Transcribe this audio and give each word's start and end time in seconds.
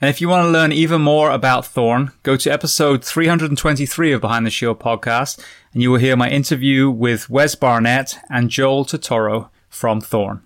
And 0.00 0.08
if 0.08 0.20
you 0.20 0.28
want 0.28 0.44
to 0.44 0.50
learn 0.50 0.70
even 0.70 1.02
more 1.02 1.32
about 1.32 1.66
Thorne, 1.66 2.12
go 2.22 2.36
to 2.36 2.50
episode 2.50 3.04
323 3.04 4.12
of 4.12 4.20
Behind 4.20 4.46
the 4.46 4.50
Shield 4.50 4.78
podcast, 4.78 5.44
and 5.74 5.82
you 5.82 5.90
will 5.90 5.98
hear 5.98 6.16
my 6.16 6.30
interview 6.30 6.88
with 6.88 7.28
Wes 7.28 7.56
Barnett 7.56 8.16
and 8.30 8.48
Joel 8.48 8.84
Totoro 8.84 9.48
from 9.68 10.00
Thorne. 10.00 10.44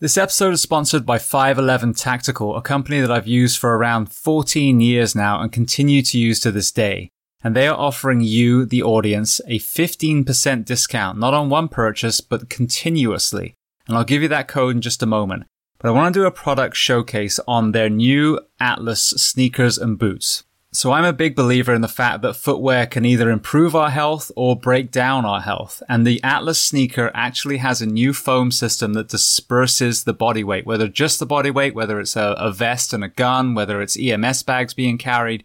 This 0.00 0.16
episode 0.16 0.54
is 0.54 0.62
sponsored 0.62 1.04
by 1.04 1.18
511 1.18 1.92
Tactical, 1.92 2.56
a 2.56 2.62
company 2.62 3.02
that 3.02 3.10
I've 3.10 3.26
used 3.26 3.58
for 3.58 3.76
around 3.76 4.10
14 4.10 4.80
years 4.80 5.14
now 5.14 5.42
and 5.42 5.52
continue 5.52 6.00
to 6.00 6.18
use 6.18 6.40
to 6.40 6.50
this 6.50 6.72
day. 6.72 7.10
And 7.42 7.54
they 7.54 7.68
are 7.68 7.78
offering 7.78 8.22
you, 8.22 8.64
the 8.64 8.82
audience, 8.82 9.42
a 9.46 9.58
15% 9.58 10.64
discount, 10.64 11.18
not 11.18 11.34
on 11.34 11.50
one 11.50 11.68
purchase, 11.68 12.22
but 12.22 12.48
continuously. 12.48 13.52
And 13.86 13.94
I'll 13.94 14.04
give 14.04 14.22
you 14.22 14.28
that 14.28 14.48
code 14.48 14.76
in 14.76 14.80
just 14.80 15.02
a 15.02 15.06
moment 15.06 15.44
but 15.78 15.88
I 15.88 15.92
want 15.92 16.14
to 16.14 16.20
do 16.20 16.26
a 16.26 16.30
product 16.30 16.76
showcase 16.76 17.40
on 17.46 17.72
their 17.72 17.90
new 17.90 18.40
Atlas 18.60 19.02
sneakers 19.02 19.78
and 19.78 19.98
boots. 19.98 20.44
So 20.74 20.90
I'm 20.90 21.04
a 21.04 21.12
big 21.12 21.36
believer 21.36 21.72
in 21.72 21.82
the 21.82 21.88
fact 21.88 22.22
that 22.22 22.34
footwear 22.34 22.84
can 22.84 23.04
either 23.04 23.30
improve 23.30 23.76
our 23.76 23.90
health 23.90 24.32
or 24.34 24.58
break 24.58 24.90
down 24.90 25.24
our 25.24 25.40
health. 25.40 25.84
And 25.88 26.04
the 26.04 26.20
Atlas 26.24 26.58
sneaker 26.58 27.12
actually 27.14 27.58
has 27.58 27.80
a 27.80 27.86
new 27.86 28.12
foam 28.12 28.50
system 28.50 28.94
that 28.94 29.08
disperses 29.08 30.02
the 30.02 30.12
body 30.12 30.42
weight, 30.42 30.66
whether 30.66 30.88
just 30.88 31.20
the 31.20 31.26
body 31.26 31.52
weight, 31.52 31.76
whether 31.76 32.00
it's 32.00 32.16
a, 32.16 32.34
a 32.38 32.50
vest 32.50 32.92
and 32.92 33.04
a 33.04 33.08
gun, 33.08 33.54
whether 33.54 33.80
it's 33.80 33.96
EMS 33.96 34.42
bags 34.42 34.74
being 34.74 34.98
carried. 34.98 35.44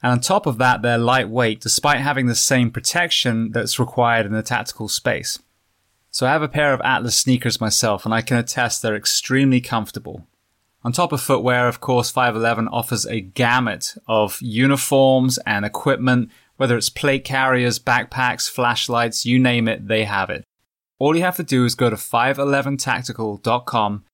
And 0.00 0.12
on 0.12 0.20
top 0.20 0.46
of 0.46 0.58
that, 0.58 0.82
they're 0.82 0.96
lightweight 0.96 1.60
despite 1.60 1.98
having 1.98 2.26
the 2.26 2.36
same 2.36 2.70
protection 2.70 3.50
that's 3.50 3.80
required 3.80 4.26
in 4.26 4.32
the 4.32 4.44
tactical 4.44 4.86
space. 4.86 5.40
So 6.18 6.26
I 6.26 6.32
have 6.32 6.42
a 6.42 6.48
pair 6.48 6.74
of 6.74 6.80
Atlas 6.80 7.16
sneakers 7.16 7.60
myself 7.60 8.04
and 8.04 8.12
I 8.12 8.22
can 8.22 8.38
attest 8.38 8.82
they're 8.82 8.96
extremely 8.96 9.60
comfortable. 9.60 10.26
On 10.82 10.90
top 10.90 11.12
of 11.12 11.20
footwear, 11.20 11.68
of 11.68 11.78
course, 11.78 12.10
511 12.10 12.66
offers 12.72 13.06
a 13.06 13.20
gamut 13.20 13.94
of 14.08 14.36
uniforms 14.42 15.38
and 15.46 15.64
equipment, 15.64 16.32
whether 16.56 16.76
it's 16.76 16.88
plate 16.88 17.22
carriers, 17.22 17.78
backpacks, 17.78 18.50
flashlights, 18.50 19.24
you 19.24 19.38
name 19.38 19.68
it, 19.68 19.86
they 19.86 20.06
have 20.06 20.28
it. 20.28 20.42
All 20.98 21.14
you 21.14 21.22
have 21.22 21.36
to 21.36 21.44
do 21.44 21.64
is 21.64 21.76
go 21.76 21.88
to 21.88 21.94
511tactical.com 21.94 24.04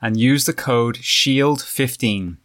and 0.00 0.18
use 0.18 0.46
the 0.46 0.54
code 0.54 0.96
SHIELD15. 0.96 2.38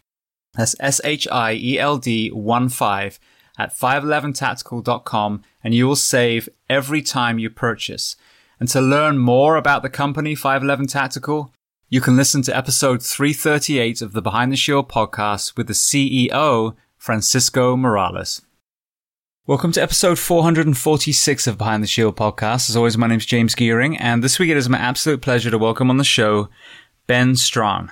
That's 0.52 0.76
S-H-I-E-L-D 0.78 2.32
1 2.32 2.68
5 2.68 3.20
at 3.56 3.74
511tactical.com 3.74 5.42
and 5.64 5.74
you 5.74 5.86
will 5.86 5.96
save 5.96 6.50
every 6.68 7.00
time 7.00 7.38
you 7.38 7.48
purchase. 7.48 8.16
And 8.58 8.70
to 8.70 8.80
learn 8.80 9.18
more 9.18 9.56
about 9.56 9.82
the 9.82 9.90
company 9.90 10.34
511 10.34 10.86
Tactical, 10.86 11.52
you 11.90 12.00
can 12.00 12.16
listen 12.16 12.40
to 12.42 12.56
episode 12.56 13.02
338 13.02 14.00
of 14.00 14.14
the 14.14 14.22
Behind 14.22 14.50
the 14.50 14.56
Shield 14.56 14.88
podcast 14.88 15.58
with 15.58 15.66
the 15.66 15.74
CEO, 15.74 16.74
Francisco 16.96 17.76
Morales. 17.76 18.40
Welcome 19.46 19.72
to 19.72 19.82
episode 19.82 20.18
446 20.18 21.46
of 21.46 21.58
Behind 21.58 21.82
the 21.82 21.86
Shield 21.86 22.16
podcast. 22.16 22.70
As 22.70 22.76
always, 22.76 22.96
my 22.96 23.06
name 23.06 23.18
is 23.18 23.26
James 23.26 23.54
Gearing, 23.54 23.94
and 23.98 24.24
this 24.24 24.38
week 24.38 24.48
it 24.48 24.56
is 24.56 24.70
my 24.70 24.78
absolute 24.78 25.20
pleasure 25.20 25.50
to 25.50 25.58
welcome 25.58 25.90
on 25.90 25.98
the 25.98 26.02
show 26.02 26.48
Ben 27.06 27.36
Strong. 27.36 27.90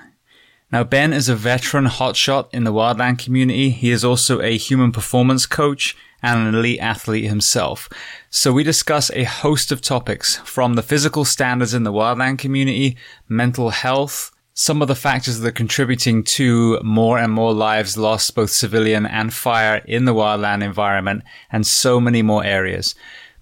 Now, 0.72 0.82
Ben 0.82 1.12
is 1.12 1.28
a 1.28 1.36
veteran 1.36 1.84
hotshot 1.84 2.48
in 2.54 2.64
the 2.64 2.72
wildland 2.72 3.22
community. 3.22 3.68
He 3.68 3.90
is 3.90 4.02
also 4.02 4.40
a 4.40 4.56
human 4.56 4.92
performance 4.92 5.44
coach 5.44 5.94
and 6.24 6.48
an 6.48 6.54
elite 6.54 6.80
athlete 6.80 7.28
himself. 7.28 7.88
So 8.30 8.50
we 8.50 8.64
discuss 8.64 9.10
a 9.10 9.24
host 9.24 9.70
of 9.70 9.82
topics 9.82 10.36
from 10.38 10.74
the 10.74 10.82
physical 10.82 11.26
standards 11.26 11.74
in 11.74 11.84
the 11.84 11.92
wildland 11.92 12.38
community, 12.38 12.96
mental 13.28 13.70
health, 13.70 14.32
some 14.54 14.80
of 14.80 14.88
the 14.88 14.94
factors 14.94 15.40
that 15.40 15.48
are 15.48 15.52
contributing 15.52 16.24
to 16.24 16.80
more 16.82 17.18
and 17.18 17.32
more 17.32 17.52
lives 17.52 17.98
lost, 17.98 18.34
both 18.34 18.50
civilian 18.50 19.04
and 19.04 19.34
fire 19.34 19.82
in 19.84 20.06
the 20.06 20.14
wildland 20.14 20.62
environment, 20.62 21.22
and 21.52 21.66
so 21.66 22.00
many 22.00 22.22
more 22.22 22.42
areas. 22.42 22.94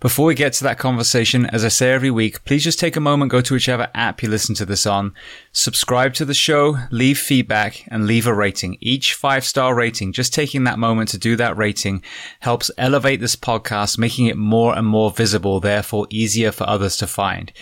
Before 0.03 0.27
we 0.27 0.35
get 0.35 0.53
to 0.55 0.65
that 0.65 0.81
conversation, 0.81 1.47
as 1.47 1.65
I 1.65 1.69
say 1.69 1.93
every 1.93 2.11
week, 2.11 2.45
please 2.45 2.65
just 2.65 2.81
take 2.81 2.97
a 2.97 3.01
moment, 3.01 3.31
go 3.31 3.41
to 3.41 3.55
whichever 3.55 3.89
app 3.95 4.21
you 4.21 4.29
listen 4.29 4.53
to 4.57 4.67
this 4.67 4.85
on, 4.85 5.15
subscribe 5.53 6.13
to 6.15 6.25
the 6.25 6.35
show, 6.35 6.77
leave 6.91 7.21
feedback, 7.21 7.87
and 7.87 8.05
leave 8.05 8.27
a 8.27 8.35
rating. 8.35 8.79
Each 8.81 9.15
five 9.15 9.45
star 9.45 9.77
rating, 9.77 10.13
just 10.13 10.35
taking 10.35 10.65
that 10.65 10.81
moment 10.81 11.11
to 11.11 11.19
do 11.19 11.37
that 11.37 11.57
rating 11.57 12.03
helps 12.41 12.69
elevate 12.77 13.21
this 13.21 13.37
podcast, 13.37 13.97
making 13.97 14.27
it 14.27 14.37
more 14.37 14.77
and 14.77 14.89
more 14.89 15.13
visible, 15.13 15.61
therefore 15.61 16.09
easier 16.11 16.51
for 16.51 16.69
others 16.69 16.97
to 16.97 17.07
find. 17.07 17.53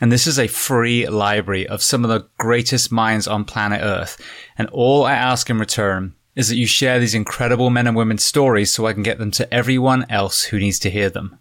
And 0.00 0.10
this 0.10 0.26
is 0.26 0.38
a 0.38 0.46
free 0.46 1.06
library 1.06 1.68
of 1.68 1.82
some 1.82 2.02
of 2.02 2.08
the 2.08 2.26
greatest 2.38 2.90
minds 2.90 3.28
on 3.28 3.44
planet 3.44 3.82
Earth. 3.82 4.18
And 4.56 4.70
all 4.70 5.04
I 5.04 5.12
ask 5.12 5.50
in 5.50 5.58
return 5.58 6.14
is 6.34 6.48
that 6.48 6.56
you 6.56 6.66
share 6.66 6.98
these 6.98 7.14
incredible 7.14 7.68
men 7.68 7.86
and 7.86 7.94
women's 7.94 8.24
stories 8.24 8.72
so 8.72 8.86
I 8.86 8.94
can 8.94 9.02
get 9.02 9.18
them 9.18 9.30
to 9.32 9.52
everyone 9.52 10.06
else 10.08 10.44
who 10.44 10.58
needs 10.58 10.78
to 10.78 10.90
hear 10.90 11.10
them. 11.10 11.38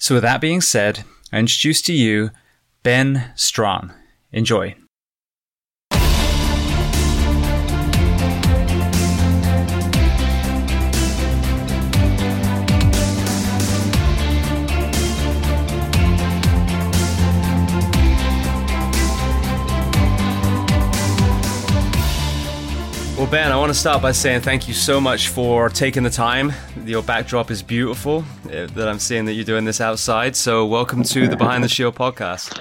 So, 0.00 0.14
with 0.14 0.22
that 0.22 0.40
being 0.40 0.62
said, 0.62 1.04
I 1.30 1.38
introduce 1.38 1.82
to 1.82 1.92
you 1.92 2.30
Ben 2.82 3.32
Strawn. 3.36 3.92
Enjoy. 4.32 4.74
Well, 23.20 23.30
Ben, 23.30 23.52
I 23.52 23.56
want 23.56 23.68
to 23.68 23.78
start 23.78 24.00
by 24.00 24.12
saying 24.12 24.40
thank 24.40 24.66
you 24.66 24.72
so 24.72 24.98
much 24.98 25.28
for 25.28 25.68
taking 25.68 26.02
the 26.02 26.08
time. 26.08 26.54
Your 26.86 27.02
backdrop 27.02 27.50
is 27.50 27.62
beautiful 27.62 28.24
uh, 28.46 28.64
that 28.64 28.88
I'm 28.88 28.98
seeing 28.98 29.26
that 29.26 29.34
you're 29.34 29.44
doing 29.44 29.66
this 29.66 29.78
outside. 29.78 30.34
So, 30.34 30.64
welcome 30.64 31.02
to 31.02 31.28
the 31.28 31.36
Behind 31.36 31.62
the 31.62 31.68
Shield 31.68 31.94
podcast. 31.94 32.58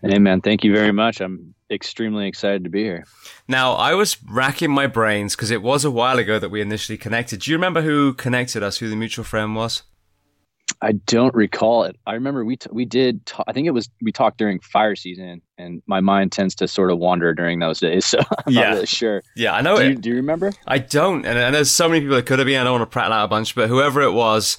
Hey, 0.00 0.18
man, 0.18 0.40
thank 0.40 0.64
you 0.64 0.72
very 0.72 0.92
much. 0.92 1.20
I'm 1.20 1.54
extremely 1.70 2.26
excited 2.26 2.64
to 2.64 2.70
be 2.70 2.84
here. 2.84 3.04
Now, 3.48 3.74
I 3.74 3.92
was 3.92 4.16
racking 4.22 4.70
my 4.70 4.86
brains 4.86 5.36
because 5.36 5.50
it 5.50 5.60
was 5.60 5.84
a 5.84 5.90
while 5.90 6.18
ago 6.18 6.38
that 6.38 6.48
we 6.48 6.62
initially 6.62 6.96
connected. 6.96 7.40
Do 7.40 7.50
you 7.50 7.58
remember 7.58 7.82
who 7.82 8.14
connected 8.14 8.62
us, 8.62 8.78
who 8.78 8.88
the 8.88 8.96
mutual 8.96 9.26
friend 9.26 9.54
was? 9.54 9.82
I 10.82 10.92
don't 10.92 11.34
recall 11.34 11.84
it. 11.84 11.96
I 12.06 12.14
remember 12.14 12.44
we 12.44 12.56
t- 12.56 12.68
we 12.72 12.84
did. 12.84 13.24
T- 13.26 13.42
I 13.46 13.52
think 13.52 13.66
it 13.66 13.70
was 13.70 13.88
we 14.02 14.12
talked 14.12 14.38
during 14.38 14.60
fire 14.60 14.94
season, 14.94 15.40
and 15.58 15.82
my 15.86 16.00
mind 16.00 16.32
tends 16.32 16.54
to 16.56 16.68
sort 16.68 16.90
of 16.90 16.98
wander 16.98 17.34
during 17.34 17.58
those 17.58 17.80
days. 17.80 18.06
So 18.16 18.18
I'm 18.18 18.52
yeah. 18.52 18.60
not 18.60 18.72
really 18.74 18.86
sure. 18.86 19.22
Yeah, 19.34 19.54
I 19.54 19.62
know 19.62 19.76
do 19.76 19.82
it. 19.82 19.88
You, 19.88 19.94
do 19.96 20.08
you 20.10 20.16
remember? 20.16 20.52
I 20.66 20.78
don't, 20.78 21.26
and, 21.26 21.38
and 21.38 21.54
there's 21.54 21.70
so 21.70 21.88
many 21.88 22.00
people 22.00 22.16
that 22.16 22.26
could 22.26 22.38
have 22.38 22.46
been. 22.46 22.60
I 22.60 22.64
don't 22.64 22.78
want 22.78 22.82
to 22.82 22.92
prattle 22.92 23.14
out 23.14 23.24
a 23.24 23.28
bunch, 23.28 23.54
but 23.54 23.68
whoever 23.68 24.00
it 24.00 24.12
was, 24.12 24.58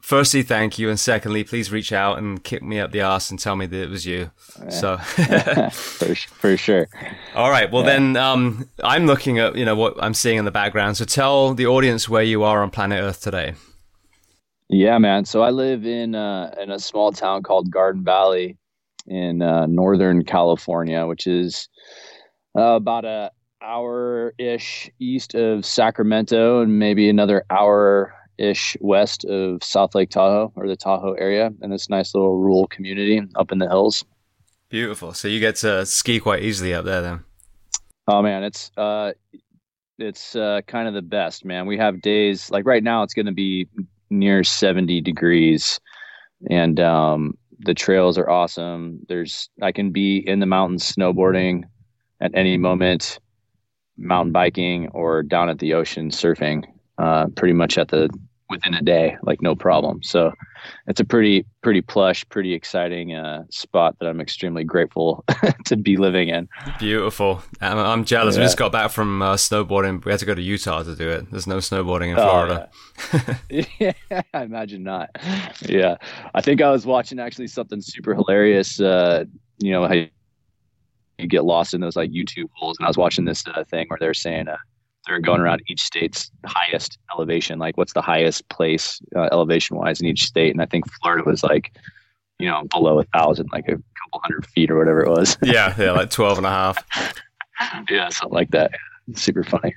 firstly, 0.00 0.42
thank 0.42 0.78
you, 0.78 0.90
and 0.90 0.98
secondly, 0.98 1.44
please 1.44 1.70
reach 1.70 1.92
out 1.92 2.18
and 2.18 2.42
kick 2.42 2.62
me 2.62 2.80
up 2.80 2.90
the 2.92 3.00
ass 3.00 3.30
and 3.30 3.38
tell 3.38 3.56
me 3.56 3.66
that 3.66 3.82
it 3.82 3.88
was 3.88 4.04
you. 4.04 4.30
Yeah. 4.58 4.68
So 4.70 4.96
for, 5.70 6.14
for 6.14 6.56
sure. 6.56 6.88
All 7.34 7.50
right. 7.50 7.70
Well, 7.70 7.84
yeah. 7.84 7.90
then 7.90 8.16
um, 8.16 8.68
I'm 8.82 9.06
looking 9.06 9.38
at 9.38 9.56
you 9.56 9.64
know 9.64 9.76
what 9.76 9.94
I'm 10.02 10.14
seeing 10.14 10.38
in 10.38 10.44
the 10.44 10.50
background. 10.50 10.96
So 10.96 11.04
tell 11.04 11.54
the 11.54 11.66
audience 11.66 12.08
where 12.08 12.24
you 12.24 12.42
are 12.42 12.62
on 12.62 12.70
planet 12.70 13.00
Earth 13.00 13.20
today. 13.20 13.54
Yeah, 14.72 14.96
man. 14.96 15.26
So 15.26 15.42
I 15.42 15.50
live 15.50 15.84
in 15.84 16.14
uh, 16.14 16.54
in 16.58 16.70
a 16.70 16.78
small 16.78 17.12
town 17.12 17.42
called 17.42 17.70
Garden 17.70 18.02
Valley 18.02 18.56
in 19.06 19.42
uh, 19.42 19.66
Northern 19.66 20.24
California, 20.24 21.06
which 21.06 21.26
is 21.26 21.68
uh, 22.56 22.76
about 22.76 23.04
a 23.04 23.30
hour 23.60 24.32
ish 24.38 24.90
east 24.98 25.34
of 25.34 25.66
Sacramento 25.66 26.62
and 26.62 26.78
maybe 26.78 27.10
another 27.10 27.44
hour 27.50 28.14
ish 28.38 28.74
west 28.80 29.26
of 29.26 29.62
South 29.62 29.94
Lake 29.94 30.08
Tahoe 30.08 30.50
or 30.56 30.66
the 30.66 30.74
Tahoe 30.74 31.12
area, 31.12 31.50
and 31.60 31.70
this 31.70 31.90
nice 31.90 32.14
little 32.14 32.38
rural 32.38 32.66
community 32.68 33.20
up 33.36 33.52
in 33.52 33.58
the 33.58 33.68
hills. 33.68 34.06
Beautiful. 34.70 35.12
So 35.12 35.28
you 35.28 35.38
get 35.38 35.56
to 35.56 35.84
ski 35.84 36.18
quite 36.18 36.44
easily 36.44 36.72
up 36.72 36.86
there, 36.86 37.02
then. 37.02 37.24
Oh 38.08 38.22
man, 38.22 38.42
it's 38.42 38.70
uh, 38.78 39.12
it's 39.98 40.34
uh, 40.34 40.62
kind 40.66 40.88
of 40.88 40.94
the 40.94 41.02
best, 41.02 41.44
man. 41.44 41.66
We 41.66 41.76
have 41.76 42.00
days 42.00 42.50
like 42.50 42.64
right 42.64 42.82
now. 42.82 43.02
It's 43.02 43.12
going 43.12 43.26
to 43.26 43.32
be 43.32 43.68
near 44.12 44.44
70 44.44 45.00
degrees. 45.00 45.80
And 46.50 46.78
um, 46.80 47.38
the 47.60 47.74
trails 47.74 48.18
are 48.18 48.28
awesome. 48.28 49.00
There's 49.08 49.48
i 49.62 49.72
can 49.72 49.90
be 49.90 50.18
in 50.18 50.40
the 50.40 50.46
mountains 50.46 50.92
snowboarding 50.92 51.64
at 52.20 52.32
any 52.34 52.56
moment 52.56 53.18
mountain 53.98 54.32
biking 54.32 54.88
or 54.88 55.22
down 55.22 55.48
at 55.48 55.58
the 55.58 55.74
ocean 55.74 56.10
surfing 56.10 56.64
uh, 56.98 57.26
pretty 57.36 57.52
much 57.52 57.78
at 57.78 57.88
the 57.88 58.08
within 58.52 58.74
a 58.74 58.82
day, 58.82 59.16
like 59.22 59.42
no 59.42 59.56
problem. 59.56 60.02
So 60.02 60.32
it's 60.86 61.00
a 61.00 61.04
pretty, 61.04 61.44
pretty 61.62 61.80
plush, 61.80 62.24
pretty 62.28 62.52
exciting 62.52 63.14
uh, 63.16 63.44
spot 63.50 63.96
that 63.98 64.06
I'm 64.06 64.20
extremely 64.20 64.62
grateful 64.62 65.24
to 65.64 65.76
be 65.76 65.96
living 65.96 66.28
in. 66.28 66.48
Beautiful. 66.78 67.42
I'm, 67.60 67.78
I'm 67.78 68.04
jealous. 68.04 68.36
Yeah. 68.36 68.42
We 68.42 68.46
just 68.46 68.58
got 68.58 68.70
back 68.70 68.92
from 68.92 69.22
uh, 69.22 69.34
snowboarding. 69.34 70.04
We 70.04 70.12
had 70.12 70.20
to 70.20 70.26
go 70.26 70.34
to 70.34 70.42
Utah 70.42 70.84
to 70.84 70.94
do 70.94 71.08
it. 71.08 71.30
There's 71.30 71.48
no 71.48 71.56
snowboarding 71.56 72.10
in 72.10 72.16
Florida. 72.16 72.70
Oh, 73.12 73.36
yeah. 73.50 73.92
yeah, 74.10 74.22
I 74.32 74.44
imagine 74.44 74.84
not. 74.84 75.10
Yeah. 75.62 75.96
I 76.34 76.40
think 76.40 76.62
I 76.62 76.70
was 76.70 76.86
watching 76.86 77.18
actually 77.18 77.48
something 77.48 77.80
super 77.80 78.14
hilarious. 78.14 78.80
Uh, 78.80 79.24
you 79.58 79.72
know, 79.72 79.88
how 79.88 79.94
you 79.94 80.08
get 81.28 81.44
lost 81.44 81.74
in 81.74 81.80
those 81.80 81.96
like 81.96 82.10
YouTube 82.10 82.48
holes. 82.54 82.76
And 82.78 82.86
I 82.86 82.88
was 82.88 82.96
watching 82.96 83.24
this 83.24 83.44
uh, 83.46 83.64
thing 83.64 83.86
where 83.88 83.98
they're 83.98 84.14
saying, 84.14 84.48
uh, 84.48 84.56
they're 85.06 85.20
going 85.20 85.40
around 85.40 85.62
each 85.66 85.82
state's 85.82 86.30
highest 86.46 86.98
elevation, 87.12 87.58
like 87.58 87.76
what's 87.76 87.92
the 87.92 88.02
highest 88.02 88.48
place 88.48 89.00
uh, 89.16 89.28
elevation 89.32 89.76
wise 89.76 90.00
in 90.00 90.06
each 90.06 90.24
state. 90.24 90.52
And 90.52 90.62
I 90.62 90.66
think 90.66 90.90
Florida 91.00 91.24
was 91.28 91.42
like, 91.42 91.76
you 92.38 92.48
know, 92.48 92.64
below 92.70 93.00
a 93.00 93.04
thousand, 93.04 93.48
like 93.52 93.64
a 93.64 93.72
couple 93.72 94.20
hundred 94.22 94.46
feet 94.46 94.70
or 94.70 94.78
whatever 94.78 95.02
it 95.02 95.10
was. 95.10 95.36
yeah, 95.42 95.74
yeah, 95.78 95.92
like 95.92 96.10
12 96.10 96.38
and 96.38 96.46
a 96.46 96.50
half. 96.50 96.84
yeah, 97.90 98.08
something 98.08 98.34
like 98.34 98.50
that. 98.52 98.72
Super 99.14 99.44
funny. 99.44 99.74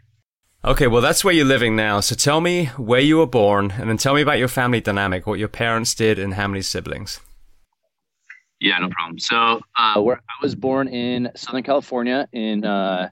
Okay, 0.64 0.88
well, 0.88 1.02
that's 1.02 1.24
where 1.24 1.34
you're 1.34 1.46
living 1.46 1.76
now. 1.76 2.00
So 2.00 2.16
tell 2.16 2.42
me 2.42 2.66
where 2.78 3.00
you 3.00 3.18
were 3.18 3.28
born 3.28 3.72
and 3.78 3.90
then 3.90 3.98
tell 3.98 4.16
me 4.16 4.22
about 4.22 4.40
your 4.40 4.48
family 4.48 4.82
dynamic, 4.82 5.28
what 5.28 5.38
your 5.38 5.48
parents 5.48 5.94
did, 5.94 6.18
and 6.18 6.34
how 6.34 6.48
many 6.48 6.62
siblings. 6.62 7.20
Yeah, 8.60 8.80
no 8.80 8.90
problem. 8.90 9.20
So, 9.20 9.62
uh, 9.78 10.02
where 10.02 10.16
I 10.16 10.42
was 10.42 10.56
born 10.56 10.88
in 10.88 11.30
Southern 11.36 11.62
California 11.62 12.28
in 12.32 12.66
uh, 12.66 13.10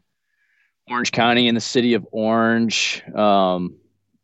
Orange 0.90 1.12
County 1.12 1.48
in 1.48 1.56
the 1.56 1.62
city 1.62 1.94
of 1.94 2.06
Orange. 2.12 3.04
Um, 3.16 3.78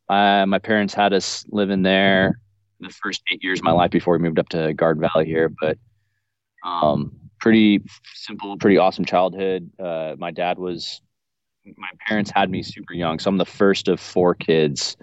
I, 0.07 0.45
my 0.45 0.59
parents 0.59 0.93
had 0.93 1.13
us 1.13 1.45
living 1.49 1.83
there 1.83 2.39
the 2.79 2.89
first 2.89 3.21
eight 3.31 3.43
years 3.43 3.59
of 3.59 3.63
my 3.63 3.71
life 3.71 3.91
before 3.91 4.13
we 4.13 4.19
moved 4.19 4.39
up 4.39 4.49
to 4.49 4.73
Garden 4.73 5.01
Valley 5.01 5.25
here. 5.25 5.49
But 5.49 5.77
um, 6.65 7.13
pretty 7.39 7.83
simple, 8.13 8.57
pretty 8.57 8.77
awesome 8.77 9.05
childhood. 9.05 9.69
Uh, 9.79 10.15
my 10.17 10.31
dad 10.31 10.57
was, 10.57 11.01
my 11.77 11.89
parents 12.07 12.31
had 12.33 12.49
me 12.49 12.63
super 12.63 12.93
young. 12.93 13.19
So 13.19 13.29
I'm 13.29 13.37
the 13.37 13.45
first 13.45 13.87
of 13.87 13.99
four 13.99 14.33
kids. 14.35 14.97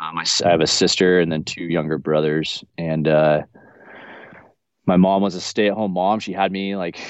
Um, 0.00 0.18
I, 0.18 0.24
I, 0.44 0.50
have 0.50 0.60
a 0.60 0.66
sister 0.66 1.20
and 1.20 1.30
then 1.30 1.44
two 1.44 1.64
younger 1.64 1.98
brothers. 1.98 2.64
And 2.76 3.06
uh, 3.06 3.42
my 4.86 4.96
mom 4.96 5.22
was 5.22 5.34
a 5.34 5.40
stay 5.40 5.68
at 5.68 5.74
home 5.74 5.92
mom. 5.92 6.20
She 6.20 6.32
had 6.32 6.50
me 6.50 6.76
like 6.76 7.00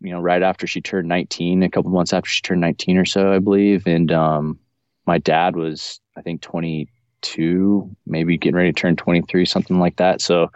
you 0.00 0.12
know, 0.12 0.20
right 0.20 0.42
after 0.42 0.66
she 0.66 0.80
turned 0.80 1.08
19, 1.08 1.62
a 1.62 1.70
couple 1.70 1.90
months 1.90 2.12
after 2.12 2.28
she 2.28 2.42
turned 2.42 2.60
19 2.60 2.98
or 2.98 3.04
so, 3.04 3.32
I 3.32 3.38
believe. 3.38 3.86
And 3.86 4.12
um, 4.12 4.58
my 5.06 5.18
dad 5.18 5.56
was, 5.56 6.00
I 6.16 6.22
think, 6.22 6.40
22, 6.42 7.96
maybe 8.06 8.38
getting 8.38 8.56
ready 8.56 8.72
to 8.72 8.80
turn 8.80 8.96
23, 8.96 9.44
something 9.44 9.78
like 9.78 9.96
that. 9.96 10.20
So 10.20 10.50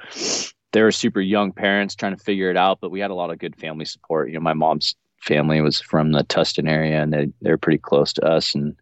they 0.73 0.83
were 0.83 0.93
super 0.93 1.21
young 1.21 1.53
parents 1.53 1.95
trying 1.95 2.17
to 2.17 2.23
figure 2.23 2.51
it 2.51 2.57
out, 2.57 2.81
but 2.81 2.91
we 2.91 3.01
had 3.01 3.11
a 3.11 3.15
lot 3.15 3.31
of 3.31 3.39
good 3.39 3.57
family 3.57 3.85
support. 3.85 4.29
You 4.29 4.35
know, 4.35 4.41
my 4.41 4.55
mom's 4.55 4.95
family 5.21 5.61
was 5.61 5.81
from 5.81 6.13
the 6.13 6.25
Tustin 6.25 6.69
area 6.69 7.03
and 7.03 7.13
they, 7.13 7.29
they 7.41 7.51
were 7.51 7.59
pretty 7.59 7.79
close 7.79 8.13
to 8.15 8.25
us. 8.25 8.55
And 8.55 8.77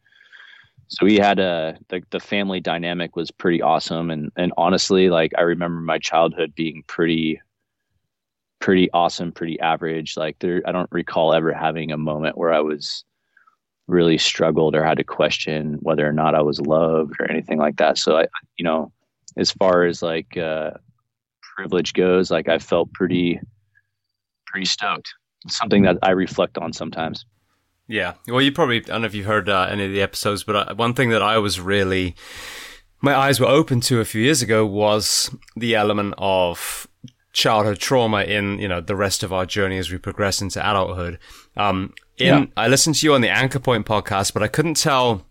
so 0.89 1.07
we 1.07 1.17
had 1.17 1.39
a, 1.39 1.79
the, 1.89 2.03
the 2.11 2.21
family 2.21 2.61
dynamic 2.61 3.17
was 3.17 3.31
pretty 3.31 3.63
awesome. 3.63 4.11
And, 4.11 4.31
and 4.37 4.53
honestly, 4.57 5.09
like 5.09 5.33
I 5.39 5.43
remember 5.43 5.81
my 5.81 5.99
childhood 5.99 6.55
being 6.55 6.83
pretty 6.87 7.41
pretty 8.61 8.91
awesome, 8.93 9.33
pretty 9.33 9.59
average. 9.61 10.17
Like 10.17 10.39
there, 10.39 10.63
I 10.67 10.73
don't 10.73 10.91
recall 10.93 11.35
ever 11.35 11.53
having 11.53 11.91
a 11.91 11.99
moment 11.99 12.39
where 12.39 12.53
I 12.53 12.61
was 12.61 13.05
really 13.89 14.19
struggled 14.19 14.77
or 14.77 14.85
had 14.85 14.99
to 14.99 15.05
question 15.05 15.79
whether 15.81 16.07
or 16.07 16.13
not 16.13 16.35
I 16.35 16.43
was 16.43 16.61
loved 16.61 17.15
or 17.19 17.29
anything 17.29 17.59
like 17.59 17.77
that. 17.79 17.99
So 17.99 18.19
I, 18.19 18.27
you 18.57 18.65
know, 18.65 18.93
as 19.37 19.51
far 19.51 19.85
as 19.85 20.03
like 20.03 20.37
uh, 20.37 20.71
privilege 21.57 21.93
goes, 21.95 22.31
like 22.31 22.49
I 22.49 22.59
felt 22.59 22.93
pretty, 22.93 23.41
pretty 24.47 24.67
stoked. 24.67 25.13
It's 25.45 25.57
something 25.57 25.83
that 25.83 25.99
I 26.03 26.11
reflect 26.11 26.59
on 26.59 26.73
sometimes. 26.73 27.25
Yeah. 27.89 28.15
Well, 28.29 28.43
you 28.43 28.53
probably, 28.53 28.77
I 28.77 28.81
don't 28.81 29.01
know 29.01 29.07
if 29.07 29.15
you've 29.15 29.27
heard 29.27 29.49
uh, 29.49 29.67
any 29.71 29.87
of 29.87 29.91
the 29.91 30.03
episodes, 30.03 30.45
but 30.45 30.55
uh, 30.55 30.75
one 30.75 30.95
thing 30.95 31.11
that 31.11 31.23
I 31.23 31.39
was 31.39 31.59
really, 31.59 32.15
my 33.01 33.15
eyes 33.17 33.41
were 33.41 33.47
open 33.47 33.81
to 33.83 34.01
a 34.01 34.05
few 34.05 34.23
years 34.23 34.43
ago 34.43 34.65
was 34.65 35.35
the 35.57 35.75
element 35.75 36.15
of 36.19 36.87
childhood 37.33 37.79
trauma 37.79 38.23
in 38.23 38.59
you 38.59 38.69
know 38.69 38.81
the 38.81 38.97
rest 38.97 39.23
of 39.23 39.33
our 39.33 39.47
journey 39.47 39.79
as 39.79 39.91
we 39.91 39.99
progress 39.99 40.41
into 40.41 40.61
adulthood. 40.61 41.19
Um, 41.57 41.93
in 42.19 42.27
yeah. 42.27 42.47
I 42.57 42.69
listened 42.69 42.97
to 42.97 43.07
you 43.07 43.15
on 43.15 43.21
the 43.21 43.29
Anchor 43.29 43.59
Point 43.59 43.87
podcast, 43.87 44.33
but 44.33 44.43
I 44.43 44.49
couldn't 44.49 44.77
tell. 44.77 45.27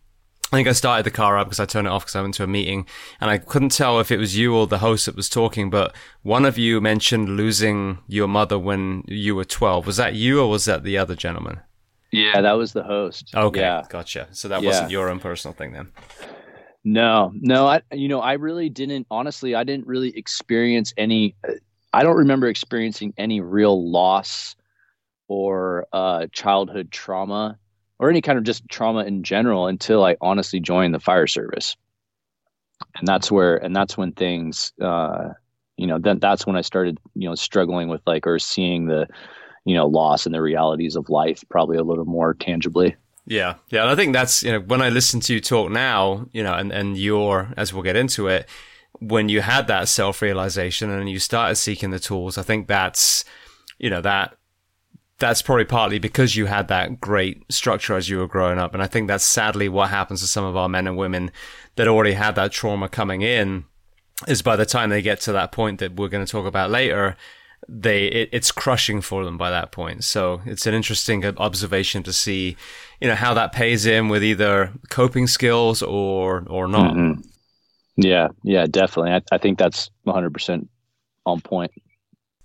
I 0.51 0.55
think 0.55 0.67
I 0.67 0.71
started 0.71 1.05
the 1.05 1.11
car 1.11 1.37
up 1.37 1.45
because 1.45 1.59
I 1.59 1.65
turned 1.65 1.85
it 1.85 1.91
off 1.91 2.05
because 2.05 2.15
I 2.15 2.23
went 2.23 2.33
to 2.35 2.43
a 2.43 2.47
meeting, 2.47 2.87
and 3.21 3.29
I 3.29 3.37
couldn't 3.37 3.69
tell 3.69 3.99
if 3.99 4.11
it 4.11 4.17
was 4.17 4.35
you 4.35 4.55
or 4.55 4.65
the 4.65 4.79
host 4.79 5.05
that 5.05 5.15
was 5.15 5.29
talking. 5.29 5.69
But 5.69 5.95
one 6.23 6.43
of 6.45 6.57
you 6.57 6.81
mentioned 6.81 7.29
losing 7.29 7.99
your 8.07 8.27
mother 8.27 8.57
when 8.57 9.03
you 9.07 9.35
were 9.35 9.45
twelve. 9.45 9.85
Was 9.85 9.97
that 9.97 10.15
you 10.15 10.41
or 10.41 10.49
was 10.49 10.65
that 10.65 10.83
the 10.83 10.97
other 10.97 11.15
gentleman? 11.15 11.59
Yeah, 12.11 12.41
that 12.41 12.53
was 12.53 12.73
the 12.73 12.81
host. 12.81 13.31
Okay, 13.35 13.59
yeah. 13.59 13.83
gotcha. 13.87 14.27
So 14.31 14.47
that 14.47 14.63
yeah. 14.63 14.69
wasn't 14.69 14.91
your 14.91 15.09
own 15.09 15.19
personal 15.19 15.53
thing 15.53 15.73
then. 15.73 15.91
No, 16.83 17.31
no, 17.35 17.67
I 17.67 17.81
you 17.91 18.07
know 18.07 18.21
I 18.21 18.33
really 18.33 18.69
didn't. 18.69 19.05
Honestly, 19.11 19.53
I 19.53 19.63
didn't 19.63 19.85
really 19.85 20.17
experience 20.17 20.93
any 20.97 21.35
I 21.93 22.03
don't 22.03 22.17
remember 22.17 22.47
experiencing 22.47 23.13
any 23.17 23.41
real 23.41 23.89
loss 23.91 24.55
or 25.27 25.87
uh, 25.93 26.27
childhood 26.31 26.91
trauma 26.91 27.57
or 27.99 28.09
any 28.09 28.21
kind 28.21 28.37
of 28.37 28.43
just 28.43 28.67
trauma 28.69 29.03
in 29.03 29.23
general 29.23 29.67
until 29.67 30.03
I 30.03 30.15
honestly 30.21 30.59
joined 30.59 30.93
the 30.93 30.99
fire 30.99 31.27
service. 31.27 31.75
And 32.97 33.07
that's 33.07 33.31
where, 33.31 33.57
and 33.57 33.75
that's 33.75 33.97
when 33.97 34.13
things, 34.13 34.71
uh, 34.81 35.29
you 35.77 35.87
know, 35.87 35.99
then 35.99 36.19
that's 36.19 36.45
when 36.47 36.55
I 36.55 36.61
started, 36.61 36.97
you 37.15 37.27
know, 37.27 37.35
struggling 37.35 37.89
with 37.89 38.01
like, 38.07 38.25
or 38.25 38.39
seeing 38.39 38.87
the, 38.87 39.07
you 39.65 39.75
know, 39.75 39.87
loss 39.87 40.25
and 40.25 40.33
the 40.33 40.41
realities 40.41 40.95
of 40.95 41.09
life 41.09 41.43
probably 41.49 41.77
a 41.77 41.83
little 41.83 42.05
more 42.05 42.33
tangibly. 42.33 42.95
Yeah. 43.25 43.55
Yeah. 43.69 43.81
And 43.81 43.91
I 43.91 43.95
think 43.95 44.13
that's, 44.13 44.43
you 44.43 44.53
know, 44.53 44.59
when 44.61 44.81
I 44.81 44.89
listen 44.89 45.19
to 45.21 45.33
you 45.33 45.41
talk 45.41 45.69
now, 45.69 46.27
you 46.31 46.41
know, 46.41 46.53
and, 46.53 46.71
and 46.71 46.97
you're, 46.97 47.53
as 47.57 47.73
we'll 47.73 47.83
get 47.83 47.95
into 47.95 48.27
it, 48.27 48.47
when 48.99 49.29
you 49.29 49.41
had 49.41 49.67
that 49.67 49.87
self 49.87 50.21
realization 50.21 50.89
and 50.89 51.09
you 51.09 51.19
started 51.19 51.55
seeking 51.55 51.91
the 51.91 51.99
tools, 51.99 52.37
I 52.37 52.43
think 52.43 52.67
that's, 52.67 53.23
you 53.77 53.89
know, 53.89 54.01
that 54.01 54.35
that's 55.19 55.41
probably 55.41 55.65
partly 55.65 55.99
because 55.99 56.35
you 56.35 56.45
had 56.45 56.69
that 56.69 56.99
great 56.99 57.43
structure 57.51 57.95
as 57.95 58.09
you 58.09 58.17
were 58.17 58.27
growing 58.27 58.57
up. 58.57 58.73
And 58.73 58.81
I 58.81 58.87
think 58.87 59.07
that's 59.07 59.25
sadly 59.25 59.67
what 59.67 59.89
happens 59.89 60.21
to 60.21 60.27
some 60.27 60.45
of 60.45 60.55
our 60.55 60.69
men 60.69 60.87
and 60.87 60.97
women 60.97 61.31
that 61.75 61.87
already 61.87 62.13
had 62.13 62.35
that 62.35 62.51
trauma 62.51 62.87
coming 62.87 63.21
in 63.21 63.65
is 64.27 64.41
by 64.41 64.55
the 64.55 64.65
time 64.65 64.89
they 64.89 65.01
get 65.01 65.19
to 65.21 65.33
that 65.33 65.51
point 65.51 65.79
that 65.79 65.95
we're 65.95 66.07
going 66.07 66.25
to 66.25 66.31
talk 66.31 66.45
about 66.45 66.69
later, 66.69 67.17
they 67.67 68.05
it, 68.05 68.29
it's 68.31 68.51
crushing 68.51 69.01
for 69.01 69.25
them 69.25 69.37
by 69.37 69.49
that 69.49 69.71
point. 69.71 70.03
So 70.03 70.41
it's 70.45 70.65
an 70.65 70.73
interesting 70.73 71.25
observation 71.25 72.01
to 72.03 72.13
see, 72.13 72.55
you 73.01 73.07
know, 73.07 73.15
how 73.15 73.33
that 73.33 73.51
pays 73.51 73.85
in 73.85 74.07
with 74.07 74.23
either 74.23 74.71
coping 74.89 75.27
skills 75.27 75.81
or 75.81 76.45
or 76.47 76.67
not. 76.67 76.93
Mm-hmm. 76.93 77.21
Yeah, 78.01 78.29
yeah, 78.43 78.65
definitely. 78.65 79.11
I, 79.11 79.21
I 79.31 79.37
think 79.37 79.59
that's 79.59 79.89
100 80.03 80.33
percent 80.33 80.69
on 81.25 81.41
point. 81.41 81.71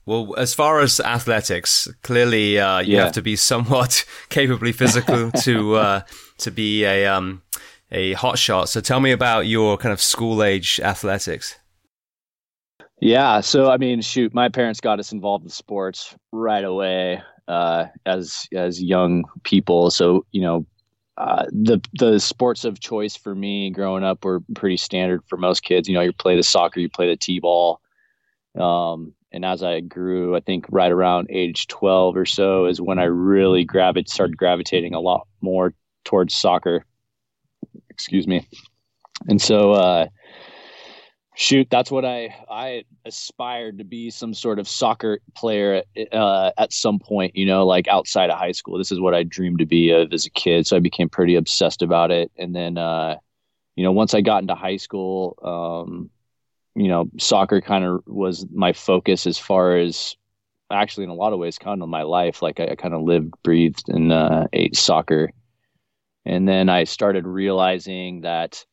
Well, 0.07 0.35
as 0.37 0.53
far 0.53 0.81
as 0.81 1.01
athletics, 1.01 1.89
clearly 2.03 2.59
uh, 2.59 2.81
you 2.81 2.97
yeah. 2.97 3.05
have 3.05 3.13
to 3.13 3.23
be 3.23 3.37
somewhat 3.37 4.05
capably 4.29 4.73
physical 4.73 5.31
to 5.43 5.77
uh, 5.77 6.01
to 6.39 6.51
be 6.51 6.85
a 6.85 7.07
um, 7.07 7.43
a 7.91 8.13
hot 8.15 8.39
shot. 8.39 8.69
So 8.69 8.81
tell 8.81 9.01
me 9.01 9.13
about 9.13 9.47
your 9.47 9.77
kind 9.79 9.93
of 9.93 10.01
school 10.01 10.43
age 10.43 10.81
athletics. 10.83 11.57
Yeah, 13.01 13.41
so 13.41 13.71
I 13.71 13.77
mean, 13.77 14.01
shoot, 14.01 14.35
my 14.35 14.49
parents 14.49 14.81
got 14.81 14.99
us 14.99 15.13
involved 15.13 15.45
in 15.45 15.51
sports 15.51 16.15
right 16.33 16.65
away 16.65 17.23
uh, 17.49 17.87
as 18.07 18.47
as 18.53 18.83
young 18.83 19.25
people. 19.45 19.91
So 19.91 20.27
you 20.33 20.43
know, 20.43 20.67
uh, 21.17 21.45
the 21.53 21.81
the 21.99 22.19
sports 22.19 22.65
of 22.65 22.81
choice 22.81 23.17
for 23.17 23.35
me 23.35 23.71
growing 23.71 24.03
up 24.03 24.25
were 24.25 24.41
pretty 24.55 24.77
standard 24.77 25.23
for 25.29 25.37
most 25.37 25.63
kids. 25.63 25.89
You 25.89 25.95
know, 25.95 26.01
you 26.01 26.13
play 26.13 26.37
the 26.37 26.43
soccer, 26.43 26.81
you 26.81 26.89
play 26.89 27.09
the 27.09 27.17
t-ball. 27.17 27.81
Um, 28.59 29.15
and 29.33 29.45
as 29.45 29.63
I 29.63 29.81
grew, 29.81 30.37
I 30.37 30.41
think 30.41 30.67
right 30.71 30.93
around 30.93 31.29
age 31.31 31.67
12 31.67 32.17
or 32.17 32.27
so 32.27 32.67
is 32.67 32.81
when 32.81 32.99
I 32.99 33.05
really 33.05 33.67
gravit- 33.67 34.09
started 34.09 34.37
gravitating 34.37 34.95
a 34.95 35.01
lot 35.01 35.27
more 35.41 35.75
towards 36.05 36.35
soccer. 36.35 36.85
Excuse 37.91 38.29
me. 38.29 38.47
And 39.29 39.41
so, 39.43 39.73
uh, 39.73 40.07
shoot, 41.35 41.69
that's 41.71 41.91
what 41.91 42.05
I 42.05 42.35
I 42.49 42.85
aspired 43.05 43.79
to 43.79 43.85
be 43.85 44.11
some 44.11 44.35
sort 44.35 44.59
of 44.59 44.69
soccer 44.69 45.19
player 45.35 45.83
uh, 46.13 46.51
at 46.57 46.73
some 46.73 46.99
point. 46.99 47.37
You 47.37 47.47
know, 47.47 47.67
like 47.67 47.89
outside 47.89 48.31
of 48.31 48.39
high 48.39 48.53
school. 48.53 48.79
This 48.79 48.93
is 48.93 49.01
what 49.01 49.15
I 49.15 49.23
dreamed 49.25 49.59
to 49.59 49.67
be 49.67 49.91
of 49.91 50.13
as 50.13 50.27
a 50.27 50.31
kid. 50.31 50.67
So 50.67 50.77
I 50.77 50.81
became 50.81 51.09
pretty 51.09 51.35
obsessed 51.35 51.83
about 51.83 52.11
it. 52.11 52.31
And 52.39 52.55
then, 52.55 52.79
uh, 52.79 53.17
you 53.77 53.85
know, 53.85 53.93
once 53.93 54.15
I 54.15 54.21
got 54.21 54.43
into 54.43 54.55
high 54.55 54.77
school, 54.77 55.37
um, 55.43 56.11
you 56.75 56.89
know, 56.89 57.11
soccer 57.19 57.61
kind 57.61 57.85
of 57.85 58.03
was 58.07 58.47
my 58.53 58.73
focus 58.73 59.27
as 59.27 59.39
far 59.39 59.77
as 59.77 60.17
actually 60.71 61.05
in 61.05 61.11
a 61.11 61.15
lot 61.15 61.33
of 61.33 61.39
ways 61.39 61.59
kind 61.59 61.83
of 61.83 61.89
my 61.89 62.03
life. 62.03 62.43
Like 62.43 62.59
I, 62.61 62.69
I 62.69 62.75
kind 62.75 62.95
of 62.95 63.03
lived, 63.03 63.33
breathed, 63.43 63.89
and 63.89 64.13
uh, 64.13 64.47
ate 64.53 64.77
soccer. 64.77 65.31
And 66.25 66.49
then 66.49 66.69
I 66.69 66.85
started 66.85 67.27
realizing 67.27 68.23
that, 68.23 68.65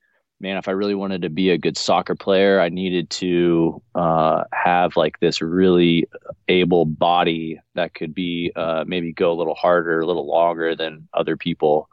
man, 0.41 0.57
if 0.57 0.67
I 0.67 0.71
really 0.71 0.95
wanted 0.95 1.21
to 1.21 1.29
be 1.29 1.51
a 1.51 1.57
good 1.57 1.77
soccer 1.77 2.15
player, 2.15 2.59
I 2.59 2.69
needed 2.69 3.09
to 3.11 3.81
uh, 3.93 4.43
have 4.51 4.97
like 4.97 5.19
this 5.19 5.41
really 5.41 6.07
able 6.47 6.85
body 6.85 7.61
that 7.75 7.93
could 7.93 8.13
be 8.13 8.51
uh, 8.55 8.83
maybe 8.87 9.13
go 9.13 9.31
a 9.31 9.37
little 9.37 9.55
harder, 9.55 10.01
a 10.01 10.05
little 10.05 10.27
longer 10.27 10.75
than 10.75 11.07
other 11.13 11.37
people. 11.37 11.87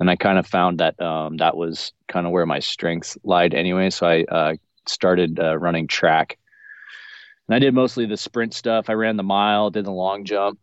And 0.00 0.10
I 0.10 0.16
kind 0.16 0.38
of 0.38 0.46
found 0.46 0.80
that 0.80 1.00
um, 1.00 1.36
that 1.36 1.56
was 1.56 1.92
kind 2.08 2.26
of 2.26 2.32
where 2.32 2.46
my 2.46 2.58
strengths 2.58 3.18
lied 3.22 3.54
anyway. 3.54 3.90
So 3.90 4.06
I 4.06 4.24
uh, 4.24 4.54
started 4.86 5.38
uh, 5.38 5.58
running 5.58 5.86
track. 5.86 6.38
And 7.46 7.54
I 7.54 7.58
did 7.58 7.74
mostly 7.74 8.06
the 8.06 8.16
sprint 8.16 8.54
stuff. 8.54 8.88
I 8.88 8.94
ran 8.94 9.16
the 9.16 9.22
mile, 9.22 9.70
did 9.70 9.84
the 9.84 9.92
long 9.92 10.24
jump. 10.24 10.58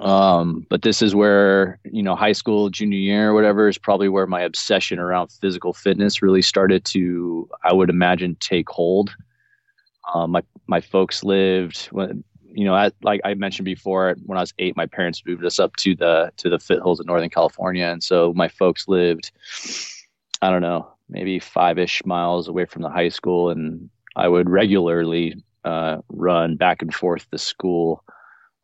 Um, 0.00 0.66
but 0.68 0.82
this 0.82 1.00
is 1.02 1.14
where, 1.14 1.78
you 1.84 2.02
know, 2.02 2.14
high 2.14 2.32
school, 2.32 2.68
junior 2.68 2.98
year, 2.98 3.30
or 3.30 3.34
whatever, 3.34 3.68
is 3.68 3.78
probably 3.78 4.08
where 4.08 4.26
my 4.26 4.42
obsession 4.42 4.98
around 4.98 5.28
physical 5.28 5.72
fitness 5.72 6.22
really 6.22 6.42
started 6.42 6.84
to, 6.86 7.48
I 7.64 7.72
would 7.72 7.90
imagine, 7.90 8.36
take 8.38 8.68
hold. 8.68 9.14
Um, 10.14 10.32
my 10.32 10.42
my 10.66 10.80
folks 10.80 11.24
lived 11.24 11.86
when 11.90 12.22
you 12.50 12.64
know, 12.64 12.90
like 13.02 13.20
I 13.24 13.34
mentioned 13.34 13.66
before, 13.66 14.16
when 14.24 14.38
I 14.38 14.42
was 14.42 14.54
eight, 14.58 14.76
my 14.76 14.86
parents 14.86 15.22
moved 15.26 15.44
us 15.44 15.58
up 15.58 15.76
to 15.76 15.94
the 15.94 16.32
to 16.38 16.48
the 16.48 16.58
foothills 16.58 17.00
of 17.00 17.06
Northern 17.06 17.30
California, 17.30 17.86
and 17.86 18.02
so 18.02 18.32
my 18.34 18.48
folks 18.48 18.88
lived, 18.88 19.30
I 20.42 20.50
don't 20.50 20.62
know, 20.62 20.88
maybe 21.08 21.38
five 21.38 21.78
ish 21.78 22.04
miles 22.04 22.48
away 22.48 22.64
from 22.64 22.82
the 22.82 22.90
high 22.90 23.08
school, 23.08 23.50
and 23.50 23.88
I 24.16 24.28
would 24.28 24.48
regularly 24.48 25.34
uh, 25.64 25.98
run 26.08 26.56
back 26.56 26.82
and 26.82 26.94
forth 26.94 27.30
to 27.30 27.38
school 27.38 28.02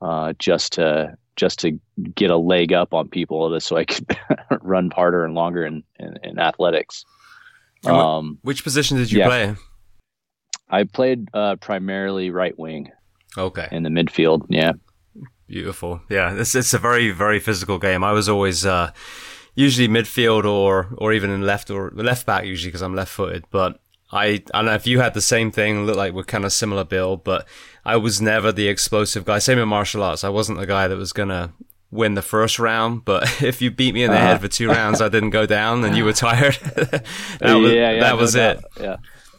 uh, 0.00 0.32
just 0.38 0.74
to 0.74 1.16
just 1.36 1.58
to 1.60 1.78
get 2.14 2.30
a 2.30 2.36
leg 2.36 2.72
up 2.72 2.94
on 2.94 3.08
people, 3.08 3.58
so 3.60 3.76
I 3.76 3.84
could 3.84 4.06
run 4.62 4.90
harder 4.90 5.24
and 5.24 5.34
longer 5.34 5.64
in, 5.64 5.82
in, 5.98 6.16
in 6.22 6.38
athletics. 6.38 7.04
Um, 7.84 8.38
which 8.42 8.64
position 8.64 8.96
did 8.96 9.10
you 9.10 9.18
yeah, 9.18 9.26
play? 9.26 9.54
I 10.70 10.84
played 10.84 11.28
uh, 11.34 11.56
primarily 11.56 12.30
right 12.30 12.58
wing. 12.58 12.90
Okay. 13.36 13.68
In 13.72 13.82
the 13.82 13.90
midfield, 13.90 14.46
yeah. 14.48 14.72
Beautiful. 15.46 16.00
Yeah, 16.08 16.34
it's 16.34 16.54
it's 16.54 16.72
a 16.72 16.78
very 16.78 17.10
very 17.10 17.38
physical 17.38 17.78
game. 17.78 18.02
I 18.02 18.12
was 18.12 18.28
always 18.28 18.64
uh, 18.64 18.92
usually 19.54 19.88
midfield 19.88 20.44
or 20.44 20.94
or 20.96 21.12
even 21.12 21.30
in 21.30 21.42
left 21.42 21.70
or 21.70 21.92
left 21.94 22.24
back 22.26 22.44
usually 22.44 22.70
because 22.70 22.80
I'm 22.80 22.94
left 22.94 23.10
footed. 23.10 23.44
But 23.50 23.80
I 24.12 24.24
I 24.26 24.58
don't 24.58 24.66
know 24.66 24.74
if 24.74 24.86
you 24.86 25.00
had 25.00 25.14
the 25.14 25.20
same 25.20 25.50
thing. 25.50 25.86
Look 25.86 25.96
like 25.96 26.12
we're 26.12 26.24
kind 26.24 26.44
of 26.44 26.52
similar 26.52 26.84
build, 26.84 27.24
but 27.24 27.46
I 27.84 27.96
was 27.96 28.20
never 28.20 28.52
the 28.52 28.68
explosive 28.68 29.24
guy. 29.24 29.38
Same 29.38 29.58
in 29.58 29.68
martial 29.68 30.02
arts. 30.02 30.24
I 30.24 30.28
wasn't 30.28 30.58
the 30.58 30.66
guy 30.66 30.88
that 30.88 30.96
was 30.96 31.12
gonna 31.12 31.52
win 31.90 32.14
the 32.14 32.22
first 32.22 32.58
round, 32.58 33.04
but 33.04 33.22
if 33.42 33.62
you 33.62 33.70
beat 33.70 33.94
me 33.94 34.02
in 34.02 34.10
the 34.10 34.16
uh-huh. 34.16 34.26
head 34.26 34.40
for 34.40 34.48
two 34.48 34.68
rounds, 34.68 35.00
I 35.00 35.08
didn't 35.08 35.30
go 35.30 35.46
down 35.46 35.84
and 35.84 35.96
you 35.96 36.04
were 36.04 36.12
tired. 36.26 36.54
that 36.76 37.04
was, 37.40 37.72
yeah, 37.72 37.92
yeah, 37.92 38.00
that 38.00 38.10
no 38.10 38.16
was 38.16 38.34
it. 38.34 38.62
Yeah. 38.80 38.96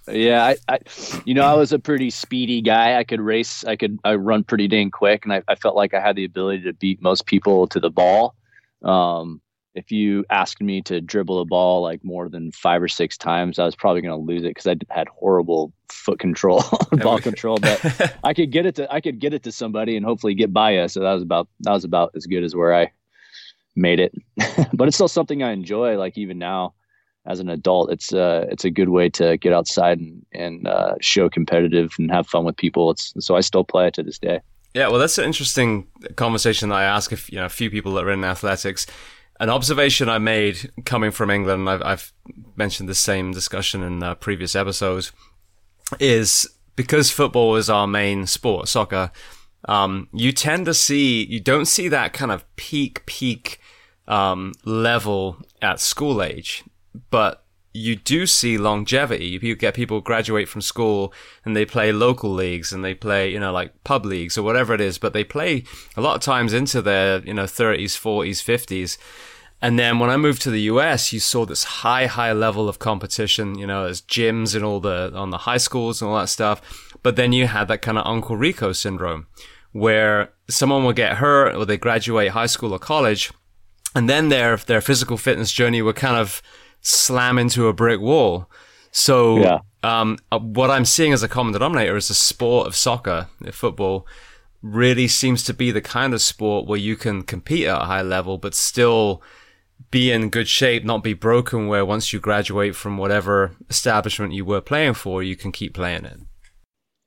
Yeah, 0.08 0.46
I, 0.46 0.58
I, 0.70 0.80
you 1.26 1.34
know, 1.34 1.42
I 1.42 1.56
was 1.56 1.74
a 1.74 1.80
pretty 1.80 2.12
speedy 2.12 2.62
guy. 2.62 3.00
I 3.00 3.04
could 3.04 3.20
race. 3.20 3.64
I 3.66 3.76
could, 3.76 3.98
I 4.04 4.14
run 4.14 4.44
pretty 4.44 4.68
dang 4.68 4.92
quick, 4.92 5.26
and 5.26 5.34
I, 5.34 5.42
I 5.48 5.56
felt 5.56 5.76
like 5.76 5.96
I 5.96 6.00
had 6.00 6.16
the 6.16 6.26
ability 6.26 6.62
to 6.66 6.74
beat 6.74 7.02
most 7.02 7.26
people 7.26 7.66
to 7.70 7.80
the 7.80 7.90
ball. 7.90 8.36
Um, 8.84 9.42
if 9.76 9.92
you 9.92 10.26
asked 10.30 10.62
me 10.62 10.82
to 10.84 11.02
dribble 11.02 11.42
a 11.42 11.46
ball 11.46 11.82
like 11.82 12.04
more 12.04 12.30
than 12.30 12.52
five 12.52 12.82
or 12.82 12.88
six 12.88 13.18
times, 13.18 13.60
I 13.60 13.66
was 13.66 13.76
probably 13.76 14.02
going 14.02 14.18
to 14.18 14.26
lose 14.26 14.44
it 14.44 14.56
because 14.56 14.66
I 14.66 14.76
had 14.90 15.10
horrible 15.10 15.74
foot 15.90 16.18
control, 16.18 16.64
ball 16.94 17.20
control. 17.20 17.58
But 17.58 18.18
I 18.24 18.34
could 18.34 18.52
get 18.52 18.66
it 18.66 18.76
to 18.76 18.92
I 18.92 19.02
could 19.02 19.20
get 19.20 19.34
it 19.34 19.44
to 19.44 19.52
somebody 19.52 19.98
and 19.98 20.06
hopefully 20.06 20.34
get 20.34 20.54
by 20.54 20.78
us. 20.78 20.94
So 20.94 21.02
that 21.02 21.14
was 21.14 21.22
about 21.22 21.50
that 21.60 21.74
was 21.74 21.84
about 21.84 22.12
as 22.16 22.26
good 22.26 22.44
as 22.44 22.56
where 22.56 22.74
I 22.74 22.92
made 23.76 24.00
it. 24.00 24.14
but 24.74 24.88
it's 24.88 24.96
still 24.96 25.10
something 25.10 25.44
I 25.44 25.52
enjoy. 25.52 25.98
Like 25.98 26.18
even 26.18 26.40
now, 26.40 26.74
as 27.26 27.42
an 27.42 27.50
adult, 27.50 27.92
it's 27.92 28.14
uh 28.14 28.46
it's 28.50 28.64
a 28.64 28.72
good 28.72 28.90
way 28.90 29.10
to 29.10 29.36
get 29.38 29.52
outside 29.52 30.00
and 30.00 30.26
and 30.32 30.68
uh, 30.68 30.96
show 31.02 31.30
competitive 31.30 31.94
and 32.00 32.10
have 32.12 32.28
fun 32.28 32.46
with 32.46 32.56
people. 32.56 32.92
It's 32.92 33.14
so 33.20 33.36
I 33.36 33.42
still 33.42 33.66
play 33.66 33.88
it 33.88 33.94
to 33.96 34.04
this 34.04 34.20
day. 34.20 34.40
Yeah, 34.74 34.90
well, 34.90 35.00
that's 35.00 35.18
an 35.18 35.24
interesting 35.24 35.88
conversation 36.18 36.68
that 36.68 36.76
I 36.76 36.84
ask 36.84 37.14
if 37.14 37.30
you 37.32 37.38
know 37.38 37.46
a 37.46 37.50
few 37.50 37.70
people 37.70 37.94
that 37.94 38.06
are 38.06 38.12
in 38.12 38.24
athletics 38.24 38.86
an 39.40 39.50
observation 39.50 40.10
I 40.10 40.18
made 40.18 40.72
coming 40.86 41.12
from 41.12 41.30
England, 41.30 41.70
I've, 41.70 41.82
I've 41.82 42.14
mentioned 42.56 42.90
the 42.90 42.96
same 42.96 43.32
discussion 43.32 43.84
in 43.84 44.02
uh, 44.02 44.16
previous 44.16 44.56
episodes, 44.56 45.12
is 46.00 46.48
because 46.76 47.12
football 47.12 47.56
is 47.56 47.70
our 47.70 47.88
main 47.88 48.28
sport, 48.28 48.68
soccer, 48.68 49.12
um, 49.68 50.10
you 50.14 50.32
tend 50.32 50.66
to 50.66 50.74
see, 50.74 51.26
you 51.26 51.40
don't 51.40 51.66
see 51.66 51.88
that 51.88 52.14
kind 52.14 52.32
of 52.32 52.44
peak, 52.56 53.06
peak 53.06 53.60
um, 54.08 54.54
level 54.64 55.38
at 55.62 55.80
school 55.80 56.22
age, 56.22 56.64
but 57.10 57.45
you 57.76 57.98
do 57.98 58.26
see 58.26 58.58
longevity. 58.58 59.38
You 59.42 59.56
get 59.56 59.74
people 59.74 60.00
graduate 60.00 60.48
from 60.48 60.62
school 60.62 61.14
and 61.44 61.56
they 61.56 61.66
play 61.66 61.92
local 61.92 62.34
leagues 62.34 62.72
and 62.72 62.86
they 62.86 62.94
play, 62.94 63.30
you 63.30 63.40
know, 63.40 63.52
like 63.52 63.84
pub 63.84 64.06
leagues 64.06 64.38
or 64.38 64.44
whatever 64.44 64.74
it 64.74 64.80
is, 64.80 64.98
but 64.98 65.12
they 65.12 65.26
play 65.26 65.66
a 65.98 66.02
lot 66.02 66.16
of 66.16 66.22
times 66.22 66.54
into 66.54 66.82
their, 66.82 67.20
you 67.20 67.34
know, 67.34 67.44
30s, 67.44 68.00
40s, 68.00 68.42
50s. 68.42 68.98
And 69.62 69.78
then 69.78 70.00
when 70.00 70.10
I 70.10 70.16
moved 70.16 70.42
to 70.44 70.52
the 70.52 70.62
US, 70.62 71.12
you 71.12 71.20
saw 71.20 71.46
this 71.46 71.66
high, 71.66 72.06
high 72.06 72.32
level 72.32 72.70
of 72.70 72.80
competition, 72.80 73.58
you 73.58 73.68
know, 73.68 73.84
there's 73.84 74.02
gyms 74.02 74.56
and 74.56 74.64
all 74.64 74.80
the, 74.80 75.12
on 75.14 75.32
the 75.32 75.40
high 75.40 75.58
schools 75.58 76.02
and 76.02 76.10
all 76.10 76.18
that 76.20 76.30
stuff. 76.30 76.62
But 77.04 77.18
then 77.18 77.34
you 77.34 77.48
had 77.48 77.68
that 77.68 77.82
kind 77.82 77.98
of 77.98 78.08
Uncle 78.08 78.38
Rico 78.38 78.72
syndrome 78.72 79.28
where 79.74 80.32
someone 80.50 80.86
will 80.86 80.94
get 80.94 81.18
hurt 81.18 81.54
or 81.54 81.66
they 81.66 81.78
graduate 81.78 82.32
high 82.32 82.46
school 82.46 82.72
or 82.72 82.80
college 82.80 83.34
and 83.94 84.10
then 84.10 84.30
their, 84.30 84.56
their 84.56 84.80
physical 84.80 85.18
fitness 85.18 85.52
journey 85.52 85.82
would 85.82 85.98
kind 85.98 86.16
of, 86.16 86.42
slam 86.86 87.40
into 87.40 87.68
a 87.68 87.74
brick 87.74 88.00
wall. 88.00 88.50
So, 88.92 89.40
yeah. 89.40 89.60
um, 89.84 90.18
uh, 90.32 90.40
what 90.40 90.70
I'm 90.70 90.86
seeing 90.86 91.12
as 91.12 91.24
a 91.24 91.28
common 91.28 91.54
denominator 91.54 91.98
is 91.98 92.08
the 92.08 92.14
sport 92.14 92.68
of 92.68 92.76
soccer, 92.76 93.28
football, 93.52 94.08
really 94.62 95.08
seems 95.08 95.44
to 95.46 95.54
be 95.54 95.72
the 95.72 95.82
kind 95.82 96.14
of 96.14 96.22
sport 96.22 96.68
where 96.68 96.80
you 96.80 96.96
can 96.96 97.24
compete 97.24 97.68
at 97.68 97.82
a 97.82 97.86
high 97.86 98.02
level, 98.02 98.38
but 98.38 98.54
still 98.54 99.22
be 99.92 100.12
in 100.12 100.30
good 100.30 100.48
shape, 100.48 100.86
not 100.86 101.04
be 101.04 101.14
broken, 101.14 101.68
where 101.68 101.86
once 101.86 102.14
you 102.14 102.20
graduate 102.20 102.76
from 102.76 102.98
whatever 102.98 103.52
establishment 103.70 104.34
you 104.34 104.46
were 104.46 104.62
playing 104.62 104.94
for, 104.94 105.22
you 105.22 105.36
can 105.36 105.52
keep 105.52 105.74
playing 105.74 106.06
it. 106.06 106.20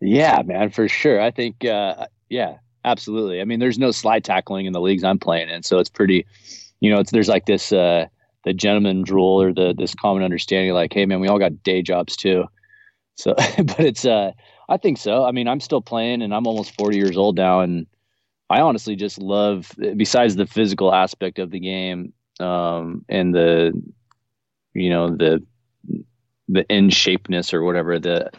Yeah, 0.00 0.42
man, 0.44 0.70
for 0.70 0.88
sure. 0.88 1.20
I 1.20 1.30
think, 1.30 1.64
uh, 1.64 2.06
yeah, 2.28 2.58
absolutely. 2.84 3.40
I 3.40 3.44
mean, 3.44 3.60
there's 3.60 3.78
no 3.78 3.92
slide 3.92 4.24
tackling 4.24 4.66
in 4.66 4.72
the 4.72 4.80
leagues 4.80 5.04
I'm 5.04 5.18
playing 5.18 5.48
in, 5.48 5.62
so 5.62 5.78
it's 5.78 5.88
pretty, 5.88 6.26
you 6.80 6.90
know, 6.90 6.98
it's 7.00 7.12
there's 7.12 7.28
like 7.28 7.46
this, 7.46 7.72
uh, 7.72 8.06
the 8.48 8.54
gentleman's 8.54 9.10
rule 9.10 9.42
or 9.42 9.52
the 9.52 9.74
this 9.76 9.94
common 9.94 10.22
understanding 10.22 10.72
like 10.72 10.92
hey 10.92 11.06
man 11.06 11.20
we 11.20 11.28
all 11.28 11.38
got 11.38 11.62
day 11.62 11.82
jobs 11.82 12.16
too 12.16 12.44
so 13.14 13.34
but 13.58 13.80
it's 13.80 14.04
uh 14.04 14.32
I 14.68 14.76
think 14.76 14.98
so. 14.98 15.24
I 15.24 15.32
mean, 15.32 15.48
I'm 15.48 15.60
still 15.60 15.80
playing 15.80 16.22
and 16.22 16.34
I'm 16.34 16.46
almost 16.46 16.76
40 16.76 16.96
years 16.96 17.16
old 17.16 17.36
now. 17.36 17.60
And 17.60 17.86
I 18.50 18.60
honestly 18.60 18.96
just 18.96 19.18
love, 19.18 19.72
besides 19.96 20.36
the 20.36 20.46
physical 20.46 20.92
aspect 20.92 21.38
of 21.38 21.50
the 21.50 21.60
game 21.60 22.12
um, 22.38 23.04
and 23.08 23.34
the, 23.34 23.72
you 24.74 24.90
know, 24.90 25.08
the, 25.08 25.42
the 26.48 26.66
in 26.68 26.88
shapeness 26.88 27.54
or 27.54 27.64
whatever, 27.64 27.98
the, 27.98 28.30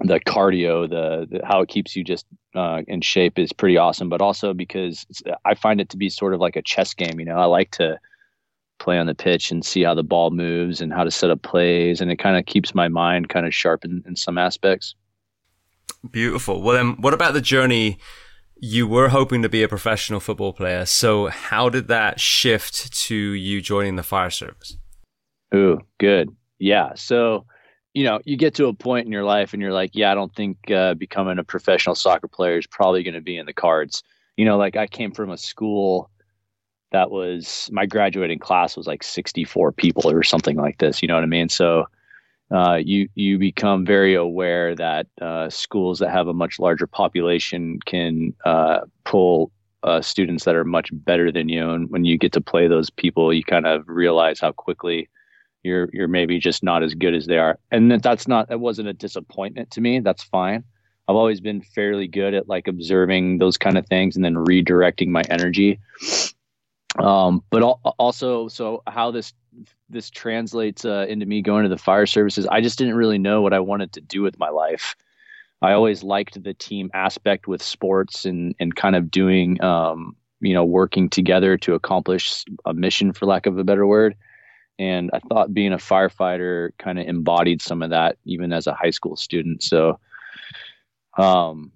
the 0.00 0.20
cardio, 0.20 0.88
the, 0.88 1.26
the 1.28 1.44
how 1.44 1.60
it 1.60 1.68
keeps 1.68 1.96
you 1.96 2.04
just 2.04 2.24
uh, 2.54 2.82
in 2.86 3.00
shape 3.00 3.38
is 3.38 3.52
pretty 3.52 3.76
awesome. 3.76 4.08
But 4.08 4.22
also 4.22 4.54
because 4.54 5.04
I 5.44 5.54
find 5.54 5.80
it 5.80 5.88
to 5.90 5.96
be 5.96 6.08
sort 6.10 6.34
of 6.34 6.40
like 6.40 6.54
a 6.54 6.62
chess 6.62 6.94
game. 6.94 7.18
You 7.18 7.26
know, 7.26 7.38
I 7.38 7.46
like 7.46 7.72
to, 7.72 7.98
play 8.78 8.98
on 8.98 9.06
the 9.06 9.14
pitch 9.14 9.50
and 9.50 9.64
see 9.64 9.82
how 9.82 9.94
the 9.94 10.02
ball 10.02 10.30
moves 10.30 10.80
and 10.80 10.92
how 10.92 11.04
to 11.04 11.10
set 11.10 11.30
up 11.30 11.42
plays 11.42 12.00
and 12.00 12.10
it 12.10 12.16
kind 12.16 12.36
of 12.36 12.46
keeps 12.46 12.74
my 12.74 12.88
mind 12.88 13.28
kind 13.28 13.46
of 13.46 13.54
sharp 13.54 13.84
in, 13.84 14.02
in 14.06 14.16
some 14.16 14.38
aspects 14.38 14.94
Beautiful. 16.08 16.62
Well, 16.62 16.76
then, 16.76 17.00
what 17.00 17.14
about 17.14 17.34
the 17.34 17.40
journey? 17.40 17.98
You 18.60 18.86
were 18.86 19.08
hoping 19.08 19.42
to 19.42 19.48
be 19.48 19.62
a 19.62 19.68
professional 19.68 20.20
football 20.20 20.52
player. 20.52 20.86
So, 20.86 21.26
how 21.26 21.68
did 21.68 21.88
that 21.88 22.20
shift 22.20 22.92
to 23.06 23.14
you 23.14 23.60
joining 23.60 23.96
the 23.96 24.02
fire 24.02 24.30
service? 24.30 24.76
Ooh, 25.54 25.80
good. 25.98 26.34
Yeah. 26.58 26.92
So, 26.94 27.46
you 27.94 28.04
know, 28.04 28.20
you 28.24 28.36
get 28.36 28.54
to 28.54 28.66
a 28.66 28.74
point 28.74 29.06
in 29.06 29.12
your 29.12 29.24
life 29.24 29.52
and 29.52 29.62
you're 29.62 29.72
like, 29.72 29.90
yeah, 29.94 30.12
I 30.12 30.14
don't 30.14 30.34
think 30.34 30.70
uh, 30.70 30.94
becoming 30.94 31.38
a 31.38 31.44
professional 31.44 31.94
soccer 31.94 32.28
player 32.28 32.58
is 32.58 32.66
probably 32.66 33.02
going 33.02 33.14
to 33.14 33.20
be 33.20 33.36
in 33.36 33.46
the 33.46 33.52
cards. 33.52 34.02
You 34.36 34.44
know, 34.44 34.56
like 34.56 34.76
I 34.76 34.86
came 34.86 35.12
from 35.12 35.30
a 35.30 35.38
school 35.38 36.10
that 36.92 37.10
was 37.10 37.68
my 37.72 37.86
graduating 37.86 38.38
class 38.38 38.76
was 38.76 38.86
like 38.86 39.02
64 39.02 39.72
people 39.72 40.10
or 40.10 40.22
something 40.22 40.56
like 40.56 40.78
this. 40.78 41.02
You 41.02 41.08
know 41.08 41.14
what 41.14 41.22
I 41.22 41.26
mean? 41.26 41.48
So, 41.48 41.86
uh, 42.50 42.78
you 42.82 43.08
you 43.14 43.38
become 43.38 43.84
very 43.84 44.14
aware 44.14 44.74
that 44.74 45.06
uh, 45.20 45.50
schools 45.50 45.98
that 45.98 46.10
have 46.10 46.28
a 46.28 46.32
much 46.32 46.58
larger 46.58 46.86
population 46.86 47.78
can 47.84 48.34
uh, 48.44 48.80
pull 49.04 49.50
uh, 49.82 50.00
students 50.00 50.44
that 50.44 50.54
are 50.54 50.64
much 50.64 50.88
better 50.92 51.30
than 51.30 51.48
you, 51.48 51.70
and 51.70 51.90
when 51.90 52.04
you 52.04 52.16
get 52.16 52.32
to 52.32 52.40
play 52.40 52.66
those 52.66 52.88
people, 52.88 53.32
you 53.34 53.44
kind 53.44 53.66
of 53.66 53.84
realize 53.86 54.40
how 54.40 54.50
quickly 54.50 55.10
you're 55.62 55.90
you're 55.92 56.08
maybe 56.08 56.38
just 56.38 56.62
not 56.62 56.82
as 56.82 56.94
good 56.94 57.14
as 57.14 57.26
they 57.26 57.36
are, 57.36 57.58
and 57.70 57.90
that 57.90 58.02
that's 58.02 58.26
not 58.26 58.48
that 58.48 58.60
wasn't 58.60 58.88
a 58.88 58.94
disappointment 58.94 59.70
to 59.72 59.82
me. 59.82 60.00
That's 60.00 60.22
fine. 60.22 60.64
I've 61.06 61.16
always 61.16 61.40
been 61.40 61.62
fairly 61.62 62.06
good 62.06 62.34
at 62.34 62.48
like 62.48 62.68
observing 62.68 63.38
those 63.38 63.56
kind 63.56 63.78
of 63.78 63.86
things 63.86 64.16
and 64.16 64.24
then 64.24 64.34
redirecting 64.34 65.08
my 65.08 65.22
energy. 65.30 65.80
Um, 66.96 67.44
but 67.50 67.62
also, 67.62 68.48
so 68.48 68.82
how 68.86 69.10
this 69.10 69.32
this 69.88 70.10
translates 70.10 70.84
uh, 70.84 71.06
into 71.08 71.26
me 71.26 71.42
going 71.42 71.64
to 71.64 71.68
the 71.68 71.78
fire 71.78 72.06
services. 72.06 72.46
I 72.46 72.60
just 72.60 72.78
didn't 72.78 72.96
really 72.96 73.18
know 73.18 73.42
what 73.42 73.52
I 73.52 73.60
wanted 73.60 73.92
to 73.94 74.00
do 74.00 74.22
with 74.22 74.38
my 74.38 74.50
life. 74.50 74.94
I 75.60 75.72
always 75.72 76.02
liked 76.02 76.42
the 76.42 76.54
team 76.54 76.90
aspect 76.94 77.46
with 77.46 77.62
sports 77.62 78.24
and 78.24 78.54
and 78.58 78.74
kind 78.74 78.96
of 78.96 79.10
doing 79.10 79.62
um, 79.62 80.16
you 80.40 80.54
know 80.54 80.64
working 80.64 81.08
together 81.08 81.56
to 81.58 81.74
accomplish 81.74 82.44
a 82.64 82.74
mission, 82.74 83.12
for 83.12 83.26
lack 83.26 83.46
of 83.46 83.58
a 83.58 83.64
better 83.64 83.86
word. 83.86 84.16
And 84.78 85.10
I 85.12 85.18
thought 85.18 85.52
being 85.52 85.72
a 85.72 85.78
firefighter 85.78 86.70
kind 86.78 87.00
of 87.00 87.06
embodied 87.06 87.60
some 87.60 87.82
of 87.82 87.90
that, 87.90 88.16
even 88.24 88.52
as 88.52 88.68
a 88.68 88.74
high 88.74 88.90
school 88.90 89.16
student. 89.16 89.62
So, 89.64 89.98
um, 91.16 91.72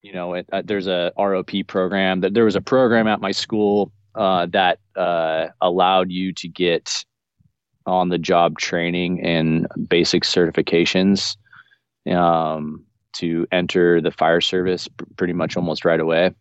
you 0.00 0.14
know, 0.14 0.32
it, 0.34 0.46
uh, 0.50 0.62
there's 0.64 0.86
a 0.86 1.12
ROP 1.18 1.66
program 1.66 2.20
that 2.20 2.32
there 2.32 2.46
was 2.46 2.56
a 2.56 2.62
program 2.62 3.06
at 3.06 3.20
my 3.20 3.32
school 3.32 3.92
uh, 4.14 4.46
that 4.52 4.78
uh, 4.96 5.48
allowed 5.60 6.10
you 6.10 6.32
to 6.34 6.48
get 6.48 7.04
on 7.86 8.08
the 8.08 8.18
job 8.18 8.58
training 8.58 9.20
and 9.24 9.66
basic 9.88 10.22
certifications 10.22 11.36
um, 12.10 12.84
to 13.14 13.46
enter 13.52 14.00
the 14.00 14.10
fire 14.10 14.40
service 14.40 14.88
pretty 15.16 15.32
much 15.32 15.56
almost 15.56 15.84
right 15.84 16.00
away 16.00 16.32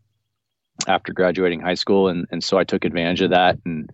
after 0.88 1.14
graduating 1.14 1.60
high 1.60 1.76
school. 1.76 2.08
And 2.08 2.28
and 2.32 2.44
so 2.44 2.58
I 2.58 2.64
took 2.64 2.86
advantage 2.86 3.22
of 3.22 3.32
that 3.32 3.58
and 3.66 3.90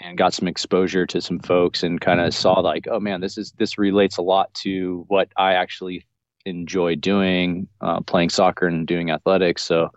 and 0.00 0.18
got 0.18 0.34
some 0.34 0.48
exposure 0.48 1.06
to 1.06 1.20
some 1.20 1.38
folks 1.38 1.82
and 1.82 2.00
kind 2.00 2.20
of 2.20 2.34
saw 2.34 2.60
like 2.60 2.86
oh 2.90 3.00
man 3.00 3.20
this 3.20 3.38
is 3.38 3.52
this 3.58 3.78
relates 3.78 4.16
a 4.16 4.22
lot 4.22 4.52
to 4.54 5.04
what 5.08 5.28
I 5.36 5.54
actually 5.54 6.04
enjoy 6.46 6.96
doing 6.96 7.68
uh, 7.80 8.00
playing 8.00 8.30
soccer 8.30 8.66
and 8.66 8.86
doing 8.86 9.10
athletics. 9.10 9.64
So 9.64 9.90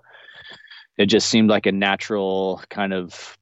it 0.98 1.06
just 1.06 1.30
seemed 1.30 1.50
like 1.50 1.66
a 1.66 1.72
natural 1.72 2.62
kind 2.70 2.94
of 2.94 3.38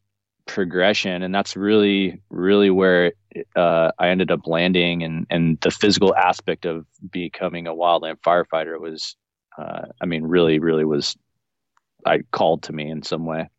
progression. 0.45 1.23
And 1.23 1.33
that's 1.33 1.55
really 1.55 2.21
really 2.29 2.69
where 2.69 3.13
uh, 3.55 3.91
i 3.97 4.09
ended 4.09 4.31
up 4.31 4.45
landing. 4.45 5.03
And 5.03 5.25
and 5.29 5.59
the 5.61 5.71
physical 5.71 6.15
aspect 6.15 6.65
of 6.65 6.85
becoming 7.11 7.67
a 7.67 7.73
wildland 7.73 8.19
firefighter 8.25 8.79
was 8.79 9.15
uh, 9.57 9.87
i 10.01 10.05
mean 10.05 10.23
really 10.23 10.59
really 10.59 10.85
was 10.85 11.15
i 12.05 12.19
called 12.31 12.63
to 12.63 12.73
me 12.73 12.89
in 12.89 13.01
some 13.03 13.25
way. 13.25 13.49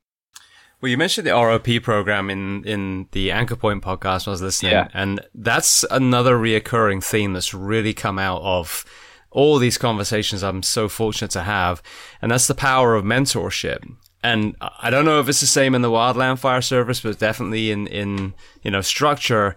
Well, 0.81 0.91
you 0.91 0.99
mentioned 0.99 1.27
the 1.27 1.31
ROP 1.31 1.83
program 1.83 2.29
in, 2.29 2.63
in 2.65 3.09
the 3.13 3.33
Anchor 3.33 3.57
Point 3.57 3.83
podcast 3.83 4.29
I 4.29 4.31
was 4.31 4.43
listening, 4.43 4.73
yeah. 4.73 4.89
and 4.93 5.21
that's 5.35 5.87
another 5.91 6.37
reoccurring 6.37 7.03
theme 7.03 7.33
that's 7.33 7.55
really 7.55 7.95
come 7.95 8.19
out 8.19 8.43
of 8.43 8.85
all 9.31 9.59
these 9.59 9.79
conversations 9.79 10.43
I'm 10.43 10.63
so 10.63 10.89
fortunate 10.89 11.31
to 11.33 11.43
have. 11.43 11.83
And 12.23 12.31
that's 12.31 12.47
the 12.47 12.55
power 12.55 12.95
of 12.95 13.05
mentorship. 13.05 13.85
And 14.23 14.57
I 14.61 14.91
don't 14.91 15.05
know 15.05 15.21
if 15.21 15.29
it's 15.29 15.41
the 15.41 15.47
same 15.47 15.75
in 15.75 15.83
the 15.83 15.91
Wildland 15.91 16.39
Fire 16.39 16.63
Service, 16.63 17.01
but 17.01 17.19
definitely 17.19 17.71
in, 17.71 17.87
in, 17.87 18.35
you 18.63 18.71
know, 18.71 18.81
structure, 18.81 19.55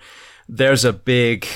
there's 0.48 0.86
a 0.86 0.94
big, 0.94 1.48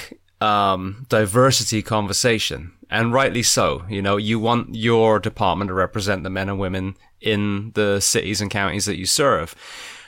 um, 0.42 1.06
diversity 1.10 1.82
conversation. 1.82 2.74
And 2.90 3.12
rightly 3.12 3.44
so. 3.44 3.84
You 3.90 4.02
know, 4.02 4.18
you 4.18 4.40
want 4.40 4.76
your 4.76 5.20
department 5.20 5.70
to 5.70 5.74
represent 5.74 6.24
the 6.24 6.30
men 6.30 6.50
and 6.50 6.60
women 6.60 6.96
in 7.22 7.72
the 7.74 8.00
cities 8.00 8.42
and 8.42 8.52
counties 8.52 8.86
that 8.86 8.98
you 8.98 9.06
serve. 9.06 9.56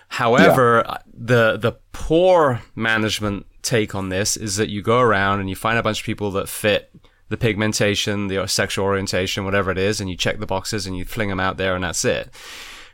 However, 0.09 0.83
yeah. 0.85 0.97
the 1.13 1.57
the 1.57 1.73
poor 1.91 2.61
management 2.75 3.47
take 3.63 3.95
on 3.95 4.09
this 4.09 4.37
is 4.37 4.57
that 4.57 4.69
you 4.69 4.81
go 4.81 4.99
around 4.99 5.39
and 5.39 5.49
you 5.49 5.55
find 5.55 5.77
a 5.77 5.83
bunch 5.83 6.01
of 6.01 6.05
people 6.05 6.29
that 6.31 6.47
fit 6.47 6.91
the 7.29 7.37
pigmentation, 7.37 8.27
the 8.27 8.45
sexual 8.47 8.85
orientation, 8.85 9.45
whatever 9.45 9.71
it 9.71 9.77
is, 9.77 9.99
and 9.99 10.09
you 10.09 10.15
check 10.15 10.39
the 10.39 10.45
boxes 10.45 10.85
and 10.85 10.97
you 10.97 11.05
fling 11.05 11.29
them 11.29 11.39
out 11.39 11.57
there 11.57 11.75
and 11.75 11.83
that's 11.83 12.05
it. 12.05 12.29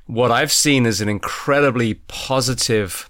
What 0.05 0.31
I've 0.31 0.51
seen 0.51 0.85
is 0.85 1.01
an 1.01 1.09
incredibly 1.09 1.95
positive 1.95 3.09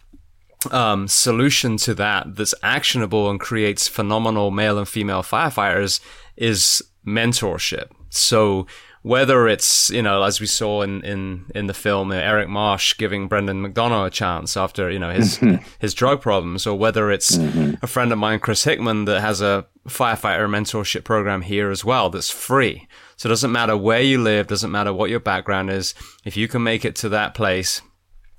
um, 0.70 1.08
solution 1.08 1.78
to 1.78 1.94
that 1.96 2.36
that's 2.36 2.54
actionable 2.62 3.30
and 3.30 3.40
creates 3.40 3.88
phenomenal 3.88 4.52
male 4.52 4.78
and 4.78 4.88
female 4.88 5.24
firefighters 5.24 6.00
is 6.36 6.84
mentorship. 7.06 7.90
So 8.10 8.68
whether 9.04 9.48
it's 9.48 9.90
you 9.90 10.02
know 10.02 10.24
as 10.24 10.40
we 10.40 10.46
saw 10.46 10.82
in 10.82 11.04
in 11.04 11.46
in 11.56 11.68
the 11.68 11.74
film 11.74 12.12
Eric 12.12 12.50
Marsh 12.50 12.96
giving 12.98 13.28
Brendan 13.28 13.66
McDonough 13.66 14.08
a 14.08 14.10
chance 14.10 14.56
after 14.56 14.92
you 14.92 15.00
know 15.00 15.12
his 15.12 15.38
mm-hmm. 15.38 15.64
his 15.80 15.94
drug 15.94 16.22
problems, 16.22 16.68
or 16.68 16.78
whether 16.78 17.12
it's 17.12 17.38
mm-hmm. 17.38 17.84
a 17.84 17.88
friend 17.88 18.12
of 18.12 18.20
mine 18.20 18.40
Chris 18.40 18.64
Hickman 18.64 19.06
that 19.06 19.22
has 19.22 19.42
a 19.42 19.66
firefighter 19.88 20.48
mentorship 20.48 21.04
program 21.04 21.42
here 21.42 21.72
as 21.72 21.84
well 21.84 22.10
that's 22.10 22.30
free. 22.30 22.88
So 23.18 23.28
it 23.28 23.32
doesn't 23.32 23.52
matter 23.52 23.78
where 23.78 24.02
you 24.02 24.22
live, 24.22 24.48
doesn't 24.48 24.72
matter 24.72 24.94
what 24.94 25.10
your 25.10 25.20
background 25.20 25.70
is. 25.70 25.94
If 26.26 26.38
you 26.38 26.48
can 26.48 26.64
make 26.64 26.86
it 26.86 26.96
to 26.98 27.10
that 27.10 27.34
place, 27.36 27.82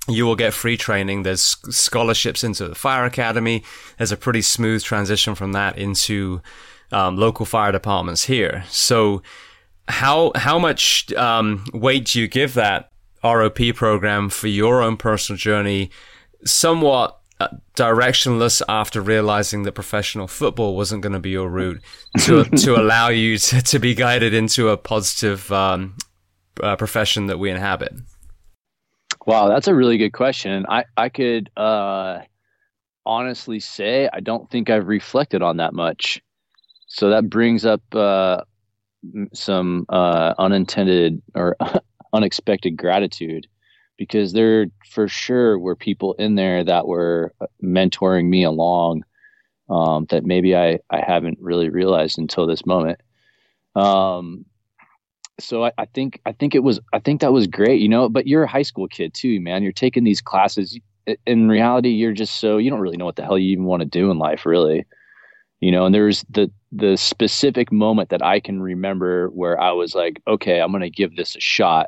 you 0.09 0.27
will 0.27 0.37
get 0.37 0.53
free 0.53 0.77
training. 0.77 1.23
There's 1.23 1.57
scholarships 1.71 2.43
into 2.43 2.69
the 2.69 2.75
fire 2.75 3.05
academy. 3.05 3.63
There's 3.99 4.11
a 4.11 4.17
pretty 4.17 4.43
smooth 4.43 4.83
transition 4.83 5.35
from 5.35 5.53
that 5.53 5.79
into 5.79 6.43
um, 6.91 7.17
local 7.17 7.47
fire 7.47 7.73
departments 7.73 8.25
here. 8.25 8.65
So 8.69 9.23
how 9.89 10.33
how 10.35 10.59
much 10.59 11.13
um, 11.15 11.65
weight 11.73 12.07
do 12.07 12.21
you 12.21 12.29
give 12.29 12.55
that 12.55 12.91
ROP 13.23 13.75
program 13.75 14.29
for 14.29 14.49
your 14.49 14.83
own 14.83 14.97
personal 14.97 15.37
journey? 15.37 15.91
Somewhat 16.45 17.19
uh, 17.41 17.49
directionless 17.77 18.63
after 18.69 19.01
realizing 19.01 19.65
that 19.65 19.73
professional 19.73 20.29
football 20.29 20.77
wasn't 20.77 21.03
going 21.03 21.13
to 21.13 21.19
be 21.19 21.31
your 21.31 21.49
route 21.49 21.83
to 22.21 22.45
to 22.57 22.77
allow 22.77 23.09
you 23.09 23.39
to, 23.39 23.61
to 23.63 23.79
be 23.79 23.95
guided 23.95 24.35
into 24.35 24.69
a 24.69 24.77
positive 24.77 25.51
um, 25.53 25.97
uh, 26.63 26.77
profession 26.77 27.27
that 27.27 27.39
we 27.39 27.51
inhabit. 27.51 27.93
Wow, 29.27 29.49
that's 29.49 29.69
a 29.69 29.75
really 29.75 29.99
good 29.99 30.13
question. 30.13 30.67
I 30.69 30.85
I 30.97 31.09
could 31.09 31.51
uh, 31.57 32.21
honestly 33.05 33.61
say 33.61 34.09
I 34.13 34.21
don't 34.21 34.49
think 34.51 34.71
I've 34.71 34.89
reflected 34.89 35.43
on 35.43 35.57
that 35.57 35.75
much. 35.75 36.23
So 36.87 37.11
that 37.11 37.31
brings 37.31 37.65
up 37.65 37.83
uh, 37.95 38.43
some 39.33 39.87
uh, 39.89 40.35
unintended 40.39 41.23
or 41.35 41.57
unexpected 42.13 42.77
gratitude 42.77 43.47
because 43.97 44.33
there 44.33 44.67
for 44.91 45.09
sure 45.09 45.59
were 45.59 45.77
people 45.77 46.15
in 46.15 46.35
there 46.35 46.65
that 46.65 46.87
were 46.87 47.33
uh, 47.41 47.47
mentoring 47.63 48.29
me 48.29 48.43
along 48.43 49.05
um, 49.71 50.07
that 50.11 50.25
maybe 50.25 50.57
I, 50.57 50.79
I 50.91 51.01
haven't 51.07 51.39
really 51.41 51.69
realized 51.69 52.19
until 52.19 52.47
this 52.47 52.67
moment. 52.67 53.01
Um, 53.75 54.45
so 55.41 55.65
I, 55.65 55.73
I, 55.79 55.87
think 55.87 56.21
I 56.27 56.33
think 56.33 56.55
it 56.55 56.63
was 56.63 56.79
I 56.93 56.99
think 56.99 57.21
that 57.21 57.33
was 57.33 57.47
great, 57.47 57.81
you 57.81 57.89
know. 57.89 58.09
But 58.09 58.27
you're 58.27 58.45
a 58.45 58.49
high 58.49 58.63
school 58.63 58.87
kid 58.87 59.15
too, 59.15 59.41
man. 59.41 59.63
You're 59.63 59.73
taking 59.73 60.05
these 60.05 60.21
classes. 60.21 60.79
In 61.27 61.49
reality, 61.49 61.89
you're 61.89 62.13
just 62.13 62.37
so 62.37 62.59
you 62.59 62.71
don't 62.71 62.81
really 62.81 62.97
know 62.97 63.07
what 63.07 63.17
the 63.17 63.25
hell 63.25 63.39
you 63.39 63.51
even 63.51 63.65
want 63.65 63.81
to 63.81 63.89
do 63.89 64.11
in 64.11 64.19
life, 64.19 64.47
really 64.47 64.85
you 65.63 65.71
know 65.71 65.87
and 65.87 65.95
there's 65.95 66.25
the 66.29 66.51
the 66.73 66.97
specific 66.97 67.73
moment 67.73 68.11
that 68.11 68.23
i 68.23 68.39
can 68.39 68.61
remember 68.61 69.29
where 69.29 69.59
i 69.59 69.71
was 69.71 69.95
like 69.95 70.21
okay 70.27 70.61
i'm 70.61 70.73
going 70.73 70.83
to 70.83 70.91
give 70.91 71.17
this 71.17 71.37
a 71.37 71.41
shot 71.41 71.87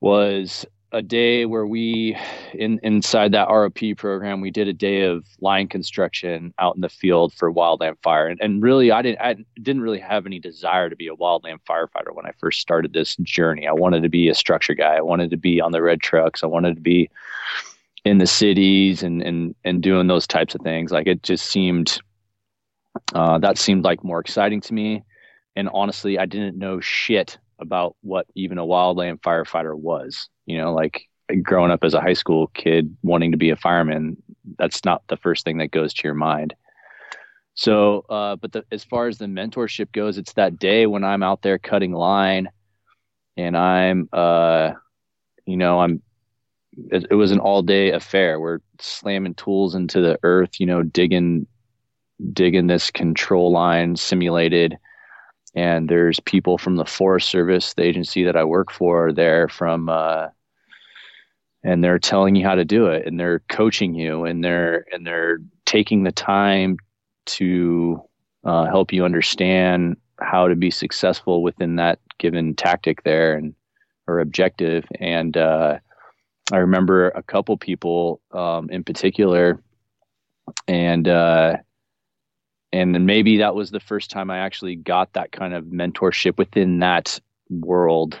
was 0.00 0.66
a 0.94 1.02
day 1.02 1.44
where 1.44 1.66
we 1.66 2.16
in 2.52 2.78
inside 2.84 3.32
that 3.32 3.48
ROP 3.48 3.96
program 3.96 4.40
we 4.40 4.52
did 4.52 4.68
a 4.68 4.72
day 4.72 5.02
of 5.02 5.26
line 5.40 5.66
construction 5.66 6.54
out 6.60 6.76
in 6.76 6.82
the 6.82 6.88
field 6.88 7.34
for 7.34 7.52
wildland 7.52 7.96
fire. 8.00 8.28
And, 8.28 8.40
and 8.40 8.62
really 8.62 8.92
I 8.92 9.02
didn't 9.02 9.20
I 9.20 9.34
didn't 9.60 9.82
really 9.82 9.98
have 9.98 10.24
any 10.24 10.38
desire 10.38 10.88
to 10.88 10.94
be 10.94 11.08
a 11.08 11.16
wildland 11.16 11.58
firefighter 11.68 12.14
when 12.14 12.26
I 12.26 12.32
first 12.38 12.60
started 12.60 12.92
this 12.92 13.16
journey. 13.16 13.66
I 13.66 13.72
wanted 13.72 14.04
to 14.04 14.08
be 14.08 14.28
a 14.28 14.36
structure 14.36 14.74
guy. 14.74 14.94
I 14.94 15.00
wanted 15.00 15.30
to 15.30 15.36
be 15.36 15.60
on 15.60 15.72
the 15.72 15.82
red 15.82 16.00
trucks. 16.00 16.44
I 16.44 16.46
wanted 16.46 16.76
to 16.76 16.80
be 16.80 17.10
in 18.04 18.18
the 18.18 18.26
cities 18.28 19.02
and 19.02 19.20
and 19.20 19.56
and 19.64 19.82
doing 19.82 20.06
those 20.06 20.28
types 20.28 20.54
of 20.54 20.60
things. 20.60 20.92
Like 20.92 21.08
it 21.08 21.24
just 21.24 21.46
seemed 21.46 22.00
uh, 23.14 23.38
that 23.38 23.58
seemed 23.58 23.84
like 23.84 24.04
more 24.04 24.20
exciting 24.20 24.60
to 24.62 24.74
me. 24.74 25.02
And 25.56 25.68
honestly 25.72 26.18
I 26.18 26.26
didn't 26.26 26.58
know 26.58 26.80
shit 26.80 27.38
about 27.58 27.96
what 28.02 28.26
even 28.34 28.58
a 28.58 28.64
wildland 28.64 29.20
firefighter 29.20 29.76
was 29.76 30.28
you 30.46 30.58
know 30.58 30.74
like 30.74 31.02
growing 31.42 31.70
up 31.70 31.84
as 31.84 31.94
a 31.94 32.00
high 32.00 32.12
school 32.12 32.48
kid 32.48 32.94
wanting 33.02 33.30
to 33.30 33.38
be 33.38 33.50
a 33.50 33.56
fireman 33.56 34.16
that's 34.58 34.84
not 34.84 35.02
the 35.08 35.16
first 35.16 35.44
thing 35.44 35.58
that 35.58 35.70
goes 35.70 35.94
to 35.94 36.02
your 36.06 36.14
mind. 36.14 36.54
So 37.54 38.04
uh, 38.10 38.36
but 38.36 38.52
the, 38.52 38.64
as 38.72 38.82
far 38.84 39.06
as 39.06 39.18
the 39.18 39.26
mentorship 39.26 39.92
goes 39.92 40.18
it's 40.18 40.32
that 40.34 40.58
day 40.58 40.86
when 40.86 41.04
i'm 41.04 41.22
out 41.22 41.42
there 41.42 41.58
cutting 41.58 41.92
line 41.92 42.48
and 43.36 43.56
i'm 43.56 44.08
uh, 44.12 44.72
you 45.46 45.56
know 45.56 45.80
i'm 45.80 46.02
it, 46.90 47.06
it 47.10 47.14
was 47.14 47.30
an 47.30 47.38
all 47.38 47.62
day 47.62 47.92
affair. 47.92 48.40
We're 48.40 48.58
slamming 48.80 49.34
tools 49.34 49.74
into 49.74 50.00
the 50.00 50.18
earth 50.22 50.58
you 50.58 50.66
know 50.66 50.82
digging 50.82 51.46
digging 52.32 52.66
this 52.66 52.90
control 52.90 53.52
line 53.52 53.96
simulated 53.96 54.78
and 55.54 55.88
there's 55.88 56.20
people 56.20 56.58
from 56.58 56.76
the 56.76 56.84
Forest 56.84 57.28
Service, 57.28 57.74
the 57.74 57.84
agency 57.84 58.24
that 58.24 58.36
I 58.36 58.44
work 58.44 58.72
for, 58.72 59.12
there 59.12 59.48
from, 59.48 59.88
uh, 59.88 60.28
and 61.62 61.82
they're 61.82 61.98
telling 61.98 62.34
you 62.34 62.44
how 62.44 62.56
to 62.56 62.64
do 62.64 62.86
it, 62.86 63.06
and 63.06 63.18
they're 63.18 63.40
coaching 63.48 63.94
you, 63.94 64.24
and 64.24 64.44
they're 64.44 64.84
and 64.92 65.06
they're 65.06 65.38
taking 65.64 66.02
the 66.02 66.12
time 66.12 66.76
to 67.26 68.02
uh, 68.44 68.66
help 68.66 68.92
you 68.92 69.04
understand 69.04 69.96
how 70.20 70.48
to 70.48 70.56
be 70.56 70.70
successful 70.70 71.42
within 71.42 71.76
that 71.76 72.00
given 72.18 72.54
tactic 72.54 73.02
there 73.04 73.34
and 73.34 73.54
or 74.06 74.20
objective. 74.20 74.84
And 75.00 75.36
uh, 75.36 75.78
I 76.52 76.56
remember 76.56 77.08
a 77.10 77.22
couple 77.22 77.56
people 77.56 78.20
um, 78.32 78.68
in 78.70 78.84
particular, 78.84 79.62
and 80.66 81.08
uh, 81.08 81.56
and 82.74 82.92
then 82.92 83.06
maybe 83.06 83.36
that 83.36 83.54
was 83.54 83.70
the 83.70 83.78
first 83.78 84.10
time 84.10 84.32
I 84.32 84.38
actually 84.38 84.74
got 84.74 85.12
that 85.12 85.30
kind 85.30 85.54
of 85.54 85.66
mentorship 85.66 86.36
within 86.38 86.80
that 86.80 87.20
world 87.48 88.20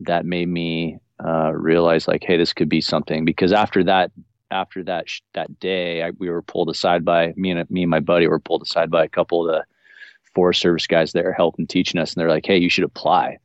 that 0.00 0.26
made 0.26 0.48
me 0.48 0.98
uh, 1.24 1.52
realize 1.52 2.08
like, 2.08 2.24
hey, 2.24 2.36
this 2.36 2.52
could 2.52 2.68
be 2.68 2.80
something. 2.80 3.24
Because 3.24 3.52
after 3.52 3.84
that, 3.84 4.10
after 4.50 4.82
that 4.82 5.06
that 5.34 5.60
day, 5.60 6.02
I, 6.02 6.10
we 6.18 6.28
were 6.28 6.42
pulled 6.42 6.68
aside 6.68 7.04
by 7.04 7.32
me 7.36 7.52
and 7.52 7.70
me 7.70 7.82
and 7.82 7.90
my 7.90 8.00
buddy 8.00 8.26
were 8.26 8.40
pulled 8.40 8.62
aside 8.62 8.90
by 8.90 9.04
a 9.04 9.08
couple 9.08 9.48
of 9.48 9.54
the 9.54 9.64
Forest 10.34 10.62
Service 10.62 10.88
guys 10.88 11.12
there 11.12 11.32
helping 11.32 11.68
teaching 11.68 12.00
us, 12.00 12.12
and 12.12 12.20
they're 12.20 12.28
like, 12.28 12.44
hey, 12.44 12.58
you 12.58 12.68
should 12.68 12.84
apply. 12.84 13.38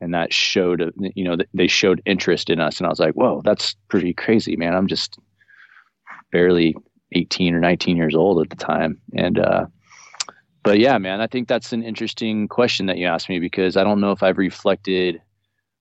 And 0.00 0.14
that 0.14 0.32
showed, 0.32 0.94
you 1.14 1.24
know, 1.24 1.36
they 1.52 1.66
showed 1.66 2.00
interest 2.06 2.48
in 2.48 2.60
us, 2.60 2.78
and 2.78 2.86
I 2.86 2.90
was 2.90 3.00
like, 3.00 3.14
whoa, 3.14 3.42
that's 3.44 3.74
pretty 3.88 4.14
crazy, 4.14 4.56
man. 4.56 4.74
I'm 4.74 4.86
just 4.86 5.18
barely 6.30 6.76
18 7.12 7.54
or 7.54 7.60
19 7.60 7.96
years 7.96 8.14
old 8.14 8.40
at 8.40 8.50
the 8.50 8.64
time, 8.64 9.00
and 9.14 9.38
uh, 9.38 9.66
but 10.62 10.78
yeah, 10.78 10.98
man, 10.98 11.20
I 11.20 11.26
think 11.26 11.48
that's 11.48 11.72
an 11.72 11.82
interesting 11.82 12.48
question 12.48 12.86
that 12.86 12.98
you 12.98 13.06
asked 13.06 13.28
me 13.28 13.38
because 13.38 13.76
I 13.76 13.84
don't 13.84 14.00
know 14.00 14.12
if 14.12 14.22
I've 14.22 14.38
reflected 14.38 15.20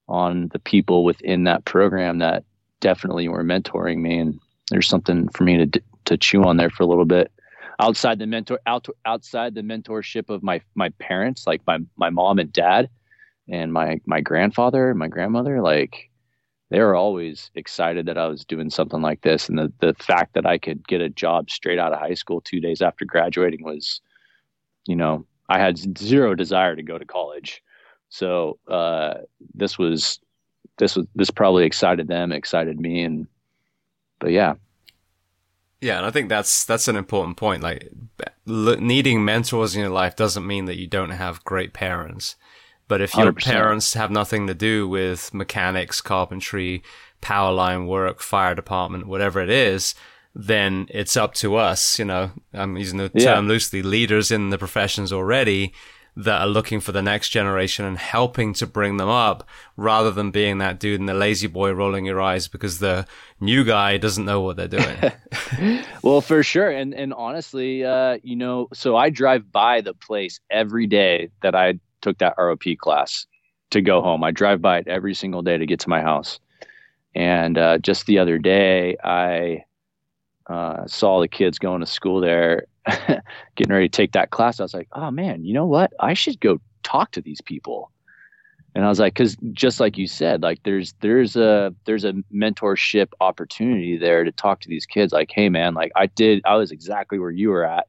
on 0.07 0.49
the 0.53 0.59
people 0.59 1.03
within 1.03 1.43
that 1.43 1.65
program 1.65 2.19
that 2.19 2.43
definitely 2.79 3.27
were 3.27 3.43
mentoring 3.43 3.97
me, 3.99 4.17
and 4.19 4.39
there's 4.71 4.87
something 4.87 5.29
for 5.29 5.43
me 5.43 5.65
to 5.65 5.81
to 6.05 6.17
chew 6.17 6.43
on 6.43 6.57
there 6.57 6.69
for 6.69 6.83
a 6.83 6.87
little 6.87 7.05
bit. 7.05 7.31
Outside 7.79 8.19
the 8.19 8.27
mentor, 8.27 8.59
out, 8.65 8.87
outside 9.05 9.53
the 9.53 9.61
mentorship 9.61 10.29
of 10.29 10.43
my 10.43 10.61
my 10.75 10.89
parents, 10.99 11.45
like 11.45 11.61
my 11.67 11.79
my 11.97 12.09
mom 12.09 12.39
and 12.39 12.51
dad, 12.51 12.89
and 13.47 13.73
my 13.73 13.99
my 14.05 14.21
grandfather 14.21 14.89
and 14.89 14.99
my 14.99 15.07
grandmother, 15.07 15.61
like 15.61 16.09
they 16.69 16.79
were 16.79 16.95
always 16.95 17.51
excited 17.55 18.05
that 18.05 18.17
I 18.17 18.27
was 18.27 18.45
doing 18.45 18.69
something 18.69 19.01
like 19.01 19.21
this, 19.21 19.49
and 19.49 19.57
the 19.57 19.71
the 19.79 19.93
fact 19.95 20.33
that 20.35 20.45
I 20.45 20.57
could 20.57 20.87
get 20.87 21.01
a 21.01 21.09
job 21.09 21.49
straight 21.49 21.79
out 21.79 21.93
of 21.93 21.99
high 21.99 22.13
school 22.13 22.41
two 22.41 22.59
days 22.61 22.81
after 22.81 23.05
graduating 23.05 23.63
was 23.63 24.01
you 24.85 24.95
know, 24.95 25.25
I 25.47 25.59
had 25.59 25.97
zero 25.97 26.35
desire 26.35 26.75
to 26.75 26.83
go 26.83 26.97
to 26.97 27.05
college. 27.05 27.63
So 28.09 28.59
uh, 28.67 29.15
this 29.53 29.77
was 29.77 30.19
this 30.77 30.95
was 30.95 31.05
this 31.15 31.29
probably 31.29 31.65
excited 31.65 32.07
them, 32.07 32.31
excited 32.31 32.79
me, 32.79 33.03
and 33.03 33.27
but 34.19 34.31
yeah. 34.31 34.55
Yeah, 35.81 35.97
and 35.97 36.05
I 36.05 36.11
think 36.11 36.29
that's 36.29 36.65
that's 36.65 36.87
an 36.87 36.95
important 36.95 37.37
point. 37.37 37.63
Like 37.63 37.91
needing 38.45 39.23
mentors 39.23 39.75
in 39.75 39.81
your 39.81 39.89
life 39.89 40.15
doesn't 40.15 40.45
mean 40.45 40.65
that 40.65 40.77
you 40.77 40.87
don't 40.87 41.11
have 41.11 41.43
great 41.43 41.73
parents. 41.73 42.35
But 42.87 43.01
if 43.01 43.15
your 43.15 43.31
100%. 43.31 43.43
parents 43.43 43.93
have 43.93 44.09
nothing 44.09 44.47
to 44.47 44.55
do 44.55 44.89
with 44.89 45.31
mechanics, 45.31 46.01
carpentry, 46.01 46.81
power 47.21 47.53
line 47.53 47.85
work, 47.85 48.19
fire 48.19 48.55
department, 48.55 49.07
whatever 49.07 49.39
it 49.39 49.49
is, 49.49 49.93
then 50.39 50.87
it's 50.89 51.17
up 51.17 51.33
to 51.33 51.57
us, 51.57 51.99
you 51.99 52.05
know, 52.05 52.31
I'm 52.53 52.77
using 52.77 52.97
the 52.97 53.11
yeah. 53.13 53.33
term 53.35 53.49
loosely, 53.49 53.81
leaders 53.81 54.31
in 54.31 54.51
the 54.51 54.57
professions 54.57 55.11
already 55.11 55.73
that 56.15 56.41
are 56.41 56.47
looking 56.47 56.79
for 56.79 56.93
the 56.93 57.01
next 57.01 57.29
generation 57.29 57.83
and 57.83 57.97
helping 57.97 58.53
to 58.53 58.65
bring 58.65 58.95
them 58.97 59.09
up 59.09 59.47
rather 59.75 60.11
than 60.11 60.31
being 60.31 60.57
that 60.57 60.79
dude 60.79 60.99
in 60.99 61.07
the 61.07 61.13
lazy 61.13 61.47
boy 61.47 61.71
rolling 61.71 62.05
your 62.05 62.21
eyes 62.21 62.47
because 62.47 62.79
the 62.79 63.05
new 63.41 63.65
guy 63.65 63.97
doesn't 63.97 64.25
know 64.25 64.39
what 64.39 64.55
they're 64.55 64.67
doing. 64.67 65.83
well, 66.03 66.21
for 66.21 66.41
sure. 66.41 66.69
And, 66.69 66.93
and 66.93 67.13
honestly, 67.13 67.83
uh, 67.83 68.17
you 68.23 68.37
know, 68.37 68.69
so 68.73 68.95
I 68.95 69.09
drive 69.09 69.51
by 69.51 69.81
the 69.81 69.93
place 69.93 70.39
every 70.49 70.87
day 70.87 71.29
that 71.41 71.53
I 71.53 71.79
took 72.01 72.17
that 72.19 72.37
ROP 72.37 72.77
class 72.77 73.25
to 73.71 73.81
go 73.81 74.01
home. 74.01 74.23
I 74.23 74.31
drive 74.31 74.61
by 74.61 74.79
it 74.79 74.87
every 74.87 75.13
single 75.13 75.41
day 75.41 75.57
to 75.57 75.65
get 75.65 75.81
to 75.81 75.89
my 75.89 76.01
house. 76.01 76.39
And 77.13 77.57
uh, 77.57 77.77
just 77.79 78.05
the 78.05 78.19
other 78.19 78.37
day, 78.37 78.95
I 79.03 79.63
uh, 80.49 80.85
saw 80.87 81.21
the 81.21 81.27
kids 81.27 81.59
going 81.59 81.79
to 81.79 81.85
school 81.85 82.19
there, 82.19 82.65
getting 83.55 83.71
ready 83.71 83.87
to 83.87 83.95
take 83.95 84.11
that 84.13 84.31
class. 84.31 84.59
I 84.59 84.63
was 84.63 84.73
like, 84.73 84.89
oh 84.93 85.11
man, 85.11 85.45
you 85.45 85.53
know 85.53 85.65
what? 85.65 85.93
I 85.99 86.13
should 86.13 86.39
go 86.39 86.59
talk 86.83 87.11
to 87.11 87.21
these 87.21 87.41
people. 87.41 87.91
And 88.75 88.85
I 88.85 88.89
was 88.89 88.99
like, 88.99 89.13
because 89.13 89.35
just 89.51 89.79
like 89.79 89.97
you 89.97 90.07
said, 90.07 90.41
like 90.41 90.61
there's 90.63 90.93
there's 91.01 91.35
a 91.35 91.73
there's 91.85 92.03
a 92.03 92.13
mentorship 92.33 93.09
opportunity 93.19 93.97
there 93.97 94.23
to 94.23 94.31
talk 94.31 94.61
to 94.61 94.69
these 94.69 94.85
kids. 94.85 95.13
Like, 95.13 95.31
hey 95.31 95.49
man, 95.49 95.73
like 95.73 95.91
I 95.95 96.07
did, 96.07 96.41
I 96.45 96.55
was 96.55 96.71
exactly 96.71 97.19
where 97.19 97.31
you 97.31 97.49
were 97.49 97.65
at, 97.65 97.87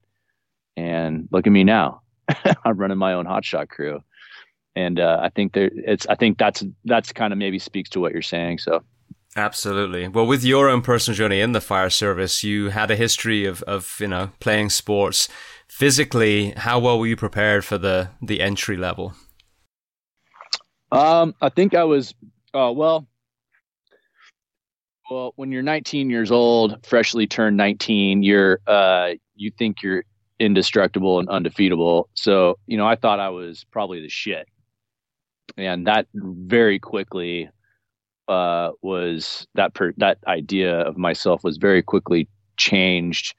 and 0.77 1.29
look 1.33 1.46
at 1.46 1.53
me 1.53 1.64
now. 1.64 2.03
I'm 2.64 2.79
running 2.79 2.99
my 2.99 3.12
own 3.12 3.27
hotshot 3.27 3.68
crew, 3.68 4.03
and 4.75 4.99
uh, 4.99 5.20
I 5.23 5.29
think 5.29 5.53
there 5.53 5.70
it's 5.75 6.07
I 6.09 6.14
think 6.14 6.38
that's 6.38 6.64
that's 6.87 7.12
kind 7.12 7.33
of 7.33 7.38
maybe 7.38 7.59
speaks 7.59 7.90
to 7.90 8.01
what 8.01 8.12
you're 8.12 8.23
saying. 8.23 8.59
So 8.59 8.83
Absolutely. 9.37 10.09
Well, 10.09 10.27
with 10.27 10.43
your 10.43 10.69
own 10.69 10.83
personal 10.83 11.16
journey 11.16 11.40
in 11.40 11.53
the 11.53 11.61
fire 11.61 11.90
service, 11.90 12.43
you 12.43 12.71
had 12.71 12.90
a 12.90 12.97
history 12.97 13.45
of, 13.45 13.62
of 13.62 13.97
you 14.01 14.09
know 14.09 14.31
playing 14.40 14.71
sports. 14.71 15.29
Physically, 15.69 16.51
how 16.57 16.81
well 16.81 16.99
were 16.99 17.07
you 17.07 17.16
prepared 17.16 17.64
for 17.64 17.79
the 17.79 18.11
the 18.21 18.40
entry 18.40 18.77
level? 18.77 19.14
Um, 20.90 21.35
I 21.40 21.49
think 21.49 21.75
I 21.75 21.85
was. 21.85 22.12
Uh, 22.53 22.73
well, 22.75 23.07
well, 25.09 25.33
when 25.37 25.53
you're 25.53 25.62
19 25.62 26.11
years 26.11 26.33
old, 26.33 26.85
freshly 26.85 27.29
turned 27.29 27.57
19, 27.57 28.25
you're 28.25 28.61
uh, 28.66 29.11
you 29.37 29.53
think 29.57 29.81
you're 29.83 30.03
indestructible 30.40 31.21
and 31.21 31.29
undefeatable. 31.29 32.09
So 32.14 32.59
you 32.66 32.77
know, 32.77 32.87
I 32.87 32.97
thought 32.97 33.21
I 33.21 33.29
was 33.29 33.64
probably 33.71 34.01
the 34.01 34.09
shit, 34.09 34.49
and 35.57 35.87
that 35.87 36.09
very 36.14 36.81
quickly 36.81 37.49
uh, 38.31 38.73
was 38.81 39.47
that 39.55 39.75
per, 39.75 39.93
that 39.97 40.19
idea 40.29 40.81
of 40.83 40.97
myself 40.97 41.43
was 41.43 41.57
very 41.57 41.83
quickly 41.83 42.29
changed 42.57 43.35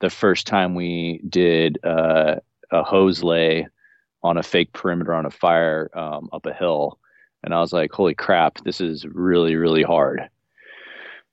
the 0.00 0.10
first 0.10 0.46
time 0.46 0.74
we 0.74 1.20
did 1.28 1.78
uh, 1.84 2.36
a 2.70 2.82
hose 2.82 3.22
lay 3.22 3.66
on 4.22 4.36
a 4.36 4.42
fake 4.42 4.72
perimeter 4.72 5.14
on 5.14 5.26
a 5.26 5.30
fire 5.30 5.90
um, 5.94 6.28
up 6.32 6.46
a 6.46 6.52
hill, 6.52 6.98
and 7.42 7.52
I 7.52 7.60
was 7.60 7.72
like, 7.72 7.90
"Holy 7.92 8.14
crap, 8.14 8.62
this 8.64 8.80
is 8.80 9.04
really 9.04 9.56
really 9.56 9.82
hard." 9.82 10.28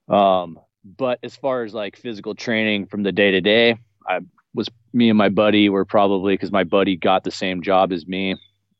Um, 0.09 0.59
but 0.83 1.19
as 1.23 1.35
far 1.35 1.63
as 1.63 1.73
like 1.73 1.95
physical 1.95 2.33
training 2.35 2.87
from 2.87 3.03
the 3.03 3.11
day 3.11 3.31
to 3.31 3.41
day, 3.41 3.77
I 4.07 4.19
was 4.55 4.69
me 4.91 5.09
and 5.09 5.17
my 5.17 5.29
buddy 5.29 5.69
were 5.69 5.85
probably 5.85 6.33
because 6.33 6.51
my 6.51 6.63
buddy 6.63 6.95
got 6.95 7.23
the 7.23 7.31
same 7.31 7.61
job 7.61 7.91
as 7.91 8.07
me, 8.07 8.29
you 8.29 8.37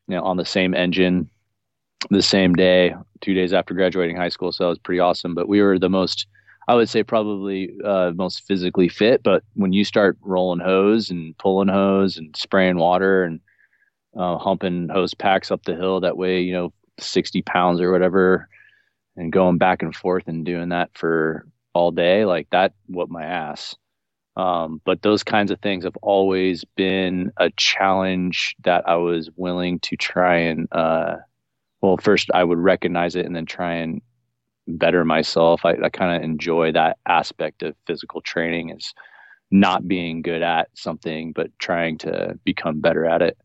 know, 0.08 0.24
on 0.24 0.38
the 0.38 0.46
same 0.46 0.74
engine, 0.74 1.30
the 2.09 2.21
same 2.21 2.53
day, 2.53 2.95
two 3.21 3.33
days 3.33 3.53
after 3.53 3.73
graduating 3.73 4.15
high 4.15 4.29
school. 4.29 4.51
So 4.51 4.65
it 4.65 4.69
was 4.69 4.79
pretty 4.79 4.99
awesome. 4.99 5.33
But 5.35 5.47
we 5.47 5.61
were 5.61 5.79
the 5.79 5.89
most, 5.89 6.27
I 6.67 6.75
would 6.75 6.89
say 6.89 7.03
probably 7.03 7.71
uh, 7.83 8.11
most 8.15 8.43
physically 8.45 8.89
fit. 8.89 9.23
But 9.23 9.43
when 9.53 9.73
you 9.73 9.85
start 9.85 10.17
rolling 10.21 10.59
hose 10.59 11.09
and 11.09 11.37
pulling 11.37 11.67
hose 11.69 12.17
and 12.17 12.35
spraying 12.35 12.77
water 12.77 13.23
and 13.23 13.39
uh, 14.17 14.37
humping 14.37 14.89
hose 14.89 15.13
packs 15.13 15.51
up 15.51 15.63
the 15.63 15.75
hill 15.75 15.99
that 16.01 16.17
way, 16.17 16.41
you 16.41 16.53
know, 16.53 16.73
60 16.99 17.41
pounds 17.43 17.81
or 17.81 17.91
whatever, 17.91 18.47
and 19.15 19.31
going 19.31 19.57
back 19.57 19.81
and 19.81 19.95
forth 19.95 20.27
and 20.27 20.45
doing 20.45 20.69
that 20.69 20.89
for 20.93 21.47
all 21.73 21.91
day, 21.91 22.25
like 22.25 22.49
that, 22.51 22.73
what 22.87 23.09
my 23.09 23.23
ass. 23.23 23.75
Um, 24.35 24.81
but 24.83 25.03
those 25.03 25.23
kinds 25.23 25.51
of 25.51 25.59
things 25.59 25.83
have 25.83 25.97
always 26.01 26.63
been 26.75 27.31
a 27.37 27.51
challenge 27.51 28.55
that 28.63 28.87
I 28.87 28.95
was 28.95 29.29
willing 29.35 29.79
to 29.81 29.95
try 29.95 30.37
and, 30.37 30.67
uh, 30.71 31.17
well, 31.84 31.98
first 31.98 32.32
I 32.34 32.46
would 32.46 32.60
recognize 32.60 33.17
it 33.17 33.26
and 33.26 33.36
then 33.36 33.46
try 33.46 33.74
and 33.74 34.02
better 34.67 35.04
myself. 35.04 35.65
I, 35.65 35.74
I 35.84 35.89
kind 35.89 36.15
of 36.15 36.24
enjoy 36.24 36.72
that 36.72 36.98
aspect 37.06 37.62
of 37.62 37.76
physical 37.86 38.22
training 38.22 38.69
is 38.69 38.93
not 39.52 39.86
being 39.86 40.22
good 40.22 40.41
at 40.41 40.69
something, 40.76 41.34
but 41.34 41.48
trying 41.60 41.98
to 42.00 42.39
become 42.46 42.80
better 42.80 43.06
at 43.06 43.22
it. 43.22 43.38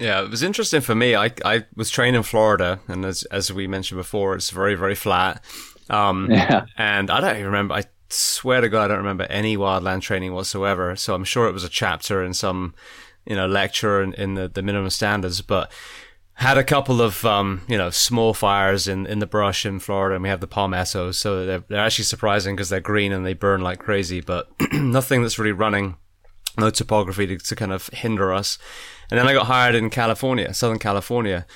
Yeah, 0.00 0.20
it 0.22 0.30
was 0.30 0.42
interesting 0.42 0.80
for 0.80 0.96
me. 0.96 1.14
I 1.14 1.30
I 1.44 1.64
was 1.76 1.90
trained 1.90 2.16
in 2.16 2.24
Florida, 2.24 2.80
and 2.88 3.04
as 3.04 3.22
as 3.24 3.52
we 3.52 3.68
mentioned 3.68 3.98
before, 3.98 4.34
it's 4.34 4.50
very 4.50 4.74
very 4.74 4.96
flat. 4.96 5.44
Um, 5.90 6.28
yeah. 6.30 6.64
And 6.76 7.08
I 7.08 7.20
don't 7.20 7.36
even 7.36 7.46
remember. 7.46 7.74
I 7.74 7.84
swear 8.08 8.60
to 8.60 8.68
God, 8.68 8.86
I 8.86 8.88
don't 8.88 8.98
remember 8.98 9.24
any 9.24 9.56
wildland 9.56 10.00
training 10.00 10.34
whatsoever. 10.34 10.96
So 10.96 11.14
I'm 11.14 11.22
sure 11.22 11.46
it 11.46 11.52
was 11.52 11.62
a 11.62 11.68
chapter 11.68 12.24
in 12.24 12.34
some, 12.34 12.74
you 13.24 13.36
know, 13.36 13.46
lecture 13.46 14.02
in, 14.02 14.12
in 14.14 14.34
the, 14.34 14.48
the 14.48 14.62
minimum 14.62 14.90
standards. 14.90 15.40
But 15.40 15.70
had 16.34 16.58
a 16.58 16.64
couple 16.64 17.00
of 17.00 17.24
um, 17.24 17.62
you 17.68 17.76
know 17.76 17.90
small 17.90 18.34
fires 18.34 18.88
in, 18.88 19.06
in 19.06 19.18
the 19.18 19.26
brush 19.26 19.66
in 19.66 19.78
Florida, 19.78 20.14
and 20.14 20.22
we 20.22 20.28
have 20.28 20.40
the 20.40 20.46
palmettos, 20.46 21.18
so 21.18 21.44
they're, 21.44 21.64
they're 21.68 21.84
actually 21.84 22.04
surprising 22.04 22.56
because 22.56 22.68
they're 22.68 22.80
green 22.80 23.12
and 23.12 23.24
they 23.24 23.34
burn 23.34 23.60
like 23.60 23.78
crazy, 23.78 24.20
but 24.20 24.48
nothing 24.72 25.22
that's 25.22 25.38
really 25.38 25.52
running, 25.52 25.96
no 26.58 26.70
topography 26.70 27.26
to, 27.26 27.38
to 27.38 27.56
kind 27.56 27.72
of 27.72 27.88
hinder 27.88 28.32
us. 28.32 28.58
And 29.10 29.18
then 29.18 29.28
I 29.28 29.34
got 29.34 29.46
hired 29.46 29.74
in 29.74 29.90
California, 29.90 30.54
Southern 30.54 30.78
California, 30.78 31.46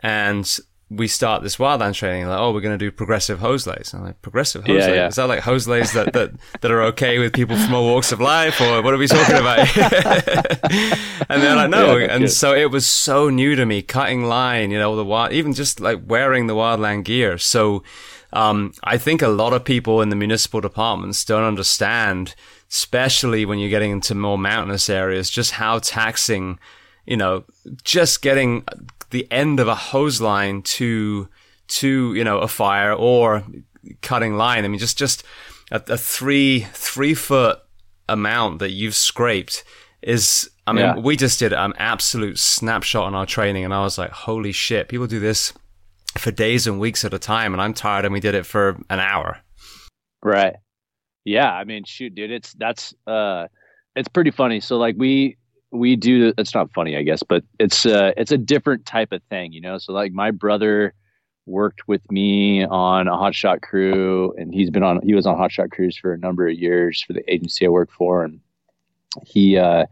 and 0.00 0.58
we 0.90 1.08
start 1.08 1.42
this 1.42 1.56
wildland 1.56 1.94
training, 1.94 2.26
like, 2.26 2.38
oh, 2.38 2.52
we're 2.52 2.60
going 2.60 2.78
to 2.78 2.84
do 2.84 2.90
progressive 2.90 3.38
hose 3.38 3.66
lays. 3.66 3.92
I'm 3.94 4.04
like, 4.04 4.20
progressive 4.22 4.66
hose 4.66 4.76
yeah, 4.76 4.86
lays? 4.86 4.96
Yeah. 4.96 5.06
Is 5.08 5.16
that 5.16 5.28
like 5.28 5.40
hose 5.40 5.66
lays 5.66 5.92
that, 5.92 6.12
that, 6.12 6.32
that 6.60 6.70
are 6.70 6.82
okay 6.84 7.18
with 7.18 7.32
people 7.32 7.56
from 7.56 7.74
all 7.74 7.86
walks 7.86 8.12
of 8.12 8.20
life? 8.20 8.60
Or 8.60 8.82
what 8.82 8.92
are 8.92 8.98
we 8.98 9.08
talking 9.08 9.36
about? 9.36 9.58
and 11.28 11.42
they're 11.42 11.56
like, 11.56 11.70
no. 11.70 11.96
Yeah, 11.96 12.06
and 12.10 12.24
good. 12.24 12.30
so 12.30 12.54
it 12.54 12.70
was 12.70 12.86
so 12.86 13.30
new 13.30 13.56
to 13.56 13.64
me, 13.64 13.82
cutting 13.82 14.24
line, 14.24 14.70
you 14.70 14.78
know, 14.78 14.94
the 14.94 15.04
wild, 15.04 15.32
even 15.32 15.54
just 15.54 15.80
like 15.80 16.02
wearing 16.06 16.46
the 16.46 16.54
wildland 16.54 17.04
gear. 17.04 17.38
So, 17.38 17.82
um, 18.34 18.72
I 18.82 18.98
think 18.98 19.22
a 19.22 19.28
lot 19.28 19.52
of 19.52 19.64
people 19.64 20.02
in 20.02 20.08
the 20.08 20.16
municipal 20.16 20.60
departments 20.60 21.24
don't 21.24 21.44
understand, 21.44 22.34
especially 22.68 23.44
when 23.44 23.58
you're 23.58 23.70
getting 23.70 23.92
into 23.92 24.14
more 24.14 24.36
mountainous 24.36 24.90
areas, 24.90 25.30
just 25.30 25.52
how 25.52 25.78
taxing, 25.78 26.58
you 27.06 27.16
know, 27.16 27.44
just 27.84 28.22
getting 28.22 28.64
the 29.14 29.30
end 29.30 29.60
of 29.60 29.68
a 29.68 29.76
hose 29.76 30.20
line 30.20 30.60
to 30.60 31.28
to 31.68 32.14
you 32.14 32.24
know 32.24 32.38
a 32.38 32.48
fire 32.48 32.92
or 32.92 33.44
cutting 34.02 34.36
line. 34.36 34.64
I 34.64 34.68
mean, 34.68 34.80
just 34.80 34.98
just 34.98 35.22
a, 35.70 35.80
a 35.86 35.96
three 35.96 36.66
three 36.72 37.14
foot 37.14 37.60
amount 38.08 38.58
that 38.58 38.72
you've 38.72 38.96
scraped 38.96 39.62
is. 40.02 40.50
I 40.66 40.72
mean, 40.72 40.84
yeah. 40.84 40.98
we 40.98 41.16
just 41.16 41.38
did 41.38 41.52
an 41.52 41.74
absolute 41.76 42.38
snapshot 42.38 43.04
on 43.04 43.14
our 43.14 43.26
training, 43.26 43.64
and 43.64 43.72
I 43.72 43.82
was 43.82 43.96
like, 43.96 44.10
"Holy 44.10 44.50
shit! 44.50 44.88
People 44.88 45.06
do 45.06 45.20
this 45.20 45.52
for 46.18 46.32
days 46.32 46.66
and 46.66 46.80
weeks 46.80 47.04
at 47.04 47.14
a 47.14 47.18
time, 47.18 47.52
and 47.52 47.62
I'm 47.62 47.72
tired." 47.72 48.04
And 48.04 48.12
we 48.12 48.20
did 48.20 48.34
it 48.34 48.46
for 48.46 48.70
an 48.90 48.98
hour. 48.98 49.38
Right. 50.24 50.56
Yeah. 51.24 51.52
I 51.52 51.62
mean, 51.62 51.84
shoot, 51.84 52.16
dude, 52.16 52.32
it's 52.32 52.52
that's 52.54 52.92
uh, 53.06 53.46
it's 53.94 54.08
pretty 54.08 54.32
funny. 54.32 54.58
So 54.58 54.76
like 54.76 54.96
we 54.98 55.36
we 55.74 55.96
do 55.96 56.32
it's 56.38 56.54
not 56.54 56.72
funny 56.72 56.96
i 56.96 57.02
guess 57.02 57.22
but 57.22 57.42
it's 57.58 57.84
uh 57.84 58.12
it's 58.16 58.30
a 58.30 58.38
different 58.38 58.86
type 58.86 59.12
of 59.12 59.20
thing 59.24 59.52
you 59.52 59.60
know? 59.60 59.76
So 59.78 59.92
like 59.92 60.12
my 60.12 60.30
brother 60.30 60.94
worked 61.46 61.86
with 61.88 62.00
me 62.10 62.64
on 62.64 63.08
a 63.08 63.12
hotshot 63.12 63.60
crew 63.60 64.32
and 64.38 64.54
he's 64.54 64.70
been 64.70 64.82
on 64.82 65.02
he 65.02 65.14
was 65.14 65.26
on 65.26 65.36
hotshot 65.36 65.72
crews 65.72 65.98
for 65.98 66.12
a 66.12 66.18
number 66.18 66.48
of 66.48 66.54
years 66.54 67.02
for 67.02 67.12
the 67.12 67.22
agency 67.32 67.66
i 67.66 67.68
work 67.68 67.90
for 67.90 68.24
and 68.24 68.40
he 69.26 69.58
uh 69.58 69.84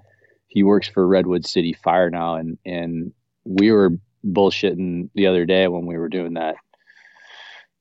he 0.47 0.63
works 0.63 0.89
for 0.89 1.07
redwood 1.07 1.45
city 1.45 1.73
fire 1.73 2.11
now 2.11 2.37
and 2.37 2.57
and 2.65 3.13
we 3.45 3.71
were 3.73 3.91
bullshitting 4.25 5.11
the 5.15 5.27
other 5.27 5.45
day 5.45 5.67
when 5.67 5.85
we 5.85 5.99
were 5.99 6.09
doing 6.09 6.35
that 6.35 6.55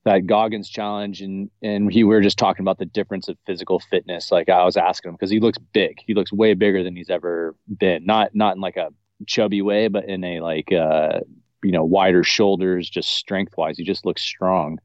that 0.03 0.25
Goggins 0.25 0.69
challenge 0.69 1.21
and 1.21 1.49
and 1.61 1.91
he 1.91 2.03
we 2.03 2.15
were 2.15 2.21
just 2.21 2.39
talking 2.39 2.63
about 2.63 2.79
the 2.79 2.85
difference 2.85 3.27
of 3.27 3.37
physical 3.45 3.79
fitness. 3.79 4.31
Like 4.31 4.49
I 4.49 4.63
was 4.63 4.77
asking 4.77 5.09
him 5.09 5.15
because 5.15 5.29
he 5.29 5.39
looks 5.39 5.57
big. 5.57 5.99
He 6.05 6.13
looks 6.13 6.33
way 6.33 6.53
bigger 6.53 6.83
than 6.83 6.95
he's 6.95 7.09
ever 7.09 7.55
been. 7.77 8.05
Not 8.05 8.33
not 8.33 8.55
in 8.55 8.61
like 8.61 8.77
a 8.77 8.89
chubby 9.27 9.61
way, 9.61 9.87
but 9.87 10.05
in 10.05 10.23
a 10.23 10.39
like 10.39 10.71
uh 10.71 11.19
you 11.63 11.71
know 11.71 11.83
wider 11.83 12.23
shoulders, 12.23 12.89
just 12.89 13.09
strength 13.09 13.55
wise. 13.57 13.77
He 13.77 13.83
just 13.83 14.05
looks 14.05 14.21
strong. 14.21 14.79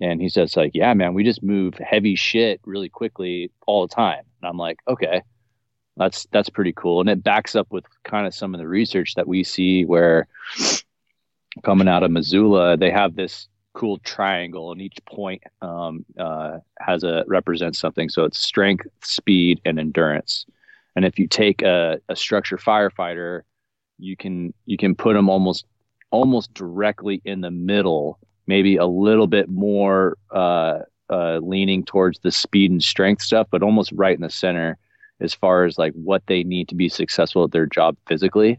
And 0.00 0.20
he 0.20 0.28
says 0.28 0.56
like, 0.56 0.72
yeah, 0.74 0.92
man, 0.92 1.14
we 1.14 1.24
just 1.24 1.42
move 1.42 1.74
heavy 1.74 2.16
shit 2.16 2.60
really 2.64 2.88
quickly 2.88 3.50
all 3.66 3.86
the 3.86 3.94
time. 3.94 4.24
And 4.42 4.48
I'm 4.48 4.58
like, 4.58 4.78
okay, 4.88 5.22
that's 5.96 6.26
that's 6.32 6.50
pretty 6.50 6.72
cool. 6.74 7.00
And 7.00 7.08
it 7.08 7.24
backs 7.24 7.54
up 7.54 7.68
with 7.70 7.84
kind 8.04 8.26
of 8.26 8.34
some 8.34 8.54
of 8.54 8.60
the 8.60 8.68
research 8.68 9.14
that 9.14 9.28
we 9.28 9.44
see 9.44 9.84
where 9.84 10.26
coming 11.62 11.88
out 11.88 12.02
of 12.02 12.10
Missoula, 12.10 12.76
they 12.76 12.90
have 12.90 13.14
this 13.14 13.48
cool 13.74 13.98
triangle, 13.98 14.72
and 14.72 14.80
each 14.80 14.98
point 15.04 15.42
um, 15.60 16.04
uh, 16.18 16.58
has 16.78 17.04
a 17.04 17.24
represents 17.26 17.78
something. 17.78 18.08
So 18.08 18.24
it's 18.24 18.38
strength, 18.38 18.86
speed, 19.02 19.60
and 19.64 19.78
endurance. 19.78 20.46
And 20.96 21.04
if 21.04 21.18
you 21.18 21.26
take 21.26 21.62
a, 21.62 22.00
a 22.08 22.16
structure 22.16 22.56
firefighter, 22.56 23.42
you 23.98 24.16
can 24.16 24.54
you 24.64 24.78
can 24.78 24.94
put 24.94 25.14
them 25.14 25.28
almost 25.28 25.66
almost 26.10 26.54
directly 26.54 27.20
in 27.24 27.40
the 27.40 27.50
middle, 27.50 28.18
maybe 28.46 28.76
a 28.76 28.86
little 28.86 29.26
bit 29.26 29.48
more 29.48 30.16
uh, 30.30 30.78
uh, 31.10 31.38
leaning 31.42 31.84
towards 31.84 32.20
the 32.20 32.30
speed 32.30 32.70
and 32.70 32.82
strength 32.82 33.22
stuff, 33.22 33.48
but 33.50 33.62
almost 33.62 33.92
right 33.92 34.14
in 34.14 34.22
the 34.22 34.30
center 34.30 34.78
as 35.20 35.34
far 35.34 35.64
as 35.64 35.78
like 35.78 35.92
what 35.94 36.22
they 36.26 36.44
need 36.44 36.68
to 36.68 36.74
be 36.74 36.88
successful 36.88 37.44
at 37.44 37.52
their 37.52 37.66
job 37.66 37.96
physically 38.06 38.58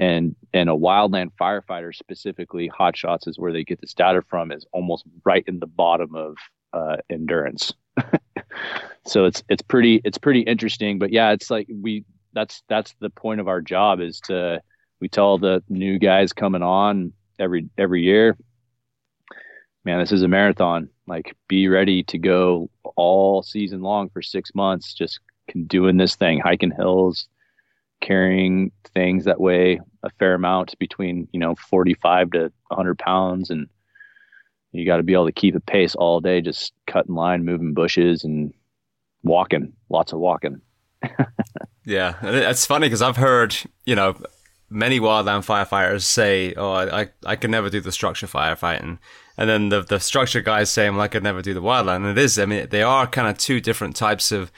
and 0.00 0.34
and 0.52 0.68
a 0.68 0.72
wildland 0.72 1.30
firefighter 1.40 1.94
specifically 1.94 2.66
hot 2.66 2.96
shots 2.96 3.28
is 3.28 3.38
where 3.38 3.52
they 3.52 3.62
get 3.62 3.80
this 3.80 3.94
data 3.94 4.22
from 4.28 4.50
is 4.50 4.66
almost 4.72 5.04
right 5.24 5.44
in 5.46 5.60
the 5.60 5.66
bottom 5.66 6.16
of 6.16 6.36
uh, 6.72 6.96
endurance. 7.08 7.72
So 9.06 9.24
it's 9.24 9.42
it's 9.48 9.62
pretty 9.62 10.00
it's 10.04 10.18
pretty 10.18 10.40
interesting 10.40 10.98
but 10.98 11.10
yeah 11.10 11.30
it's 11.30 11.50
like 11.50 11.66
we 11.74 12.04
that's 12.32 12.62
that's 12.68 12.94
the 13.00 13.10
point 13.10 13.40
of 13.40 13.48
our 13.48 13.62
job 13.62 14.00
is 14.00 14.20
to 14.26 14.60
we 15.00 15.08
tell 15.08 15.38
the 15.38 15.62
new 15.68 15.98
guys 15.98 16.32
coming 16.32 16.62
on 16.62 17.12
every 17.38 17.68
every 17.78 18.02
year 18.02 18.36
man 19.84 19.98
this 20.00 20.12
is 20.12 20.22
a 20.22 20.28
marathon. 20.28 20.90
Like 21.06 21.34
be 21.48 21.66
ready 21.68 22.02
to 22.04 22.18
go 22.18 22.70
all 22.94 23.42
season 23.42 23.80
long 23.80 24.10
for 24.10 24.22
six 24.22 24.54
months 24.54 24.92
just 24.92 25.18
doing 25.66 25.96
this 25.96 26.14
thing 26.14 26.38
hiking 26.38 26.70
hills 26.70 27.26
carrying 28.00 28.72
things 28.94 29.24
that 29.24 29.40
weigh 29.40 29.80
a 30.02 30.10
fair 30.18 30.34
amount 30.34 30.78
between 30.78 31.28
you 31.32 31.40
know 31.40 31.54
45 31.54 32.30
to 32.32 32.40
100 32.68 32.98
pounds 32.98 33.50
and 33.50 33.68
you 34.72 34.86
got 34.86 34.98
to 34.98 35.02
be 35.02 35.12
able 35.12 35.26
to 35.26 35.32
keep 35.32 35.54
a 35.54 35.60
pace 35.60 35.94
all 35.94 36.20
day 36.20 36.40
just 36.40 36.72
cutting 36.86 37.14
line 37.14 37.44
moving 37.44 37.74
bushes 37.74 38.24
and 38.24 38.54
walking 39.22 39.72
lots 39.88 40.12
of 40.12 40.18
walking. 40.18 40.60
Yeah 41.86 42.14
it's 42.22 42.66
funny 42.66 42.86
because 42.86 43.02
i've 43.02 43.16
heard 43.16 43.56
you 43.86 43.96
know 43.96 44.14
many 44.68 45.00
wildland 45.00 45.44
firefighters 45.44 46.02
say 46.02 46.54
oh 46.54 46.72
i 46.72 47.08
i 47.24 47.36
can 47.36 47.50
never 47.50 47.70
do 47.70 47.80
the 47.80 47.90
structure 47.90 48.26
firefighting. 48.26 48.98
And 49.36 49.48
then 49.48 49.70
the 49.70 49.80
the 49.80 49.98
structure 49.98 50.42
guys 50.42 50.70
say 50.70 50.88
well, 50.90 51.00
i 51.00 51.08
could 51.08 51.22
never 51.22 51.42
do 51.42 51.54
the 51.54 51.62
wildland. 51.62 51.96
And 51.96 52.06
it 52.06 52.18
is 52.18 52.38
i 52.38 52.44
mean 52.44 52.68
they 52.70 52.82
are 52.82 53.06
kind 53.06 53.28
of 53.28 53.38
two 53.38 53.60
different 53.60 53.96
types 53.96 54.30
of 54.30 54.52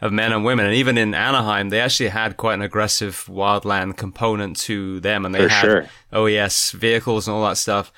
of 0.00 0.12
men 0.12 0.32
and 0.32 0.44
women. 0.44 0.66
And 0.66 0.74
even 0.74 0.98
in 0.98 1.14
Anaheim, 1.14 1.70
they 1.70 1.80
actually 1.80 2.10
had 2.10 2.36
quite 2.36 2.54
an 2.54 2.62
aggressive 2.62 3.24
wildland 3.28 3.96
component 3.96 4.56
to 4.58 5.00
them, 5.00 5.24
and 5.24 5.34
they 5.34 5.44
For 5.44 5.48
had 5.48 5.60
sure. 5.60 5.86
OES 6.12 6.72
vehicles 6.72 7.26
and 7.26 7.34
all 7.34 7.46
that 7.48 7.56
stuff. 7.56 7.92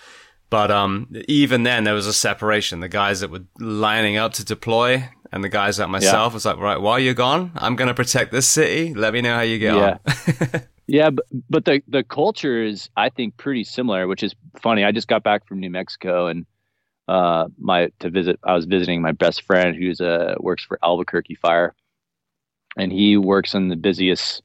But 0.50 0.70
um, 0.70 1.12
even 1.26 1.64
then, 1.64 1.84
there 1.84 1.94
was 1.94 2.06
a 2.06 2.12
separation. 2.12 2.80
The 2.80 2.88
guys 2.88 3.20
that 3.20 3.30
were 3.30 3.44
lining 3.58 4.16
up 4.16 4.32
to 4.34 4.44
deploy, 4.44 5.08
and 5.30 5.44
the 5.44 5.48
guys 5.48 5.78
like 5.78 5.90
myself 5.90 6.32
yeah. 6.32 6.34
was 6.34 6.44
like, 6.46 6.56
right, 6.56 6.80
while 6.80 6.98
you're 6.98 7.14
gone, 7.14 7.52
I'm 7.56 7.76
going 7.76 7.88
to 7.88 7.94
protect 7.94 8.32
this 8.32 8.46
city. 8.46 8.94
Let 8.94 9.12
me 9.12 9.20
know 9.20 9.34
how 9.34 9.42
you 9.42 9.58
get 9.58 9.74
yeah. 9.74 9.98
on. 10.06 10.62
yeah, 10.86 11.10
but, 11.10 11.26
but 11.50 11.64
the 11.66 11.82
the 11.86 12.02
culture 12.02 12.64
is, 12.64 12.88
I 12.96 13.10
think, 13.10 13.36
pretty 13.36 13.64
similar, 13.64 14.06
which 14.06 14.22
is 14.22 14.34
funny. 14.62 14.84
I 14.84 14.92
just 14.92 15.08
got 15.08 15.22
back 15.22 15.46
from 15.46 15.60
New 15.60 15.70
Mexico, 15.70 16.28
and 16.28 16.46
uh, 17.08 17.48
my 17.58 17.90
to 17.98 18.08
visit. 18.08 18.40
I 18.42 18.54
was 18.54 18.64
visiting 18.64 19.02
my 19.02 19.12
best 19.12 19.42
friend 19.42 19.76
who's 19.76 20.00
uh 20.00 20.34
works 20.40 20.64
for 20.64 20.78
Albuquerque 20.82 21.34
Fire, 21.34 21.74
and 22.78 22.92
he 22.92 23.16
works 23.16 23.54
in 23.54 23.68
the 23.68 23.76
busiest 23.76 24.42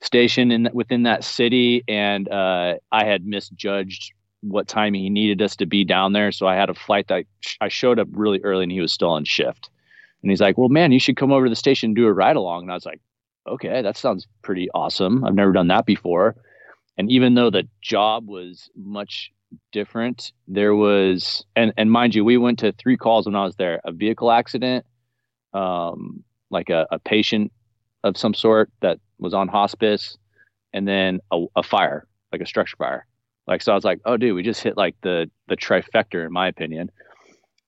station 0.00 0.50
in 0.50 0.70
within 0.72 1.02
that 1.02 1.24
city. 1.24 1.82
And 1.88 2.28
uh, 2.28 2.74
I 2.92 3.04
had 3.04 3.26
misjudged 3.26 4.12
what 4.42 4.68
time 4.68 4.94
he 4.94 5.10
needed 5.10 5.42
us 5.42 5.56
to 5.56 5.66
be 5.66 5.84
down 5.84 6.12
there. 6.12 6.30
So 6.30 6.46
I 6.46 6.54
had 6.54 6.70
a 6.70 6.74
flight 6.74 7.08
that 7.08 7.24
I 7.60 7.68
showed 7.68 7.98
up 7.98 8.08
really 8.12 8.40
early 8.42 8.62
and 8.62 8.72
he 8.72 8.80
was 8.80 8.92
still 8.92 9.10
on 9.10 9.24
shift. 9.24 9.70
And 10.22 10.30
he's 10.30 10.40
like, 10.40 10.56
well, 10.56 10.68
man, 10.68 10.92
you 10.92 11.00
should 11.00 11.16
come 11.16 11.32
over 11.32 11.46
to 11.46 11.50
the 11.50 11.56
station 11.56 11.88
and 11.88 11.96
do 11.96 12.06
a 12.06 12.12
ride 12.12 12.36
along. 12.36 12.62
And 12.62 12.70
I 12.70 12.74
was 12.74 12.86
like, 12.86 13.00
okay, 13.46 13.82
that 13.82 13.96
sounds 13.96 14.26
pretty 14.42 14.68
awesome. 14.74 15.24
I've 15.24 15.34
never 15.34 15.52
done 15.52 15.68
that 15.68 15.86
before. 15.86 16.36
And 16.96 17.10
even 17.10 17.34
though 17.34 17.50
the 17.50 17.68
job 17.82 18.28
was 18.28 18.70
much 18.76 19.32
different, 19.72 20.32
there 20.48 20.74
was, 20.74 21.44
and, 21.56 21.72
and 21.76 21.90
mind 21.90 22.14
you, 22.14 22.24
we 22.24 22.36
went 22.36 22.58
to 22.60 22.72
three 22.72 22.96
calls 22.96 23.26
when 23.26 23.34
I 23.34 23.44
was 23.44 23.56
there 23.56 23.80
a 23.84 23.92
vehicle 23.92 24.30
accident, 24.30 24.86
um, 25.52 26.22
like 26.50 26.70
a, 26.70 26.86
a 26.90 26.98
patient 26.98 27.52
of 28.04 28.16
some 28.16 28.34
sort 28.34 28.70
that 28.80 29.00
was 29.18 29.34
on 29.34 29.48
hospice, 29.48 30.16
and 30.72 30.86
then 30.86 31.20
a, 31.32 31.44
a 31.56 31.62
fire, 31.64 32.06
like 32.30 32.40
a 32.40 32.46
structure 32.46 32.76
fire. 32.76 33.06
Like 33.48 33.62
so, 33.62 33.72
I 33.72 33.74
was 33.74 33.84
like, 33.84 34.00
"Oh, 34.04 34.16
dude, 34.16 34.36
we 34.36 34.42
just 34.44 34.62
hit 34.62 34.76
like 34.76 34.94
the 35.02 35.28
the 35.48 35.56
trifecta, 35.56 36.24
in 36.24 36.32
my 36.32 36.46
opinion." 36.46 36.90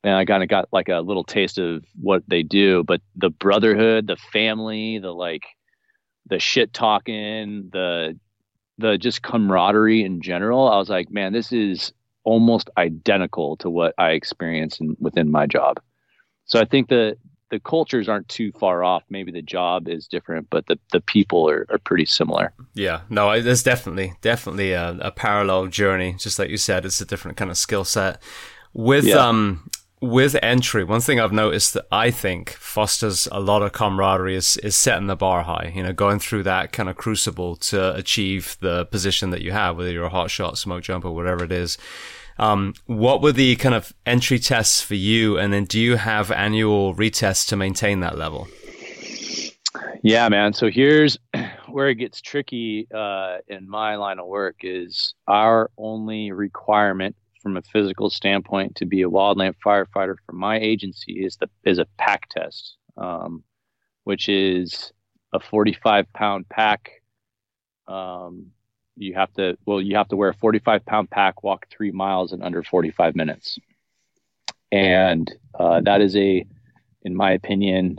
And 0.05 0.14
I 0.14 0.25
kind 0.25 0.42
of 0.44 0.49
got 0.49 0.68
like 0.72 0.88
a 0.88 1.01
little 1.01 1.25
taste 1.25 1.59
of 1.59 1.85
what 2.01 2.22
they 2.29 2.44
do, 2.44 2.85
but 2.85 3.01
the 3.16 3.31
brotherhood, 3.31 4.07
the 4.07 4.16
family, 4.16 4.99
the 4.99 5.12
like, 5.12 5.42
the 6.29 6.38
shit 6.38 6.72
talking, 6.72 7.70
the 7.72 8.16
the 8.79 8.99
just 8.99 9.22
camaraderie 9.22 10.05
in 10.05 10.20
general. 10.20 10.68
I 10.68 10.77
was 10.77 10.88
like, 10.88 11.11
man, 11.11 11.33
this 11.33 11.51
is 11.51 11.92
almost 12.25 12.68
identical 12.77 13.57
to 13.59 13.70
what 13.70 13.94
I 13.99 14.11
experience 14.11 14.81
in, 14.81 14.96
within 15.01 15.31
my 15.31 15.46
job. 15.46 15.81
So 16.44 16.61
I 16.61 16.64
think 16.64 16.88
the 16.88 17.16
the 17.51 17.61
cultures 17.61 18.09
aren't 18.09 18.29
too 18.29 18.53
far 18.53 18.83
off. 18.83 19.05
Maybe 19.09 19.31
the 19.33 19.43
job 19.43 19.89
is 19.89 20.07
different, 20.07 20.49
but 20.51 20.67
the, 20.67 20.79
the 20.93 21.01
people 21.01 21.49
are, 21.49 21.67
are 21.71 21.79
pretty 21.79 22.07
similar. 22.07 22.53
Yeah, 22.75 23.03
no, 23.09 23.41
there's 23.41 23.63
definitely 23.63 24.15
definitely 24.21 24.73
a, 24.73 24.97
a 25.01 25.11
parallel 25.11 25.67
journey. 25.69 26.15
Just 26.19 26.39
like 26.39 26.51
you 26.51 26.57
said, 26.57 26.85
it's 26.85 27.01
a 27.01 27.07
different 27.07 27.37
kind 27.37 27.51
of 27.51 27.57
skill 27.57 27.85
set. 27.85 28.21
With 28.73 29.05
yeah. 29.05 29.17
um 29.17 29.71
with 30.01 30.37
entry, 30.43 30.85
one 30.85 31.01
thing 31.01 31.19
I've 31.19 31.33
noticed 31.33 31.73
that 31.75 31.87
I 31.91 32.11
think 32.11 32.51
fosters 32.51 33.27
a 33.33 33.41
lot 33.41 33.63
of 33.63 33.73
camaraderie 33.73 34.37
is, 34.37 34.59
is 34.59 34.77
setting 34.77 35.07
the 35.07 35.17
bar 35.17 35.43
high, 35.43 35.73
you 35.75 35.83
know, 35.83 35.95
going 35.95 36.19
through 36.19 36.43
that 36.43 36.73
kind 36.73 36.91
of 36.91 36.97
crucible 36.97 37.57
to 37.57 37.95
achieve 37.95 38.59
the 38.61 38.85
position 38.87 39.31
that 39.31 39.41
you 39.41 39.53
have, 39.53 39.77
whether 39.79 39.91
you're 39.91 40.05
a 40.05 40.11
hot 40.11 40.31
shot, 40.31 40.59
smoke 40.59 40.83
jumper, 40.83 41.11
whatever 41.11 41.45
it 41.45 41.53
is. 41.53 41.79
Um, 42.38 42.75
what 42.87 43.22
were 43.22 43.33
the 43.33 43.57
kind 43.57 43.75
of 43.75 43.94
entry 44.05 44.38
tests 44.38 44.83
for 44.83 44.94
you? 44.94 45.38
And 45.38 45.53
then 45.53 45.64
do 45.64 45.81
you 45.81 45.96
have 45.96 46.31
annual 46.31 46.94
retests 46.94 47.49
to 47.49 47.57
maintain 47.57 48.01
that 48.01 48.18
level? 48.18 48.49
Yeah, 50.03 50.29
man. 50.29 50.53
So 50.53 50.70
here's 50.70 51.18
where 51.68 51.88
it 51.88 51.96
gets 51.96 52.20
tricky 52.20 52.87
uh, 52.94 53.38
in 53.49 53.68
my 53.68 53.96
line 53.96 54.18
of 54.18 54.27
work 54.27 54.57
is 54.62 55.14
our 55.27 55.70
only 55.79 56.33
requirement 56.33 57.16
from 57.42 57.57
a 57.57 57.62
physical 57.62 58.11
standpoint 58.11 58.77
to 58.77 58.87
be 58.87 59.03
a 59.03 59.09
wildland 59.09 59.55
firefighter 59.64 60.16
for 60.25 60.33
my 60.33 60.59
agency 60.59 61.25
is 61.25 61.37
the 61.37 61.49
is 61.64 61.79
a 61.79 61.87
pack 61.99 62.29
test, 62.29 62.77
um, 62.96 63.42
which 64.05 64.29
is 64.29 64.92
a 65.33 65.40
45 65.40 66.12
pound 66.12 66.49
pack 66.49 66.90
um, 67.88 68.46
you 68.97 69.15
have 69.15 69.33
to 69.35 69.57
well 69.67 69.81
you 69.81 69.97
have 69.97 70.09
to 70.09 70.17
wear 70.17 70.31
a 70.31 70.35
45 70.35 70.85
pound 70.87 71.11
pack 71.11 71.43
walk 71.43 71.67
three 71.71 71.93
miles 71.93 72.33
in 72.33 72.43
under 72.43 72.63
45 72.63 73.15
minutes. 73.15 73.59
And 74.73 75.33
uh, 75.59 75.81
that 75.83 76.01
is 76.01 76.17
a 76.17 76.45
in 77.03 77.15
my 77.15 77.33
opinion 77.33 77.99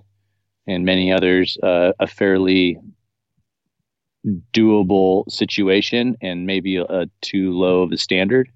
and 0.65 0.85
many 0.85 1.11
others 1.11 1.57
uh, 1.63 1.93
a 1.99 2.07
fairly 2.07 2.77
doable 4.51 5.29
situation 5.31 6.17
and 6.21 6.45
maybe 6.45 6.75
a, 6.75 6.83
a 6.83 7.05
too 7.21 7.51
low 7.51 7.83
of 7.83 7.91
a 7.91 7.97
standard 7.97 8.49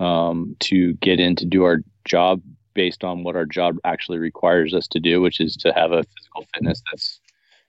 um, 0.00 0.56
to 0.58 0.94
get 0.94 1.20
in 1.20 1.36
to 1.36 1.44
do 1.44 1.62
our 1.62 1.78
job 2.04 2.42
based 2.74 3.04
on 3.04 3.22
what 3.22 3.36
our 3.36 3.46
job 3.46 3.76
actually 3.84 4.18
requires 4.18 4.74
us 4.74 4.88
to 4.88 4.98
do 4.98 5.20
which 5.20 5.40
is 5.40 5.56
to 5.56 5.72
have 5.72 5.92
a 5.92 6.02
physical 6.02 6.44
fitness 6.52 6.82
that's 6.90 7.20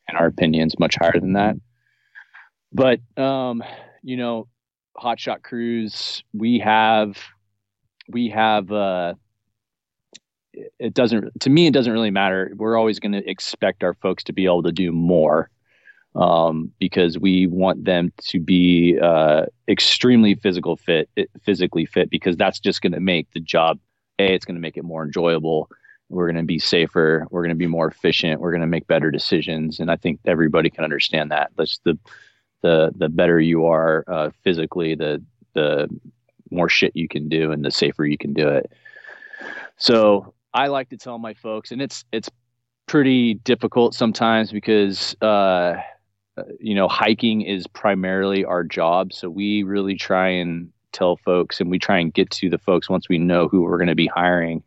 in 0.10 0.16
our 0.16 0.26
opinions 0.26 0.80
much 0.80 0.96
higher 0.96 1.20
than 1.20 1.34
that 1.34 1.56
but 2.72 3.00
um, 3.18 3.64
you 4.04 4.18
know, 4.18 4.48
hotshot 4.98 5.44
crews, 5.44 6.24
we 6.34 6.60
have 6.60 7.18
we 8.10 8.30
have 8.30 8.72
uh 8.72 9.14
it 10.80 10.94
doesn't 10.94 11.40
to 11.42 11.50
me 11.50 11.68
it 11.68 11.74
doesn't 11.74 11.94
really 11.94 12.12
matter. 12.12 12.52
We're 12.56 12.78
always 12.78 13.00
going 13.00 13.12
to 13.12 13.30
expect 13.30 13.84
our 13.84 13.94
folks 13.96 14.24
to 14.26 14.34
be 14.34 14.46
able 14.46 14.64
to 14.64 14.72
do 14.72 14.92
more 14.92 15.50
um, 16.16 16.72
because 16.80 17.20
we 17.20 17.46
want 17.46 17.86
them 17.86 18.12
to 18.24 18.40
be 18.40 18.98
uh, 19.00 19.46
extremely 19.68 20.36
physical 20.36 20.76
fit 20.76 21.10
physically 21.44 21.86
fit 21.86 22.10
because 22.10 22.38
that's 22.38 22.60
just 22.60 22.82
going 22.82 22.94
to 22.94 23.00
make 23.00 23.32
the 23.32 23.40
job 23.40 23.80
a 24.20 24.34
it's 24.34 24.46
going 24.46 24.56
to 24.56 24.62
make 24.62 24.78
it 24.78 24.84
more 24.84 25.04
enjoyable. 25.04 25.70
We're 26.10 26.28
going 26.28 26.38
to 26.38 26.44
be 26.44 26.60
safer 26.60 27.28
we're 27.30 27.42
going 27.44 27.50
to 27.50 27.56
be 27.56 27.68
more 27.68 27.88
efficient 27.88 28.40
we're 28.40 28.52
going 28.52 28.62
to 28.62 28.68
make 28.68 28.88
better 28.88 29.12
decisions 29.12 29.82
and 29.82 29.92
i 29.92 29.98
think 29.98 30.22
everybody 30.26 30.70
can 30.70 30.86
understand 30.86 31.32
that. 31.32 31.52
That's 31.58 31.80
the 31.84 32.00
the 32.62 32.92
the 32.96 33.10
better 33.10 33.40
you 33.40 33.66
are 33.66 34.04
uh, 34.08 34.30
physically, 34.44 34.96
the 34.96 35.24
the 35.54 35.88
more 36.52 36.70
shit 36.70 36.96
you 36.96 37.08
can 37.08 37.30
do, 37.30 37.52
and 37.52 37.64
the 37.64 37.72
safer 37.72 38.06
you 38.06 38.18
can 38.18 38.34
do 38.34 38.48
it. 38.48 38.72
So 39.78 40.34
I 40.54 40.68
like 40.68 40.90
to 40.90 40.98
tell 40.98 41.20
my 41.20 41.34
folks, 41.34 41.72
and 41.72 41.82
it's 41.82 42.04
it's 42.12 42.30
pretty 42.88 43.36
difficult 43.36 43.94
sometimes 43.94 44.52
because 44.52 45.16
uh, 45.22 45.76
you 46.60 46.76
know 46.76 46.88
hiking 46.88 47.42
is 47.42 47.68
primarily 47.68 48.44
our 48.46 48.64
job. 48.64 49.14
So 49.14 49.30
we 49.30 49.64
really 49.64 49.96
try 49.96 50.30
and 50.30 50.72
tell 50.94 51.18
folks, 51.18 51.62
and 51.62 51.70
we 51.70 51.80
try 51.80 52.00
and 52.00 52.14
get 52.14 52.30
to 52.32 52.50
the 52.50 52.58
folks 52.58 52.90
once 52.90 53.08
we 53.10 53.18
know 53.18 53.48
who 53.48 53.62
we're 53.62 53.78
going 53.78 53.88
to 53.88 53.96
be 53.96 54.08
hiring. 54.08 54.64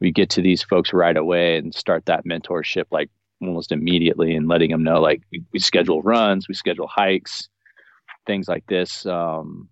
We 0.00 0.12
get 0.12 0.30
to 0.30 0.42
these 0.42 0.62
folks 0.62 0.92
right 0.92 1.16
away 1.16 1.58
and 1.58 1.74
start 1.74 2.06
that 2.06 2.24
mentorship 2.24 2.84
like 2.92 3.10
almost 3.40 3.72
immediately 3.72 4.34
and 4.34 4.48
letting 4.48 4.70
them 4.70 4.82
know 4.82 5.00
like 5.00 5.22
we, 5.52 5.58
schedule 5.58 6.02
runs, 6.02 6.48
we 6.48 6.54
schedule 6.54 6.88
hikes, 6.88 7.48
things 8.26 8.48
like 8.48 8.66
this. 8.66 9.06
Um, 9.06 9.68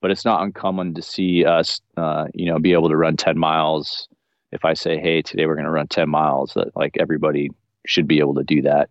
but 0.00 0.10
it's 0.10 0.24
not 0.24 0.42
uncommon 0.42 0.94
to 0.94 1.02
see 1.02 1.44
us, 1.44 1.80
uh, 1.96 2.26
you 2.34 2.46
know, 2.46 2.58
be 2.58 2.72
able 2.72 2.88
to 2.88 2.96
run 2.96 3.16
10 3.16 3.38
miles. 3.38 4.08
If 4.50 4.64
I 4.64 4.74
say, 4.74 4.98
hey, 4.98 5.22
today 5.22 5.46
we're 5.46 5.54
going 5.54 5.66
to 5.66 5.70
run 5.70 5.86
10 5.86 6.08
miles, 6.08 6.54
that 6.54 6.74
like 6.74 6.96
everybody 6.98 7.50
should 7.86 8.08
be 8.08 8.18
able 8.18 8.34
to 8.34 8.44
do 8.44 8.62
that. 8.62 8.88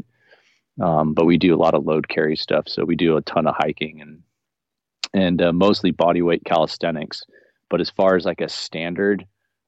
Um, 0.82 1.14
but 1.14 1.26
we 1.26 1.38
do 1.38 1.54
a 1.54 1.58
lot 1.58 1.74
of 1.74 1.86
load 1.86 2.08
carry 2.08 2.36
stuff. 2.36 2.68
So 2.68 2.86
we 2.86 2.96
do 2.96 3.18
a 3.18 3.22
ton 3.22 3.46
of 3.46 3.56
hiking 3.58 4.02
and, 4.02 4.24
and 5.14 5.42
uh, 5.42 5.54
mostly 5.54 5.92
body 5.92 6.22
weight 6.22 6.44
calisthenics. 6.46 7.24
But 7.70 7.82
as 7.82 7.90
far 7.90 8.16
as 8.16 8.26
like 8.26 8.42
a 8.42 8.50
standard, 8.50 9.26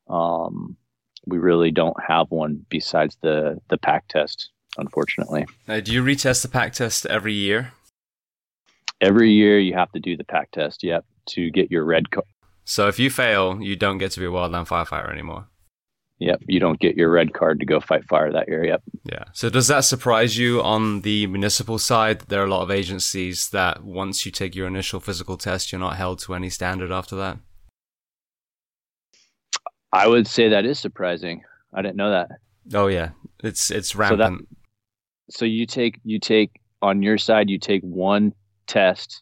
um, 0.10 0.78
we 1.26 1.38
really 1.38 1.72
don't 1.72 1.98
have 2.06 2.30
one 2.32 2.66
besides 2.70 3.18
the 3.22 3.60
the 3.70 3.78
pack 3.78 4.08
test, 4.08 4.50
unfortunately. 4.78 5.46
Do 5.68 5.92
you 5.92 6.04
retest 6.04 6.42
the 6.42 6.50
pack 6.50 6.74
test 6.74 7.06
every 7.06 7.34
year? 7.34 7.74
Every 9.02 9.32
year 9.32 9.60
you 9.60 9.74
have 9.74 9.92
to 9.92 10.00
do 10.00 10.16
the 10.16 10.24
pack 10.24 10.52
test, 10.52 10.84
yep, 10.84 11.06
to 11.30 11.50
get 11.50 11.72
your 11.72 11.84
red 11.84 12.10
card. 12.12 12.26
So 12.66 12.88
if 12.88 13.00
you 13.00 13.10
fail, 13.10 13.62
you 13.62 13.76
don't 13.76 13.98
get 13.98 14.12
to 14.12 14.20
be 14.20 14.26
a 14.26 14.30
wildland 14.30 14.68
firefighter 14.68 15.12
anymore. 15.12 15.48
Yep, 16.20 16.44
you 16.48 16.60
don't 16.60 16.80
get 16.80 16.96
your 16.96 17.10
red 17.12 17.34
card 17.34 17.60
to 17.60 17.66
go 17.66 17.82
fight 17.82 18.06
fire 18.06 18.32
that 18.32 18.48
year. 18.48 18.64
Yep. 18.64 18.84
Yeah. 19.04 19.24
So 19.34 19.50
does 19.50 19.68
that 19.68 19.82
surprise 19.82 20.38
you 20.38 20.62
on 20.62 21.02
the 21.02 21.28
municipal 21.28 21.78
side? 21.78 22.22
There 22.22 22.42
are 22.42 22.46
a 22.46 22.50
lot 22.50 22.62
of 22.62 22.72
agencies 22.72 23.50
that 23.50 23.84
once 23.84 24.26
you 24.26 24.32
take 24.32 24.56
your 24.56 24.68
initial 24.68 25.02
physical 25.02 25.36
test, 25.36 25.72
you're 25.72 25.80
not 25.80 25.98
held 25.98 26.20
to 26.20 26.34
any 26.34 26.50
standard 26.50 26.92
after 26.92 27.18
that. 27.18 27.40
I 29.94 30.08
would 30.08 30.28
say 30.28 30.50
that 30.50 30.66
is 30.66 30.80
surprising. 30.80 31.44
I 31.72 31.84
didn't 31.84 31.98
know 31.98 32.10
that. 32.10 32.30
Oh 32.74 32.88
yeah, 32.88 33.12
it's 33.44 33.70
it's 33.70 33.96
rampant. 33.96 34.20
So, 34.20 34.46
that, 34.48 35.36
so 35.38 35.46
you 35.46 35.68
take 35.68 36.00
you 36.04 36.20
take 36.20 36.60
on 36.82 37.02
your 37.04 37.18
side 37.18 37.50
you 37.50 37.60
take 37.60 37.84
one 37.84 38.34
test, 38.66 39.22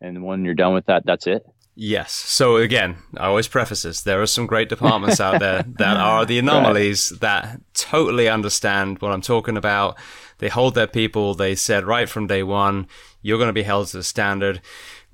and 0.00 0.24
when 0.24 0.44
you're 0.44 0.54
done 0.54 0.74
with 0.74 0.86
that, 0.86 1.04
that's 1.04 1.26
it. 1.26 1.44
Yes. 1.74 2.12
So 2.12 2.56
again, 2.56 2.96
I 3.16 3.26
always 3.26 3.48
preface 3.48 3.82
this: 3.82 4.02
there 4.02 4.22
are 4.22 4.26
some 4.26 4.46
great 4.46 4.68
departments 4.68 5.20
out 5.20 5.40
there 5.40 5.62
that 5.78 5.96
are 5.96 6.24
the 6.24 6.38
anomalies 6.38 7.10
right. 7.12 7.20
that 7.22 7.60
totally 7.74 8.28
understand 8.28 9.00
what 9.00 9.12
I'm 9.12 9.20
talking 9.20 9.56
about. 9.56 9.98
They 10.38 10.48
hold 10.48 10.74
their 10.74 10.86
people. 10.86 11.34
They 11.34 11.54
said 11.54 11.84
right 11.84 12.08
from 12.08 12.28
day 12.28 12.42
one, 12.44 12.86
you're 13.22 13.38
going 13.38 13.48
to 13.48 13.52
be 13.52 13.64
held 13.64 13.88
to 13.88 13.98
the 13.98 14.04
standard. 14.04 14.60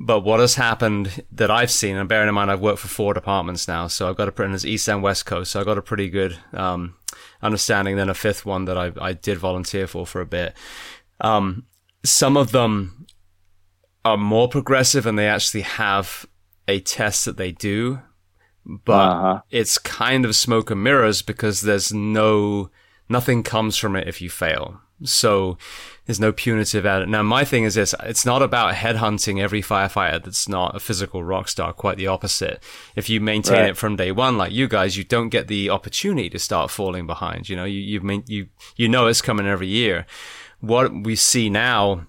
But 0.05 0.25
what 0.25 0.41
has 0.41 0.57
happened 0.57 1.23
that 1.31 1.49
I've 1.49 1.71
seen, 1.71 1.97
and 1.97 2.09
bearing 2.09 2.29
in 2.29 2.35
mind 2.35 2.51
I've 2.51 2.61
worked 2.61 2.81
for 2.81 2.89
four 2.89 3.15
departments 3.15 3.69
now, 3.69 3.87
so 3.87 4.09
I've 4.09 4.17
got 4.17 4.27
a 4.27 4.33
pretty 4.33 4.69
east 4.69 4.89
and 4.89 5.01
west 5.01 5.27
coast, 5.27 5.53
so 5.53 5.61
I've 5.61 5.67
got 5.67 5.79
a 5.79 5.83
pretty 5.83 6.11
good 6.11 6.37
um, 6.53 6.97
understanding. 7.41 7.95
Then 7.95 8.11
a 8.11 8.15
fifth 8.15 8.45
one 8.45 8.65
that 8.65 8.77
I, 8.77 8.91
I 9.01 9.13
did 9.13 9.39
volunteer 9.39 9.87
for 9.87 10.05
for 10.05 10.21
a 10.21 10.27
bit. 10.27 10.57
Um, 11.21 11.67
some 12.05 12.37
of 12.37 12.51
them 12.51 13.07
are 14.05 14.17
more 14.17 14.49
progressive, 14.49 15.07
and 15.07 15.17
they 15.17 15.29
actually 15.29 15.61
have 15.61 16.27
a 16.67 16.81
test 16.81 17.25
that 17.25 17.37
they 17.37 17.53
do, 17.53 18.01
but 18.67 18.93
uh-huh. 18.93 19.41
it's 19.53 19.79
kind 19.79 20.25
of 20.25 20.35
smoke 20.35 20.73
and 20.73 20.83
mirrors 20.83 21.23
because 21.23 21.61
there's 21.61 21.93
no 21.93 22.73
nothing 23.09 23.45
comes 23.45 23.77
from 23.77 23.95
it 23.95 24.09
if 24.09 24.21
you 24.21 24.29
fail. 24.29 24.81
So 25.05 25.59
there's 26.07 26.21
no 26.21 26.33
punitive 26.33 26.85
at 26.85 27.03
it. 27.03 27.09
Now, 27.09 27.23
my 27.23 27.45
thing 27.45 27.65
is 27.65 27.75
this. 27.75 27.95
It's 28.03 28.27
not 28.27 28.43
about 28.43 28.75
headhunting 28.75 29.41
every 29.41 29.63
firefighter 29.63 30.23
that's 30.23 30.49
not 30.49 30.75
a 30.75 30.81
physical 30.81 31.23
rock 31.23 31.49
star. 31.49 31.73
Quite 31.73 31.97
the 31.97 32.09
opposite. 32.09 32.63
If 32.97 33.09
you 33.09 33.21
maintain 33.21 33.59
right. 33.59 33.71
it 33.71 33.77
from 33.77 33.97
day 33.97 34.13
one, 34.13 34.37
like 34.37 34.53
you 34.53 34.69
guys, 34.69 34.97
you 34.97 35.05
don't 35.05 35.29
get 35.29 35.49
the 35.49 35.71
opportunity 35.71 36.29
to 36.31 36.39
start 36.39 36.71
falling 36.71 37.07
behind. 37.07 37.49
You 37.49 37.57
know, 37.57 37.65
you, 37.65 37.81
you, 37.81 38.23
you, 38.27 38.47
you 38.77 38.89
know 38.89 39.07
it's 39.07 39.23
coming 39.23 39.47
every 39.47 39.69
year. 39.69 40.07
What 40.61 40.93
we 41.05 41.17
see 41.17 41.49
now 41.51 42.07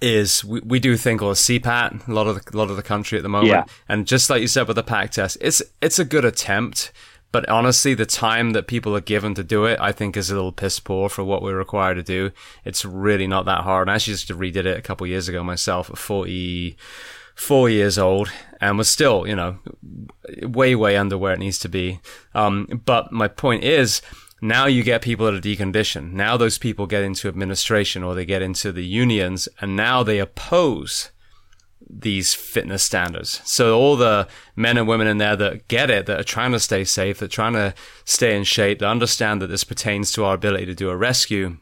is 0.00 0.44
we, 0.44 0.60
we 0.60 0.80
do 0.80 0.94
a 0.94 0.96
thing 0.98 1.18
called 1.18 1.32
a 1.32 1.34
CPAT, 1.34 2.08
a 2.08 2.12
lot 2.12 2.26
of 2.26 2.42
the, 2.42 2.56
a 2.56 2.56
lot 2.56 2.70
of 2.70 2.76
the 2.76 2.82
country 2.82 3.18
at 3.18 3.22
the 3.22 3.28
moment. 3.28 3.50
Yeah. 3.50 3.64
And 3.88 4.06
just 4.06 4.30
like 4.30 4.40
you 4.40 4.48
said 4.48 4.68
with 4.68 4.76
the 4.76 4.82
pack 4.82 5.10
test, 5.12 5.38
it's, 5.40 5.62
it's 5.80 5.98
a 5.98 6.04
good 6.04 6.24
attempt. 6.24 6.92
But 7.30 7.48
honestly, 7.48 7.94
the 7.94 8.06
time 8.06 8.52
that 8.52 8.66
people 8.66 8.96
are 8.96 9.00
given 9.00 9.34
to 9.34 9.44
do 9.44 9.64
it, 9.66 9.78
I 9.80 9.92
think 9.92 10.16
is 10.16 10.30
a 10.30 10.34
little 10.34 10.52
piss 10.52 10.80
poor 10.80 11.08
for 11.08 11.22
what 11.22 11.42
we're 11.42 11.58
required 11.58 11.96
to 11.96 12.02
do. 12.02 12.30
It's 12.64 12.84
really 12.84 13.26
not 13.26 13.44
that 13.44 13.62
hard. 13.62 13.88
I 13.88 13.96
actually 13.96 14.14
just 14.14 14.28
redid 14.28 14.64
it 14.64 14.78
a 14.78 14.82
couple 14.82 15.06
years 15.06 15.28
ago 15.28 15.44
myself 15.44 15.90
at 15.90 15.98
44 15.98 17.68
years 17.68 17.98
old 17.98 18.32
and 18.60 18.78
was 18.78 18.88
still, 18.88 19.26
you 19.26 19.36
know, 19.36 19.58
way, 20.42 20.74
way 20.74 20.96
under 20.96 21.18
where 21.18 21.34
it 21.34 21.38
needs 21.38 21.58
to 21.60 21.68
be. 21.68 22.00
Um, 22.34 22.82
but 22.86 23.12
my 23.12 23.28
point 23.28 23.62
is, 23.62 24.00
now 24.40 24.66
you 24.66 24.82
get 24.82 25.02
people 25.02 25.26
that 25.26 25.34
are 25.34 25.40
deconditioned. 25.40 26.12
Now 26.12 26.36
those 26.36 26.58
people 26.58 26.86
get 26.86 27.02
into 27.02 27.28
administration 27.28 28.02
or 28.02 28.14
they 28.14 28.24
get 28.24 28.40
into 28.40 28.72
the 28.72 28.86
unions 28.86 29.48
and 29.60 29.76
now 29.76 30.02
they 30.02 30.18
oppose 30.18 31.10
these 31.90 32.34
fitness 32.34 32.82
standards. 32.82 33.40
So 33.44 33.78
all 33.78 33.96
the 33.96 34.28
men 34.56 34.76
and 34.76 34.86
women 34.86 35.06
in 35.06 35.18
there 35.18 35.36
that 35.36 35.68
get 35.68 35.90
it, 35.90 36.06
that 36.06 36.20
are 36.20 36.24
trying 36.24 36.52
to 36.52 36.60
stay 36.60 36.84
safe, 36.84 37.18
that 37.18 37.26
are 37.26 37.28
trying 37.28 37.54
to 37.54 37.74
stay 38.04 38.36
in 38.36 38.44
shape, 38.44 38.80
that 38.80 38.88
understand 38.88 39.40
that 39.42 39.48
this 39.48 39.64
pertains 39.64 40.12
to 40.12 40.24
our 40.24 40.34
ability 40.34 40.66
to 40.66 40.74
do 40.74 40.90
a 40.90 40.96
rescue, 40.96 41.56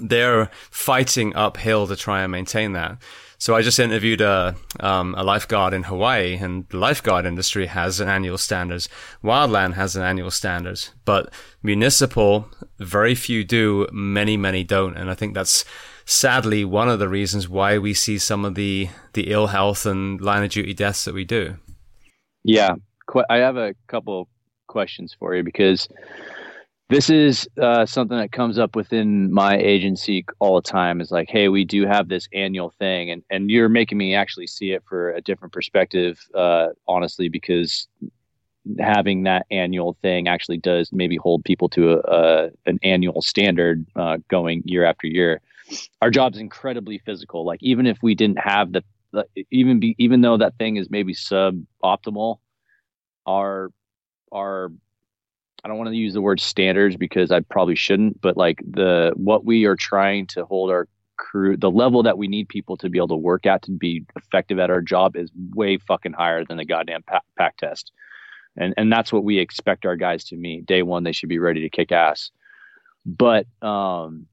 they're 0.00 0.50
fighting 0.70 1.34
uphill 1.34 1.86
to 1.86 1.96
try 1.96 2.22
and 2.22 2.32
maintain 2.32 2.72
that. 2.72 2.98
So 3.38 3.54
I 3.54 3.60
just 3.60 3.78
interviewed 3.78 4.22
a, 4.22 4.56
um, 4.80 5.14
a 5.16 5.22
lifeguard 5.22 5.74
in 5.74 5.84
Hawaii, 5.84 6.36
and 6.36 6.66
the 6.70 6.78
lifeguard 6.78 7.26
industry 7.26 7.66
has 7.66 8.00
an 8.00 8.08
annual 8.08 8.38
standards. 8.38 8.88
Wildland 9.22 9.74
has 9.74 9.94
an 9.94 10.02
annual 10.02 10.30
standards, 10.30 10.92
but 11.04 11.30
municipal, 11.62 12.48
very 12.78 13.14
few 13.14 13.44
do, 13.44 13.86
many, 13.92 14.38
many 14.38 14.64
don't. 14.64 14.96
And 14.96 15.10
I 15.10 15.14
think 15.14 15.34
that's 15.34 15.66
sadly 16.06 16.64
one 16.64 16.88
of 16.88 16.98
the 16.98 17.08
reasons 17.08 17.48
why 17.48 17.76
we 17.76 17.92
see 17.92 18.16
some 18.16 18.44
of 18.44 18.54
the, 18.54 18.88
the 19.12 19.30
ill 19.30 19.48
health 19.48 19.84
and 19.84 20.20
line 20.20 20.44
of 20.44 20.50
duty 20.50 20.72
deaths 20.72 21.04
that 21.04 21.12
we 21.12 21.24
do. 21.24 21.56
Yeah. 22.44 22.76
I 23.28 23.36
have 23.38 23.56
a 23.56 23.74
couple 23.88 24.28
questions 24.68 25.14
for 25.18 25.34
you 25.34 25.42
because 25.42 25.88
this 26.88 27.10
is 27.10 27.48
uh, 27.60 27.84
something 27.84 28.16
that 28.16 28.30
comes 28.30 28.58
up 28.58 28.76
within 28.76 29.32
my 29.32 29.56
agency 29.58 30.24
all 30.38 30.56
the 30.60 30.68
time 30.68 31.00
is 31.00 31.10
like 31.10 31.28
hey 31.28 31.48
we 31.48 31.64
do 31.64 31.86
have 31.86 32.08
this 32.08 32.28
annual 32.32 32.72
thing 32.78 33.10
and, 33.10 33.22
and 33.30 33.50
you're 33.50 33.68
making 33.68 33.98
me 33.98 34.14
actually 34.14 34.46
see 34.46 34.72
it 34.72 34.82
for 34.88 35.10
a 35.12 35.20
different 35.20 35.52
perspective 35.52 36.20
uh, 36.34 36.68
honestly 36.86 37.28
because 37.28 37.88
having 38.80 39.22
that 39.22 39.46
annual 39.50 39.96
thing 40.02 40.26
actually 40.26 40.58
does 40.58 40.92
maybe 40.92 41.16
hold 41.16 41.44
people 41.44 41.68
to 41.68 41.92
a, 41.92 41.98
a 41.98 42.50
an 42.66 42.78
annual 42.82 43.22
standard 43.22 43.86
uh, 43.96 44.18
going 44.28 44.62
year 44.64 44.84
after 44.84 45.06
year 45.06 45.40
our 46.00 46.10
job's 46.10 46.38
incredibly 46.38 46.98
physical 46.98 47.44
like 47.44 47.62
even 47.62 47.86
if 47.86 47.98
we 48.02 48.14
didn't 48.14 48.38
have 48.38 48.72
the, 48.72 48.84
the 49.12 49.26
even 49.50 49.80
be 49.80 49.94
even 49.98 50.20
though 50.20 50.36
that 50.36 50.56
thing 50.58 50.76
is 50.76 50.90
maybe 50.90 51.14
suboptimal 51.14 52.38
our 53.26 53.70
our 54.32 54.70
I 55.64 55.68
don't 55.68 55.78
want 55.78 55.90
to 55.90 55.96
use 55.96 56.14
the 56.14 56.20
word 56.22 56.40
standards 56.40 56.96
because 56.96 57.32
I 57.32 57.40
probably 57.40 57.74
shouldn't, 57.74 58.20
but 58.20 58.36
like 58.36 58.62
the 58.64 59.12
what 59.16 59.44
we 59.44 59.64
are 59.64 59.74
trying 59.74 60.28
to 60.28 60.44
hold 60.44 60.70
our 60.70 60.86
crew, 61.16 61.56
the 61.56 61.70
level 61.70 62.04
that 62.04 62.18
we 62.18 62.28
need 62.28 62.48
people 62.48 62.76
to 62.76 62.88
be 62.88 62.98
able 62.98 63.08
to 63.08 63.16
work 63.16 63.46
at 63.46 63.62
to 63.62 63.72
be 63.72 64.04
effective 64.14 64.60
at 64.60 64.70
our 64.70 64.80
job 64.80 65.16
is 65.16 65.30
way 65.54 65.78
fucking 65.78 66.12
higher 66.12 66.44
than 66.44 66.56
the 66.56 66.64
goddamn 66.64 67.02
pack, 67.02 67.24
pack 67.36 67.56
test. 67.56 67.90
And 68.56 68.74
and 68.76 68.92
that's 68.92 69.12
what 69.12 69.24
we 69.24 69.38
expect 69.38 69.86
our 69.86 69.96
guys 69.96 70.24
to 70.26 70.36
meet. 70.36 70.66
Day 70.66 70.82
one, 70.82 71.02
they 71.02 71.12
should 71.12 71.28
be 71.28 71.40
ready 71.40 71.62
to 71.62 71.68
kick 71.68 71.90
ass. 71.90 72.30
But 73.04 73.46
um, 73.60 74.26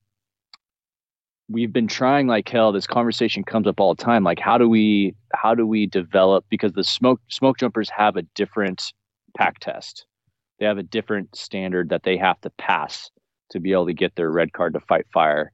we've 1.54 1.72
been 1.72 1.88
trying 1.88 2.28
like 2.28 2.50
hell. 2.50 2.72
This 2.72 2.88
conversation 2.88 3.44
comes 3.44 3.68
up 3.68 3.80
all 3.80 3.96
the 3.96 4.04
time. 4.04 4.24
Like, 4.24 4.40
how 4.40 4.58
do 4.58 4.68
we 4.68 5.16
how 5.34 5.56
do 5.56 5.66
we 5.66 5.86
develop? 5.86 6.46
Because 6.50 6.74
the 6.74 6.84
smoke 6.84 7.22
smoke 7.30 7.58
jumpers 7.58 7.90
have 7.90 8.18
a 8.18 8.24
different 8.36 8.92
pack 9.38 9.60
test 9.60 10.06
they 10.64 10.66
have 10.66 10.78
a 10.78 10.84
different 10.84 11.36
standard 11.36 11.90
that 11.90 12.04
they 12.04 12.18
have 12.18 12.40
to 12.42 12.50
pass 12.52 13.12
to 13.52 13.60
be 13.60 13.74
able 13.74 13.86
to 13.86 13.94
get 13.94 14.16
their 14.16 14.32
red 14.32 14.54
card 14.54 14.74
to 14.74 14.80
fight 14.80 15.06
fire. 15.14 15.52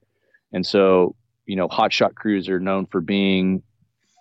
And 0.52 0.64
so, 0.64 1.16
you 1.46 1.56
know, 1.56 1.68
hotshot 1.68 2.14
crews 2.14 2.48
are 2.48 2.60
known 2.60 2.86
for 2.86 3.00
being 3.00 3.62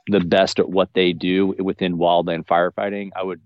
the 0.08 0.20
best 0.20 0.60
at 0.60 0.70
what 0.70 0.90
they 0.94 1.14
do 1.14 1.54
within 1.60 1.98
wildland 1.98 2.46
firefighting. 2.46 3.10
I 3.16 3.24
would 3.24 3.42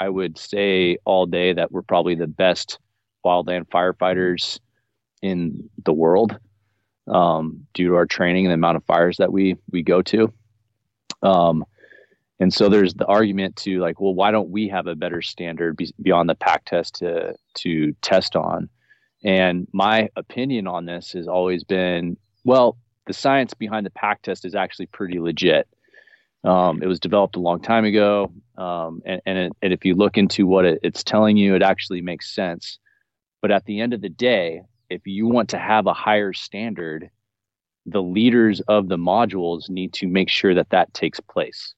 I 0.00 0.08
would 0.08 0.36
say 0.38 0.98
all 1.04 1.24
day 1.24 1.52
that 1.52 1.72
we're 1.72 1.82
probably 1.82 2.16
the 2.16 2.26
best 2.26 2.80
wildland 3.24 3.68
firefighters 3.68 4.58
in 5.22 5.70
the 5.84 5.92
world 5.92 6.36
um, 7.08 7.66
due 7.74 7.88
to 7.88 7.94
our 7.94 8.06
training 8.06 8.46
and 8.46 8.50
the 8.50 8.54
amount 8.54 8.76
of 8.76 8.84
fires 8.84 9.16
that 9.18 9.32
we 9.32 9.56
we 9.70 9.82
go 9.82 10.02
to. 10.02 10.32
Um, 11.22 11.64
and 12.38 12.52
so 12.52 12.68
there's 12.68 12.94
the 12.94 13.06
argument 13.06 13.56
to 13.56 13.80
like, 13.80 14.00
well, 14.00 14.14
why 14.14 14.30
don't 14.30 14.50
we 14.50 14.68
have 14.68 14.86
a 14.86 14.94
better 14.94 15.22
standard 15.22 15.76
be- 15.76 15.94
beyond 16.02 16.28
the 16.28 16.34
pack 16.34 16.64
test 16.64 16.96
to 16.96 17.34
to 17.54 17.92
test 18.02 18.36
on? 18.36 18.68
And 19.24 19.66
my 19.72 20.08
opinion 20.16 20.66
on 20.66 20.84
this 20.84 21.12
has 21.12 21.26
always 21.26 21.64
been, 21.64 22.16
well, 22.44 22.76
the 23.06 23.14
science 23.14 23.54
behind 23.54 23.86
the 23.86 23.90
pack 23.90 24.22
test 24.22 24.44
is 24.44 24.54
actually 24.54 24.86
pretty 24.86 25.18
legit. 25.18 25.66
Um, 26.44 26.82
it 26.82 26.86
was 26.86 27.00
developed 27.00 27.36
a 27.36 27.40
long 27.40 27.60
time 27.60 27.84
ago, 27.84 28.30
um, 28.56 29.02
and 29.04 29.20
and, 29.26 29.38
it, 29.38 29.52
and, 29.62 29.72
if 29.72 29.84
you 29.84 29.94
look 29.94 30.16
into 30.16 30.46
what 30.46 30.64
it, 30.64 30.78
it's 30.82 31.02
telling 31.02 31.36
you, 31.36 31.56
it 31.56 31.62
actually 31.62 32.02
makes 32.02 32.32
sense. 32.32 32.78
But 33.42 33.50
at 33.50 33.64
the 33.64 33.80
end 33.80 33.94
of 33.94 34.00
the 34.00 34.08
day, 34.08 34.62
if 34.90 35.06
you 35.06 35.26
want 35.26 35.48
to 35.50 35.58
have 35.58 35.86
a 35.86 35.94
higher 35.94 36.32
standard, 36.32 37.10
the 37.86 38.02
leaders 38.02 38.60
of 38.68 38.88
the 38.88 38.96
modules 38.96 39.68
need 39.70 39.92
to 39.94 40.06
make 40.06 40.28
sure 40.28 40.54
that 40.54 40.70
that 40.70 40.92
takes 40.94 41.20
place. 41.20 41.74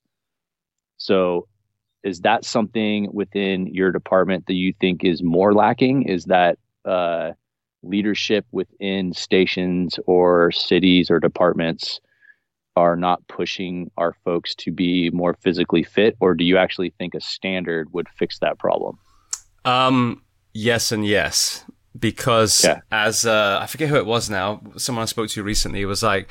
So, 0.97 1.47
is 2.05 2.21
that 2.21 2.45
something 2.45 3.09
within 3.13 3.67
your 3.67 3.93
department 3.93 4.47
that 4.47 4.55
you 4.55 4.73
think 4.81 5.05
is 5.05 5.23
more 5.23 5.53
lacking? 5.53 6.05
Is 6.05 6.25
that 6.25 6.59
uh, 6.85 7.33
leadership 7.83 8.47
within 8.53 9.13
stations 9.13 9.99
or 10.07 10.53
cities 10.53 11.11
or 11.11 11.21
departments 11.21 12.01
are 12.77 12.97
not 12.97 13.27
pushing 13.27 13.91
our 13.97 14.15
folks 14.25 14.55
to 14.55 14.71
be 14.71 15.11
more 15.11 15.35
physically 15.43 15.83
fit, 15.83 16.17
or 16.21 16.35
do 16.35 16.45
you 16.45 16.57
actually 16.57 16.91
think 16.99 17.15
a 17.15 17.21
standard 17.21 17.93
would 17.93 18.09
fix 18.09 18.39
that 18.39 18.59
problem? 18.59 18.97
Um, 19.65 20.23
yes, 20.55 20.93
and 20.93 21.05
yes, 21.05 21.65
because 21.99 22.65
yeah. 22.65 22.81
as 22.91 23.27
uh, 23.27 23.59
I 23.61 23.67
forget 23.67 23.89
who 23.89 23.97
it 23.97 24.07
was 24.07 24.31
now, 24.31 24.63
someone 24.77 25.03
I 25.03 25.07
spoke 25.07 25.31
to 25.31 25.43
recently 25.43 25.85
was 25.85 26.03
like 26.03 26.29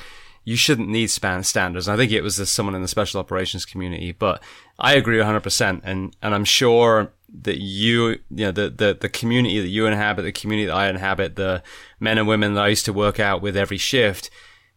you 0.48 0.56
shouldn't 0.56 0.88
need 0.88 1.08
span 1.08 1.42
standards. 1.42 1.88
I 1.88 1.96
think 1.98 2.10
it 2.10 2.22
was 2.22 2.36
someone 2.50 2.74
in 2.74 2.80
the 2.80 2.88
special 2.88 3.20
operations 3.20 3.66
community, 3.66 4.12
but 4.12 4.42
I 4.78 4.94
agree 4.94 5.18
100%. 5.18 5.80
And, 5.84 6.16
and 6.22 6.34
I'm 6.34 6.46
sure 6.46 7.12
that 7.42 7.58
you, 7.58 8.16
you 8.30 8.46
know, 8.46 8.52
the, 8.52 8.70
the, 8.70 8.96
the 8.98 9.10
community 9.10 9.60
that 9.60 9.68
you 9.68 9.84
inhabit, 9.84 10.22
the 10.22 10.32
community 10.32 10.64
that 10.64 10.74
I 10.74 10.88
inhabit, 10.88 11.36
the 11.36 11.62
men 12.00 12.16
and 12.16 12.26
women 12.26 12.54
that 12.54 12.64
I 12.64 12.68
used 12.68 12.86
to 12.86 12.94
work 12.94 13.20
out 13.20 13.42
with 13.42 13.58
every 13.58 13.76
shift, 13.76 14.30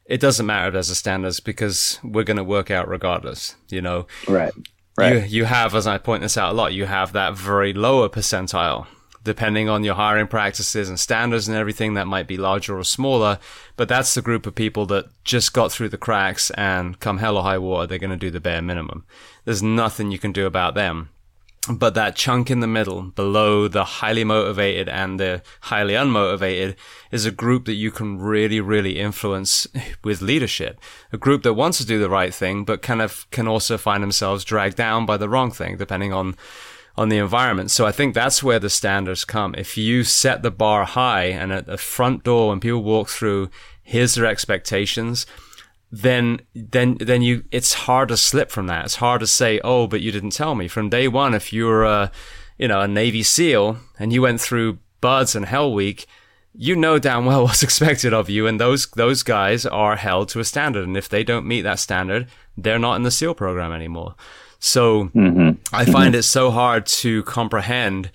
it 0.05 0.19
doesn't 0.19 0.45
matter 0.45 0.67
if 0.67 0.73
there's 0.73 0.89
a 0.89 0.95
standards 0.95 1.39
because 1.39 1.99
we're 2.03 2.25
going 2.25 2.35
to 2.35 2.43
work 2.43 2.69
out 2.69 2.89
regardless, 2.89 3.55
you 3.69 3.81
know? 3.81 4.07
Right. 4.27 4.51
Right. 4.97 5.13
You, 5.13 5.19
you 5.21 5.45
have, 5.45 5.73
as 5.73 5.87
I 5.87 5.99
point 5.99 6.21
this 6.21 6.37
out 6.37 6.51
a 6.51 6.53
lot, 6.53 6.73
you 6.73 6.85
have 6.85 7.13
that 7.13 7.37
very 7.37 7.71
lower 7.71 8.09
percentile 8.09 8.87
depending 9.23 9.69
on 9.69 9.83
your 9.83 9.95
hiring 9.95 10.27
practices 10.27 10.89
and 10.89 10.99
standards 10.99 11.47
and 11.47 11.57
everything 11.57 11.93
that 11.93 12.07
might 12.07 12.27
be 12.27 12.37
larger 12.37 12.77
or 12.77 12.83
smaller. 12.83 13.39
But 13.75 13.87
that's 13.87 14.13
the 14.13 14.21
group 14.21 14.45
of 14.45 14.55
people 14.55 14.85
that 14.87 15.05
just 15.23 15.53
got 15.53 15.71
through 15.71 15.89
the 15.89 15.97
cracks 15.97 16.49
and 16.51 16.99
come 16.99 17.19
hell 17.19 17.37
or 17.37 17.43
high 17.43 17.57
water, 17.57 17.87
they're 17.87 17.97
going 17.97 18.11
to 18.11 18.17
do 18.17 18.31
the 18.31 18.39
bare 18.39 18.61
minimum. 18.61 19.05
There's 19.45 19.63
nothing 19.63 20.11
you 20.11 20.19
can 20.19 20.31
do 20.31 20.45
about 20.45 20.75
them. 20.75 21.09
But 21.69 21.93
that 21.93 22.15
chunk 22.15 22.49
in 22.49 22.59
the 22.59 22.65
middle, 22.65 23.03
below 23.03 23.67
the 23.67 23.83
highly 23.83 24.23
motivated 24.23 24.89
and 24.89 25.19
the 25.19 25.43
highly 25.61 25.93
unmotivated, 25.93 26.75
is 27.11 27.27
a 27.27 27.31
group 27.31 27.65
that 27.65 27.75
you 27.75 27.91
can 27.91 28.17
really, 28.17 28.59
really 28.59 28.99
influence 28.99 29.67
with 30.03 30.23
leadership. 30.23 30.79
A 31.13 31.17
group 31.17 31.43
that 31.43 31.53
wants 31.53 31.77
to 31.77 31.85
do 31.85 31.99
the 31.99 32.09
right 32.09 32.33
thing, 32.33 32.65
but 32.65 32.81
kind 32.81 32.99
of 32.99 33.29
can 33.29 33.47
also 33.47 33.77
find 33.77 34.01
themselves 34.01 34.43
dragged 34.43 34.75
down 34.75 35.05
by 35.05 35.17
the 35.17 35.29
wrong 35.29 35.51
thing, 35.51 35.77
depending 35.77 36.11
on 36.11 36.35
on 36.95 37.09
the 37.09 37.17
environment. 37.17 37.71
So 37.71 37.85
I 37.85 37.91
think 37.91 38.13
that's 38.13 38.43
where 38.43 38.59
the 38.59 38.69
standards 38.69 39.25
come. 39.25 39.55
If 39.57 39.77
you 39.77 40.03
set 40.03 40.43
the 40.43 40.51
bar 40.51 40.85
high 40.85 41.25
and 41.25 41.51
at 41.51 41.65
the 41.65 41.77
front 41.77 42.23
door 42.23 42.49
when 42.49 42.59
people 42.59 42.83
walk 42.83 43.09
through, 43.09 43.49
here's 43.81 44.15
their 44.15 44.25
expectations, 44.25 45.25
then 45.91 46.41
then 46.55 46.97
then 46.99 47.21
you 47.21 47.43
it's 47.51 47.73
hard 47.73 48.09
to 48.09 48.17
slip 48.17 48.49
from 48.49 48.67
that. 48.67 48.85
It's 48.85 48.95
hard 48.95 49.19
to 49.21 49.27
say, 49.27 49.59
oh, 49.63 49.87
but 49.87 50.01
you 50.01 50.11
didn't 50.11 50.31
tell 50.31 50.55
me 50.55 50.67
from 50.67 50.89
day 50.89 51.07
one. 51.07 51.33
If 51.33 51.51
you're 51.51 51.83
a 51.83 52.11
you 52.57 52.67
know 52.67 52.81
a 52.81 52.87
Navy 52.87 53.23
SEAL 53.23 53.77
and 53.99 54.13
you 54.13 54.21
went 54.21 54.39
through 54.39 54.79
BUD/S 55.01 55.35
and 55.35 55.45
Hell 55.45 55.73
Week, 55.73 56.05
you 56.53 56.75
know 56.75 56.99
damn 56.99 57.25
well 57.25 57.43
what's 57.45 57.63
expected 57.63 58.13
of 58.13 58.29
you, 58.29 58.47
and 58.47 58.59
those 58.59 58.87
those 58.91 59.23
guys 59.23 59.65
are 59.65 59.97
held 59.97 60.29
to 60.29 60.39
a 60.39 60.45
standard, 60.45 60.85
and 60.85 60.95
if 60.95 61.09
they 61.09 61.23
don't 61.23 61.45
meet 61.45 61.61
that 61.61 61.79
standard, 61.79 62.27
they're 62.57 62.79
not 62.79 62.95
in 62.95 63.03
the 63.03 63.11
SEAL 63.11 63.35
program 63.35 63.73
anymore. 63.73 64.15
So 64.61 65.05
mm-hmm. 65.05 65.61
I 65.75 65.85
find 65.85 66.13
mm-hmm. 66.13 66.19
it 66.19 66.23
so 66.23 66.51
hard 66.51 66.85
to 66.85 67.23
comprehend 67.23 68.11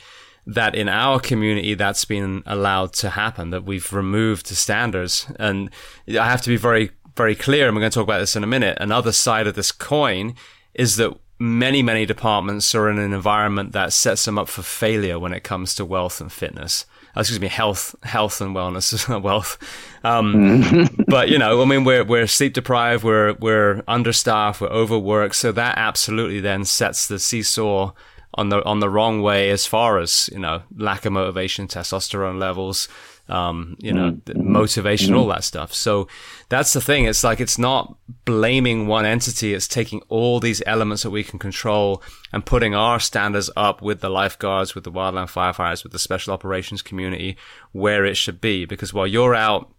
that 0.47 0.75
in 0.75 0.89
our 0.89 1.19
community 1.19 1.75
that's 1.75 2.05
been 2.05 2.43
allowed 2.47 2.93
to 2.93 3.11
happen 3.11 3.51
that 3.51 3.65
we've 3.65 3.93
removed 3.93 4.49
the 4.49 4.55
standards 4.55 5.27
and 5.41 5.71
i 6.09 6.31
have 6.31 6.41
to 6.41 6.49
be 6.49 6.57
very 6.57 6.91
very 7.17 7.35
clear 7.35 7.67
and 7.67 7.75
we're 7.75 7.81
going 7.81 7.91
to 7.91 7.95
talk 7.95 8.05
about 8.05 8.21
this 8.21 8.37
in 8.37 8.45
a 8.45 8.47
minute 8.47 8.79
another 8.81 9.11
side 9.11 9.47
of 9.49 9.55
this 9.55 9.73
coin 9.73 10.35
is 10.73 10.97
that 10.97 11.13
many 11.39 11.83
many 11.83 12.07
departments 12.07 12.75
are 12.75 12.89
in 12.89 12.99
an 12.99 13.13
environment 13.13 13.73
that 13.73 13.93
sets 13.93 14.25
them 14.25 14.39
up 14.39 14.49
for 14.49 14.63
failure 14.63 15.19
when 15.19 15.33
it 15.33 15.43
comes 15.43 15.75
to 15.75 15.85
wealth 15.85 16.21
and 16.21 16.33
fitness 16.33 16.87
excuse 17.21 17.41
me, 17.41 17.49
health, 17.49 17.95
health 18.03 18.41
and 18.41 18.55
wellness, 18.55 19.21
wealth. 19.23 19.59
Um, 20.05 20.89
but 21.09 21.29
you 21.29 21.39
know, 21.39 21.63
I 21.63 21.65
mean, 21.65 21.85
we're 21.85 22.05
we're 22.05 22.27
sleep 22.27 22.55
deprived, 22.55 23.05
we're 23.05 23.35
we're 23.35 23.83
understaffed, 23.89 24.61
we're 24.61 24.69
overworked, 24.69 25.35
so 25.35 25.53
that 25.53 25.79
absolutely 25.79 26.41
then 26.41 26.65
sets 26.65 27.09
the 27.09 27.19
seesaw 27.19 27.93
on 28.35 28.51
the 28.51 28.65
on 28.65 28.81
the 28.81 28.91
wrong 28.91 29.23
way 29.23 29.51
as 29.51 29.67
far 29.67 29.99
as 29.99 30.29
you 30.33 30.39
know 30.39 30.63
lack 30.77 31.05
of 31.05 31.13
motivation, 31.13 31.67
testosterone 31.67 32.39
levels, 32.39 32.89
um, 33.29 33.77
you 33.81 33.93
know, 33.93 34.13
mm-hmm. 34.13 34.53
motivation, 34.53 35.11
mm-hmm. 35.11 35.19
all 35.19 35.29
that 35.29 35.45
stuff. 35.45 35.73
So 35.73 36.09
that's 36.49 36.73
the 36.73 36.81
thing. 36.81 37.05
It's 37.05 37.25
like 37.25 37.41
it's 37.41 37.59
not 37.59 37.97
blaming 38.25 38.87
one 38.87 39.05
entity. 39.05 39.55
It's 39.55 39.69
taking 39.69 40.01
all 40.09 40.41
these 40.41 40.63
elements 40.67 41.03
that 41.03 41.11
we 41.11 41.25
can 41.25 41.39
control 41.39 42.03
and 42.33 42.47
putting 42.47 42.75
our 42.75 43.01
standards 43.01 43.51
up 43.57 43.83
with 43.83 44.01
the 44.01 44.11
lifeguards, 44.11 44.75
with 44.75 44.85
the 44.85 44.93
wildland 44.93 45.31
firefighters, 45.31 45.83
with 45.83 45.93
the 45.93 45.99
special 45.99 46.33
operations 46.33 46.83
community 46.83 47.37
where 47.73 48.05
it 48.05 48.17
should 48.17 48.41
be. 48.41 48.65
Because 48.65 48.95
while 48.95 49.07
you're 49.07 49.35
out 49.35 49.73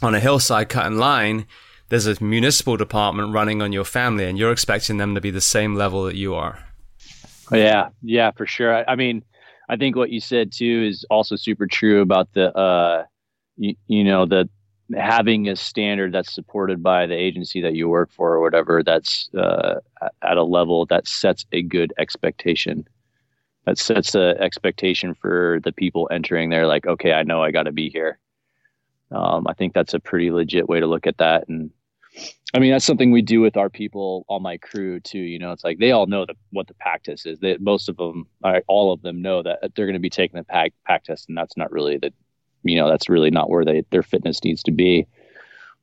on 0.00 0.14
a 0.14 0.20
hillside 0.20 0.68
cutting 0.68 0.98
line, 0.98 1.46
there's 1.88 2.06
a 2.06 2.22
municipal 2.22 2.76
department 2.76 3.34
running 3.34 3.60
on 3.60 3.72
your 3.72 3.84
family, 3.84 4.24
and 4.24 4.38
you're 4.38 4.52
expecting 4.52 4.96
them 4.96 5.14
to 5.14 5.20
be 5.20 5.30
the 5.30 5.40
same 5.40 5.74
level 5.74 6.04
that 6.04 6.14
you 6.14 6.34
are. 6.34 6.58
Yeah, 7.50 7.90
yeah, 8.00 8.30
for 8.30 8.46
sure. 8.46 8.74
I, 8.74 8.92
I 8.92 8.96
mean 8.96 9.24
I 9.72 9.76
think 9.78 9.96
what 9.96 10.10
you 10.10 10.20
said 10.20 10.52
too 10.52 10.86
is 10.86 11.02
also 11.08 11.34
super 11.34 11.66
true 11.66 12.02
about 12.02 12.30
the, 12.34 12.54
uh, 12.54 13.04
you, 13.56 13.74
you 13.86 14.04
know, 14.04 14.26
the 14.26 14.46
having 14.94 15.48
a 15.48 15.56
standard 15.56 16.12
that's 16.12 16.34
supported 16.34 16.82
by 16.82 17.06
the 17.06 17.14
agency 17.14 17.62
that 17.62 17.74
you 17.74 17.88
work 17.88 18.12
for 18.12 18.34
or 18.34 18.42
whatever 18.42 18.82
that's 18.82 19.30
uh, 19.34 19.76
at 20.22 20.36
a 20.36 20.42
level 20.42 20.84
that 20.84 21.08
sets 21.08 21.46
a 21.52 21.62
good 21.62 21.94
expectation. 21.98 22.86
That 23.64 23.78
sets 23.78 24.12
the 24.12 24.36
expectation 24.38 25.14
for 25.14 25.58
the 25.64 25.72
people 25.72 26.06
entering 26.10 26.50
there 26.50 26.66
like 26.66 26.86
okay 26.86 27.14
i 27.14 27.22
know 27.22 27.42
i 27.42 27.50
got 27.50 27.62
to 27.62 27.72
be 27.72 27.88
here. 27.88 28.18
Um, 29.10 29.46
i 29.48 29.54
think 29.54 29.72
that's 29.72 29.94
a 29.94 30.00
pretty 30.00 30.30
legit 30.30 30.68
way 30.68 30.80
to 30.80 30.86
look 30.86 31.06
at 31.06 31.16
that 31.16 31.48
and 31.48 31.70
I 32.54 32.58
mean, 32.58 32.72
that's 32.72 32.84
something 32.84 33.10
we 33.10 33.22
do 33.22 33.40
with 33.40 33.56
our 33.56 33.70
people 33.70 34.26
on 34.28 34.42
my 34.42 34.58
crew 34.58 35.00
too. 35.00 35.18
You 35.18 35.38
know, 35.38 35.52
it's 35.52 35.64
like 35.64 35.78
they 35.78 35.92
all 35.92 36.06
know 36.06 36.26
the, 36.26 36.34
what 36.50 36.66
the 36.66 36.74
pack 36.74 37.04
test 37.04 37.26
is. 37.26 37.38
That 37.40 37.62
most 37.62 37.88
of 37.88 37.96
them, 37.96 38.26
all 38.68 38.92
of 38.92 39.00
them, 39.02 39.22
know 39.22 39.42
that 39.42 39.60
they're 39.74 39.86
going 39.86 39.94
to 39.94 40.00
be 40.00 40.10
taking 40.10 40.36
the 40.36 40.44
pack 40.44 40.72
pack 40.86 41.04
test, 41.04 41.28
and 41.28 41.38
that's 41.38 41.56
not 41.56 41.72
really 41.72 41.96
the, 41.96 42.12
you 42.62 42.76
know, 42.76 42.88
that's 42.88 43.08
really 43.08 43.30
not 43.30 43.48
where 43.48 43.64
they 43.64 43.84
their 43.90 44.02
fitness 44.02 44.44
needs 44.44 44.62
to 44.64 44.70
be. 44.70 45.06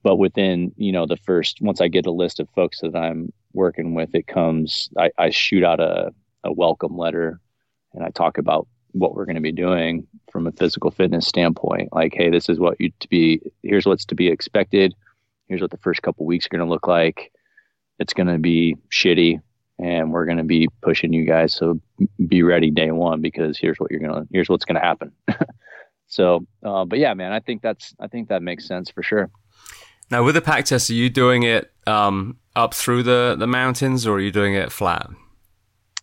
But 0.03 0.17
within, 0.17 0.71
you 0.77 0.91
know, 0.91 1.05
the 1.07 1.17
first 1.17 1.59
once 1.59 1.81
I 1.81 1.87
get 1.87 2.05
a 2.05 2.11
list 2.11 2.39
of 2.39 2.47
folks 2.51 2.81
that 2.81 2.95
I'm 2.95 3.33
working 3.53 3.95
with, 3.95 4.13
it 4.13 4.27
comes. 4.27 4.89
I, 4.97 5.09
I 5.17 5.29
shoot 5.31 5.63
out 5.63 5.79
a 5.79 6.13
a 6.43 6.51
welcome 6.51 6.95
letter, 6.95 7.39
and 7.93 8.03
I 8.03 8.09
talk 8.11 8.37
about 8.37 8.67
what 8.91 9.15
we're 9.15 9.25
going 9.25 9.35
to 9.35 9.41
be 9.41 9.51
doing 9.51 10.07
from 10.31 10.45
a 10.45 10.51
physical 10.51 10.91
fitness 10.91 11.27
standpoint. 11.27 11.89
Like, 11.93 12.13
hey, 12.15 12.29
this 12.29 12.47
is 12.47 12.59
what 12.59 12.79
you 12.79 12.91
to 12.99 13.07
be. 13.09 13.41
Here's 13.63 13.87
what's 13.87 14.05
to 14.05 14.15
be 14.15 14.27
expected 14.27 14.93
here's 15.49 15.61
what 15.61 15.71
the 15.71 15.77
first 15.77 16.01
couple 16.01 16.25
weeks 16.25 16.45
are 16.45 16.49
going 16.49 16.65
to 16.65 16.71
look 16.71 16.87
like. 16.87 17.33
It's 17.97 18.13
going 18.13 18.27
to 18.27 18.37
be 18.37 18.77
shitty 18.89 19.41
and 19.79 20.13
we're 20.13 20.25
going 20.25 20.37
to 20.37 20.43
be 20.43 20.69
pushing 20.81 21.11
you 21.11 21.25
guys. 21.25 21.53
So 21.53 21.81
be 22.27 22.43
ready 22.43 22.71
day 22.71 22.91
one 22.91 23.19
because 23.19 23.57
here's 23.57 23.77
what 23.79 23.91
you're 23.91 23.99
going 23.99 24.13
to, 24.13 24.27
here's 24.31 24.47
what's 24.47 24.63
going 24.63 24.79
to 24.79 24.85
happen. 24.85 25.11
so, 26.07 26.45
uh, 26.63 26.85
but 26.85 26.99
yeah, 26.99 27.13
man, 27.13 27.33
I 27.33 27.39
think 27.39 27.61
that's, 27.61 27.93
I 27.99 28.07
think 28.07 28.29
that 28.29 28.41
makes 28.41 28.67
sense 28.67 28.89
for 28.89 29.03
sure. 29.03 29.29
Now 30.11 30.23
with 30.23 30.35
the 30.35 30.41
pack 30.41 30.65
test, 30.65 30.89
are 30.89 30.93
you 30.93 31.09
doing 31.09 31.43
it, 31.43 31.71
um, 31.87 32.37
up 32.55 32.73
through 32.73 33.03
the, 33.03 33.35
the 33.37 33.47
mountains 33.47 34.05
or 34.05 34.17
are 34.17 34.19
you 34.19 34.31
doing 34.31 34.53
it 34.53 34.71
flat? 34.71 35.09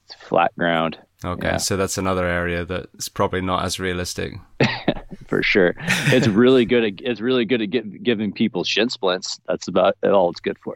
It's 0.04 0.14
flat 0.14 0.52
ground. 0.58 0.98
Okay. 1.24 1.48
Yeah. 1.48 1.56
So 1.56 1.76
that's 1.76 1.98
another 1.98 2.26
area 2.26 2.64
that's 2.64 3.08
probably 3.08 3.40
not 3.40 3.64
as 3.64 3.80
realistic. 3.80 4.34
for 5.28 5.42
sure. 5.42 5.74
It's 5.78 6.28
really 6.28 6.64
good. 6.64 6.84
At, 6.84 6.92
it's 7.00 7.20
really 7.20 7.44
good 7.44 7.62
at 7.62 7.70
get, 7.70 8.02
giving 8.02 8.32
people 8.32 8.64
shin 8.64 8.88
splints. 8.88 9.40
That's 9.46 9.68
about 9.68 9.96
all 10.02 10.30
it's 10.30 10.40
good 10.40 10.58
for. 10.58 10.74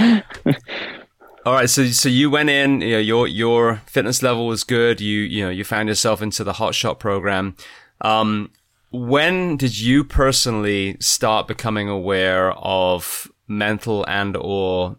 all 1.46 1.52
right. 1.52 1.70
So, 1.70 1.86
so 1.86 2.08
you 2.08 2.30
went 2.30 2.50
in. 2.50 2.80
You 2.80 2.92
know, 2.92 2.98
your 2.98 3.28
your 3.28 3.76
fitness 3.86 4.22
level 4.22 4.46
was 4.46 4.64
good. 4.64 5.00
You 5.00 5.20
you 5.20 5.44
know 5.44 5.50
you 5.50 5.64
found 5.64 5.88
yourself 5.88 6.22
into 6.22 6.44
the 6.44 6.54
Hot 6.54 6.74
Shot 6.74 6.98
program. 6.98 7.56
Um, 8.00 8.50
when 8.90 9.56
did 9.56 9.78
you 9.78 10.04
personally 10.04 10.96
start 11.00 11.48
becoming 11.48 11.88
aware 11.88 12.52
of 12.52 13.30
mental 13.48 14.04
and 14.08 14.36
or 14.36 14.96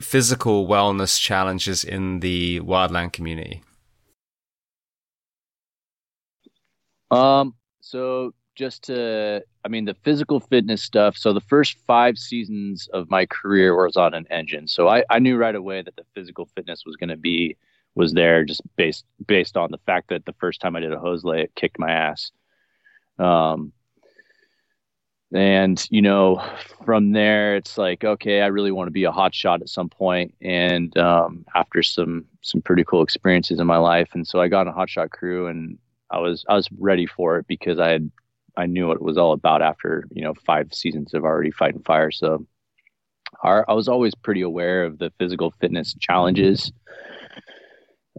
physical 0.00 0.66
wellness 0.66 1.20
challenges 1.20 1.84
in 1.84 2.20
the 2.20 2.60
wildland 2.60 3.12
community? 3.12 3.62
Um, 7.10 7.54
so 7.80 8.34
just 8.54 8.84
to, 8.84 9.42
I 9.64 9.68
mean, 9.68 9.84
the 9.84 9.94
physical 10.02 10.40
fitness 10.40 10.82
stuff. 10.82 11.16
So 11.16 11.32
the 11.32 11.40
first 11.40 11.78
five 11.86 12.18
seasons 12.18 12.88
of 12.92 13.10
my 13.10 13.26
career 13.26 13.74
was 13.74 13.96
on 13.96 14.14
an 14.14 14.26
engine. 14.30 14.68
So 14.68 14.88
I, 14.88 15.04
I 15.10 15.18
knew 15.18 15.36
right 15.36 15.54
away 15.54 15.82
that 15.82 15.96
the 15.96 16.04
physical 16.14 16.46
fitness 16.54 16.82
was 16.84 16.96
going 16.96 17.08
to 17.08 17.16
be, 17.16 17.56
was 17.94 18.12
there 18.12 18.44
just 18.44 18.62
based, 18.76 19.04
based 19.26 19.56
on 19.56 19.70
the 19.70 19.78
fact 19.78 20.08
that 20.10 20.26
the 20.26 20.34
first 20.34 20.60
time 20.60 20.76
I 20.76 20.80
did 20.80 20.92
a 20.92 20.98
hose 20.98 21.24
lay, 21.24 21.42
it 21.42 21.54
kicked 21.54 21.78
my 21.78 21.90
ass. 21.90 22.30
Um, 23.18 23.72
and 25.32 25.86
you 25.90 26.02
know 26.02 26.42
from 26.84 27.12
there 27.12 27.54
it's 27.54 27.78
like 27.78 28.02
okay 28.02 28.40
i 28.40 28.46
really 28.46 28.72
want 28.72 28.88
to 28.88 28.92
be 28.92 29.04
a 29.04 29.12
hot 29.12 29.34
shot 29.34 29.60
at 29.60 29.68
some 29.68 29.88
point. 29.88 30.34
and 30.42 30.96
um, 30.98 31.44
after 31.54 31.82
some 31.82 32.24
some 32.42 32.60
pretty 32.62 32.82
cool 32.84 33.02
experiences 33.02 33.60
in 33.60 33.66
my 33.66 33.76
life 33.76 34.10
and 34.14 34.26
so 34.26 34.40
i 34.40 34.48
got 34.48 34.66
a 34.66 34.72
hot 34.72 34.90
shot 34.90 35.10
crew 35.10 35.46
and 35.46 35.78
I 36.10 36.18
was 36.18 36.44
I 36.48 36.54
was 36.54 36.68
ready 36.78 37.06
for 37.06 37.38
it 37.38 37.46
because 37.46 37.78
I 37.78 37.88
had 37.88 38.10
I 38.56 38.66
knew 38.66 38.88
what 38.88 38.96
it 38.96 39.02
was 39.02 39.16
all 39.16 39.32
about 39.32 39.62
after 39.62 40.04
you 40.10 40.22
know 40.22 40.34
five 40.46 40.72
seasons 40.74 41.14
of 41.14 41.24
already 41.24 41.50
fighting 41.50 41.82
fire. 41.82 42.10
So 42.10 42.46
our, 43.42 43.64
I 43.68 43.74
was 43.74 43.88
always 43.88 44.14
pretty 44.14 44.42
aware 44.42 44.84
of 44.84 44.98
the 44.98 45.12
physical 45.18 45.52
fitness 45.60 45.94
challenges. 46.00 46.72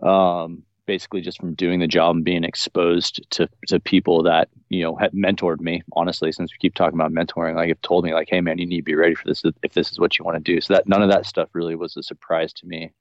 Um, 0.01 0.63
basically 0.87 1.21
just 1.21 1.39
from 1.39 1.53
doing 1.53 1.79
the 1.79 1.87
job 1.87 2.15
and 2.15 2.25
being 2.25 2.43
exposed 2.43 3.21
to 3.29 3.47
to 3.67 3.79
people 3.79 4.23
that 4.23 4.49
you 4.69 4.83
know 4.83 4.95
had 4.95 5.11
mentored 5.13 5.59
me. 5.59 5.81
Honestly, 5.93 6.31
since 6.31 6.51
we 6.51 6.57
keep 6.57 6.75
talking 6.75 6.99
about 6.99 7.13
mentoring, 7.13 7.55
like 7.55 7.69
have 7.69 7.81
told 7.81 8.03
me 8.03 8.13
like, 8.13 8.27
hey 8.29 8.41
man, 8.41 8.57
you 8.57 8.65
need 8.65 8.77
to 8.77 8.83
be 8.83 8.95
ready 8.95 9.15
for 9.15 9.27
this 9.27 9.43
if 9.63 9.73
this 9.73 9.91
is 9.91 9.99
what 9.99 10.17
you 10.17 10.25
want 10.25 10.37
to 10.37 10.53
do. 10.53 10.59
So 10.61 10.73
that 10.73 10.87
none 10.87 11.01
of 11.01 11.09
that 11.09 11.25
stuff 11.25 11.49
really 11.53 11.75
was 11.75 11.95
a 11.97 12.03
surprise 12.03 12.53
to 12.53 12.65
me. 12.65 12.91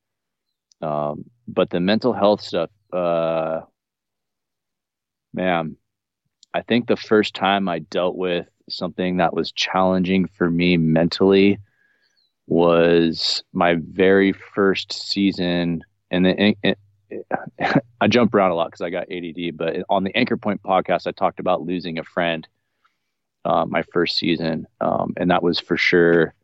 Um, 0.82 1.24
but 1.46 1.70
the 1.70 1.80
mental 1.80 2.12
health 2.12 2.40
stuff, 2.40 2.70
uh, 2.92 3.60
man, 5.32 5.76
I 6.54 6.62
think 6.62 6.86
the 6.86 6.96
first 6.96 7.34
time 7.34 7.68
I 7.68 7.80
dealt 7.80 8.16
with 8.16 8.46
something 8.68 9.16
that 9.16 9.34
was 9.34 9.52
challenging 9.52 10.26
for 10.26 10.50
me 10.50 10.76
mentally 10.76 11.58
was 12.46 13.44
my 13.52 13.76
very 13.80 14.32
first 14.32 14.92
season. 14.92 15.84
And 16.10 16.26
then 16.26 16.54
I 18.00 18.08
jump 18.08 18.34
around 18.34 18.50
a 18.50 18.54
lot 18.54 18.68
because 18.68 18.80
I 18.80 18.90
got 18.90 19.10
ADD, 19.10 19.56
but 19.56 19.76
on 19.88 20.04
the 20.04 20.16
Anchor 20.16 20.36
Point 20.36 20.62
podcast, 20.62 21.06
I 21.06 21.12
talked 21.12 21.40
about 21.40 21.62
losing 21.62 21.98
a 21.98 22.04
friend 22.04 22.46
uh, 23.44 23.64
my 23.66 23.82
first 23.92 24.16
season. 24.16 24.66
Um, 24.80 25.14
and 25.16 25.30
that 25.30 25.42
was 25.42 25.60
for 25.60 25.76
sure 25.76 26.34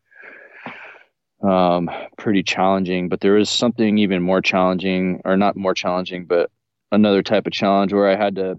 um, 1.42 1.90
pretty 2.16 2.42
challenging. 2.42 3.08
But 3.08 3.20
there 3.20 3.34
was 3.34 3.50
something 3.50 3.98
even 3.98 4.22
more 4.22 4.40
challenging, 4.40 5.20
or 5.24 5.36
not 5.36 5.56
more 5.56 5.74
challenging, 5.74 6.26
but 6.26 6.50
another 6.92 7.22
type 7.22 7.46
of 7.46 7.52
challenge 7.52 7.92
where 7.92 8.08
I 8.08 8.16
had 8.16 8.36
to 8.36 8.58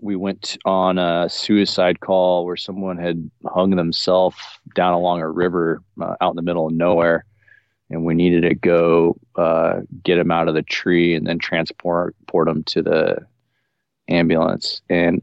we 0.00 0.16
went 0.16 0.56
on 0.64 0.98
a 0.98 1.28
suicide 1.28 2.00
call 2.00 2.44
where 2.44 2.56
someone 2.56 2.96
had 2.96 3.30
hung 3.46 3.70
themselves 3.70 4.36
down 4.74 4.92
along 4.92 5.20
a 5.20 5.28
river 5.28 5.82
uh, 6.00 6.16
out 6.20 6.30
in 6.30 6.36
the 6.36 6.42
middle 6.42 6.66
of 6.66 6.72
nowhere. 6.72 7.24
And 7.90 8.04
we 8.04 8.14
needed 8.14 8.42
to 8.42 8.54
go 8.54 9.16
uh, 9.34 9.80
get 10.04 10.18
him 10.18 10.30
out 10.30 10.48
of 10.48 10.54
the 10.54 10.62
tree 10.62 11.14
and 11.14 11.26
then 11.26 11.38
transport 11.38 12.14
port 12.28 12.48
him 12.48 12.62
to 12.64 12.82
the 12.82 13.26
ambulance. 14.08 14.80
And 14.88 15.22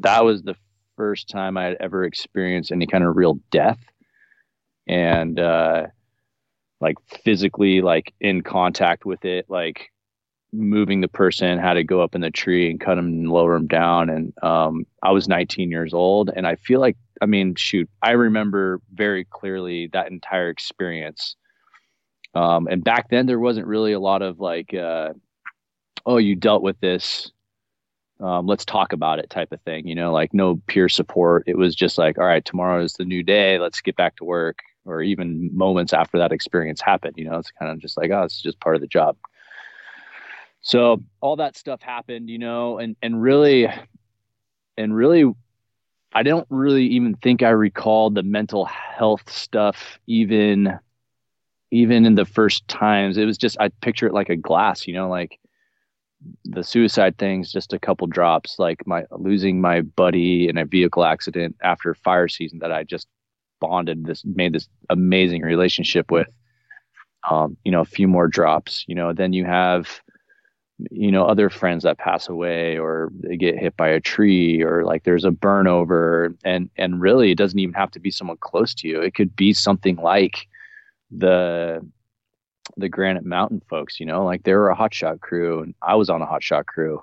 that 0.00 0.24
was 0.24 0.42
the 0.42 0.56
first 0.96 1.28
time 1.28 1.56
i 1.56 1.62
had 1.62 1.76
ever 1.78 2.02
experienced 2.02 2.72
any 2.72 2.86
kind 2.86 3.04
of 3.04 3.16
real 3.16 3.38
death. 3.52 3.78
And 4.88 5.38
uh, 5.38 5.86
like 6.80 6.96
physically 7.24 7.82
like 7.82 8.14
in 8.20 8.42
contact 8.42 9.04
with 9.04 9.24
it 9.24 9.46
like 9.48 9.90
moving 10.52 11.00
the 11.00 11.08
person, 11.08 11.58
how 11.58 11.74
to 11.74 11.84
go 11.84 12.00
up 12.00 12.14
in 12.14 12.20
the 12.20 12.30
tree 12.30 12.70
and 12.70 12.80
cut 12.80 12.94
them 12.94 13.06
and 13.06 13.30
lower 13.30 13.54
them 13.54 13.66
down. 13.66 14.08
And 14.08 14.32
um, 14.42 14.86
I 15.02 15.10
was 15.10 15.28
19 15.28 15.70
years 15.70 15.92
old, 15.92 16.30
and 16.34 16.46
I 16.46 16.56
feel 16.56 16.80
like, 16.80 16.96
I 17.20 17.26
mean, 17.26 17.54
shoot, 17.54 17.88
I 18.02 18.12
remember 18.12 18.80
very 18.92 19.24
clearly 19.24 19.88
that 19.92 20.10
entire 20.10 20.48
experience. 20.48 21.36
Um, 22.34 22.68
and 22.68 22.84
back 22.84 23.10
then, 23.10 23.26
there 23.26 23.38
wasn't 23.38 23.66
really 23.66 23.92
a 23.92 24.00
lot 24.00 24.22
of 24.22 24.40
like, 24.40 24.72
uh, 24.74 25.12
oh, 26.06 26.18
you 26.18 26.34
dealt 26.34 26.62
with 26.62 26.78
this. 26.80 27.30
Um, 28.20 28.46
let's 28.46 28.64
talk 28.64 28.92
about 28.92 29.20
it 29.20 29.30
type 29.30 29.52
of 29.52 29.60
thing, 29.62 29.86
you 29.86 29.94
know, 29.94 30.12
like 30.12 30.34
no 30.34 30.60
peer 30.66 30.88
support. 30.88 31.44
It 31.46 31.56
was 31.56 31.74
just 31.74 31.98
like, 31.98 32.18
all 32.18 32.26
right, 32.26 32.44
tomorrow 32.44 32.82
is 32.82 32.94
the 32.94 33.04
new 33.04 33.22
day. 33.22 33.58
Let's 33.58 33.80
get 33.80 33.96
back 33.96 34.16
to 34.16 34.24
work. 34.24 34.58
Or 34.84 35.02
even 35.02 35.54
moments 35.56 35.92
after 35.92 36.18
that 36.18 36.32
experience 36.32 36.80
happened, 36.80 37.14
you 37.16 37.28
know, 37.28 37.38
it's 37.38 37.50
kind 37.50 37.70
of 37.70 37.78
just 37.78 37.96
like, 37.96 38.10
oh, 38.10 38.22
it's 38.22 38.40
just 38.40 38.58
part 38.58 38.74
of 38.74 38.80
the 38.80 38.88
job 38.88 39.16
so 40.60 41.02
all 41.20 41.36
that 41.36 41.56
stuff 41.56 41.80
happened 41.80 42.28
you 42.28 42.38
know 42.38 42.78
and 42.78 42.96
and 43.02 43.20
really 43.20 43.66
and 44.76 44.94
really 44.94 45.24
i 46.14 46.22
don't 46.22 46.46
really 46.50 46.86
even 46.86 47.14
think 47.14 47.42
i 47.42 47.50
recalled 47.50 48.14
the 48.14 48.22
mental 48.22 48.64
health 48.64 49.30
stuff 49.30 49.98
even 50.06 50.78
even 51.70 52.06
in 52.06 52.14
the 52.14 52.24
first 52.24 52.66
times. 52.68 53.18
It 53.18 53.24
was 53.24 53.38
just 53.38 53.58
i 53.60 53.68
picture 53.68 54.06
it 54.06 54.14
like 54.14 54.30
a 54.30 54.36
glass 54.36 54.86
you 54.86 54.94
know 54.94 55.08
like 55.08 55.38
the 56.44 56.64
suicide 56.64 57.16
things 57.18 57.52
just 57.52 57.72
a 57.72 57.78
couple 57.78 58.06
drops 58.06 58.58
like 58.58 58.84
my 58.86 59.04
losing 59.12 59.60
my 59.60 59.82
buddy 59.82 60.48
in 60.48 60.58
a 60.58 60.64
vehicle 60.64 61.04
accident 61.04 61.54
after 61.62 61.94
fire 61.94 62.26
season 62.26 62.58
that 62.58 62.72
i 62.72 62.82
just 62.82 63.06
bonded 63.60 64.04
this 64.04 64.24
made 64.24 64.52
this 64.52 64.68
amazing 64.90 65.42
relationship 65.42 66.10
with. 66.10 66.28
Um, 67.28 67.56
you 67.64 67.72
know 67.72 67.80
a 67.80 67.84
few 67.84 68.08
more 68.08 68.26
drops 68.26 68.84
you 68.88 68.94
know 68.94 69.12
then 69.12 69.32
you 69.32 69.44
have 69.44 70.00
you 70.90 71.10
know 71.10 71.24
other 71.24 71.50
friends 71.50 71.82
that 71.82 71.98
pass 71.98 72.28
away 72.28 72.78
or 72.78 73.10
they 73.20 73.36
get 73.36 73.58
hit 73.58 73.76
by 73.76 73.88
a 73.88 74.00
tree 74.00 74.62
or 74.62 74.84
like 74.84 75.02
there's 75.02 75.24
a 75.24 75.30
burnover 75.30 76.36
and 76.44 76.70
and 76.76 77.00
really 77.00 77.32
it 77.32 77.38
doesn't 77.38 77.58
even 77.58 77.74
have 77.74 77.90
to 77.90 78.00
be 78.00 78.10
someone 78.10 78.36
close 78.38 78.74
to 78.74 78.88
you. 78.88 79.00
It 79.00 79.14
could 79.14 79.34
be 79.34 79.52
something 79.52 79.96
like 79.96 80.46
the 81.10 81.84
the 82.76 82.88
granite 82.88 83.24
mountain 83.24 83.62
folks 83.68 83.98
you 83.98 84.06
know 84.06 84.24
like 84.24 84.42
they 84.42 84.52
were 84.52 84.70
a 84.70 84.76
hotshot 84.76 85.20
crew 85.20 85.62
and 85.62 85.74
i 85.80 85.94
was 85.94 86.10
on 86.10 86.22
a 86.22 86.26
hotshot 86.26 86.66
crew. 86.66 87.02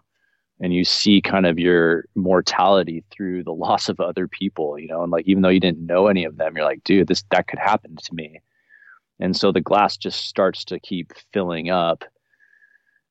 And 0.62 0.74
you 0.74 0.86
see 0.86 1.22
kind 1.22 1.46
of 1.46 1.60
your 1.60 2.06
mortality 2.16 3.04
through 3.12 3.44
the 3.44 3.54
loss 3.66 3.90
of 3.90 4.00
other 4.00 4.28
people 4.28 4.80
you 4.80 4.88
know 4.88 5.04
and 5.04 5.12
like 5.12 5.28
even 5.28 5.42
though 5.42 5.50
you 5.50 5.60
didn't 5.60 5.86
know 5.86 6.08
any 6.08 6.24
of 6.24 6.38
them 6.38 6.56
you're 6.56 6.66
like 6.66 6.84
dude 6.86 7.08
this 7.08 7.26
that 7.32 7.48
could 7.48 7.60
happen 7.60 7.98
to 7.98 8.16
me. 8.16 8.40
And 9.20 9.36
so 9.36 9.52
the 9.52 9.62
glass 9.62 9.96
just 9.98 10.26
starts 10.26 10.66
to 10.66 10.80
keep 10.80 11.14
filling 11.32 11.70
up 11.70 12.04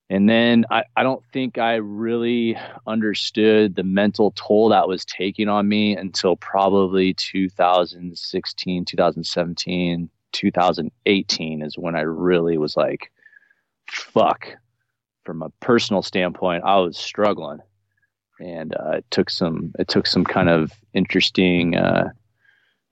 and 0.09 0.29
then 0.29 0.65
I, 0.69 0.83
I 0.95 1.03
don't 1.03 1.23
think 1.33 1.57
I 1.57 1.75
really 1.75 2.57
understood 2.85 3.75
the 3.75 3.83
mental 3.83 4.31
toll 4.35 4.69
that 4.69 4.87
was 4.87 5.03
taking 5.03 5.49
on 5.49 5.67
me 5.67 5.95
until 5.95 6.35
probably 6.35 7.13
2016, 7.15 8.85
2017, 8.85 10.09
2018 10.31 11.61
is 11.63 11.77
when 11.77 11.95
I 11.95 12.01
really 12.01 12.57
was 12.57 12.77
like, 12.77 13.11
fuck. 13.89 14.47
From 15.23 15.41
a 15.41 15.49
personal 15.59 16.03
standpoint, 16.03 16.63
I 16.63 16.77
was 16.77 16.97
struggling. 16.97 17.59
And 18.39 18.75
uh, 18.75 18.97
it 18.97 19.05
took 19.09 19.31
some 19.31 19.71
it 19.79 19.87
took 19.87 20.05
some 20.05 20.23
kind 20.23 20.49
of 20.49 20.71
interesting 20.93 21.75
uh, 21.75 22.09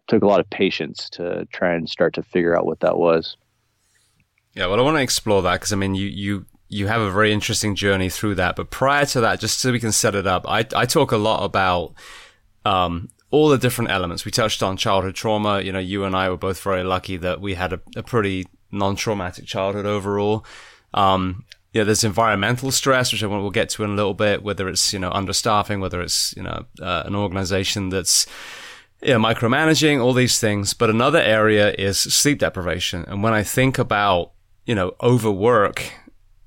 took 0.07 0.23
a 0.23 0.27
lot 0.27 0.39
of 0.39 0.49
patience 0.49 1.09
to 1.11 1.45
try 1.51 1.73
and 1.73 1.87
start 1.87 2.13
to 2.15 2.23
figure 2.23 2.57
out 2.57 2.65
what 2.65 2.79
that 2.79 2.97
was. 2.97 3.37
Yeah, 4.55 4.67
well, 4.67 4.79
I 4.79 4.83
want 4.83 4.97
to 4.97 5.03
explore 5.03 5.41
that 5.43 5.53
because 5.53 5.73
I 5.73 5.75
mean, 5.75 5.95
you 5.95 6.07
you 6.07 6.45
you 6.73 6.87
have 6.87 7.01
a 7.01 7.11
very 7.11 7.31
interesting 7.31 7.75
journey 7.75 8.09
through 8.09 8.35
that. 8.35 8.55
But 8.55 8.69
prior 8.69 9.05
to 9.05 9.21
that, 9.21 9.39
just 9.39 9.59
so 9.59 9.71
we 9.71 9.79
can 9.79 9.91
set 9.91 10.15
it 10.15 10.27
up, 10.27 10.45
I, 10.47 10.65
I 10.75 10.85
talk 10.85 11.11
a 11.11 11.17
lot 11.17 11.43
about 11.43 11.93
um, 12.65 13.09
all 13.29 13.49
the 13.49 13.57
different 13.57 13.91
elements. 13.91 14.25
We 14.25 14.31
touched 14.31 14.63
on 14.63 14.77
childhood 14.77 15.15
trauma. 15.15 15.61
You 15.61 15.71
know, 15.71 15.79
you 15.79 16.03
and 16.03 16.15
I 16.15 16.29
were 16.29 16.37
both 16.37 16.61
very 16.61 16.83
lucky 16.83 17.17
that 17.17 17.39
we 17.39 17.53
had 17.53 17.73
a, 17.73 17.79
a 17.95 18.03
pretty 18.03 18.47
non-traumatic 18.71 19.45
childhood 19.45 19.85
overall. 19.85 20.45
Um, 20.93 21.45
yeah, 21.73 21.83
there's 21.83 22.03
environmental 22.03 22.71
stress, 22.71 23.11
which 23.11 23.23
I 23.23 23.27
will 23.27 23.49
get 23.49 23.69
to 23.69 23.83
in 23.83 23.91
a 23.91 23.95
little 23.95 24.13
bit, 24.13 24.43
whether 24.43 24.67
it's, 24.67 24.93
you 24.93 24.99
know, 24.99 25.11
understaffing, 25.11 25.79
whether 25.79 26.01
it's, 26.01 26.33
you 26.35 26.43
know, 26.43 26.65
uh, 26.81 27.03
an 27.05 27.15
organization 27.15 27.89
that's, 27.89 28.27
yeah, 29.01 29.17
micromanaging, 29.17 29.99
all 30.01 30.13
these 30.13 30.39
things. 30.39 30.73
But 30.73 30.89
another 30.89 31.19
area 31.19 31.73
is 31.77 31.97
sleep 31.99 32.39
deprivation. 32.39 33.05
And 33.07 33.23
when 33.23 33.33
I 33.33 33.43
think 33.43 33.79
about, 33.79 34.31
you 34.65 34.75
know, 34.75 34.93
overwork 35.01 35.91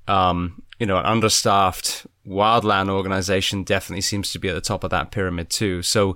um, 0.07 0.61
you 0.79 0.85
know, 0.85 0.97
an 0.97 1.05
understaffed 1.05 2.05
wildland 2.27 2.89
organization 2.89 3.63
definitely 3.63 4.01
seems 4.01 4.31
to 4.33 4.39
be 4.39 4.49
at 4.49 4.53
the 4.53 4.61
top 4.61 4.83
of 4.83 4.89
that 4.91 5.11
pyramid 5.11 5.49
too. 5.49 5.81
So 5.81 6.15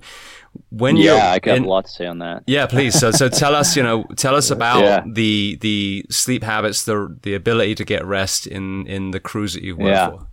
when 0.70 0.96
you 0.96 1.06
yeah, 1.06 1.32
I 1.32 1.38
got 1.38 1.56
in, 1.56 1.64
a 1.64 1.68
lot 1.68 1.86
to 1.86 1.90
say 1.90 2.06
on 2.06 2.18
that. 2.18 2.44
Yeah, 2.46 2.66
please. 2.66 2.98
So 2.98 3.10
so 3.10 3.28
tell 3.28 3.54
us, 3.54 3.76
you 3.76 3.82
know, 3.82 4.04
tell 4.16 4.34
us 4.34 4.50
about 4.50 4.82
yeah. 4.82 5.02
the 5.06 5.56
the 5.60 6.04
sleep 6.10 6.42
habits, 6.42 6.84
the 6.84 7.16
the 7.22 7.34
ability 7.34 7.74
to 7.76 7.84
get 7.84 8.04
rest 8.04 8.46
in 8.46 8.86
in 8.86 9.10
the 9.10 9.20
crews 9.20 9.54
that 9.54 9.62
you've 9.62 9.78
worked 9.78 9.90
yeah. 9.90 10.10
for. 10.10 10.26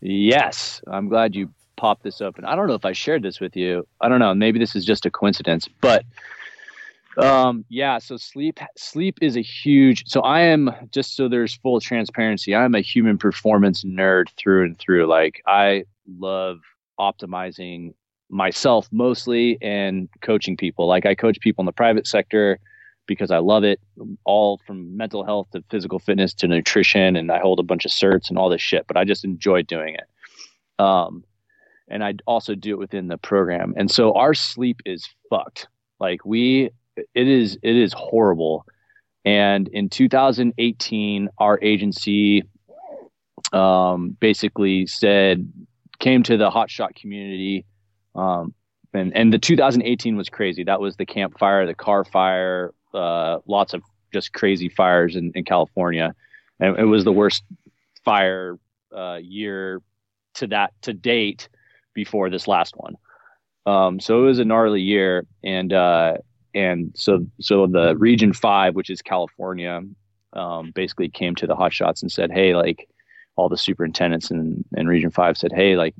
Yes, 0.00 0.80
I'm 0.86 1.08
glad 1.08 1.34
you 1.34 1.50
popped 1.76 2.02
this 2.02 2.20
open. 2.20 2.44
I 2.44 2.56
don't 2.56 2.66
know 2.66 2.74
if 2.74 2.84
I 2.84 2.92
shared 2.92 3.22
this 3.22 3.40
with 3.40 3.56
you. 3.56 3.86
I 4.00 4.08
don't 4.08 4.18
know. 4.18 4.34
Maybe 4.34 4.58
this 4.58 4.74
is 4.74 4.84
just 4.84 5.06
a 5.06 5.10
coincidence, 5.10 5.68
but 5.80 6.04
um, 7.18 7.64
yeah, 7.68 7.98
so 7.98 8.16
sleep 8.16 8.60
sleep 8.76 9.18
is 9.20 9.36
a 9.36 9.42
huge. 9.42 10.04
So 10.06 10.20
I 10.20 10.40
am 10.40 10.70
just 10.90 11.16
so 11.16 11.28
there's 11.28 11.54
full 11.56 11.80
transparency. 11.80 12.54
I'm 12.54 12.74
a 12.74 12.80
human 12.80 13.18
performance 13.18 13.84
nerd 13.84 14.28
through 14.36 14.64
and 14.64 14.78
through. 14.78 15.06
Like 15.06 15.42
I 15.46 15.84
love 16.18 16.58
optimizing 16.98 17.94
myself 18.30 18.88
mostly 18.92 19.58
and 19.62 20.08
coaching 20.20 20.56
people. 20.56 20.86
Like 20.86 21.06
I 21.06 21.14
coach 21.14 21.40
people 21.40 21.62
in 21.62 21.66
the 21.66 21.72
private 21.72 22.06
sector 22.06 22.58
because 23.06 23.30
I 23.30 23.38
love 23.38 23.64
it, 23.64 23.80
all 24.24 24.60
from 24.66 24.96
mental 24.96 25.24
health 25.24 25.48
to 25.52 25.64
physical 25.70 25.98
fitness 25.98 26.34
to 26.34 26.46
nutrition, 26.46 27.16
and 27.16 27.32
I 27.32 27.38
hold 27.38 27.58
a 27.58 27.62
bunch 27.62 27.86
of 27.86 27.90
certs 27.90 28.28
and 28.28 28.38
all 28.38 28.50
this 28.50 28.60
shit. 28.60 28.86
But 28.86 28.96
I 28.98 29.04
just 29.04 29.24
enjoy 29.24 29.62
doing 29.62 29.94
it. 29.94 30.04
Um, 30.78 31.24
and 31.88 32.04
I 32.04 32.14
also 32.26 32.54
do 32.54 32.72
it 32.72 32.78
within 32.78 33.08
the 33.08 33.18
program. 33.18 33.74
And 33.76 33.90
so 33.90 34.12
our 34.12 34.34
sleep 34.34 34.82
is 34.84 35.08
fucked. 35.30 35.68
Like 35.98 36.24
we 36.24 36.70
it 37.14 37.28
is 37.28 37.58
it 37.62 37.76
is 37.76 37.92
horrible. 37.92 38.64
And 39.24 39.68
in 39.68 39.88
2018, 39.88 41.28
our 41.38 41.58
agency 41.60 42.44
um, 43.52 44.16
basically 44.20 44.86
said 44.86 45.52
came 45.98 46.22
to 46.24 46.36
the 46.36 46.50
hotshot 46.50 46.94
community. 46.94 47.64
Um, 48.14 48.54
and, 48.94 49.14
and 49.14 49.32
the 49.32 49.38
2018 49.38 50.16
was 50.16 50.28
crazy. 50.28 50.64
That 50.64 50.80
was 50.80 50.96
the 50.96 51.06
Camp 51.06 51.38
Fire, 51.38 51.66
the 51.66 51.74
Carr 51.74 52.04
Fire, 52.04 52.72
uh, 52.94 53.38
lots 53.46 53.74
of 53.74 53.82
just 54.12 54.32
crazy 54.32 54.68
fires 54.68 55.16
in, 55.16 55.32
in 55.34 55.44
California. 55.44 56.14
And 56.60 56.78
it 56.78 56.84
was 56.84 57.04
the 57.04 57.12
worst 57.12 57.42
fire 58.04 58.58
uh, 58.96 59.18
year 59.20 59.82
to 60.34 60.46
that 60.48 60.72
to 60.82 60.92
date 60.92 61.48
before 61.94 62.30
this 62.30 62.48
last 62.48 62.74
one. 62.76 62.94
Um, 63.66 64.00
so 64.00 64.22
it 64.22 64.26
was 64.26 64.38
a 64.38 64.44
gnarly 64.44 64.80
year, 64.80 65.26
and 65.44 65.72
uh, 65.72 66.14
and 66.54 66.92
so 66.94 67.26
so 67.40 67.66
the 67.66 67.96
region 67.96 68.32
five 68.32 68.74
which 68.74 68.90
is 68.90 69.02
california 69.02 69.80
um, 70.34 70.72
basically 70.74 71.08
came 71.08 71.34
to 71.34 71.46
the 71.46 71.56
hot 71.56 71.72
shots 71.72 72.02
and 72.02 72.12
said 72.12 72.30
hey 72.30 72.54
like 72.54 72.88
all 73.36 73.48
the 73.48 73.56
superintendents 73.56 74.30
in, 74.30 74.64
in 74.76 74.86
region 74.86 75.10
five 75.10 75.36
said 75.36 75.52
hey 75.52 75.76
like 75.76 75.94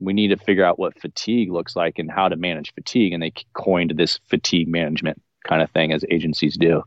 we 0.00 0.12
need 0.12 0.28
to 0.28 0.36
figure 0.36 0.64
out 0.64 0.78
what 0.78 0.98
fatigue 1.00 1.50
looks 1.50 1.76
like 1.76 1.98
and 1.98 2.10
how 2.10 2.28
to 2.28 2.36
manage 2.36 2.74
fatigue. 2.74 3.12
And 3.12 3.22
they 3.22 3.32
coined 3.54 3.92
this 3.96 4.18
fatigue 4.28 4.68
management 4.68 5.20
kind 5.46 5.62
of 5.62 5.70
thing 5.70 5.92
as 5.92 6.04
agencies 6.10 6.56
do. 6.56 6.82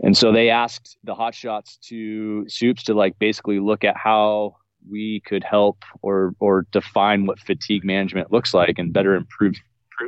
And 0.00 0.16
so 0.16 0.32
they 0.32 0.50
asked 0.50 0.96
the 1.04 1.14
hot 1.14 1.34
shots 1.34 1.76
to 1.88 2.48
soups 2.48 2.84
to 2.84 2.94
like 2.94 3.18
basically 3.18 3.60
look 3.60 3.84
at 3.84 3.96
how 3.96 4.56
we 4.90 5.20
could 5.20 5.44
help 5.44 5.84
or 6.02 6.34
or 6.40 6.66
define 6.72 7.26
what 7.26 7.38
fatigue 7.38 7.84
management 7.84 8.32
looks 8.32 8.52
like 8.52 8.78
and 8.78 8.92
better 8.92 9.14
improve 9.14 9.54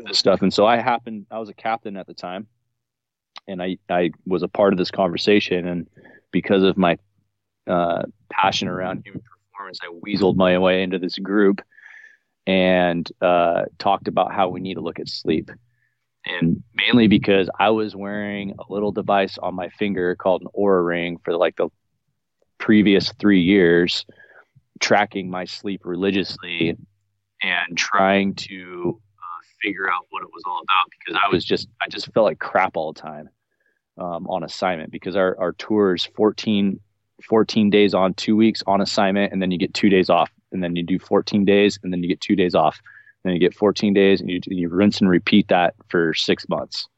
this 0.07 0.19
stuff. 0.19 0.43
And 0.43 0.53
so 0.53 0.67
I 0.67 0.77
happened, 0.77 1.27
I 1.31 1.39
was 1.39 1.49
a 1.49 1.55
captain 1.55 1.97
at 1.97 2.07
the 2.07 2.15
time, 2.15 2.47
and 3.47 3.63
I 3.63 3.79
I 3.89 4.11
was 4.27 4.43
a 4.43 4.49
part 4.49 4.73
of 4.73 4.79
this 4.79 4.91
conversation. 4.91 5.67
And 5.67 5.89
because 6.31 6.63
of 6.63 6.77
my 6.77 6.99
uh, 7.67 8.03
passion 8.31 8.69
around 8.69 9.03
human 9.05 9.23
performance, 9.53 9.79
I 9.83 9.93
weaseled 10.07 10.37
my 10.37 10.59
way 10.59 10.83
into 10.83 10.99
this 10.99 11.19
group 11.19 11.61
and 12.47 13.11
uh, 13.21 13.65
talked 13.79 14.09
about 14.09 14.33
how 14.33 14.49
we 14.49 14.61
need 14.61 14.75
to 14.75 14.81
look 14.81 15.01
at 15.01 15.09
sleep. 15.09 15.51
And 16.27 16.63
mainly 16.75 17.07
because 17.07 17.51
I 17.59 17.71
was 17.71 17.95
wearing 17.95 18.55
a 18.59 18.73
little 18.73 18.93
device 18.93 19.37
on 19.39 19.55
my 19.55 19.69
finger 19.69 20.17
called 20.17 20.43
an 20.43 20.49
Oura 20.59 20.85
ring 20.85 21.19
for 21.23 21.37
like 21.37 21.57
the 21.57 21.69
previous 22.59 23.13
three 23.13 23.43
years, 23.43 24.07
tracking 24.81 25.29
my 25.29 25.45
sleep 25.45 25.83
religiously 25.85 26.77
and 27.43 27.77
trying 27.77 28.35
to 28.35 29.01
figure 29.65 29.89
out 29.91 30.07
what 30.11 30.23
it 30.23 30.29
was 30.33 30.43
all 30.47 30.61
about 30.63 30.91
because 30.91 31.21
I 31.25 31.33
was 31.33 31.45
just 31.45 31.69
I 31.81 31.89
just 31.89 32.13
felt 32.13 32.25
like 32.25 32.39
crap 32.39 32.77
all 32.77 32.93
the 32.93 33.01
time 33.01 33.31
um, 33.99 34.27
on 34.29 34.45
assignment 34.45 34.93
because 34.93 35.17
our 35.17 35.37
our 35.39 35.53
tours 35.53 36.05
14 36.17 36.81
14 37.29 37.71
days 37.71 37.95
on, 37.95 38.15
two 38.15 38.37
weeks 38.37 38.63
on 38.67 38.81
assignment, 38.81 39.33
and 39.33 39.41
then 39.41 39.51
you 39.51 39.59
get 39.59 39.73
two 39.73 39.89
days 39.89 40.11
off, 40.11 40.31
and 40.53 40.63
then 40.63 40.77
you 40.77 40.83
do 40.83 40.99
14 40.99 41.45
days, 41.45 41.79
and 41.83 41.93
then 41.93 42.03
you 42.03 42.09
get 42.09 42.21
two 42.21 42.37
days 42.37 42.55
off, 42.55 42.81
then 43.23 43.33
you 43.33 43.39
get 43.39 43.55
14 43.55 43.95
days, 43.95 44.21
and 44.21 44.31
you, 44.31 44.41
you 44.47 44.69
rinse 44.69 45.01
and 45.01 45.09
repeat 45.09 45.49
that 45.49 45.75
for 45.89 46.13
six 46.15 46.49
months. 46.49 46.89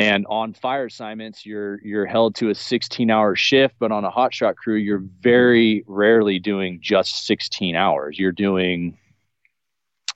And 0.00 0.26
on 0.28 0.52
fire 0.54 0.86
assignments, 0.86 1.44
you're 1.44 1.80
you're 1.82 2.06
held 2.06 2.36
to 2.36 2.50
a 2.50 2.54
16 2.54 3.10
hour 3.10 3.34
shift, 3.34 3.74
but 3.80 3.90
on 3.90 4.04
a 4.04 4.10
hotshot 4.10 4.54
crew, 4.54 4.76
you're 4.76 5.02
very 5.20 5.82
rarely 5.88 6.38
doing 6.38 6.78
just 6.80 7.26
16 7.26 7.74
hours. 7.74 8.16
You're 8.16 8.30
doing 8.30 8.96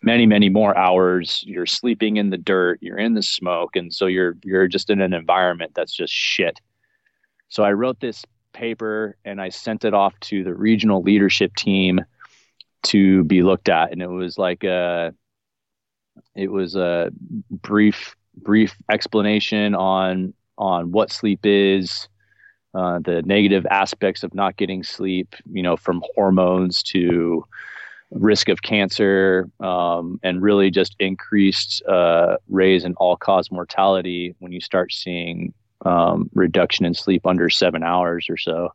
many, 0.02 0.26
many 0.26 0.48
more 0.48 0.76
hours. 0.76 1.42
You're 1.46 1.66
sleeping 1.66 2.16
in 2.16 2.30
the 2.30 2.38
dirt, 2.38 2.78
you're 2.82 2.98
in 2.98 3.14
the 3.14 3.22
smoke, 3.22 3.76
and 3.76 3.92
so 3.92 4.06
you're 4.06 4.36
you're 4.42 4.68
just 4.68 4.90
in 4.90 5.00
an 5.00 5.14
environment 5.14 5.72
that's 5.74 5.94
just 5.94 6.12
shit. 6.12 6.60
So 7.48 7.62
I 7.62 7.72
wrote 7.72 8.00
this 8.00 8.24
paper 8.52 9.16
and 9.24 9.40
I 9.40 9.48
sent 9.48 9.84
it 9.84 9.94
off 9.94 10.18
to 10.20 10.44
the 10.44 10.54
regional 10.54 11.02
leadership 11.02 11.54
team 11.54 12.00
to 12.84 13.24
be 13.24 13.42
looked 13.42 13.68
at, 13.68 13.92
and 13.92 14.02
it 14.02 14.08
was 14.08 14.38
like 14.38 14.64
a 14.64 15.14
it 16.34 16.50
was 16.50 16.76
a 16.76 17.10
brief 17.50 18.16
brief 18.36 18.76
explanation 18.90 19.74
on 19.74 20.34
on 20.58 20.92
what 20.92 21.10
sleep 21.10 21.40
is, 21.44 22.08
uh, 22.74 22.98
the 23.00 23.22
negative 23.22 23.66
aspects 23.70 24.22
of 24.22 24.34
not 24.34 24.56
getting 24.56 24.82
sleep, 24.82 25.34
you 25.50 25.62
know, 25.62 25.76
from 25.76 26.02
hormones 26.14 26.82
to 26.82 27.44
risk 28.14 28.48
of 28.48 28.62
cancer, 28.62 29.48
um, 29.60 30.20
and 30.22 30.42
really 30.42 30.70
just 30.70 30.96
increased 30.98 31.82
uh, 31.86 32.36
raise 32.48 32.84
in 32.84 32.94
all 32.94 33.16
cause 33.16 33.50
mortality 33.50 34.34
when 34.38 34.52
you 34.52 34.60
start 34.60 34.92
seeing 34.92 35.52
um, 35.84 36.30
reduction 36.34 36.84
in 36.84 36.94
sleep 36.94 37.26
under 37.26 37.50
seven 37.50 37.82
hours 37.82 38.26
or 38.28 38.36
so. 38.36 38.72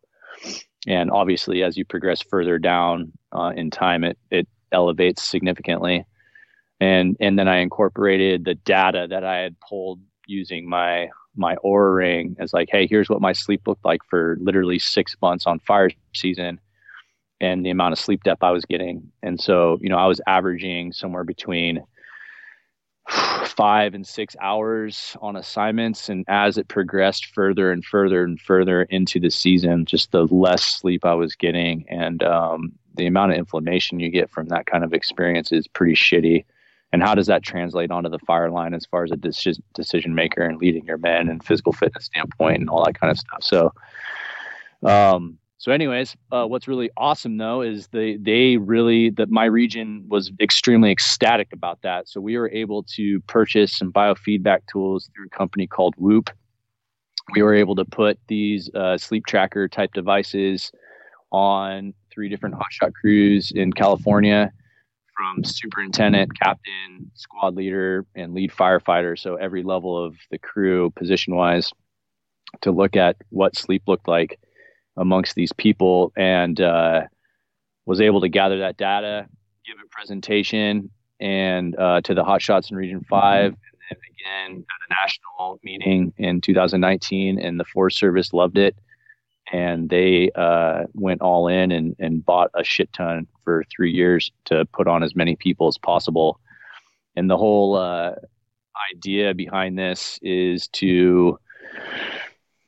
And 0.87 1.11
obviously, 1.11 1.63
as 1.63 1.77
you 1.77 1.85
progress 1.85 2.21
further 2.21 2.59
down 2.59 3.11
uh, 3.31 3.53
in 3.55 3.69
time, 3.71 4.03
it 4.03 4.17
it 4.31 4.47
elevates 4.71 5.23
significantly 5.23 6.05
and 6.79 7.17
and 7.19 7.37
then 7.37 7.47
I 7.47 7.57
incorporated 7.57 8.45
the 8.45 8.55
data 8.55 9.07
that 9.09 9.23
I 9.23 9.37
had 9.37 9.55
pulled 9.59 9.99
using 10.27 10.69
my 10.69 11.09
my 11.35 11.55
Oura 11.57 11.95
ring 11.95 12.35
as 12.39 12.53
like, 12.53 12.69
hey, 12.71 12.87
here's 12.87 13.09
what 13.09 13.21
my 13.21 13.33
sleep 13.33 13.67
looked 13.67 13.85
like 13.85 14.01
for 14.09 14.37
literally 14.41 14.79
six 14.79 15.15
months 15.21 15.45
on 15.45 15.59
fire 15.59 15.91
season, 16.13 16.59
and 17.39 17.65
the 17.65 17.69
amount 17.69 17.93
of 17.93 17.99
sleep 17.99 18.23
depth 18.23 18.43
I 18.43 18.51
was 18.51 18.65
getting. 18.65 19.11
And 19.21 19.39
so, 19.39 19.77
you 19.81 19.89
know, 19.89 19.97
I 19.97 20.07
was 20.07 20.21
averaging 20.27 20.93
somewhere 20.93 21.23
between 21.23 21.83
five 23.45 23.93
and 23.93 24.05
six 24.05 24.35
hours 24.41 25.15
on 25.21 25.35
assignments. 25.35 26.09
And 26.09 26.25
as 26.27 26.57
it 26.57 26.67
progressed 26.67 27.27
further 27.27 27.71
and 27.71 27.83
further 27.85 28.23
and 28.23 28.39
further 28.39 28.83
into 28.83 29.19
the 29.19 29.31
season, 29.31 29.85
just 29.85 30.11
the 30.11 30.25
less 30.27 30.63
sleep 30.63 31.05
I 31.05 31.13
was 31.13 31.35
getting, 31.35 31.85
and 31.89 32.21
um, 32.23 32.73
the 32.95 33.05
amount 33.05 33.31
of 33.31 33.37
inflammation 33.37 33.99
you 33.99 34.09
get 34.09 34.29
from 34.29 34.47
that 34.49 34.65
kind 34.65 34.83
of 34.83 34.93
experience 34.93 35.51
is 35.51 35.67
pretty 35.67 35.93
shitty 35.93 36.43
and 36.91 37.03
how 37.03 37.13
does 37.13 37.27
that 37.27 37.43
translate 37.43 37.91
onto 37.91 38.09
the 38.09 38.19
fire 38.19 38.49
line 38.49 38.73
as 38.73 38.85
far 38.85 39.03
as 39.03 39.11
a 39.11 39.15
decision 39.15 39.63
decision 39.73 40.15
maker 40.15 40.41
and 40.41 40.57
leading 40.57 40.85
your 40.85 40.97
men 40.97 41.29
and 41.29 41.43
physical 41.43 41.73
fitness 41.73 42.05
standpoint 42.05 42.59
and 42.59 42.69
all 42.69 42.83
that 42.83 42.99
kind 42.99 43.11
of 43.11 43.17
stuff 43.17 43.43
so 43.43 43.73
um 44.83 45.37
so 45.57 45.71
anyways 45.71 46.15
uh, 46.31 46.45
what's 46.45 46.67
really 46.67 46.89
awesome 46.97 47.37
though 47.37 47.61
is 47.61 47.87
they 47.87 48.17
they 48.17 48.57
really 48.57 49.09
that 49.11 49.29
my 49.29 49.45
region 49.45 50.05
was 50.07 50.31
extremely 50.39 50.91
ecstatic 50.91 51.49
about 51.51 51.81
that. 51.81 52.07
So 52.07 52.21
we 52.21 52.37
were 52.37 52.49
able 52.51 52.83
to 52.95 53.19
purchase 53.21 53.75
some 53.75 53.91
biofeedback 53.91 54.59
tools 54.71 55.09
through 55.15 55.27
a 55.27 55.37
company 55.37 55.67
called 55.67 55.95
whoop. 55.97 56.29
We 57.33 57.41
were 57.41 57.55
able 57.55 57.75
to 57.75 57.85
put 57.85 58.19
these 58.27 58.69
uh, 58.73 58.97
sleep 58.97 59.25
tracker 59.25 59.67
type 59.67 59.93
devices 59.93 60.71
on 61.31 61.93
three 62.11 62.29
different 62.29 62.55
hotshot 62.55 62.93
crews 62.93 63.51
in 63.51 63.73
california 63.73 64.51
from 65.17 65.43
superintendent, 65.43 66.29
captain, 66.39 67.11
squad 67.15 67.55
leader, 67.55 68.05
and 68.15 68.33
lead 68.33 68.51
firefighter. 68.51 69.17
So 69.17 69.35
every 69.35 69.63
level 69.63 69.97
of 70.01 70.15
the 70.29 70.37
crew, 70.37 70.91
position 70.91 71.35
wise, 71.35 71.71
to 72.61 72.71
look 72.71 72.95
at 72.95 73.17
what 73.29 73.55
sleep 73.55 73.83
looked 73.87 74.07
like 74.07 74.39
amongst 74.97 75.35
these 75.35 75.53
people, 75.53 76.11
and 76.17 76.59
uh, 76.59 77.01
was 77.85 78.01
able 78.01 78.21
to 78.21 78.29
gather 78.29 78.59
that 78.59 78.77
data, 78.77 79.27
give 79.65 79.77
a 79.83 79.87
presentation, 79.89 80.89
and 81.19 81.77
uh, 81.77 82.01
to 82.01 82.13
the 82.13 82.23
Hot 82.23 82.41
Shots 82.41 82.69
in 82.71 82.77
Region 82.77 83.05
Five, 83.09 83.53
and 83.53 83.57
then 83.89 83.97
again 84.51 84.65
at 84.65 84.95
a 84.95 85.01
national 85.01 85.59
meeting 85.63 86.13
in 86.17 86.41
2019, 86.41 87.39
and 87.39 87.59
the 87.59 87.65
Forest 87.65 87.97
Service 87.97 88.33
loved 88.33 88.57
it 88.57 88.75
and 89.51 89.89
they 89.89 90.29
uh, 90.35 90.83
went 90.93 91.21
all 91.21 91.47
in 91.47 91.71
and, 91.71 91.95
and 91.99 92.25
bought 92.25 92.51
a 92.53 92.63
shit 92.63 92.91
ton 92.93 93.27
for 93.43 93.63
three 93.73 93.91
years 93.91 94.31
to 94.45 94.65
put 94.73 94.87
on 94.87 95.03
as 95.03 95.15
many 95.15 95.35
people 95.35 95.67
as 95.67 95.77
possible. 95.77 96.39
And 97.15 97.29
the 97.29 97.37
whole 97.37 97.75
uh, 97.75 98.15
idea 98.93 99.33
behind 99.33 99.77
this 99.77 100.19
is 100.21 100.67
to 100.69 101.39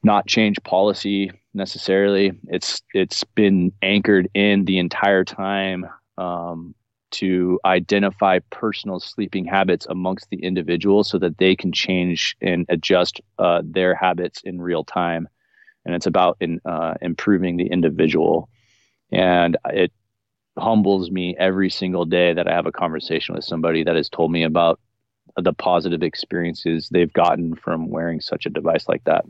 not 0.03 0.27
change 0.27 0.57
policy 0.63 1.31
necessarily. 1.53 2.31
It's 2.47 2.81
it's 2.93 3.23
been 3.23 3.71
anchored 3.81 4.29
in 4.33 4.65
the 4.65 4.79
entire 4.79 5.23
time 5.23 5.85
um, 6.17 6.75
to 7.11 7.59
identify 7.65 8.39
personal 8.49 8.99
sleeping 8.99 9.45
habits 9.45 9.87
amongst 9.89 10.29
the 10.29 10.37
individual 10.43 11.03
so 11.03 11.17
that 11.19 11.37
they 11.37 11.55
can 11.55 11.71
change 11.71 12.35
and 12.41 12.65
adjust 12.69 13.21
uh, 13.39 13.61
their 13.65 13.95
habits 13.95 14.41
in 14.43 14.61
real 14.61 14.83
time 14.83 15.27
and 15.85 15.95
it's 15.95 16.05
about 16.05 16.37
in, 16.39 16.61
uh, 16.65 16.93
improving 17.01 17.57
the 17.57 17.67
individual. 17.67 18.49
And 19.11 19.57
it 19.65 19.91
humbles 20.57 21.09
me 21.09 21.35
every 21.39 21.69
single 21.69 22.05
day 22.05 22.33
that 22.33 22.47
I 22.47 22.53
have 22.53 22.67
a 22.67 22.71
conversation 22.71 23.35
with 23.35 23.43
somebody 23.43 23.83
that 23.83 23.95
has 23.95 24.09
told 24.09 24.31
me 24.31 24.43
about 24.43 24.79
the 25.35 25.53
positive 25.53 26.03
experiences 26.03 26.89
they've 26.89 27.13
gotten 27.13 27.55
from 27.55 27.89
wearing 27.89 28.19
such 28.19 28.45
a 28.45 28.49
device 28.49 28.87
like 28.87 29.03
that. 29.05 29.25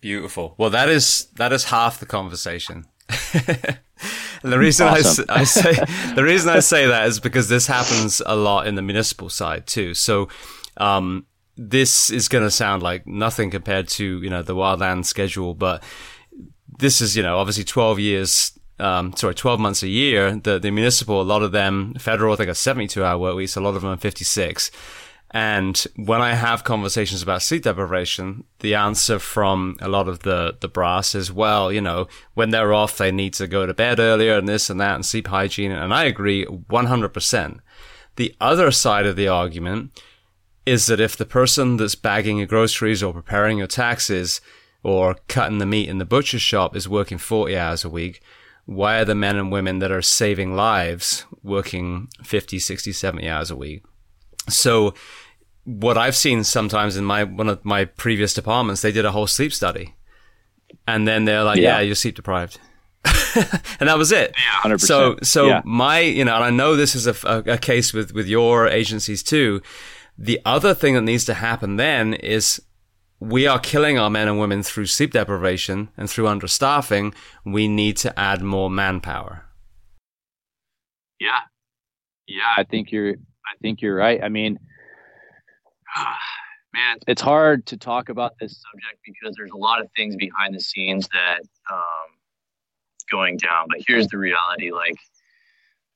Beautiful. 0.00 0.54
Well, 0.58 0.70
that 0.70 0.88
is 0.88 1.28
that 1.36 1.52
is 1.52 1.64
half 1.64 2.00
the 2.00 2.06
conversation. 2.06 2.86
the 3.08 4.58
reason 4.58 4.88
awesome. 4.88 5.24
I, 5.28 5.40
I 5.40 5.44
say 5.44 5.74
the 6.14 6.24
reason 6.24 6.50
I 6.50 6.60
say 6.60 6.86
that 6.86 7.06
is 7.06 7.20
because 7.20 7.48
this 7.48 7.66
happens 7.66 8.20
a 8.26 8.36
lot 8.36 8.66
in 8.66 8.74
the 8.74 8.82
municipal 8.82 9.28
side 9.28 9.66
too. 9.66 9.94
So, 9.94 10.28
um, 10.76 11.26
this 11.56 12.10
is 12.10 12.28
going 12.28 12.44
to 12.44 12.50
sound 12.50 12.82
like 12.82 13.06
nothing 13.06 13.50
compared 13.50 13.88
to 13.88 14.20
you 14.22 14.30
know 14.30 14.42
the 14.42 14.54
wildland 14.54 15.06
schedule, 15.06 15.54
but 15.54 15.82
this 16.78 17.00
is 17.00 17.16
you 17.16 17.22
know 17.22 17.38
obviously 17.38 17.64
12 17.64 17.98
years 17.98 18.56
um, 18.78 19.14
sorry, 19.16 19.34
12 19.34 19.58
months 19.58 19.82
a 19.82 19.88
year. 19.88 20.36
The, 20.36 20.58
the 20.58 20.70
municipal, 20.70 21.20
a 21.20 21.22
lot 21.22 21.42
of 21.42 21.52
them, 21.52 21.94
federal, 21.98 22.34
I 22.34 22.36
think 22.36 22.50
a 22.50 22.54
72 22.54 23.02
hour 23.02 23.18
work 23.18 23.36
weeks, 23.36 23.56
a 23.56 23.60
lot 23.60 23.74
of 23.74 23.82
them 23.82 23.90
are 23.90 23.96
56. 23.96 24.70
And 25.36 25.76
when 25.96 26.22
I 26.22 26.32
have 26.32 26.64
conversations 26.64 27.22
about 27.22 27.42
sleep 27.42 27.64
deprivation, 27.64 28.44
the 28.60 28.74
answer 28.74 29.18
from 29.18 29.76
a 29.82 29.88
lot 29.88 30.08
of 30.08 30.20
the, 30.20 30.56
the 30.60 30.66
brass 30.66 31.14
is, 31.14 31.30
well, 31.30 31.70
you 31.70 31.82
know, 31.82 32.08
when 32.32 32.48
they're 32.48 32.72
off, 32.72 32.96
they 32.96 33.12
need 33.12 33.34
to 33.34 33.46
go 33.46 33.66
to 33.66 33.74
bed 33.74 34.00
earlier 34.00 34.38
and 34.38 34.48
this 34.48 34.70
and 34.70 34.80
that 34.80 34.94
and 34.94 35.04
sleep 35.04 35.26
hygiene. 35.26 35.72
And 35.72 35.92
I 35.92 36.04
agree 36.04 36.46
100%. 36.46 37.58
The 38.16 38.34
other 38.40 38.70
side 38.70 39.04
of 39.04 39.16
the 39.16 39.28
argument 39.28 40.00
is 40.64 40.86
that 40.86 41.00
if 41.00 41.18
the 41.18 41.26
person 41.26 41.76
that's 41.76 41.96
bagging 41.96 42.38
your 42.38 42.46
groceries 42.46 43.02
or 43.02 43.12
preparing 43.12 43.58
your 43.58 43.66
taxes 43.66 44.40
or 44.82 45.16
cutting 45.28 45.58
the 45.58 45.66
meat 45.66 45.90
in 45.90 45.98
the 45.98 46.06
butcher 46.06 46.38
shop 46.38 46.74
is 46.74 46.88
working 46.88 47.18
40 47.18 47.54
hours 47.58 47.84
a 47.84 47.90
week, 47.90 48.22
why 48.64 49.00
are 49.00 49.04
the 49.04 49.14
men 49.14 49.36
and 49.36 49.52
women 49.52 49.80
that 49.80 49.92
are 49.92 50.00
saving 50.00 50.56
lives 50.56 51.26
working 51.42 52.08
50, 52.24 52.58
60, 52.58 52.90
70 52.90 53.28
hours 53.28 53.50
a 53.50 53.56
week? 53.56 53.84
So 54.48 54.94
what 55.66 55.98
I've 55.98 56.16
seen 56.16 56.42
sometimes 56.42 56.96
in 56.96 57.04
my 57.04 57.24
one 57.24 57.50
of 57.50 57.64
my 57.64 57.84
previous 57.84 58.32
departments, 58.32 58.80
they 58.82 58.92
did 58.92 59.04
a 59.04 59.12
whole 59.12 59.26
sleep 59.26 59.52
study. 59.52 59.94
And 60.88 61.06
then 61.06 61.26
they're 61.26 61.44
like, 61.44 61.58
yeah, 61.58 61.76
yeah 61.76 61.80
you're 61.80 61.94
sleep 61.94 62.16
deprived. 62.16 62.58
and 63.04 63.88
that 63.88 63.98
was 63.98 64.10
it. 64.10 64.34
Yeah, 64.64 64.70
100%. 64.70 64.80
So, 64.80 65.16
so 65.22 65.46
yeah. 65.46 65.62
my, 65.64 66.00
you 66.00 66.24
know, 66.24 66.34
and 66.34 66.44
I 66.44 66.50
know 66.50 66.74
this 66.74 66.94
is 66.94 67.06
a, 67.06 67.14
a, 67.24 67.52
a 67.52 67.58
case 67.58 67.92
with, 67.92 68.12
with 68.12 68.26
your 68.26 68.66
agencies 68.66 69.22
too 69.22 69.62
the 70.18 70.40
other 70.44 70.74
thing 70.74 70.94
that 70.94 71.02
needs 71.02 71.24
to 71.26 71.34
happen 71.34 71.76
then 71.76 72.14
is 72.14 72.62
we 73.20 73.46
are 73.46 73.58
killing 73.58 73.98
our 73.98 74.10
men 74.10 74.28
and 74.28 74.38
women 74.38 74.62
through 74.62 74.86
sleep 74.86 75.12
deprivation 75.12 75.88
and 75.96 76.08
through 76.08 76.26
understaffing. 76.26 77.14
We 77.44 77.68
need 77.68 77.96
to 77.98 78.18
add 78.18 78.42
more 78.42 78.70
manpower. 78.70 79.44
Yeah. 81.20 81.40
Yeah, 82.26 82.52
I 82.56 82.64
think 82.64 82.92
you're 82.92 83.12
I 83.12 83.56
think 83.62 83.80
you're 83.80 83.94
right. 83.94 84.22
I 84.22 84.28
mean, 84.28 84.58
man, 86.74 86.98
it's 87.06 87.22
hard 87.22 87.66
to 87.66 87.76
talk 87.76 88.08
about 88.08 88.32
this 88.40 88.62
subject 88.62 89.00
because 89.04 89.34
there's 89.36 89.50
a 89.52 89.56
lot 89.56 89.80
of 89.80 89.88
things 89.96 90.16
behind 90.16 90.54
the 90.54 90.60
scenes 90.60 91.08
that 91.12 91.40
um, 91.72 92.08
going 93.10 93.36
down. 93.36 93.66
But 93.68 93.80
here's 93.86 94.06
the 94.08 94.18
reality: 94.18 94.70
like 94.72 94.96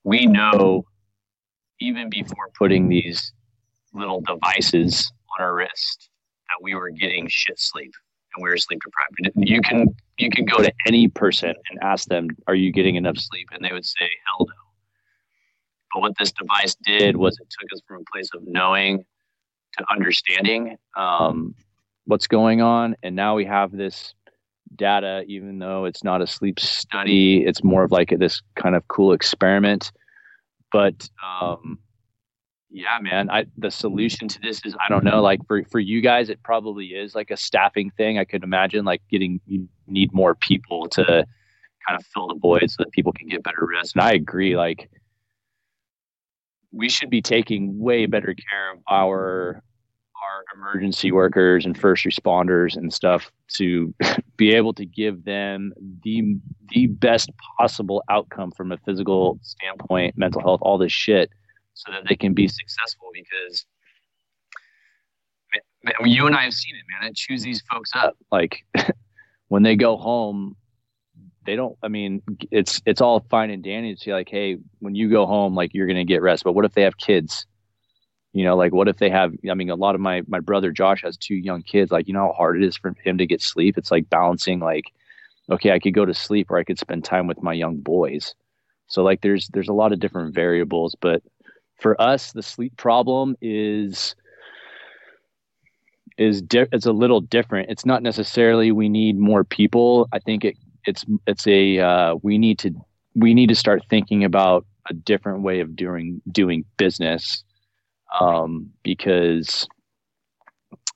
we 0.05 0.27
know, 0.27 0.85
even 1.81 2.11
before 2.11 2.51
putting 2.57 2.89
these 2.89 3.33
little 3.93 4.21
devices 4.21 5.13
on 5.39 5.45
our 5.45 5.55
wrist 5.55 6.11
that 6.49 6.63
we 6.63 6.75
were 6.75 6.91
getting 6.91 7.27
shit 7.29 7.59
sleep. 7.59 7.93
and 8.35 8.45
we 8.45 8.51
were 8.51 8.57
sleep 8.57 8.81
deprived. 8.85 9.37
You 9.37 9.61
can 9.61 9.87
you 10.19 10.31
can 10.31 10.45
go 10.45 10.59
to 10.59 10.73
any 10.87 11.09
person 11.09 11.55
and 11.71 11.79
ask 11.83 12.09
them, 12.09 12.29
"Are 12.47 12.55
you 12.55 12.73
getting 12.73 12.97
enough 12.97 13.19
sleep?" 13.19 13.49
and 13.53 13.65
they 13.65 13.73
would 13.73 13.87
say, 13.87 14.09
"Hell 14.27 14.47
no." 14.47 14.55
But 15.93 16.01
what 16.03 16.13
this 16.19 16.31
device 16.31 16.77
did 16.85 17.17
was 17.17 17.37
it 17.41 17.49
took 17.51 17.73
us 17.73 17.81
from 17.87 18.03
a 18.03 18.13
place 18.13 18.29
of 18.33 18.43
knowing 18.47 19.05
to 19.79 19.85
understanding 19.91 20.77
um, 20.97 21.55
what's 22.05 22.27
going 22.27 22.61
on, 22.61 22.97
and 23.03 23.15
now 23.17 23.37
we 23.37 23.45
have 23.45 23.73
this 23.73 24.15
data. 24.77 25.25
Even 25.27 25.59
though 25.59 25.85
it's 25.85 26.05
not 26.05 26.23
a 26.23 26.27
sleep 26.27 26.61
study, 26.61 27.45
it's 27.45 27.65
more 27.65 27.85
of 27.85 27.93
like 27.93 28.15
this 28.19 28.43
kind 28.57 28.75
of 28.75 28.87
cool 28.89 29.13
experiment. 29.13 29.93
But 30.73 31.09
um, 31.25 31.79
yeah, 32.71 32.99
man. 33.01 33.31
I 33.31 33.47
the 33.59 33.71
solution 33.71 34.29
to 34.29 34.41
this 34.41 34.65
is 34.65 34.77
I 34.85 34.89
don't 34.89 35.05
know. 35.05 35.21
Like 35.21 35.45
for 35.47 35.65
for 35.65 35.81
you 35.81 36.01
guys, 36.01 36.31
it 36.31 36.43
probably 36.43 36.87
is 36.87 37.15
like 37.15 37.31
a 37.31 37.37
staffing 37.37 37.91
thing. 37.91 38.19
I 38.19 38.25
could 38.25 38.45
imagine 38.45 38.85
like 38.85 39.03
getting 39.11 39.41
you 39.47 39.69
need 39.87 40.13
more 40.13 40.35
people 40.35 40.89
to 40.91 41.05
kind 41.05 41.99
of 41.99 42.07
fill 42.07 42.29
the 42.29 42.37
void 42.37 42.71
so 42.71 42.77
that 42.85 42.93
people 42.93 43.13
can 43.13 43.29
get 43.29 43.43
better 43.43 43.67
rest. 43.67 43.97
And 43.97 44.03
I 44.03 44.13
agree. 44.13 44.57
Like 44.57 44.91
we 46.73 46.89
should 46.89 47.11
be 47.11 47.23
taking 47.23 47.79
way 47.79 48.07
better 48.07 48.35
care 48.35 48.73
of 48.73 48.79
our 48.89 49.63
our 50.23 50.45
emergency 50.55 51.11
workers 51.11 51.65
and 51.65 51.79
first 51.79 52.05
responders 52.05 52.77
and 52.77 52.93
stuff 52.93 53.33
to 53.49 53.95
be 54.37 54.55
able 54.55 54.75
to 54.75 54.85
give 54.85 55.25
them 55.25 55.73
the 56.05 56.37
the 56.69 56.87
best 56.87 57.31
possible 57.59 58.03
outcome 58.11 58.51
from 58.51 58.71
a 58.73 58.77
physical 58.79 59.39
standpoint, 59.43 60.17
mental 60.17 60.41
health, 60.41 60.61
all 60.63 60.79
this 60.79 60.93
shit 60.93 61.31
so 61.75 61.91
that 61.93 62.03
they 62.09 62.17
can 62.17 62.35
be 62.35 62.47
successful 62.47 63.09
because 63.15 63.65
you 66.05 66.27
and 66.27 66.37
I 66.37 66.45
have 66.45 66.53
seen 66.53 66.75
it, 66.77 66.83
man. 66.91 67.11
It 67.11 67.17
chews 67.17 67.43
these 67.43 67.63
folks 67.71 67.91
up. 67.95 68.17
Like 68.31 68.65
when 69.49 69.63
they 69.63 69.77
go 69.77 69.97
home, 69.97 70.57
they 71.47 71.57
don't. 71.57 71.77
I 71.83 71.89
mean, 71.89 72.23
it's 72.51 72.81
it's 72.87 73.01
all 73.01 73.21
fine 73.31 73.51
and 73.51 73.63
dandy 73.63 73.95
to 73.95 74.01
say 74.01 74.13
like, 74.13 74.29
hey, 74.29 74.59
when 74.81 74.95
you 74.95 75.11
go 75.11 75.27
home, 75.27 75.55
like 75.55 75.75
you're 75.75 75.87
gonna 75.87 76.05
get 76.05 76.23
rest. 76.23 76.45
But 76.45 76.53
what 76.53 76.65
if 76.65 76.75
they 76.75 76.83
have 76.83 76.97
kids? 76.99 77.47
You 78.33 78.45
know, 78.45 78.57
like 78.57 78.73
what 78.73 78.89
if 78.89 78.99
they 78.99 79.11
have? 79.11 79.33
I 79.51 79.55
mean, 79.55 79.71
a 79.71 79.75
lot 79.75 79.95
of 79.95 80.01
my 80.01 80.23
my 80.29 80.41
brother 80.41 80.71
Josh 80.71 81.03
has 81.03 81.17
two 81.17 81.35
young 81.35 81.63
kids. 81.63 81.91
Like, 81.91 82.09
you 82.09 82.15
know 82.15 82.27
how 82.27 82.33
hard 82.33 82.63
it 82.63 82.67
is 82.67 82.77
for 82.77 82.95
him 83.05 83.19
to 83.19 83.27
get 83.27 83.43
sleep. 83.43 83.79
It's 83.79 83.91
like 83.91 84.11
balancing 84.11 84.61
like, 84.61 84.85
okay, 85.51 85.73
I 85.73 85.79
could 85.79 85.95
go 85.95 86.05
to 86.05 86.15
sleep 86.15 86.51
or 86.51 86.59
I 86.59 86.65
could 86.65 86.79
spend 86.79 87.05
time 87.05 87.27
with 87.27 87.43
my 87.43 87.53
young 87.53 87.79
boys. 87.79 88.35
So 88.87 89.03
like, 89.03 89.23
there's 89.23 89.49
there's 89.49 89.69
a 89.69 89.75
lot 89.75 89.93
of 89.93 90.01
different 90.01 90.35
variables, 90.35 90.95
but 91.01 91.23
for 91.81 92.01
us, 92.01 92.33
the 92.33 92.43
sleep 92.43 92.77
problem 92.77 93.37
is 93.41 94.15
is 96.19 96.43
di- 96.43 96.67
it's 96.71 96.87
a 96.87 96.93
little 96.93 97.23
different. 97.23 97.71
It's 97.71 97.87
not 97.87 98.03
necessarily 98.03 98.73
we 98.73 98.91
need 98.91 99.19
more 99.19 99.43
people. 99.43 100.07
I 100.13 100.19
think 100.19 100.45
it 100.45 100.57
it's 100.85 101.05
it's 101.27 101.47
a 101.47 101.79
uh, 101.79 102.15
we 102.23 102.39
need 102.39 102.59
to 102.61 102.75
we 103.15 103.35
need 103.35 103.49
to 103.49 103.55
start 103.55 103.83
thinking 103.91 104.25
about 104.25 104.67
a 104.89 104.95
different 104.95 105.43
way 105.43 105.61
of 105.61 105.77
doing 105.77 106.21
doing 106.31 106.65
business 106.77 107.45
um, 108.21 108.71
because 108.83 109.69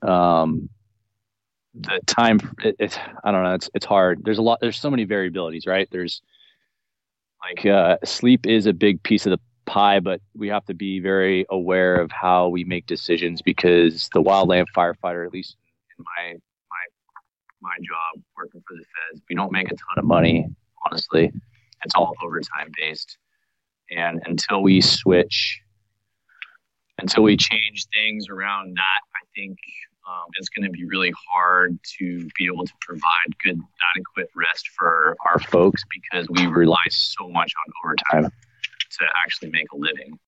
um, 0.01 0.69
the 1.73 1.99
time 2.05 2.39
it, 2.63 2.75
it, 2.79 2.99
I 3.23 3.31
don't 3.31 3.43
know 3.43 3.53
it's 3.53 3.69
it's 3.73 3.85
hard. 3.85 4.21
There's 4.23 4.37
a 4.37 4.41
lot. 4.41 4.59
There's 4.61 4.79
so 4.79 4.89
many 4.89 5.05
variabilities, 5.05 5.67
right? 5.67 5.87
There's 5.91 6.21
like 7.41 7.65
uh, 7.65 7.97
sleep 8.03 8.45
is 8.47 8.65
a 8.65 8.73
big 8.73 9.03
piece 9.03 9.25
of 9.25 9.31
the 9.31 9.39
pie, 9.65 9.99
but 9.99 10.21
we 10.35 10.47
have 10.47 10.65
to 10.65 10.73
be 10.73 10.99
very 10.99 11.45
aware 11.49 11.95
of 11.95 12.11
how 12.11 12.49
we 12.49 12.63
make 12.63 12.85
decisions 12.85 13.41
because 13.41 14.09
the 14.13 14.21
wildland 14.21 14.65
firefighter, 14.75 15.25
at 15.25 15.33
least 15.33 15.57
in 15.97 16.05
my 16.17 16.35
my 17.65 17.77
job 17.81 18.23
working 18.37 18.61
for 18.67 18.75
the 18.75 18.83
feds, 18.83 19.21
we 19.29 19.35
don't 19.35 19.51
make 19.51 19.67
a 19.67 19.75
ton 19.75 19.97
of 19.97 20.05
money. 20.05 20.47
Honestly, 20.85 21.31
it's 21.83 21.95
all 21.95 22.13
overtime 22.23 22.71
based, 22.77 23.17
and 23.89 24.21
until 24.25 24.61
we 24.61 24.81
switch, 24.81 25.61
until 26.99 27.23
we 27.23 27.35
change 27.35 27.87
things 27.93 28.27
around 28.29 28.75
that, 28.75 28.99
I 29.15 29.25
think 29.35 29.57
um, 30.07 30.25
it's 30.37 30.49
going 30.49 30.65
to 30.65 30.71
be 30.71 30.85
really 30.85 31.11
hard 31.31 31.79
to 31.97 32.27
be 32.37 32.45
able 32.45 32.65
to 32.65 32.73
provide 32.81 33.37
good, 33.43 33.59
adequate 33.95 34.29
rest 34.35 34.69
for 34.77 35.15
our 35.25 35.39
folks 35.39 35.83
because 35.91 36.27
we 36.29 36.45
rely 36.45 36.85
so 36.89 37.27
much 37.27 37.51
on 37.65 37.73
overtime 37.83 38.31
to 38.91 39.05
actually 39.25 39.49
make 39.49 39.71
a 39.73 39.77
living. 39.77 40.19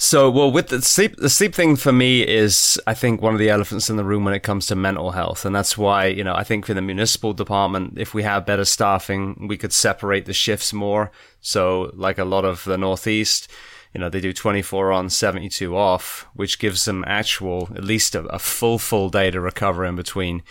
So, 0.00 0.30
well, 0.30 0.52
with 0.52 0.68
the 0.68 0.80
sleep, 0.80 1.16
the 1.16 1.28
sleep 1.28 1.52
thing 1.52 1.74
for 1.74 1.90
me 1.90 2.24
is, 2.24 2.80
I 2.86 2.94
think, 2.94 3.20
one 3.20 3.34
of 3.34 3.40
the 3.40 3.50
elephants 3.50 3.90
in 3.90 3.96
the 3.96 4.04
room 4.04 4.24
when 4.24 4.32
it 4.32 4.44
comes 4.44 4.66
to 4.66 4.76
mental 4.76 5.10
health. 5.10 5.44
And 5.44 5.52
that's 5.52 5.76
why, 5.76 6.06
you 6.06 6.22
know, 6.22 6.36
I 6.36 6.44
think 6.44 6.66
for 6.66 6.74
the 6.74 6.80
municipal 6.80 7.32
department, 7.32 7.98
if 7.98 8.14
we 8.14 8.22
have 8.22 8.46
better 8.46 8.64
staffing, 8.64 9.48
we 9.48 9.56
could 9.56 9.72
separate 9.72 10.24
the 10.24 10.32
shifts 10.32 10.72
more. 10.72 11.10
So, 11.40 11.90
like 11.94 12.16
a 12.16 12.24
lot 12.24 12.44
of 12.44 12.62
the 12.62 12.78
Northeast, 12.78 13.50
you 13.92 14.00
know, 14.00 14.08
they 14.08 14.20
do 14.20 14.32
24 14.32 14.92
on, 14.92 15.10
72 15.10 15.76
off, 15.76 16.28
which 16.32 16.60
gives 16.60 16.84
them 16.84 17.04
actual, 17.08 17.68
at 17.74 17.82
least 17.82 18.14
a, 18.14 18.20
a 18.26 18.38
full, 18.38 18.78
full 18.78 19.10
day 19.10 19.32
to 19.32 19.40
recover 19.40 19.84
in 19.84 19.96
between. 19.96 20.44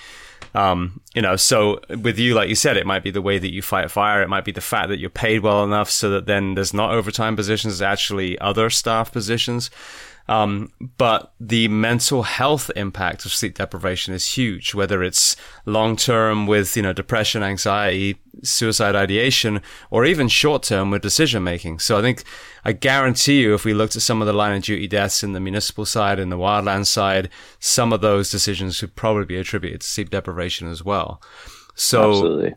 Um, 0.53 1.01
you 1.13 1.21
know, 1.21 1.35
so 1.35 1.79
with 1.89 2.17
you, 2.19 2.33
like 2.33 2.49
you 2.49 2.55
said, 2.55 2.77
it 2.77 2.85
might 2.85 3.03
be 3.03 3.11
the 3.11 3.21
way 3.21 3.37
that 3.37 3.51
you 3.51 3.61
fight 3.61 3.91
fire. 3.91 4.21
It 4.21 4.29
might 4.29 4.45
be 4.45 4.51
the 4.51 4.61
fact 4.61 4.89
that 4.89 4.99
you're 4.99 5.09
paid 5.09 5.41
well 5.41 5.63
enough 5.63 5.89
so 5.89 6.09
that 6.11 6.25
then 6.25 6.55
there's 6.55 6.73
not 6.73 6.91
overtime 6.91 7.35
positions, 7.35 7.79
there's 7.79 7.91
actually 7.91 8.37
other 8.39 8.69
staff 8.69 9.11
positions. 9.11 9.69
Um, 10.29 10.71
but 10.97 11.33
the 11.39 11.67
mental 11.69 12.23
health 12.23 12.69
impact 12.75 13.25
of 13.25 13.33
sleep 13.33 13.55
deprivation 13.55 14.13
is 14.13 14.37
huge, 14.37 14.73
whether 14.73 15.01
it's 15.01 15.35
long 15.65 15.95
term 15.95 16.47
with, 16.47 16.75
you 16.75 16.83
know, 16.83 16.93
depression, 16.93 17.43
anxiety, 17.43 18.19
suicide 18.43 18.95
ideation, 18.95 19.61
or 19.89 20.05
even 20.05 20.27
short 20.27 20.63
term 20.63 20.91
with 20.91 21.01
decision 21.01 21.43
making. 21.43 21.79
So 21.79 21.97
I 21.97 22.01
think 22.01 22.23
I 22.65 22.73
guarantee 22.73 23.41
you, 23.41 23.53
if 23.53 23.63
we 23.63 23.73
looked 23.73 23.95
at 23.95 24.01
some 24.01 24.21
of 24.21 24.27
the 24.27 24.33
line 24.33 24.55
of 24.55 24.63
duty 24.63 24.87
deaths 24.87 25.23
in 25.23 25.33
the 25.33 25.39
municipal 25.39 25.85
side 25.85 26.19
and 26.19 26.31
the 26.31 26.37
wildland 26.37 26.87
side, 26.87 27.29
some 27.59 27.93
of 27.93 28.01
those 28.01 28.29
decisions 28.29 28.79
could 28.79 28.95
probably 28.95 29.25
be 29.25 29.37
attributed 29.37 29.81
to 29.81 29.87
sleep 29.87 30.09
deprivation 30.09 30.69
as 30.69 30.83
well. 30.83 31.21
So 31.75 32.09
Absolutely 32.09 32.53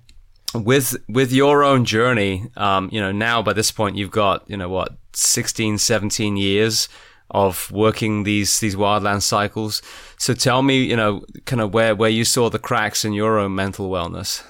with 0.54 0.96
with 1.08 1.32
your 1.32 1.62
own 1.62 1.84
journey 1.84 2.50
um, 2.56 2.88
you 2.90 3.00
know 3.00 3.12
now 3.12 3.40
by 3.42 3.52
this 3.52 3.70
point 3.70 3.96
you've 3.96 4.10
got 4.10 4.48
you 4.50 4.56
know 4.56 4.68
what 4.68 4.96
16 5.12 5.78
17 5.78 6.36
years 6.36 6.88
of 7.30 7.70
working 7.70 8.24
these 8.24 8.60
these 8.60 8.76
wildland 8.76 9.22
cycles. 9.22 9.82
So 10.18 10.34
tell 10.34 10.62
me, 10.62 10.84
you 10.84 10.96
know, 10.96 11.24
kind 11.44 11.60
of 11.60 11.72
where 11.72 11.94
where 11.94 12.10
you 12.10 12.24
saw 12.24 12.50
the 12.50 12.58
cracks 12.58 13.04
in 13.04 13.12
your 13.12 13.38
own 13.38 13.54
mental 13.54 13.90
wellness. 13.90 14.42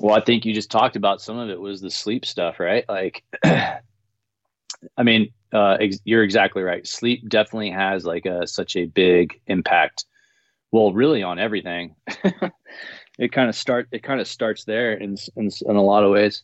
Well, 0.00 0.14
I 0.14 0.20
think 0.20 0.44
you 0.44 0.52
just 0.52 0.70
talked 0.70 0.96
about 0.96 1.22
some 1.22 1.38
of 1.38 1.48
it 1.48 1.60
was 1.60 1.80
the 1.80 1.90
sleep 1.90 2.26
stuff, 2.26 2.58
right? 2.58 2.84
Like, 2.88 3.22
I 3.44 3.80
mean, 5.02 5.32
uh, 5.52 5.76
ex- 5.80 6.00
you're 6.04 6.24
exactly 6.24 6.62
right. 6.62 6.86
Sleep 6.86 7.28
definitely 7.28 7.70
has 7.70 8.04
like 8.04 8.26
a 8.26 8.46
such 8.46 8.76
a 8.76 8.86
big 8.86 9.40
impact. 9.46 10.04
Well, 10.72 10.92
really 10.92 11.22
on 11.22 11.38
everything. 11.38 11.94
it 13.18 13.32
kind 13.32 13.48
of 13.48 13.54
start 13.54 13.88
it 13.92 14.02
kind 14.02 14.20
of 14.20 14.26
starts 14.26 14.64
there 14.64 14.94
in, 14.94 15.16
in 15.36 15.50
in 15.66 15.76
a 15.76 15.82
lot 15.82 16.02
of 16.02 16.10
ways 16.10 16.42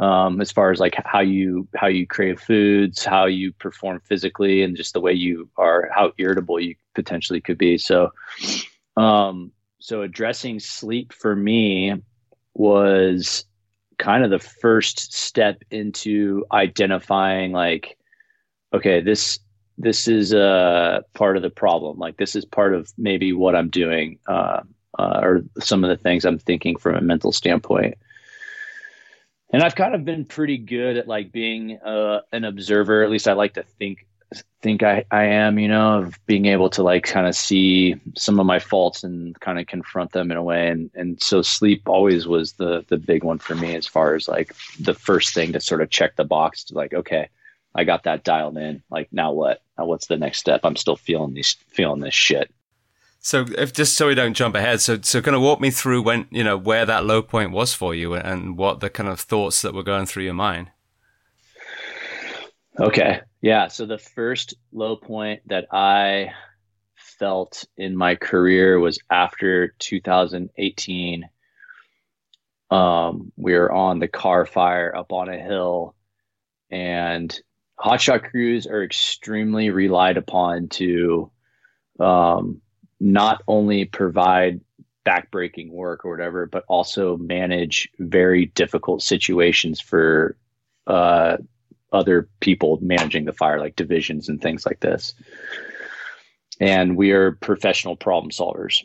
um, 0.00 0.40
as 0.40 0.50
far 0.50 0.70
as 0.70 0.80
like 0.80 0.96
how 1.04 1.20
you 1.20 1.68
how 1.74 1.86
you 1.86 2.06
crave 2.06 2.40
foods, 2.40 3.04
how 3.04 3.26
you 3.26 3.52
perform 3.52 4.00
physically, 4.04 4.62
and 4.62 4.76
just 4.76 4.92
the 4.92 5.00
way 5.00 5.12
you 5.12 5.48
are, 5.56 5.88
how 5.94 6.12
irritable 6.18 6.60
you 6.60 6.74
potentially 6.94 7.40
could 7.40 7.58
be. 7.58 7.78
So, 7.78 8.12
um, 8.96 9.52
so 9.78 10.02
addressing 10.02 10.58
sleep 10.60 11.12
for 11.12 11.34
me 11.36 11.94
was 12.54 13.44
kind 13.98 14.24
of 14.24 14.30
the 14.30 14.38
first 14.38 15.12
step 15.14 15.62
into 15.70 16.44
identifying 16.52 17.52
like, 17.52 17.96
okay, 18.72 19.00
this 19.00 19.38
this 19.78 20.08
is 20.08 20.32
a 20.32 21.04
part 21.14 21.36
of 21.36 21.42
the 21.42 21.50
problem. 21.50 21.98
Like 21.98 22.16
this 22.16 22.34
is 22.34 22.44
part 22.44 22.74
of 22.74 22.92
maybe 22.98 23.32
what 23.32 23.54
I'm 23.54 23.70
doing, 23.70 24.18
uh, 24.26 24.60
uh, 24.98 25.20
or 25.22 25.44
some 25.60 25.84
of 25.84 25.90
the 25.90 25.96
things 25.96 26.24
I'm 26.24 26.38
thinking 26.38 26.76
from 26.76 26.96
a 26.96 27.00
mental 27.00 27.30
standpoint 27.30 27.96
and 29.54 29.62
I've 29.62 29.74
kind 29.74 29.94
of 29.94 30.04
been 30.04 30.24
pretty 30.24 30.58
good 30.58 30.96
at 30.96 31.08
like 31.08 31.32
being 31.32 31.78
uh, 31.78 32.20
an 32.32 32.44
observer. 32.44 33.02
At 33.02 33.10
least 33.10 33.28
I 33.28 33.32
like 33.34 33.54
to 33.54 33.62
think 33.62 34.06
think 34.62 34.82
I, 34.82 35.04
I 35.10 35.24
am, 35.24 35.58
you 35.58 35.68
know, 35.68 35.98
of 35.98 36.18
being 36.26 36.46
able 36.46 36.70
to 36.70 36.82
like 36.82 37.04
kind 37.04 37.26
of 37.26 37.36
see 37.36 37.94
some 38.16 38.40
of 38.40 38.46
my 38.46 38.58
faults 38.58 39.04
and 39.04 39.38
kind 39.40 39.60
of 39.60 39.66
confront 39.66 40.12
them 40.12 40.30
in 40.30 40.36
a 40.36 40.42
way. 40.42 40.68
And 40.68 40.90
and 40.94 41.22
so 41.22 41.42
sleep 41.42 41.88
always 41.88 42.26
was 42.26 42.54
the 42.54 42.84
the 42.88 42.96
big 42.96 43.22
one 43.22 43.38
for 43.38 43.54
me 43.54 43.76
as 43.76 43.86
far 43.86 44.14
as 44.14 44.26
like 44.26 44.54
the 44.80 44.94
first 44.94 45.34
thing 45.34 45.52
to 45.52 45.60
sort 45.60 45.82
of 45.82 45.90
check 45.90 46.16
the 46.16 46.24
box 46.24 46.64
to 46.64 46.74
like, 46.74 46.92
okay, 46.92 47.28
I 47.74 47.84
got 47.84 48.04
that 48.04 48.24
dialed 48.24 48.56
in. 48.56 48.82
Like 48.90 49.08
now 49.12 49.32
what? 49.32 49.62
Now 49.78 49.86
what's 49.86 50.06
the 50.06 50.16
next 50.16 50.38
step? 50.38 50.62
I'm 50.64 50.76
still 50.76 50.96
feeling 50.96 51.34
these 51.34 51.56
feeling 51.68 52.00
this 52.00 52.14
shit. 52.14 52.52
So, 53.24 53.46
if 53.56 53.72
just 53.72 53.96
so 53.96 54.08
we 54.08 54.14
don't 54.14 54.34
jump 54.34 54.54
ahead, 54.54 54.82
so 54.82 55.00
so 55.00 55.22
kind 55.22 55.34
of 55.34 55.40
walk 55.40 55.58
me 55.58 55.70
through 55.70 56.02
when 56.02 56.26
you 56.30 56.44
know 56.44 56.58
where 56.58 56.84
that 56.84 57.06
low 57.06 57.22
point 57.22 57.52
was 57.52 57.72
for 57.72 57.94
you, 57.94 58.12
and 58.12 58.58
what 58.58 58.80
the 58.80 58.90
kind 58.90 59.08
of 59.08 59.18
thoughts 59.18 59.62
that 59.62 59.72
were 59.72 59.82
going 59.82 60.04
through 60.04 60.24
your 60.24 60.34
mind. 60.34 60.70
Okay, 62.78 63.22
yeah. 63.40 63.68
So 63.68 63.86
the 63.86 63.96
first 63.96 64.52
low 64.72 64.96
point 64.96 65.40
that 65.46 65.68
I 65.72 66.32
felt 66.96 67.64
in 67.78 67.96
my 67.96 68.14
career 68.14 68.78
was 68.78 68.98
after 69.10 69.68
2018. 69.78 71.26
Um, 72.70 73.32
we 73.36 73.54
were 73.54 73.72
on 73.72 74.00
the 74.00 74.08
Carr 74.08 74.44
fire 74.44 74.94
up 74.94 75.12
on 75.12 75.30
a 75.30 75.38
hill, 75.38 75.94
and 76.68 77.34
hotshot 77.80 78.30
crews 78.30 78.66
are 78.66 78.84
extremely 78.84 79.70
relied 79.70 80.18
upon 80.18 80.68
to 80.68 81.30
um, 81.98 82.60
not 83.00 83.42
only 83.48 83.84
provide 83.84 84.60
backbreaking 85.04 85.70
work 85.70 86.04
or 86.04 86.10
whatever, 86.10 86.46
but 86.46 86.64
also 86.68 87.16
manage 87.18 87.88
very 87.98 88.46
difficult 88.46 89.02
situations 89.02 89.80
for 89.80 90.36
uh, 90.86 91.36
other 91.92 92.28
people 92.40 92.78
managing 92.80 93.24
the 93.24 93.32
fire, 93.32 93.60
like 93.60 93.76
divisions 93.76 94.28
and 94.28 94.40
things 94.40 94.66
like 94.66 94.80
this. 94.80 95.14
And 96.60 96.96
we 96.96 97.12
are 97.12 97.32
professional 97.32 97.96
problem 97.96 98.30
solvers. 98.30 98.84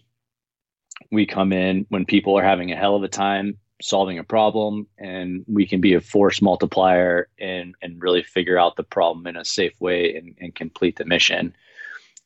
We 1.12 1.26
come 1.26 1.54
in 1.54 1.86
when 1.90 2.06
people 2.06 2.38
are 2.38 2.44
having 2.44 2.72
a 2.72 2.76
hell 2.76 2.96
of 2.96 3.04
a 3.04 3.08
time 3.08 3.58
solving 3.82 4.20
a 4.20 4.24
problem, 4.24 4.88
and 4.98 5.46
we 5.48 5.66
can 5.66 5.82
be 5.82 5.94
a 5.94 6.02
force 6.02 6.42
multiplier 6.42 7.30
and 7.40 7.76
and 7.82 8.02
really 8.02 8.24
figure 8.24 8.58
out 8.58 8.76
the 8.76 8.84
problem 8.84 9.28
in 9.28 9.38
a 9.38 9.46
safe 9.46 9.74
way 9.80 10.16
and, 10.16 10.36
and 10.40 10.56
complete 10.56 10.98
the 10.98 11.06
mission. 11.06 11.56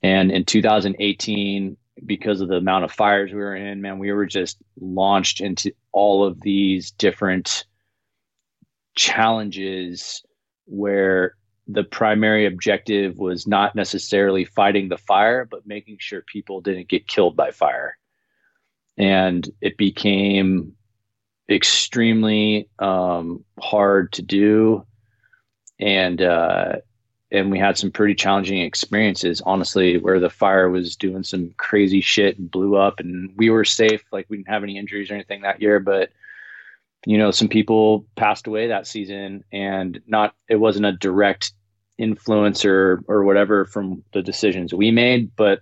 And 0.03 0.31
in 0.31 0.43
2018, 0.43 1.77
because 2.05 2.41
of 2.41 2.49
the 2.49 2.57
amount 2.57 2.83
of 2.83 2.91
fires 2.91 3.31
we 3.31 3.37
were 3.37 3.55
in, 3.55 3.81
man, 3.81 3.99
we 3.99 4.11
were 4.11 4.25
just 4.25 4.57
launched 4.79 5.39
into 5.39 5.71
all 5.93 6.25
of 6.25 6.41
these 6.41 6.91
different 6.91 7.65
challenges 8.95 10.21
where 10.65 11.35
the 11.67 11.83
primary 11.83 12.45
objective 12.45 13.17
was 13.17 13.47
not 13.47 13.75
necessarily 13.75 14.43
fighting 14.43 14.89
the 14.89 14.97
fire, 14.97 15.45
but 15.49 15.65
making 15.65 15.97
sure 15.99 16.21
people 16.21 16.59
didn't 16.59 16.89
get 16.89 17.07
killed 17.07 17.37
by 17.37 17.51
fire. 17.51 17.97
And 18.97 19.49
it 19.61 19.77
became 19.77 20.73
extremely 21.49 22.69
um, 22.79 23.45
hard 23.59 24.11
to 24.13 24.21
do. 24.21 24.85
And, 25.79 26.21
uh, 26.21 26.73
and 27.33 27.49
we 27.49 27.57
had 27.57 27.77
some 27.79 27.91
pretty 27.91 28.13
challenging 28.13 28.61
experiences, 28.61 29.41
honestly, 29.43 29.97
where 29.97 30.19
the 30.19 30.29
fire 30.29 30.69
was 30.69 30.95
doing 30.95 31.23
some 31.23 31.51
crazy 31.57 31.99
shit 31.99 32.37
and 32.37 32.49
blew 32.49 32.75
up, 32.75 32.99
and 32.99 33.33
we 33.35 33.49
were 33.49 33.65
safe. 33.65 34.03
Like 34.11 34.27
we 34.29 34.37
didn't 34.37 34.49
have 34.49 34.63
any 34.63 34.77
injuries 34.77 35.09
or 35.09 35.15
anything 35.15 35.41
that 35.41 35.59
year, 35.59 35.79
but 35.79 36.11
you 37.05 37.17
know, 37.17 37.31
some 37.31 37.49
people 37.49 38.05
passed 38.15 38.45
away 38.45 38.67
that 38.67 38.85
season, 38.85 39.43
and 39.51 39.99
not 40.05 40.35
it 40.47 40.57
wasn't 40.57 40.85
a 40.85 40.91
direct 40.91 41.53
influence 41.97 42.65
or 42.65 43.03
or 43.07 43.23
whatever 43.23 43.65
from 43.65 44.03
the 44.13 44.21
decisions 44.21 44.71
we 44.71 44.91
made, 44.91 45.35
but 45.35 45.59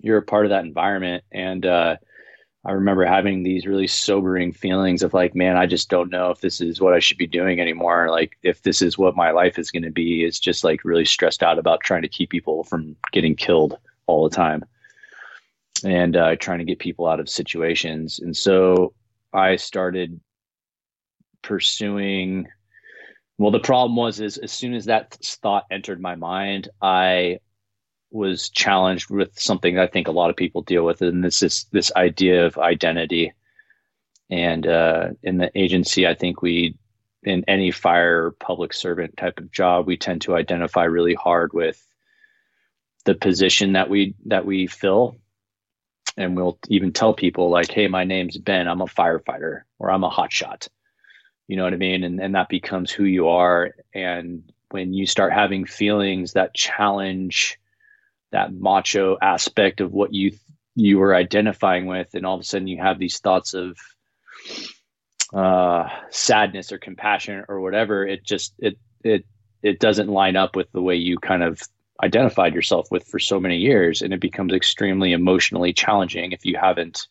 you're 0.00 0.18
a 0.18 0.22
part 0.22 0.44
of 0.44 0.50
that 0.50 0.66
environment, 0.66 1.24
and 1.32 1.64
uh, 1.64 1.96
I 2.68 2.72
remember 2.72 3.06
having 3.06 3.42
these 3.42 3.66
really 3.66 3.86
sobering 3.86 4.52
feelings 4.52 5.02
of 5.02 5.14
like, 5.14 5.34
man, 5.34 5.56
I 5.56 5.64
just 5.64 5.88
don't 5.88 6.10
know 6.10 6.30
if 6.30 6.42
this 6.42 6.60
is 6.60 6.82
what 6.82 6.92
I 6.92 6.98
should 6.98 7.16
be 7.16 7.26
doing 7.26 7.60
anymore. 7.60 8.10
Like, 8.10 8.36
if 8.42 8.60
this 8.60 8.82
is 8.82 8.98
what 8.98 9.16
my 9.16 9.30
life 9.30 9.58
is 9.58 9.70
going 9.70 9.84
to 9.84 9.90
be, 9.90 10.22
is 10.22 10.38
just 10.38 10.64
like 10.64 10.84
really 10.84 11.06
stressed 11.06 11.42
out 11.42 11.58
about 11.58 11.80
trying 11.80 12.02
to 12.02 12.08
keep 12.08 12.28
people 12.28 12.64
from 12.64 12.94
getting 13.10 13.34
killed 13.34 13.78
all 14.06 14.28
the 14.28 14.36
time 14.36 14.66
and 15.82 16.14
uh, 16.14 16.36
trying 16.36 16.58
to 16.58 16.64
get 16.66 16.78
people 16.78 17.06
out 17.06 17.20
of 17.20 17.30
situations. 17.30 18.18
And 18.18 18.36
so 18.36 18.92
I 19.32 19.56
started 19.56 20.20
pursuing. 21.40 22.48
Well, 23.38 23.50
the 23.50 23.60
problem 23.60 23.96
was 23.96 24.20
is 24.20 24.36
as 24.36 24.52
soon 24.52 24.74
as 24.74 24.84
that 24.84 25.16
thought 25.24 25.64
entered 25.70 26.02
my 26.02 26.16
mind, 26.16 26.68
I 26.82 27.38
was 28.10 28.48
challenged 28.48 29.10
with 29.10 29.38
something 29.38 29.78
I 29.78 29.86
think 29.86 30.08
a 30.08 30.12
lot 30.12 30.30
of 30.30 30.36
people 30.36 30.62
deal 30.62 30.84
with, 30.84 31.02
and 31.02 31.22
this 31.22 31.42
is 31.42 31.66
this 31.72 31.92
idea 31.96 32.46
of 32.46 32.58
identity. 32.58 33.32
And 34.30 34.66
uh, 34.66 35.08
in 35.22 35.38
the 35.38 35.50
agency, 35.54 36.06
I 36.06 36.14
think 36.14 36.42
we, 36.42 36.76
in 37.22 37.44
any 37.48 37.70
fire 37.70 38.30
public 38.32 38.72
servant 38.72 39.16
type 39.16 39.38
of 39.38 39.50
job, 39.52 39.86
we 39.86 39.96
tend 39.96 40.22
to 40.22 40.36
identify 40.36 40.84
really 40.84 41.14
hard 41.14 41.52
with 41.52 41.84
the 43.04 43.14
position 43.14 43.72
that 43.72 43.88
we 43.88 44.14
that 44.26 44.46
we 44.46 44.66
fill, 44.66 45.16
and 46.16 46.36
we'll 46.36 46.58
even 46.68 46.92
tell 46.92 47.14
people 47.14 47.50
like, 47.50 47.70
"Hey, 47.70 47.88
my 47.88 48.04
name's 48.04 48.36
Ben. 48.38 48.68
I'm 48.68 48.82
a 48.82 48.86
firefighter, 48.86 49.62
or 49.78 49.90
I'm 49.90 50.04
a 50.04 50.10
hotshot." 50.10 50.68
You 51.46 51.56
know 51.56 51.64
what 51.64 51.72
I 51.72 51.76
mean? 51.76 52.04
And 52.04 52.20
and 52.20 52.34
that 52.34 52.48
becomes 52.48 52.90
who 52.90 53.04
you 53.04 53.28
are. 53.28 53.74
And 53.94 54.50
when 54.70 54.92
you 54.92 55.06
start 55.06 55.32
having 55.32 55.64
feelings 55.64 56.32
that 56.34 56.54
challenge 56.54 57.58
that 58.32 58.52
macho 58.52 59.16
aspect 59.20 59.80
of 59.80 59.92
what 59.92 60.12
you 60.12 60.32
you 60.74 60.98
were 60.98 61.14
identifying 61.14 61.86
with, 61.86 62.14
and 62.14 62.24
all 62.24 62.34
of 62.34 62.40
a 62.40 62.44
sudden 62.44 62.68
you 62.68 62.80
have 62.80 62.98
these 62.98 63.18
thoughts 63.18 63.54
of 63.54 63.76
uh, 65.32 65.88
sadness 66.10 66.72
or 66.72 66.78
compassion 66.78 67.44
or 67.48 67.60
whatever. 67.60 68.06
It 68.06 68.24
just 68.24 68.54
it 68.58 68.78
it 69.02 69.24
it 69.62 69.80
doesn't 69.80 70.08
line 70.08 70.36
up 70.36 70.54
with 70.56 70.70
the 70.72 70.82
way 70.82 70.94
you 70.94 71.18
kind 71.18 71.42
of 71.42 71.60
identified 72.02 72.54
yourself 72.54 72.86
with 72.90 73.06
for 73.06 73.18
so 73.18 73.40
many 73.40 73.56
years, 73.58 74.02
and 74.02 74.12
it 74.12 74.20
becomes 74.20 74.52
extremely 74.52 75.12
emotionally 75.12 75.72
challenging 75.72 76.32
if 76.32 76.44
you 76.44 76.56
haven't 76.56 77.08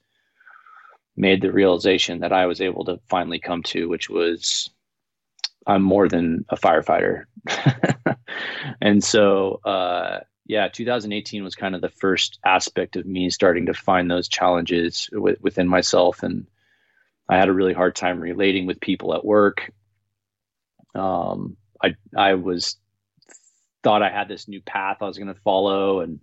made 1.18 1.42
the 1.42 1.52
realization 1.52 2.20
that 2.20 2.32
I 2.32 2.46
was 2.46 2.62
able 2.62 2.86
to 2.86 3.00
finally 3.10 3.40
come 3.40 3.64
to, 3.64 3.90
which 3.90 4.10
was 4.10 4.70
I'm 5.66 5.82
more 5.82 6.08
than 6.08 6.46
a 6.50 6.56
firefighter. 6.56 7.26
and 8.82 9.04
so 9.04 9.60
uh, 9.66 10.20
yeah, 10.48 10.70
2018 10.70 11.44
was 11.44 11.56
kind 11.56 11.76
of 11.76 11.82
the 11.82 11.90
first 11.90 12.40
aspect 12.46 12.96
of 12.96 13.06
me 13.06 13.30
starting 13.30 13.66
to 13.68 13.74
find 13.74 14.10
those 14.10 14.28
challenges 14.28 15.10
w- 15.12 15.38
within 15.42 15.68
myself, 15.68 16.24
and 16.24 16.48
I 17.30 17.38
had 17.38 17.50
a 17.50 17.54
really 17.54 17.74
hard 17.74 17.96
time 17.96 18.20
relating 18.20 18.66
with 18.66 18.80
people 18.80 19.14
at 19.14 19.26
work. 19.26 19.72
Um, 20.96 21.58
I 21.84 21.96
I 22.16 22.36
was 22.36 22.78
thought 23.84 24.02
I 24.02 24.10
had 24.10 24.28
this 24.28 24.48
new 24.48 24.62
path 24.62 24.98
I 25.02 25.06
was 25.06 25.18
going 25.18 25.34
to 25.34 25.42
follow, 25.42 26.00
and 26.00 26.20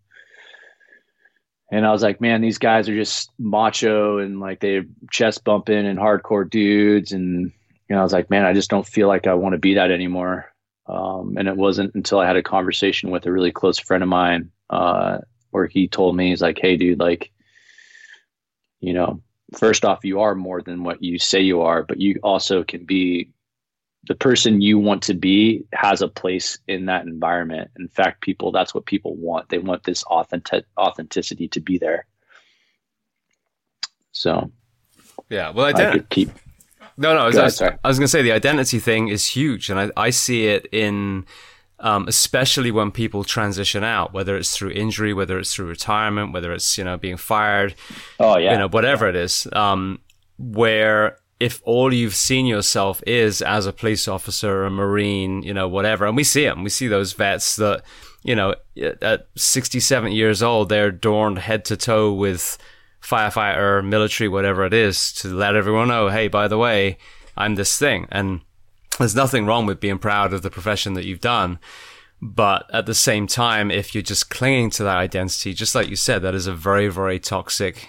and 1.70 1.87
I 1.87 1.93
was 1.93 2.03
like, 2.03 2.20
man, 2.20 2.41
these 2.41 2.59
guys 2.59 2.89
are 2.89 2.97
just 2.97 3.31
macho 3.39 4.18
and 4.18 4.41
like 4.41 4.61
they 4.61 4.83
chest 5.11 5.45
bumping 5.45 5.87
and 5.87 5.99
hardcore 5.99 6.49
dudes, 6.49 7.12
and 7.12 7.53
know, 7.95 8.01
I 8.01 8.05
was 8.05 8.12
like, 8.12 8.31
man, 8.31 8.45
I 8.45 8.53
just 8.53 8.70
don't 8.70 8.87
feel 8.87 9.09
like 9.09 9.27
I 9.27 9.35
want 9.35 9.55
to 9.55 9.59
be 9.59 9.75
that 9.75 9.91
anymore. 9.91 10.53
Um, 10.87 11.37
and 11.39 11.49
it 11.49 11.57
wasn't 11.57 11.95
until 11.95 12.20
I 12.20 12.26
had 12.26 12.37
a 12.37 12.43
conversation 12.43 13.11
with 13.11 13.26
a 13.26 13.32
really 13.32 13.53
close 13.53 13.78
friend 13.78 14.03
of 14.03 14.09
mine 14.09 14.51
uh, 14.70 15.18
where 15.51 15.66
he 15.66 15.89
told 15.89 16.16
me, 16.16 16.28
he's 16.28 16.43
like, 16.43 16.59
hey, 16.61 16.76
dude, 16.76 17.01
like, 17.01 17.30
you 18.80 18.93
know, 18.93 19.22
first 19.57 19.85
off, 19.85 20.05
you 20.05 20.20
are 20.20 20.35
more 20.35 20.61
than 20.61 20.85
what 20.85 21.03
you 21.03 21.18
say 21.18 21.41
you 21.41 21.62
are, 21.62 21.82
but 21.82 22.01
you 22.01 22.20
also 22.22 22.64
can 22.64 22.85
be 22.85 23.30
the 24.07 24.14
person 24.14 24.61
you 24.61 24.78
want 24.78 25.03
to 25.05 25.14
be 25.14 25.64
has 25.72 26.03
a 26.03 26.09
place 26.09 26.59
in 26.68 26.87
that 26.87 27.07
environment. 27.07 27.70
In 27.78 27.89
fact, 27.89 28.20
people, 28.20 28.53
that's 28.53 28.74
what 28.74 28.85
people 28.85 29.14
want. 29.16 29.49
They 29.49 29.59
want 29.59 29.85
this 29.85 30.03
authentic 30.05 30.66
authenticity 30.76 31.49
to 31.49 31.61
be 31.61 31.78
there. 31.78 32.07
So, 34.12 34.51
yeah, 35.30 35.51
well, 35.51 35.66
I, 35.66 35.70
I 35.70 35.93
could 35.93 36.11
keep 36.11 36.30
no, 36.97 37.14
no. 37.14 37.20
I 37.20 37.26
was, 37.26 37.61
I 37.61 37.78
was, 37.84 37.99
going 37.99 38.05
to 38.05 38.09
say 38.09 38.22
the 38.22 38.32
identity 38.32 38.78
thing 38.78 39.09
is 39.09 39.26
huge, 39.26 39.70
and 39.70 39.78
I, 39.78 39.90
I 39.97 40.11
see 40.11 40.47
it 40.47 40.66
in, 40.72 41.26
um, 41.80 42.07
especially 42.09 42.70
when 42.70 42.90
people 42.90 43.24
transition 43.24 43.82
out, 43.82 44.12
whether 44.12 44.36
it's 44.36 44.57
through 44.57 44.70
injury, 44.70 45.12
whether 45.12 45.38
it's 45.38 45.55
through 45.55 45.66
retirement, 45.66 46.32
whether 46.32 46.53
it's 46.53 46.78
you 46.78 46.84
know 46.84 46.97
being 46.97 47.16
fired. 47.16 47.74
Oh 48.20 48.38
yeah. 48.38 48.53
You 48.53 48.59
know 48.59 48.68
whatever 48.68 49.09
it 49.09 49.16
is, 49.16 49.47
um, 49.53 50.01
where 50.38 51.18
if 51.40 51.61
all 51.64 51.92
you've 51.92 52.14
seen 52.14 52.47
yourself 52.47 53.03
is 53.07 53.42
as 53.42 53.66
a 53.66 53.72
police 53.72 54.07
officer, 54.07 54.64
a 54.64 54.70
marine, 54.70 55.42
you 55.42 55.53
know 55.53 55.68
whatever, 55.68 56.07
and 56.07 56.16
we 56.16 56.24
see 56.24 56.45
them, 56.45 56.62
we 56.62 56.70
see 56.70 56.86
those 56.86 57.12
vets 57.12 57.57
that 57.57 57.82
you 58.22 58.34
know 58.34 58.55
at 59.03 59.28
67 59.36 60.12
years 60.12 60.42
old 60.42 60.68
they're 60.68 60.86
adorned 60.86 61.38
head 61.38 61.64
to 61.66 61.76
toe 61.76 62.12
with 62.12 62.57
firefighter, 63.05 63.84
military, 63.84 64.28
whatever 64.28 64.64
it 64.64 64.72
is, 64.72 65.12
to 65.12 65.28
let 65.28 65.55
everyone 65.55 65.88
know, 65.88 66.09
hey, 66.09 66.28
by 66.28 66.48
the 66.48 66.59
way, 66.59 66.96
I'm 67.36 67.55
this 67.55 67.78
thing. 67.78 68.07
And 68.11 68.40
there's 68.98 69.14
nothing 69.14 69.44
wrong 69.44 69.66
with 69.66 69.80
being 69.80 69.98
proud 69.98 70.32
of 70.32 70.42
the 70.42 70.50
profession 70.50 70.94
that 70.94 71.05
you've 71.05 71.20
done. 71.20 71.59
But 72.22 72.66
at 72.72 72.86
the 72.86 72.94
same 72.94 73.26
time, 73.26 73.70
if 73.70 73.94
you're 73.94 74.02
just 74.02 74.30
clinging 74.30 74.70
to 74.70 74.84
that 74.84 74.96
identity, 74.96 75.52
just 75.52 75.74
like 75.74 75.88
you 75.88 75.96
said, 75.96 76.22
that 76.22 76.34
is 76.34 76.46
a 76.46 76.55
very, 76.55 76.88
very 76.88 77.18
toxic, 77.18 77.88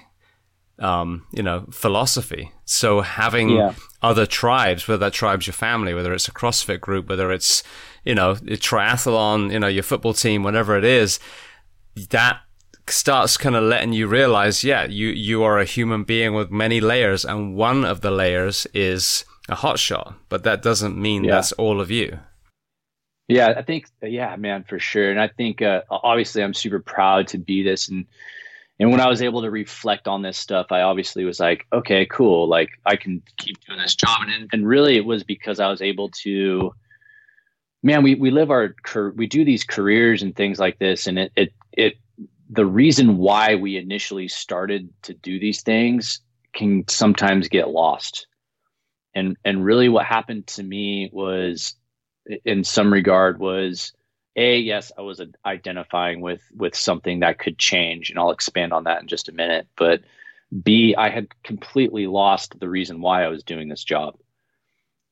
um, 0.79 1.25
you 1.31 1.43
know, 1.43 1.65
philosophy. 1.71 2.51
So 2.65 2.99
having 2.99 3.51
yeah. 3.51 3.75
other 4.01 4.25
tribes, 4.25 4.87
whether 4.87 5.05
that 5.05 5.13
tribe's 5.13 5.47
your 5.47 5.53
family, 5.53 5.93
whether 5.93 6.13
it's 6.13 6.27
a 6.27 6.33
CrossFit 6.33 6.81
group, 6.81 7.07
whether 7.07 7.31
it's, 7.31 7.63
you 8.03 8.15
know, 8.15 8.31
a 8.31 8.57
triathlon, 8.57 9.53
you 9.53 9.59
know, 9.59 9.67
your 9.67 9.83
football 9.83 10.13
team, 10.13 10.43
whatever 10.43 10.77
it 10.77 10.83
is, 10.83 11.19
that 12.09 12.41
starts 12.87 13.37
kind 13.37 13.55
of 13.55 13.63
letting 13.63 13.93
you 13.93 14.07
realize, 14.07 14.63
yeah, 14.63 14.85
you, 14.85 15.07
you 15.07 15.43
are 15.43 15.59
a 15.59 15.65
human 15.65 16.03
being 16.03 16.33
with 16.33 16.51
many 16.51 16.79
layers, 16.79 17.25
and 17.25 17.55
one 17.55 17.85
of 17.85 18.01
the 18.01 18.11
layers 18.11 18.67
is 18.73 19.25
a 19.49 19.55
hotshot, 19.55 20.15
but 20.29 20.43
that 20.43 20.61
doesn't 20.61 20.97
mean 20.97 21.23
yeah. 21.23 21.35
that's 21.35 21.51
all 21.53 21.81
of 21.81 21.91
you. 21.91 22.19
Yeah, 23.27 23.55
I 23.57 23.63
think 23.63 23.87
yeah, 24.03 24.35
man, 24.35 24.63
for 24.63 24.77
sure. 24.77 25.09
And 25.09 25.19
I 25.19 25.27
think 25.29 25.61
uh, 25.61 25.81
obviously 25.89 26.43
I'm 26.43 26.53
super 26.53 26.79
proud 26.79 27.27
to 27.29 27.39
be 27.39 27.63
this 27.63 27.89
and 27.89 28.05
and 28.79 28.91
when 28.91 28.99
I 28.99 29.07
was 29.07 29.21
able 29.21 29.41
to 29.41 29.49
reflect 29.49 30.07
on 30.07 30.21
this 30.21 30.37
stuff, 30.37 30.67
I 30.71 30.81
obviously 30.81 31.23
was 31.23 31.39
like, 31.39 31.65
okay, 31.71 32.05
cool. 32.05 32.47
Like 32.47 32.69
I 32.85 32.97
can 32.97 33.21
keep 33.37 33.63
doing 33.65 33.79
this 33.79 33.95
job. 33.95 34.17
And, 34.27 34.49
and 34.51 34.67
really 34.67 34.97
it 34.97 35.05
was 35.05 35.23
because 35.23 35.61
I 35.61 35.69
was 35.69 35.81
able 35.81 36.09
to, 36.23 36.73
man, 37.83 38.03
we, 38.03 38.15
we 38.15 38.31
live 38.31 38.51
our, 38.51 38.75
we 39.15 39.27
do 39.27 39.45
these 39.45 39.63
careers 39.63 40.23
and 40.23 40.35
things 40.35 40.59
like 40.59 40.77
this. 40.77 41.07
And 41.07 41.17
it, 41.17 41.31
it, 41.37 41.53
it, 41.71 41.93
the 42.49 42.65
reason 42.65 43.17
why 43.17 43.55
we 43.55 43.77
initially 43.77 44.27
started 44.27 44.89
to 45.03 45.13
do 45.13 45.39
these 45.39 45.61
things 45.61 46.21
can 46.53 46.87
sometimes 46.87 47.47
get 47.47 47.69
lost. 47.69 48.27
And, 49.13 49.37
and 49.43 49.63
really 49.63 49.89
what 49.89 50.05
happened 50.05 50.47
to 50.47 50.63
me 50.63 51.09
was 51.11 51.75
in 52.43 52.63
some 52.63 52.91
regard 52.91 53.39
was, 53.39 53.93
a 54.35 54.57
yes 54.57 54.91
i 54.97 55.01
was 55.01 55.21
identifying 55.45 56.21
with 56.21 56.41
with 56.55 56.75
something 56.75 57.21
that 57.21 57.39
could 57.39 57.57
change 57.57 58.09
and 58.09 58.19
i'll 58.19 58.31
expand 58.31 58.73
on 58.73 58.83
that 58.83 59.01
in 59.01 59.07
just 59.07 59.29
a 59.29 59.33
minute 59.33 59.67
but 59.77 60.01
b 60.63 60.95
i 60.97 61.09
had 61.09 61.27
completely 61.43 62.07
lost 62.07 62.59
the 62.59 62.69
reason 62.69 63.01
why 63.01 63.23
i 63.23 63.27
was 63.27 63.43
doing 63.43 63.69
this 63.69 63.83
job 63.83 64.15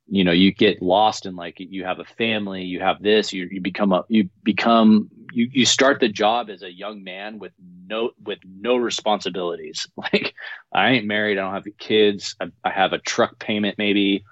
you 0.07 0.23
know 0.23 0.31
you 0.31 0.51
get 0.53 0.81
lost 0.81 1.25
in 1.25 1.35
like 1.35 1.55
you 1.57 1.85
have 1.85 1.99
a 1.99 2.05
family 2.05 2.63
you 2.63 2.79
have 2.79 3.01
this 3.01 3.31
you, 3.31 3.47
you 3.51 3.61
become 3.61 3.93
a 3.93 4.03
you 4.09 4.29
become 4.43 5.09
you, 5.31 5.49
you 5.51 5.65
start 5.65 5.99
the 5.99 6.09
job 6.09 6.49
as 6.49 6.61
a 6.61 6.71
young 6.71 7.03
man 7.03 7.39
with 7.39 7.53
no 7.87 8.11
with 8.23 8.39
no 8.45 8.75
responsibilities. 8.77 9.87
Like 9.97 10.33
i 10.73 10.91
ain't 10.91 11.05
married 11.05 11.37
i 11.37 11.41
don't 11.41 11.53
have 11.53 11.65
kids 11.77 12.35
I, 12.39 12.51
I 12.63 12.69
have 12.71 12.93
a 12.93 12.99
truck 12.99 13.39
payment 13.39 13.77
maybe 13.77 14.25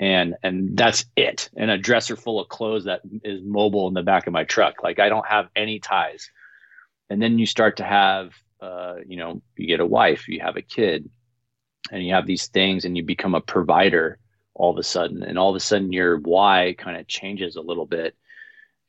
and 0.00 0.34
and 0.42 0.76
that's 0.76 1.04
it. 1.14 1.50
And 1.56 1.70
a 1.70 1.76
dresser 1.78 2.16
full 2.16 2.40
of 2.40 2.48
clothes 2.48 2.84
that 2.84 3.02
is 3.22 3.42
mobile 3.42 3.86
in 3.86 3.94
the 3.94 4.02
back 4.02 4.26
of 4.26 4.32
my 4.32 4.44
truck. 4.44 4.82
Like 4.82 4.98
i 4.98 5.08
don't 5.08 5.26
have 5.26 5.48
any 5.54 5.78
ties. 5.78 6.30
And 7.10 7.20
then 7.20 7.38
you 7.38 7.46
start 7.46 7.76
to 7.76 7.84
have 7.84 8.32
uh, 8.60 8.96
you 9.06 9.16
know 9.16 9.42
you 9.56 9.66
get 9.66 9.80
a 9.80 9.86
wife 9.86 10.28
you 10.28 10.40
have 10.40 10.56
a 10.56 10.62
kid 10.62 11.08
and 11.90 12.04
you 12.04 12.14
have 12.14 12.26
these 12.26 12.46
things 12.48 12.84
and 12.84 12.96
you 12.96 13.02
become 13.02 13.34
a 13.34 13.40
provider 13.40 14.18
all 14.60 14.70
of 14.70 14.78
a 14.78 14.82
sudden 14.82 15.22
and 15.22 15.38
all 15.38 15.50
of 15.50 15.56
a 15.56 15.60
sudden 15.60 15.92
your 15.92 16.18
why 16.18 16.74
kind 16.78 16.96
of 16.96 17.06
changes 17.06 17.56
a 17.56 17.60
little 17.60 17.86
bit 17.86 18.14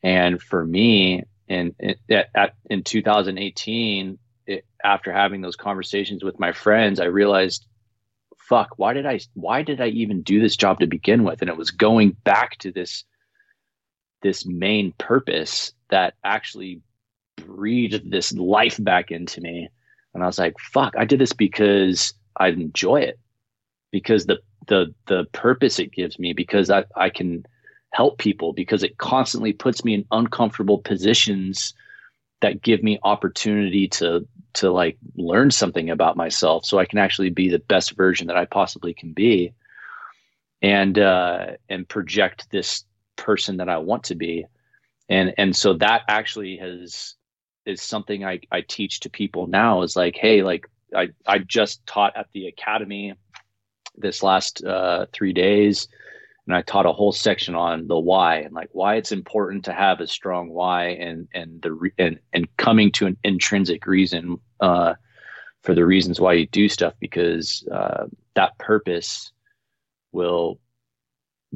and 0.02 0.40
for 0.42 0.64
me 0.64 1.24
in 1.48 1.74
in, 1.78 1.94
at, 2.34 2.54
in 2.70 2.82
2018 2.82 4.18
it, 4.46 4.64
after 4.84 5.12
having 5.12 5.40
those 5.40 5.56
conversations 5.56 6.22
with 6.22 6.38
my 6.38 6.52
friends 6.52 7.00
i 7.00 7.04
realized 7.04 7.66
fuck, 8.52 8.74
why 8.76 8.92
did 8.92 9.06
I 9.06 9.20
why 9.32 9.62
did 9.62 9.80
I 9.80 9.88
even 9.88 10.20
do 10.20 10.38
this 10.38 10.56
job 10.56 10.80
to 10.80 10.86
begin 10.86 11.24
with? 11.24 11.40
And 11.40 11.48
it 11.48 11.56
was 11.56 11.70
going 11.70 12.10
back 12.24 12.58
to 12.58 12.70
this 12.70 13.04
this 14.22 14.44
main 14.44 14.92
purpose 14.98 15.72
that 15.90 16.14
actually 16.22 16.82
breathed 17.36 18.10
this 18.10 18.32
life 18.32 18.76
back 18.78 19.10
into 19.10 19.40
me. 19.40 19.68
And 20.12 20.22
I 20.22 20.26
was 20.26 20.38
like, 20.38 20.58
fuck, 20.58 20.94
I 20.98 21.06
did 21.06 21.18
this 21.18 21.32
because 21.32 22.12
I 22.36 22.48
enjoy 22.48 23.00
it. 23.00 23.18
Because 23.90 24.26
the 24.26 24.38
the 24.68 24.94
the 25.06 25.24
purpose 25.32 25.78
it 25.78 25.92
gives 25.92 26.18
me, 26.18 26.32
because 26.32 26.70
I, 26.70 26.84
I 26.96 27.10
can 27.10 27.44
help 27.90 28.18
people, 28.18 28.52
because 28.52 28.82
it 28.82 28.98
constantly 28.98 29.52
puts 29.52 29.84
me 29.84 29.94
in 29.94 30.06
uncomfortable 30.10 30.78
positions 30.78 31.74
that 32.40 32.62
give 32.62 32.82
me 32.82 32.98
opportunity 33.02 33.88
to 33.88 34.26
to 34.54 34.70
like 34.70 34.98
learn 35.16 35.50
something 35.50 35.88
about 35.88 36.16
myself 36.16 36.66
so 36.66 36.78
I 36.78 36.84
can 36.84 36.98
actually 36.98 37.30
be 37.30 37.48
the 37.48 37.58
best 37.58 37.92
version 37.96 38.26
that 38.26 38.36
I 38.36 38.44
possibly 38.44 38.92
can 38.92 39.12
be 39.14 39.54
and 40.60 40.98
uh 40.98 41.52
and 41.68 41.88
project 41.88 42.50
this 42.50 42.84
person 43.16 43.56
that 43.58 43.68
I 43.68 43.78
want 43.78 44.04
to 44.04 44.14
be. 44.14 44.44
And 45.08 45.32
and 45.38 45.56
so 45.56 45.74
that 45.74 46.02
actually 46.08 46.56
has 46.58 47.14
is 47.64 47.80
something 47.80 48.24
I, 48.24 48.40
I 48.50 48.60
teach 48.62 49.00
to 49.00 49.10
people 49.10 49.46
now 49.46 49.82
is 49.82 49.96
like 49.96 50.16
hey 50.16 50.42
like 50.42 50.66
I, 50.94 51.08
I 51.26 51.38
just 51.38 51.86
taught 51.86 52.16
at 52.16 52.26
the 52.32 52.48
academy 52.48 53.14
this 53.96 54.22
last 54.22 54.64
uh, 54.64 55.06
three 55.12 55.32
days 55.32 55.88
and 56.46 56.56
I 56.56 56.62
taught 56.62 56.86
a 56.86 56.92
whole 56.92 57.12
section 57.12 57.54
on 57.54 57.86
the 57.86 57.98
why 57.98 58.38
and 58.38 58.54
like 58.54 58.70
why 58.72 58.96
it's 58.96 59.12
important 59.12 59.64
to 59.66 59.72
have 59.72 60.00
a 60.00 60.06
strong 60.06 60.50
why 60.50 60.86
and 60.88 61.28
and 61.32 61.62
the 61.62 61.72
re- 61.72 61.94
and 61.98 62.18
and 62.32 62.56
coming 62.56 62.90
to 62.92 63.06
an 63.06 63.16
intrinsic 63.22 63.86
reason 63.86 64.38
uh, 64.60 64.94
for 65.62 65.74
the 65.74 65.86
reasons 65.86 66.20
why 66.20 66.32
you 66.32 66.46
do 66.46 66.68
stuff 66.68 66.94
because 66.98 67.66
uh, 67.70 68.06
that 68.34 68.58
purpose 68.58 69.32
will 70.10 70.58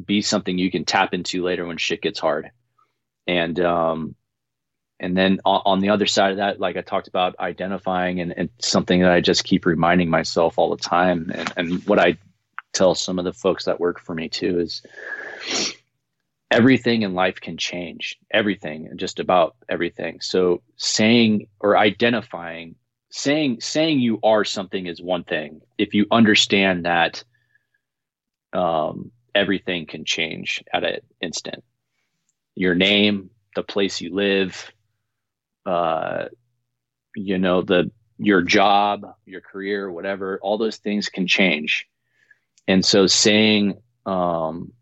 be 0.04 0.22
something 0.22 0.58
you 0.58 0.70
can 0.70 0.84
tap 0.84 1.14
into 1.14 1.42
later 1.42 1.66
when 1.66 1.78
shit 1.78 2.02
gets 2.02 2.18
hard. 2.18 2.50
And 3.26 3.58
um 3.60 4.14
and 5.00 5.16
then 5.16 5.40
on, 5.44 5.62
on 5.66 5.80
the 5.80 5.90
other 5.90 6.06
side 6.06 6.30
of 6.30 6.36
that 6.38 6.60
like 6.60 6.76
i 6.76 6.80
talked 6.80 7.08
about 7.08 7.38
identifying 7.38 8.20
and, 8.20 8.32
and 8.36 8.48
something 8.60 9.00
that 9.02 9.10
i 9.10 9.20
just 9.20 9.44
keep 9.44 9.66
reminding 9.66 10.08
myself 10.08 10.58
all 10.58 10.70
the 10.70 10.82
time 10.82 11.30
and, 11.34 11.52
and 11.56 11.86
what 11.86 11.98
i 11.98 12.16
tell 12.72 12.94
some 12.94 13.18
of 13.18 13.24
the 13.24 13.32
folks 13.32 13.64
that 13.64 13.80
work 13.80 14.00
for 14.00 14.14
me 14.14 14.28
too 14.28 14.60
is 14.60 14.82
everything 16.50 17.02
in 17.02 17.14
life 17.14 17.40
can 17.40 17.56
change 17.56 18.16
everything 18.30 18.90
just 18.96 19.18
about 19.20 19.56
everything. 19.68 20.20
So 20.20 20.62
saying 20.76 21.48
or 21.60 21.76
identifying 21.76 22.76
saying 23.10 23.60
saying 23.60 24.00
you 24.00 24.20
are 24.22 24.44
something 24.44 24.86
is 24.86 25.00
one 25.00 25.24
thing. 25.24 25.60
If 25.78 25.94
you 25.94 26.06
understand 26.10 26.84
that 26.84 27.24
um, 28.52 29.10
everything 29.34 29.86
can 29.86 30.04
change 30.04 30.62
at 30.72 30.84
an 30.84 31.00
instant. 31.20 31.62
Your 32.54 32.74
name 32.74 33.30
the 33.54 33.62
place 33.62 34.00
you 34.00 34.14
live 34.14 34.70
uh, 35.64 36.26
you 37.16 37.38
know 37.38 37.62
the 37.62 37.90
your 38.18 38.42
job 38.42 39.04
your 39.24 39.40
career 39.40 39.90
whatever 39.90 40.38
all 40.42 40.58
those 40.58 40.76
things 40.76 41.08
can 41.08 41.26
change 41.26 41.86
and 42.68 42.84
so 42.84 43.06
saying 43.06 43.78
um, 44.04 44.72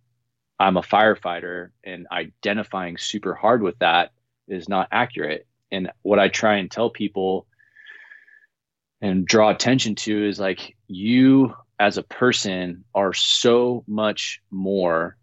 I'm 0.59 0.77
a 0.77 0.83
firefighter 0.83 1.71
and 1.83 2.07
identifying 2.11 2.97
super 2.97 3.35
hard 3.35 3.63
with 3.63 3.79
that 3.81 4.13
is 4.49 4.69
not 4.69 4.89
accurate. 4.93 5.47
And 5.73 5.91
what 6.03 6.19
I 6.19 6.29
try 6.29 6.57
and 6.57 6.71
tell 6.71 6.91
people 6.91 7.47
and 9.01 9.27
draw 9.27 9.51
attention 9.51 9.97
to 9.97 10.29
is 10.29 10.39
like 10.39 10.77
you 10.87 11.55
as 11.79 11.99
a 11.99 12.03
person 12.03 12.85
are 12.95 13.13
so 13.13 13.85
much 13.87 14.41
more 14.51 15.17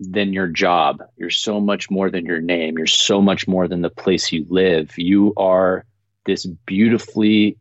than 0.00 0.32
your 0.32 0.46
job. 0.46 1.02
You're 1.16 1.30
so 1.30 1.60
much 1.60 1.90
more 1.90 2.10
than 2.10 2.24
your 2.24 2.40
name. 2.40 2.78
You're 2.78 2.86
so 2.86 3.20
much 3.20 3.46
more 3.46 3.68
than 3.68 3.82
the 3.82 3.90
place 3.90 4.32
you 4.32 4.46
live. 4.48 4.96
You 4.96 5.34
are 5.36 5.84
this 6.24 6.46
beautifully 6.46 7.58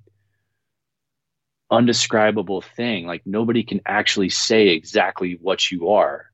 undescribable 1.71 2.61
thing. 2.61 3.05
Like 3.05 3.21
nobody 3.25 3.63
can 3.63 3.81
actually 3.85 4.29
say 4.29 4.69
exactly 4.69 5.37
what 5.41 5.71
you 5.71 5.89
are. 5.89 6.25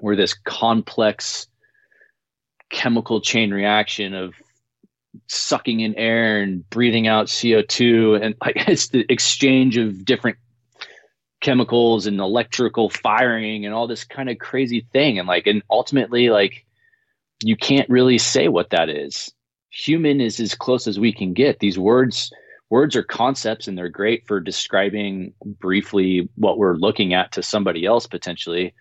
We're 0.00 0.16
this 0.16 0.34
complex 0.34 1.46
chemical 2.70 3.20
chain 3.20 3.50
reaction 3.52 4.14
of 4.14 4.34
sucking 5.26 5.80
in 5.80 5.94
air 5.96 6.40
and 6.40 6.68
breathing 6.70 7.08
out 7.08 7.26
CO2 7.26 8.22
and 8.22 8.34
like 8.40 8.54
it's 8.68 8.88
the 8.88 9.04
exchange 9.08 9.76
of 9.76 10.04
different 10.04 10.36
chemicals 11.40 12.06
and 12.06 12.20
electrical 12.20 12.90
firing 12.90 13.64
and 13.64 13.74
all 13.74 13.86
this 13.86 14.04
kind 14.04 14.28
of 14.28 14.38
crazy 14.38 14.86
thing 14.92 15.18
and 15.18 15.26
like 15.26 15.46
and 15.46 15.62
ultimately 15.70 16.30
like 16.30 16.64
you 17.42 17.56
can't 17.56 17.88
really 17.88 18.18
say 18.18 18.48
what 18.48 18.70
that 18.70 18.88
is. 18.88 19.32
Human 19.70 20.20
is 20.20 20.38
as 20.40 20.54
close 20.54 20.86
as 20.86 20.98
we 21.00 21.12
can 21.12 21.32
get. 21.32 21.58
These 21.58 21.78
words 21.78 22.30
words 22.70 22.96
are 22.96 23.02
concepts 23.02 23.68
and 23.68 23.76
they're 23.76 23.88
great 23.88 24.26
for 24.26 24.40
describing 24.40 25.34
briefly 25.44 26.28
what 26.36 26.58
we're 26.58 26.76
looking 26.76 27.12
at 27.14 27.32
to 27.32 27.42
somebody 27.42 27.84
else 27.84 28.06
potentially 28.06 28.72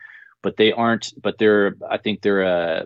but 0.41 0.57
they 0.57 0.71
aren't 0.71 1.13
but 1.21 1.37
they're 1.37 1.75
i 1.89 1.97
think 1.97 2.21
they're 2.21 2.45
uh 2.45 2.83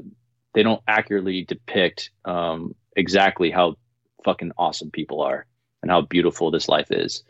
they 0.53 0.63
don't 0.63 0.81
accurately 0.87 1.43
depict 1.45 2.11
um 2.25 2.73
exactly 2.95 3.51
how 3.51 3.75
fucking 4.23 4.51
awesome 4.57 4.91
people 4.91 5.21
are 5.21 5.45
and 5.81 5.91
how 5.91 6.01
beautiful 6.01 6.49
this 6.49 6.69
life 6.69 6.91
is. 6.91 7.23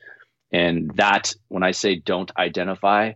And 0.52 0.92
that 0.96 1.34
when 1.48 1.64
i 1.64 1.72
say 1.72 1.96
don't 1.96 2.32
identify 2.38 3.14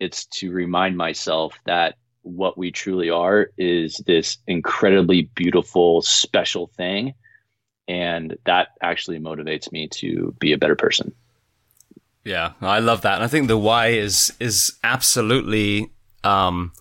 it's 0.00 0.26
to 0.26 0.50
remind 0.52 0.96
myself 0.96 1.58
that 1.66 1.96
what 2.22 2.56
we 2.56 2.70
truly 2.70 3.10
are 3.10 3.50
is 3.58 4.00
this 4.06 4.38
incredibly 4.46 5.22
beautiful 5.34 6.02
special 6.02 6.68
thing 6.76 7.14
and 7.88 8.36
that 8.44 8.68
actually 8.82 9.18
motivates 9.18 9.72
me 9.72 9.88
to 9.88 10.34
be 10.38 10.52
a 10.52 10.58
better 10.58 10.76
person. 10.76 11.12
Yeah 12.24 12.52
i 12.60 12.78
love 12.78 13.02
that. 13.02 13.14
And 13.14 13.24
i 13.24 13.28
think 13.28 13.48
the 13.48 13.58
why 13.58 13.88
is 13.88 14.32
is 14.38 14.76
absolutely 14.84 15.90
um 16.24 16.72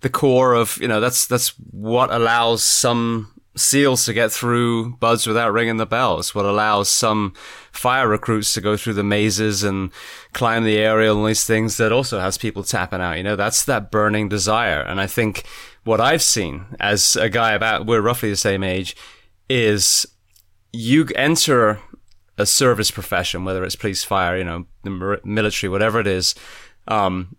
the 0.00 0.08
core 0.10 0.54
of 0.54 0.78
you 0.80 0.88
know 0.88 1.00
that's 1.00 1.26
that's 1.26 1.48
what 1.70 2.10
allows 2.10 2.62
some 2.62 3.30
seals 3.56 4.04
to 4.04 4.12
get 4.12 4.32
through 4.32 4.96
BUD/S 4.96 5.28
without 5.28 5.52
ringing 5.52 5.76
the 5.76 5.86
bells 5.86 6.34
what 6.34 6.44
allows 6.44 6.88
some 6.88 7.34
fire 7.70 8.08
recruits 8.08 8.52
to 8.54 8.60
go 8.60 8.76
through 8.76 8.94
the 8.94 9.04
mazes 9.04 9.62
and 9.62 9.90
climb 10.32 10.64
the 10.64 10.76
aerial 10.78 11.18
and 11.18 11.28
these 11.28 11.44
things 11.44 11.76
that 11.76 11.92
also 11.92 12.18
has 12.18 12.36
people 12.38 12.64
tapping 12.64 13.00
out. 13.00 13.16
You 13.16 13.22
know 13.22 13.36
that's 13.36 13.64
that 13.66 13.90
burning 13.90 14.28
desire. 14.28 14.80
And 14.80 15.00
i 15.00 15.06
think 15.06 15.44
what 15.84 16.00
I've 16.00 16.22
seen 16.22 16.64
as 16.80 17.14
a 17.16 17.28
guy 17.28 17.52
about, 17.52 17.86
we're 17.86 18.00
roughly 18.00 18.30
the 18.30 18.36
same 18.36 18.64
age, 18.64 18.96
is 19.48 20.06
you 20.74 21.06
enter 21.14 21.80
a 22.36 22.44
service 22.44 22.90
profession, 22.90 23.44
whether 23.44 23.64
it's 23.64 23.76
police, 23.76 24.02
fire, 24.04 24.36
you 24.36 24.44
know, 24.44 24.66
the 24.82 25.20
military, 25.24 25.70
whatever 25.70 26.00
it 26.00 26.06
is, 26.06 26.34
um, 26.88 27.36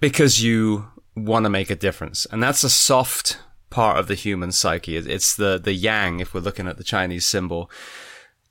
because 0.00 0.42
you 0.42 0.88
want 1.16 1.44
to 1.44 1.50
make 1.50 1.70
a 1.70 1.76
difference. 1.76 2.26
And 2.26 2.42
that's 2.42 2.64
a 2.64 2.70
soft 2.70 3.38
part 3.70 3.98
of 3.98 4.08
the 4.08 4.14
human 4.14 4.52
psyche. 4.52 4.96
It's 4.96 5.36
the, 5.36 5.58
the 5.58 5.72
yang, 5.72 6.20
if 6.20 6.34
we're 6.34 6.40
looking 6.40 6.66
at 6.66 6.76
the 6.76 6.84
Chinese 6.84 7.24
symbol. 7.24 7.70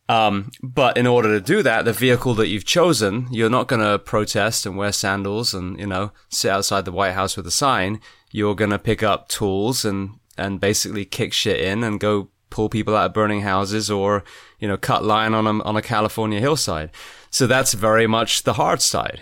Um, 0.09 0.51
but 0.61 0.97
in 0.97 1.07
order 1.07 1.29
to 1.37 1.45
do 1.45 1.63
that, 1.63 1.85
the 1.85 1.93
vehicle 1.93 2.33
that 2.35 2.47
you've 2.47 2.65
chosen, 2.65 3.27
you're 3.31 3.49
not 3.49 3.67
going 3.67 3.81
to 3.81 3.99
protest 3.99 4.65
and 4.65 4.77
wear 4.77 4.91
sandals 4.91 5.53
and, 5.53 5.79
you 5.79 5.87
know, 5.87 6.11
sit 6.29 6.51
outside 6.51 6.85
the 6.85 6.91
White 6.91 7.13
House 7.13 7.37
with 7.37 7.47
a 7.47 7.51
sign. 7.51 8.01
You're 8.31 8.55
going 8.55 8.71
to 8.71 8.79
pick 8.79 9.03
up 9.03 9.29
tools 9.29 9.85
and, 9.85 10.19
and 10.37 10.59
basically 10.59 11.05
kick 11.05 11.33
shit 11.33 11.59
in 11.59 11.83
and 11.83 11.99
go 11.99 12.29
pull 12.53 12.69
people 12.69 12.95
out 12.95 13.07
of 13.07 13.13
burning 13.13 13.41
houses 13.41 13.89
or, 13.89 14.23
you 14.59 14.67
know, 14.67 14.77
cut 14.77 15.03
line 15.03 15.33
on 15.33 15.47
a, 15.47 15.63
on 15.63 15.75
a 15.75 15.81
California 15.81 16.39
hillside. 16.39 16.91
So 17.31 17.47
that's 17.47 17.73
very 17.73 18.07
much 18.07 18.43
the 18.43 18.53
hard 18.53 18.81
side. 18.81 19.21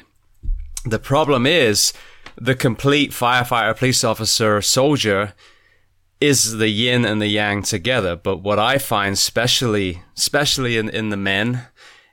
The 0.84 1.00
problem 1.00 1.46
is 1.46 1.94
the 2.36 2.56
complete 2.56 3.12
firefighter, 3.12 3.78
police 3.78 4.04
officer, 4.04 4.62
soldier 4.62 5.34
is 6.20 6.58
the 6.58 6.70
yin 6.70 7.06
and 7.06 7.22
the 7.22 7.28
yang 7.28 7.64
together. 7.64 8.16
But 8.16 8.38
what 8.44 8.60
I 8.60 8.78
find, 8.78 9.14
especially, 9.14 10.04
especially 10.18 10.78
in, 10.78 10.90
in 10.90 11.10
the 11.10 11.18
men, 11.18 11.68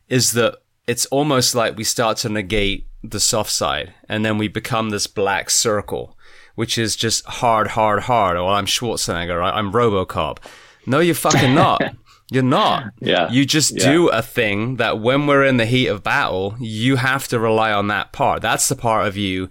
is 0.08 0.32
that 0.32 0.58
it's 0.86 1.06
almost 1.06 1.54
like 1.54 1.76
we 1.76 1.84
start 1.84 2.16
to 2.18 2.28
negate 2.28 2.86
the 3.02 3.20
soft 3.20 3.50
side 3.50 3.92
and 4.08 4.24
then 4.24 4.38
we 4.38 4.48
become 4.48 4.90
this 4.90 5.06
black 5.06 5.50
circle, 5.50 6.16
which 6.54 6.78
is 6.78 6.96
just 6.96 7.26
hard, 7.26 7.68
hard, 7.68 8.02
hard. 8.02 8.36
Or 8.36 8.50
I'm 8.52 8.66
Schwarzenegger, 8.66 9.42
I'm 9.42 9.72
Robocop. 9.72 10.38
No, 10.88 11.00
you're 11.00 11.14
fucking 11.14 11.54
not. 11.54 11.82
You're 12.30 12.42
not. 12.42 12.92
Yeah. 13.00 13.30
You 13.30 13.46
just 13.46 13.78
yeah. 13.78 13.90
do 13.90 14.08
a 14.08 14.20
thing 14.20 14.76
that 14.76 15.00
when 15.00 15.26
we're 15.26 15.46
in 15.46 15.56
the 15.56 15.64
heat 15.64 15.86
of 15.86 16.02
battle, 16.02 16.54
you 16.60 16.96
have 16.96 17.26
to 17.28 17.38
rely 17.38 17.72
on 17.72 17.88
that 17.88 18.12
part. 18.12 18.42
That's 18.42 18.68
the 18.68 18.76
part 18.76 19.06
of 19.06 19.16
you 19.16 19.48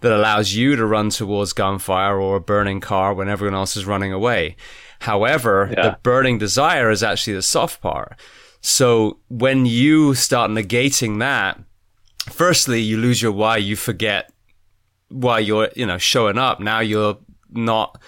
that 0.00 0.12
allows 0.12 0.54
you 0.54 0.76
to 0.76 0.86
run 0.86 1.10
towards 1.10 1.52
gunfire 1.52 2.20
or 2.20 2.36
a 2.36 2.40
burning 2.40 2.78
car 2.78 3.14
when 3.14 3.28
everyone 3.28 3.56
else 3.56 3.76
is 3.76 3.84
running 3.84 4.12
away. 4.12 4.54
However, 5.00 5.72
yeah. 5.76 5.82
the 5.82 5.98
burning 6.04 6.38
desire 6.38 6.90
is 6.90 7.02
actually 7.02 7.34
the 7.34 7.42
soft 7.42 7.80
part. 7.80 8.18
So 8.60 9.18
when 9.28 9.66
you 9.66 10.14
start 10.14 10.52
negating 10.52 11.18
that, 11.18 11.60
firstly, 12.30 12.80
you 12.80 12.96
lose 12.96 13.20
your 13.20 13.32
why. 13.32 13.56
You 13.56 13.74
forget 13.74 14.30
why 15.08 15.40
you're, 15.40 15.70
you 15.74 15.86
know, 15.86 15.98
showing 15.98 16.38
up. 16.38 16.60
Now 16.60 16.78
you're 16.78 17.18
not 17.50 18.00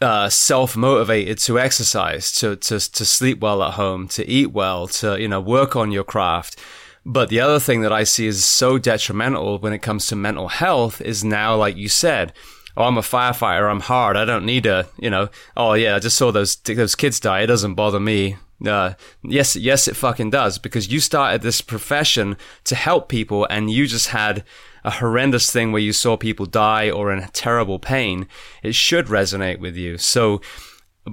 uh, 0.00 0.28
self 0.28 0.76
motivated 0.76 1.38
to 1.38 1.58
exercise, 1.58 2.32
to, 2.32 2.56
to, 2.56 2.78
to 2.78 3.04
sleep 3.04 3.40
well 3.40 3.62
at 3.62 3.74
home, 3.74 4.08
to 4.08 4.26
eat 4.28 4.52
well, 4.52 4.86
to, 4.88 5.20
you 5.20 5.28
know, 5.28 5.40
work 5.40 5.76
on 5.76 5.92
your 5.92 6.04
craft. 6.04 6.58
But 7.04 7.28
the 7.28 7.40
other 7.40 7.58
thing 7.58 7.80
that 7.82 7.92
I 7.92 8.04
see 8.04 8.26
is 8.26 8.44
so 8.44 8.78
detrimental 8.78 9.58
when 9.58 9.72
it 9.72 9.82
comes 9.82 10.06
to 10.06 10.16
mental 10.16 10.48
health 10.48 11.00
is 11.00 11.24
now, 11.24 11.56
like 11.56 11.76
you 11.76 11.88
said, 11.88 12.32
oh, 12.76 12.84
I'm 12.84 12.98
a 12.98 13.02
firefighter, 13.02 13.70
I'm 13.70 13.80
hard, 13.80 14.16
I 14.16 14.24
don't 14.24 14.44
need 14.44 14.66
a, 14.66 14.86
you 14.98 15.10
know, 15.10 15.28
oh 15.56 15.72
yeah, 15.74 15.96
I 15.96 15.98
just 15.98 16.16
saw 16.16 16.30
those 16.30 16.56
those 16.56 16.94
kids 16.94 17.18
die, 17.20 17.42
it 17.42 17.46
doesn't 17.46 17.74
bother 17.74 18.00
me. 18.00 18.36
Uh, 18.64 18.92
yes, 19.22 19.56
yes, 19.56 19.88
it 19.88 19.96
fucking 19.96 20.28
does 20.28 20.58
because 20.58 20.92
you 20.92 21.00
started 21.00 21.40
this 21.40 21.62
profession 21.62 22.36
to 22.64 22.74
help 22.74 23.08
people, 23.08 23.46
and 23.48 23.70
you 23.70 23.86
just 23.86 24.08
had 24.08 24.44
a 24.84 24.90
horrendous 24.90 25.50
thing 25.50 25.72
where 25.72 25.82
you 25.82 25.92
saw 25.92 26.16
people 26.16 26.46
die 26.46 26.90
or 26.90 27.12
in 27.12 27.26
terrible 27.32 27.78
pain. 27.78 28.26
It 28.62 28.74
should 28.74 29.06
resonate 29.06 29.58
with 29.58 29.76
you. 29.76 29.98
So, 29.98 30.40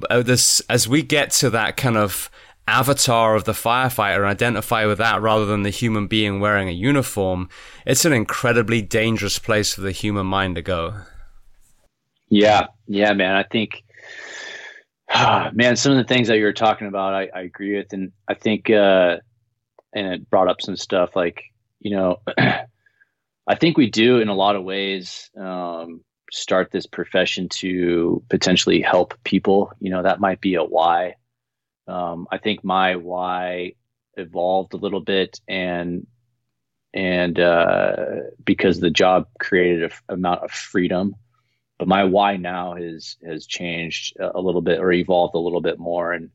uh, 0.09 0.21
this 0.21 0.59
as 0.69 0.87
we 0.87 1.01
get 1.01 1.31
to 1.31 1.49
that 1.49 1.77
kind 1.77 1.97
of 1.97 2.29
avatar 2.67 3.35
of 3.35 3.45
the 3.45 3.53
firefighter 3.53 4.17
and 4.17 4.25
identify 4.25 4.85
with 4.85 4.97
that 4.97 5.21
rather 5.21 5.45
than 5.45 5.63
the 5.63 5.69
human 5.69 6.07
being 6.07 6.39
wearing 6.39 6.67
a 6.67 6.73
uniform, 6.73 7.49
it's 7.85 8.05
an 8.05 8.13
incredibly 8.13 8.81
dangerous 8.81 9.39
place 9.39 9.73
for 9.73 9.81
the 9.81 9.91
human 9.91 10.25
mind 10.25 10.55
to 10.55 10.61
go. 10.61 10.93
Yeah, 12.29 12.67
yeah, 12.87 13.13
man. 13.13 13.35
I 13.35 13.43
think, 13.43 13.83
man, 15.53 15.75
some 15.77 15.93
of 15.93 15.97
the 15.97 16.03
things 16.03 16.27
that 16.27 16.37
you 16.37 16.43
were 16.43 16.53
talking 16.53 16.87
about, 16.87 17.13
I, 17.13 17.29
I 17.33 17.41
agree 17.41 17.77
with, 17.77 17.93
and 17.93 18.11
I 18.27 18.33
think, 18.33 18.69
uh, 18.69 19.17
and 19.93 20.07
it 20.13 20.29
brought 20.29 20.49
up 20.49 20.61
some 20.61 20.75
stuff 20.75 21.15
like, 21.15 21.41
you 21.79 21.91
know, 21.91 22.17
I 23.47 23.55
think 23.55 23.77
we 23.77 23.89
do 23.89 24.19
in 24.19 24.27
a 24.27 24.35
lot 24.35 24.57
of 24.57 24.63
ways 24.65 25.31
um, 25.37 26.01
start 26.31 26.69
this 26.71 26.85
profession 26.85 27.47
to 27.49 28.21
potentially 28.29 28.81
help 28.81 29.13
people. 29.23 29.71
You 29.79 29.89
know, 29.89 30.03
that 30.03 30.19
might 30.19 30.41
be 30.41 30.55
a 30.55 30.63
why. 30.63 31.15
Um, 31.87 32.27
I 32.29 32.39
think 32.39 32.65
my 32.65 32.97
why 32.97 33.73
evolved 34.15 34.73
a 34.73 34.77
little 34.77 34.99
bit 34.99 35.39
and 35.47 36.05
and 36.93 37.39
uh, 37.39 37.95
because 38.43 38.79
the 38.79 38.89
job 38.89 39.27
created 39.39 39.91
a 40.09 40.13
amount 40.13 40.43
of 40.43 40.51
freedom. 40.51 41.15
But 41.79 41.87
my 41.87 42.03
why 42.03 42.35
now 42.35 42.75
has 42.75 43.15
has 43.25 43.45
changed 43.45 44.17
a 44.19 44.41
little 44.41 44.61
bit 44.61 44.79
or 44.79 44.91
evolved 44.91 45.35
a 45.35 45.39
little 45.39 45.61
bit 45.61 45.79
more. 45.79 46.11
And 46.11 46.31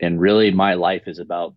and 0.00 0.20
really 0.20 0.50
my 0.50 0.74
life 0.74 1.06
is 1.06 1.20
about 1.20 1.54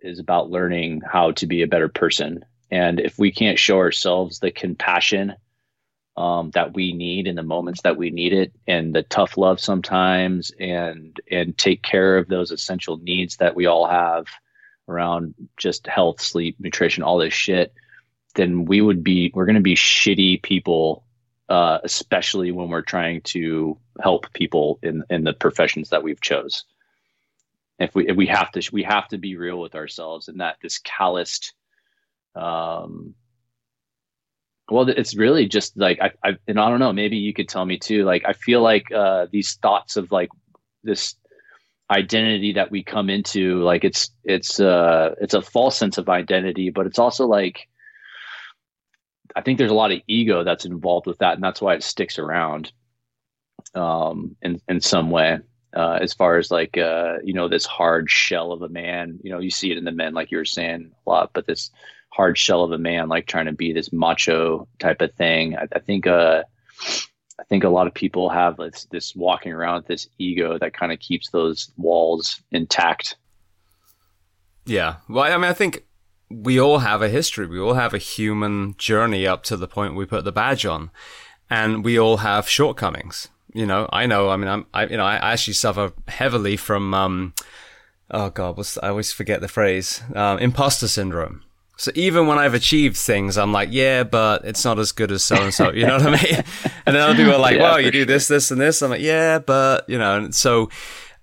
is 0.00 0.18
about 0.18 0.50
learning 0.50 1.00
how 1.10 1.32
to 1.32 1.46
be 1.46 1.62
a 1.62 1.66
better 1.66 1.88
person 1.88 2.44
and 2.70 3.00
if 3.00 3.18
we 3.18 3.32
can't 3.32 3.58
show 3.58 3.78
ourselves 3.78 4.38
the 4.38 4.50
compassion 4.50 5.34
um, 6.16 6.50
that 6.50 6.74
we 6.74 6.92
need 6.92 7.26
in 7.26 7.36
the 7.36 7.42
moments 7.42 7.82
that 7.82 7.96
we 7.96 8.10
need 8.10 8.32
it 8.32 8.52
and 8.66 8.94
the 8.94 9.02
tough 9.02 9.36
love 9.36 9.60
sometimes 9.60 10.52
and 10.58 11.20
and 11.30 11.56
take 11.56 11.82
care 11.82 12.18
of 12.18 12.28
those 12.28 12.50
essential 12.50 12.96
needs 12.98 13.36
that 13.36 13.54
we 13.54 13.66
all 13.66 13.86
have 13.86 14.26
around 14.88 15.34
just 15.56 15.86
health 15.86 16.20
sleep 16.20 16.56
nutrition 16.58 17.02
all 17.02 17.18
this 17.18 17.34
shit 17.34 17.72
then 18.34 18.64
we 18.64 18.80
would 18.80 19.04
be 19.04 19.30
we're 19.34 19.46
going 19.46 19.54
to 19.54 19.60
be 19.60 19.74
shitty 19.74 20.42
people 20.42 21.04
uh, 21.48 21.78
especially 21.82 22.52
when 22.52 22.68
we're 22.68 22.82
trying 22.82 23.22
to 23.22 23.78
help 24.00 24.32
people 24.32 24.78
in 24.82 25.02
in 25.08 25.24
the 25.24 25.32
professions 25.32 25.90
that 25.90 26.02
we've 26.02 26.20
chose. 26.20 26.64
If 27.78 27.94
we 27.94 28.08
if 28.08 28.16
we 28.16 28.26
have 28.26 28.50
to 28.52 28.70
we 28.72 28.82
have 28.82 29.08
to 29.08 29.18
be 29.18 29.36
real 29.36 29.58
with 29.58 29.74
ourselves 29.74 30.28
and 30.28 30.40
that 30.40 30.56
this 30.60 30.78
calloused 30.78 31.54
um 32.38 33.14
well, 34.70 34.88
it's 34.88 35.16
really 35.16 35.46
just 35.48 35.76
like 35.76 35.98
I, 36.00 36.10
I, 36.22 36.36
and 36.46 36.60
I 36.60 36.68
don't 36.68 36.80
know. 36.80 36.92
Maybe 36.92 37.16
you 37.16 37.32
could 37.32 37.48
tell 37.48 37.64
me 37.64 37.78
too. 37.78 38.04
Like 38.04 38.22
I 38.26 38.34
feel 38.34 38.60
like 38.60 38.92
uh, 38.92 39.26
these 39.30 39.54
thoughts 39.54 39.96
of 39.96 40.12
like 40.12 40.28
this 40.84 41.14
identity 41.90 42.52
that 42.52 42.70
we 42.70 42.84
come 42.84 43.08
into, 43.08 43.62
like 43.62 43.84
it's 43.84 44.10
it's 44.24 44.60
uh 44.60 45.14
it's 45.20 45.34
a 45.34 45.42
false 45.42 45.76
sense 45.78 45.96
of 45.96 46.08
identity, 46.08 46.70
but 46.70 46.86
it's 46.86 46.98
also 46.98 47.26
like 47.26 47.66
I 49.34 49.40
think 49.40 49.58
there's 49.58 49.70
a 49.70 49.74
lot 49.74 49.92
of 49.92 50.00
ego 50.06 50.44
that's 50.44 50.66
involved 50.66 51.06
with 51.06 51.18
that, 51.18 51.34
and 51.34 51.42
that's 51.42 51.62
why 51.62 51.74
it 51.74 51.82
sticks 51.82 52.18
around 52.18 52.72
um, 53.74 54.36
in 54.42 54.60
in 54.68 54.80
some 54.80 55.10
way. 55.10 55.38
Uh, 55.76 55.98
as 56.00 56.14
far 56.14 56.38
as 56.38 56.50
like 56.50 56.76
uh, 56.76 57.14
you 57.22 57.32
know, 57.32 57.48
this 57.48 57.66
hard 57.66 58.10
shell 58.10 58.52
of 58.52 58.62
a 58.62 58.68
man. 58.68 59.18
You 59.22 59.30
know, 59.30 59.38
you 59.38 59.50
see 59.50 59.70
it 59.70 59.78
in 59.78 59.84
the 59.84 59.92
men, 59.92 60.12
like 60.14 60.30
you 60.30 60.38
were 60.38 60.44
saying 60.44 60.90
a 61.06 61.10
lot, 61.10 61.30
but 61.32 61.46
this 61.46 61.70
hard 62.10 62.38
shell 62.38 62.64
of 62.64 62.72
a 62.72 62.78
man, 62.78 63.08
like 63.08 63.26
trying 63.26 63.46
to 63.46 63.52
be 63.52 63.72
this 63.72 63.92
macho 63.92 64.66
type 64.78 65.00
of 65.00 65.14
thing. 65.14 65.56
I, 65.56 65.68
I 65.74 65.78
think, 65.78 66.06
uh, 66.06 66.42
I 67.40 67.44
think 67.44 67.64
a 67.64 67.68
lot 67.68 67.86
of 67.86 67.94
people 67.94 68.28
have 68.28 68.56
this, 68.56 68.86
this 68.90 69.14
walking 69.14 69.52
around 69.52 69.76
with 69.76 69.86
this 69.86 70.08
ego 70.18 70.58
that 70.58 70.74
kind 70.74 70.92
of 70.92 70.98
keeps 70.98 71.30
those 71.30 71.70
walls 71.76 72.42
intact. 72.50 73.16
Yeah. 74.66 74.96
Well, 75.08 75.24
I 75.24 75.36
mean, 75.36 75.44
I 75.44 75.52
think 75.52 75.84
we 76.30 76.60
all 76.60 76.78
have 76.78 77.00
a 77.00 77.08
history. 77.08 77.46
We 77.46 77.58
all 77.60 77.74
have 77.74 77.94
a 77.94 77.98
human 77.98 78.74
journey 78.76 79.26
up 79.26 79.42
to 79.44 79.56
the 79.56 79.68
point 79.68 79.94
we 79.94 80.04
put 80.04 80.24
the 80.24 80.32
badge 80.32 80.66
on, 80.66 80.90
and 81.48 81.84
we 81.84 81.98
all 81.98 82.18
have 82.18 82.48
shortcomings. 82.48 83.28
You 83.54 83.64
know, 83.64 83.88
I 83.90 84.04
know. 84.06 84.28
I 84.28 84.36
mean, 84.36 84.48
I'm, 84.48 84.66
I, 84.74 84.86
you 84.86 84.98
know, 84.98 85.06
I 85.06 85.32
actually 85.32 85.54
suffer 85.54 85.92
heavily 86.06 86.56
from, 86.58 86.92
um, 86.92 87.34
oh 88.10 88.28
god, 88.28 88.58
I 88.82 88.88
always 88.88 89.10
forget 89.10 89.40
the 89.40 89.48
phrase, 89.48 90.02
um, 90.14 90.38
imposter 90.38 90.86
syndrome. 90.86 91.42
So 91.78 91.92
even 91.94 92.26
when 92.26 92.38
I've 92.38 92.54
achieved 92.54 92.96
things, 92.96 93.38
I'm 93.38 93.52
like, 93.52 93.68
yeah, 93.70 94.02
but 94.02 94.44
it's 94.44 94.64
not 94.64 94.80
as 94.80 94.90
good 94.90 95.12
as 95.12 95.22
so 95.22 95.36
and 95.36 95.54
so. 95.54 95.70
You 95.72 95.86
know 95.86 95.96
what 95.96 96.06
I 96.06 96.10
mean? 96.10 96.44
And 96.86 96.96
then 96.96 97.02
other 97.02 97.14
people 97.14 97.34
are 97.34 97.38
like, 97.38 97.56
yeah, 97.56 97.62
well, 97.62 97.80
you 97.80 97.90
do 97.90 98.04
this, 98.04 98.28
this, 98.28 98.50
and 98.50 98.60
this. 98.60 98.82
I'm 98.82 98.90
like, 98.90 99.00
yeah, 99.00 99.38
but 99.38 99.88
you 99.88 99.98
know, 99.98 100.16
and 100.16 100.34
so, 100.34 100.70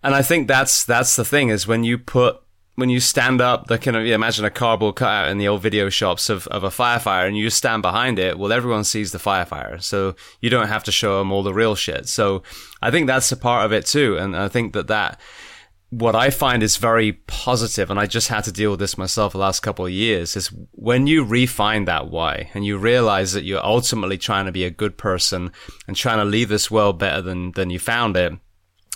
and 0.03 0.15
I 0.15 0.21
think 0.21 0.47
that's 0.47 0.85
that's 0.85 1.15
the 1.15 1.25
thing 1.25 1.49
is 1.49 1.67
when 1.67 1.83
you 1.83 1.97
put 1.97 2.39
when 2.75 2.89
you 2.89 2.99
stand 2.99 3.41
up, 3.41 3.67
the 3.67 3.77
kind 3.77 3.97
of 3.97 4.05
yeah, 4.05 4.15
imagine 4.15 4.45
a 4.45 4.49
cardboard 4.49 4.95
cutout 4.95 5.29
in 5.29 5.37
the 5.37 5.47
old 5.47 5.61
video 5.61 5.89
shops 5.89 6.29
of, 6.29 6.45
of 6.47 6.63
a 6.63 6.69
firefighter, 6.69 7.27
and 7.27 7.37
you 7.37 7.45
just 7.45 7.57
stand 7.57 7.81
behind 7.81 8.19
it. 8.19 8.37
Well, 8.37 8.53
everyone 8.53 8.83
sees 8.83 9.11
the 9.11 9.17
firefighter, 9.17 9.81
so 9.81 10.15
you 10.41 10.49
don't 10.49 10.67
have 10.67 10.83
to 10.85 10.91
show 10.91 11.19
them 11.19 11.31
all 11.31 11.41
the 11.41 11.53
real 11.53 11.75
shit. 11.75 12.07
So 12.07 12.43
I 12.81 12.91
think 12.91 13.07
that's 13.07 13.31
a 13.31 13.37
part 13.37 13.65
of 13.65 13.73
it 13.73 13.85
too, 13.85 14.17
and 14.17 14.35
I 14.35 14.49
think 14.49 14.73
that 14.73 14.87
that 14.87 15.19
what 15.99 16.15
I 16.15 16.29
find 16.29 16.61
is 16.61 16.75
very 16.75 17.13
positive, 17.13 17.89
and 17.89 17.97
I 17.97 18.05
just 18.05 18.27
had 18.27 18.43
to 18.45 18.51
deal 18.51 18.71
with 18.71 18.79
this 18.81 18.97
myself 18.97 19.31
the 19.31 19.37
last 19.37 19.61
couple 19.61 19.85
of 19.85 19.91
years, 19.91 20.35
is 20.35 20.47
when 20.71 21.07
you 21.07 21.23
refine 21.23 21.85
that 21.85 22.09
why 22.09 22.49
and 22.53 22.65
you 22.65 22.77
realize 22.77 23.31
that 23.31 23.45
you're 23.45 23.65
ultimately 23.65 24.17
trying 24.17 24.45
to 24.45 24.51
be 24.51 24.65
a 24.65 24.69
good 24.69 24.97
person 24.97 25.51
and 25.87 25.95
trying 25.95 26.17
to 26.17 26.25
leave 26.25 26.49
this 26.49 26.69
world 26.69 26.99
better 26.99 27.21
than, 27.21 27.51
than 27.51 27.69
you 27.69 27.79
found 27.79 28.17
it, 28.17 28.33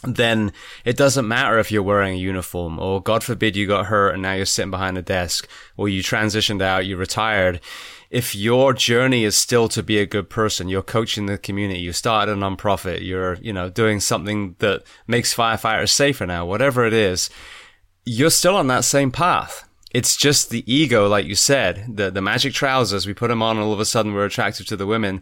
then 0.03 0.51
it 0.83 0.97
doesn't 0.97 1.27
matter 1.27 1.57
if 1.57 1.71
you're 1.71 1.83
wearing 1.83 2.15
a 2.15 2.21
uniform 2.21 2.79
or 2.79 3.01
God 3.01 3.23
forbid 3.23 3.55
you 3.55 3.67
got 3.67 3.85
hurt 3.85 4.13
and 4.13 4.21
now 4.21 4.33
you're 4.33 4.45
sitting 4.45 4.71
behind 4.71 4.97
a 4.97 5.01
desk 5.01 5.47
or 5.77 5.87
you 5.87 6.03
transitioned 6.03 6.61
out, 6.61 6.85
you 6.85 6.97
retired 6.97 7.61
if 8.09 8.35
your 8.35 8.73
journey 8.73 9.23
is 9.23 9.35
still 9.35 9.67
to 9.69 9.83
be 9.83 9.99
a 9.99 10.05
good 10.05 10.29
person, 10.29 10.67
you're 10.67 10.81
coaching 10.81 11.27
the 11.27 11.37
community, 11.37 11.79
you 11.79 11.93
started 11.93 12.31
a 12.31 12.35
nonprofit, 12.35 13.05
you're, 13.05 13.35
you 13.35 13.53
know, 13.53 13.69
doing 13.69 13.99
something 13.99 14.55
that 14.59 14.83
makes 15.07 15.33
firefighters 15.33 15.89
safer 15.89 16.25
now, 16.25 16.45
whatever 16.45 16.85
it 16.85 16.93
is, 16.93 17.29
you're 18.05 18.31
still 18.31 18.55
on 18.55 18.67
that 18.67 18.83
same 18.83 19.11
path. 19.11 19.67
It's 19.91 20.15
just 20.15 20.49
the 20.49 20.63
ego, 20.71 21.07
like 21.07 21.25
you 21.25 21.35
said, 21.35 21.85
the, 21.87 22.09
the 22.09 22.21
magic 22.21 22.53
trousers, 22.53 23.05
we 23.05 23.13
put 23.13 23.27
them 23.27 23.43
on 23.43 23.57
and 23.57 23.65
all 23.65 23.73
of 23.73 23.79
a 23.79 23.85
sudden 23.85 24.13
we're 24.13 24.25
attractive 24.25 24.65
to 24.67 24.75
the 24.75 24.87
women. 24.87 25.21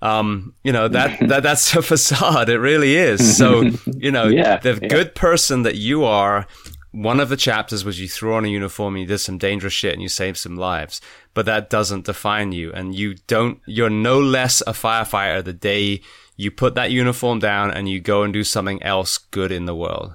Um, 0.00 0.54
you 0.62 0.72
know, 0.72 0.88
that, 0.88 1.20
that, 1.28 1.42
that's 1.42 1.74
a 1.76 1.82
facade. 1.82 2.48
It 2.48 2.58
really 2.58 2.96
is. 2.96 3.36
So, 3.36 3.62
you 3.96 4.10
know, 4.10 4.28
yeah, 4.28 4.58
the 4.58 4.78
yeah. 4.80 4.88
good 4.88 5.14
person 5.14 5.62
that 5.62 5.76
you 5.76 6.04
are 6.04 6.46
one 6.94 7.18
of 7.18 7.28
the 7.28 7.36
chapters 7.36 7.84
was 7.84 8.00
you 8.00 8.06
threw 8.06 8.34
on 8.34 8.44
a 8.44 8.48
uniform 8.48 8.94
and 8.94 9.02
you 9.02 9.06
did 9.08 9.18
some 9.18 9.36
dangerous 9.36 9.72
shit 9.72 9.94
and 9.94 10.00
you 10.00 10.08
saved 10.08 10.36
some 10.36 10.56
lives, 10.56 11.00
but 11.34 11.44
that 11.44 11.68
doesn't 11.68 12.06
define 12.06 12.52
you. 12.52 12.72
And 12.72 12.94
you 12.94 13.16
don't, 13.26 13.60
you're 13.66 13.90
no 13.90 14.20
less 14.20 14.60
a 14.60 14.72
firefighter 14.72 15.42
the 15.42 15.52
day 15.52 16.02
you 16.36 16.52
put 16.52 16.76
that 16.76 16.92
uniform 16.92 17.40
down 17.40 17.72
and 17.72 17.88
you 17.88 18.00
go 18.00 18.22
and 18.22 18.32
do 18.32 18.44
something 18.44 18.80
else 18.80 19.18
good 19.18 19.50
in 19.50 19.64
the 19.64 19.74
world. 19.74 20.12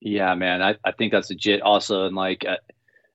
Yeah, 0.00 0.32
man. 0.36 0.62
I, 0.62 0.76
I 0.84 0.92
think 0.92 1.10
that's 1.10 1.28
legit 1.28 1.60
also. 1.60 2.06
And 2.06 2.14
like, 2.14 2.44
uh, 2.46 2.58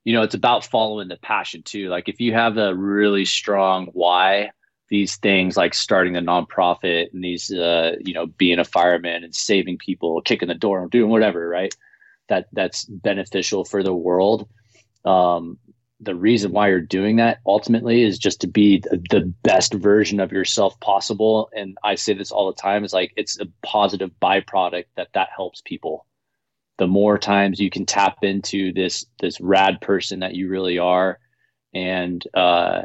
you 0.04 0.14
know, 0.14 0.24
it's 0.24 0.36
about 0.36 0.66
following 0.66 1.08
the 1.08 1.18
passion 1.18 1.64
too. 1.64 1.88
Like 1.88 2.10
if 2.10 2.20
you 2.20 2.34
have 2.34 2.58
a 2.58 2.76
really 2.76 3.24
strong 3.24 3.88
why, 3.94 4.52
these 4.90 5.16
things 5.16 5.56
like 5.56 5.74
starting 5.74 6.18
a 6.18 6.22
nonprofit 6.22 7.14
and 7.14 7.24
these, 7.24 7.52
uh, 7.52 7.96
you 8.02 8.14
know, 8.14 8.26
being 8.26 8.60
a 8.60 8.66
fireman 8.66 9.24
and 9.24 9.34
saving 9.34 9.78
people, 9.78 10.22
kicking 10.22 10.50
the 10.50 10.56
door 10.56 10.82
and 10.82 10.92
doing 10.92 11.10
whatever, 11.10 11.48
right? 11.48 11.74
That 12.30 12.48
that's 12.54 12.86
beneficial 12.86 13.66
for 13.66 13.84
the 13.84 13.94
world. 13.94 14.48
Um, 15.04 15.58
the 16.02 16.16
reason 16.16 16.52
why 16.52 16.70
you're 16.70 16.82
doing 16.82 17.16
that 17.18 17.40
ultimately 17.46 18.04
is 18.04 18.20
just 18.20 18.42
to 18.42 18.48
be 18.48 18.80
the 18.80 19.34
best 19.44 19.74
version 19.74 20.20
of 20.20 20.32
yourself 20.32 20.78
possible. 20.82 21.50
And 21.56 21.78
I 21.84 21.96
say 21.96 22.14
this 22.14 22.32
all 22.32 22.48
the 22.48 22.62
time: 22.62 22.84
is 22.84 22.94
like 22.94 23.14
it's 23.16 23.40
a 23.40 23.48
positive 23.64 24.12
byproduct 24.22 24.86
that 24.96 25.10
that 25.14 25.30
helps 25.36 25.62
people. 25.62 26.06
The 26.78 26.88
more 26.88 27.18
times 27.18 27.60
you 27.60 27.70
can 27.70 27.86
tap 27.86 28.18
into 28.24 28.74
this 28.74 29.06
this 29.20 29.40
rad 29.40 29.80
person 29.80 30.20
that 30.20 30.36
you 30.36 30.50
really 30.50 30.78
are, 30.78 31.20
and 31.74 32.22
uh, 32.34 32.84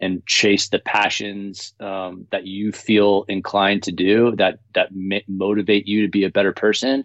and 0.00 0.26
chase 0.26 0.68
the 0.68 0.80
passions 0.80 1.74
um, 1.80 2.26
that 2.30 2.46
you 2.46 2.72
feel 2.72 3.24
inclined 3.28 3.84
to 3.84 3.92
do 3.92 4.34
that 4.36 4.58
that 4.74 4.88
motivate 5.28 5.86
you 5.86 6.02
to 6.02 6.08
be 6.08 6.24
a 6.24 6.30
better 6.30 6.52
person. 6.52 7.04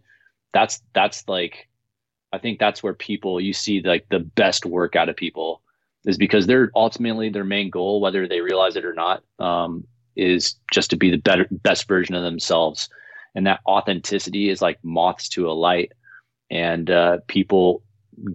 That's 0.54 0.82
that's 0.94 1.28
like 1.28 1.70
I 2.34 2.40
think 2.40 2.60
that's 2.60 2.82
where 2.82 2.96
people 2.96 3.40
you 3.40 3.54
see 3.54 3.82
like 3.82 4.08
the 4.10 4.20
best 4.20 4.66
work 4.66 4.96
out 4.96 5.08
of 5.08 5.16
people 5.16 5.62
is 6.06 6.18
because 6.18 6.48
they're 6.48 6.72
ultimately 6.76 7.30
their 7.30 7.44
main 7.44 7.70
goal, 7.70 8.02
whether 8.02 8.28
they 8.28 8.42
realize 8.42 8.76
it 8.76 8.86
or 8.86 8.94
not, 8.94 9.24
um, 9.40 9.86
is 10.16 10.56
just 10.72 10.90
to 10.90 10.98
be 10.98 11.12
the 11.12 11.18
better 11.18 11.48
best 11.52 11.88
version 11.88 12.16
of 12.16 12.24
themselves. 12.24 12.90
And 13.36 13.48
that 13.48 13.62
authenticity 13.68 14.50
is 14.50 14.62
like 14.62 14.80
moths 14.84 15.30
to 15.30 15.48
a 15.50 15.54
light, 15.54 15.92
and 16.50 16.90
uh, 16.90 17.20
people 17.28 17.84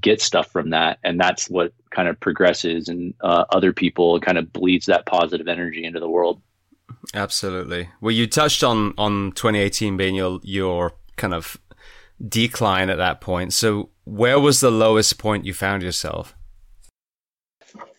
get 0.00 0.20
stuff 0.22 0.50
from 0.50 0.70
that, 0.70 0.98
and 1.04 1.20
that's 1.20 1.50
what 1.50 1.72
kind 1.90 2.08
of 2.08 2.18
progresses 2.20 2.88
and 2.88 3.14
uh, 3.20 3.44
other 3.50 3.72
people 3.72 4.20
kind 4.20 4.38
of 4.38 4.52
bleeds 4.52 4.86
that 4.86 5.06
positive 5.06 5.48
energy 5.48 5.84
into 5.84 6.00
the 6.00 6.08
world. 6.08 6.40
Absolutely. 7.14 7.88
Well, 8.00 8.12
you 8.12 8.26
touched 8.26 8.62
on 8.64 8.94
on 8.96 9.32
2018 9.32 9.96
being 9.96 10.14
your 10.14 10.40
your 10.42 10.92
kind 11.16 11.34
of 11.34 11.58
decline 12.26 12.90
at 12.90 12.98
that 12.98 13.20
point. 13.20 13.52
So, 13.52 13.90
where 14.04 14.40
was 14.40 14.60
the 14.60 14.70
lowest 14.70 15.18
point 15.18 15.44
you 15.44 15.54
found 15.54 15.82
yourself? 15.82 16.34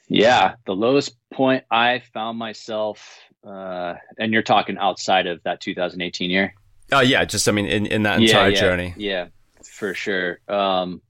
Yeah, 0.07 0.55
the 0.65 0.73
lowest 0.73 1.15
point 1.31 1.63
I 1.69 2.01
found 2.13 2.37
myself, 2.39 3.19
uh, 3.45 3.93
and 4.17 4.33
you're 4.33 4.41
talking 4.41 4.77
outside 4.77 5.27
of 5.27 5.41
that 5.43 5.61
2018 5.61 6.31
year. 6.31 6.53
Oh 6.91 7.01
yeah, 7.01 7.23
just 7.25 7.47
I 7.47 7.51
mean 7.51 7.67
in, 7.67 7.85
in 7.85 8.03
that 8.03 8.19
entire 8.19 8.49
yeah, 8.49 8.55
yeah, 8.55 8.59
journey. 8.59 8.93
Yeah, 8.97 9.27
for 9.63 9.93
sure. 9.93 10.39
Um, 10.47 11.01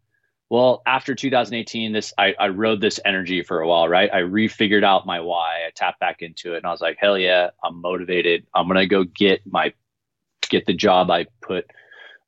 well, 0.49 0.81
after 0.85 1.15
2018, 1.15 1.93
this 1.93 2.11
I, 2.17 2.33
I 2.37 2.49
rode 2.49 2.81
this 2.81 2.99
energy 3.05 3.43
for 3.43 3.61
a 3.61 3.67
while, 3.67 3.87
right? 3.87 4.09
I 4.11 4.21
refigured 4.21 4.83
out 4.83 5.05
my 5.05 5.21
why. 5.21 5.65
I 5.65 5.71
tapped 5.73 5.99
back 6.01 6.21
into 6.21 6.55
it, 6.55 6.57
and 6.57 6.65
I 6.65 6.71
was 6.71 6.81
like, 6.81 6.97
hell 6.99 7.17
yeah, 7.17 7.51
I'm 7.63 7.79
motivated. 7.81 8.47
I'm 8.53 8.67
gonna 8.67 8.85
go 8.85 9.05
get 9.05 9.41
my 9.45 9.73
get 10.49 10.65
the 10.65 10.73
job 10.73 11.09
I 11.09 11.27
put 11.41 11.69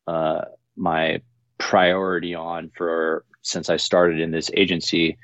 uh, 0.07 0.41
my 0.81 1.21
priority 1.57 2.33
on 2.35 2.71
for 2.75 3.23
since 3.43 3.69
I 3.69 3.77
started 3.77 4.19
in 4.19 4.31
this 4.31 4.51
agency, 4.55 5.17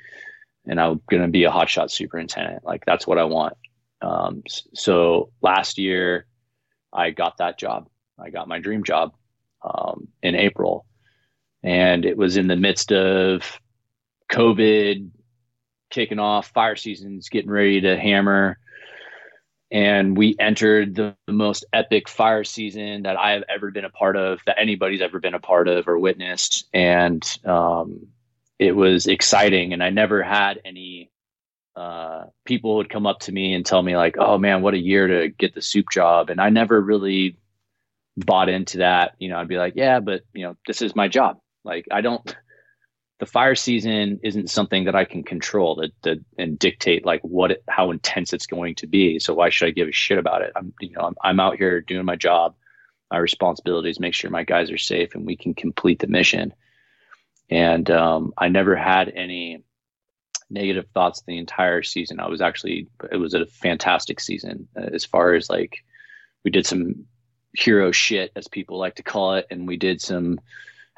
and 0.66 0.80
I'm 0.80 1.00
going 1.10 1.22
to 1.22 1.28
be 1.28 1.44
a 1.44 1.50
hotshot 1.50 1.90
superintendent. 1.90 2.64
Like 2.64 2.84
that's 2.86 3.06
what 3.06 3.18
I 3.18 3.24
want. 3.24 3.54
Um, 4.00 4.42
so 4.74 5.30
last 5.42 5.78
year, 5.78 6.26
I 6.92 7.10
got 7.10 7.38
that 7.38 7.58
job. 7.58 7.88
I 8.18 8.30
got 8.30 8.48
my 8.48 8.58
dream 8.58 8.84
job 8.84 9.12
um, 9.62 10.08
in 10.22 10.34
April, 10.34 10.86
and 11.62 12.04
it 12.04 12.16
was 12.16 12.36
in 12.36 12.46
the 12.46 12.56
midst 12.56 12.92
of 12.92 13.60
COVID 14.30 15.10
kicking 15.90 16.18
off, 16.18 16.48
fire 16.48 16.76
seasons 16.76 17.28
getting 17.28 17.50
ready 17.50 17.80
to 17.80 17.98
hammer 17.98 18.58
and 19.70 20.16
we 20.16 20.34
entered 20.38 20.94
the, 20.94 21.14
the, 21.26 21.32
most 21.32 21.64
epic 21.72 22.08
fire 22.08 22.44
season 22.44 23.02
that 23.02 23.16
I 23.16 23.32
have 23.32 23.44
ever 23.48 23.70
been 23.70 23.84
a 23.84 23.90
part 23.90 24.16
of, 24.16 24.40
that 24.46 24.58
anybody's 24.58 25.02
ever 25.02 25.20
been 25.20 25.34
a 25.34 25.40
part 25.40 25.68
of 25.68 25.88
or 25.88 25.98
witnessed, 25.98 26.66
and 26.72 27.22
um, 27.44 28.06
it 28.58 28.72
was 28.72 29.06
exciting. 29.06 29.72
And 29.72 29.82
I 29.82 29.90
never 29.90 30.22
had 30.22 30.60
any 30.64 31.10
uh, 31.76 32.24
people 32.44 32.76
would 32.76 32.90
come 32.90 33.06
up 33.06 33.20
to 33.20 33.32
me 33.32 33.54
and 33.54 33.64
tell 33.64 33.82
me 33.82 33.96
like, 33.96 34.16
"Oh 34.18 34.38
man, 34.38 34.62
what 34.62 34.74
a 34.74 34.78
year 34.78 35.06
to 35.06 35.28
get 35.28 35.54
the 35.54 35.62
soup 35.62 35.86
job," 35.92 36.30
and 36.30 36.40
I 36.40 36.48
never 36.48 36.80
really 36.80 37.38
bought 38.16 38.48
into 38.48 38.78
that. 38.78 39.14
You 39.18 39.28
know, 39.28 39.38
I'd 39.38 39.48
be 39.48 39.58
like, 39.58 39.74
"Yeah, 39.76 40.00
but 40.00 40.22
you 40.32 40.44
know, 40.44 40.56
this 40.66 40.82
is 40.82 40.96
my 40.96 41.08
job." 41.08 41.38
Like, 41.64 41.86
I 41.92 42.00
don't 42.00 42.36
the 43.18 43.26
fire 43.26 43.54
season 43.54 44.20
isn't 44.22 44.48
something 44.48 44.84
that 44.84 44.94
I 44.94 45.04
can 45.04 45.24
control 45.24 45.74
that, 45.76 45.90
that 46.02 46.24
and 46.38 46.58
dictate 46.58 47.04
like 47.04 47.20
what 47.22 47.50
it, 47.50 47.64
how 47.68 47.90
intense 47.90 48.32
it's 48.32 48.46
going 48.46 48.76
to 48.76 48.86
be. 48.86 49.18
So 49.18 49.34
why 49.34 49.50
should 49.50 49.68
I 49.68 49.72
give 49.72 49.88
a 49.88 49.92
shit 49.92 50.18
about 50.18 50.42
it? 50.42 50.52
I'm 50.54 50.72
you 50.80 50.92
know 50.92 51.02
I'm, 51.02 51.14
I'm 51.22 51.40
out 51.40 51.56
here 51.56 51.80
doing 51.80 52.04
my 52.04 52.16
job. 52.16 52.54
My 53.10 53.18
responsibility 53.18 53.90
is 53.90 53.98
make 53.98 54.14
sure 54.14 54.30
my 54.30 54.44
guys 54.44 54.70
are 54.70 54.78
safe 54.78 55.14
and 55.14 55.26
we 55.26 55.36
can 55.36 55.54
complete 55.54 55.98
the 55.98 56.06
mission. 56.06 56.52
And 57.50 57.90
um, 57.90 58.34
I 58.36 58.48
never 58.48 58.76
had 58.76 59.08
any 59.08 59.64
negative 60.50 60.86
thoughts 60.94 61.22
the 61.26 61.38
entire 61.38 61.82
season. 61.82 62.20
I 62.20 62.28
was 62.28 62.40
actually 62.40 62.88
it 63.10 63.16
was 63.16 63.34
a 63.34 63.46
fantastic 63.46 64.20
season 64.20 64.68
uh, 64.76 64.90
as 64.92 65.04
far 65.04 65.34
as 65.34 65.50
like 65.50 65.84
we 66.44 66.52
did 66.52 66.66
some 66.66 67.06
hero 67.52 67.90
shit 67.90 68.30
as 68.36 68.46
people 68.46 68.78
like 68.78 68.94
to 68.96 69.02
call 69.02 69.34
it, 69.34 69.46
and 69.50 69.66
we 69.66 69.76
did 69.76 70.00
some 70.00 70.38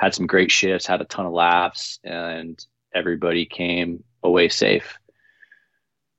had 0.01 0.15
some 0.15 0.27
great 0.27 0.51
shifts, 0.51 0.87
had 0.87 1.03
a 1.03 1.05
ton 1.05 1.27
of 1.27 1.33
laughs, 1.33 1.99
and 2.03 2.65
everybody 2.95 3.45
came 3.45 4.03
away 4.23 4.49
safe. 4.49 4.99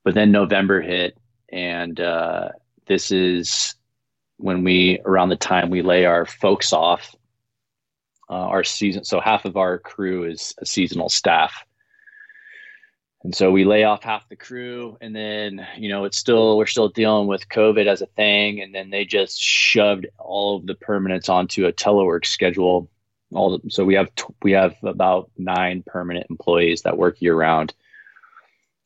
But 0.04 0.14
then 0.14 0.30
November 0.30 0.80
hit, 0.80 1.18
and 1.48 1.98
uh, 1.98 2.50
this 2.86 3.10
is 3.10 3.74
when 4.36 4.62
we, 4.62 5.00
around 5.04 5.30
the 5.30 5.36
time 5.36 5.68
we 5.68 5.82
lay 5.82 6.04
our 6.04 6.26
folks 6.26 6.72
off, 6.72 7.16
uh, 8.30 8.34
our 8.34 8.62
season. 8.62 9.02
So 9.02 9.20
half 9.20 9.46
of 9.46 9.56
our 9.56 9.78
crew 9.78 10.30
is 10.30 10.54
a 10.58 10.66
seasonal 10.66 11.08
staff. 11.08 11.64
And 13.24 13.34
so 13.34 13.50
we 13.50 13.64
lay 13.64 13.82
off 13.82 14.04
half 14.04 14.28
the 14.28 14.36
crew, 14.36 14.96
and 15.00 15.14
then 15.14 15.66
you 15.76 15.88
know 15.88 16.04
it's 16.04 16.18
still 16.18 16.56
we're 16.56 16.66
still 16.66 16.88
dealing 16.88 17.26
with 17.26 17.48
COVID 17.48 17.86
as 17.86 18.00
a 18.00 18.06
thing, 18.06 18.60
and 18.60 18.72
then 18.72 18.90
they 18.90 19.04
just 19.04 19.40
shoved 19.40 20.06
all 20.18 20.56
of 20.56 20.66
the 20.66 20.74
permanents 20.74 21.28
onto 21.28 21.66
a 21.66 21.72
telework 21.72 22.26
schedule 22.26 22.88
all 23.34 23.58
the, 23.58 23.70
so 23.70 23.84
we 23.84 23.94
have 23.94 24.10
we 24.42 24.52
have 24.52 24.74
about 24.82 25.30
nine 25.36 25.82
permanent 25.86 26.26
employees 26.30 26.82
that 26.82 26.96
work 26.96 27.20
year 27.20 27.34
round. 27.34 27.74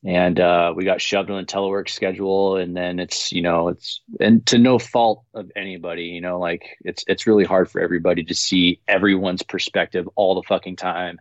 And 0.05 0.39
uh, 0.39 0.73
we 0.77 0.85
got 0.85 1.01
shoved 1.01 1.31
on 1.31 1.43
a 1.43 1.47
telework 1.47 1.89
schedule 1.89 2.57
and 2.57 2.77
then 2.77 3.01
it's 3.01 3.33
you 3.33 3.43
know 3.43 3.69
it's 3.69 4.03
and 4.21 4.45
to 4.47 4.59
no 4.59 4.79
fault 4.79 5.25
of 5.35 5.51
anybody 5.57 6.05
you 6.05 6.21
know 6.21 6.39
like 6.39 6.77
it's 6.83 7.03
it's 7.09 7.27
really 7.27 7.45
hard 7.45 7.69
for 7.69 7.81
everybody 7.81 8.23
to 8.25 8.35
see 8.35 8.81
everyone's 8.87 9.43
perspective 9.43 10.09
all 10.15 10.37
the 10.37 10.47
fucking 10.47 10.77
time. 10.77 11.19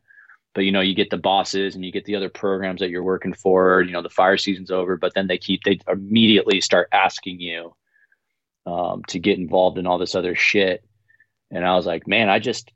But 0.53 0.65
you 0.65 0.71
know 0.71 0.81
you 0.81 0.93
get 0.93 1.09
the 1.09 1.17
bosses 1.17 1.73
and 1.75 1.83
you 1.83 1.91
get 1.91 2.05
the 2.05 2.15
other 2.15 2.29
programs 2.29 2.79
that 2.81 2.89
you're 2.89 3.03
working 3.03 3.33
for 3.33 3.81
you 3.81 3.91
know 3.91 4.03
the 4.03 4.09
fire 4.09 4.37
season's 4.37 4.71
over 4.71 4.97
but 4.97 5.13
then 5.15 5.27
they 5.27 5.37
keep 5.37 5.63
they 5.63 5.79
immediately 5.87 6.61
start 6.61 6.89
asking 6.91 7.39
you 7.39 7.75
um, 8.67 9.03
to 9.07 9.19
get 9.19 9.39
involved 9.39 9.77
in 9.77 9.87
all 9.87 9.97
this 9.97 10.15
other 10.15 10.35
shit. 10.35 10.83
And 11.49 11.65
i 11.65 11.75
was 11.75 11.85
like 11.85 12.07
man 12.07 12.29
i 12.29 12.39
just 12.39 12.71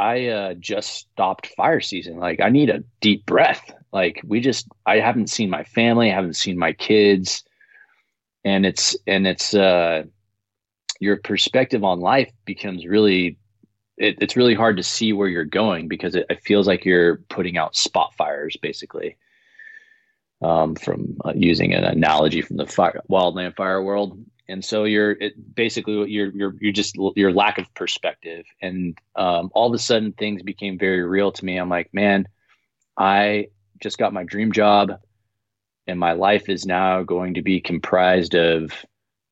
I 0.00 0.28
uh, 0.28 0.54
just 0.54 0.94
stopped 0.94 1.48
fire 1.48 1.80
season. 1.80 2.16
Like 2.16 2.40
I 2.40 2.48
need 2.48 2.70
a 2.70 2.82
deep 3.02 3.26
breath. 3.26 3.70
Like 3.92 4.22
we 4.24 4.40
just 4.40 4.66
I 4.86 4.96
haven't 4.96 5.28
seen 5.28 5.50
my 5.50 5.62
family, 5.62 6.10
I 6.10 6.14
haven't 6.14 6.36
seen 6.36 6.58
my 6.58 6.72
kids. 6.72 7.44
And 8.42 8.64
it's 8.64 8.96
and 9.06 9.26
it's 9.26 9.52
uh 9.52 10.04
your 11.00 11.18
perspective 11.18 11.84
on 11.84 12.00
life 12.00 12.32
becomes 12.46 12.86
really 12.86 13.36
it, 13.98 14.16
it's 14.22 14.36
really 14.36 14.54
hard 14.54 14.78
to 14.78 14.82
see 14.82 15.12
where 15.12 15.28
you're 15.28 15.44
going 15.44 15.86
because 15.86 16.14
it, 16.14 16.24
it 16.30 16.42
feels 16.42 16.66
like 16.66 16.86
you're 16.86 17.18
putting 17.28 17.58
out 17.58 17.76
spot 17.76 18.14
fires 18.16 18.56
basically 18.56 19.18
um, 20.40 20.74
from 20.76 21.18
uh, 21.26 21.34
using 21.34 21.74
an 21.74 21.84
analogy 21.84 22.40
from 22.40 22.56
the 22.56 22.66
fire, 22.66 23.02
wildland 23.10 23.54
fire 23.54 23.82
world 23.82 24.18
and 24.50 24.64
so 24.64 24.84
you're 24.84 25.12
it, 25.12 25.54
basically 25.54 26.10
you're 26.10 26.30
you're 26.30 26.54
you're 26.60 26.72
just 26.72 26.96
your 27.16 27.32
lack 27.32 27.58
of 27.58 27.72
perspective. 27.74 28.44
And 28.60 28.98
um, 29.16 29.50
all 29.54 29.68
of 29.68 29.74
a 29.74 29.78
sudden 29.78 30.12
things 30.12 30.42
became 30.42 30.78
very 30.78 31.02
real 31.02 31.32
to 31.32 31.44
me. 31.44 31.56
I'm 31.56 31.68
like 31.68 31.92
man 31.92 32.26
i 33.00 33.46
just 33.80 33.98
got 33.98 34.12
my 34.12 34.24
dream 34.24 34.52
job 34.52 34.92
and 35.86 35.98
my 35.98 36.12
life 36.12 36.48
is 36.48 36.66
now 36.66 37.02
going 37.02 37.34
to 37.34 37.42
be 37.42 37.60
comprised 37.60 38.34
of 38.34 38.72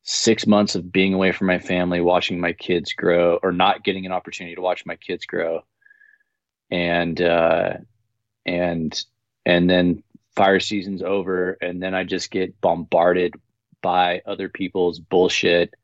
six 0.03 0.47
months 0.47 0.75
of 0.75 0.91
being 0.91 1.13
away 1.13 1.33
from 1.33 1.47
my 1.47 1.59
family 1.59 2.01
watching 2.01 2.41
my 2.41 2.53
kids 2.53 2.95
grow 2.95 3.39
or 3.43 3.53
not 3.53 3.85
getting 3.85 4.07
an 4.07 4.13
opportunity 4.13 4.57
to 4.57 4.63
watch 4.63 4.87
my 4.87 4.97
kids 4.97 5.27
grow. 5.27 5.61
And 6.71 7.21
uh 7.21 7.75
and 8.47 9.05
and 9.45 9.69
then 9.69 10.03
fire 10.35 10.61
season's 10.61 11.03
over. 11.03 11.59
And 11.61 11.83
then 11.83 11.95
i 11.95 12.05
just 12.05 12.31
get 12.31 12.61
bombarded 12.61 13.35
by 13.83 14.21
other 14.27 14.49
people's 14.49 14.99
bullshit 14.99 15.75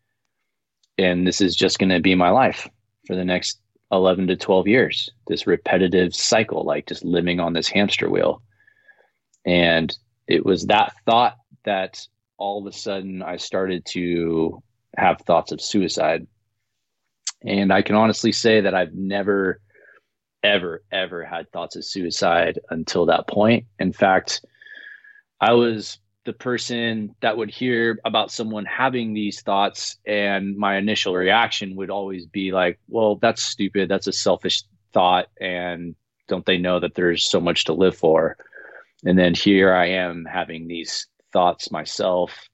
and 0.99 1.27
this 1.27 1.41
is 1.41 1.57
just 1.57 1.79
going 1.79 1.91
to 1.91 2.01
be 2.01 2.15
my 2.15 2.31
life 2.31 2.69
for 3.07 3.16
the 3.16 3.25
next 3.25 3.61
11 3.93 4.29
to 4.29 4.37
12 4.37 4.69
years. 4.69 5.11
This 5.27 5.47
repetitive 5.47 6.15
cycle 6.15 6.65
like 6.65 6.87
just 6.87 7.05
living 7.05 7.41
on 7.41 7.53
this 7.53 7.69
hamster 7.69 8.09
wheel. 8.09 8.43
And 9.45 9.97
it 10.27 10.45
was 10.45 10.66
that 10.66 10.95
thought 11.05 11.37
that 11.65 12.07
all 12.37 12.61
of 12.61 12.66
a 12.66 12.77
sudden 12.77 13.23
i 13.23 13.37
started 13.37 13.85
to 13.87 14.62
have 14.97 15.21
thoughts 15.21 15.53
of 15.53 15.61
suicide. 15.61 16.27
And 17.43 17.73
i 17.73 17.83
can 17.83 17.97
honestly 17.97 18.33
say 18.33 18.61
that 18.61 18.75
i've 18.75 18.95
never 18.95 19.61
ever 20.43 20.83
ever 20.93 21.25
had 21.25 21.51
thoughts 21.53 21.77
of 21.77 21.85
suicide 21.85 22.59
until 22.71 23.07
that 23.07 23.27
point. 23.29 23.66
In 23.79 23.93
fact 23.93 24.45
i 25.41 25.53
was 25.53 25.99
the 26.25 26.33
person 26.33 27.15
that 27.21 27.37
would 27.37 27.51
hear 27.51 27.99
about 28.05 28.31
someone 28.31 28.65
having 28.65 29.13
these 29.13 29.43
thoughts 29.43 29.99
and 30.07 30.57
my 30.57 30.77
initial 30.77 31.15
reaction 31.15 31.77
would 31.77 31.91
always 31.91 32.27
be 32.27 32.51
like 32.51 32.79
well 32.89 33.17
that's 33.17 33.45
stupid. 33.45 33.89
That's 33.89 34.07
a 34.07 34.13
selfish 34.13 34.63
thought 34.93 35.29
and 35.41 35.95
don't 36.27 36.47
they 36.47 36.57
know 36.57 36.81
that 36.81 36.95
there's 36.95 37.29
so 37.29 37.41
much 37.41 37.65
to 37.65 37.75
live 37.75 37.97
for? 37.97 38.37
And 39.05 39.19
then 39.19 39.35
here 39.35 39.75
i 39.75 39.87
am 39.87 40.25
having 40.25 40.67
these 40.67 41.07
thoughts 41.33 41.71
myself 41.71 42.49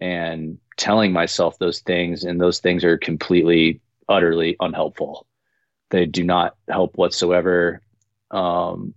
and 0.00 0.58
telling 0.76 1.12
myself 1.12 1.58
those 1.58 1.80
things 1.80 2.24
and 2.24 2.40
those 2.40 2.60
things 2.60 2.84
are 2.84 2.98
completely 2.98 3.80
utterly 4.08 4.56
unhelpful. 4.60 5.26
They 5.90 6.06
do 6.06 6.24
not 6.24 6.56
help 6.68 6.96
whatsoever. 6.96 7.82
Um, 8.30 8.94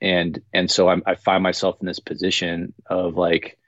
and 0.00 0.40
and 0.52 0.70
so 0.70 0.88
I'm, 0.88 1.02
i 1.06 1.14
find 1.14 1.42
myself 1.42 1.76
in 1.80 1.86
this 1.86 1.98
position 2.00 2.72
of 2.86 3.16
like 3.16 3.58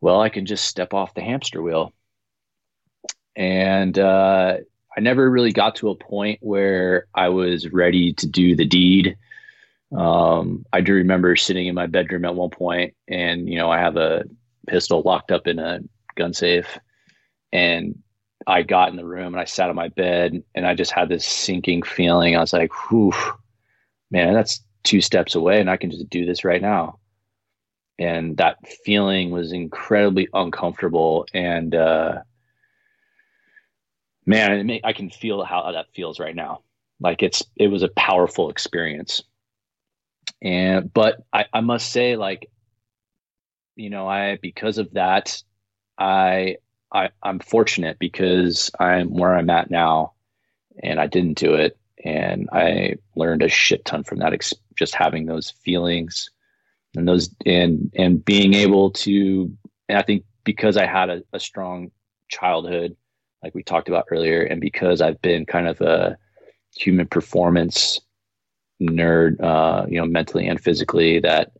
well 0.00 0.20
i 0.20 0.28
can 0.28 0.46
just 0.46 0.64
step 0.66 0.94
off 0.94 1.14
the 1.14 1.22
hamster 1.22 1.62
wheel. 1.62 1.92
And 3.36 3.98
uh, 3.98 4.56
i 4.96 5.00
never 5.00 5.30
really 5.30 5.52
got 5.52 5.76
to 5.76 5.90
a 5.90 5.94
point 5.94 6.40
where 6.42 7.06
i 7.14 7.28
was 7.28 7.72
ready 7.72 8.12
to 8.14 8.26
do 8.26 8.56
the 8.56 8.66
deed. 8.66 9.16
Um, 9.96 10.66
i 10.72 10.80
do 10.80 10.94
remember 10.94 11.36
sitting 11.36 11.66
in 11.66 11.74
my 11.74 11.86
bedroom 11.86 12.24
at 12.24 12.34
one 12.34 12.50
point 12.50 12.94
and 13.08 13.48
you 13.48 13.56
know 13.56 13.70
i 13.70 13.78
have 13.78 13.96
a 13.96 14.24
pistol 14.66 15.02
locked 15.04 15.32
up 15.32 15.46
in 15.46 15.58
a 15.58 15.80
gun 16.16 16.32
safe 16.32 16.78
and 17.52 17.98
i 18.46 18.62
got 18.62 18.90
in 18.90 18.96
the 18.96 19.04
room 19.04 19.34
and 19.34 19.40
i 19.40 19.44
sat 19.44 19.70
on 19.70 19.74
my 19.76 19.88
bed 19.88 20.42
and 20.54 20.66
i 20.66 20.74
just 20.74 20.92
had 20.92 21.08
this 21.08 21.26
sinking 21.26 21.82
feeling. 21.82 22.36
I 22.36 22.40
was 22.40 22.52
like 22.52 22.70
whew 22.88 23.12
man 24.10 24.34
that's 24.34 24.62
two 24.82 25.00
steps 25.00 25.34
away 25.34 25.60
and 25.60 25.70
I 25.70 25.76
can 25.76 25.90
just 25.90 26.08
do 26.10 26.26
this 26.26 26.44
right 26.44 26.62
now. 26.62 26.98
And 27.98 28.36
that 28.38 28.56
feeling 28.84 29.30
was 29.30 29.52
incredibly 29.52 30.28
uncomfortable. 30.32 31.26
And 31.34 31.74
uh, 31.74 32.20
man, 34.24 34.70
I 34.84 34.92
can 34.92 35.10
feel 35.10 35.44
how 35.44 35.70
that 35.72 35.92
feels 35.94 36.18
right 36.18 36.34
now. 36.34 36.62
Like 36.98 37.22
it's 37.22 37.42
it 37.56 37.68
was 37.68 37.82
a 37.82 37.88
powerful 37.88 38.50
experience. 38.50 39.22
And 40.42 40.92
but 40.92 41.22
I, 41.32 41.46
I 41.52 41.60
must 41.60 41.92
say, 41.92 42.16
like, 42.16 42.50
you 43.76 43.90
know, 43.90 44.06
I 44.08 44.38
because 44.40 44.78
of 44.78 44.92
that, 44.92 45.42
I 45.98 46.56
I 46.92 47.10
I'm 47.22 47.38
fortunate 47.38 47.98
because 47.98 48.70
I'm 48.78 49.14
where 49.14 49.34
I'm 49.34 49.50
at 49.50 49.70
now 49.70 50.12
and 50.82 51.00
I 51.00 51.06
didn't 51.06 51.38
do 51.38 51.54
it 51.54 51.79
and 52.04 52.48
I 52.52 52.96
learned 53.16 53.42
a 53.42 53.48
shit 53.48 53.84
ton 53.84 54.04
from 54.04 54.18
that. 54.18 54.32
Ex- 54.32 54.54
just 54.76 54.94
having 54.94 55.26
those 55.26 55.50
feelings 55.50 56.30
and 56.96 57.06
those 57.06 57.34
and 57.46 57.92
and 57.96 58.24
being 58.24 58.54
able 58.54 58.90
to. 58.92 59.52
I 59.88 60.02
think 60.02 60.24
because 60.44 60.76
I 60.76 60.86
had 60.86 61.10
a, 61.10 61.22
a 61.32 61.40
strong 61.40 61.90
childhood, 62.28 62.96
like 63.42 63.54
we 63.54 63.62
talked 63.62 63.88
about 63.88 64.06
earlier, 64.10 64.42
and 64.42 64.60
because 64.60 65.00
I've 65.00 65.20
been 65.20 65.46
kind 65.46 65.66
of 65.66 65.80
a 65.80 66.16
human 66.76 67.06
performance 67.06 68.00
nerd, 68.80 69.40
uh, 69.42 69.86
you 69.88 70.00
know, 70.00 70.06
mentally 70.06 70.46
and 70.46 70.60
physically, 70.60 71.20
that 71.20 71.52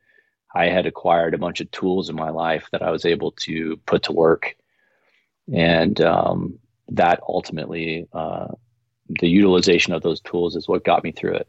I 0.55 0.67
had 0.67 0.87
acquired 0.87 1.35
a 1.35 1.39
bunch 1.39 1.61
of 1.61 1.71
tools 1.71 2.09
in 2.09 2.17
my 2.17 2.31
life 2.31 2.69
that 2.73 2.83
I 2.83 2.91
was 2.91 3.05
able 3.05 3.33
to 3.33 3.77
put 3.87 4.05
to 4.05 4.13
work, 4.13 4.57
and 5.53 6.01
um, 6.01 6.59
that 6.89 7.21
ultimately 7.29 8.07
uh, 8.13 8.49
the 9.19 9.29
utilization 9.29 9.93
of 9.93 10.03
those 10.03 10.21
tools 10.21 10.57
is 10.57 10.69
what 10.69 10.85
got 10.85 11.03
me 11.03 11.13
through 11.13 11.35
it. 11.35 11.49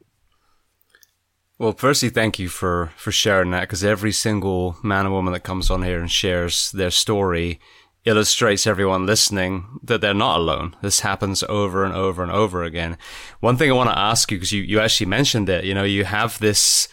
Well, 1.60 1.74
firstly, 1.74 2.10
thank 2.10 2.40
you 2.40 2.50
for 2.50 2.92
for 2.98 3.12
sharing 3.12 3.52
that 3.52 3.62
because 3.62 3.84
every 3.84 4.12
single 4.12 4.78
man 4.82 5.06
or 5.06 5.12
woman 5.12 5.34
that 5.34 5.42
comes 5.42 5.70
on 5.70 5.84
here 5.84 6.00
and 6.00 6.10
shares 6.10 6.72
their 6.72 6.90
story 6.90 7.60
illustrates 8.04 8.66
everyone 8.66 9.06
listening 9.06 9.80
that 9.84 10.02
they're 10.02 10.14
not 10.14 10.40
alone. 10.40 10.76
This 10.82 11.02
happens 11.02 11.44
over 11.44 11.86
and 11.86 11.94
over 11.94 12.24
and 12.24 12.32
over 12.32 12.64
again. 12.64 12.98
One 13.42 13.58
thing 13.58 13.70
I 13.70 13.76
want 13.76 13.92
to 13.92 13.98
ask 13.98 14.32
you 14.32 14.38
because 14.38 14.52
you 14.52 14.64
you 14.64 14.80
actually 14.80 15.06
mentioned 15.06 15.50
it. 15.50 15.64
You 15.64 15.76
know, 15.76 15.84
you 15.84 16.06
have 16.06 16.40
this 16.40 16.88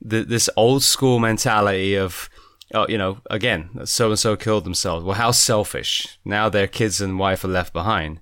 this 0.00 0.48
old 0.56 0.82
school 0.82 1.18
mentality 1.18 1.94
of 1.94 2.30
oh, 2.72 2.86
you 2.88 2.96
know, 2.96 3.18
again, 3.30 3.68
so 3.84 4.08
and 4.08 4.18
so 4.18 4.36
killed 4.36 4.64
themselves. 4.64 5.04
Well, 5.04 5.16
how 5.16 5.32
selfish. 5.32 6.18
Now 6.24 6.48
their 6.48 6.66
kids 6.66 7.02
and 7.02 7.18
wife 7.18 7.44
are 7.44 7.48
left 7.48 7.74
behind 7.74 8.20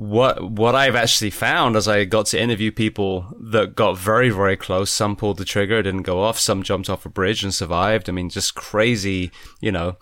what 0.00 0.50
what 0.50 0.74
I've 0.74 0.96
actually 0.96 1.28
found 1.28 1.76
as 1.76 1.86
I 1.86 2.06
got 2.06 2.24
to 2.26 2.40
interview 2.40 2.72
people 2.72 3.36
that 3.38 3.76
got 3.76 3.98
very 3.98 4.30
very 4.30 4.56
close. 4.56 4.90
Some 4.90 5.14
pulled 5.14 5.36
the 5.36 5.44
trigger, 5.44 5.82
didn't 5.82 6.02
go 6.02 6.22
off. 6.22 6.38
Some 6.38 6.62
jumped 6.62 6.88
off 6.88 7.04
a 7.04 7.10
bridge 7.10 7.44
and 7.44 7.52
survived. 7.52 8.08
I 8.08 8.12
mean, 8.12 8.30
just 8.30 8.54
crazy. 8.54 9.30
You 9.60 9.72
know, 9.72 9.98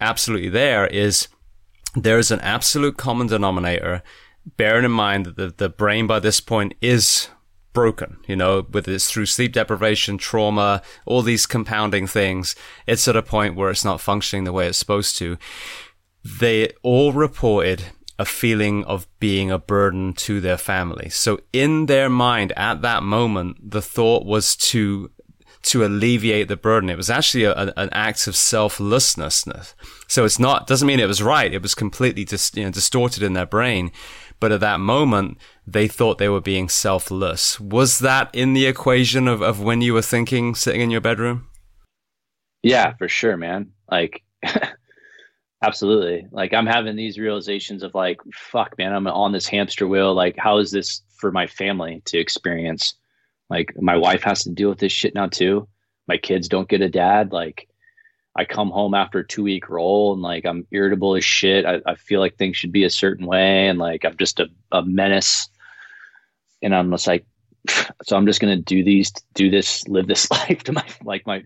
absolutely. 0.00 0.48
There 0.48 0.86
is 0.86 1.26
there 1.96 2.20
is 2.20 2.30
an 2.30 2.38
absolute 2.40 2.96
common 2.96 3.26
denominator. 3.26 4.04
Bearing 4.56 4.84
in 4.84 4.92
mind 4.92 5.26
that 5.26 5.36
the, 5.36 5.48
the 5.48 5.68
brain 5.68 6.06
by 6.06 6.20
this 6.20 6.40
point 6.40 6.74
is 6.80 7.28
broken, 7.72 8.18
you 8.28 8.36
know, 8.36 8.62
whether 8.62 8.92
it's 8.92 9.10
through 9.10 9.26
sleep 9.26 9.52
deprivation, 9.52 10.18
trauma, 10.18 10.82
all 11.04 11.22
these 11.22 11.46
compounding 11.46 12.06
things, 12.06 12.54
it's 12.86 13.08
at 13.08 13.16
a 13.16 13.22
point 13.22 13.56
where 13.56 13.70
it's 13.70 13.84
not 13.84 14.00
functioning 14.00 14.44
the 14.44 14.52
way 14.52 14.68
it's 14.68 14.78
supposed 14.78 15.16
to. 15.18 15.36
They 16.24 16.72
all 16.82 17.12
reported 17.12 17.86
a 18.22 18.24
feeling 18.24 18.84
of 18.84 19.08
being 19.18 19.50
a 19.50 19.58
burden 19.58 20.12
to 20.12 20.40
their 20.40 20.56
family. 20.56 21.08
So 21.08 21.40
in 21.52 21.86
their 21.86 22.08
mind 22.08 22.52
at 22.56 22.80
that 22.82 23.02
moment, 23.02 23.72
the 23.72 23.82
thought 23.82 24.24
was 24.24 24.54
to 24.70 25.10
to 25.62 25.84
alleviate 25.84 26.46
the 26.46 26.56
burden. 26.56 26.88
It 26.88 26.96
was 26.96 27.10
actually 27.10 27.44
a, 27.44 27.72
an 27.76 27.88
act 27.92 28.26
of 28.28 28.36
selflessness. 28.36 29.74
So 30.06 30.24
it's 30.24 30.38
not 30.38 30.68
doesn't 30.68 30.86
mean 30.86 31.00
it 31.00 31.08
was 31.08 31.20
right. 31.20 31.52
It 31.52 31.62
was 31.62 31.74
completely 31.74 32.24
you 32.54 32.64
know, 32.64 32.70
distorted 32.70 33.24
in 33.24 33.32
their 33.32 33.46
brain. 33.46 33.90
But 34.38 34.52
at 34.52 34.60
that 34.60 34.78
moment, 34.78 35.38
they 35.66 35.88
thought 35.88 36.18
they 36.18 36.28
were 36.28 36.40
being 36.40 36.68
selfless. 36.68 37.58
Was 37.58 37.98
that 37.98 38.30
in 38.32 38.54
the 38.54 38.66
equation 38.66 39.26
of, 39.26 39.42
of 39.42 39.60
when 39.60 39.80
you 39.80 39.94
were 39.94 40.02
thinking 40.02 40.54
sitting 40.54 40.80
in 40.80 40.90
your 40.90 41.00
bedroom? 41.00 41.48
Yeah, 42.62 42.94
for 42.94 43.08
sure, 43.08 43.36
man. 43.36 43.72
Like 43.90 44.22
Absolutely. 45.62 46.26
Like 46.32 46.52
I'm 46.52 46.66
having 46.66 46.96
these 46.96 47.18
realizations 47.18 47.82
of 47.82 47.94
like, 47.94 48.20
fuck, 48.34 48.76
man, 48.78 48.92
I'm 48.92 49.06
on 49.06 49.32
this 49.32 49.46
hamster 49.46 49.86
wheel. 49.86 50.12
Like, 50.12 50.36
how 50.36 50.58
is 50.58 50.72
this 50.72 51.02
for 51.16 51.30
my 51.30 51.46
family 51.46 52.02
to 52.06 52.18
experience? 52.18 52.94
Like, 53.48 53.72
my 53.80 53.96
wife 53.96 54.22
has 54.24 54.42
to 54.44 54.50
deal 54.50 54.70
with 54.70 54.78
this 54.78 54.92
shit 54.92 55.14
now 55.14 55.28
too. 55.28 55.68
My 56.08 56.16
kids 56.16 56.48
don't 56.48 56.68
get 56.68 56.80
a 56.80 56.88
dad. 56.88 57.32
Like, 57.32 57.68
I 58.34 58.44
come 58.44 58.70
home 58.70 58.94
after 58.94 59.20
a 59.20 59.26
two 59.26 59.44
week 59.44 59.68
roll 59.68 60.14
and 60.14 60.22
like 60.22 60.44
I'm 60.46 60.66
irritable 60.72 61.16
as 61.16 61.24
shit. 61.24 61.66
I, 61.66 61.80
I 61.86 61.94
feel 61.94 62.18
like 62.18 62.36
things 62.36 62.56
should 62.56 62.72
be 62.72 62.84
a 62.84 62.90
certain 62.90 63.26
way 63.26 63.68
and 63.68 63.78
like 63.78 64.04
I'm 64.04 64.16
just 64.16 64.40
a, 64.40 64.48
a 64.72 64.82
menace. 64.82 65.48
and 66.62 66.74
I'm 66.74 66.90
just 66.90 67.06
like, 67.06 67.26
so 68.02 68.16
I'm 68.16 68.26
just 68.26 68.40
gonna 68.40 68.56
do 68.56 68.82
these, 68.82 69.12
do 69.34 69.50
this, 69.50 69.86
live 69.86 70.06
this 70.06 70.30
life 70.30 70.64
to 70.64 70.72
my 70.72 70.84
like 71.04 71.26
my 71.26 71.44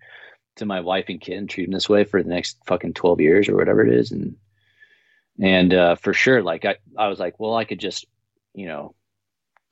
to 0.57 0.67
my 0.67 0.81
wife 0.81 1.07
and 1.09 1.21
kid 1.21 1.37
and 1.37 1.49
treat 1.49 1.67
them 1.67 1.73
this 1.73 1.89
way 1.89 2.05
for 2.05 2.23
the 2.23 2.29
next 2.29 2.59
fucking 2.67 2.95
12 2.95 3.21
years 3.21 3.49
or 3.49 3.57
whatever 3.57 3.87
it 3.87 3.93
is. 3.93 4.13
And, 4.13 4.37
and, 5.41 5.73
uh, 5.73 5.95
for 5.97 6.13
sure, 6.13 6.43
like 6.43 6.65
I, 6.65 6.77
I 6.97 7.09
was 7.09 7.19
like, 7.19 7.39
well, 7.39 7.55
I 7.55 7.65
could 7.65 7.81
just, 7.81 8.07
you 8.55 8.67
know, 8.67 8.95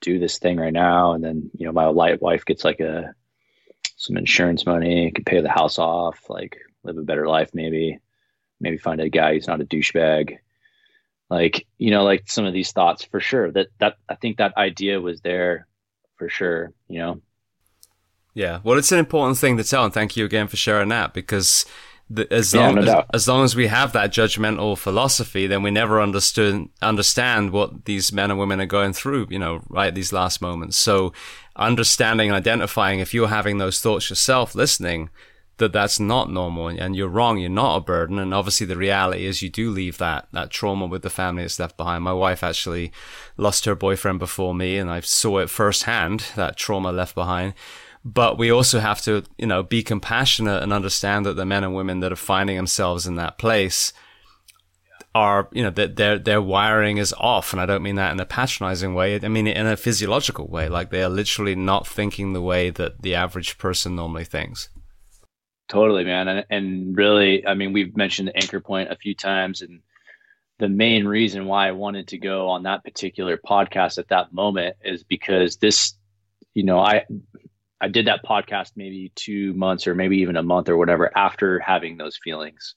do 0.01 0.19
this 0.19 0.37
thing 0.37 0.57
right 0.57 0.73
now. 0.73 1.13
And 1.13 1.23
then, 1.23 1.49
you 1.57 1.65
know, 1.65 1.71
my 1.71 1.87
light 1.87 2.21
wife 2.21 2.45
gets 2.45 2.63
like 2.63 2.79
a, 2.79 3.13
some 3.97 4.17
insurance 4.17 4.65
money, 4.65 5.11
could 5.11 5.25
pay 5.25 5.41
the 5.41 5.49
house 5.49 5.79
off, 5.79 6.29
like 6.29 6.57
live 6.83 6.97
a 6.97 7.01
better 7.01 7.27
life, 7.27 7.51
maybe, 7.53 7.99
maybe 8.59 8.77
find 8.77 9.01
a 9.01 9.09
guy 9.09 9.33
who's 9.33 9.47
not 9.47 9.61
a 9.61 9.65
douchebag. 9.65 10.37
Like, 11.29 11.65
you 11.77 11.89
know, 11.89 12.03
like 12.03 12.29
some 12.29 12.45
of 12.45 12.53
these 12.53 12.71
thoughts 12.71 13.03
for 13.03 13.19
sure 13.19 13.51
that, 13.51 13.67
that 13.79 13.95
I 14.07 14.15
think 14.15 14.37
that 14.37 14.57
idea 14.57 15.01
was 15.01 15.21
there 15.21 15.67
for 16.17 16.29
sure, 16.29 16.71
you 16.87 16.99
know? 16.99 17.21
Yeah, 18.35 18.59
well, 18.63 18.77
it's 18.77 18.91
an 18.91 18.99
important 18.99 19.37
thing 19.37 19.55
to 19.57 19.63
tell, 19.63 19.85
and 19.85 19.93
thank 19.93 20.17
you 20.17 20.25
again 20.25 20.47
for 20.47 20.57
sharing 20.57 20.89
that 20.89 21.13
because 21.13 21.65
the, 22.09 22.31
as 22.31 22.53
yeah, 22.53 22.67
long 22.67 22.75
no 22.75 22.81
as, 22.81 23.05
as, 23.13 23.27
long 23.29 23.43
as 23.45 23.55
we 23.55 23.67
have 23.67 23.93
that 23.93 24.11
judgmental 24.11 24.77
philosophy, 24.77 25.47
then 25.47 25.63
we 25.63 25.71
never 25.71 26.01
understood 26.01 26.67
understand 26.81 27.51
what 27.51 27.85
these 27.85 28.11
men 28.11 28.29
and 28.29 28.39
women 28.39 28.59
are 28.59 28.65
going 28.65 28.91
through. 28.91 29.27
You 29.29 29.39
know, 29.39 29.63
right 29.69 29.95
these 29.95 30.11
last 30.11 30.41
moments. 30.41 30.75
So, 30.75 31.13
understanding 31.55 32.27
and 32.27 32.35
identifying 32.35 32.99
if 32.99 33.13
you're 33.13 33.29
having 33.29 33.57
those 33.57 33.79
thoughts 33.79 34.09
yourself, 34.09 34.53
listening 34.53 35.09
that 35.57 35.71
that's 35.71 36.01
not 36.01 36.29
normal 36.29 36.67
and 36.67 36.97
you're 36.97 37.07
wrong. 37.07 37.37
You're 37.37 37.49
not 37.49 37.77
a 37.77 37.79
burden. 37.79 38.19
And 38.19 38.33
obviously, 38.33 38.67
the 38.67 38.75
reality 38.75 39.25
is 39.25 39.41
you 39.41 39.49
do 39.49 39.71
leave 39.71 39.97
that 39.99 40.27
that 40.33 40.51
trauma 40.51 40.87
with 40.87 41.03
the 41.03 41.09
family 41.09 41.43
that's 41.43 41.57
left 41.57 41.77
behind. 41.77 42.03
My 42.03 42.11
wife 42.11 42.43
actually 42.43 42.91
lost 43.37 43.63
her 43.63 43.75
boyfriend 43.75 44.19
before 44.19 44.53
me, 44.53 44.77
and 44.77 44.91
I 44.91 44.99
saw 44.99 45.37
it 45.37 45.49
firsthand 45.49 46.25
that 46.35 46.57
trauma 46.57 46.91
left 46.91 47.15
behind 47.15 47.53
but 48.05 48.37
we 48.37 48.51
also 48.51 48.79
have 48.79 49.01
to, 49.01 49.23
you 49.37 49.47
know, 49.47 49.63
be 49.63 49.81
compassionate 49.81 50.61
and 50.61 50.71
understand 50.71 51.25
that 51.25 51.35
the 51.35 51.45
men 51.45 51.63
and 51.63 51.73
women 51.73 52.01
that 52.01 52.11
are 52.11 52.15
finding 52.15 52.55
themselves 52.55 53.07
in 53.07 53.15
that 53.15 53.39
place 53.39 53.91
are, 55.15 55.49
you 55.51 55.63
know, 55.63 55.71
that 55.71 55.95
their 55.95 56.19
their 56.19 56.41
wiring 56.41 56.97
is 56.97 57.13
off, 57.17 57.51
and 57.51 57.59
I 57.59 57.65
don't 57.65 57.81
mean 57.81 57.95
that 57.95 58.11
in 58.11 58.19
a 58.19 58.25
patronizing 58.25 58.93
way. 58.93 59.19
I 59.19 59.27
mean 59.27 59.47
in 59.47 59.65
a 59.65 59.75
physiological 59.75 60.47
way, 60.47 60.69
like 60.69 60.91
they 60.91 61.01
are 61.01 61.09
literally 61.09 61.55
not 61.55 61.87
thinking 61.87 62.33
the 62.33 62.41
way 62.41 62.69
that 62.69 63.01
the 63.01 63.15
average 63.15 63.57
person 63.57 63.95
normally 63.95 64.25
thinks. 64.25 64.69
Totally, 65.67 66.03
man, 66.03 66.27
and 66.27 66.45
and 66.51 66.95
really, 66.95 67.47
I 67.47 67.55
mean, 67.55 67.73
we've 67.73 67.97
mentioned 67.97 68.27
the 68.27 68.37
anchor 68.37 68.59
point 68.59 68.91
a 68.91 68.97
few 68.97 69.15
times, 69.15 69.63
and 69.63 69.81
the 70.59 70.69
main 70.69 71.07
reason 71.07 71.47
why 71.47 71.69
I 71.69 71.71
wanted 71.71 72.09
to 72.09 72.19
go 72.19 72.49
on 72.49 72.63
that 72.63 72.83
particular 72.83 73.37
podcast 73.37 73.97
at 73.97 74.09
that 74.09 74.31
moment 74.31 74.75
is 74.83 75.03
because 75.03 75.57
this, 75.57 75.95
you 76.53 76.63
know, 76.63 76.79
I 76.79 77.05
I 77.85 77.87
did 77.87 78.07
that 78.07 78.25
podcast 78.25 78.71
maybe 78.75 79.11
two 79.13 79.53
months 79.53 79.85
or 79.85 79.93
maybe 79.93 80.17
even 80.17 80.37
a 80.37 80.41
month 80.41 80.69
or 80.69 80.75
whatever 80.75 81.15
after 81.15 81.59
having 81.59 81.97
those 81.97 82.17
feelings 82.17 82.73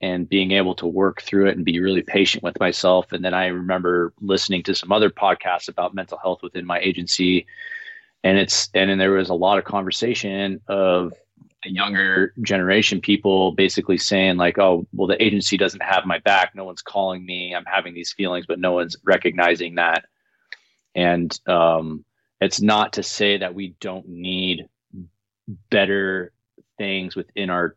and 0.00 0.26
being 0.26 0.52
able 0.52 0.74
to 0.76 0.86
work 0.86 1.20
through 1.20 1.48
it 1.48 1.56
and 1.56 1.66
be 1.66 1.80
really 1.80 2.00
patient 2.00 2.42
with 2.42 2.58
myself. 2.58 3.12
And 3.12 3.22
then 3.22 3.34
I 3.34 3.48
remember 3.48 4.14
listening 4.22 4.62
to 4.62 4.74
some 4.74 4.90
other 4.90 5.10
podcasts 5.10 5.68
about 5.68 5.94
mental 5.94 6.16
health 6.16 6.42
within 6.42 6.64
my 6.64 6.80
agency. 6.80 7.46
And 8.24 8.38
it's, 8.38 8.70
and 8.72 8.88
then 8.88 8.96
there 8.96 9.10
was 9.10 9.28
a 9.28 9.34
lot 9.34 9.58
of 9.58 9.64
conversation 9.64 10.62
of 10.66 11.12
younger 11.66 12.32
generation 12.40 13.02
people 13.02 13.52
basically 13.52 13.98
saying 13.98 14.38
like, 14.38 14.58
oh, 14.58 14.86
well, 14.94 15.08
the 15.08 15.22
agency 15.22 15.58
doesn't 15.58 15.82
have 15.82 16.06
my 16.06 16.20
back. 16.20 16.54
No 16.54 16.64
one's 16.64 16.80
calling 16.80 17.26
me. 17.26 17.54
I'm 17.54 17.66
having 17.66 17.92
these 17.92 18.14
feelings, 18.14 18.46
but 18.48 18.58
no 18.58 18.72
one's 18.72 18.96
recognizing 19.04 19.74
that. 19.74 20.06
And, 20.94 21.38
um, 21.46 22.06
it's 22.42 22.60
not 22.60 22.94
to 22.94 23.02
say 23.02 23.38
that 23.38 23.54
we 23.54 23.74
don't 23.80 24.08
need 24.08 24.68
better 25.70 26.32
things 26.76 27.14
within 27.14 27.50
our 27.50 27.76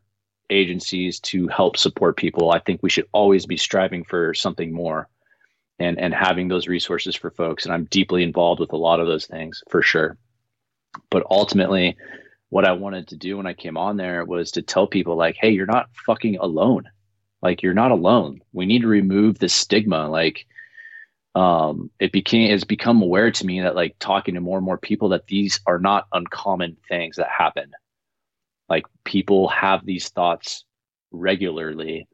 agencies 0.50 1.20
to 1.20 1.46
help 1.48 1.76
support 1.76 2.16
people. 2.16 2.50
I 2.50 2.58
think 2.58 2.82
we 2.82 2.90
should 2.90 3.06
always 3.12 3.46
be 3.46 3.56
striving 3.56 4.04
for 4.04 4.34
something 4.34 4.72
more 4.72 5.08
and 5.78 5.98
and 6.00 6.12
having 6.12 6.48
those 6.48 6.68
resources 6.68 7.14
for 7.14 7.30
folks 7.30 7.64
and 7.64 7.72
I'm 7.72 7.84
deeply 7.84 8.22
involved 8.22 8.60
with 8.60 8.72
a 8.72 8.78
lot 8.78 8.98
of 8.98 9.06
those 9.06 9.26
things 9.26 9.62
for 9.70 9.82
sure. 9.82 10.16
But 11.10 11.26
ultimately 11.30 11.96
what 12.48 12.64
I 12.64 12.72
wanted 12.72 13.08
to 13.08 13.16
do 13.16 13.36
when 13.36 13.46
I 13.46 13.54
came 13.54 13.76
on 13.76 13.96
there 13.96 14.24
was 14.24 14.52
to 14.52 14.62
tell 14.62 14.86
people 14.86 15.16
like, 15.16 15.36
"Hey, 15.38 15.50
you're 15.50 15.66
not 15.66 15.90
fucking 16.06 16.38
alone. 16.38 16.84
Like 17.42 17.62
you're 17.62 17.74
not 17.74 17.90
alone. 17.90 18.40
We 18.52 18.66
need 18.66 18.82
to 18.82 18.88
remove 18.88 19.38
the 19.38 19.48
stigma 19.48 20.08
like 20.08 20.46
um, 21.36 21.90
it 22.00 22.12
became 22.12 22.50
it's 22.50 22.64
become 22.64 23.02
aware 23.02 23.30
to 23.30 23.46
me 23.46 23.60
that 23.60 23.74
like 23.74 23.94
talking 23.98 24.34
to 24.34 24.40
more 24.40 24.56
and 24.56 24.64
more 24.64 24.78
people 24.78 25.10
that 25.10 25.26
these 25.26 25.60
are 25.66 25.78
not 25.78 26.06
uncommon 26.10 26.78
things 26.88 27.16
that 27.16 27.28
happen. 27.28 27.72
Like 28.70 28.86
people 29.04 29.46
have 29.48 29.84
these 29.84 30.08
thoughts 30.08 30.64
regularly, 31.12 32.08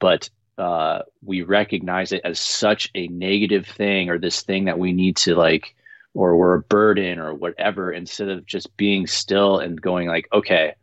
but 0.00 0.30
uh, 0.56 1.00
we 1.22 1.42
recognize 1.42 2.10
it 2.12 2.22
as 2.24 2.40
such 2.40 2.90
a 2.94 3.06
negative 3.08 3.66
thing 3.66 4.08
or 4.08 4.18
this 4.18 4.40
thing 4.42 4.64
that 4.64 4.78
we 4.78 4.94
need 4.94 5.18
to 5.18 5.34
like 5.34 5.74
or 6.14 6.38
we're 6.38 6.54
a 6.54 6.62
burden 6.62 7.18
or 7.18 7.34
whatever 7.34 7.92
instead 7.92 8.30
of 8.30 8.46
just 8.46 8.74
being 8.78 9.06
still 9.06 9.58
and 9.58 9.80
going 9.80 10.08
like 10.08 10.26
okay 10.32 10.74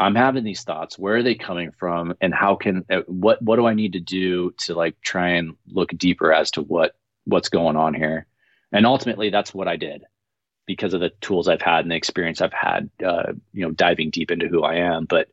I'm 0.00 0.14
having 0.14 0.44
these 0.44 0.62
thoughts. 0.62 0.98
Where 0.98 1.16
are 1.16 1.22
they 1.22 1.34
coming 1.34 1.70
from? 1.72 2.14
And 2.20 2.34
how 2.34 2.56
can 2.56 2.84
uh, 2.90 3.02
what 3.06 3.40
what 3.42 3.56
do 3.56 3.66
I 3.66 3.74
need 3.74 3.92
to 3.92 4.00
do 4.00 4.52
to 4.64 4.74
like 4.74 5.00
try 5.00 5.30
and 5.30 5.56
look 5.68 5.90
deeper 5.90 6.32
as 6.32 6.50
to 6.52 6.62
what 6.62 6.96
what's 7.24 7.48
going 7.48 7.76
on 7.76 7.94
here? 7.94 8.26
And 8.72 8.86
ultimately, 8.86 9.30
that's 9.30 9.54
what 9.54 9.68
I 9.68 9.76
did 9.76 10.04
because 10.66 10.94
of 10.94 11.00
the 11.00 11.10
tools 11.20 11.48
I've 11.48 11.62
had 11.62 11.84
and 11.84 11.90
the 11.90 11.96
experience 11.96 12.40
I've 12.40 12.52
had. 12.52 12.90
Uh, 13.04 13.32
you 13.52 13.64
know, 13.64 13.70
diving 13.70 14.10
deep 14.10 14.30
into 14.30 14.48
who 14.48 14.62
I 14.62 14.76
am. 14.76 15.04
But 15.04 15.28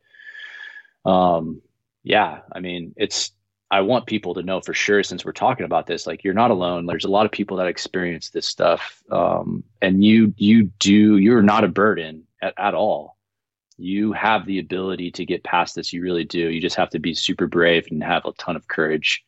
um, 1.04 1.62
yeah, 2.02 2.40
I 2.52 2.60
mean, 2.60 2.94
it's 2.96 3.32
I 3.70 3.80
want 3.80 4.06
people 4.06 4.34
to 4.34 4.42
know 4.42 4.60
for 4.60 4.74
sure 4.74 5.02
since 5.02 5.24
we're 5.24 5.32
talking 5.32 5.64
about 5.64 5.86
this, 5.86 6.06
like 6.06 6.22
you're 6.22 6.34
not 6.34 6.50
alone. 6.50 6.86
There's 6.86 7.04
a 7.04 7.10
lot 7.10 7.26
of 7.26 7.32
people 7.32 7.56
that 7.58 7.66
experience 7.66 8.30
this 8.30 8.46
stuff, 8.46 9.02
um, 9.10 9.64
and 9.80 10.04
you 10.04 10.34
you 10.36 10.64
do 10.78 11.16
you're 11.16 11.42
not 11.42 11.64
a 11.64 11.68
burden 11.68 12.24
at, 12.42 12.54
at 12.58 12.74
all 12.74 13.16
you 13.80 14.12
have 14.12 14.46
the 14.46 14.58
ability 14.58 15.10
to 15.12 15.24
get 15.24 15.42
past 15.44 15.74
this. 15.74 15.92
You 15.92 16.02
really 16.02 16.24
do. 16.24 16.50
You 16.50 16.60
just 16.60 16.76
have 16.76 16.90
to 16.90 16.98
be 16.98 17.14
super 17.14 17.46
brave 17.46 17.86
and 17.90 18.02
have 18.02 18.24
a 18.24 18.32
ton 18.32 18.56
of 18.56 18.68
courage 18.68 19.24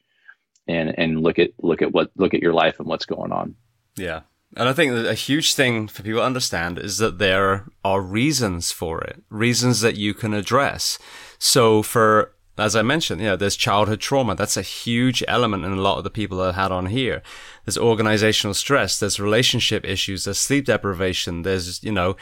and 0.69 0.97
and 0.99 1.23
look 1.23 1.39
at 1.39 1.51
look 1.61 1.83
at 1.83 1.93
what 1.93 2.11
look 2.17 2.35
at 2.35 2.43
your 2.43 2.53
life 2.53 2.79
and 2.79 2.87
what's 2.87 3.07
going 3.07 3.33
on. 3.33 3.55
Yeah. 3.97 4.21
And 4.55 4.69
I 4.69 4.75
think 4.75 4.93
that 4.93 5.07
a 5.07 5.15
huge 5.15 5.55
thing 5.55 5.89
for 5.89 6.03
people 6.03 6.21
to 6.21 6.27
understand 6.27 6.79
is 6.79 6.99
that 6.99 7.19
there 7.19 7.67
are 7.83 8.03
reasons 8.03 8.71
for 8.71 9.01
it, 9.01 9.23
reasons 9.31 9.81
that 9.81 9.97
you 9.97 10.13
can 10.13 10.35
address. 10.35 10.99
So 11.39 11.83
for 11.83 12.35
as 12.59 12.77
I 12.77 12.83
mentioned, 12.83 13.23
you 13.23 13.29
know, 13.29 13.37
there's 13.37 13.57
childhood 13.57 14.01
trauma. 14.01 14.35
That's 14.35 14.59
a 14.59 14.63
huge 14.63 15.25
element 15.27 15.65
in 15.65 15.73
a 15.73 15.81
lot 15.81 15.97
of 15.97 16.05
the 16.05 16.11
people 16.11 16.37
that 16.39 16.55
I 16.55 16.63
had 16.63 16.71
on 16.71 16.87
here. 16.87 17.23
There's 17.65 17.79
organizational 17.79 18.53
stress. 18.53 18.99
There's 18.99 19.19
relationship 19.19 19.87
issues. 19.87 20.25
There's 20.25 20.39
sleep 20.39 20.67
deprivation. 20.67 21.43
There's, 21.43 21.83
you 21.83 21.93
know, 21.93 22.17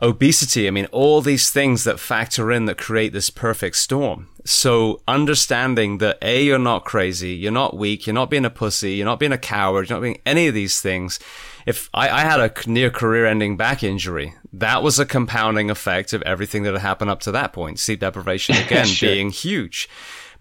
obesity. 0.00 0.68
I 0.68 0.70
mean, 0.70 0.86
all 0.86 1.20
these 1.20 1.50
things 1.50 1.84
that 1.84 2.00
factor 2.00 2.52
in 2.52 2.66
that 2.66 2.78
create 2.78 3.12
this 3.12 3.30
perfect 3.30 3.76
storm. 3.76 4.28
So 4.44 5.02
understanding 5.06 5.98
that 5.98 6.18
A, 6.22 6.42
you're 6.42 6.58
not 6.58 6.84
crazy. 6.84 7.34
You're 7.34 7.52
not 7.52 7.76
weak. 7.76 8.06
You're 8.06 8.14
not 8.14 8.30
being 8.30 8.44
a 8.44 8.50
pussy. 8.50 8.92
You're 8.94 9.06
not 9.06 9.20
being 9.20 9.32
a 9.32 9.38
coward. 9.38 9.88
You're 9.88 9.96
not 9.96 10.02
being 10.02 10.20
any 10.24 10.46
of 10.46 10.54
these 10.54 10.80
things 10.80 11.18
if 11.68 11.90
I, 11.92 12.08
I 12.08 12.20
had 12.20 12.40
a 12.40 12.70
near 12.70 12.88
career 12.88 13.26
ending 13.26 13.58
back 13.58 13.82
injury, 13.82 14.32
that 14.54 14.82
was 14.82 14.98
a 14.98 15.04
compounding 15.04 15.70
effect 15.70 16.14
of 16.14 16.22
everything 16.22 16.62
that 16.62 16.72
had 16.72 16.80
happened 16.80 17.10
up 17.10 17.20
to 17.20 17.32
that 17.32 17.52
point. 17.52 17.78
Sleep 17.78 18.00
deprivation 18.00 18.56
again 18.66 18.86
sure. 18.86 19.10
being 19.10 19.28
huge. 19.28 19.86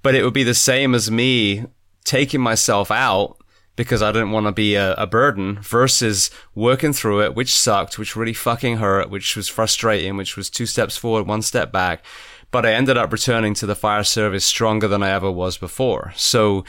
But 0.01 0.15
it 0.15 0.23
would 0.23 0.33
be 0.33 0.45
the 0.45 0.53
same 0.53 0.95
as 0.95 1.11
me 1.11 1.65
taking 2.05 2.39
myself 2.39 2.89
out 2.91 3.37
because 3.77 4.01
I 4.01 4.11
didn't 4.11 4.31
want 4.31 4.47
to 4.47 4.51
be 4.51 4.75
a, 4.75 4.93
a, 4.95 5.07
burden 5.07 5.59
versus 5.61 6.29
working 6.55 6.91
through 6.91 7.21
it, 7.21 7.35
which 7.35 7.55
sucked, 7.55 7.97
which 7.97 8.15
really 8.15 8.33
fucking 8.33 8.77
hurt, 8.77 9.09
which 9.09 9.37
was 9.37 9.47
frustrating, 9.47 10.17
which 10.17 10.35
was 10.35 10.49
two 10.49 10.65
steps 10.65 10.97
forward, 10.97 11.27
one 11.27 11.43
step 11.43 11.71
back. 11.71 12.03
But 12.51 12.65
I 12.65 12.73
ended 12.73 12.97
up 12.97 13.13
returning 13.13 13.53
to 13.53 13.65
the 13.65 13.75
fire 13.75 14.03
service 14.03 14.43
stronger 14.43 14.87
than 14.87 15.03
I 15.03 15.11
ever 15.11 15.31
was 15.31 15.57
before. 15.57 16.11
So 16.15 16.65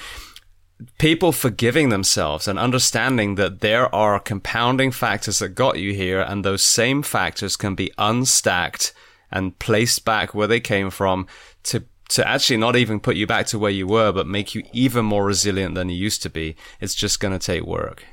people 0.99 1.33
forgiving 1.33 1.89
themselves 1.89 2.47
and 2.47 2.59
understanding 2.59 3.37
that 3.37 3.61
there 3.61 3.93
are 3.95 4.21
compounding 4.21 4.91
factors 4.93 5.39
that 5.39 5.51
got 5.51 5.79
you 5.79 5.95
here 5.95 6.21
and 6.21 6.45
those 6.45 6.63
same 6.63 7.03
factors 7.03 7.57
can 7.57 7.75
be 7.75 7.91
unstacked 7.99 8.93
and 9.31 9.59
placed 9.59 10.05
back 10.05 10.35
where 10.35 10.47
they 10.47 10.61
came 10.61 10.91
from 10.91 11.27
to 11.65 11.85
to 12.09 12.27
actually 12.27 12.57
not 12.57 12.77
even 12.77 13.01
put 13.01 13.17
you 13.17 13.27
back 13.27 13.47
to 13.47 13.59
where 13.59 13.71
you 13.71 13.87
were 13.87 14.13
but 14.13 14.27
make 14.27 14.55
you 14.55 14.63
even 14.73 15.05
more 15.05 15.25
resilient 15.25 15.75
than 15.75 15.89
you 15.89 15.97
used 15.97 16.23
to 16.23 16.31
be 16.31 16.57
it's 16.81 16.95
just 16.95 17.21
going 17.21 17.33
to 17.33 17.39
take 17.39 17.63
work. 17.63 18.05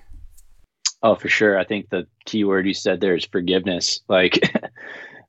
Oh 1.01 1.15
for 1.15 1.29
sure. 1.29 1.57
I 1.59 1.63
think 1.63 1.89
the 1.89 2.07
key 2.25 2.43
word 2.43 2.65
you 2.65 2.73
said 2.73 2.99
there 2.99 3.15
is 3.15 3.25
forgiveness. 3.25 4.01
Like 4.09 4.39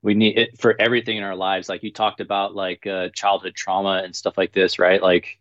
we 0.03 0.15
need 0.15 0.39
it 0.39 0.61
for 0.61 0.77
everything 0.79 1.17
in 1.17 1.25
our 1.25 1.35
lives. 1.35 1.69
Like 1.69 1.83
you 1.83 1.93
talked 1.93 2.21
about 2.21 2.55
like 2.55 2.87
uh, 2.87 3.09
childhood 3.15 3.55
trauma 3.55 4.03
and 4.05 4.15
stuff 4.15 4.39
like 4.39 4.53
this 4.53 4.79
right? 4.79 5.03
Like 5.03 5.39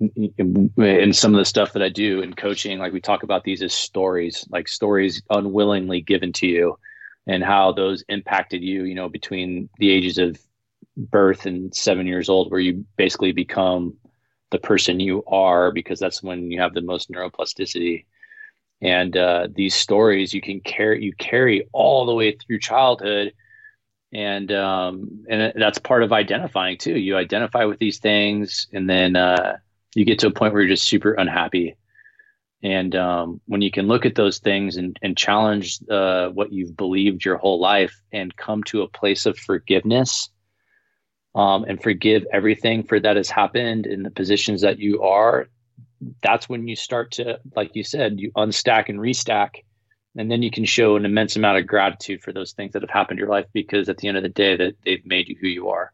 and 0.00 1.14
some 1.14 1.34
of 1.34 1.38
the 1.38 1.44
stuff 1.44 1.74
that 1.74 1.82
I 1.82 1.90
do 1.90 2.22
in 2.22 2.32
coaching, 2.32 2.78
like 2.78 2.92
we 2.92 3.00
talk 3.00 3.22
about 3.22 3.44
these 3.44 3.62
as 3.62 3.74
stories, 3.74 4.46
like 4.50 4.66
stories 4.66 5.22
unwillingly 5.28 6.00
given 6.00 6.32
to 6.34 6.46
you 6.46 6.78
and 7.26 7.44
how 7.44 7.72
those 7.72 8.02
impacted 8.08 8.62
you, 8.62 8.84
you 8.84 8.94
know, 8.94 9.08
between 9.08 9.68
the 9.78 9.90
ages 9.90 10.16
of 10.16 10.38
birth 11.06 11.46
and 11.46 11.74
seven 11.74 12.06
years 12.06 12.28
old, 12.28 12.50
where 12.50 12.60
you 12.60 12.84
basically 12.96 13.32
become 13.32 13.96
the 14.50 14.58
person 14.58 15.00
you 15.00 15.24
are 15.26 15.70
because 15.70 15.98
that's 15.98 16.22
when 16.22 16.50
you 16.50 16.60
have 16.60 16.74
the 16.74 16.80
most 16.80 17.10
neuroplasticity. 17.10 18.04
And 18.82 19.16
uh, 19.16 19.48
these 19.54 19.74
stories 19.74 20.32
you 20.32 20.40
can 20.40 20.60
carry, 20.60 21.04
you 21.04 21.12
carry 21.14 21.68
all 21.72 22.06
the 22.06 22.14
way 22.14 22.32
through 22.32 22.60
childhood 22.60 23.32
and 24.12 24.50
um, 24.50 25.24
and 25.28 25.52
that's 25.56 25.78
part 25.78 26.02
of 26.02 26.12
identifying 26.12 26.78
too. 26.78 26.98
You 26.98 27.16
identify 27.16 27.64
with 27.64 27.78
these 27.78 27.98
things, 27.98 28.66
and 28.72 28.88
then 28.90 29.16
uh, 29.16 29.58
you 29.94 30.04
get 30.04 30.18
to 30.20 30.26
a 30.26 30.32
point 30.32 30.52
where 30.52 30.62
you're 30.62 30.74
just 30.74 30.88
super 30.88 31.12
unhappy. 31.12 31.76
And 32.62 32.94
um, 32.94 33.40
when 33.46 33.62
you 33.62 33.70
can 33.70 33.86
look 33.86 34.04
at 34.04 34.16
those 34.16 34.38
things 34.38 34.76
and, 34.76 34.98
and 35.00 35.16
challenge 35.16 35.78
uh, 35.88 36.28
what 36.28 36.52
you've 36.52 36.76
believed 36.76 37.24
your 37.24 37.38
whole 37.38 37.58
life 37.58 37.98
and 38.12 38.36
come 38.36 38.62
to 38.64 38.82
a 38.82 38.88
place 38.88 39.24
of 39.24 39.38
forgiveness 39.38 40.28
um, 41.34 41.64
and 41.64 41.82
forgive 41.82 42.26
everything 42.32 42.82
for 42.82 42.98
that 43.00 43.16
has 43.16 43.30
happened 43.30 43.86
in 43.86 44.02
the 44.02 44.10
positions 44.10 44.62
that 44.62 44.78
you 44.78 45.02
are, 45.02 45.48
that's 46.22 46.48
when 46.48 46.66
you 46.66 46.76
start 46.76 47.12
to, 47.12 47.38
like 47.54 47.74
you 47.74 47.84
said, 47.84 48.18
you 48.18 48.32
unstack 48.32 48.88
and 48.88 48.98
restack. 48.98 49.62
And 50.16 50.30
then 50.30 50.42
you 50.42 50.50
can 50.50 50.64
show 50.64 50.96
an 50.96 51.04
immense 51.04 51.36
amount 51.36 51.58
of 51.58 51.68
gratitude 51.68 52.20
for 52.20 52.32
those 52.32 52.52
things 52.52 52.72
that 52.72 52.82
have 52.82 52.90
happened 52.90 53.20
in 53.20 53.24
your 53.24 53.30
life 53.32 53.46
because 53.52 53.88
at 53.88 53.98
the 53.98 54.08
end 54.08 54.16
of 54.16 54.24
the 54.24 54.28
day 54.28 54.56
that 54.56 54.74
they've 54.84 55.04
made 55.06 55.28
you 55.28 55.36
who 55.40 55.46
you 55.46 55.68
are. 55.68 55.92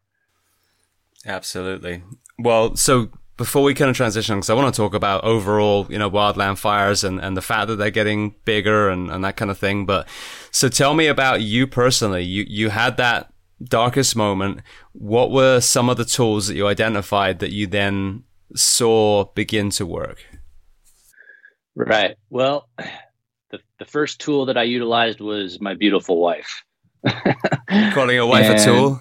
Absolutely. 1.26 2.02
Well, 2.38 2.76
so 2.76 3.10
before 3.36 3.62
we 3.62 3.74
kind 3.74 3.90
of 3.90 3.96
transition, 3.96 4.36
because 4.36 4.48
I 4.48 4.54
want 4.54 4.74
to 4.74 4.76
talk 4.76 4.94
about 4.94 5.24
overall, 5.24 5.86
you 5.90 5.98
know, 5.98 6.10
wildland 6.10 6.56
fires 6.56 7.04
and, 7.04 7.20
and 7.20 7.36
the 7.36 7.42
fact 7.42 7.68
that 7.68 7.76
they're 7.76 7.90
getting 7.90 8.34
bigger 8.46 8.88
and, 8.88 9.10
and 9.10 9.22
that 9.24 9.36
kind 9.36 9.50
of 9.50 9.58
thing. 9.58 9.84
But 9.84 10.08
so 10.50 10.70
tell 10.70 10.94
me 10.94 11.08
about 11.08 11.42
you 11.42 11.66
personally. 11.66 12.22
You, 12.22 12.46
you 12.48 12.70
had 12.70 12.96
that 12.96 13.32
darkest 13.62 14.16
moment. 14.16 14.60
What 14.92 15.30
were 15.30 15.60
some 15.60 15.88
of 15.88 15.96
the 15.96 16.04
tools 16.04 16.48
that 16.48 16.54
you 16.54 16.66
identified 16.66 17.38
that 17.40 17.52
you 17.52 17.66
then 17.66 18.24
saw 18.54 19.24
begin 19.34 19.70
to 19.70 19.86
work? 19.86 20.24
Right. 21.74 22.16
Well, 22.30 22.68
the, 23.50 23.60
the 23.78 23.84
first 23.84 24.20
tool 24.20 24.46
that 24.46 24.56
I 24.56 24.62
utilized 24.62 25.20
was 25.20 25.60
my 25.60 25.74
beautiful 25.74 26.20
wife. 26.20 26.64
Calling 27.92 28.18
a 28.18 28.26
wife 28.26 28.46
and... 28.46 28.58
a 28.58 28.64
tool? 28.64 29.00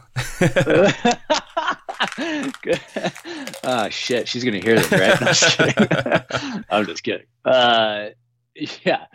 oh 3.64 3.90
shit, 3.90 4.28
she's 4.28 4.44
gonna 4.44 4.60
hear 4.60 4.76
this, 4.76 4.92
right? 4.92 5.20
No, 5.22 5.28
just 5.28 5.60
I'm 6.70 6.86
just 6.86 7.04
kidding. 7.04 7.26
Uh, 7.44 8.10
yeah, 8.84 9.06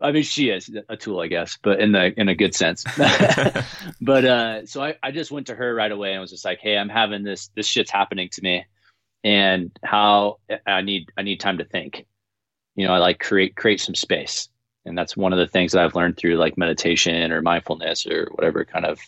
I 0.00 0.12
mean 0.12 0.22
she 0.22 0.48
is 0.48 0.70
a 0.88 0.96
tool, 0.96 1.20
I 1.20 1.26
guess, 1.26 1.58
but 1.62 1.80
in 1.80 1.92
the 1.92 2.18
in 2.18 2.28
a 2.28 2.34
good 2.34 2.54
sense. 2.54 2.84
but 4.00 4.24
uh, 4.24 4.66
so 4.66 4.82
I, 4.82 4.96
I 5.02 5.10
just 5.10 5.30
went 5.30 5.48
to 5.48 5.54
her 5.54 5.74
right 5.74 5.92
away 5.92 6.12
and 6.12 6.20
was 6.20 6.30
just 6.30 6.44
like, 6.44 6.58
hey, 6.60 6.78
I'm 6.78 6.88
having 6.88 7.22
this 7.22 7.48
this 7.54 7.66
shit's 7.66 7.90
happening 7.90 8.28
to 8.32 8.42
me, 8.42 8.64
and 9.24 9.70
how 9.84 10.38
I 10.66 10.80
need 10.80 11.10
I 11.16 11.22
need 11.22 11.40
time 11.40 11.58
to 11.58 11.64
think. 11.64 12.06
You 12.76 12.86
know, 12.86 12.94
I 12.94 12.98
like 12.98 13.18
create 13.18 13.56
create 13.56 13.80
some 13.80 13.94
space, 13.94 14.48
and 14.86 14.96
that's 14.96 15.16
one 15.16 15.32
of 15.32 15.38
the 15.38 15.46
things 15.46 15.72
that 15.72 15.84
I've 15.84 15.94
learned 15.94 16.16
through 16.16 16.36
like 16.36 16.56
meditation 16.56 17.30
or 17.30 17.42
mindfulness 17.42 18.06
or 18.06 18.30
whatever 18.32 18.64
kind 18.64 18.86
of 18.86 19.00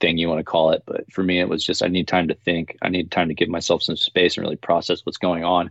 thing 0.00 0.18
you 0.18 0.28
want 0.28 0.40
to 0.40 0.44
call 0.44 0.72
it. 0.72 0.82
But 0.84 1.10
for 1.10 1.22
me, 1.22 1.40
it 1.40 1.48
was 1.48 1.64
just 1.64 1.82
I 1.82 1.88
need 1.88 2.06
time 2.06 2.28
to 2.28 2.34
think. 2.34 2.76
I 2.82 2.90
need 2.90 3.10
time 3.10 3.28
to 3.28 3.34
give 3.34 3.48
myself 3.48 3.82
some 3.82 3.96
space 3.96 4.36
and 4.36 4.44
really 4.44 4.56
process 4.56 5.00
what's 5.04 5.16
going 5.16 5.44
on. 5.44 5.70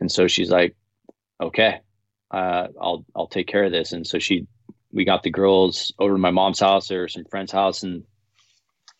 And 0.00 0.10
so 0.10 0.26
she's 0.26 0.50
like, 0.50 0.74
"Okay, 1.40 1.80
uh, 2.32 2.68
I'll 2.80 3.04
I'll 3.14 3.28
take 3.28 3.46
care 3.46 3.64
of 3.64 3.72
this." 3.72 3.92
And 3.92 4.06
so 4.06 4.18
she, 4.18 4.46
we 4.92 5.04
got 5.04 5.22
the 5.22 5.30
girls 5.30 5.92
over 5.98 6.14
to 6.14 6.18
my 6.18 6.30
mom's 6.30 6.60
house 6.60 6.90
or 6.90 7.08
some 7.08 7.24
friend's 7.24 7.52
house, 7.52 7.82
and 7.82 8.04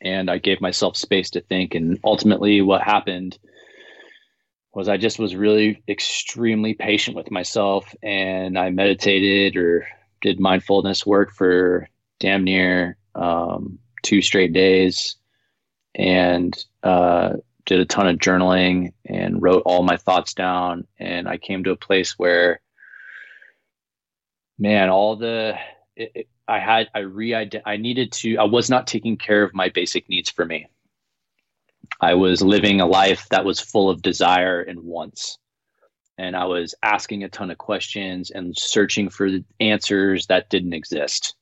and 0.01 0.31
I 0.31 0.39
gave 0.39 0.61
myself 0.61 0.97
space 0.97 1.31
to 1.31 1.41
think. 1.41 1.75
And 1.75 1.99
ultimately, 2.05 2.61
what 2.61 2.83
happened 2.83 3.39
was 4.75 4.89
I 4.89 4.97
just 4.97 5.19
was 5.19 5.37
really 5.37 5.83
extremely 5.89 6.75
patient 6.75 7.17
with 7.17 7.31
myself, 7.31 7.95
and 8.03 8.59
I 8.59 8.71
meditated 8.71 9.57
or 9.57 9.87
did 10.23 10.41
mindfulness 10.41 11.05
work 11.05 11.33
for 11.33 11.89
damn 12.21 12.45
near 12.45 12.97
um, 13.15 13.79
two 14.03 14.23
straight 14.23 14.53
days 14.53 15.17
and 15.95 16.65
uh, 16.83 17.35
did 17.67 17.81
a 17.81 17.85
ton 17.85 18.07
of 18.07 18.17
journaling 18.17 18.93
and 19.05 19.43
wrote 19.43 19.63
all 19.67 19.83
my 19.83 19.97
thoughts 19.97 20.33
down. 20.33 20.87
And 20.99 21.29
I 21.29 21.37
came 21.37 21.65
to 21.65 21.73
a 21.73 21.77
place 21.77 22.19
where, 22.19 22.62
man, 24.59 24.89
all 24.89 25.17
the, 25.17 25.57
it, 25.97 26.13
it, 26.15 26.29
I 26.49 26.59
had, 26.59 26.89
I 26.95 27.01
re 27.01 27.35
I 27.35 27.77
needed 27.77 28.13
to, 28.13 28.37
I 28.37 28.45
was 28.45 28.69
not 28.69 28.87
taking 28.87 29.17
care 29.17 29.43
of 29.43 29.55
my 29.55 29.69
basic 29.69 30.09
needs 30.09 30.31
for 30.31 30.45
me. 30.45 30.67
I 32.01 32.15
was 32.15 32.43
living 32.43 32.81
a 32.81 32.87
life 32.87 33.29
that 33.31 33.45
was 33.45 33.61
full 33.61 33.91
of 33.91 34.03
desire 34.03 34.61
and 34.61 34.81
wants. 34.81 35.39
And 36.19 36.37
I 36.37 36.45
was 36.45 36.75
asking 36.83 37.25
a 37.25 37.29
ton 37.29 37.51
of 37.51 37.59
questions 37.59 38.31
and 38.31 38.57
searching 38.57 39.09
for 39.09 39.29
answers 39.61 40.27
that 40.27 40.51
didn't 40.51 40.75
exist. 40.75 41.35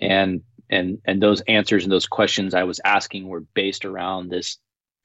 And 0.00 0.42
and 0.70 0.98
and 1.04 1.22
those 1.22 1.42
answers 1.42 1.84
and 1.84 1.92
those 1.92 2.06
questions 2.06 2.54
I 2.54 2.64
was 2.64 2.80
asking 2.84 3.28
were 3.28 3.44
based 3.54 3.84
around 3.84 4.28
this 4.28 4.58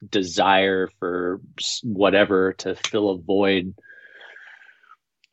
desire 0.10 0.90
for 1.00 1.42
whatever 1.84 2.54
to 2.54 2.76
fill 2.76 3.10
a 3.10 3.18
void 3.18 3.74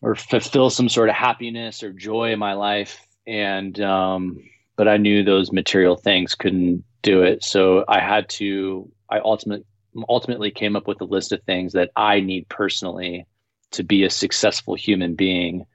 or 0.04 0.14
fulfill 0.14 0.70
some 0.70 0.88
sort 0.88 1.08
of 1.08 1.14
happiness 1.14 1.82
or 1.82 1.92
joy 1.92 2.32
in 2.32 2.38
my 2.38 2.52
life 2.52 3.06
and 3.26 3.80
um, 3.80 4.38
but 4.76 4.86
I 4.86 4.98
knew 4.98 5.24
those 5.24 5.50
material 5.50 5.96
things 5.96 6.34
couldn't 6.34 6.84
do 7.02 7.22
it 7.22 7.42
so 7.42 7.84
I 7.88 8.00
had 8.00 8.28
to 8.30 8.90
I 9.08 9.18
ultimately 9.18 9.64
ultimately 10.08 10.50
came 10.50 10.76
up 10.76 10.86
with 10.86 11.00
a 11.00 11.04
list 11.04 11.32
of 11.32 11.42
things 11.42 11.72
that 11.72 11.90
I 11.96 12.20
need 12.20 12.48
personally 12.48 13.26
to 13.72 13.82
be 13.82 14.04
a 14.04 14.10
successful 14.10 14.74
human 14.74 15.14
being 15.14 15.66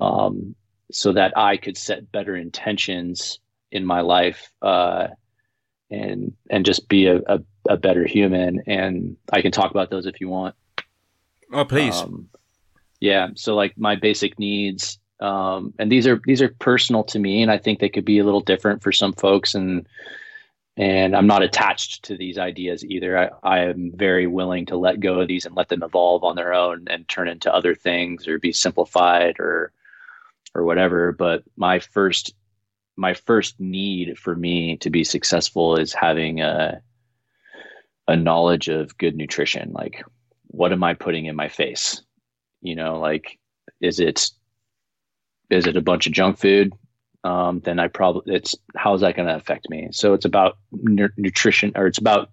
um, 0.00 0.54
so 0.90 1.12
that 1.12 1.36
I 1.36 1.56
could 1.56 1.76
set 1.76 2.10
better 2.10 2.36
intentions 2.36 3.38
in 3.70 3.84
my 3.84 4.00
life 4.00 4.52
uh, 4.60 5.08
and 5.90 6.34
and 6.50 6.64
just 6.64 6.88
be 6.88 7.06
a, 7.06 7.16
a, 7.26 7.40
a, 7.68 7.76
better 7.76 8.06
human. 8.06 8.62
And 8.66 9.16
I 9.32 9.42
can 9.42 9.52
talk 9.52 9.70
about 9.70 9.90
those 9.90 10.06
if 10.06 10.20
you 10.20 10.28
want. 10.28 10.54
Oh, 11.52 11.64
please. 11.64 11.96
Um, 11.96 12.28
yeah. 13.02 13.30
So 13.34 13.56
like 13.56 13.76
my 13.76 13.96
basic 13.96 14.38
needs, 14.38 14.96
um, 15.18 15.74
and 15.76 15.90
these 15.90 16.06
are 16.06 16.20
these 16.24 16.40
are 16.40 16.54
personal 16.60 17.02
to 17.04 17.18
me, 17.18 17.42
and 17.42 17.50
I 17.50 17.58
think 17.58 17.80
they 17.80 17.88
could 17.88 18.04
be 18.04 18.20
a 18.20 18.24
little 18.24 18.40
different 18.40 18.80
for 18.80 18.92
some 18.92 19.12
folks. 19.12 19.56
And 19.56 19.88
and 20.76 21.16
I'm 21.16 21.26
not 21.26 21.42
attached 21.42 22.04
to 22.04 22.16
these 22.16 22.38
ideas 22.38 22.84
either. 22.84 23.18
I, 23.18 23.30
I 23.42 23.58
am 23.64 23.90
very 23.92 24.28
willing 24.28 24.66
to 24.66 24.76
let 24.76 25.00
go 25.00 25.18
of 25.20 25.26
these 25.26 25.44
and 25.44 25.56
let 25.56 25.68
them 25.68 25.82
evolve 25.82 26.22
on 26.22 26.36
their 26.36 26.54
own 26.54 26.86
and 26.88 27.08
turn 27.08 27.26
into 27.26 27.52
other 27.52 27.74
things 27.74 28.28
or 28.28 28.38
be 28.38 28.52
simplified 28.52 29.40
or 29.40 29.72
or 30.54 30.62
whatever. 30.62 31.10
But 31.10 31.42
my 31.56 31.80
first 31.80 32.32
my 32.96 33.14
first 33.14 33.58
need 33.58 34.16
for 34.16 34.36
me 34.36 34.76
to 34.76 34.90
be 34.90 35.02
successful 35.02 35.76
is 35.76 35.92
having 35.92 36.40
a 36.40 36.80
a 38.06 38.14
knowledge 38.14 38.68
of 38.68 38.96
good 38.98 39.16
nutrition 39.16 39.72
like 39.72 40.04
what 40.48 40.72
am 40.72 40.82
i 40.82 40.92
putting 40.92 41.26
in 41.26 41.36
my 41.36 41.48
face 41.48 42.02
you 42.62 42.74
know 42.74 42.98
like 42.98 43.38
is 43.80 44.00
it 44.00 44.30
is 45.50 45.66
it 45.66 45.76
a 45.76 45.82
bunch 45.82 46.06
of 46.06 46.12
junk 46.12 46.38
food 46.38 46.72
um, 47.24 47.60
then 47.60 47.78
i 47.78 47.88
probably 47.88 48.34
it's 48.34 48.54
how 48.76 48.94
is 48.94 49.00
that 49.02 49.16
going 49.16 49.28
to 49.28 49.34
affect 49.36 49.68
me 49.68 49.88
so 49.92 50.14
it's 50.14 50.24
about 50.24 50.56
nu- 50.72 51.08
nutrition 51.16 51.72
or 51.76 51.86
it's 51.86 51.98
about 51.98 52.30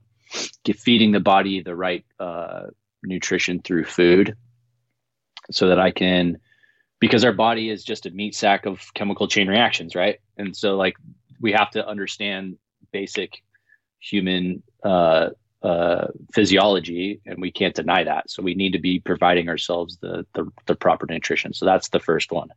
feeding 0.75 1.11
the 1.11 1.19
body 1.19 1.61
the 1.61 1.75
right 1.75 2.05
uh, 2.19 2.67
nutrition 3.03 3.61
through 3.61 3.83
food 3.83 4.35
so 5.51 5.67
that 5.67 5.79
i 5.79 5.91
can 5.91 6.37
because 6.99 7.23
our 7.23 7.33
body 7.33 7.69
is 7.69 7.83
just 7.83 8.05
a 8.05 8.11
meat 8.11 8.35
sack 8.35 8.65
of 8.65 8.93
chemical 8.93 9.27
chain 9.27 9.47
reactions, 9.47 9.95
right? 9.95 10.19
And 10.37 10.55
so 10.55 10.75
like 10.75 10.95
we 11.39 11.51
have 11.53 11.71
to 11.71 11.87
understand 11.87 12.57
basic 12.91 13.41
human 13.99 14.63
uh, 14.83 15.29
uh, 15.61 16.07
physiology, 16.33 17.19
and 17.25 17.41
we 17.41 17.51
can't 17.51 17.75
deny 17.75 18.03
that. 18.03 18.29
So 18.29 18.41
we 18.41 18.55
need 18.55 18.73
to 18.73 18.79
be 18.79 18.99
providing 18.99 19.49
ourselves 19.49 19.97
the 19.97 20.25
the, 20.33 20.49
the 20.65 20.75
proper 20.75 21.05
nutrition. 21.05 21.53
So 21.53 21.65
that's 21.65 21.89
the 21.89 21.99
first 21.99 22.31
one, 22.31 22.49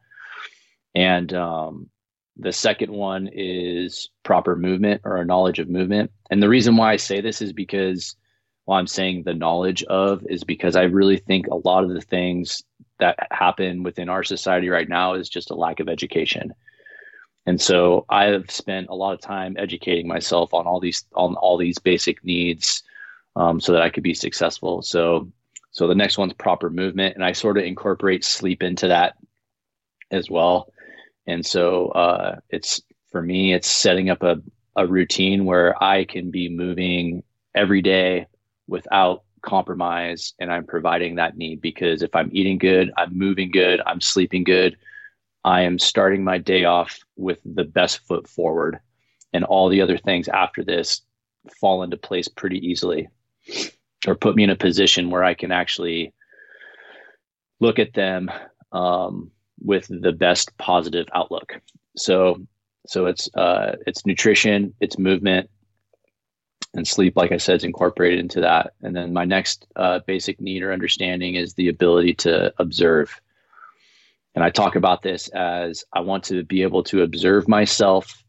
and 0.95 1.33
um, 1.35 1.91
the 2.37 2.53
second 2.53 2.93
one 2.93 3.29
is 3.33 4.09
proper 4.23 4.57
movement 4.57 5.03
or 5.05 5.17
a 5.17 5.25
knowledge 5.25 5.59
of 5.59 5.69
movement. 5.69 6.11
And 6.31 6.43
the 6.43 6.49
reason 6.49 6.77
why 6.77 6.93
I 6.93 6.97
say 6.97 7.21
this 7.21 7.43
is 7.43 7.53
because 7.53 8.17
while 8.65 8.79
I'm 8.79 8.87
saying 8.87 9.25
the 9.25 9.35
knowledge 9.35 9.83
of 9.85 10.25
is 10.29 10.45
because 10.45 10.77
I 10.77 10.83
really 10.83 11.19
think 11.19 11.47
a 11.47 11.69
lot 11.69 11.85
of 11.85 11.91
the 11.91 12.01
things 12.01 12.63
that 13.01 13.27
happen 13.31 13.83
within 13.83 14.09
our 14.09 14.23
society 14.23 14.69
right 14.69 14.89
now 14.89 15.15
is 15.15 15.29
just 15.29 15.51
a 15.51 15.57
lack 15.57 15.81
of 15.81 15.89
education. 15.89 16.55
And 17.45 17.61
so 17.61 18.07
I 18.09 18.27
have 18.27 18.51
spent 18.51 18.89
a 18.89 18.95
lot 18.95 19.15
of 19.15 19.21
time 19.21 19.57
educating 19.59 20.07
myself 20.07 20.55
on 20.55 20.67
all 20.67 20.79
these 20.79 21.05
on 21.15 21.35
all 21.35 21.59
these 21.59 21.79
basic 21.79 22.25
needs 22.25 22.85
um, 23.37 23.61
so 23.61 23.73
that 23.73 23.83
I 23.83 23.91
could 23.91 24.03
be 24.03 24.15
successful. 24.15 24.83
So, 24.83 25.31
so 25.71 25.87
the 25.87 25.95
next 25.95 26.19
one's 26.19 26.35
proper 26.35 26.71
movement, 26.71 27.15
and 27.15 27.25
I 27.25 27.33
sort 27.33 27.59
of 27.59 27.65
incorporate 27.65 28.25
sleep 28.25 28.63
into 28.63 28.89
that 28.89 29.15
as 30.11 30.31
well. 30.31 30.73
And 31.27 31.45
so 31.45 31.89
uh, 31.89 32.37
it's 32.51 32.83
for 33.11 33.23
me, 33.23 33.53
it's 33.53 33.69
setting 33.69 34.11
up 34.11 34.23
a, 34.23 34.43
a 34.77 34.87
routine 34.87 35.45
where 35.45 35.83
I 35.83 36.05
can 36.05 36.31
be 36.31 36.49
moving 36.49 37.23
every 37.55 37.83
day 37.83 38.27
without 38.67 39.23
compromise 39.43 40.35
and 40.39 40.53
I'm 40.53 40.65
providing 40.65 41.17
that 41.17 41.37
need 41.37 41.61
because 41.61 42.03
if 42.03 42.15
I'm 42.15 42.31
eating 42.33 42.59
good, 42.59 42.93
I'm 42.97 43.17
moving 43.17 43.51
good, 43.51 43.81
I'm 43.85 44.01
sleeping 44.01 44.45
good, 44.45 44.77
I 45.45 45.63
am 45.63 45.79
starting 45.79 46.25
my 46.25 46.39
day 46.39 46.65
off 46.65 47.01
with 47.17 47.39
the 47.45 47.65
best 47.65 48.07
foot 48.07 48.29
forward. 48.29 48.79
And 49.33 49.45
all 49.45 49.69
the 49.69 49.81
other 49.81 49.99
things 49.99 50.29
after 50.29 50.63
this 50.63 51.03
fall 51.61 51.83
into 51.83 51.97
place 51.97 52.29
pretty 52.29 52.59
easily 52.67 53.09
or 54.07 54.15
put 54.15 54.37
me 54.37 54.45
in 54.45 54.51
a 54.51 54.57
position 54.57 55.11
where 55.11 55.25
I 55.25 55.35
can 55.35 55.53
actually 55.53 56.13
look 57.61 57.79
at 57.79 57.95
them 57.95 58.31
um, 58.73 59.31
with 59.61 59.87
the 59.89 60.13
best 60.13 60.57
positive 60.59 61.07
outlook. 61.15 61.61
So, 61.97 62.41
so 62.87 63.07
it's 63.07 63.29
uh, 63.35 63.77
it's 63.87 64.07
nutrition, 64.07 64.75
it's 64.81 64.99
movement, 64.99 65.49
and 66.75 66.87
sleep. 66.87 67.17
Like 67.17 67.33
I 67.33 67.37
said, 67.37 67.57
is 67.57 67.65
incorporated 67.65 68.19
into 68.19 68.41
that. 68.41 68.73
And 68.83 68.97
then 68.97 69.13
my 69.13 69.25
next 69.25 69.67
uh, 69.77 70.01
basic 70.07 70.41
need 70.41 70.63
or 70.63 70.73
understanding 70.73 71.35
is 71.35 71.55
the 71.55 71.69
ability 71.69 72.15
to 72.15 72.53
observe. 72.59 73.21
And 74.35 74.43
I 74.43 74.51
talk 74.51 74.77
about 74.77 75.03
this 75.03 75.29
as 75.29 75.85
I 75.93 76.01
want 76.01 76.25
to 76.25 76.43
be 76.43 76.63
able 76.63 76.83
to 76.85 77.03
observe 77.03 77.49
myself 77.49 78.25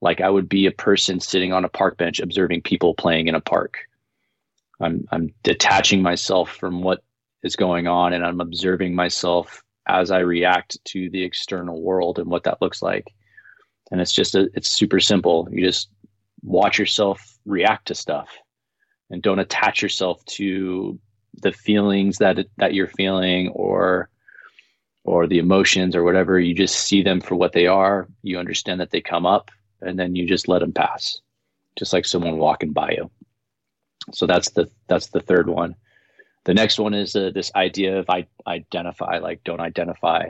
like 0.00 0.20
I 0.20 0.30
would 0.30 0.48
be 0.48 0.66
a 0.66 0.72
person 0.72 1.20
sitting 1.20 1.52
on 1.52 1.64
a 1.64 1.68
park 1.68 1.96
bench 1.96 2.20
observing 2.20 2.62
people 2.62 2.94
playing 2.94 3.28
in 3.28 3.34
a 3.34 3.40
park. 3.40 3.87
I'm 4.80 5.06
I'm 5.10 5.32
detaching 5.42 6.02
myself 6.02 6.56
from 6.56 6.82
what 6.82 7.02
is 7.42 7.56
going 7.56 7.86
on 7.86 8.12
and 8.12 8.24
I'm 8.24 8.40
observing 8.40 8.94
myself 8.94 9.62
as 9.86 10.10
I 10.10 10.18
react 10.18 10.76
to 10.86 11.08
the 11.10 11.22
external 11.22 11.80
world 11.80 12.18
and 12.18 12.28
what 12.28 12.44
that 12.44 12.60
looks 12.60 12.82
like. 12.82 13.12
And 13.90 14.00
it's 14.00 14.12
just 14.12 14.34
a, 14.34 14.50
it's 14.54 14.70
super 14.70 15.00
simple. 15.00 15.48
You 15.50 15.64
just 15.64 15.88
watch 16.42 16.78
yourself 16.78 17.38
react 17.46 17.88
to 17.88 17.94
stuff 17.94 18.28
and 19.10 19.22
don't 19.22 19.38
attach 19.38 19.82
yourself 19.82 20.24
to 20.26 20.98
the 21.42 21.52
feelings 21.52 22.18
that 22.18 22.46
that 22.56 22.74
you're 22.74 22.88
feeling 22.88 23.48
or 23.48 24.08
or 25.04 25.26
the 25.26 25.38
emotions 25.38 25.96
or 25.96 26.04
whatever 26.04 26.38
you 26.38 26.54
just 26.54 26.80
see 26.80 27.02
them 27.02 27.20
for 27.20 27.34
what 27.34 27.52
they 27.52 27.66
are 27.66 28.08
you 28.22 28.38
understand 28.38 28.80
that 28.80 28.90
they 28.90 29.00
come 29.00 29.24
up 29.24 29.50
and 29.80 29.98
then 29.98 30.14
you 30.14 30.26
just 30.26 30.48
let 30.48 30.58
them 30.60 30.72
pass 30.72 31.20
just 31.76 31.92
like 31.92 32.04
someone 32.04 32.38
walking 32.38 32.72
by 32.72 32.90
you 32.90 33.10
so 34.12 34.26
that's 34.26 34.50
the 34.50 34.70
that's 34.88 35.08
the 35.08 35.20
third 35.20 35.48
one. 35.48 35.74
The 36.44 36.54
next 36.54 36.78
one 36.78 36.94
is 36.94 37.14
uh, 37.14 37.30
this 37.34 37.52
idea 37.54 37.98
of 37.98 38.08
I, 38.08 38.26
identify 38.46 39.18
like 39.18 39.44
don't 39.44 39.60
identify. 39.60 40.24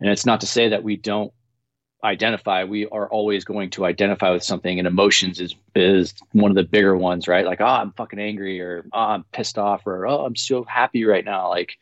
And 0.00 0.10
it's 0.10 0.26
not 0.26 0.40
to 0.42 0.46
say 0.46 0.68
that 0.68 0.84
we 0.84 0.96
don't 0.96 1.32
identify. 2.04 2.64
We 2.64 2.86
are 2.88 3.08
always 3.08 3.44
going 3.44 3.70
to 3.70 3.84
identify 3.84 4.30
with 4.30 4.44
something 4.44 4.78
and 4.78 4.86
emotions 4.86 5.40
is 5.40 5.54
is 5.74 6.14
one 6.32 6.50
of 6.50 6.56
the 6.56 6.62
bigger 6.62 6.96
ones 6.96 7.26
right? 7.26 7.44
Like 7.44 7.60
oh 7.60 7.66
i'm 7.66 7.92
fucking 7.92 8.20
angry 8.20 8.60
or 8.60 8.84
oh 8.92 8.98
i'm 8.98 9.24
pissed 9.32 9.58
off 9.58 9.86
or 9.86 10.06
oh 10.06 10.24
i'm 10.24 10.36
so 10.36 10.64
happy 10.64 11.04
right 11.04 11.24
now 11.24 11.48
like 11.48 11.76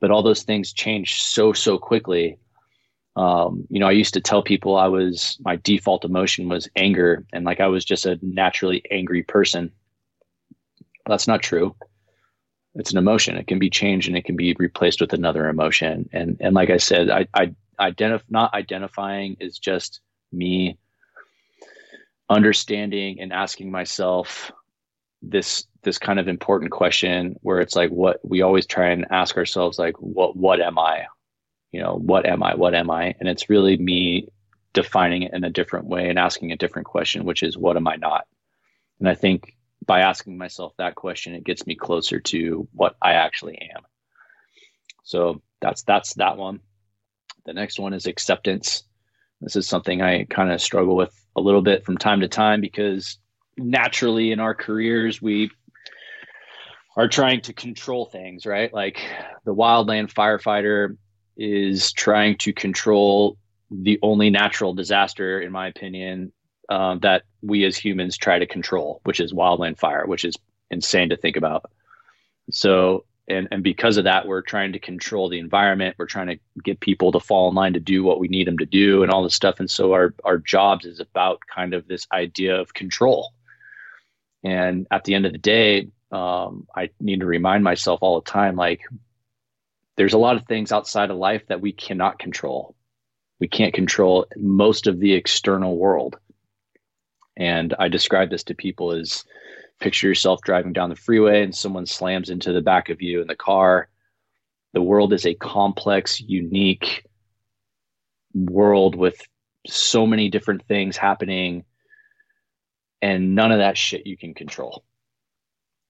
but 0.00 0.10
all 0.10 0.22
those 0.22 0.44
things 0.44 0.72
change 0.72 1.20
so 1.20 1.52
so 1.52 1.78
quickly. 1.78 2.38
Um, 3.16 3.66
you 3.68 3.80
know 3.80 3.88
i 3.88 3.90
used 3.90 4.14
to 4.14 4.20
tell 4.20 4.44
people 4.44 4.76
i 4.76 4.86
was 4.86 5.38
my 5.40 5.56
default 5.56 6.04
emotion 6.04 6.48
was 6.48 6.68
anger 6.76 7.26
and 7.32 7.44
like 7.44 7.58
i 7.58 7.66
was 7.66 7.84
just 7.84 8.06
a 8.06 8.16
naturally 8.22 8.80
angry 8.92 9.24
person 9.24 9.72
that's 11.08 11.28
not 11.28 11.42
true. 11.42 11.74
It's 12.74 12.92
an 12.92 12.98
emotion. 12.98 13.36
It 13.36 13.46
can 13.46 13.58
be 13.58 13.70
changed 13.70 14.08
and 14.08 14.16
it 14.16 14.24
can 14.24 14.36
be 14.36 14.54
replaced 14.58 15.00
with 15.00 15.12
another 15.12 15.48
emotion. 15.48 16.08
And 16.12 16.36
and 16.40 16.54
like 16.54 16.70
i 16.70 16.76
said 16.76 17.10
i 17.10 17.26
i 17.34 17.54
identify 17.80 18.24
not 18.28 18.54
identifying 18.54 19.36
is 19.40 19.58
just 19.58 20.00
me 20.32 20.78
understanding 22.28 23.20
and 23.20 23.32
asking 23.32 23.70
myself 23.70 24.52
this 25.22 25.66
this 25.82 25.98
kind 25.98 26.18
of 26.20 26.28
important 26.28 26.70
question 26.70 27.36
where 27.40 27.60
it's 27.60 27.74
like 27.74 27.90
what 27.90 28.20
we 28.22 28.42
always 28.42 28.66
try 28.66 28.90
and 28.90 29.06
ask 29.10 29.36
ourselves 29.36 29.78
like 29.78 29.96
what 30.00 30.36
what 30.36 30.60
am 30.60 30.78
i? 30.78 31.06
You 31.72 31.82
know 31.82 31.94
what 31.94 32.26
am 32.26 32.42
i? 32.42 32.54
What 32.54 32.74
am 32.74 32.90
i? 32.90 33.14
And 33.18 33.28
it's 33.28 33.50
really 33.50 33.76
me 33.76 34.28
defining 34.74 35.22
it 35.22 35.32
in 35.32 35.44
a 35.44 35.50
different 35.50 35.86
way 35.86 36.08
and 36.08 36.18
asking 36.18 36.52
a 36.52 36.56
different 36.56 36.86
question 36.86 37.24
which 37.24 37.42
is 37.42 37.56
what 37.56 37.76
am 37.76 37.88
i 37.88 37.96
not? 37.96 38.26
And 39.00 39.08
i 39.08 39.14
think 39.14 39.54
by 39.88 40.00
asking 40.00 40.38
myself 40.38 40.72
that 40.78 40.94
question 40.94 41.34
it 41.34 41.42
gets 41.42 41.66
me 41.66 41.74
closer 41.74 42.20
to 42.20 42.68
what 42.72 42.94
i 43.02 43.14
actually 43.14 43.58
am 43.74 43.82
so 45.02 45.42
that's 45.60 45.82
that's 45.82 46.14
that 46.14 46.36
one 46.36 46.60
the 47.48 47.54
next 47.54 47.80
one 47.80 47.94
is 47.94 48.06
acceptance. 48.06 48.84
This 49.40 49.56
is 49.56 49.66
something 49.66 50.02
I 50.02 50.24
kind 50.24 50.52
of 50.52 50.60
struggle 50.60 50.96
with 50.96 51.14
a 51.34 51.40
little 51.40 51.62
bit 51.62 51.86
from 51.86 51.96
time 51.96 52.20
to 52.20 52.28
time 52.28 52.60
because 52.60 53.16
naturally 53.56 54.32
in 54.32 54.38
our 54.38 54.54
careers, 54.54 55.22
we 55.22 55.50
are 56.94 57.08
trying 57.08 57.40
to 57.42 57.54
control 57.54 58.04
things, 58.04 58.44
right? 58.44 58.72
Like 58.72 59.00
the 59.46 59.54
wildland 59.54 60.12
firefighter 60.12 60.98
is 61.38 61.90
trying 61.92 62.36
to 62.38 62.52
control 62.52 63.38
the 63.70 63.98
only 64.02 64.28
natural 64.28 64.74
disaster, 64.74 65.40
in 65.40 65.50
my 65.50 65.68
opinion, 65.68 66.34
um, 66.68 67.00
that 67.00 67.22
we 67.42 67.64
as 67.64 67.76
humans 67.76 68.16
try 68.16 68.38
to 68.38 68.46
control, 68.46 69.00
which 69.04 69.20
is 69.20 69.32
wildland 69.32 69.78
fire, 69.78 70.06
which 70.06 70.24
is 70.24 70.36
insane 70.70 71.08
to 71.10 71.16
think 71.16 71.36
about. 71.36 71.70
So 72.50 73.04
and 73.28 73.48
and 73.50 73.62
because 73.62 73.98
of 73.98 74.04
that 74.04 74.26
we're 74.26 74.40
trying 74.40 74.72
to 74.72 74.78
control 74.78 75.28
the 75.28 75.38
environment. 75.38 75.96
We're 75.98 76.06
trying 76.06 76.28
to 76.28 76.38
get 76.62 76.80
people 76.80 77.12
to 77.12 77.20
fall 77.20 77.48
in 77.48 77.54
line 77.54 77.74
to 77.74 77.80
do 77.80 78.02
what 78.02 78.20
we 78.20 78.28
need 78.28 78.46
them 78.46 78.58
to 78.58 78.66
do 78.66 79.02
and 79.02 79.12
all 79.12 79.22
this 79.22 79.34
stuff. 79.34 79.60
And 79.60 79.70
so 79.70 79.92
our 79.92 80.14
our 80.24 80.38
jobs 80.38 80.86
is 80.86 81.00
about 81.00 81.40
kind 81.54 81.74
of 81.74 81.86
this 81.88 82.06
idea 82.12 82.56
of 82.58 82.74
control. 82.74 83.32
And 84.44 84.86
at 84.90 85.04
the 85.04 85.14
end 85.14 85.26
of 85.26 85.32
the 85.32 85.38
day 85.38 85.88
um, 86.10 86.66
i 86.74 86.88
need 87.00 87.20
to 87.20 87.26
remind 87.26 87.62
myself 87.62 87.98
all 88.00 88.18
the 88.18 88.30
time 88.30 88.56
like 88.56 88.80
there's 89.98 90.14
a 90.14 90.18
lot 90.18 90.36
of 90.36 90.46
things 90.46 90.70
outside 90.70 91.10
of 91.10 91.16
life 91.16 91.42
that 91.48 91.60
we 91.60 91.72
cannot 91.72 92.20
control. 92.20 92.76
We 93.40 93.48
can't 93.48 93.74
control 93.74 94.26
most 94.36 94.86
of 94.86 95.00
the 95.00 95.12
external 95.12 95.76
world 95.76 96.16
and 97.38 97.74
i 97.78 97.88
describe 97.88 98.28
this 98.28 98.44
to 98.44 98.54
people 98.54 98.92
as 98.92 99.24
picture 99.80 100.08
yourself 100.08 100.40
driving 100.42 100.72
down 100.72 100.90
the 100.90 100.96
freeway 100.96 101.42
and 101.42 101.54
someone 101.54 101.86
slams 101.86 102.30
into 102.30 102.52
the 102.52 102.60
back 102.60 102.88
of 102.88 103.00
you 103.00 103.20
in 103.20 103.28
the 103.28 103.36
car. 103.36 103.88
The 104.72 104.82
world 104.82 105.12
is 105.12 105.24
a 105.24 105.34
complex, 105.34 106.20
unique 106.20 107.04
world 108.34 108.94
with 108.94 109.20
so 109.66 110.06
many 110.06 110.28
different 110.28 110.66
things 110.66 110.96
happening, 110.96 111.64
and 113.00 113.34
none 113.34 113.52
of 113.52 113.58
that 113.58 113.78
shit 113.78 114.06
you 114.06 114.16
can 114.16 114.34
control. 114.34 114.84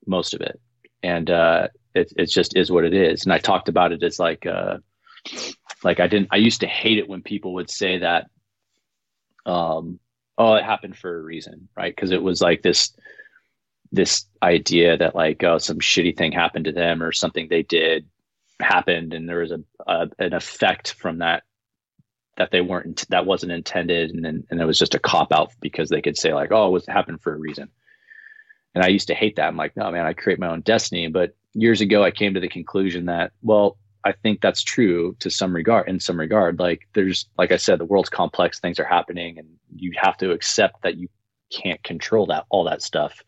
Most 0.07 0.35
of 0.35 0.41
it, 0.41 0.61
and 1.03 1.29
uh, 1.29 1.69
it 1.95 2.12
it 2.16 2.27
just 2.27 2.57
is 2.57 2.70
what 2.70 2.85
it 2.85 2.95
is. 2.95 3.25
And 3.25 3.33
I 3.33 3.39
talked 3.39 3.69
about 3.69 3.93
it 3.93 4.03
as 4.03 4.19
like 4.19 4.47
uh, 4.47 4.79
like 5.83 6.01
I 6.01 6.07
didn't. 6.07 6.29
I 6.31 6.37
used 6.37 6.61
to 6.61 6.66
hate 6.66 6.99
it 6.99 7.09
when 7.09 7.23
people 7.23 7.55
would 7.55 7.70
say 7.70 7.99
that. 7.99 8.27
Um, 9.45 9.99
oh, 10.39 10.55
it 10.55 10.65
happened 10.65 10.97
for 10.97 11.19
a 11.19 11.23
reason, 11.23 11.69
right? 11.77 11.94
Because 11.94 12.12
it 12.12 12.23
was 12.23 12.40
like 12.40 12.62
this 12.62 12.97
this 13.90 14.27
idea 14.43 14.97
that 14.98 15.15
like 15.15 15.43
oh 15.43 15.59
some 15.59 15.78
shitty 15.78 16.16
thing 16.16 16.31
happened 16.31 16.66
to 16.66 16.73
them 16.73 17.02
or 17.02 17.10
something 17.10 17.48
they 17.48 17.62
did 17.62 18.06
happened 18.60 19.15
and 19.15 19.27
there 19.27 19.39
was 19.39 19.51
a, 19.51 19.60
a 19.86 20.09
an 20.19 20.35
effect 20.35 20.93
from 20.93 21.19
that 21.19 21.43
that 22.36 22.51
they 22.51 22.60
weren't 22.60 23.09
that 23.10 23.27
wasn't 23.27 23.52
intended. 23.52 24.10
And 24.10 24.24
then 24.24 24.44
and 24.51 24.60
it 24.60 24.65
was 24.65 24.78
just 24.78 24.94
a 24.94 24.98
cop 24.98 25.32
out 25.32 25.52
because 25.60 25.89
they 25.89 26.01
could 26.01 26.16
say 26.16 26.32
like 26.32 26.52
oh 26.52 26.69
it 26.69 26.73
was 26.73 26.86
happened 26.86 27.20
for 27.20 27.35
a 27.35 27.39
reason. 27.39 27.69
And 28.74 28.85
i 28.85 28.89
used 28.89 29.09
to 29.09 29.15
hate 29.15 29.36
that. 29.36 29.48
I'm 29.48 29.56
like 29.56 29.77
no 29.77 29.90
man 29.90 30.06
i 30.06 30.12
create 30.12 30.39
my 30.39 30.48
own 30.48 30.62
destiny. 30.62 31.09
But 31.09 31.36
years 31.55 31.81
ago 31.81 32.05
i 32.05 32.10
came 32.10 32.35
to 32.35 32.40
the 32.40 32.48
conclusion 32.48 33.06
that 33.06 33.32
well 33.43 33.77
i 34.05 34.12
think 34.12 34.41
that's 34.41 34.62
true 34.62 35.16
to 35.20 35.31
some 35.31 35.55
regard 35.55 35.89
in 35.89 36.01
some 36.01 36.19
regard. 36.19 36.59
Like 36.59 36.89
there's 36.95 37.27
like 37.37 37.53
i 37.53 37.57
said 37.57 37.79
the 37.79 37.85
world's 37.85 38.09
complex 38.09 38.61
things 38.61 38.79
are 38.79 38.85
happening 38.85 39.39
and 39.39 39.49
you 39.75 39.93
have 39.97 40.16
to 40.19 40.33
accept 40.33 40.83
that 40.83 40.97
you 40.97 41.09
can't 41.51 41.83
control 41.83 42.27
that 42.27 42.45
all 42.51 42.65
that 42.65 42.83
stuff. 42.83 43.23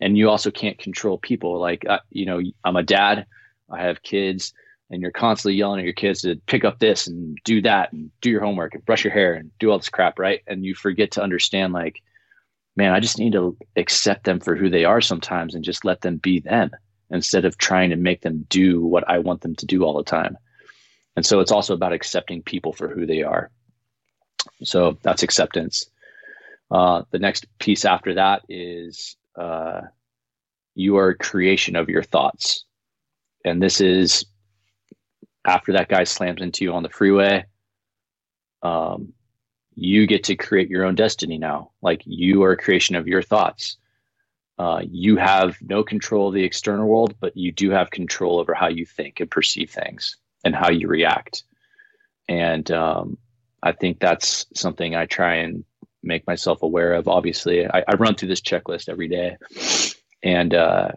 And 0.00 0.16
you 0.16 0.30
also 0.30 0.50
can't 0.50 0.78
control 0.78 1.18
people. 1.18 1.58
Like 1.60 1.84
uh, 1.88 2.00
you 2.10 2.26
know 2.26 2.40
i'm 2.64 2.76
a 2.76 2.82
dad 2.82 3.26
i 3.70 3.80
have 3.82 4.02
kids 4.02 4.52
and 4.90 5.00
you're 5.00 5.12
constantly 5.12 5.56
yelling 5.56 5.78
at 5.80 5.84
your 5.84 5.94
kids 5.94 6.22
to 6.22 6.34
pick 6.46 6.64
up 6.64 6.80
this 6.80 7.06
and 7.06 7.38
do 7.44 7.62
that 7.62 7.92
and 7.92 8.10
do 8.20 8.30
your 8.30 8.40
homework 8.40 8.74
and 8.74 8.84
brush 8.84 9.04
your 9.04 9.12
hair 9.12 9.34
and 9.34 9.56
do 9.58 9.70
all 9.70 9.78
this 9.78 9.88
crap 9.88 10.18
right? 10.18 10.40
And 10.48 10.64
you 10.64 10.74
forget 10.74 11.12
to 11.12 11.22
understand 11.22 11.72
like 11.72 12.02
man 12.76 12.92
i 12.92 13.00
just 13.00 13.18
need 13.18 13.32
to 13.32 13.56
accept 13.76 14.24
them 14.24 14.40
for 14.40 14.56
who 14.56 14.68
they 14.68 14.84
are 14.84 15.00
sometimes 15.00 15.54
and 15.54 15.64
just 15.64 15.84
let 15.84 16.00
them 16.00 16.16
be 16.16 16.40
them 16.40 16.70
instead 17.10 17.44
of 17.44 17.58
trying 17.58 17.90
to 17.90 17.96
make 17.96 18.22
them 18.22 18.46
do 18.48 18.84
what 18.84 19.08
i 19.08 19.18
want 19.18 19.40
them 19.40 19.54
to 19.54 19.66
do 19.66 19.84
all 19.84 19.96
the 19.96 20.04
time 20.04 20.36
and 21.16 21.26
so 21.26 21.40
it's 21.40 21.52
also 21.52 21.74
about 21.74 21.92
accepting 21.92 22.42
people 22.42 22.72
for 22.72 22.88
who 22.88 23.06
they 23.06 23.22
are 23.22 23.50
so 24.62 24.96
that's 25.02 25.22
acceptance 25.22 25.90
uh, 26.70 27.02
the 27.10 27.18
next 27.18 27.46
piece 27.58 27.84
after 27.84 28.14
that 28.14 28.42
is 28.48 29.16
uh, 29.36 29.80
you 30.74 30.96
are 30.96 31.08
a 31.08 31.18
creation 31.18 31.76
of 31.76 31.88
your 31.88 32.02
thoughts. 32.02 32.64
And 33.44 33.62
this 33.62 33.80
is 33.80 34.24
after 35.46 35.72
that 35.72 35.88
guy 35.88 36.04
slams 36.04 36.42
into 36.42 36.64
you 36.64 36.72
on 36.72 36.82
the 36.82 36.88
freeway. 36.88 37.44
Um, 38.62 39.12
you 39.74 40.06
get 40.06 40.24
to 40.24 40.36
create 40.36 40.68
your 40.68 40.84
own 40.84 40.94
destiny 40.94 41.38
now. 41.38 41.70
Like 41.82 42.02
you 42.04 42.42
are 42.44 42.52
a 42.52 42.56
creation 42.56 42.96
of 42.96 43.08
your 43.08 43.22
thoughts. 43.22 43.78
Uh, 44.60 44.82
you 44.90 45.16
have 45.16 45.56
no 45.62 45.82
control 45.82 46.28
of 46.28 46.34
the 46.34 46.44
external 46.44 46.86
world, 46.86 47.14
but 47.18 47.34
you 47.34 47.50
do 47.50 47.70
have 47.70 47.90
control 47.90 48.38
over 48.38 48.52
how 48.52 48.68
you 48.68 48.84
think 48.84 49.18
and 49.18 49.30
perceive 49.30 49.70
things 49.70 50.18
and 50.44 50.54
how 50.54 50.68
you 50.68 50.86
react. 50.86 51.44
And 52.28 52.70
um, 52.70 53.16
I 53.62 53.72
think 53.72 54.00
that's 54.00 54.44
something 54.54 54.94
I 54.94 55.06
try 55.06 55.36
and 55.36 55.64
make 56.02 56.26
myself 56.26 56.62
aware 56.62 56.92
of. 56.92 57.08
Obviously, 57.08 57.66
I, 57.66 57.84
I 57.88 57.94
run 57.94 58.16
through 58.16 58.28
this 58.28 58.42
checklist 58.42 58.90
every 58.90 59.08
day, 59.08 59.38
and 60.22 60.52
uh, 60.52 60.88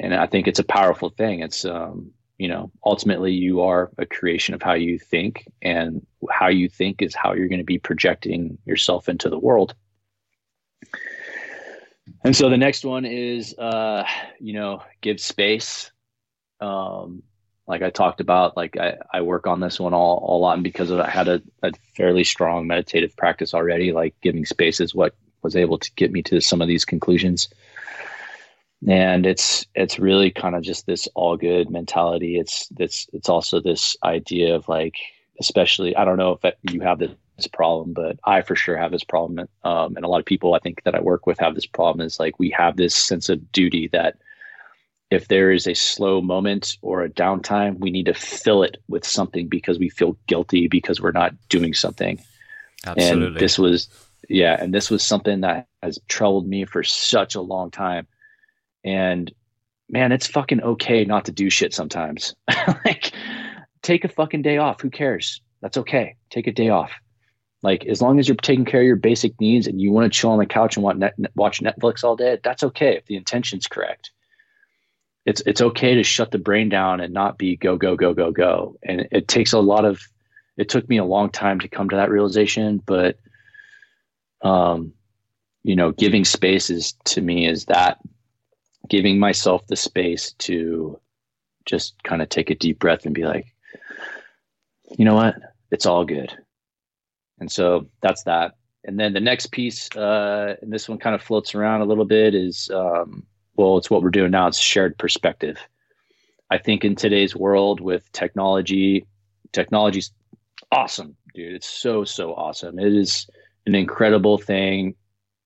and 0.00 0.12
I 0.12 0.26
think 0.26 0.48
it's 0.48 0.58
a 0.58 0.64
powerful 0.64 1.10
thing. 1.10 1.38
It's 1.38 1.64
um, 1.64 2.10
you 2.36 2.48
know 2.48 2.72
ultimately 2.84 3.30
you 3.30 3.60
are 3.60 3.92
a 3.96 4.06
creation 4.06 4.56
of 4.56 4.62
how 4.62 4.74
you 4.74 4.98
think, 4.98 5.46
and 5.62 6.04
how 6.28 6.48
you 6.48 6.68
think 6.68 7.00
is 7.00 7.14
how 7.14 7.34
you're 7.34 7.46
going 7.46 7.58
to 7.58 7.64
be 7.64 7.78
projecting 7.78 8.58
yourself 8.66 9.08
into 9.08 9.30
the 9.30 9.38
world. 9.38 9.76
And 12.22 12.34
so 12.36 12.48
the 12.48 12.56
next 12.56 12.84
one 12.84 13.04
is, 13.04 13.56
uh, 13.58 14.04
you 14.40 14.52
know, 14.52 14.82
give 15.00 15.20
space. 15.20 15.90
Um, 16.60 17.22
like 17.66 17.82
I 17.82 17.90
talked 17.90 18.20
about, 18.20 18.56
like 18.56 18.76
I, 18.76 18.96
I 19.12 19.22
work 19.22 19.46
on 19.46 19.60
this 19.60 19.80
one 19.80 19.94
all, 19.94 20.18
all 20.18 20.38
a 20.38 20.42
lot. 20.42 20.54
And 20.54 20.64
because 20.64 20.92
I 20.92 21.08
had 21.08 21.28
a, 21.28 21.42
a 21.62 21.72
fairly 21.96 22.24
strong 22.24 22.66
meditative 22.66 23.16
practice 23.16 23.54
already, 23.54 23.92
like 23.92 24.14
giving 24.20 24.44
space 24.44 24.80
is 24.80 24.94
what 24.94 25.14
was 25.42 25.56
able 25.56 25.78
to 25.78 25.90
get 25.96 26.12
me 26.12 26.22
to 26.24 26.40
some 26.40 26.60
of 26.60 26.68
these 26.68 26.84
conclusions. 26.84 27.48
And 28.86 29.24
it's, 29.24 29.66
it's 29.74 29.98
really 29.98 30.30
kind 30.30 30.54
of 30.54 30.62
just 30.62 30.84
this 30.84 31.08
all 31.14 31.38
good 31.38 31.70
mentality. 31.70 32.38
It's, 32.38 32.68
it's, 32.78 33.06
it's 33.14 33.30
also 33.30 33.60
this 33.60 33.96
idea 34.04 34.54
of 34.54 34.68
like, 34.68 34.96
especially, 35.40 35.96
I 35.96 36.04
don't 36.04 36.18
know 36.18 36.38
if 36.42 36.54
you 36.70 36.80
have 36.80 36.98
this 36.98 37.12
this 37.36 37.46
problem, 37.46 37.92
but 37.92 38.18
I 38.24 38.42
for 38.42 38.56
sure 38.56 38.76
have 38.76 38.92
this 38.92 39.04
problem. 39.04 39.48
Um, 39.64 39.96
and 39.96 40.04
a 40.04 40.08
lot 40.08 40.20
of 40.20 40.26
people 40.26 40.54
I 40.54 40.58
think 40.58 40.82
that 40.84 40.94
I 40.94 41.00
work 41.00 41.26
with 41.26 41.38
have 41.40 41.54
this 41.54 41.66
problem 41.66 42.06
is 42.06 42.20
like 42.20 42.38
we 42.38 42.50
have 42.50 42.76
this 42.76 42.94
sense 42.94 43.28
of 43.28 43.52
duty 43.52 43.88
that 43.88 44.16
if 45.10 45.28
there 45.28 45.50
is 45.50 45.66
a 45.66 45.74
slow 45.74 46.20
moment 46.20 46.76
or 46.82 47.02
a 47.02 47.10
downtime, 47.10 47.78
we 47.78 47.90
need 47.90 48.06
to 48.06 48.14
fill 48.14 48.62
it 48.62 48.78
with 48.88 49.06
something 49.06 49.48
because 49.48 49.78
we 49.78 49.88
feel 49.88 50.16
guilty 50.26 50.68
because 50.68 51.00
we're 51.00 51.12
not 51.12 51.34
doing 51.48 51.74
something. 51.74 52.20
Absolutely. 52.86 53.26
And 53.26 53.36
this 53.36 53.58
was, 53.58 53.88
yeah, 54.28 54.56
and 54.60 54.74
this 54.74 54.90
was 54.90 55.02
something 55.02 55.40
that 55.42 55.68
has 55.82 55.98
troubled 56.08 56.46
me 56.46 56.64
for 56.64 56.82
such 56.82 57.34
a 57.34 57.40
long 57.40 57.70
time. 57.70 58.06
And 58.82 59.32
man, 59.88 60.12
it's 60.12 60.26
fucking 60.26 60.62
okay 60.62 61.04
not 61.04 61.26
to 61.26 61.32
do 61.32 61.50
shit 61.50 61.74
sometimes. 61.74 62.34
like, 62.84 63.12
take 63.82 64.04
a 64.04 64.08
fucking 64.08 64.42
day 64.42 64.58
off. 64.58 64.80
Who 64.80 64.90
cares? 64.90 65.40
That's 65.60 65.76
okay. 65.78 66.16
Take 66.30 66.46
a 66.46 66.52
day 66.52 66.68
off. 66.68 66.92
Like 67.64 67.86
as 67.86 68.02
long 68.02 68.18
as 68.18 68.28
you're 68.28 68.36
taking 68.36 68.66
care 68.66 68.82
of 68.82 68.86
your 68.86 68.94
basic 68.94 69.40
needs 69.40 69.66
and 69.66 69.80
you 69.80 69.90
want 69.90 70.04
to 70.04 70.16
chill 70.16 70.28
on 70.28 70.38
the 70.38 70.44
couch 70.44 70.76
and 70.76 70.98
net, 71.00 71.14
watch 71.34 71.62
Netflix 71.62 72.04
all 72.04 72.14
day, 72.14 72.38
that's 72.44 72.62
okay 72.62 72.94
if 72.94 73.06
the 73.06 73.16
intention's 73.16 73.66
correct. 73.66 74.10
It's 75.24 75.40
it's 75.46 75.62
okay 75.62 75.94
to 75.94 76.02
shut 76.02 76.30
the 76.30 76.38
brain 76.38 76.68
down 76.68 77.00
and 77.00 77.14
not 77.14 77.38
be 77.38 77.56
go 77.56 77.78
go 77.78 77.96
go 77.96 78.12
go 78.12 78.30
go. 78.30 78.76
And 78.82 79.08
it 79.10 79.28
takes 79.28 79.54
a 79.54 79.60
lot 79.60 79.86
of. 79.86 80.02
It 80.58 80.68
took 80.68 80.86
me 80.90 80.98
a 80.98 81.04
long 81.04 81.30
time 81.30 81.58
to 81.60 81.68
come 81.68 81.88
to 81.88 81.96
that 81.96 82.10
realization, 82.10 82.82
but 82.84 83.18
um, 84.42 84.92
you 85.62 85.74
know, 85.74 85.90
giving 85.90 86.26
space 86.26 86.68
is 86.68 86.92
to 87.06 87.22
me 87.22 87.48
is 87.48 87.64
that 87.64 87.98
giving 88.90 89.18
myself 89.18 89.66
the 89.68 89.76
space 89.76 90.32
to 90.32 91.00
just 91.64 91.94
kind 92.02 92.20
of 92.20 92.28
take 92.28 92.50
a 92.50 92.54
deep 92.54 92.78
breath 92.78 93.06
and 93.06 93.14
be 93.14 93.24
like, 93.24 93.46
you 94.98 95.06
know 95.06 95.14
what, 95.14 95.36
it's 95.70 95.86
all 95.86 96.04
good 96.04 96.30
and 97.38 97.50
so 97.50 97.88
that's 98.00 98.24
that. 98.24 98.54
And 98.84 99.00
then 99.00 99.14
the 99.14 99.20
next 99.20 99.46
piece, 99.46 99.88
uh, 99.96 100.56
and 100.60 100.72
this 100.72 100.88
one 100.88 100.98
kind 100.98 101.14
of 101.14 101.22
floats 101.22 101.54
around 101.54 101.80
a 101.80 101.86
little 101.86 102.04
bit, 102.04 102.34
is 102.34 102.70
um, 102.72 103.24
well, 103.56 103.78
it's 103.78 103.90
what 103.90 104.02
we're 104.02 104.10
doing 104.10 104.30
now. 104.30 104.46
It's 104.46 104.58
shared 104.58 104.98
perspective. 104.98 105.58
I 106.50 106.58
think 106.58 106.84
in 106.84 106.94
today's 106.94 107.34
world 107.34 107.80
with 107.80 108.10
technology, 108.12 109.06
technology's 109.52 110.12
awesome, 110.70 111.16
dude. 111.34 111.54
It's 111.54 111.68
so 111.68 112.04
so 112.04 112.34
awesome. 112.34 112.78
It 112.78 112.92
is 112.92 113.26
an 113.66 113.74
incredible 113.74 114.38
thing. 114.38 114.94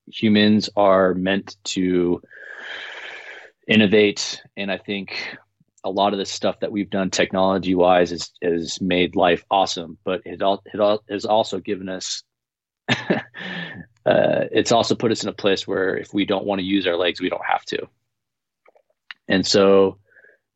Humans 0.06 0.70
are 0.76 1.14
meant 1.14 1.56
to 1.64 2.20
innovate, 3.68 4.42
and 4.56 4.72
I 4.72 4.78
think 4.78 5.38
a 5.84 5.90
lot 5.90 6.12
of 6.12 6.18
the 6.18 6.26
stuff 6.26 6.60
that 6.60 6.72
we've 6.72 6.90
done 6.90 7.10
technology 7.10 7.74
wise 7.74 8.10
has, 8.10 8.30
has 8.42 8.80
made 8.80 9.16
life 9.16 9.44
awesome, 9.50 9.98
but 10.04 10.22
it, 10.24 10.42
all, 10.42 10.62
it 10.72 10.80
all, 10.80 11.02
has 11.08 11.24
also 11.24 11.60
given 11.60 11.88
us, 11.88 12.22
uh, 12.88 13.14
it's 14.04 14.72
also 14.72 14.94
put 14.94 15.12
us 15.12 15.22
in 15.22 15.28
a 15.28 15.34
place 15.34 15.66
where 15.66 15.96
if 15.96 16.12
we 16.12 16.24
don't 16.24 16.46
want 16.46 16.58
to 16.58 16.64
use 16.64 16.86
our 16.86 16.96
legs, 16.96 17.20
we 17.20 17.28
don't 17.28 17.44
have 17.44 17.64
to. 17.66 17.88
And 19.28 19.46
so 19.46 19.98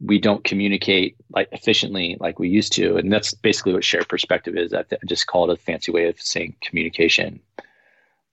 we 0.01 0.19
don't 0.19 0.43
communicate 0.43 1.16
like 1.31 1.49
efficiently 1.53 2.16
like 2.19 2.39
we 2.39 2.49
used 2.49 2.73
to. 2.73 2.97
And 2.97 3.12
that's 3.12 3.35
basically 3.35 3.73
what 3.73 3.85
shared 3.85 4.09
perspective 4.09 4.57
is. 4.57 4.73
I, 4.73 4.82
th- 4.82 5.01
I 5.03 5.07
just 5.07 5.28
call 5.28 5.49
it 5.51 5.59
a 5.59 5.62
fancy 5.62 5.93
way 5.93 6.09
of 6.09 6.20
saying 6.20 6.57
communication. 6.61 7.40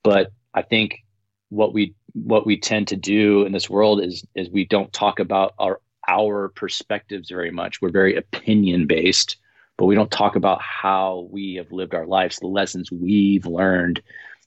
But 0.02 0.32
I 0.52 0.62
think 0.62 1.04
what 1.50 1.72
we 1.72 1.94
what 2.12 2.46
we 2.46 2.58
tend 2.58 2.88
to 2.88 2.96
do 2.96 3.44
in 3.44 3.52
this 3.52 3.70
world 3.70 4.02
is 4.02 4.26
is 4.34 4.48
we 4.48 4.64
don't 4.64 4.92
talk 4.92 5.20
about 5.20 5.54
our 5.58 5.80
our 6.10 6.48
perspectives 6.48 7.30
very 7.30 7.50
much. 7.52 7.80
We're 7.80 7.90
very 7.90 8.16
opinion 8.16 8.86
based, 8.86 9.36
but 9.78 9.86
we 9.86 9.94
don't 9.94 10.10
talk 10.10 10.34
about 10.34 10.60
how 10.60 11.28
we 11.30 11.54
have 11.54 11.70
lived 11.70 11.94
our 11.94 12.06
lives, 12.06 12.38
the 12.38 12.48
lessons 12.48 12.90
we've 12.90 13.46
learned, 13.46 14.02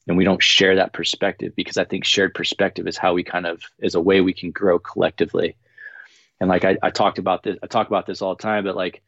and 0.07 0.17
we 0.17 0.25
don't 0.25 0.43
share 0.43 0.75
that 0.75 0.91
perspective 0.91 1.53
because 1.55 1.77
I 1.77 1.85
think 1.85 2.03
shared 2.03 2.35
perspective 2.35 2.85
is 2.87 2.97
how 2.97 3.13
we 3.13 3.23
kind 3.23 3.45
of 3.45 3.63
is 3.79 3.95
a 3.95 4.01
way 4.01 4.19
we 4.19 4.33
can 4.33 4.51
grow 4.51 4.77
collectively. 4.77 5.55
And 6.41 6.49
like 6.49 6.65
I, 6.65 6.77
I 6.83 6.89
talked 6.89 7.17
about 7.17 7.43
this, 7.43 7.57
I 7.63 7.67
talk 7.67 7.87
about 7.87 8.05
this 8.05 8.21
all 8.21 8.35
the 8.35 8.43
time, 8.43 8.65
but 8.65 8.75
like 8.75 9.01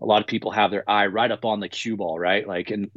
a 0.00 0.04
lot 0.04 0.20
of 0.20 0.26
people 0.26 0.50
have 0.50 0.72
their 0.72 0.88
eye 0.90 1.06
right 1.06 1.30
up 1.30 1.44
on 1.44 1.60
the 1.60 1.68
cue 1.68 1.96
ball, 1.96 2.18
right? 2.18 2.46
Like, 2.48 2.70
and 2.70 2.90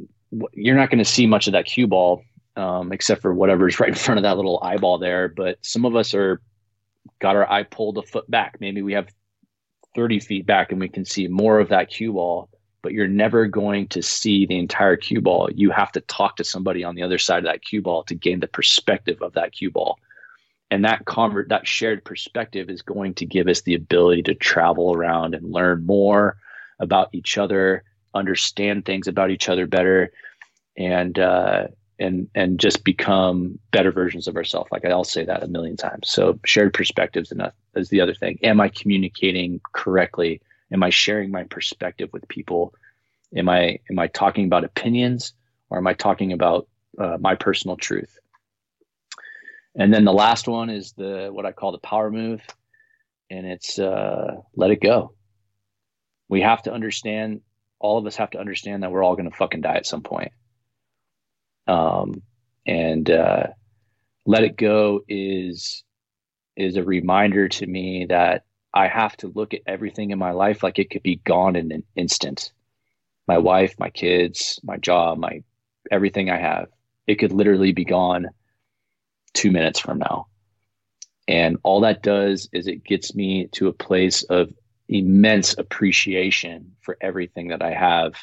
you're 0.52 0.74
not 0.74 0.90
going 0.90 0.98
to 0.98 1.04
see 1.04 1.26
much 1.26 1.46
of 1.46 1.52
that 1.52 1.66
cue 1.66 1.86
ball 1.86 2.24
um, 2.56 2.92
except 2.92 3.22
for 3.22 3.32
whatever's 3.32 3.78
right 3.80 3.90
in 3.90 3.94
front 3.94 4.18
of 4.18 4.22
that 4.24 4.36
little 4.36 4.58
eyeball 4.62 4.98
there. 4.98 5.28
But 5.28 5.58
some 5.62 5.84
of 5.84 5.94
us 5.94 6.14
are 6.14 6.40
got 7.20 7.36
our 7.36 7.50
eye 7.50 7.62
pulled 7.62 7.98
a 7.98 8.02
foot 8.02 8.30
back. 8.30 8.56
Maybe 8.60 8.82
we 8.82 8.92
have 8.94 9.08
30 9.94 10.20
feet 10.20 10.46
back 10.46 10.72
and 10.72 10.80
we 10.80 10.88
can 10.88 11.04
see 11.04 11.28
more 11.28 11.60
of 11.60 11.68
that 11.68 11.90
cue 11.90 12.12
ball, 12.12 12.48
but 12.82 12.92
you're 12.92 13.06
never 13.06 13.46
going 13.46 13.88
to 13.88 14.02
see 14.02 14.46
the 14.46 14.58
entire 14.58 14.96
cue 14.96 15.20
ball. 15.20 15.48
You 15.54 15.70
have 15.70 15.92
to 15.92 16.00
talk 16.02 16.36
to 16.36 16.44
somebody 16.44 16.84
on 16.84 16.94
the 16.94 17.02
other 17.02 17.18
side 17.18 17.38
of 17.38 17.44
that 17.44 17.64
cue 17.64 17.82
ball 17.82 18.02
to 18.04 18.14
gain 18.14 18.40
the 18.40 18.48
perspective 18.48 19.22
of 19.22 19.34
that 19.34 19.52
cue 19.52 19.70
ball. 19.70 19.98
And 20.70 20.84
that 20.84 21.04
convert 21.04 21.50
that 21.50 21.68
shared 21.68 22.04
perspective 22.04 22.68
is 22.68 22.82
going 22.82 23.14
to 23.14 23.26
give 23.26 23.46
us 23.48 23.60
the 23.62 23.74
ability 23.74 24.22
to 24.24 24.34
travel 24.34 24.92
around 24.92 25.34
and 25.34 25.52
learn 25.52 25.86
more 25.86 26.36
about 26.80 27.10
each 27.12 27.38
other, 27.38 27.84
understand 28.14 28.84
things 28.84 29.06
about 29.06 29.30
each 29.30 29.48
other 29.48 29.66
better, 29.66 30.10
and 30.76 31.18
uh, 31.18 31.68
and 31.98 32.28
and 32.34 32.58
just 32.58 32.84
become 32.84 33.58
better 33.70 33.92
versions 33.92 34.26
of 34.26 34.36
ourselves. 34.36 34.70
Like 34.72 34.84
I'll 34.84 35.04
say 35.04 35.24
that 35.24 35.42
a 35.42 35.48
million 35.48 35.76
times. 35.76 36.08
So 36.08 36.38
shared 36.44 36.74
perspectives 36.74 37.32
is 37.76 37.88
the 37.88 38.00
other 38.00 38.14
thing. 38.14 38.38
Am 38.42 38.60
I 38.60 38.68
communicating 38.68 39.60
correctly? 39.72 40.40
Am 40.72 40.82
I 40.82 40.90
sharing 40.90 41.30
my 41.30 41.44
perspective 41.44 42.10
with 42.12 42.26
people? 42.28 42.74
Am 43.34 43.48
I 43.48 43.78
am 43.90 43.98
I 43.98 44.08
talking 44.08 44.46
about 44.46 44.64
opinions 44.64 45.32
or 45.70 45.78
am 45.78 45.86
I 45.86 45.94
talking 45.94 46.32
about 46.32 46.68
uh, 46.98 47.16
my 47.20 47.34
personal 47.34 47.76
truth? 47.76 48.18
And 49.76 49.92
then 49.92 50.04
the 50.04 50.12
last 50.12 50.46
one 50.46 50.70
is 50.70 50.92
the 50.92 51.28
what 51.32 51.46
I 51.46 51.52
call 51.52 51.72
the 51.72 51.78
power 51.78 52.10
move, 52.10 52.40
and 53.30 53.46
it's 53.46 53.78
uh, 53.78 54.36
let 54.54 54.70
it 54.70 54.80
go. 54.80 55.14
We 56.28 56.40
have 56.42 56.62
to 56.62 56.72
understand. 56.72 57.42
All 57.80 57.98
of 57.98 58.06
us 58.06 58.16
have 58.16 58.30
to 58.30 58.38
understand 58.38 58.82
that 58.82 58.92
we're 58.92 59.02
all 59.02 59.14
going 59.14 59.28
to 59.28 59.36
fucking 59.36 59.60
die 59.60 59.76
at 59.76 59.84
some 59.84 60.00
point 60.00 60.32
um, 61.66 62.22
and 62.66 63.10
uh, 63.10 63.48
let 64.26 64.44
it 64.44 64.56
go 64.56 65.02
is 65.08 65.82
is 66.56 66.76
a 66.76 66.84
reminder 66.84 67.48
to 67.48 67.66
me 67.66 68.06
that 68.08 68.44
I 68.72 68.88
have 68.88 69.16
to 69.18 69.32
look 69.34 69.54
at 69.54 69.62
everything 69.66 70.10
in 70.10 70.18
my 70.18 70.30
life 70.30 70.62
like 70.62 70.78
it 70.78 70.90
could 70.90 71.02
be 71.02 71.16
gone 71.16 71.56
in 71.56 71.72
an 71.72 71.82
instant. 71.96 72.52
My 73.26 73.38
wife, 73.38 73.74
my 73.78 73.90
kids, 73.90 74.60
my 74.62 74.76
job, 74.76 75.18
my 75.18 75.42
everything 75.90 76.30
I 76.30 76.38
have, 76.38 76.68
it 77.06 77.16
could 77.16 77.32
literally 77.32 77.72
be 77.72 77.84
gone 77.84 78.28
two 79.32 79.50
minutes 79.50 79.80
from 79.80 79.98
now. 79.98 80.26
And 81.26 81.56
all 81.62 81.80
that 81.80 82.02
does 82.02 82.48
is 82.52 82.66
it 82.66 82.84
gets 82.84 83.14
me 83.14 83.48
to 83.52 83.68
a 83.68 83.72
place 83.72 84.22
of 84.24 84.52
immense 84.88 85.56
appreciation 85.56 86.72
for 86.82 86.96
everything 87.00 87.48
that 87.48 87.62
I 87.62 87.72
have 87.72 88.14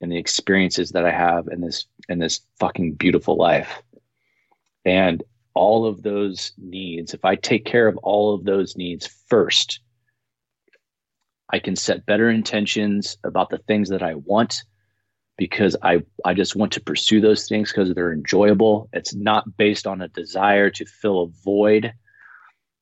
and 0.00 0.10
the 0.10 0.18
experiences 0.18 0.90
that 0.90 1.04
I 1.04 1.10
have 1.10 1.48
in 1.48 1.60
this 1.60 1.86
in 2.08 2.18
this 2.18 2.40
fucking 2.58 2.94
beautiful 2.94 3.36
life. 3.36 3.82
And 4.84 5.22
all 5.54 5.86
of 5.86 6.02
those 6.02 6.52
needs, 6.58 7.12
if 7.12 7.24
I 7.24 7.36
take 7.36 7.64
care 7.64 7.86
of 7.86 7.96
all 7.98 8.34
of 8.34 8.44
those 8.44 8.76
needs 8.76 9.06
first, 9.28 9.80
I 11.52 11.58
can 11.58 11.76
set 11.76 12.06
better 12.06 12.30
intentions 12.30 13.18
about 13.24 13.50
the 13.50 13.58
things 13.58 13.88
that 13.88 14.02
I 14.02 14.14
want 14.14 14.62
because 15.36 15.74
I, 15.82 16.02
I 16.24 16.34
just 16.34 16.54
want 16.54 16.72
to 16.72 16.82
pursue 16.82 17.20
those 17.20 17.48
things 17.48 17.72
because 17.72 17.92
they're 17.92 18.12
enjoyable. 18.12 18.88
It's 18.92 19.14
not 19.14 19.56
based 19.56 19.86
on 19.86 20.02
a 20.02 20.08
desire 20.08 20.70
to 20.70 20.84
fill 20.84 21.22
a 21.22 21.44
void 21.44 21.92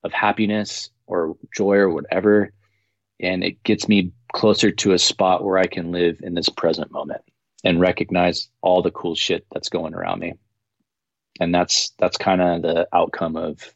of 0.05 0.13
happiness 0.13 0.91
or 1.07 1.37
joy 1.57 1.77
or 1.77 1.91
whatever. 1.91 2.53
And 3.21 3.43
it 3.43 3.63
gets 3.63 3.89
me 3.89 4.13
closer 4.33 4.71
to 4.71 4.93
a 4.93 4.99
spot 4.99 5.45
where 5.45 5.59
I 5.59 5.67
can 5.67 5.93
live 5.93 6.21
in 6.23 6.35
this 6.35 6.49
present 6.49 6.91
moment 6.91 7.23
and 7.65 7.81
recognize 7.81 8.49
all 8.63 8.83
the 8.83 8.91
cool 8.91 9.15
shit 9.15 9.47
that's 9.53 9.69
going 9.69 9.95
around 9.95 10.21
me. 10.21 10.35
And 11.41 11.55
that's 11.55 11.91
that's 11.99 12.17
kind 12.17 12.41
of 12.41 12.63
the 12.63 12.89
outcome 12.93 13.37
of 13.37 13.75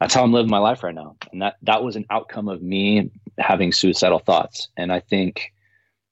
that's 0.00 0.14
how 0.14 0.22
I'm 0.22 0.32
living 0.32 0.50
my 0.50 0.58
life 0.58 0.82
right 0.82 0.94
now. 0.94 1.16
And 1.32 1.42
that 1.42 1.56
that 1.62 1.82
was 1.82 1.96
an 1.96 2.06
outcome 2.10 2.48
of 2.48 2.62
me 2.62 3.10
having 3.38 3.72
suicidal 3.72 4.18
thoughts. 4.18 4.68
And 4.76 4.92
I 4.92 5.00
think 5.00 5.52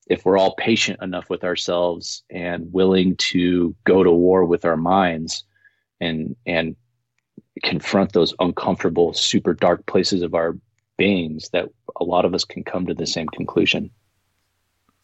if 0.09 0.25
we're 0.25 0.39
all 0.39 0.55
patient 0.57 1.01
enough 1.03 1.29
with 1.31 1.45
ourselves 1.45 2.23
and 2.31 2.73
willing 2.73 3.17
to 3.17 3.75
go 3.85 4.03
to 4.03 4.11
war 4.11 4.45
with 4.45 4.65
our 4.65 4.77
minds 4.77 5.45
and 6.01 6.37
and 6.47 6.77
confront 7.63 8.13
those 8.13 8.35
uncomfortable 8.41 9.13
super 9.13 9.53
dark 9.53 9.85
places 9.87 10.23
of 10.23 10.35
our 10.35 10.57
beings 10.99 11.49
that 11.53 11.71
a 11.97 12.05
lot 12.05 12.27
of 12.27 12.35
us 12.35 12.45
can 12.45 12.63
come 12.63 12.87
to 12.87 12.95
the 12.95 13.07
same 13.07 13.29
conclusion. 13.29 13.91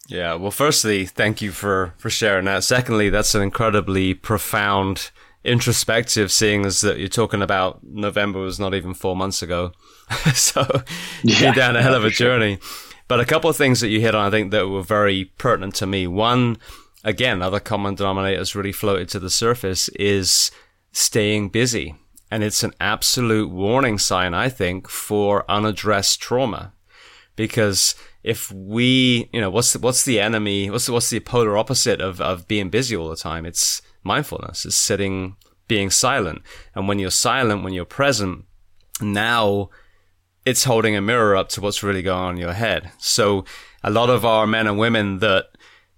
Yeah 0.09 0.35
well 0.35 0.51
firstly 0.51 1.07
thank 1.07 1.41
you 1.41 1.51
for 1.51 1.95
for 1.97 2.11
sharing 2.11 2.45
that. 2.45 2.65
Secondly 2.65 3.09
that's 3.09 3.35
an 3.35 3.41
incredibly 3.41 4.12
profound 4.12 5.11
introspective 5.45 6.31
seeing 6.31 6.66
as 6.66 6.81
that 6.81 6.99
you're 6.99 7.09
talking 7.09 7.43
about 7.43 7.85
november 7.85 8.39
was 8.39 8.59
not 8.59 8.75
even 8.75 8.93
four 8.93 9.16
months 9.16 9.43
ago. 9.43 9.73
So 10.35 10.66
you're 11.23 11.55
down 11.55 11.77
a 11.77 11.83
hell 11.83 11.95
of 11.95 12.05
a 12.05 12.11
journey. 12.11 12.59
But 13.09 13.21
a 13.21 13.27
couple 13.27 13.51
of 13.51 13.57
things 13.57 13.81
that 13.81 13.89
you 13.89 14.01
hit 14.01 14.15
on 14.15 14.27
i 14.27 14.31
think 14.31 14.51
that 14.51 14.69
were 14.69 14.83
very 14.83 15.27
pertinent 15.39 15.75
to 15.77 15.87
me. 15.87 16.07
One 16.07 16.59
again 17.03 17.41
other 17.41 17.61
common 17.61 17.97
denominators 17.97 18.55
really 18.55 18.73
floated 18.73 19.09
to 19.11 19.19
the 19.19 19.31
surface 19.31 19.89
is 19.91 20.51
staying 20.93 21.49
busy 21.49 21.95
and 22.35 22.43
it's 22.43 22.65
an 22.65 22.73
absolute 22.81 23.48
warning 23.48 23.97
sign, 23.97 24.35
I 24.35 24.48
think, 24.48 24.89
for 24.89 25.48
unaddressed 25.48 26.20
trauma. 26.20 26.73
Because 27.36 27.94
if 28.24 28.51
we, 28.51 29.31
you 29.32 29.40
know, 29.40 29.51
what's 29.51 29.73
the, 29.73 29.78
what's 29.78 30.05
the 30.05 30.19
enemy? 30.19 30.69
What's 30.69 30.86
the, 30.86 30.93
what's 30.93 31.11
the 31.11 31.20
polar 31.20 31.56
opposite 31.56 32.01
of, 32.01 32.20
of 32.20 32.48
being 32.48 32.70
busy 32.70 32.97
all 32.97 33.09
the 33.09 33.15
time? 33.15 33.47
It's 33.47 33.82
mindfulness. 34.02 34.66
It's 34.66 34.74
sitting, 34.74 35.36
being 35.69 35.90
silent. 35.90 36.43
And 36.74 36.89
when 36.89 36.98
you're 36.98 37.12
silent, 37.12 37.62
when 37.62 37.73
you're 37.73 37.85
present, 37.85 38.47
now 39.01 39.70
it's 40.44 40.65
holding 40.65 40.97
a 40.97 41.01
mirror 41.01 41.36
up 41.36 41.51
to 41.51 41.61
what's 41.61 41.85
really 41.85 42.02
going 42.02 42.20
on 42.20 42.35
in 42.35 42.40
your 42.40 42.55
head. 42.55 42.90
So 42.98 43.44
a 43.85 43.93
lot 43.93 44.11
of 44.11 44.24
our 44.24 44.44
men 44.44 44.66
and 44.66 44.77
women 44.77 45.20
that, 45.20 45.51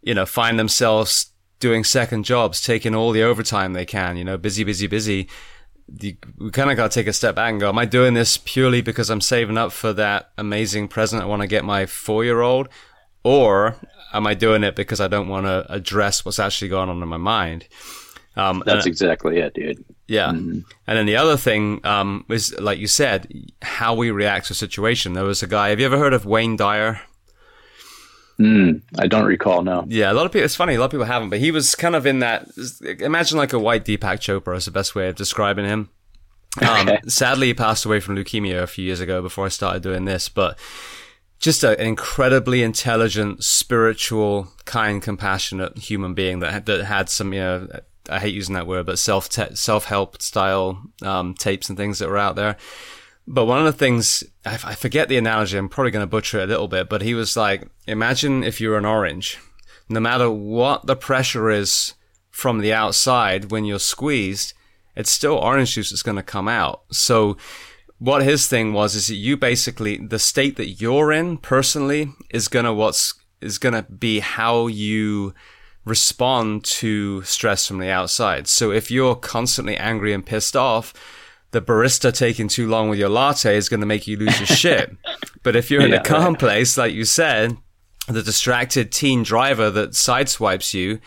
you 0.02 0.12
know, 0.12 0.26
find 0.26 0.58
themselves 0.58 1.32
doing 1.60 1.82
second 1.82 2.26
jobs, 2.26 2.60
taking 2.60 2.94
all 2.94 3.12
the 3.12 3.22
overtime 3.22 3.72
they 3.72 3.86
can, 3.86 4.18
you 4.18 4.24
know, 4.24 4.36
busy, 4.36 4.64
busy, 4.64 4.86
busy 4.86 5.30
we 5.88 6.50
kind 6.52 6.70
of 6.70 6.76
got 6.76 6.90
to 6.90 6.94
take 6.94 7.06
a 7.06 7.12
step 7.12 7.36
back 7.36 7.50
and 7.50 7.60
go, 7.60 7.68
am 7.68 7.78
I 7.78 7.84
doing 7.84 8.14
this 8.14 8.36
purely 8.36 8.80
because 8.80 9.08
I'm 9.08 9.20
saving 9.20 9.56
up 9.56 9.72
for 9.72 9.92
that 9.92 10.30
amazing 10.36 10.88
present 10.88 11.22
I 11.22 11.26
want 11.26 11.42
to 11.42 11.48
get 11.48 11.64
my 11.64 11.86
four 11.86 12.24
year 12.24 12.40
old? 12.40 12.68
Or 13.22 13.76
am 14.12 14.26
I 14.26 14.34
doing 14.34 14.62
it 14.62 14.76
because 14.76 15.00
I 15.00 15.08
don't 15.08 15.28
want 15.28 15.46
to 15.46 15.66
address 15.68 16.24
what's 16.24 16.38
actually 16.38 16.68
going 16.68 16.88
on 16.88 17.02
in 17.02 17.08
my 17.08 17.16
mind? 17.16 17.66
Um, 18.36 18.62
That's 18.66 18.84
and, 18.84 18.92
exactly 18.92 19.38
it, 19.38 19.54
dude. 19.54 19.84
Yeah. 20.08 20.28
Mm-hmm. 20.28 20.60
And 20.86 20.98
then 20.98 21.06
the 21.06 21.16
other 21.16 21.36
thing 21.36 21.84
um, 21.84 22.24
is, 22.28 22.58
like 22.60 22.78
you 22.78 22.86
said, 22.86 23.32
how 23.62 23.94
we 23.94 24.10
react 24.10 24.46
to 24.46 24.52
a 24.52 24.56
situation. 24.56 25.14
There 25.14 25.24
was 25.24 25.42
a 25.42 25.46
guy, 25.46 25.70
have 25.70 25.80
you 25.80 25.86
ever 25.86 25.98
heard 25.98 26.12
of 26.12 26.26
Wayne 26.26 26.56
Dyer? 26.56 27.00
Mm, 28.38 28.82
I 28.98 29.06
don't 29.06 29.24
recall. 29.24 29.62
No. 29.62 29.84
Yeah, 29.88 30.12
a 30.12 30.14
lot 30.14 30.26
of 30.26 30.32
people. 30.32 30.44
It's 30.44 30.56
funny. 30.56 30.74
A 30.74 30.78
lot 30.78 30.86
of 30.86 30.90
people 30.90 31.06
haven't, 31.06 31.30
but 31.30 31.38
he 31.38 31.50
was 31.50 31.74
kind 31.74 31.96
of 31.96 32.06
in 32.06 32.18
that. 32.18 32.48
Imagine 33.00 33.38
like 33.38 33.52
a 33.52 33.58
white 33.58 33.84
Deepak 33.84 34.18
Chopra 34.18 34.56
is 34.56 34.66
the 34.66 34.70
best 34.70 34.94
way 34.94 35.08
of 35.08 35.16
describing 35.16 35.64
him. 35.64 35.88
Um. 36.60 36.90
Sadly, 37.08 37.48
he 37.48 37.54
passed 37.54 37.84
away 37.86 38.00
from 38.00 38.16
leukemia 38.16 38.62
a 38.62 38.66
few 38.66 38.84
years 38.84 39.00
ago 39.00 39.22
before 39.22 39.46
I 39.46 39.48
started 39.48 39.82
doing 39.82 40.04
this, 40.04 40.28
but 40.28 40.58
just 41.38 41.64
an 41.64 41.78
incredibly 41.80 42.62
intelligent, 42.62 43.44
spiritual, 43.44 44.48
kind, 44.64 45.02
compassionate 45.02 45.78
human 45.78 46.14
being 46.14 46.40
that 46.40 46.66
that 46.66 46.84
had 46.84 47.08
some, 47.08 47.32
you 47.32 47.40
know, 47.40 47.68
I 48.08 48.18
hate 48.20 48.34
using 48.34 48.54
that 48.54 48.66
word, 48.66 48.86
but 48.86 48.98
self 48.98 49.30
self 49.32 49.86
help 49.86 50.20
style 50.20 50.82
um, 51.02 51.34
tapes 51.34 51.68
and 51.68 51.76
things 51.76 51.98
that 51.98 52.08
were 52.08 52.18
out 52.18 52.36
there. 52.36 52.56
But 53.28 53.46
one 53.46 53.58
of 53.58 53.64
the 53.64 53.72
things, 53.72 54.22
I, 54.44 54.74
forget 54.74 55.08
the 55.08 55.16
analogy, 55.16 55.58
I'm 55.58 55.68
probably 55.68 55.90
going 55.90 56.04
to 56.04 56.10
butcher 56.10 56.38
it 56.38 56.44
a 56.44 56.46
little 56.46 56.68
bit, 56.68 56.88
but 56.88 57.02
he 57.02 57.12
was 57.12 57.36
like, 57.36 57.68
imagine 57.86 58.44
if 58.44 58.60
you're 58.60 58.78
an 58.78 58.84
orange. 58.84 59.38
No 59.88 59.98
matter 59.98 60.30
what 60.30 60.86
the 60.86 60.94
pressure 60.94 61.50
is 61.50 61.94
from 62.30 62.60
the 62.60 62.72
outside 62.72 63.50
when 63.50 63.64
you're 63.64 63.80
squeezed, 63.80 64.54
it's 64.94 65.10
still 65.10 65.34
orange 65.34 65.74
juice 65.74 65.90
that's 65.90 66.02
going 66.02 66.16
to 66.16 66.22
come 66.22 66.46
out. 66.46 66.84
So 66.92 67.36
what 67.98 68.22
his 68.22 68.46
thing 68.46 68.72
was 68.72 68.94
is 68.94 69.08
that 69.08 69.16
you 69.16 69.36
basically, 69.36 69.96
the 69.96 70.18
state 70.20 70.56
that 70.56 70.80
you're 70.80 71.10
in 71.12 71.38
personally 71.38 72.12
is 72.30 72.46
going 72.46 72.64
to 72.64 72.72
what's, 72.72 73.14
is 73.40 73.58
going 73.58 73.74
to 73.74 73.82
be 73.82 74.20
how 74.20 74.68
you 74.68 75.34
respond 75.84 76.64
to 76.64 77.22
stress 77.22 77.66
from 77.66 77.78
the 77.78 77.90
outside. 77.90 78.46
So 78.46 78.70
if 78.70 78.90
you're 78.90 79.16
constantly 79.16 79.76
angry 79.76 80.12
and 80.12 80.24
pissed 80.24 80.56
off, 80.56 80.92
the 81.56 81.62
barista 81.62 82.12
taking 82.12 82.48
too 82.48 82.68
long 82.68 82.90
with 82.90 82.98
your 82.98 83.08
latte 83.08 83.56
is 83.56 83.70
going 83.70 83.80
to 83.80 83.86
make 83.86 84.06
you 84.06 84.18
lose 84.18 84.38
your 84.38 84.46
shit. 84.46 84.94
But 85.42 85.54
if 85.54 85.70
you're 85.70 85.82
in 85.82 85.92
yeah, 85.92 86.00
a 86.00 86.02
calm 86.02 86.32
right. 86.32 86.40
place, 86.40 86.76
like 86.76 86.92
you 86.92 87.04
said, 87.04 87.56
the 88.08 88.22
distracted 88.22 88.90
teen 88.90 89.22
driver 89.22 89.70
that 89.70 89.90
sideswipes 89.90 90.74
you, 90.74 90.98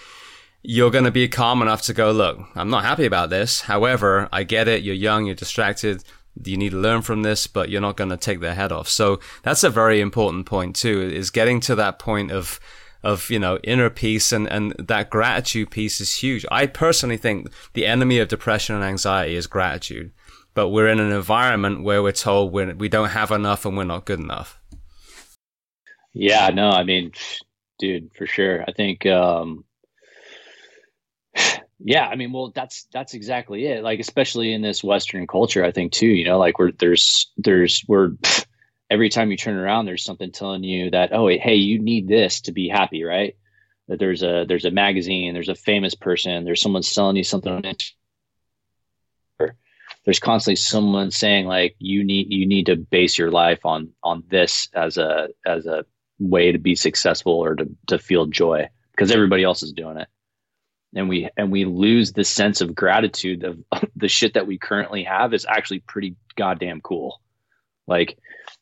you're 0.64 0.92
going 0.92 1.04
to 1.04 1.12
be 1.12 1.28
calm 1.28 1.62
enough 1.62 1.82
to 1.84 1.94
go, 1.94 2.12
look, 2.12 2.40
I'm 2.56 2.70
not 2.70 2.86
happy 2.86 3.06
about 3.06 3.30
this. 3.30 3.62
However, 3.62 4.30
I 4.32 4.44
get 4.44 4.70
it. 4.70 4.82
You're 4.82 4.96
young, 4.96 5.26
you're 5.26 5.36
distracted. 5.36 6.06
You 6.42 6.56
need 6.56 6.72
to 6.72 6.78
learn 6.78 7.02
from 7.02 7.24
this, 7.24 7.48
but 7.48 7.68
you're 7.68 7.82
not 7.82 7.98
going 7.98 8.12
to 8.12 8.18
take 8.18 8.40
their 8.40 8.56
head 8.56 8.72
off. 8.72 8.88
So 8.88 9.20
that's 9.44 9.66
a 9.66 9.70
very 9.70 10.00
important 10.00 10.46
point 10.46 10.74
too, 10.78 11.02
is 11.02 11.30
getting 11.30 11.60
to 11.62 11.76
that 11.76 12.00
point 12.00 12.32
of, 12.32 12.62
of, 13.04 13.30
you 13.30 13.40
know, 13.40 13.58
inner 13.62 13.90
peace 13.90 14.32
and, 14.32 14.48
and 14.48 14.74
that 14.80 15.10
gratitude 15.10 15.70
piece 15.70 16.00
is 16.00 16.20
huge. 16.20 16.46
I 16.50 16.66
personally 16.66 17.18
think 17.18 17.52
the 17.74 17.86
enemy 17.86 18.20
of 18.20 18.30
depression 18.30 18.74
and 18.76 18.86
anxiety 18.86 19.36
is 19.36 19.48
gratitude 19.48 20.14
but 20.54 20.70
we're 20.70 20.88
in 20.88 21.00
an 21.00 21.12
environment 21.12 21.84
where 21.84 22.02
we're 22.02 22.12
told 22.12 22.52
we're, 22.52 22.74
we 22.74 22.90
don't 22.90 23.10
have 23.10 23.32
enough 23.32 23.66
and 23.66 23.78
we're 23.78 23.84
not 23.84 24.06
good 24.06 24.20
enough. 24.20 24.60
Yeah, 26.14 26.50
no, 26.50 26.70
I 26.70 26.84
mean, 26.84 27.12
dude, 27.78 28.12
for 28.18 28.26
sure. 28.26 28.64
I 28.68 28.72
think, 28.74 29.06
um, 29.06 29.64
yeah, 31.80 32.08
I 32.08 32.16
mean, 32.16 32.34
well, 32.34 32.52
that's 32.54 32.88
that's 32.92 33.14
exactly 33.14 33.66
it. 33.66 33.84
Like, 33.84 34.00
especially 34.00 34.54
in 34.54 34.62
this 34.62 34.84
Western 34.84 35.28
culture, 35.28 35.64
I 35.64 35.72
think 35.72 35.94
too. 35.94 36.08
You 36.08 36.26
know, 36.26 36.38
like 36.38 36.60
we're 36.60 36.72
there's 36.74 37.32
there's 37.38 37.84
we're 37.88 38.12
every 38.90 39.10
time 39.10 39.32
you 39.32 39.38
turn 39.38 39.56
around, 39.56 39.86
there's 39.86 40.04
something 40.04 40.32
telling 40.32 40.64
you 40.64 40.92
that 40.92 41.14
oh, 41.14 41.28
hey, 41.28 41.56
you 41.56 41.80
need 41.80 42.08
this 42.08 42.42
to 42.42 42.52
be 42.52 42.68
happy, 42.68 43.04
right? 43.04 43.36
That 43.88 44.00
there's 44.00 44.24
a 44.24 44.46
there's 44.48 44.66
a 44.66 44.72
magazine, 44.72 45.34
there's 45.34 45.50
a 45.50 45.56
famous 45.56 45.96
person, 45.96 46.44
there's 46.44 46.62
someone 46.62 46.84
selling 46.84 47.16
you 47.16 47.24
something 47.24 47.52
on 47.52 47.66
there's 50.06 50.20
constantly 50.20 50.56
someone 50.56 51.12
saying 51.12 51.46
like 51.46 51.76
you 51.80 52.04
need 52.04 52.32
you 52.32 52.46
need 52.46 52.66
to 52.66 52.76
base 52.76 53.18
your 53.18 53.32
life 53.32 53.66
on 53.66 53.90
on 54.04 54.24
this 54.30 54.70
as 54.74 54.98
a 54.98 55.30
as 55.46 55.66
a 55.66 55.86
way 56.20 56.52
to 56.52 56.58
be 56.58 56.76
successful 56.76 57.34
or 57.34 57.56
to 57.56 57.70
to 57.88 58.00
feel 58.00 58.26
joy 58.26 58.68
because 58.92 59.12
everybody 59.12 59.44
else 59.44 59.64
is 59.64 59.72
doing 59.72 59.98
it. 59.98 60.08
And 60.96 61.08
we 61.08 61.30
and 61.38 61.52
we 61.52 61.66
lose 61.66 62.14
the 62.14 62.24
sense 62.24 62.62
of 62.62 62.76
gratitude 62.76 63.44
of 63.44 63.60
the 63.96 64.08
shit 64.08 64.34
that 64.34 64.48
we 64.48 64.58
currently 64.58 65.04
have 65.04 65.34
is 65.34 65.46
actually 65.48 65.80
pretty 65.82 66.16
goddamn 66.36 66.82
cool. 66.82 67.22
Like 67.88 68.18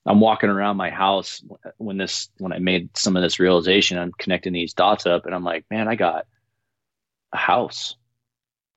i'm 0.06 0.20
walking 0.20 0.50
around 0.50 0.78
my 0.78 0.90
house 0.90 1.44
when 1.78 1.98
this 1.98 2.30
when 2.38 2.54
i 2.54 2.60
made 2.60 2.96
some 2.98 3.16
of 3.16 3.22
this 3.22 3.40
realization 3.40 3.98
i'm 3.98 4.12
connecting 4.18 4.54
these 4.54 4.74
dots 4.74 5.06
up 5.06 5.26
and 5.26 5.36
i'm 5.36 5.44
like 5.44 5.66
man 5.70 5.88
i 5.88 5.96
got 5.96 6.26
a 7.34 7.38
house 7.38 7.96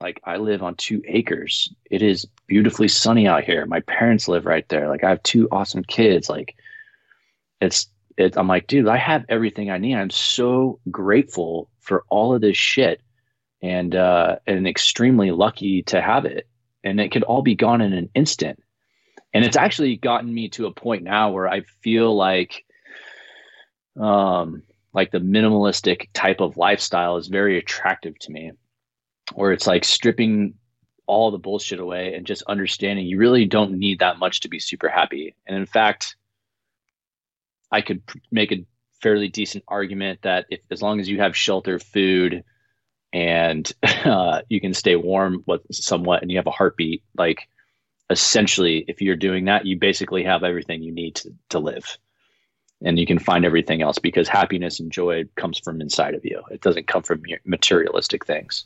like 0.01 0.21
I 0.25 0.37
live 0.37 0.63
on 0.63 0.77
two 0.77 1.03
acres. 1.07 1.73
It 1.91 2.03
is 2.03 2.27
beautifully 2.47 2.89
sunny 2.89 3.27
out 3.27 3.45
here. 3.45 3.67
My 3.67 3.81
parents 3.81 4.29
live 4.29 4.47
right 4.47 4.67
there. 4.69 4.89
Like 4.89 5.05
I 5.05 5.11
have 5.11 5.23
two 5.23 5.49
awesome 5.53 5.85
kids. 5.85 6.29
Like 6.29 6.57
it's 7.61 7.89
it, 8.17 8.37
I'm 8.37 8.49
like, 8.49 8.67
dude, 8.67 8.89
I 8.89 8.97
have 8.97 9.25
everything 9.29 9.71
I 9.71 9.79
need. 9.79 9.95
I'm 9.95 10.11
so 10.11 10.81
grateful 10.91 11.71
for 11.81 12.05
all 12.09 12.35
of 12.35 12.41
this 12.41 12.57
shit 12.57 13.03
and 13.63 13.95
uh 13.95 14.37
and 14.47 14.67
extremely 14.67 15.31
lucky 15.33 15.83
to 15.85 16.01
have 16.01 16.25
it. 16.25 16.49
And 16.83 16.99
it 16.99 17.13
could 17.13 17.25
all 17.25 17.43
be 17.43 17.55
gone 17.55 17.83
in 17.83 17.93
an 17.93 18.09
instant. 18.15 18.63
And 19.35 19.45
it's 19.45 19.57
actually 19.57 19.97
gotten 19.97 20.33
me 20.33 20.49
to 20.51 20.67
a 20.67 20.73
point 20.73 21.05
now 21.05 21.31
where 21.31 21.47
I 21.49 21.63
feel 21.83 22.17
like 22.17 22.65
um 24.01 24.63
like 24.95 25.11
the 25.11 25.19
minimalistic 25.19 26.09
type 26.15 26.41
of 26.41 26.57
lifestyle 26.57 27.19
is 27.19 27.29
very 27.29 27.59
attractive 27.59 28.19
to 28.21 28.33
me 28.33 28.53
where 29.35 29.53
it's 29.53 29.67
like 29.67 29.85
stripping 29.85 30.55
all 31.07 31.31
the 31.31 31.39
bullshit 31.39 31.81
away 31.81 32.15
and 32.15 32.27
just 32.27 32.43
understanding 32.47 33.05
you 33.07 33.19
really 33.19 33.45
don't 33.45 33.73
need 33.73 33.99
that 33.99 34.19
much 34.19 34.41
to 34.41 34.49
be 34.49 34.61
super 34.61 34.89
happy. 34.89 35.35
And 35.47 35.57
in 35.57 35.67
fact, 35.67 36.17
I 37.73 37.81
could 37.81 38.03
make 38.31 38.53
a 38.53 38.65
fairly 39.01 39.29
decent 39.29 39.65
argument 39.67 40.21
that 40.23 40.47
if 40.51 40.61
as 40.71 40.83
long 40.83 41.01
as 41.01 41.09
you 41.09 41.19
have 41.19 41.37
shelter, 41.37 41.79
food, 41.79 42.45
and 43.13 43.71
uh, 43.83 44.43
you 44.49 44.61
can 44.61 44.75
stay 44.75 44.97
warm 44.97 45.43
with 45.47 45.63
somewhat, 45.73 46.23
and 46.23 46.31
you 46.31 46.37
have 46.39 46.47
a 46.47 46.53
heartbeat, 46.53 47.03
like 47.17 47.49
essentially, 48.09 48.85
if 48.89 49.01
you're 49.01 49.17
doing 49.17 49.47
that, 49.47 49.67
you 49.67 49.79
basically 49.79 50.25
have 50.25 50.43
everything 50.43 50.83
you 50.83 50.93
need 50.93 51.17
to, 51.17 51.33
to 51.51 51.59
live. 51.59 51.99
And 52.83 52.99
you 52.99 53.07
can 53.07 53.19
find 53.19 53.45
everything 53.45 53.83
else 53.83 53.99
because 53.99 54.27
happiness 54.27 54.81
and 54.81 54.91
joy 54.91 55.25
comes 55.37 55.59
from 55.59 55.81
inside 55.81 56.15
of 56.15 56.25
you. 56.25 56.43
It 56.51 56.63
doesn't 56.63 56.87
come 56.87 57.03
from 57.03 57.23
materialistic 57.45 58.25
things. 58.25 58.65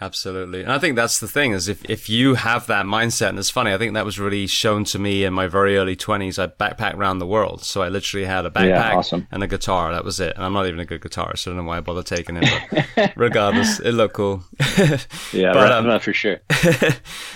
Absolutely. 0.00 0.62
And 0.62 0.72
I 0.72 0.78
think 0.78 0.96
that's 0.96 1.20
the 1.20 1.28
thing 1.28 1.52
is 1.52 1.68
if, 1.68 1.88
if 1.88 2.08
you 2.08 2.34
have 2.34 2.66
that 2.66 2.84
mindset, 2.84 3.28
and 3.28 3.38
it's 3.38 3.50
funny, 3.50 3.72
I 3.72 3.78
think 3.78 3.94
that 3.94 4.04
was 4.04 4.18
really 4.18 4.46
shown 4.46 4.84
to 4.84 4.98
me 4.98 5.24
in 5.24 5.32
my 5.32 5.46
very 5.46 5.76
early 5.76 5.96
20s. 5.96 6.38
I 6.38 6.48
backpacked 6.48 6.96
around 6.96 7.20
the 7.20 7.26
world. 7.26 7.62
So 7.62 7.82
I 7.82 7.88
literally 7.88 8.26
had 8.26 8.44
a 8.44 8.50
backpack 8.50 8.68
yeah, 8.68 8.96
awesome. 8.96 9.28
and 9.30 9.42
a 9.42 9.46
guitar. 9.46 9.92
That 9.92 10.04
was 10.04 10.18
it. 10.20 10.34
And 10.34 10.44
I'm 10.44 10.52
not 10.52 10.66
even 10.66 10.80
a 10.80 10.84
good 10.84 11.00
guitarist, 11.00 11.38
so 11.38 11.50
I 11.50 11.54
don't 11.54 11.64
know 11.64 11.68
why 11.68 11.76
I 11.76 11.80
bother 11.80 12.02
taking 12.02 12.36
it. 12.36 12.86
But 12.96 13.12
regardless, 13.16 13.78
it 13.80 13.92
looked 13.92 14.14
cool. 14.14 14.42
yeah, 14.78 14.98
but, 15.52 15.72
um, 15.72 15.86
not 15.86 16.02
for 16.02 16.12
sure. 16.12 16.40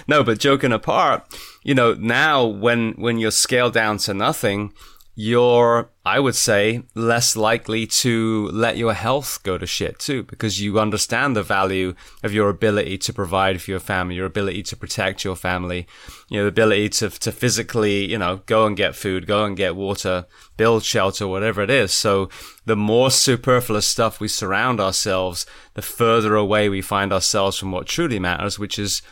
no, 0.08 0.24
but 0.24 0.38
joking 0.38 0.72
apart, 0.72 1.24
you 1.62 1.74
know, 1.74 1.94
now 1.94 2.44
when, 2.44 2.92
when 2.92 3.18
you're 3.18 3.30
scaled 3.30 3.74
down 3.74 3.98
to 3.98 4.14
nothing, 4.14 4.72
you're, 5.20 5.90
I 6.06 6.20
would 6.20 6.36
say, 6.36 6.84
less 6.94 7.34
likely 7.34 7.88
to 7.88 8.48
let 8.52 8.76
your 8.76 8.94
health 8.94 9.42
go 9.42 9.58
to 9.58 9.66
shit 9.66 9.98
too, 9.98 10.22
because 10.22 10.60
you 10.60 10.78
understand 10.78 11.34
the 11.34 11.42
value 11.42 11.94
of 12.22 12.32
your 12.32 12.48
ability 12.48 12.98
to 12.98 13.12
provide 13.12 13.60
for 13.60 13.72
your 13.72 13.80
family, 13.80 14.14
your 14.14 14.26
ability 14.26 14.62
to 14.62 14.76
protect 14.76 15.24
your 15.24 15.34
family, 15.34 15.88
you 16.28 16.38
know, 16.38 16.44
the 16.44 16.50
ability 16.50 16.88
to, 16.90 17.10
to 17.10 17.32
physically, 17.32 18.08
you 18.08 18.16
know, 18.16 18.42
go 18.46 18.64
and 18.64 18.76
get 18.76 18.94
food, 18.94 19.26
go 19.26 19.44
and 19.44 19.56
get 19.56 19.74
water, 19.74 20.24
build 20.56 20.84
shelter, 20.84 21.26
whatever 21.26 21.62
it 21.62 21.70
is. 21.70 21.92
So 21.92 22.28
the 22.64 22.76
more 22.76 23.10
superfluous 23.10 23.88
stuff 23.88 24.20
we 24.20 24.28
surround 24.28 24.78
ourselves, 24.78 25.46
the 25.74 25.82
further 25.82 26.36
away 26.36 26.68
we 26.68 26.80
find 26.80 27.12
ourselves 27.12 27.58
from 27.58 27.72
what 27.72 27.88
truly 27.88 28.20
matters, 28.20 28.56
which 28.60 28.78
is 28.78 29.02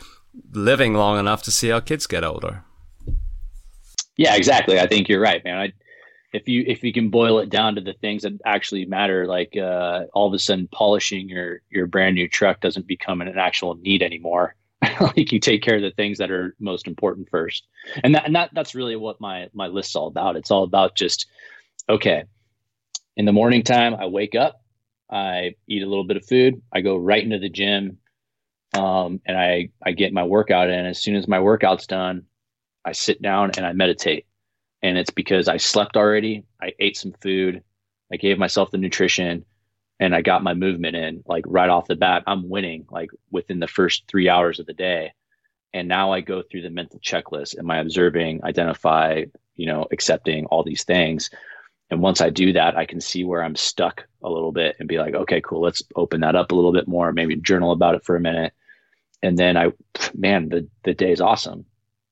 living 0.53 0.93
long 0.93 1.19
enough 1.19 1.43
to 1.43 1.51
see 1.51 1.69
our 1.69 1.81
kids 1.81 2.07
get 2.07 2.23
older. 2.23 2.63
Yeah, 4.15 4.35
exactly. 4.35 4.79
I 4.79 4.87
think 4.87 5.09
you're 5.09 5.19
right, 5.19 5.43
man. 5.43 5.57
I, 5.57 5.73
if 6.33 6.47
you 6.47 6.63
if 6.67 6.83
you 6.83 6.91
can 6.91 7.09
boil 7.09 7.39
it 7.39 7.49
down 7.49 7.75
to 7.75 7.81
the 7.81 7.93
things 7.93 8.23
that 8.23 8.33
actually 8.45 8.85
matter, 8.85 9.25
like 9.25 9.55
uh, 9.55 10.05
all 10.13 10.27
of 10.27 10.33
a 10.33 10.39
sudden 10.39 10.67
polishing 10.71 11.29
your 11.29 11.61
your 11.69 11.87
brand 11.87 12.15
new 12.15 12.27
truck 12.27 12.59
doesn't 12.59 12.87
become 12.87 13.21
an 13.21 13.37
actual 13.37 13.75
need 13.75 14.01
anymore. 14.01 14.55
like 15.01 15.31
you 15.31 15.39
take 15.39 15.63
care 15.63 15.77
of 15.77 15.81
the 15.81 15.91
things 15.91 16.17
that 16.17 16.29
are 16.29 16.55
most 16.59 16.87
important 16.87 17.29
first, 17.29 17.65
and 18.03 18.13
that 18.13 18.25
and 18.25 18.35
that 18.35 18.49
that's 18.53 18.75
really 18.75 18.95
what 18.95 19.21
my 19.21 19.47
my 19.53 19.67
list's 19.67 19.95
all 19.95 20.07
about. 20.07 20.35
It's 20.35 20.51
all 20.51 20.63
about 20.63 20.95
just 20.95 21.27
okay. 21.89 22.23
In 23.15 23.25
the 23.25 23.33
morning 23.33 23.63
time, 23.63 23.95
I 23.95 24.05
wake 24.05 24.35
up, 24.35 24.61
I 25.09 25.55
eat 25.67 25.81
a 25.81 25.87
little 25.87 26.03
bit 26.03 26.17
of 26.17 26.25
food, 26.27 26.61
I 26.71 26.81
go 26.81 26.97
right 26.97 27.23
into 27.23 27.39
the 27.39 27.49
gym, 27.49 27.97
um, 28.75 29.21
and 29.25 29.37
I 29.37 29.69
I 29.83 29.93
get 29.93 30.13
my 30.13 30.23
workout 30.23 30.69
in. 30.69 30.85
As 30.85 31.01
soon 31.01 31.15
as 31.15 31.27
my 31.27 31.39
workout's 31.39 31.87
done, 31.87 32.25
I 32.85 32.91
sit 32.91 33.21
down 33.21 33.51
and 33.57 33.65
I 33.65 33.73
meditate 33.73 34.27
and 34.81 34.97
it's 34.97 35.09
because 35.09 35.47
I 35.47 35.57
slept 35.57 35.97
already. 35.97 36.43
I 36.61 36.73
ate 36.79 36.97
some 36.97 37.13
food. 37.21 37.63
I 38.11 38.17
gave 38.17 38.37
myself 38.37 38.71
the 38.71 38.77
nutrition 38.77 39.45
and 39.99 40.13
I 40.13 40.21
got 40.21 40.43
my 40.43 40.53
movement 40.53 40.95
in 40.95 41.23
like 41.25 41.43
right 41.47 41.69
off 41.69 41.87
the 41.87 41.95
bat. 41.95 42.23
I'm 42.27 42.49
winning 42.49 42.85
like 42.91 43.09
within 43.31 43.59
the 43.59 43.67
first 43.67 44.03
three 44.07 44.29
hours 44.29 44.59
of 44.59 44.65
the 44.65 44.73
day. 44.73 45.13
And 45.73 45.87
now 45.87 46.11
I 46.11 46.21
go 46.21 46.41
through 46.41 46.61
the 46.61 46.69
mental 46.69 46.99
checklist. 46.99 47.57
Am 47.57 47.69
I 47.69 47.79
observing, 47.79 48.43
identify, 48.43 49.25
you 49.55 49.65
know, 49.65 49.87
accepting 49.91 50.45
all 50.45 50.63
these 50.63 50.83
things? 50.83 51.29
And 51.89 52.01
once 52.01 52.21
I 52.21 52.29
do 52.29 52.53
that, 52.53 52.77
I 52.77 52.85
can 52.85 53.01
see 53.01 53.23
where 53.23 53.43
I'm 53.43 53.55
stuck 53.55 54.07
a 54.21 54.29
little 54.29 54.51
bit 54.51 54.75
and 54.79 54.87
be 54.87 54.99
like, 54.99 55.15
okay, 55.15 55.41
cool, 55.41 55.61
let's 55.61 55.81
open 55.95 56.21
that 56.21 56.35
up 56.35 56.51
a 56.51 56.55
little 56.55 56.73
bit 56.73 56.87
more, 56.87 57.11
maybe 57.11 57.35
journal 57.35 57.71
about 57.71 57.95
it 57.95 58.03
for 58.03 58.15
a 58.15 58.21
minute. 58.21 58.53
And 59.23 59.37
then 59.37 59.57
I, 59.57 59.71
man, 60.13 60.49
the, 60.49 60.67
the 60.83 60.93
day 60.93 61.11
is 61.11 61.21
awesome 61.21 61.65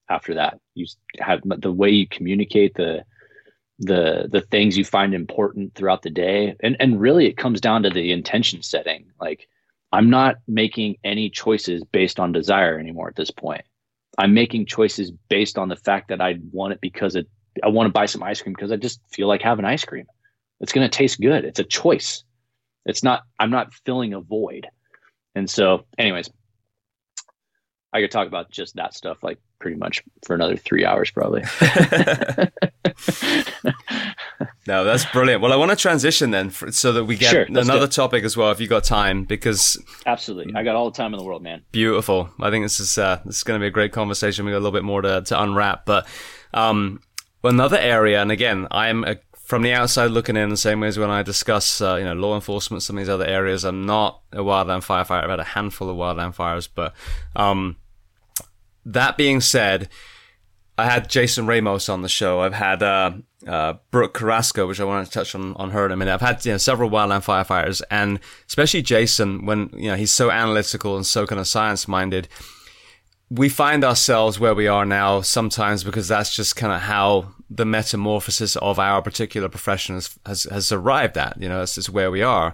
after 0.09 0.35
that. 0.35 0.59
You 0.73 0.85
have 1.19 1.41
the 1.45 1.71
way 1.71 1.89
you 1.89 2.07
communicate 2.07 2.73
the 2.75 3.03
the 3.79 4.27
the 4.31 4.41
things 4.41 4.77
you 4.77 4.85
find 4.85 5.13
important 5.13 5.75
throughout 5.75 6.01
the 6.01 6.09
day. 6.09 6.55
And 6.61 6.77
and 6.79 6.99
really 6.99 7.27
it 7.27 7.37
comes 7.37 7.61
down 7.61 7.83
to 7.83 7.89
the 7.89 8.11
intention 8.11 8.61
setting. 8.61 9.11
Like 9.19 9.47
i'm 9.91 10.09
not 10.09 10.37
making 10.47 10.97
any 11.03 11.29
choices 11.29 11.83
based 11.91 12.19
on 12.19 12.31
desire 12.31 12.79
anymore 12.79 13.09
at 13.09 13.15
this 13.15 13.31
point. 13.31 13.63
I'm 14.17 14.33
making 14.33 14.65
choices 14.65 15.11
based 15.29 15.57
on 15.57 15.67
the 15.67 15.75
fact 15.75 16.09
that 16.09 16.21
i 16.21 16.39
want 16.51 16.73
it 16.73 16.81
because 16.81 17.15
it 17.15 17.27
i 17.63 17.67
want 17.67 17.87
to 17.87 17.91
buy 17.91 18.05
some 18.05 18.23
ice 18.23 18.41
cream 18.41 18.53
because 18.53 18.71
i 18.71 18.77
just 18.77 19.01
feel 19.11 19.27
like 19.27 19.41
having 19.41 19.65
ice 19.65 19.85
cream. 19.85 20.05
It's 20.61 20.71
going 20.71 20.89
to 20.89 20.97
taste 20.97 21.19
good. 21.19 21.43
It's 21.43 21.59
a 21.59 21.65
choice. 21.65 22.23
It's 22.85 23.03
not 23.03 23.23
i'm 23.39 23.51
not 23.51 23.73
filling 23.85 24.13
a 24.13 24.21
void. 24.21 24.67
And 25.35 25.49
so 25.49 25.85
anyways 25.97 26.29
I 27.95 28.01
could 28.01 28.11
talk 28.11 28.27
about 28.27 28.51
just 28.51 28.75
that 28.75 28.93
stuff 28.93 29.23
like 29.23 29.39
pretty 29.59 29.77
much 29.77 30.03
for 30.25 30.35
another 30.35 30.57
three 30.57 30.83
hours 30.83 31.09
probably. 31.11 31.41
no, 34.67 34.83
that's 34.83 35.05
brilliant. 35.05 35.41
Well, 35.41 35.53
I 35.53 35.55
want 35.55 35.71
to 35.71 35.77
transition 35.77 36.31
then 36.31 36.49
for, 36.49 36.73
so 36.73 36.91
that 36.91 37.05
we 37.05 37.15
get 37.15 37.31
sure, 37.31 37.43
another 37.43 37.87
topic 37.87 38.25
as 38.25 38.35
well, 38.35 38.51
if 38.51 38.59
you 38.59 38.67
got 38.67 38.83
time, 38.83 39.23
because 39.23 39.81
absolutely, 40.05 40.53
I 40.57 40.63
got 40.63 40.75
all 40.75 40.91
the 40.91 40.97
time 40.97 41.13
in 41.13 41.19
the 41.19 41.23
world, 41.23 41.41
man. 41.41 41.61
Beautiful. 41.71 42.29
I 42.41 42.49
think 42.49 42.65
this 42.65 42.81
is 42.81 42.97
uh, 42.97 43.21
this 43.23 43.37
is 43.37 43.43
going 43.43 43.61
to 43.61 43.63
be 43.63 43.67
a 43.67 43.71
great 43.71 43.93
conversation. 43.93 44.43
We 44.43 44.51
got 44.51 44.57
a 44.57 44.59
little 44.59 44.73
bit 44.73 44.83
more 44.83 45.01
to, 45.01 45.21
to 45.21 45.41
unwrap, 45.41 45.85
but 45.85 46.05
um, 46.53 46.99
another 47.45 47.77
area, 47.77 48.21
and 48.21 48.29
again, 48.29 48.67
I'm 48.71 49.05
a 49.05 49.15
from 49.45 49.61
the 49.61 49.71
outside 49.71 50.09
looking 50.09 50.35
in, 50.35 50.49
the 50.49 50.57
same 50.57 50.79
way 50.79 50.87
as 50.87 50.97
when 50.97 51.11
I 51.11 51.21
discuss, 51.21 51.79
uh, 51.79 51.95
you 51.95 52.03
know, 52.03 52.13
law 52.13 52.33
enforcement, 52.33 52.81
some 52.81 52.97
of 52.97 53.01
these 53.01 53.09
other 53.09 53.27
areas, 53.27 53.63
I'm 53.63 53.85
not 53.85 54.21
a 54.33 54.39
wildland 54.39 54.83
firefighter. 54.83 55.23
I've 55.23 55.29
had 55.29 55.39
a 55.39 55.43
handful 55.43 55.87
of 55.87 55.97
wildland 55.97 56.33
fires, 56.33 56.67
but 56.67 56.95
um, 57.35 57.77
that 58.85 59.17
being 59.17 59.41
said, 59.41 59.89
I 60.77 60.85
had 60.85 61.09
Jason 61.09 61.47
Ramos 61.47 61.89
on 61.89 62.01
the 62.01 62.09
show. 62.09 62.41
I've 62.41 62.53
had 62.53 62.83
uh, 62.83 63.13
uh, 63.47 63.75
Brooke 63.91 64.13
Carrasco, 64.13 64.67
which 64.67 64.79
I 64.79 64.83
want 64.83 65.05
to 65.05 65.11
touch 65.11 65.33
on, 65.33 65.53
on 65.55 65.71
her 65.71 65.85
in 65.85 65.91
a 65.91 65.97
minute. 65.97 66.13
I've 66.13 66.21
had 66.21 66.45
you 66.45 66.51
know, 66.51 66.57
several 66.57 66.89
wildland 66.89 67.23
firefighters, 67.23 67.81
and 67.89 68.19
especially 68.47 68.81
Jason, 68.81 69.45
when 69.45 69.69
you 69.73 69.89
know 69.89 69.95
he's 69.95 70.11
so 70.11 70.31
analytical 70.31 70.95
and 70.95 71.05
so 71.05 71.25
kind 71.25 71.39
of 71.39 71.47
science 71.47 71.87
minded. 71.87 72.27
We 73.31 73.49
find 73.49 73.83
ourselves 73.83 74.39
where 74.39 74.53
we 74.53 74.67
are 74.67 74.85
now 74.85 75.21
sometimes 75.21 75.83
because 75.83 76.07
that's 76.07 76.35
just 76.35 76.55
kind 76.55 76.71
of 76.71 76.81
how 76.81 77.33
the 77.49 77.65
metamorphosis 77.65 78.55
of 78.57 78.77
our 78.77 79.01
particular 79.01 79.49
profession 79.49 79.95
has, 79.95 80.19
has, 80.27 80.43
has 80.43 80.71
arrived 80.71 81.17
at. 81.17 81.41
You 81.41 81.49
know, 81.49 81.61
this 81.61 81.77
is 81.77 81.89
where 81.89 82.11
we 82.11 82.21
are. 82.21 82.53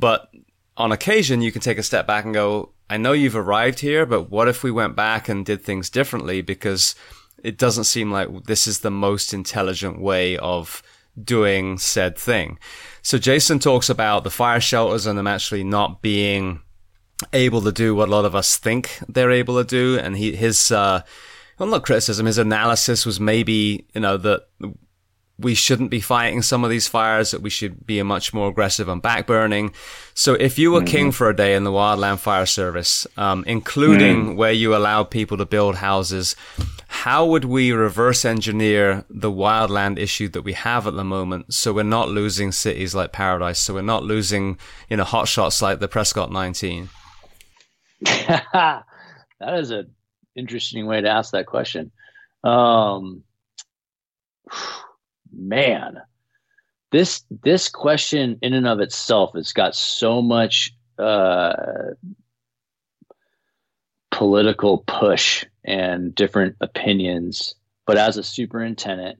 But 0.00 0.28
on 0.76 0.90
occasion, 0.90 1.40
you 1.40 1.52
can 1.52 1.60
take 1.60 1.78
a 1.78 1.84
step 1.84 2.06
back 2.06 2.24
and 2.24 2.34
go, 2.34 2.72
I 2.92 2.98
know 2.98 3.12
you've 3.12 3.36
arrived 3.36 3.80
here, 3.80 4.04
but 4.04 4.28
what 4.28 4.48
if 4.48 4.62
we 4.62 4.70
went 4.70 4.94
back 4.94 5.26
and 5.26 5.46
did 5.46 5.62
things 5.62 5.88
differently? 5.88 6.42
Because 6.42 6.94
it 7.42 7.56
doesn't 7.56 7.84
seem 7.84 8.12
like 8.12 8.44
this 8.44 8.66
is 8.66 8.80
the 8.80 8.90
most 8.90 9.32
intelligent 9.32 9.98
way 9.98 10.36
of 10.36 10.82
doing 11.18 11.78
said 11.78 12.18
thing. 12.18 12.58
So 13.00 13.16
Jason 13.16 13.58
talks 13.60 13.88
about 13.88 14.24
the 14.24 14.30
fire 14.30 14.60
shelters 14.60 15.06
and 15.06 15.18
them 15.18 15.26
actually 15.26 15.64
not 15.64 16.02
being 16.02 16.60
able 17.32 17.62
to 17.62 17.72
do 17.72 17.94
what 17.94 18.08
a 18.08 18.12
lot 18.12 18.26
of 18.26 18.34
us 18.34 18.58
think 18.58 18.98
they're 19.08 19.30
able 19.30 19.56
to 19.56 19.64
do. 19.64 19.98
And 19.98 20.14
he, 20.14 20.36
his, 20.36 20.70
uh, 20.70 21.00
well, 21.58 21.70
not 21.70 21.86
criticism, 21.86 22.26
his 22.26 22.36
analysis 22.36 23.06
was 23.06 23.18
maybe, 23.18 23.86
you 23.94 24.02
know, 24.02 24.18
that 24.18 24.48
we 25.38 25.54
shouldn't 25.54 25.90
be 25.90 26.00
fighting 26.00 26.42
some 26.42 26.62
of 26.62 26.70
these 26.70 26.88
fires, 26.88 27.30
that 27.30 27.42
we 27.42 27.50
should 27.50 27.86
be 27.86 28.02
much 28.02 28.32
more 28.32 28.48
aggressive 28.48 28.88
on 28.88 29.00
backburning. 29.00 29.74
So 30.14 30.34
if 30.34 30.58
you 30.58 30.70
were 30.70 30.80
mm-hmm. 30.80 30.86
king 30.86 31.12
for 31.12 31.28
a 31.28 31.36
day 31.36 31.54
in 31.54 31.64
the 31.64 31.70
Wildland 31.70 32.18
Fire 32.18 32.46
Service, 32.46 33.06
um, 33.16 33.42
including 33.46 34.24
mm. 34.26 34.36
where 34.36 34.52
you 34.52 34.76
allow 34.76 35.04
people 35.04 35.36
to 35.38 35.46
build 35.46 35.76
houses, 35.76 36.36
how 36.88 37.26
would 37.26 37.44
we 37.44 37.72
reverse 37.72 38.24
engineer 38.24 39.04
the 39.08 39.30
wildland 39.30 39.98
issue 39.98 40.28
that 40.28 40.42
we 40.42 40.52
have 40.52 40.86
at 40.86 40.94
the 40.94 41.04
moment 41.04 41.52
so 41.52 41.72
we're 41.72 41.82
not 41.82 42.08
losing 42.08 42.52
cities 42.52 42.94
like 42.94 43.12
Paradise, 43.12 43.58
so 43.58 43.74
we're 43.74 43.82
not 43.82 44.04
losing, 44.04 44.58
you 44.88 44.96
know, 44.96 45.04
hotshots 45.04 45.62
like 45.62 45.80
the 45.80 45.88
Prescott 45.88 46.30
19? 46.30 46.90
that 48.02 48.84
is 49.40 49.70
an 49.70 49.90
interesting 50.36 50.86
way 50.86 51.00
to 51.00 51.08
ask 51.08 51.32
that 51.32 51.46
question. 51.46 51.90
Um, 52.44 53.24
man, 55.32 56.00
this 56.90 57.24
this 57.42 57.68
question 57.68 58.38
in 58.42 58.52
and 58.52 58.66
of 58.66 58.80
itself 58.80 59.32
has 59.34 59.52
got 59.52 59.74
so 59.74 60.22
much 60.22 60.74
uh, 60.98 61.54
political 64.10 64.84
push 64.86 65.44
and 65.64 66.14
different 66.14 66.56
opinions. 66.60 67.54
But 67.86 67.98
as 67.98 68.16
a 68.16 68.22
superintendent, 68.22 69.18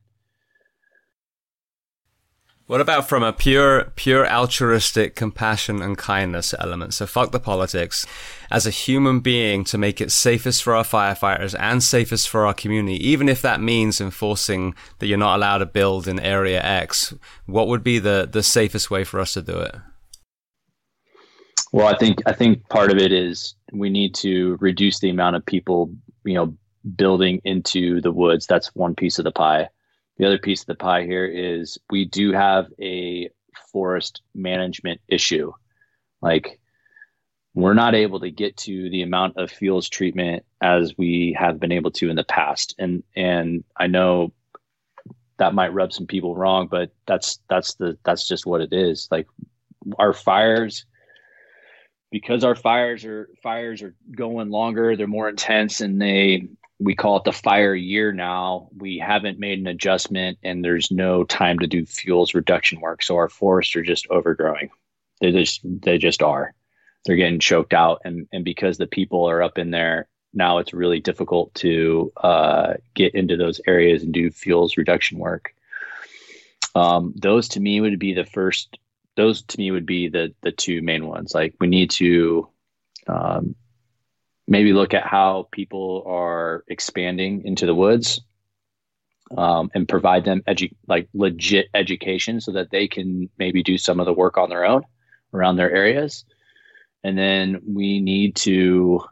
What 2.66 2.80
about 2.80 3.08
from 3.08 3.24
a 3.24 3.32
pure, 3.32 3.92
pure 3.96 4.26
altruistic 4.26 5.16
compassion 5.16 5.82
and 5.82 5.98
kindness 5.98 6.54
element? 6.58 6.94
So 6.94 7.06
fuck 7.06 7.32
the 7.32 7.40
politics. 7.40 8.06
As 8.50 8.66
a 8.66 8.70
human 8.70 9.20
being, 9.20 9.64
to 9.64 9.78
make 9.78 10.00
it 10.00 10.12
safest 10.12 10.62
for 10.62 10.74
our 10.74 10.84
firefighters 10.84 11.56
and 11.58 11.82
safest 11.82 12.28
for 12.28 12.46
our 12.46 12.54
community, 12.54 12.96
even 13.06 13.28
if 13.28 13.42
that 13.42 13.60
means 13.60 14.00
enforcing 14.00 14.74
that 15.00 15.08
you're 15.08 15.18
not 15.18 15.36
allowed 15.36 15.58
to 15.58 15.66
build 15.66 16.06
in 16.06 16.20
area 16.20 16.62
X, 16.62 17.12
what 17.46 17.66
would 17.66 17.82
be 17.82 17.98
the, 17.98 18.28
the 18.30 18.44
safest 18.44 18.90
way 18.90 19.02
for 19.02 19.18
us 19.18 19.32
to 19.34 19.42
do 19.42 19.58
it? 19.58 19.74
Well, 21.72 21.88
I 21.88 21.96
think 21.96 22.22
I 22.26 22.32
think 22.32 22.68
part 22.68 22.92
of 22.92 22.98
it 22.98 23.12
is 23.12 23.54
we 23.72 23.90
need 23.90 24.14
to 24.16 24.56
reduce 24.60 25.00
the 25.00 25.10
amount 25.10 25.36
of 25.36 25.44
people, 25.44 25.90
you 26.24 26.34
know, 26.34 26.54
building 26.96 27.40
into 27.44 28.00
the 28.02 28.12
woods. 28.12 28.46
That's 28.46 28.74
one 28.74 28.94
piece 28.94 29.18
of 29.18 29.24
the 29.24 29.32
pie 29.32 29.68
the 30.18 30.26
other 30.26 30.38
piece 30.38 30.60
of 30.60 30.66
the 30.66 30.74
pie 30.74 31.04
here 31.04 31.26
is 31.26 31.78
we 31.90 32.04
do 32.04 32.32
have 32.32 32.66
a 32.80 33.30
forest 33.72 34.22
management 34.34 35.00
issue. 35.08 35.52
Like 36.20 36.60
we're 37.54 37.74
not 37.74 37.94
able 37.94 38.20
to 38.20 38.30
get 38.30 38.56
to 38.58 38.90
the 38.90 39.02
amount 39.02 39.36
of 39.36 39.50
fuels 39.50 39.88
treatment 39.88 40.44
as 40.60 40.94
we 40.96 41.36
have 41.38 41.60
been 41.60 41.72
able 41.72 41.90
to 41.92 42.10
in 42.10 42.16
the 42.16 42.24
past. 42.24 42.74
And 42.78 43.02
and 43.16 43.64
I 43.76 43.86
know 43.86 44.32
that 45.38 45.54
might 45.54 45.74
rub 45.74 45.92
some 45.92 46.06
people 46.06 46.36
wrong, 46.36 46.68
but 46.70 46.92
that's 47.06 47.40
that's 47.48 47.74
the 47.74 47.98
that's 48.04 48.26
just 48.26 48.46
what 48.46 48.60
it 48.60 48.72
is. 48.72 49.08
Like 49.10 49.26
our 49.98 50.12
fires 50.12 50.86
because 52.10 52.44
our 52.44 52.54
fires 52.54 53.04
are 53.04 53.28
fires 53.42 53.82
are 53.82 53.94
going 54.14 54.50
longer, 54.50 54.96
they're 54.96 55.06
more 55.06 55.28
intense 55.28 55.80
and 55.80 56.00
they 56.00 56.48
we 56.82 56.94
call 56.94 57.16
it 57.16 57.24
the 57.24 57.32
fire 57.32 57.74
year 57.74 58.12
now. 58.12 58.68
We 58.76 58.98
haven't 58.98 59.38
made 59.38 59.58
an 59.58 59.66
adjustment 59.66 60.38
and 60.42 60.64
there's 60.64 60.90
no 60.90 61.24
time 61.24 61.58
to 61.60 61.66
do 61.66 61.86
fuels 61.86 62.34
reduction 62.34 62.80
work. 62.80 63.02
So 63.02 63.16
our 63.16 63.28
forests 63.28 63.76
are 63.76 63.82
just 63.82 64.06
overgrowing. 64.08 64.70
They 65.20 65.30
just 65.32 65.60
they 65.64 65.98
just 65.98 66.22
are. 66.22 66.54
They're 67.04 67.16
getting 67.16 67.40
choked 67.40 67.72
out 67.72 68.02
and 68.04 68.26
and 68.32 68.44
because 68.44 68.78
the 68.78 68.86
people 68.86 69.28
are 69.28 69.42
up 69.42 69.58
in 69.58 69.70
there 69.70 70.08
now 70.34 70.58
it's 70.58 70.72
really 70.72 71.00
difficult 71.00 71.52
to 71.54 72.12
uh, 72.16 72.74
get 72.94 73.14
into 73.14 73.36
those 73.36 73.60
areas 73.66 74.02
and 74.02 74.12
do 74.12 74.30
fuels 74.30 74.76
reduction 74.76 75.18
work. 75.18 75.54
Um, 76.74 77.12
those 77.16 77.48
to 77.48 77.60
me 77.60 77.80
would 77.80 77.98
be 77.98 78.14
the 78.14 78.24
first. 78.24 78.78
Those 79.16 79.42
to 79.42 79.58
me 79.58 79.70
would 79.70 79.84
be 79.84 80.08
the 80.08 80.34
the 80.40 80.52
two 80.52 80.80
main 80.80 81.06
ones. 81.06 81.34
Like 81.34 81.54
we 81.60 81.66
need 81.66 81.90
to 81.92 82.48
um, 83.06 83.54
maybe 84.46 84.72
look 84.72 84.94
at 84.94 85.06
how 85.06 85.48
people 85.52 86.04
are 86.06 86.64
expanding 86.68 87.44
into 87.44 87.66
the 87.66 87.74
woods 87.74 88.20
um, 89.36 89.70
and 89.74 89.88
provide 89.88 90.24
them 90.24 90.42
edu- 90.46 90.74
like 90.86 91.08
legit 91.14 91.68
education 91.74 92.40
so 92.40 92.52
that 92.52 92.70
they 92.70 92.88
can 92.88 93.30
maybe 93.38 93.62
do 93.62 93.78
some 93.78 94.00
of 94.00 94.06
the 94.06 94.12
work 94.12 94.36
on 94.36 94.48
their 94.50 94.64
own 94.64 94.82
around 95.32 95.56
their 95.56 95.70
areas. 95.70 96.24
And 97.04 97.16
then 97.16 97.60
we 97.66 98.00
need 98.00 98.36
to 98.36 99.02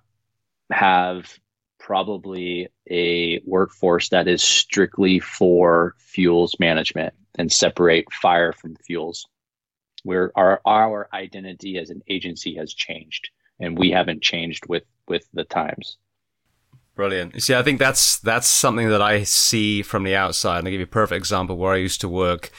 have 0.71 1.39
probably 1.79 2.69
a 2.89 3.41
workforce 3.45 4.11
that 4.11 4.29
is 4.29 4.43
strictly 4.43 5.19
for 5.19 5.95
fuels 5.99 6.55
management 6.61 7.15
and 7.37 7.51
separate 7.51 8.13
fire 8.13 8.53
from 8.53 8.77
fuels. 8.77 9.27
Where 10.03 10.33
our 10.35 10.61
our 10.65 11.09
identity 11.13 11.77
as 11.77 11.91
an 11.91 12.03
agency 12.09 12.55
has 12.57 12.73
changed 12.73 13.31
and 13.61 13.77
we 13.79 13.91
haven't 13.91 14.23
changed 14.23 14.67
with 14.67 14.85
with 15.11 15.29
the 15.35 15.45
times. 15.45 15.99
Brilliant. 16.95 17.35
You 17.35 17.41
see, 17.41 17.55
I 17.55 17.63
think 17.63 17.79
that's 17.79 18.19
that's 18.19 18.47
something 18.47 18.89
that 18.89 19.03
I 19.03 19.25
see 19.25 19.83
from 19.83 20.05
the 20.05 20.17
outside. 20.17 20.61
And 20.61 20.69
I'll 20.69 20.73
give 20.73 20.81
you 20.81 20.85
a 20.85 20.99
perfect 21.01 21.19
example 21.19 21.57
where 21.57 21.75
I 21.75 21.77
used 21.77 22.01
to 22.01 22.09
work 22.09 22.51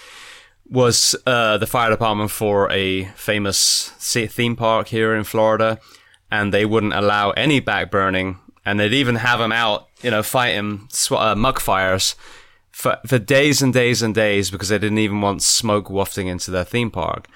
was 0.69 1.15
uh, 1.25 1.57
the 1.57 1.67
fire 1.67 1.89
department 1.89 2.31
for 2.31 2.71
a 2.71 3.05
famous 3.15 3.89
theme 3.99 4.55
park 4.55 4.87
here 4.89 5.15
in 5.15 5.23
Florida, 5.23 5.79
and 6.29 6.53
they 6.53 6.65
wouldn't 6.65 6.93
allow 6.93 7.31
any 7.31 7.59
back 7.59 7.91
burning, 7.91 8.37
and 8.65 8.79
they'd 8.79 8.93
even 8.93 9.15
have 9.15 9.39
them 9.39 9.51
out, 9.51 9.87
you 10.01 10.11
know, 10.11 10.23
fighting 10.23 10.87
sw- 10.89 11.11
uh, 11.13 11.35
muck 11.35 11.59
fires 11.59 12.15
for 12.71 12.99
for 13.05 13.19
days 13.19 13.61
and 13.61 13.73
days 13.73 14.01
and 14.01 14.15
days 14.15 14.49
because 14.49 14.69
they 14.69 14.79
didn't 14.79 14.99
even 14.99 15.21
want 15.21 15.43
smoke 15.43 15.89
wafting 15.89 16.27
into 16.27 16.51
their 16.51 16.65
theme 16.65 16.91
park 16.91 17.27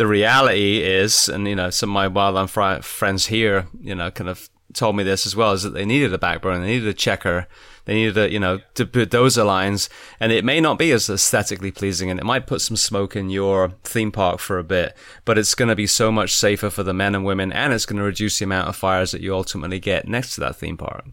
the 0.00 0.06
reality 0.06 0.78
is, 0.82 1.28
and 1.28 1.46
you 1.46 1.54
know, 1.54 1.68
some 1.68 1.94
of 1.94 1.94
my 1.94 2.08
wildland 2.08 2.48
fr- 2.48 2.82
friends 2.82 3.26
here, 3.26 3.66
you 3.82 3.94
know, 3.94 4.10
kind 4.10 4.30
of 4.30 4.48
told 4.74 4.96
me 4.96 5.02
this 5.02 5.26
as 5.26 5.36
well, 5.36 5.52
is 5.52 5.62
that 5.62 5.70
they 5.70 5.84
needed 5.84 6.12
a 6.12 6.18
backbone, 6.18 6.60
they 6.60 6.68
needed 6.68 6.88
a 6.88 6.94
checker, 6.94 7.46
they 7.84 7.94
needed 7.94 8.16
a, 8.16 8.32
you 8.32 8.38
know, 8.38 8.60
to 8.74 8.86
put 8.86 9.10
dozer 9.10 9.44
lines, 9.44 9.88
and 10.18 10.32
it 10.32 10.44
may 10.44 10.60
not 10.60 10.78
be 10.78 10.92
as 10.92 11.08
aesthetically 11.08 11.70
pleasing, 11.70 12.10
and 12.10 12.20
it 12.20 12.26
might 12.26 12.46
put 12.46 12.60
some 12.60 12.76
smoke 12.76 13.16
in 13.16 13.30
your 13.30 13.70
theme 13.84 14.12
park 14.12 14.38
for 14.38 14.58
a 14.58 14.64
bit, 14.64 14.96
but 15.24 15.38
it's 15.38 15.54
going 15.54 15.68
to 15.68 15.76
be 15.76 15.86
so 15.86 16.12
much 16.12 16.34
safer 16.34 16.70
for 16.70 16.82
the 16.82 16.94
men 16.94 17.14
and 17.14 17.24
women, 17.24 17.52
and 17.52 17.72
it's 17.72 17.86
going 17.86 17.98
to 17.98 18.04
reduce 18.04 18.38
the 18.38 18.44
amount 18.44 18.68
of 18.68 18.76
fires 18.76 19.10
that 19.12 19.20
you 19.20 19.34
ultimately 19.34 19.80
get 19.80 20.08
next 20.08 20.34
to 20.34 20.40
that 20.40 20.56
theme 20.56 20.76
park. 20.76 21.04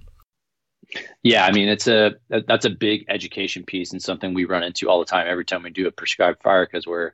Yeah, 1.23 1.45
I 1.45 1.51
mean 1.51 1.67
it's 1.67 1.88
a 1.88 2.15
that's 2.29 2.65
a 2.65 2.69
big 2.69 3.05
education 3.09 3.63
piece 3.63 3.91
and 3.91 4.01
something 4.01 4.34
we 4.34 4.45
run 4.45 4.63
into 4.63 4.89
all 4.89 4.99
the 4.99 5.05
time 5.05 5.27
every 5.27 5.43
time 5.43 5.63
we 5.63 5.69
do 5.69 5.88
a 5.88 5.91
prescribed 5.91 6.41
fire 6.41 6.65
because 6.65 6.88
we're 6.88 7.11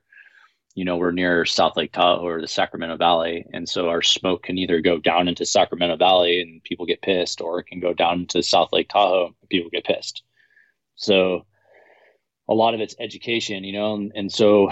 you 0.76 0.86
know, 0.86 0.98
we're 0.98 1.12
near 1.12 1.45
South 1.45 1.78
Lake 1.78 1.91
Tahoe 1.91 2.26
or 2.26 2.41
the 2.41 2.48
Sacramento 2.48 2.98
Valley. 2.98 3.45
And 3.54 3.70
so 3.70 3.90
our 3.90 4.02
smoke 4.02 4.44
can 4.44 4.58
either 4.58 4.82
go 4.82 4.98
down 4.98 5.28
into 5.28 5.45
Sacramento 5.45 5.98
Valley 5.98 6.41
and 6.41 6.64
people 6.64 6.86
get 6.86 7.02
pissed, 7.02 7.41
or 7.41 7.60
it 7.60 7.68
can 7.68 7.80
go 7.80 7.94
down 7.94 8.26
to 8.28 8.41
South 8.41 8.70
Lake 8.72 8.90
Tahoe 8.90 9.28
and 9.28 9.50
people 9.50 9.70
get 9.70 9.86
pissed. 9.86 10.24
So 10.95 11.45
a 12.50 12.54
lot 12.54 12.74
of 12.74 12.82
it's 12.82 12.95
education, 13.00 13.64
you 13.64 13.74
know, 13.74 13.94
and, 13.94 14.12
and 14.16 14.32
so 14.32 14.70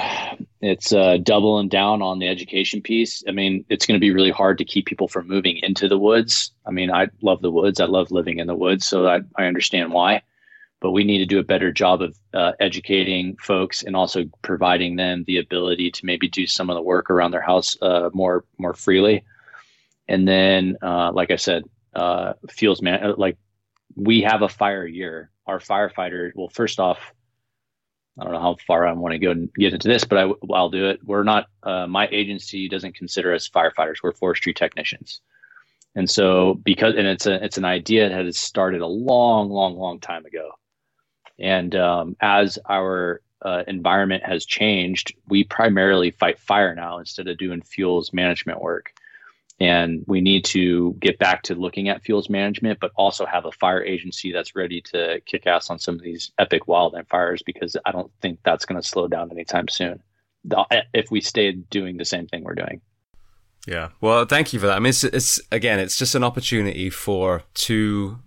it's 0.59 0.91
uh, 0.91 1.17
doubling 1.17 1.69
down 1.69 2.01
on 2.01 2.19
the 2.19 2.27
education 2.27 2.81
piece. 2.81 3.23
I 3.27 3.31
mean, 3.31 3.63
it's 3.69 3.85
going 3.85 3.95
to 3.95 4.03
be 4.03 4.11
really 4.11 4.31
hard 4.31 4.57
to 4.57 4.65
keep 4.65 4.87
people 4.87 5.07
from 5.07 5.27
moving 5.27 5.57
into 5.57 5.87
the 5.87 5.97
woods. 5.97 6.51
I 6.65 6.71
mean, 6.71 6.91
I 6.91 7.07
love 7.21 7.41
the 7.41 7.51
woods. 7.51 7.79
I 7.79 7.85
love 7.85 8.11
living 8.11 8.39
in 8.39 8.47
the 8.47 8.55
woods. 8.55 8.87
So 8.87 9.07
I, 9.07 9.19
I 9.37 9.45
understand 9.45 9.93
why 9.93 10.23
but 10.81 10.91
we 10.91 11.03
need 11.03 11.19
to 11.19 11.25
do 11.25 11.39
a 11.39 11.43
better 11.43 11.71
job 11.71 12.01
of 12.01 12.17
uh, 12.33 12.53
educating 12.59 13.37
folks 13.37 13.83
and 13.83 13.95
also 13.95 14.25
providing 14.41 14.95
them 14.95 15.23
the 15.27 15.37
ability 15.37 15.91
to 15.91 16.05
maybe 16.05 16.27
do 16.27 16.47
some 16.47 16.69
of 16.69 16.75
the 16.75 16.81
work 16.81 17.09
around 17.09 17.31
their 17.31 17.41
house 17.41 17.77
uh, 17.81 18.09
more 18.13 18.43
more 18.57 18.73
freely. 18.73 19.23
And 20.07 20.27
then, 20.27 20.75
uh, 20.81 21.11
like 21.13 21.31
I 21.31 21.35
said, 21.35 21.63
uh, 21.93 22.33
fuels 22.49 22.81
man 22.81 23.03
uh, 23.03 23.13
like 23.15 23.37
we 23.95 24.21
have 24.21 24.41
a 24.41 24.49
fire 24.49 24.85
year. 24.85 25.29
Our 25.45 25.59
firefighter, 25.59 26.31
well, 26.35 26.49
first 26.49 26.79
off, 26.79 26.99
I 28.19 28.23
don't 28.23 28.33
know 28.33 28.39
how 28.39 28.57
far 28.67 28.87
I 28.87 28.93
want 28.93 29.13
to 29.13 29.19
go 29.19 29.31
and 29.31 29.53
get 29.55 29.73
into 29.73 29.87
this, 29.87 30.03
but 30.03 30.17
I, 30.17 30.25
will 30.25 30.69
do 30.69 30.87
it. 30.87 30.99
We're 31.03 31.23
not. 31.23 31.45
Uh, 31.61 31.87
my 31.87 32.07
agency 32.11 32.67
doesn't 32.67 32.95
consider 32.95 33.33
us 33.33 33.49
firefighters. 33.49 33.97
We're 34.01 34.13
forestry 34.13 34.53
technicians. 34.53 35.21
And 35.93 36.09
so, 36.09 36.55
because 36.63 36.95
and 36.95 37.05
it's 37.05 37.27
a 37.27 37.43
it's 37.43 37.59
an 37.59 37.65
idea 37.65 38.09
that 38.09 38.25
has 38.25 38.39
started 38.39 38.81
a 38.81 38.87
long, 38.87 39.51
long, 39.51 39.75
long 39.75 39.99
time 39.99 40.25
ago 40.25 40.51
and 41.41 41.75
um, 41.75 42.15
as 42.21 42.57
our 42.69 43.21
uh, 43.41 43.63
environment 43.67 44.23
has 44.23 44.45
changed, 44.45 45.15
we 45.27 45.43
primarily 45.43 46.11
fight 46.11 46.39
fire 46.39 46.75
now 46.75 46.99
instead 46.99 47.27
of 47.27 47.37
doing 47.37 47.61
fuels 47.61 48.13
management 48.13 48.61
work. 48.61 48.93
And 49.59 50.03
we 50.07 50.21
need 50.21 50.45
to 50.45 50.93
get 50.99 51.19
back 51.19 51.43
to 51.43 51.55
looking 51.55 51.89
at 51.89 52.01
fuels 52.01 52.29
management, 52.29 52.79
but 52.79 52.91
also 52.95 53.25
have 53.25 53.45
a 53.45 53.51
fire 53.51 53.83
agency 53.83 54.31
that's 54.31 54.55
ready 54.55 54.81
to 54.93 55.21
kick 55.25 55.45
ass 55.45 55.69
on 55.69 55.77
some 55.77 55.95
of 55.95 56.01
these 56.01 56.31
epic 56.39 56.65
wildland 56.65 57.07
fires 57.07 57.43
because 57.43 57.75
I 57.85 57.91
don't 57.91 58.11
think 58.21 58.39
that's 58.43 58.65
going 58.65 58.81
to 58.81 58.87
slow 58.87 59.07
down 59.07 59.31
anytime 59.31 59.67
soon 59.67 60.01
if 60.93 61.11
we 61.11 61.21
stay 61.21 61.51
doing 61.51 61.97
the 61.97 62.05
same 62.05 62.27
thing 62.27 62.43
we're 62.43 62.55
doing. 62.55 62.81
Yeah. 63.67 63.89
Well, 64.01 64.25
thank 64.25 64.53
you 64.53 64.59
for 64.59 64.65
that. 64.65 64.77
I 64.77 64.79
mean, 64.79 64.89
it's, 64.89 65.03
it's 65.03 65.39
again, 65.51 65.79
it's 65.79 65.97
just 65.97 66.15
an 66.15 66.23
opportunity 66.23 66.89
for 66.89 67.43
two 67.53 68.17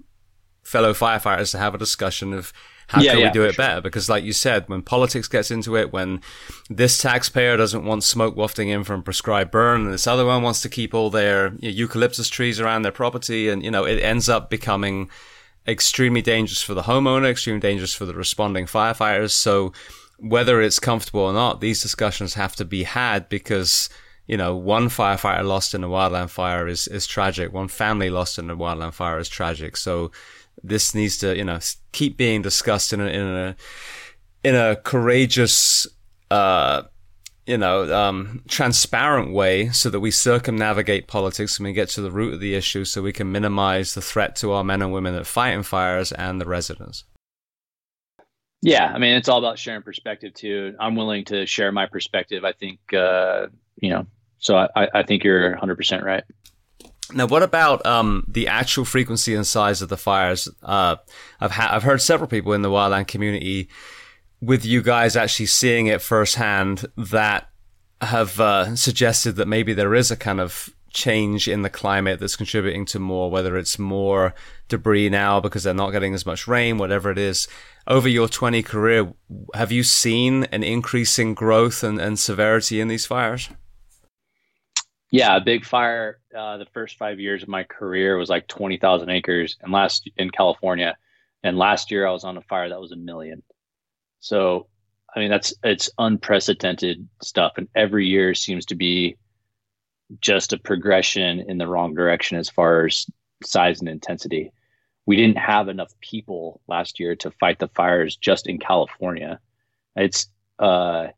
fellow 0.62 0.92
firefighters 0.92 1.50
to 1.50 1.58
have 1.58 1.74
a 1.74 1.78
discussion 1.78 2.32
of 2.32 2.52
how 2.89 3.01
yeah, 3.01 3.12
can 3.12 3.20
yeah, 3.20 3.27
we 3.27 3.32
do 3.32 3.44
it 3.44 3.55
sure. 3.55 3.65
better? 3.65 3.81
Because, 3.81 4.09
like 4.09 4.24
you 4.24 4.32
said, 4.32 4.69
when 4.69 4.82
politics 4.82 5.28
gets 5.28 5.51
into 5.51 5.77
it, 5.77 5.93
when 5.93 6.20
this 6.69 6.98
taxpayer 6.98 7.56
doesn't 7.56 7.85
want 7.85 8.05
smoke 8.05 8.36
wafting 8.36 8.69
in 8.69 8.85
from 8.85 9.02
prescribed 9.02 9.51
burn, 9.51 9.85
and 9.85 9.93
this 9.93 10.06
other 10.06 10.27
one 10.27 10.43
wants 10.43 10.61
to 10.62 10.69
keep 10.69 10.94
all 10.94 11.11
their 11.11 11.55
you 11.59 11.70
know, 11.70 11.77
eucalyptus 11.77 12.28
trees 12.28 12.61
around 12.61 12.82
their 12.82 12.93
property, 12.93 13.48
and 13.48 13.65
you 13.65 13.70
know, 13.70 13.85
it 13.85 14.01
ends 14.02 14.28
up 14.28 14.51
becoming 14.51 15.09
extremely 15.66 16.20
dangerous 16.20 16.62
for 16.62 16.74
the 16.74 16.82
homeowner, 16.82 17.31
extremely 17.31 17.61
dangerous 17.61 17.94
for 17.94 18.05
the 18.05 18.15
responding 18.15 18.66
firefighters. 18.66 19.31
So, 19.31 19.73
whether 20.19 20.61
it's 20.61 20.78
comfortable 20.78 21.23
or 21.23 21.32
not, 21.32 21.61
these 21.61 21.82
discussions 21.82 22.35
have 22.35 22.55
to 22.56 22.65
be 22.65 22.82
had 22.82 23.28
because 23.28 23.89
you 24.27 24.39
know, 24.39 24.56
one 24.56 24.89
firefighter 24.89 25.44
lost 25.44 25.74
in 25.74 25.85
a 25.85 25.89
wildland 25.89 26.31
fire 26.31 26.66
is, 26.66 26.89
is 26.89 27.06
tragic. 27.06 27.52
One 27.52 27.69
family 27.69 28.09
lost 28.09 28.39
in 28.39 28.48
a 28.48 28.56
wildland 28.56 28.94
fire 28.94 29.19
is 29.19 29.28
tragic. 29.28 29.77
So 29.77 30.12
this 30.64 30.94
needs 30.94 31.18
to, 31.18 31.36
you 31.36 31.44
know, 31.44 31.58
keep 31.92 32.16
being 32.16 32.42
discussed 32.42 32.92
in 32.92 33.00
a, 33.00 33.06
in 33.06 33.26
a, 33.26 33.56
in 34.42 34.54
a 34.54 34.76
courageous, 34.76 35.86
uh, 36.30 36.82
you 37.46 37.58
know, 37.58 37.94
um, 37.94 38.42
transparent 38.48 39.32
way 39.32 39.68
so 39.68 39.90
that 39.90 40.00
we 40.00 40.10
circumnavigate 40.10 41.06
politics 41.06 41.58
and 41.58 41.66
we 41.66 41.72
get 41.72 41.90
to 41.90 42.00
the 42.00 42.10
root 42.10 42.34
of 42.34 42.40
the 42.40 42.54
issue 42.54 42.84
so 42.84 43.02
we 43.02 43.12
can 43.12 43.30
minimize 43.30 43.94
the 43.94 44.00
threat 44.00 44.34
to 44.36 44.52
our 44.52 44.64
men 44.64 44.80
and 44.80 44.92
women 44.92 45.14
that 45.14 45.26
fight 45.26 45.52
in 45.52 45.62
fires 45.62 46.10
and 46.12 46.40
the 46.40 46.46
residents. 46.46 47.04
Yeah, 48.62 48.86
I 48.86 48.98
mean, 48.98 49.14
it's 49.14 49.28
all 49.28 49.38
about 49.38 49.58
sharing 49.58 49.82
perspective 49.82 50.32
too. 50.32 50.74
I'm 50.80 50.96
willing 50.96 51.26
to 51.26 51.44
share 51.44 51.70
my 51.70 51.84
perspective. 51.84 52.44
I 52.44 52.52
think, 52.52 52.80
uh, 52.94 53.48
you 53.76 53.90
know, 53.90 54.06
so 54.38 54.56
I, 54.56 54.88
I 54.94 55.02
think 55.02 55.22
you're 55.22 55.50
100 55.50 55.76
percent 55.76 56.02
right. 56.02 56.24
Now, 57.12 57.26
what 57.26 57.43
about 57.43 57.85
um, 57.85 58.24
the 58.26 58.48
actual 58.48 58.85
frequency 58.85 59.35
and 59.35 59.47
size 59.47 59.82
of 59.82 59.89
the 59.89 59.97
fires? 59.97 60.48
Uh, 60.62 60.97
I've 61.40 61.51
ha- 61.52 61.70
I've 61.72 61.82
heard 61.82 62.01
several 62.01 62.28
people 62.28 62.52
in 62.52 62.62
the 62.62 62.70
wildland 62.70 63.09
community, 63.09 63.68
with 64.40 64.64
you 64.64 64.82
guys 64.82 65.16
actually 65.16 65.47
seeing 65.47 65.86
it 65.86 66.01
firsthand, 66.01 66.86
that 66.97 67.51
have 68.01 68.40
uh, 68.40 68.74
suggested 68.76 69.32
that 69.36 69.48
maybe 69.48 69.74
there 69.74 69.94
is 69.94 70.10
a 70.10 70.16
kind 70.16 70.40
of 70.40 70.70
change 70.94 71.48
in 71.48 71.62
the 71.62 71.70
climate 71.70 72.20
that's 72.20 72.36
contributing 72.36 72.86
to 72.86 72.98
more, 72.98 73.31
whether 73.31 73.56
it's 73.59 73.78
more 73.78 74.35
debris 74.68 75.10
now 75.10 75.40
because 75.40 75.64
they're 75.64 75.74
not 75.74 75.90
getting 75.90 76.14
as 76.14 76.24
much 76.24 76.47
rain, 76.47 76.78
whatever 76.78 77.10
it 77.10 77.18
is. 77.18 77.48
Over 77.86 78.09
your 78.09 78.28
20 78.28 78.62
career, 78.62 79.12
have 79.55 79.72
you 79.72 79.82
seen 79.82 80.44
an 80.44 80.62
increase 80.62 81.18
in 81.18 81.35
growth 81.35 81.82
and, 81.82 82.01
and 82.01 82.18
severity 82.18 82.81
in 82.81 82.89
these 82.89 83.05
fires? 83.05 83.51
Yeah, 85.14 85.38
big 85.38 85.64
fire. 85.64 86.18
Uh, 86.36 86.56
the 86.56 86.66
first 86.74 86.98
five 86.98 87.20
years 87.20 87.44
of 87.44 87.48
my 87.48 87.62
career 87.62 88.16
was 88.16 88.28
like 88.28 88.48
20,000 88.48 89.08
acres 89.10 89.56
and 89.60 89.72
last 89.72 90.10
in 90.16 90.28
California. 90.28 90.96
And 91.44 91.56
last 91.56 91.92
year 91.92 92.04
I 92.04 92.10
was 92.10 92.24
on 92.24 92.36
a 92.36 92.42
fire 92.42 92.68
that 92.68 92.80
was 92.80 92.90
a 92.90 92.96
million. 92.96 93.44
So, 94.18 94.66
I 95.14 95.20
mean, 95.20 95.30
that's, 95.30 95.54
it's 95.62 95.88
unprecedented 95.98 97.08
stuff. 97.22 97.52
And 97.58 97.68
every 97.76 98.08
year 98.08 98.34
seems 98.34 98.66
to 98.66 98.74
be 98.74 99.16
just 100.20 100.52
a 100.52 100.58
progression 100.58 101.44
in 101.48 101.58
the 101.58 101.68
wrong 101.68 101.94
direction 101.94 102.36
as 102.36 102.50
far 102.50 102.86
as 102.86 103.06
size 103.44 103.78
and 103.78 103.88
intensity. 103.88 104.50
We 105.06 105.14
didn't 105.14 105.38
have 105.38 105.68
enough 105.68 105.92
people 106.00 106.60
last 106.66 106.98
year 106.98 107.14
to 107.16 107.30
fight 107.30 107.60
the 107.60 107.68
fires 107.68 108.16
just 108.16 108.48
in 108.48 108.58
California. 108.58 109.38
It's 109.94 110.26
uh, 110.58 111.08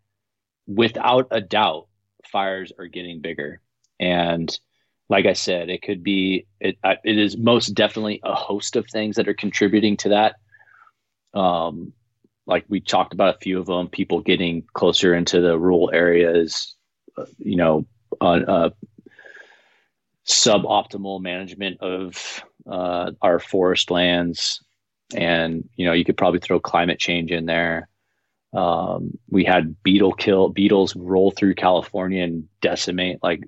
without 0.66 1.28
a 1.31 1.40
doubt, 1.40 1.86
fires 2.31 2.73
are 2.78 2.89
getting 2.89 3.23
bigger. 3.23 3.62
And 3.98 4.56
like 5.09 5.27
I 5.27 5.35
said, 5.35 5.70
it 5.70 5.82
could 5.82 6.02
be, 6.02 6.47
it, 6.60 6.77
it 6.82 7.18
is 7.18 7.36
most 7.36 7.68
definitely 7.68 8.20
a 8.24 8.35
host 8.35 8.77
of 8.77 8.86
things 8.86 9.16
that 9.16 9.28
are 9.28 9.35
contributing 9.35 9.97
to 9.98 10.09
that. 10.10 10.36
Um, 11.39 11.93
like 12.47 12.64
we 12.68 12.81
talked 12.81 13.12
about 13.12 13.36
a 13.36 13.39
few 13.39 13.59
of 13.59 13.66
them, 13.66 13.89
people 13.89 14.20
getting 14.20 14.64
closer 14.73 15.14
into 15.14 15.40
the 15.40 15.59
rural 15.59 15.90
areas, 15.93 16.74
uh, 17.16 17.27
you 17.39 17.56
know, 17.56 17.86
on 18.20 18.48
uh, 18.48 18.70
suboptimal 20.27 21.20
management 21.20 21.81
of 21.81 22.44
uh, 22.70 23.12
our 23.23 23.39
forest 23.39 23.90
lands, 23.90 24.62
and 25.14 25.68
you 25.77 25.86
know 25.86 25.93
you 25.93 26.05
could 26.05 26.16
probably 26.16 26.40
throw 26.40 26.59
climate 26.60 26.98
change 26.98 27.31
in 27.31 27.47
there. 27.47 27.89
Um, 28.52 29.18
we 29.28 29.44
had 29.44 29.82
beetle 29.82 30.12
kill 30.12 30.48
beetles 30.48 30.97
roll 30.97 31.31
through 31.31 31.55
California 31.55 32.23
and 32.23 32.48
decimate 32.60 33.18
like 33.23 33.43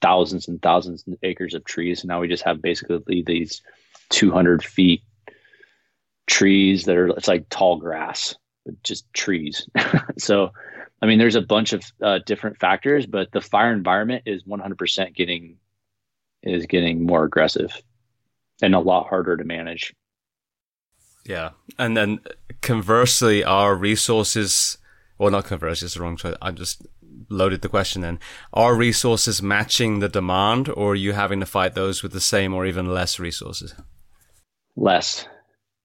thousands 0.00 0.48
and 0.48 0.60
thousands 0.62 1.04
of 1.06 1.14
acres 1.22 1.54
of 1.54 1.64
trees. 1.64 2.00
And 2.00 2.08
now 2.08 2.20
we 2.20 2.28
just 2.28 2.44
have 2.44 2.62
basically 2.62 3.22
these 3.26 3.62
200 4.10 4.64
feet 4.64 5.02
trees 6.26 6.84
that 6.84 6.96
are 6.96 7.08
it's 7.08 7.28
like 7.28 7.48
tall 7.48 7.76
grass, 7.76 8.36
but 8.64 8.82
just 8.82 9.12
trees. 9.12 9.68
so 10.18 10.52
I 11.00 11.06
mean, 11.06 11.18
there's 11.18 11.36
a 11.36 11.42
bunch 11.42 11.72
of 11.72 11.82
uh, 12.02 12.18
different 12.26 12.58
factors, 12.58 13.06
but 13.06 13.30
the 13.32 13.40
fire 13.40 13.72
environment 13.72 14.24
is 14.26 14.42
100% 14.44 15.14
getting 15.14 15.56
is 16.42 16.66
getting 16.66 17.04
more 17.04 17.24
aggressive 17.24 17.72
and 18.62 18.74
a 18.74 18.80
lot 18.80 19.08
harder 19.08 19.36
to 19.36 19.44
manage. 19.44 19.94
Yeah, 21.24 21.50
and 21.78 21.96
then 21.96 22.20
conversely, 22.62 23.44
our 23.44 23.74
resources, 23.74 24.78
well, 25.18 25.30
not 25.30 25.44
conversely, 25.44 25.86
it's 25.86 25.94
the 25.94 26.00
wrong 26.00 26.16
choice. 26.16 26.36
I'm 26.40 26.56
just 26.56 26.86
loaded 27.28 27.62
the 27.62 27.68
question. 27.68 28.02
Then, 28.02 28.18
are 28.52 28.74
resources 28.74 29.42
matching 29.42 30.00
the 30.00 30.08
demand, 30.08 30.68
or 30.68 30.92
are 30.92 30.94
you 30.94 31.12
having 31.12 31.40
to 31.40 31.46
fight 31.46 31.74
those 31.74 32.02
with 32.02 32.12
the 32.12 32.20
same 32.20 32.54
or 32.54 32.66
even 32.66 32.92
less 32.92 33.18
resources? 33.18 33.74
Less. 34.76 35.26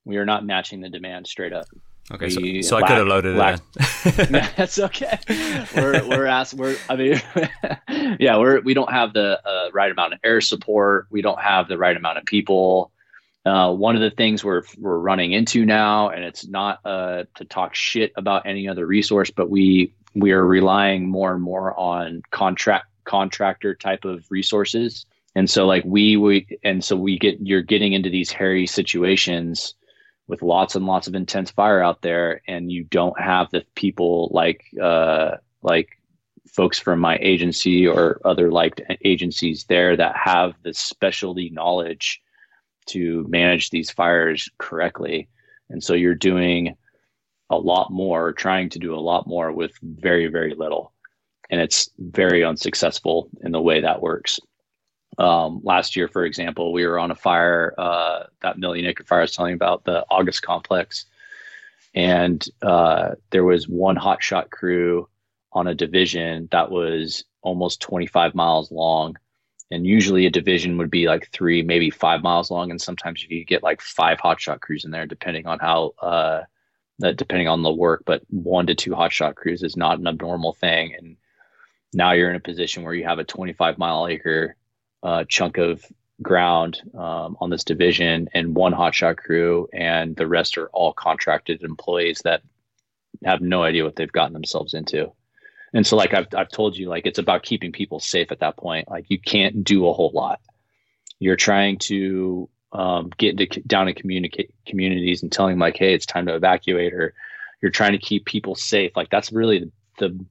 We 0.05 0.17
are 0.17 0.25
not 0.25 0.45
matching 0.45 0.81
the 0.81 0.89
demand 0.89 1.27
straight 1.27 1.53
up. 1.53 1.65
Okay, 2.11 2.29
so, 2.29 2.41
so 2.61 2.75
lack, 2.75 2.83
I 2.83 2.87
could 2.87 2.97
have 2.97 3.07
loaded 3.07 3.37
lack, 3.37 3.61
it. 4.05 4.19
In. 4.19 4.31
that's 4.57 4.77
okay. 4.77 5.17
We're 5.73 6.05
we're 6.07 6.25
asked. 6.25 6.53
We're 6.53 6.75
I 6.89 6.95
mean, 6.97 7.21
yeah, 8.19 8.37
we're 8.37 8.59
we 8.61 8.73
don't 8.73 8.91
have 8.91 9.13
the 9.13 9.39
uh, 9.47 9.69
right 9.73 9.89
amount 9.89 10.13
of 10.13 10.19
air 10.23 10.41
support. 10.41 11.07
We 11.09 11.21
don't 11.21 11.39
have 11.39 11.69
the 11.69 11.77
right 11.77 11.95
amount 11.95 12.17
of 12.17 12.25
people. 12.25 12.91
Uh, 13.45 13.73
one 13.73 13.95
of 13.95 14.01
the 14.01 14.11
things 14.11 14.43
we're 14.43 14.63
we're 14.77 14.97
running 14.97 15.31
into 15.31 15.65
now, 15.65 16.09
and 16.09 16.25
it's 16.25 16.45
not 16.45 16.79
uh, 16.85 17.23
to 17.35 17.45
talk 17.45 17.73
shit 17.73 18.11
about 18.17 18.45
any 18.45 18.67
other 18.67 18.85
resource, 18.85 19.31
but 19.31 19.49
we 19.49 19.93
we 20.15 20.31
are 20.31 20.45
relying 20.45 21.09
more 21.09 21.33
and 21.33 21.41
more 21.41 21.77
on 21.79 22.21
contract 22.31 22.87
contractor 23.05 23.75
type 23.75 24.05
of 24.05 24.25
resources, 24.29 25.05
and 25.35 25.49
so 25.49 25.65
like 25.65 25.83
we 25.85 26.17
we 26.17 26.47
and 26.63 26.83
so 26.83 26.95
we 26.95 27.17
get 27.17 27.39
you're 27.41 27.61
getting 27.61 27.93
into 27.93 28.09
these 28.09 28.31
hairy 28.31 28.67
situations 28.67 29.75
with 30.27 30.41
lots 30.41 30.75
and 30.75 30.85
lots 30.85 31.07
of 31.07 31.15
intense 31.15 31.51
fire 31.51 31.81
out 31.81 32.01
there 32.01 32.41
and 32.47 32.71
you 32.71 32.83
don't 32.85 33.19
have 33.19 33.49
the 33.51 33.63
people 33.75 34.29
like 34.31 34.63
uh, 34.81 35.31
like 35.61 35.89
folks 36.47 36.79
from 36.79 36.99
my 36.99 37.17
agency 37.21 37.87
or 37.87 38.21
other 38.25 38.51
like 38.51 38.81
agencies 39.03 39.65
there 39.65 39.97
that 39.97 40.15
have 40.15 40.53
the 40.63 40.73
specialty 40.73 41.49
knowledge 41.49 42.21
to 42.85 43.25
manage 43.27 43.69
these 43.69 43.89
fires 43.89 44.49
correctly. 44.57 45.27
And 45.69 45.83
so 45.83 45.93
you're 45.93 46.15
doing 46.15 46.75
a 47.53 47.65
lot 47.73 47.91
more 47.91 48.33
trying 48.33 48.69
to 48.69 48.79
do 48.79 48.95
a 48.95 48.99
lot 48.99 49.27
more 49.27 49.51
with 49.51 49.73
very 49.81 50.27
very 50.27 50.55
little 50.55 50.93
and 51.49 51.61
it's 51.61 51.89
very 51.99 52.43
unsuccessful 52.43 53.29
in 53.41 53.51
the 53.51 53.61
way 53.61 53.81
that 53.81 54.01
works 54.01 54.39
um, 55.17 55.61
last 55.63 55.95
year, 55.95 56.07
for 56.07 56.25
example, 56.25 56.73
we 56.73 56.85
were 56.85 56.99
on 56.99 57.11
a 57.11 57.15
fire, 57.15 57.73
uh, 57.77 58.23
that 58.41 58.57
million 58.57 58.85
acre 58.85 59.03
fire 59.03 59.19
I 59.19 59.23
was 59.23 59.35
telling 59.35 59.53
about, 59.53 59.83
the 59.83 60.05
August 60.09 60.41
complex. 60.41 61.05
And 61.93 62.43
uh, 62.61 63.11
there 63.29 63.43
was 63.43 63.67
one 63.67 63.95
hotshot 63.95 64.49
crew 64.49 65.07
on 65.51 65.67
a 65.67 65.75
division 65.75 66.47
that 66.51 66.71
was 66.71 67.23
almost 67.41 67.81
25 67.81 68.33
miles 68.33 68.71
long. 68.71 69.15
And 69.69 69.85
usually 69.85 70.25
a 70.25 70.31
division 70.31 70.77
would 70.77 70.89
be 70.89 71.07
like 71.07 71.29
three, 71.29 71.61
maybe 71.61 71.89
five 71.89 72.23
miles 72.23 72.49
long. 72.49 72.71
And 72.71 72.81
sometimes 72.81 73.23
you 73.23 73.39
could 73.39 73.47
get 73.47 73.63
like 73.63 73.81
five 73.81 74.17
hotshot 74.17 74.61
crews 74.61 74.85
in 74.85 74.91
there, 74.91 75.05
depending 75.05 75.45
on 75.45 75.59
how, 75.59 75.93
uh, 76.01 76.41
depending 76.99 77.47
on 77.47 77.63
the 77.63 77.71
work. 77.71 78.03
But 78.05 78.23
one 78.29 78.67
to 78.67 78.75
two 78.75 78.91
hotshot 78.91 79.35
crews 79.35 79.63
is 79.63 79.77
not 79.77 79.99
an 79.99 80.07
abnormal 80.07 80.53
thing. 80.53 80.95
And 80.97 81.17
now 81.93 82.13
you're 82.13 82.29
in 82.29 82.35
a 82.35 82.41
position 82.41 82.83
where 82.83 82.93
you 82.93 83.05
have 83.05 83.19
a 83.19 83.23
25 83.23 83.77
mile 83.77 84.07
acre 84.07 84.55
uh, 85.01 85.25
chunk 85.27 85.57
of 85.57 85.85
ground 86.21 86.81
um, 86.93 87.37
on 87.39 87.49
this 87.49 87.63
division 87.63 88.29
and 88.33 88.55
one 88.55 88.73
hotshot 88.73 89.17
crew, 89.17 89.67
and 89.73 90.15
the 90.15 90.27
rest 90.27 90.57
are 90.57 90.69
all 90.69 90.93
contracted 90.93 91.63
employees 91.63 92.21
that 92.23 92.41
have 93.23 93.41
no 93.41 93.63
idea 93.63 93.83
what 93.83 93.95
they've 93.95 94.11
gotten 94.11 94.33
themselves 94.33 94.73
into. 94.73 95.11
And 95.73 95.85
so, 95.85 95.95
like 95.95 96.13
I've 96.13 96.27
I've 96.35 96.49
told 96.49 96.77
you, 96.77 96.87
like 96.87 97.05
it's 97.05 97.19
about 97.19 97.43
keeping 97.43 97.71
people 97.71 97.99
safe 97.99 98.31
at 98.31 98.39
that 98.39 98.57
point. 98.57 98.89
Like 98.89 99.05
you 99.09 99.19
can't 99.19 99.63
do 99.63 99.87
a 99.87 99.93
whole 99.93 100.11
lot. 100.13 100.39
You're 101.19 101.35
trying 101.35 101.79
to 101.79 102.49
um, 102.73 103.11
get 103.17 103.39
into, 103.39 103.61
down 103.61 103.87
in 103.87 103.95
communicate 103.95 104.53
communities 104.67 105.23
and 105.23 105.31
telling 105.31 105.57
like, 105.59 105.77
hey, 105.77 105.93
it's 105.93 106.05
time 106.05 106.25
to 106.25 106.35
evacuate, 106.35 106.93
or 106.93 107.13
you're 107.61 107.71
trying 107.71 107.93
to 107.93 107.97
keep 107.97 108.25
people 108.25 108.55
safe. 108.55 108.91
Like 108.95 109.09
that's 109.09 109.31
really 109.31 109.59
the, 109.59 109.71
the 109.99 110.25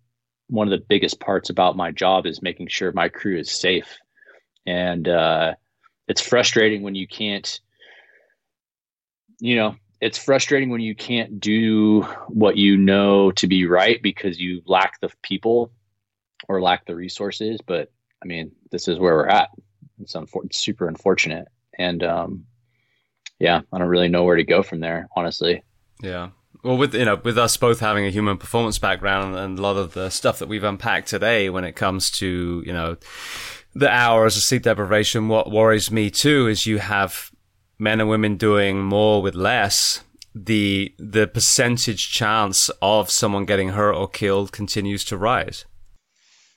one 0.49 0.71
of 0.71 0.79
the 0.79 0.85
biggest 0.87 1.19
parts 1.19 1.49
about 1.49 1.77
my 1.77 1.91
job 1.91 2.27
is 2.27 2.43
making 2.43 2.69
sure 2.69 2.93
my 2.93 3.09
crew 3.09 3.39
is 3.39 3.51
safe 3.51 3.99
and 4.67 5.09
uh, 5.09 5.55
it's 6.09 6.21
frustrating 6.21 6.83
when 6.83 6.95
you 6.95 7.07
can't 7.07 7.61
you 9.41 9.57
know 9.57 9.75
it's 10.01 10.19
frustrating 10.19 10.71
when 10.71 10.81
you 10.81 10.95
can't 10.95 11.41
do 11.41 12.03
what 12.29 12.57
you 12.57 12.77
know 12.77 13.31
to 13.33 13.47
be 13.47 13.67
right 13.67 14.03
because 14.03 14.39
you 14.39 14.63
lack 14.67 15.01
the 15.01 15.11
people 15.23 15.73
or 16.49 16.61
lack 16.61 16.87
the 16.87 16.95
resources 16.95 17.61
but 17.67 17.91
i 18.23 18.27
mean 18.27 18.53
this 18.71 18.89
is 18.89 18.99
where 18.99 19.15
we're 19.15 19.27
at 19.27 19.49
it's, 20.01 20.15
unfor- 20.15 20.45
it's 20.45 20.61
super 20.61 20.87
unfortunate 20.87 21.49
and 21.79 22.03
um, 22.03 22.45
yeah 23.39 23.61
i 23.73 23.79
don't 23.79 23.89
really 23.89 24.09
know 24.09 24.25
where 24.25 24.37
to 24.37 24.45
go 24.45 24.63
from 24.63 24.81
there 24.81 25.09
honestly 25.17 25.63
yeah 26.01 26.31
well 26.63 26.77
with 26.77 26.95
you 26.95 27.05
know 27.05 27.21
with 27.25 27.39
us 27.39 27.57
both 27.57 27.81
having 27.81 28.07
a 28.07 28.11
human 28.11 28.37
performance 28.37 28.79
background 28.79 29.37
and 29.37 29.59
a 29.59 29.63
lot 29.63 29.77
of 29.77 29.95
the 29.95 30.11
stuff 30.11 30.39
that 30.39 30.49
we've 30.49 30.65
unpacked 30.65 31.09
today 31.09 31.51
when 31.51 31.65
it 31.65 31.73
comes 31.73 32.11
to 32.11 32.63
you 32.67 32.73
know 32.73 32.97
the 33.75 33.91
hours 33.91 34.37
of 34.37 34.43
sleep 34.43 34.63
deprivation, 34.63 35.29
what 35.29 35.51
worries 35.51 35.91
me 35.91 36.11
too 36.11 36.47
is 36.47 36.67
you 36.67 36.79
have 36.79 37.31
men 37.79 38.01
and 38.01 38.09
women 38.09 38.37
doing 38.37 38.83
more 38.83 39.23
with 39.23 39.35
less. 39.35 40.05
The 40.35 40.95
the 40.99 41.27
percentage 41.27 42.11
chance 42.11 42.71
of 42.81 43.11
someone 43.11 43.45
getting 43.45 43.71
hurt 43.71 43.95
or 43.95 44.09
killed 44.09 44.51
continues 44.51 45.05
to 45.07 45.19
rise. 45.19 45.67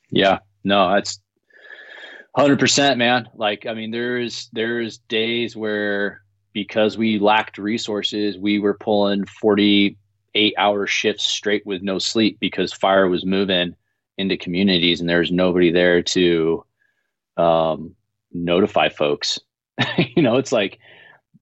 Yeah, 0.09 0.39
no, 0.63 0.93
that's 0.93 1.19
hundred 2.35 2.59
percent, 2.59 2.97
man. 2.97 3.29
Like, 3.35 3.65
I 3.65 3.73
mean, 3.73 3.91
there's 3.91 4.49
there's 4.53 4.97
days 4.97 5.55
where 5.55 6.21
because 6.53 6.97
we 6.97 7.19
lacked 7.19 7.57
resources, 7.57 8.37
we 8.37 8.59
were 8.59 8.75
pulling 8.75 9.25
forty 9.25 9.97
eight 10.35 10.53
hour 10.57 10.85
shifts 10.85 11.25
straight 11.25 11.65
with 11.65 11.81
no 11.81 11.97
sleep 11.97 12.37
because 12.39 12.73
fire 12.73 13.07
was 13.07 13.25
moving 13.25 13.75
into 14.17 14.37
communities 14.37 14.99
and 14.99 15.09
there's 15.09 15.31
nobody 15.31 15.71
there 15.71 16.01
to 16.01 16.65
um, 17.37 17.95
notify 18.31 18.89
folks. 18.89 19.39
you 20.15 20.21
know, 20.21 20.35
it's 20.35 20.51
like, 20.51 20.79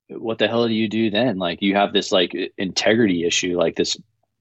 what 0.09 0.37
the 0.37 0.47
hell 0.47 0.67
do 0.67 0.73
you 0.73 0.87
do 0.87 1.09
then? 1.09 1.37
Like 1.37 1.61
you 1.61 1.75
have 1.75 1.93
this 1.93 2.11
like 2.11 2.35
integrity 2.57 3.25
issue, 3.25 3.57
like 3.57 3.75
this 3.75 3.97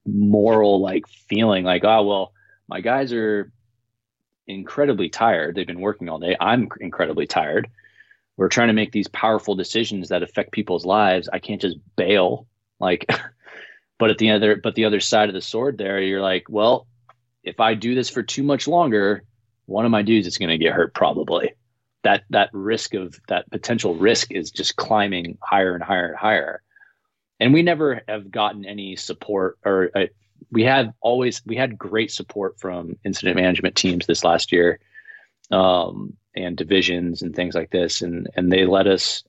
moral 0.07 0.81
like 0.81 1.07
feeling 1.07 1.65
like, 1.65 1.85
oh 1.85 2.03
well, 2.03 2.33
my 2.69 2.81
guys 2.81 3.13
are 3.13 3.51
incredibly 4.55 5.09
tired. 5.09 5.55
They've 5.55 5.67
been 5.67 5.81
working 5.81 6.09
all 6.09 6.19
day. 6.19 6.37
I'm 6.41 6.69
incredibly 6.81 7.27
tired. 7.27 7.69
We're 8.37 8.49
trying 8.49 8.69
to 8.69 8.75
make 8.75 8.93
these 8.93 9.09
powerful 9.09 9.55
decisions 9.55 10.09
that 10.09 10.23
affect 10.23 10.53
people's 10.53 10.87
lives. 10.87 11.29
I 11.33 11.39
can't 11.39 11.61
just 11.61 11.77
bail. 11.97 12.47
Like 12.81 13.07
but 13.99 14.11
at 14.11 14.19
the 14.19 14.31
other 14.31 14.57
but 14.57 14.75
the 14.75 14.85
other 14.85 15.01
side 15.01 15.29
of 15.29 15.35
the 15.35 15.41
sword 15.41 15.79
there, 15.79 16.01
you're 16.01 16.23
like, 16.23 16.47
well, 16.49 16.87
if 17.45 17.61
I 17.61 17.75
do 17.75 17.95
this 17.95 18.11
for 18.11 18.23
too 18.23 18.43
much 18.43 18.67
longer, 18.67 19.25
one 19.67 19.85
of 19.85 19.91
my 19.91 20.03
dudes 20.03 20.27
is 20.27 20.39
going 20.39 20.51
to 20.51 20.59
get 20.59 20.73
hurt 20.73 20.95
probably. 20.95 21.53
That 22.03 22.25
that 22.31 22.51
risk 22.53 22.95
of 22.95 23.21
that 23.29 23.51
potential 23.51 23.95
risk 23.95 24.33
is 24.33 24.51
just 24.51 24.77
climbing 24.77 25.39
higher 25.41 25.75
and 25.75 25.85
higher 25.85 26.09
and 26.09 26.17
higher. 26.17 26.63
And 27.39 27.53
we 27.53 27.63
never 27.63 28.03
have 28.09 28.31
gotten 28.31 28.65
any 28.65 28.97
support 28.97 29.59
or 29.65 29.91
uh, 29.95 30.07
we 30.51 30.65
had 30.65 30.93
always 31.01 31.43
we 31.47 31.57
had 31.57 31.79
great 31.79 32.11
support 32.11 32.59
from 32.59 32.97
incident 33.05 33.37
management 33.37 33.77
teams 33.77 34.07
this 34.07 34.25
last 34.25 34.53
year 34.53 34.81
um, 35.51 36.17
and 36.35 36.57
divisions 36.57 37.23
and 37.23 37.35
things 37.35 37.55
like 37.55 37.71
this. 37.71 38.03
And 38.03 38.29
and 38.37 38.51
they 38.51 38.65
let 38.65 38.87
us 38.87 39.23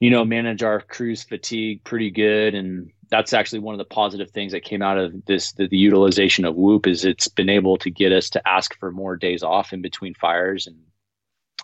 you 0.00 0.10
know 0.10 0.24
manage 0.24 0.62
our 0.62 0.80
crews 0.80 1.22
fatigue 1.22 1.84
pretty 1.84 2.10
good. 2.10 2.54
And 2.54 2.90
that's 3.10 3.32
actually 3.32 3.60
one 3.60 3.74
of 3.74 3.78
the 3.78 3.84
positive 3.84 4.30
things 4.30 4.52
that 4.52 4.64
came 4.64 4.82
out 4.82 4.98
of 4.98 5.24
this 5.26 5.52
the, 5.52 5.68
the, 5.68 5.76
utilization 5.76 6.44
of 6.44 6.56
whoop 6.56 6.86
is 6.86 7.04
it's 7.04 7.28
been 7.28 7.50
able 7.50 7.76
to 7.78 7.90
get 7.90 8.12
us 8.12 8.30
to 8.30 8.48
ask 8.48 8.78
for 8.78 8.90
more 8.90 9.16
days 9.16 9.42
off 9.42 9.72
in 9.72 9.82
between 9.82 10.14
fires 10.14 10.66
and 10.66 10.76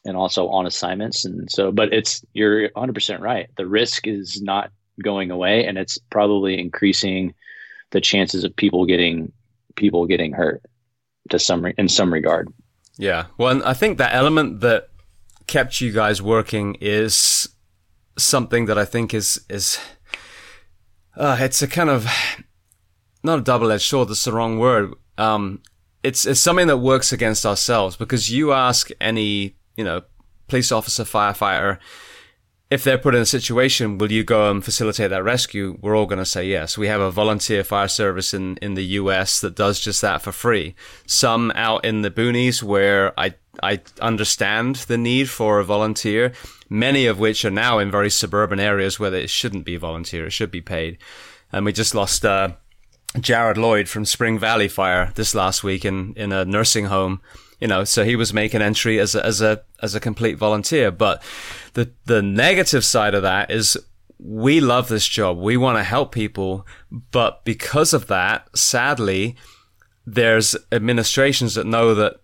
and 0.05 0.17
also 0.17 0.49
on 0.49 0.67
assignments. 0.67 1.25
And 1.25 1.51
so 1.51 1.73
but 1.73 1.93
it's 1.93 2.25
you're 2.33 2.71
100% 2.71 3.21
right. 3.21 3.49
The 3.57 3.67
risk 3.67 4.07
is 4.07 4.41
not 4.41 4.71
going 5.03 5.31
away 5.31 5.67
and 5.67 5.79
it's 5.79 5.99
probably 6.11 6.59
increasing 6.59 7.35
the 7.91 8.01
chances 8.01 8.45
of 8.45 8.55
people 8.57 8.87
getting 8.87 9.33
people 9.77 10.07
getting 10.07 10.33
hurt 10.33 10.63
to 11.31 11.39
some 11.39 11.67
in 11.79 11.89
some 11.89 12.13
regard 12.13 12.49
yeah 12.97 13.27
well 13.37 13.63
i 13.67 13.75
think 13.75 13.99
that 13.99 14.15
element 14.15 14.61
that 14.61 14.89
kept 15.47 15.81
you 15.81 15.93
guys 15.93 16.21
working 16.21 16.77
is 16.81 17.49
something 18.17 18.67
that 18.67 18.79
i 18.79 18.85
think 18.85 19.15
is 19.15 19.45
is 19.49 19.79
uh, 21.17 21.37
it's 21.41 21.61
a 21.63 21.67
kind 21.67 21.91
of 21.91 22.07
not 23.25 23.41
a 23.41 23.43
double-edged 23.43 23.83
sword. 23.83 24.09
That's 24.09 24.25
the 24.25 24.33
wrong 24.33 24.59
word. 24.59 24.95
Um, 25.17 25.63
it's 26.03 26.25
it's 26.27 26.41
something 26.41 26.69
that 26.69 26.79
works 26.79 27.13
against 27.13 27.45
ourselves 27.45 27.97
because 27.97 28.31
you 28.31 28.53
ask 28.53 28.91
any 29.01 29.57
you 29.77 29.85
know 29.85 30.03
police 30.47 30.71
officer, 30.71 31.05
firefighter, 31.05 31.79
if 32.71 32.85
they're 32.85 32.99
put 32.99 33.15
in 33.15 33.23
a 33.23 33.27
situation, 33.27 33.99
will 33.99 34.13
you 34.13 34.25
go 34.25 34.51
and 34.51 34.65
facilitate 34.65 35.11
that 35.11 35.25
rescue? 35.25 35.79
We're 35.81 35.97
all 35.97 36.07
going 36.07 36.19
to 36.19 36.27
say 36.27 36.47
yes. 36.47 36.77
We 36.77 36.89
have 36.89 37.01
a 37.01 37.11
volunteer 37.11 37.65
fire 37.65 37.89
service 37.89 38.35
in, 38.35 38.57
in 38.59 38.75
the 38.75 38.85
US 38.85 39.41
that 39.41 39.57
does 39.57 39.81
just 39.81 40.03
that 40.03 40.23
for 40.23 40.33
free. 40.33 40.75
Some 41.07 41.51
out 41.55 41.85
in 41.85 42.03
the 42.03 42.11
boonies 42.11 42.63
where 42.63 43.19
I, 43.19 43.35
I 43.63 43.81
understand 44.01 44.77
the 44.77 44.99
need 44.99 45.31
for 45.31 45.61
a 45.61 45.65
volunteer 45.65 46.33
many 46.69 47.07
of 47.07 47.19
which 47.19 47.45
are 47.45 47.51
now 47.51 47.79
in 47.79 47.91
very 47.91 48.11
suburban 48.11 48.61
areas 48.61 48.99
where 48.99 49.15
it 49.15 49.31
shouldn't 49.31 49.65
be 49.65 49.77
volunteer, 49.77 50.27
it 50.27 50.33
should 50.33 50.51
be 50.51 50.61
paid. 50.61 50.99
And 51.53 51.65
we 51.65 51.73
just 51.73 51.95
lost 51.95 52.25
uh, 52.25 52.51
Jared 53.19 53.57
Lloyd 53.57 53.89
from 53.89 54.05
Spring 54.05 54.39
Valley 54.39 54.69
Fire 54.69 55.13
this 55.15 55.35
last 55.35 55.65
week 55.65 55.85
in, 55.85 56.13
in 56.15 56.33
a 56.33 56.45
nursing 56.45 56.87
home. 56.87 57.21
You 57.61 57.67
know, 57.67 57.85
so 57.85 58.05
he 58.05 58.17
was 58.17 58.33
making 58.33 58.63
entry 58.63 59.01
as 59.01 59.15
a, 59.15 59.25
as 59.25 59.41
a 59.41 59.63
as 59.83 59.95
a 59.95 60.01
complete 60.01 60.39
volunteer. 60.39 60.91
But 60.91 61.23
the 61.75 61.91
the 62.05 62.23
negative 62.23 62.85
side 62.85 63.15
of 63.15 63.23
that 63.23 63.51
is 63.51 63.77
we 64.19 64.61
love 64.61 64.89
this 64.89 65.07
job. 65.07 65.39
We 65.39 65.57
want 65.57 65.79
to 65.79 65.85
help 65.85 66.13
people, 66.13 66.67
but 66.91 67.45
because 67.45 67.93
of 67.93 68.07
that, 68.09 68.57
sadly, 68.57 69.37
there's 70.07 70.57
administrations 70.73 71.55
that 71.55 71.67
know 71.67 71.95
that 71.95 72.21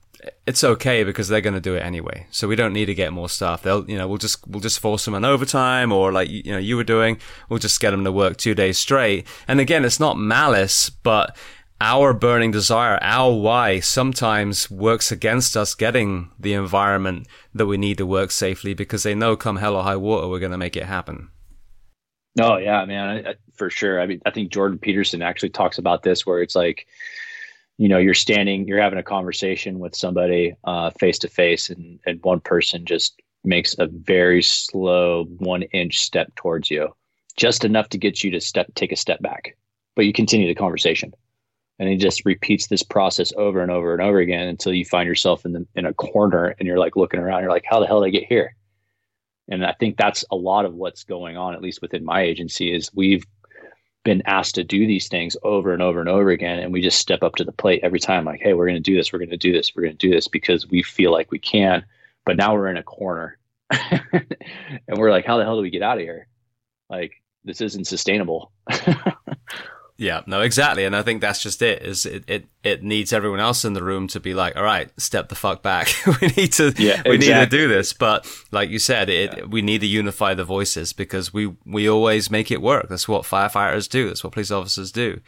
it's 0.46 0.64
okay 0.64 1.04
because 1.04 1.28
they're 1.28 1.40
going 1.40 1.54
to 1.54 1.60
do 1.60 1.74
it 1.74 1.80
anyway. 1.80 2.26
So 2.30 2.48
we 2.48 2.56
don't 2.56 2.72
need 2.72 2.86
to 2.86 2.94
get 2.94 3.12
more 3.12 3.28
staff. 3.28 3.62
They'll, 3.62 3.88
you 3.88 3.98
know, 3.98 4.08
we'll 4.08 4.18
just, 4.18 4.46
we'll 4.48 4.60
just 4.60 4.80
force 4.80 5.04
them 5.04 5.14
on 5.14 5.24
overtime 5.24 5.92
or 5.92 6.12
like, 6.12 6.30
you 6.30 6.50
know, 6.52 6.58
you 6.58 6.76
were 6.76 6.84
doing, 6.84 7.18
we'll 7.48 7.58
just 7.58 7.80
get 7.80 7.90
them 7.90 8.04
to 8.04 8.12
work 8.12 8.36
two 8.36 8.54
days 8.54 8.78
straight. 8.78 9.26
And 9.46 9.60
again, 9.60 9.84
it's 9.84 10.00
not 10.00 10.18
malice, 10.18 10.88
but 10.90 11.36
our 11.84 12.14
burning 12.14 12.50
desire, 12.50 12.98
our 13.02 13.30
why 13.30 13.78
sometimes 13.78 14.70
works 14.70 15.12
against 15.12 15.54
us 15.54 15.74
getting 15.74 16.30
the 16.38 16.54
environment 16.54 17.28
that 17.52 17.66
we 17.66 17.76
need 17.76 17.98
to 17.98 18.06
work 18.06 18.30
safely 18.30 18.72
because 18.72 19.02
they 19.02 19.14
know 19.14 19.36
come 19.36 19.56
hell 19.56 19.76
or 19.76 19.82
high 19.82 19.96
water, 19.96 20.26
we're 20.26 20.38
going 20.38 20.50
to 20.50 20.56
make 20.56 20.76
it 20.76 20.84
happen. 20.84 21.28
Oh 22.40 22.56
yeah, 22.56 22.86
man, 22.86 23.08
I, 23.08 23.30
I, 23.30 23.34
for 23.54 23.68
sure. 23.68 24.00
I 24.00 24.06
mean, 24.06 24.22
I 24.24 24.30
think 24.30 24.50
Jordan 24.50 24.78
Peterson 24.78 25.20
actually 25.20 25.50
talks 25.50 25.76
about 25.76 26.02
this 26.02 26.24
where 26.24 26.40
it's 26.40 26.56
like, 26.56 26.86
you 27.76 27.88
know 27.88 27.98
you're 27.98 28.14
standing 28.14 28.66
you're 28.66 28.80
having 28.80 28.98
a 28.98 29.02
conversation 29.02 29.78
with 29.78 29.96
somebody 29.96 30.54
face 30.98 31.18
to 31.18 31.28
face 31.28 31.70
and 31.70 31.98
and 32.06 32.22
one 32.22 32.40
person 32.40 32.84
just 32.84 33.20
makes 33.42 33.76
a 33.78 33.86
very 33.86 34.42
slow 34.42 35.24
one 35.38 35.62
inch 35.62 35.98
step 35.98 36.32
towards 36.36 36.70
you 36.70 36.94
just 37.36 37.64
enough 37.64 37.88
to 37.88 37.98
get 37.98 38.22
you 38.22 38.30
to 38.30 38.40
step 38.40 38.72
take 38.74 38.92
a 38.92 38.96
step 38.96 39.20
back 39.20 39.56
but 39.96 40.04
you 40.04 40.12
continue 40.12 40.46
the 40.46 40.54
conversation 40.54 41.12
and 41.78 41.88
he 41.88 41.96
just 41.96 42.24
repeats 42.24 42.68
this 42.68 42.82
process 42.82 43.32
over 43.36 43.60
and 43.60 43.70
over 43.70 43.92
and 43.92 44.02
over 44.02 44.18
again 44.18 44.48
until 44.48 44.72
you 44.72 44.84
find 44.84 45.08
yourself 45.08 45.44
in 45.44 45.52
the 45.52 45.66
in 45.74 45.86
a 45.86 45.94
corner 45.94 46.54
and 46.58 46.66
you're 46.66 46.78
like 46.78 46.96
looking 46.96 47.20
around 47.20 47.42
you're 47.42 47.50
like 47.50 47.64
how 47.68 47.80
the 47.80 47.86
hell 47.86 48.00
did 48.00 48.08
i 48.08 48.10
get 48.10 48.26
here? 48.28 48.54
And 49.48 49.64
i 49.64 49.72
think 49.72 49.96
that's 49.96 50.24
a 50.30 50.36
lot 50.36 50.64
of 50.64 50.74
what's 50.74 51.04
going 51.04 51.36
on 51.36 51.54
at 51.54 51.62
least 51.62 51.82
within 51.82 52.04
my 52.04 52.22
agency 52.22 52.72
is 52.72 52.90
we've 52.94 53.24
been 54.04 54.22
asked 54.26 54.54
to 54.56 54.64
do 54.64 54.86
these 54.86 55.08
things 55.08 55.36
over 55.42 55.72
and 55.72 55.82
over 55.82 56.00
and 56.00 56.08
over 56.08 56.30
again 56.30 56.58
and 56.58 56.72
we 56.72 56.82
just 56.82 56.98
step 56.98 57.22
up 57.22 57.36
to 57.36 57.44
the 57.44 57.52
plate 57.52 57.80
every 57.82 58.00
time 58.00 58.24
like 58.24 58.40
hey 58.40 58.52
we're 58.52 58.66
going 58.66 58.74
to 58.74 58.80
do 58.80 58.96
this 58.96 59.12
we're 59.12 59.18
going 59.18 59.30
to 59.30 59.36
do 59.36 59.52
this 59.52 59.72
we're 59.74 59.82
going 59.82 59.96
to 59.96 60.06
do 60.06 60.14
this 60.14 60.28
because 60.28 60.68
we 60.68 60.82
feel 60.82 61.10
like 61.10 61.30
we 61.30 61.38
can 61.38 61.84
but 62.24 62.36
now 62.36 62.54
we're 62.54 62.68
in 62.68 62.76
a 62.76 62.82
corner. 62.82 63.38
And 64.86 64.98
we're 64.98 65.10
like 65.10 65.24
how 65.24 65.38
the 65.38 65.44
hell 65.44 65.56
do 65.56 65.62
we 65.62 65.70
get 65.70 65.82
out 65.82 65.98
of 65.98 66.02
here? 66.02 66.28
Like 66.90 67.12
this 67.44 67.60
isn't 67.60 67.86
sustainable 67.86 68.52
Yeah, 69.96 70.22
no, 70.26 70.40
exactly. 70.40 70.84
And 70.84 70.96
I 70.96 71.02
think 71.02 71.20
that's 71.20 71.40
just 71.40 71.62
it, 71.62 71.82
is 71.82 72.04
it, 72.04 72.24
it, 72.26 72.46
it 72.64 72.82
needs 72.82 73.12
everyone 73.12 73.38
else 73.38 73.64
in 73.64 73.74
the 73.74 73.84
room 73.84 74.08
to 74.08 74.18
be 74.18 74.34
like, 74.34 74.56
all 74.56 74.64
right, 74.64 74.90
step 75.00 75.28
the 75.28 75.36
fuck 75.36 75.62
back. 75.62 75.88
we 76.20 76.28
need 76.36 76.52
to, 76.54 76.74
yeah, 76.76 77.02
we 77.06 77.14
exactly. 77.14 77.28
need 77.28 77.32
to 77.32 77.46
do 77.46 77.68
this. 77.68 77.92
But 77.92 78.26
like 78.50 78.70
you 78.70 78.80
said, 78.80 79.08
it, 79.08 79.38
yeah. 79.38 79.44
we 79.44 79.62
need 79.62 79.82
to 79.82 79.86
unify 79.86 80.34
the 80.34 80.44
voices 80.44 80.92
because 80.92 81.32
we, 81.32 81.54
we 81.64 81.88
always 81.88 82.28
make 82.28 82.50
it 82.50 82.60
work. 82.60 82.88
That's 82.88 83.06
what 83.06 83.22
firefighters 83.22 83.88
do. 83.88 84.08
That's 84.08 84.24
what 84.24 84.32
police 84.32 84.50
officers 84.50 84.90
do. 84.90 85.20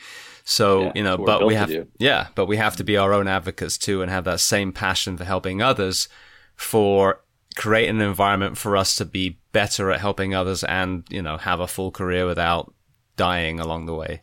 So, 0.43 0.83
yeah, 0.83 0.93
you 0.97 1.05
know, 1.05 1.17
but 1.17 1.47
we 1.47 1.55
have, 1.55 1.73
yeah, 1.99 2.29
but 2.35 2.47
we 2.47 2.57
have 2.57 2.77
to 2.77 2.85
be 2.85 2.97
our 2.97 3.13
own 3.13 3.29
advocates 3.29 3.79
too 3.79 4.03
and 4.03 4.11
have 4.11 4.25
that 4.25 4.41
same 4.41 4.73
passion 4.73 5.17
for 5.17 5.25
helping 5.25 5.63
others 5.63 6.09
for 6.57 7.21
creating 7.55 7.97
an 7.97 8.03
environment 8.03 8.59
for 8.59 8.77
us 8.77 8.97
to 8.97 9.05
be 9.05 9.39
better 9.53 9.91
at 9.93 10.01
helping 10.01 10.35
others 10.35 10.65
and, 10.65 11.05
you 11.09 11.23
know, 11.23 11.37
have 11.37 11.61
a 11.61 11.67
full 11.69 11.91
career 11.91 12.27
without 12.27 12.73
dying 13.17 13.59
along 13.59 13.87
the 13.87 13.95
way. 13.95 14.23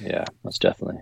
Yeah, 0.00 0.24
most 0.44 0.62
definitely. 0.62 1.00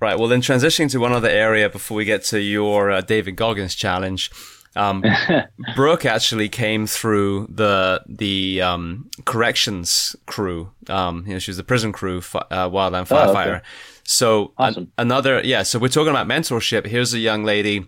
Right. 0.00 0.18
Well, 0.18 0.28
then 0.28 0.40
transitioning 0.40 0.90
to 0.92 0.98
one 0.98 1.12
other 1.12 1.28
area 1.28 1.68
before 1.68 1.96
we 1.96 2.04
get 2.04 2.22
to 2.24 2.40
your 2.40 2.90
uh, 2.90 3.00
David 3.00 3.32
Goggins 3.32 3.74
challenge. 3.74 4.30
Um, 4.76 5.02
Brooke 5.74 6.04
actually 6.04 6.48
came 6.48 6.86
through 6.86 7.48
the 7.50 8.02
the 8.06 8.62
um, 8.62 9.10
corrections 9.24 10.14
crew. 10.26 10.70
Um, 10.88 11.24
you 11.26 11.32
know, 11.32 11.38
she 11.38 11.50
was 11.50 11.56
the 11.56 11.64
prison 11.64 11.92
crew, 11.92 12.18
uh, 12.18 12.68
wildland 12.68 13.08
firefighter. 13.08 13.46
Oh, 13.46 13.54
okay. 13.56 13.60
So 14.04 14.52
awesome. 14.56 14.84
an- 14.84 14.92
another, 14.98 15.40
yeah. 15.44 15.64
So 15.64 15.78
we're 15.78 15.88
talking 15.88 16.10
about 16.10 16.28
mentorship. 16.28 16.86
Here's 16.86 17.12
a 17.12 17.18
young 17.18 17.44
lady 17.44 17.86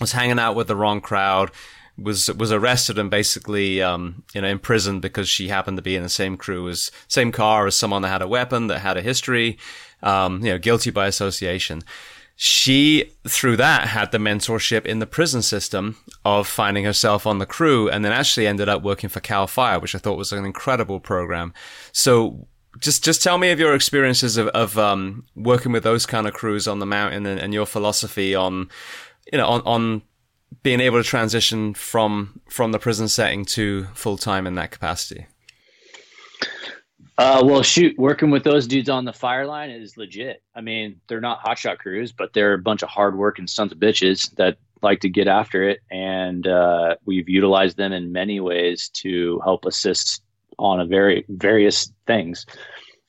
was 0.00 0.12
hanging 0.12 0.38
out 0.38 0.54
with 0.54 0.68
the 0.68 0.76
wrong 0.76 1.00
crowd 1.00 1.50
was 1.98 2.32
was 2.34 2.52
arrested 2.52 2.98
and 2.98 3.10
basically 3.10 3.80
um, 3.80 4.22
you 4.34 4.40
know 4.40 4.48
imprisoned 4.48 5.02
because 5.02 5.28
she 5.28 5.48
happened 5.48 5.76
to 5.78 5.82
be 5.82 5.96
in 5.96 6.02
the 6.02 6.08
same 6.08 6.36
crew 6.36 6.68
as 6.68 6.90
same 7.08 7.32
car 7.32 7.66
as 7.66 7.76
someone 7.76 8.02
that 8.02 8.08
had 8.08 8.22
a 8.22 8.28
weapon 8.28 8.66
that 8.66 8.80
had 8.80 8.96
a 8.96 9.02
history, 9.02 9.58
um, 10.02 10.44
you 10.44 10.50
know, 10.50 10.58
guilty 10.58 10.90
by 10.90 11.06
association. 11.06 11.82
She 12.38 13.12
through 13.26 13.56
that 13.56 13.88
had 13.88 14.12
the 14.12 14.18
mentorship 14.18 14.84
in 14.84 14.98
the 14.98 15.06
prison 15.06 15.40
system 15.40 15.96
of 16.22 16.46
finding 16.46 16.84
herself 16.84 17.26
on 17.26 17.38
the 17.38 17.46
crew, 17.46 17.88
and 17.88 18.04
then 18.04 18.12
actually 18.12 18.46
ended 18.46 18.68
up 18.68 18.82
working 18.82 19.08
for 19.08 19.20
Cal 19.20 19.46
Fire, 19.46 19.80
which 19.80 19.94
I 19.94 19.98
thought 19.98 20.18
was 20.18 20.32
an 20.32 20.44
incredible 20.44 21.00
program. 21.00 21.54
So 21.92 22.46
just 22.78 23.02
just 23.02 23.22
tell 23.22 23.38
me 23.38 23.50
of 23.50 23.58
your 23.58 23.74
experiences 23.74 24.36
of, 24.36 24.48
of 24.48 24.78
um, 24.78 25.24
working 25.34 25.72
with 25.72 25.82
those 25.82 26.04
kind 26.04 26.26
of 26.26 26.34
crews 26.34 26.68
on 26.68 26.78
the 26.78 26.86
mountain 26.86 27.24
and, 27.24 27.40
and 27.40 27.54
your 27.54 27.64
philosophy 27.64 28.34
on 28.34 28.68
you 29.32 29.38
know 29.38 29.48
on, 29.48 29.62
on 29.62 30.02
being 30.62 30.80
able 30.80 31.02
to 31.02 31.08
transition 31.08 31.74
from 31.74 32.40
from 32.48 32.72
the 32.72 32.78
prison 32.78 33.08
setting 33.08 33.44
to 33.44 33.84
full 33.94 34.16
time 34.16 34.46
in 34.46 34.54
that 34.54 34.70
capacity? 34.70 35.26
Uh, 37.18 37.42
well, 37.42 37.62
shoot, 37.62 37.96
working 37.98 38.30
with 38.30 38.44
those 38.44 38.66
dudes 38.66 38.90
on 38.90 39.06
the 39.06 39.12
fire 39.12 39.46
line 39.46 39.70
is 39.70 39.96
legit. 39.96 40.42
I 40.54 40.60
mean, 40.60 41.00
they're 41.08 41.20
not 41.20 41.42
hotshot 41.42 41.78
crews, 41.78 42.12
but 42.12 42.34
they're 42.34 42.52
a 42.52 42.58
bunch 42.58 42.82
of 42.82 42.90
hardworking 42.90 43.46
sons 43.46 43.72
of 43.72 43.78
bitches 43.78 44.34
that 44.36 44.58
like 44.82 45.00
to 45.00 45.08
get 45.08 45.26
after 45.26 45.62
it. 45.62 45.80
And 45.90 46.46
uh, 46.46 46.96
we've 47.06 47.28
utilized 47.28 47.78
them 47.78 47.92
in 47.92 48.12
many 48.12 48.40
ways 48.40 48.90
to 48.96 49.40
help 49.44 49.64
assist 49.64 50.22
on 50.58 50.80
a 50.80 50.86
very 50.86 51.24
various 51.28 51.90
things. 52.06 52.44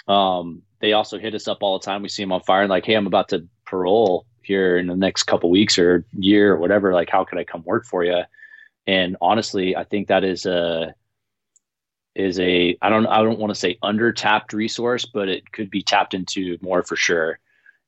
Um, 0.08 0.62
they 0.80 0.94
also 0.94 1.18
hit 1.18 1.36
us 1.36 1.48
up 1.48 1.58
all 1.62 1.78
the 1.78 1.86
time. 1.86 2.02
We 2.02 2.10
see 2.10 2.24
them 2.24 2.32
on 2.32 2.44
fire 2.44 2.62
and 2.62 2.70
like, 2.70 2.86
hey, 2.86 2.94
I'm 2.94 3.08
about 3.08 3.30
to 3.30 3.48
parole 3.66 4.27
here 4.48 4.78
in 4.78 4.88
the 4.88 4.96
next 4.96 5.24
couple 5.24 5.50
weeks 5.50 5.78
or 5.78 6.06
year 6.18 6.54
or 6.54 6.58
whatever. 6.58 6.94
Like, 6.94 7.10
how 7.10 7.24
can 7.24 7.38
I 7.38 7.44
come 7.44 7.64
work 7.64 7.86
for 7.86 8.04
you? 8.04 8.24
And 8.88 9.18
honestly, 9.22 9.76
I 9.76 9.84
think 9.84 10.08
that 10.08 10.24
is 10.24 10.46
a 10.46 10.96
is 12.16 12.40
a 12.40 12.76
I 12.82 12.90
don't 12.90 13.06
I 13.06 13.22
don't 13.22 13.40
want 13.40 13.52
to 13.52 13.60
say 13.60 13.78
under 13.84 14.12
tapped 14.12 14.54
resource, 14.54 15.06
but 15.06 15.28
it 15.28 15.52
could 15.52 15.70
be 15.70 15.84
tapped 15.84 16.14
into 16.14 16.58
more 16.62 16.82
for 16.82 16.96
sure. 16.96 17.40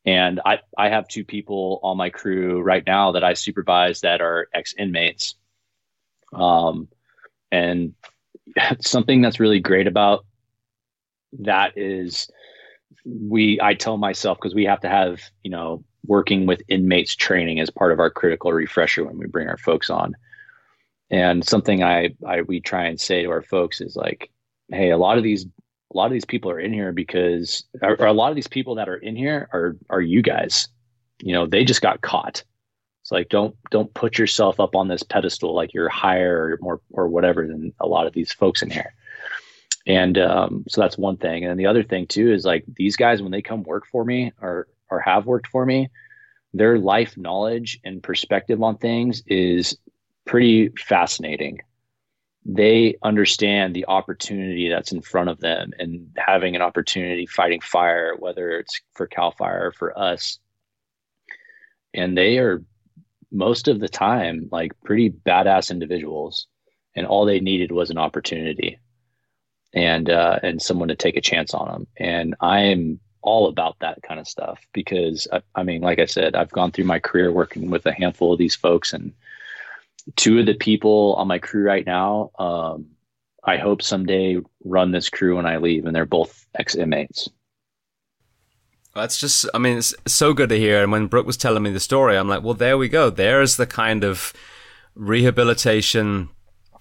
And 0.05 0.39
I 0.45 0.59
I 0.77 0.89
have 0.89 1.07
two 1.07 1.23
people 1.23 1.79
on 1.83 1.97
my 1.97 2.09
crew 2.09 2.61
right 2.61 2.83
now 2.85 3.13
that 3.13 3.23
I 3.23 3.33
supervise 3.33 4.01
that 4.01 4.21
are 4.21 4.49
ex 4.53 4.75
inmates. 4.77 5.35
Um, 6.33 6.89
and 7.51 7.95
something 8.81 9.21
that's 9.21 9.39
really 9.39 9.59
great 9.59 9.87
about 9.87 10.25
that 11.39 11.77
is 11.77 12.29
we 13.05 13.59
I 13.61 13.73
tell 13.73 13.97
myself 13.97 14.37
because 14.37 14.55
we 14.55 14.65
have 14.65 14.81
to 14.81 14.89
have 14.89 15.21
you 15.43 15.51
know 15.51 15.83
working 16.05 16.45
with 16.45 16.61
inmates 16.67 17.15
training 17.15 17.59
as 17.59 17.69
part 17.69 17.91
of 17.91 17.99
our 17.99 18.09
critical 18.09 18.51
refresher 18.53 19.03
when 19.03 19.17
we 19.17 19.27
bring 19.27 19.47
our 19.47 19.57
folks 19.57 19.89
on 19.89 20.15
and 21.11 21.45
something 21.45 21.83
I, 21.83 22.11
I 22.25 22.41
we 22.41 22.59
try 22.59 22.85
and 22.85 22.99
say 22.99 23.23
to 23.23 23.29
our 23.29 23.41
folks 23.41 23.81
is 23.81 23.95
like, 23.95 24.29
hey, 24.69 24.91
a 24.91 24.97
lot 24.97 25.17
of 25.17 25.23
these 25.23 25.45
a 25.91 25.97
lot 25.97 26.05
of 26.05 26.11
these 26.11 26.25
people 26.25 26.51
are 26.51 26.59
in 26.59 26.71
here 26.71 26.91
because 26.91 27.63
or, 27.81 27.99
or 27.99 28.05
a 28.05 28.13
lot 28.13 28.29
of 28.29 28.35
these 28.35 28.47
people 28.47 28.75
that 28.75 28.89
are 28.89 28.97
in 28.97 29.15
here 29.15 29.49
are 29.51 29.75
are 29.89 30.01
you 30.01 30.21
guys. 30.21 30.67
You 31.21 31.33
know, 31.33 31.47
they 31.47 31.63
just 31.63 31.81
got 31.81 32.01
caught. 32.01 32.43
It's 33.01 33.11
like 33.11 33.29
don't 33.29 33.55
don't 33.71 33.93
put 33.93 34.17
yourself 34.17 34.59
up 34.59 34.75
on 34.75 34.87
this 34.87 35.03
pedestal 35.03 35.55
like 35.55 35.73
you're 35.73 35.89
higher 35.89 36.51
or 36.53 36.57
more 36.61 36.81
or 36.91 37.07
whatever 37.07 37.47
than 37.47 37.73
a 37.79 37.87
lot 37.87 38.07
of 38.07 38.13
these 38.13 38.31
folks 38.31 38.61
in 38.61 38.69
here. 38.69 38.93
And 39.87 40.19
um, 40.19 40.65
so 40.67 40.81
that's 40.81 40.97
one 40.97 41.17
thing. 41.17 41.45
And 41.45 41.59
the 41.59 41.65
other 41.65 41.83
thing 41.83 42.05
too 42.05 42.31
is 42.31 42.45
like 42.45 42.63
these 42.67 42.95
guys 42.95 43.21
when 43.21 43.31
they 43.31 43.41
come 43.41 43.63
work 43.63 43.87
for 43.87 44.05
me 44.05 44.31
or 44.39 44.67
or 44.89 44.99
have 44.99 45.25
worked 45.25 45.47
for 45.47 45.65
me, 45.65 45.89
their 46.53 46.79
life 46.79 47.17
knowledge 47.17 47.79
and 47.83 48.01
perspective 48.01 48.61
on 48.63 48.77
things 48.77 49.23
is 49.27 49.77
pretty 50.25 50.69
fascinating. 50.69 51.59
They 52.45 52.95
understand 53.03 53.75
the 53.75 53.85
opportunity 53.87 54.69
that's 54.69 54.91
in 54.91 55.01
front 55.01 55.29
of 55.29 55.39
them 55.39 55.71
and 55.77 56.09
having 56.17 56.55
an 56.55 56.61
opportunity 56.61 57.25
fighting 57.25 57.61
fire, 57.61 58.15
whether 58.17 58.51
it's 58.51 58.81
for 58.93 59.07
CAL 59.07 59.31
FIRE 59.31 59.67
or 59.67 59.71
for 59.71 59.97
us. 59.97 60.39
And 61.93 62.17
they 62.17 62.39
are 62.39 62.63
most 63.31 63.67
of 63.67 63.79
the 63.79 63.89
time 63.89 64.49
like 64.51 64.71
pretty 64.83 65.09
badass 65.11 65.69
individuals. 65.69 66.47
And 66.95 67.05
all 67.05 67.25
they 67.25 67.39
needed 67.39 67.71
was 67.71 67.91
an 67.91 67.97
opportunity 67.97 68.79
and 69.73 70.09
uh, 70.09 70.39
and 70.41 70.61
someone 70.61 70.87
to 70.87 70.95
take 70.95 71.17
a 71.17 71.21
chance 71.21 71.53
on 71.53 71.67
them. 71.67 71.87
And 71.97 72.35
I'm 72.41 72.99
all 73.21 73.47
about 73.47 73.77
that 73.79 74.01
kind 74.01 74.19
of 74.19 74.27
stuff 74.27 74.65
because 74.73 75.27
I, 75.31 75.41
I, 75.55 75.63
mean, 75.63 75.81
like 75.81 75.99
I 75.99 76.05
said, 76.05 76.35
I've 76.35 76.51
gone 76.51 76.71
through 76.71 76.85
my 76.85 76.99
career 76.99 77.31
working 77.31 77.69
with 77.69 77.85
a 77.85 77.93
handful 77.93 78.33
of 78.33 78.39
these 78.39 78.55
folks, 78.55 78.93
and 78.93 79.13
two 80.15 80.39
of 80.39 80.45
the 80.45 80.53
people 80.53 81.15
on 81.15 81.27
my 81.27 81.39
crew 81.39 81.63
right 81.63 81.85
now, 81.85 82.31
um, 82.39 82.87
I 83.43 83.57
hope 83.57 83.81
someday 83.81 84.37
run 84.63 84.91
this 84.91 85.09
crew 85.09 85.35
when 85.35 85.45
I 85.45 85.57
leave, 85.57 85.85
and 85.85 85.95
they're 85.95 86.05
both 86.05 86.45
ex 86.55 86.75
inmates. 86.75 87.29
That's 88.95 89.17
just, 89.17 89.45
I 89.53 89.59
mean, 89.59 89.77
it's 89.77 89.93
so 90.07 90.33
good 90.33 90.49
to 90.49 90.57
hear. 90.57 90.81
And 90.81 90.91
when 90.91 91.07
Brooke 91.07 91.27
was 91.27 91.37
telling 91.37 91.63
me 91.63 91.71
the 91.71 91.79
story, 91.79 92.17
I'm 92.17 92.27
like, 92.27 92.43
well, 92.43 92.55
there 92.55 92.77
we 92.77 92.89
go. 92.89 93.09
There's 93.09 93.55
the 93.55 93.67
kind 93.67 94.03
of 94.03 94.33
rehabilitation, 94.95 96.29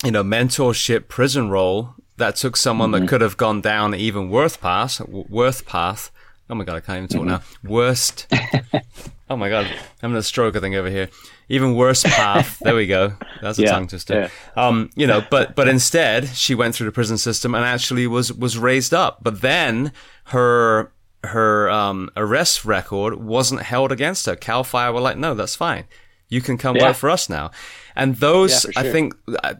you 0.02 0.10
know, 0.10 0.24
mentorship 0.24 1.08
prison 1.08 1.50
role 1.50 1.94
that 2.16 2.36
took 2.36 2.56
someone 2.56 2.90
mm-hmm. 2.90 3.04
that 3.04 3.08
could 3.08 3.20
have 3.20 3.36
gone 3.36 3.60
down 3.60 3.94
even 3.94 4.30
worse 4.30 4.56
path, 4.56 5.00
worse 5.08 5.62
path. 5.62 6.10
Oh 6.50 6.54
my 6.54 6.64
God, 6.64 6.76
I 6.76 6.80
can't 6.80 6.96
even 6.98 7.08
talk 7.08 7.26
mm-hmm. 7.26 7.66
now. 7.66 7.70
Worst. 7.70 8.26
oh 9.30 9.36
my 9.36 9.48
God, 9.48 9.66
I'm 9.66 9.76
having 10.00 10.16
a 10.16 10.22
stroke, 10.22 10.56
I 10.56 10.60
think, 10.60 10.74
over 10.74 10.90
here 10.90 11.08
even 11.48 11.74
worse 11.74 12.02
path. 12.04 12.58
there 12.60 12.74
we 12.74 12.86
go. 12.86 13.14
That's 13.40 13.58
a 13.58 13.62
yeah, 13.62 13.70
tongue 13.70 13.88
twister. 13.88 14.30
Yeah. 14.56 14.66
Um, 14.66 14.90
you 14.94 15.06
know, 15.06 15.24
but 15.30 15.54
but 15.54 15.68
instead 15.68 16.28
she 16.28 16.54
went 16.54 16.74
through 16.74 16.86
the 16.86 16.92
prison 16.92 17.18
system 17.18 17.54
and 17.54 17.64
actually 17.64 18.06
was 18.06 18.32
was 18.32 18.58
raised 18.58 18.92
up. 18.92 19.18
But 19.22 19.40
then 19.40 19.92
her 20.24 20.92
her 21.24 21.70
um, 21.70 22.10
arrest 22.16 22.64
record 22.64 23.14
wasn't 23.14 23.62
held 23.62 23.92
against 23.92 24.26
her. 24.26 24.36
Cal 24.36 24.62
Fire 24.62 24.92
were 24.92 25.00
like, 25.00 25.16
no, 25.16 25.34
that's 25.34 25.56
fine. 25.56 25.84
You 26.28 26.40
can 26.40 26.58
come 26.58 26.76
yeah. 26.76 26.88
work 26.88 26.96
for 26.96 27.08
us 27.08 27.28
now. 27.28 27.50
And 27.96 28.16
those, 28.16 28.52
yeah, 28.64 28.70
sure. 28.70 28.72
I 28.76 28.92
think 28.92 29.14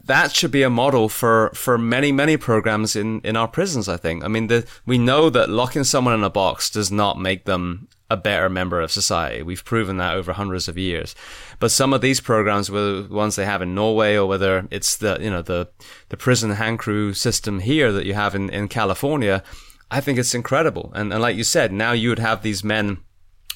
that 0.05 0.33
should 0.33 0.51
be 0.51 0.63
a 0.63 0.71
model 0.71 1.09
for, 1.09 1.51
for 1.55 1.79
many, 1.79 2.13
many 2.13 2.37
programs 2.37 2.95
in, 2.95 3.21
in 3.23 3.37
our 3.37 3.49
prisons, 3.49 3.89
I 3.89 3.97
think. 3.97 4.23
I 4.23 4.29
mean, 4.29 4.49
the, 4.49 4.67
we 4.85 4.99
know 4.99 5.31
that 5.31 5.49
locking 5.49 5.85
someone 5.85 6.15
in 6.15 6.23
a 6.23 6.31
box 6.31 6.71
does 6.71 6.93
not 6.93 7.19
make 7.19 7.47
them 7.47 7.89
a 8.11 8.17
better 8.17 8.49
member 8.49 8.81
of 8.81 8.93
society. 8.93 9.43
We've 9.43 9.65
proven 9.65 9.97
that 9.99 10.15
over 10.15 10.33
hundreds 10.33 10.69
of 10.69 10.79
years. 10.79 11.15
But 11.59 11.71
some 11.71 11.93
of 11.93 12.01
these 12.01 12.21
programs, 12.21 12.71
whether 12.71 13.03
the 13.03 13.15
ones 13.15 13.37
they 13.37 13.45
have 13.45 13.61
in 13.61 13.75
Norway 13.75 14.15
or 14.17 14.27
whether 14.27 14.67
it's 14.71 14.97
the, 14.97 15.19
you 15.21 15.31
know, 15.31 15.43
the, 15.43 15.69
the 16.11 16.17
prison 16.17 16.51
hand 16.51 16.79
crew 16.79 17.13
system 17.13 17.61
here 17.61 17.93
that 17.93 18.07
you 18.07 18.15
have 18.15 18.35
in, 18.35 18.51
in 18.51 18.69
California, 18.69 19.43
I 19.91 20.01
think 20.01 20.19
it's 20.19 20.35
incredible. 20.35 20.93
And, 20.95 21.13
and 21.13 21.21
like 21.21 21.37
you 21.37 21.45
said, 21.45 21.73
now 21.73 21.93
you 21.93 22.11
would 22.11 22.19
have 22.19 22.43
these 22.43 22.63
men, 22.63 22.99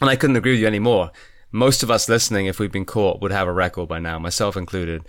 and 0.01 0.11
I 0.11 0.17
couldn't 0.17 0.37
agree 0.37 0.53
with 0.53 0.61
you 0.61 0.67
anymore. 0.67 1.13
Most 1.53 1.83
of 1.83 1.91
us 1.91 2.09
listening, 2.09 2.47
if 2.47 2.59
we've 2.59 2.73
been 2.73 2.87
caught, 2.87 3.21
would 3.21 3.31
have 3.31 3.47
a 3.47 3.53
record 3.53 3.89
by 3.89 3.99
now, 3.99 4.19
myself 4.19 4.57
included. 4.57 5.07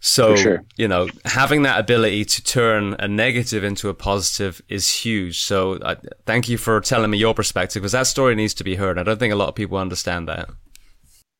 So, 0.00 0.34
sure. 0.34 0.64
you 0.76 0.88
know, 0.88 1.08
having 1.24 1.62
that 1.62 1.78
ability 1.78 2.24
to 2.24 2.42
turn 2.42 2.96
a 2.98 3.06
negative 3.06 3.62
into 3.62 3.88
a 3.88 3.94
positive 3.94 4.60
is 4.68 4.90
huge. 4.90 5.42
So, 5.42 5.74
uh, 5.74 5.94
thank 6.26 6.48
you 6.48 6.58
for 6.58 6.80
telling 6.80 7.10
me 7.10 7.18
your 7.18 7.34
perspective 7.34 7.82
because 7.82 7.92
that 7.92 8.08
story 8.08 8.34
needs 8.34 8.54
to 8.54 8.64
be 8.64 8.74
heard. 8.74 8.98
I 8.98 9.04
don't 9.04 9.18
think 9.18 9.32
a 9.32 9.36
lot 9.36 9.48
of 9.48 9.54
people 9.54 9.78
understand 9.78 10.26
that. 10.28 10.48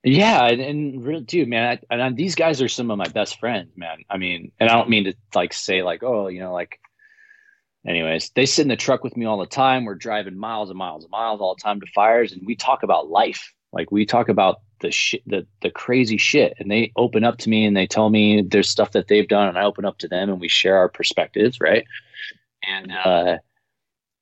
Yeah, 0.05 0.47
and, 0.47 0.61
and 0.61 1.05
really, 1.05 1.23
dude, 1.23 1.49
man, 1.49 1.79
I, 1.91 1.95
and 1.97 2.17
these 2.17 2.35
guys 2.35 2.63
are 2.63 2.69
some 2.69 2.91
of 2.91 2.99
my 2.99 3.09
best 3.09 3.41
friends, 3.41 3.77
man. 3.77 3.99
I 4.11 4.17
mean, 4.17 4.53
and 4.61 4.69
I 4.69 4.75
don't 4.75 4.89
mean 4.89 5.05
to 5.05 5.15
like 5.35 5.53
say 5.53 5.83
like, 5.83 6.03
oh, 6.03 6.29
you 6.29 6.41
know, 6.41 6.53
like. 6.53 6.79
Anyways, 7.85 8.31
they 8.37 8.47
sit 8.47 8.63
in 8.63 8.69
the 8.69 8.77
truck 8.77 9.03
with 9.03 9.17
me 9.17 9.27
all 9.27 9.41
the 9.41 9.47
time. 9.47 9.85
We're 9.85 9.97
driving 9.97 10.39
miles 10.39 10.71
and 10.71 10.79
miles 10.79 11.03
and 11.03 11.11
miles 11.11 11.41
all 11.41 11.57
the 11.57 11.63
time 11.63 11.81
to 11.81 11.87
fires, 11.93 12.31
and 12.31 12.47
we 12.47 12.55
talk 12.55 12.85
about 12.85 13.11
life. 13.11 13.53
Like 13.73 13.91
we 13.91 14.05
talk 14.05 14.29
about 14.29 14.61
the 14.81 14.91
shit, 14.91 15.23
the 15.27 15.47
the 15.63 15.71
crazy 15.71 16.19
shit, 16.19 16.55
and 16.59 16.71
they 16.71 16.93
open 16.97 17.25
up 17.25 17.39
to 17.39 17.49
me 17.49 17.65
and 17.65 17.77
they 17.77 17.87
tell 17.87 18.11
me 18.11 18.43
there's 18.43 18.69
stuff 18.69 18.93
that 18.93 19.09
they've 19.09 19.29
done, 19.29 19.49
and 19.49 19.59
I 19.59 19.65
open 19.65 19.85
up 19.85 19.99
to 19.99 20.09
them, 20.09 20.29
and 20.29 20.41
we 20.41 20.49
share 20.49 20.77
our 20.77 20.89
perspectives, 20.89 21.61
right? 21.61 21.85
And 22.67 22.93
uh, 22.93 23.39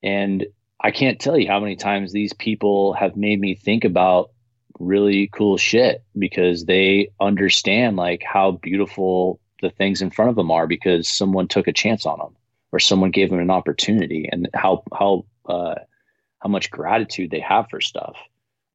and 0.01 0.45
I 0.79 0.91
can't 0.91 1.19
tell 1.19 1.37
you 1.37 1.47
how 1.47 1.59
many 1.59 1.75
times 1.75 2.11
these 2.11 2.33
people 2.33 2.93
have 2.93 3.15
made 3.15 3.39
me 3.39 3.55
think 3.55 3.83
about 3.83 4.31
really 4.79 5.29
cool 5.31 5.57
shit 5.57 6.03
because 6.17 6.65
they 6.65 7.11
understand 7.19 7.97
like 7.97 8.23
how 8.23 8.51
beautiful 8.51 9.39
the 9.61 9.69
things 9.69 10.01
in 10.01 10.09
front 10.09 10.29
of 10.29 10.35
them 10.35 10.49
are 10.49 10.65
because 10.65 11.07
someone 11.07 11.47
took 11.47 11.67
a 11.67 11.73
chance 11.73 12.05
on 12.05 12.17
them 12.17 12.35
or 12.71 12.79
someone 12.79 13.11
gave 13.11 13.29
them 13.29 13.39
an 13.39 13.51
opportunity 13.51 14.27
and 14.31 14.49
how 14.55 14.83
how 14.97 15.25
uh, 15.45 15.75
how 16.39 16.49
much 16.49 16.71
gratitude 16.71 17.29
they 17.29 17.39
have 17.39 17.69
for 17.69 17.79
stuff 17.79 18.17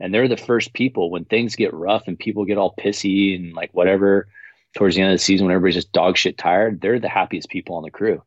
and 0.01 0.13
they're 0.13 0.29
the 0.29 0.37
first 0.37 0.73
people 0.73 1.11
when 1.11 1.25
things 1.25 1.57
get 1.57 1.75
rough 1.75 2.05
and 2.07 2.19
people 2.19 2.45
get 2.45 2.59
all 2.59 2.75
pissy 2.75 3.35
and 3.35 3.55
like 3.55 3.71
whatever 3.73 4.29
towards 4.77 4.95
the 4.95 5.03
end 5.03 5.11
of 5.11 5.15
the 5.15 5.23
season 5.23 5.47
when 5.47 5.55
everybody's 5.55 5.77
just 5.77 5.93
dog 5.93 6.17
shit 6.17 6.37
tired 6.37 6.81
they're 6.81 7.01
the 7.01 7.09
happiest 7.09 7.49
people 7.49 7.77
on 7.77 7.83
the 7.83 7.91
crew. 7.91 8.23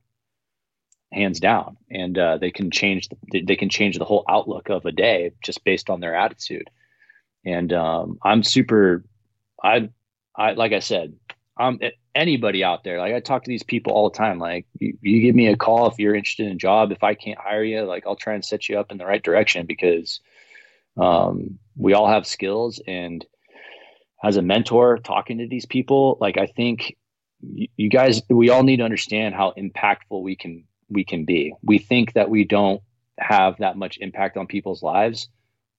Hands 1.12 1.40
down. 1.40 1.78
And 1.90 2.18
uh, 2.18 2.38
they 2.38 2.52
can 2.52 2.70
change 2.70 3.10
the, 3.10 3.41
they 3.41 3.56
can 3.56 3.70
change 3.70 3.98
the 3.98 4.06
whole 4.06 4.26
outlook 4.30 4.70
of 4.70 4.86
a 4.86 4.91
day 4.91 5.32
just 5.44 5.64
based 5.64 5.90
on 5.90 6.00
their 6.00 6.16
attitude. 6.16 6.70
And 7.46 7.72
um, 7.74 8.20
i'm 8.22 8.44
super 8.44 9.06
i 9.64 9.90
i 10.36 10.52
like 10.52 10.74
i 10.74 10.80
said 10.80 11.14
i'm 11.58 11.80
anybody 12.16 12.64
out 12.64 12.84
there 12.84 13.00
like 13.00 13.14
i 13.14 13.20
talk 13.20 13.44
to 13.44 13.50
these 13.50 13.64
people 13.64 13.94
all 13.94 14.10
the 14.10 14.18
time 14.18 14.40
like 14.40 14.66
you, 14.80 14.98
you 15.02 15.22
give 15.22 15.36
me 15.36 15.48
a 15.48 15.56
call 15.58 15.88
if 15.88 16.00
you're 16.00 16.16
interested 16.16 16.48
in 16.48 16.54
a 16.54 16.56
job. 16.56 16.91
If 16.91 17.04
i 17.04 17.14
can't 17.14 17.40
hire 17.40 17.64
you 17.64 17.84
like 17.84 18.06
i'll 18.06 18.16
try 18.16 18.34
and 18.34 18.44
set 18.44 18.68
you 18.68 18.80
up 18.80 18.91
in 18.91 18.98
the 18.98 19.06
right 19.06 19.24
direction 19.24 19.66
because 19.66 20.20
um, 20.98 21.60
we 21.76 21.94
all 21.94 22.07
have 22.07 22.28
skills 22.28 22.82
and 22.88 23.26
as 24.24 24.38
a 24.38 24.41
mentor 24.41 24.98
talking 24.98 25.38
to 25.38 25.48
these 25.48 25.66
people 25.66 26.18
like 26.20 26.38
i 26.38 26.45
think 26.45 26.98
you, 27.41 27.68
you 27.78 27.90
guys 27.90 28.22
we 28.30 28.49
all 28.49 28.64
need 28.64 28.78
to 28.78 28.84
understand 28.84 29.36
how 29.36 29.53
impactful 29.57 30.22
we 30.22 30.36
can 30.36 30.64
we 30.91 31.06
can 31.06 31.24
be. 31.24 31.53
We 31.61 31.78
think 31.78 32.14
that 32.14 32.30
we 32.32 32.44
don't 32.45 32.82
have 33.20 33.57
that 33.60 33.78
much 33.78 33.99
impact 33.99 34.38
on 34.38 34.48
people's 34.48 34.82
lives 34.82 35.28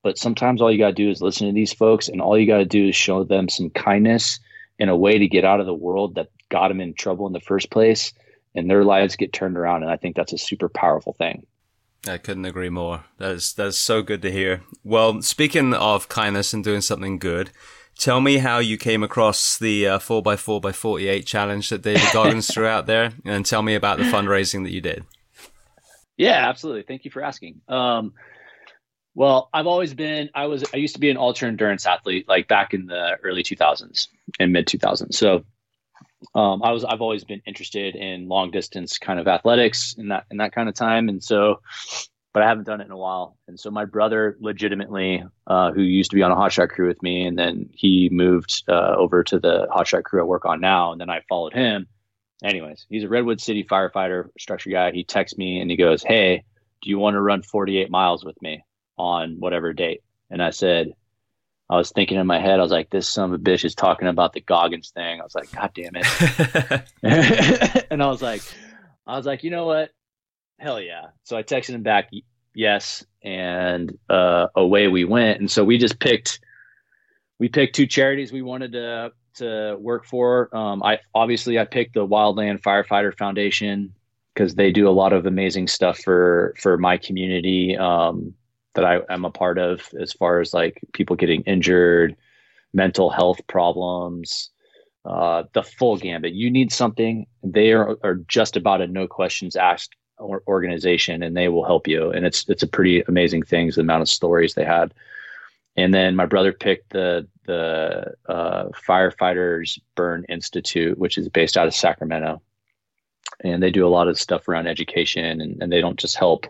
but 0.03 0.19
sometimes 0.19 0.61
all 0.61 0.71
you 0.71 0.79
got 0.79 0.89
to 0.89 0.93
do 0.93 1.11
is 1.11 1.23
listen 1.23 1.47
to 1.47 1.53
these 1.53 1.73
folks 1.73 2.09
and 2.09 2.21
all 2.21 2.39
you 2.39 2.47
got 2.47 2.59
to 2.59 2.65
do 2.65 2.89
is 2.89 2.97
show 2.97 3.25
them 3.25 3.49
some 3.49 3.71
kindness 3.71 4.39
in 4.79 4.89
a 4.89 4.97
way 4.97 5.19
to 5.19 5.29
get 5.29 5.45
out 5.45 5.61
of 5.61 5.67
the 5.67 5.75
world 5.75 6.15
that 6.15 6.29
got 6.51 6.69
them 6.69 6.81
in 6.81 6.95
trouble 6.95 7.27
in 7.27 7.33
the 7.33 7.41
first 7.41 7.71
place 7.71 8.13
and 8.55 8.69
their 8.69 8.85
lives 8.85 9.17
get 9.17 9.33
turned 9.33 9.57
around 9.57 9.83
and 9.83 9.91
i 9.91 9.97
think 9.97 10.17
that's 10.17 10.33
a 10.33 10.39
super 10.39 10.69
powerful 10.69 11.15
thing 11.15 11.47
I 12.09 12.19
couldn't 12.19 12.47
agree 12.47 12.71
more. 12.71 13.05
That's 13.19 13.53
that's 13.53 13.77
so 13.77 14.03
good 14.03 14.23
to 14.23 14.31
hear. 14.31 14.63
Well, 14.85 15.23
speaking 15.23 15.75
of 15.75 16.09
kindness 16.09 16.53
and 16.53 16.65
doing 16.65 16.81
something 16.81 17.19
good, 17.19 17.51
tell 17.99 18.21
me 18.21 18.39
how 18.39 18.59
you 18.59 18.79
came 18.79 19.03
across 19.03 19.59
the 19.59 19.87
uh, 19.87 19.99
4x4 19.99 20.63
by 20.63 20.73
48 20.73 21.27
challenge 21.27 21.69
that 21.69 21.83
David 21.83 22.09
Goggins 22.13 22.53
threw 22.53 22.67
out 22.67 22.87
there, 22.87 23.13
and 23.25 23.45
tell 23.45 23.63
me 23.63 23.75
about 23.75 23.99
the 23.99 24.05
fundraising 24.05 24.65
that 24.65 24.73
you 24.73 24.81
did. 24.81 25.05
Yeah, 26.17 26.49
absolutely. 26.49 26.83
Thank 26.83 27.05
you 27.05 27.11
for 27.11 27.23
asking. 27.23 27.61
Um, 27.69 28.13
well, 29.15 29.49
I've 29.53 29.67
always 29.67 29.95
been, 29.95 30.31
I 30.35 30.47
was, 30.47 30.65
I 30.73 30.77
used 30.77 30.95
to 30.95 31.01
be 31.01 31.11
an 31.11 31.17
ultra 31.17 31.49
endurance 31.49 31.87
athlete, 31.87 32.29
like 32.29 32.47
back 32.47 32.75
in 32.75 32.87
the 32.87 33.17
early 33.23 33.43
2000s 33.43 34.09
and 34.39 34.53
mid 34.53 34.67
2000s. 34.67 35.15
So, 35.15 35.45
um, 36.35 36.63
I 36.63 36.73
was, 36.73 36.85
I've 36.85 37.01
always 37.01 37.25
been 37.25 37.43
interested 37.47 37.97
in 37.97 38.29
long 38.29 38.51
distance 38.51 38.99
kind 38.99 39.19
of 39.19 39.29
athletics 39.29 39.95
in 39.99 40.09
that, 40.09 40.27
in 40.31 40.39
that 40.39 40.53
kind 40.53 40.69
of 40.69 40.75
time. 40.75 41.09
And 41.09 41.23
so, 41.23 41.61
but 42.33 42.43
I 42.43 42.49
haven't 42.49 42.65
done 42.65 42.81
it 42.81 42.85
in 42.85 42.91
a 42.91 42.97
while. 42.97 43.37
And 43.49 43.59
so 43.59 43.71
my 43.71 43.85
brother 43.85 44.37
legitimately, 44.41 45.25
uh, 45.47 45.73
who 45.73 45.83
used 45.83 46.11
to 46.11 46.17
be 46.17 46.23
on 46.23 46.31
a 46.31 46.37
hot 46.37 46.53
shot 46.53 46.69
crew 46.69 46.87
with 46.87 47.03
me, 47.03 47.27
and 47.27 47.39
then 47.39 47.71
he 47.73 48.09
moved, 48.13 48.63
uh, 48.69 48.95
over 48.97 49.25
to 49.25 49.39
the 49.39 49.67
hot 49.71 49.89
shot 49.89 50.05
crew 50.05 50.21
I 50.21 50.25
work 50.25 50.45
on 50.45 50.61
now. 50.61 50.93
And 50.93 51.01
then 51.01 51.11
I 51.11 51.23
followed 51.29 51.55
him. 51.55 51.87
Anyways, 52.45 52.87
he's 52.89 53.05
a 53.05 53.09
Redwood 53.09 53.41
City 53.41 53.65
firefighter 53.65 54.29
structure 54.39 54.71
guy. 54.71 54.93
He 54.93 55.05
texts 55.05 55.37
me 55.37 55.61
and 55.61 55.71
he 55.71 55.77
goes, 55.77 56.03
Hey, 56.03 56.45
do 56.81 56.89
you 56.89 56.99
want 56.99 57.15
to 57.15 57.21
run 57.21 57.43
48 57.43 57.91
miles 57.91 58.25
with 58.25 58.41
me? 58.41 58.65
on 59.01 59.37
whatever 59.41 59.73
date. 59.73 60.03
And 60.31 60.43
I 60.43 60.51
said, 60.51 60.93
I 61.71 61.77
was 61.77 61.93
thinking 61.93 62.19
in 62.19 62.27
my 62.27 62.41
head, 62.41 62.59
I 62.59 62.63
was 62.63 62.73
like, 62.73 62.91
this 62.91 63.09
son 63.09 63.33
of 63.33 63.41
a 63.41 63.43
bitch 63.43 63.65
is 63.65 63.77
talking 63.77 64.09
about 64.09 64.33
the 64.33 64.41
Goggins 64.41 64.91
thing. 64.91 65.21
I 65.21 65.23
was 65.23 65.37
like, 65.37 65.53
God 65.53 65.71
damn 65.73 65.93
it. 65.95 66.85
and 67.93 68.03
I 68.03 68.09
was 68.09 68.21
like, 68.21 68.43
I 69.07 69.17
was 69.17 69.25
like, 69.25 69.45
you 69.45 69.51
know 69.51 69.67
what? 69.67 69.91
Hell 70.59 70.81
yeah. 70.81 71.11
So 71.23 71.37
I 71.37 71.45
texted 71.45 71.71
him 71.71 71.85
back, 71.85 72.11
yes. 72.57 73.07
And 73.23 73.97
uh, 74.09 74.49
away 74.57 74.89
we 74.89 75.05
went. 75.05 75.39
And 75.39 75.49
so 75.49 75.63
we 75.63 75.79
just 75.79 76.01
picked, 76.01 76.41
we 77.39 77.49
picked 77.49 77.77
two 77.77 77.87
charities 77.87 78.33
we 78.33 78.43
wanted 78.43 78.73
to, 78.73 79.13
to 79.35 79.77
work 79.79 80.07
for. 80.07 80.55
Um, 80.55 80.83
I 80.83 80.99
obviously 81.15 81.57
I 81.61 81.67
picked 81.67 81.95
the 81.95 82.05
Wildland 82.05 82.63
Firefighter 82.63 83.17
Foundation 83.17 83.95
because 84.35 84.57
they 84.57 84.73
do 84.73 84.89
a 84.89 84.91
lot 84.91 85.13
of 85.13 85.25
amazing 85.25 85.69
stuff 85.69 86.01
for, 86.01 86.53
for 86.59 86.77
my 86.79 86.97
community. 86.97 87.77
Um, 87.77 88.35
that 88.75 88.85
I 88.85 89.01
am 89.09 89.25
a 89.25 89.31
part 89.31 89.59
of 89.59 89.89
as 89.99 90.13
far 90.13 90.41
as 90.41 90.55
like 90.55 90.81
people 90.93 91.17
getting 91.17 91.43
injured, 91.43 92.17
mental 92.73 93.11
health 93.11 93.41
problems, 93.47 94.51
uh, 95.05 95.45
the 95.55 95.63
full 95.63 95.97
gambit. 95.97 96.35
You 96.35 96.51
need 96.51 96.73
something, 96.73 97.27
they 97.43 97.73
are, 97.73 97.97
are 98.03 98.17
just 98.29 98.57
about 98.57 98.81
a 98.81 98.87
no 98.87 99.07
questions 99.07 99.57
asked 99.57 99.97
organization 100.21 101.23
and 101.23 101.37
they 101.37 101.49
will 101.49 101.65
help 101.65 101.89
you. 101.89 102.11
And 102.11 102.27
it's 102.27 102.49
it's 102.49 102.63
a 102.63 102.69
pretty 102.69 103.01
amazing 103.09 103.43
thing, 103.43 103.71
the 103.71 103.81
amount 103.81 104.03
of 104.03 104.09
stories 104.09 104.55
they 104.55 104.65
had. 104.65 104.93
And 105.77 105.95
then 105.95 106.17
my 106.17 106.27
brother 106.27 106.53
picked 106.53 106.91
the 106.91 107.27
the 107.47 108.15
uh, 108.29 108.65
Firefighters 108.87 109.79
Burn 109.95 110.25
Institute, 110.29 110.99
which 110.99 111.19
is 111.19 111.29
based 111.29 111.57
out 111.57 111.67
of 111.67 111.75
Sacramento. 111.75 112.43
And 113.43 113.63
they 113.63 113.71
do 113.71 113.87
a 113.87 113.89
lot 113.89 114.09
of 114.09 114.21
stuff 114.21 114.49
around 114.49 114.67
education 114.67 115.41
and, 115.41 115.63
and 115.63 115.73
they 115.73 115.81
don't 115.81 115.99
just 115.99 116.17
help 116.17 116.47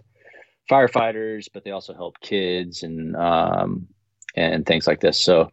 firefighters, 0.69 1.49
but 1.53 1.65
they 1.65 1.71
also 1.71 1.95
help 1.95 2.21
kids 2.21 2.83
and 2.83 3.17
um, 3.17 3.89
and 4.35 4.67
things 4.67 4.87
like 4.87 5.01
this. 5.01 5.21
So 5.21 5.51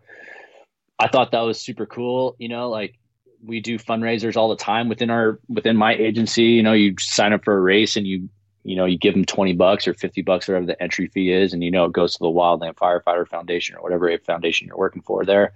I 1.00 1.08
thought 1.08 1.32
that 1.32 1.42
was 1.42 1.60
super 1.60 1.86
cool. 1.86 2.36
You 2.40 2.50
know, 2.50 2.70
like 2.70 2.96
we 3.44 3.60
do 3.60 3.78
fundraisers 3.78 4.36
all 4.36 4.50
the 4.50 4.56
time 4.56 4.90
within 4.90 5.10
our 5.10 5.40
within 5.48 5.78
my 5.78 5.94
agency. 5.94 6.44
You 6.44 6.64
know, 6.64 6.74
you 6.74 6.96
sign 7.00 7.34
up 7.34 7.44
for 7.44 7.58
a 7.58 7.62
race 7.62 7.96
and 7.96 8.08
you 8.08 8.30
you 8.68 8.76
know 8.76 8.86
you 8.86 8.98
give 8.98 9.14
them 9.14 9.26
20 9.26 9.54
bucks 9.54 9.88
or 9.88 9.94
50 9.94 10.22
bucks 10.24 10.48
or 10.48 10.54
whatever 10.54 10.68
the 10.68 10.84
entry 10.84 11.08
fee 11.08 11.32
is 11.32 11.54
and 11.54 11.64
you 11.64 11.72
know 11.72 11.86
it 11.86 11.94
goes 11.94 12.14
to 12.14 12.20
the 12.20 12.26
wildland 12.26 12.76
firefighter 12.76 13.26
foundation 13.28 13.76
or 13.78 13.82
whatever 13.82 14.16
foundation 14.20 14.68
you're 14.68 14.78
working 14.78 15.02
for 15.02 15.24
there 15.24 15.54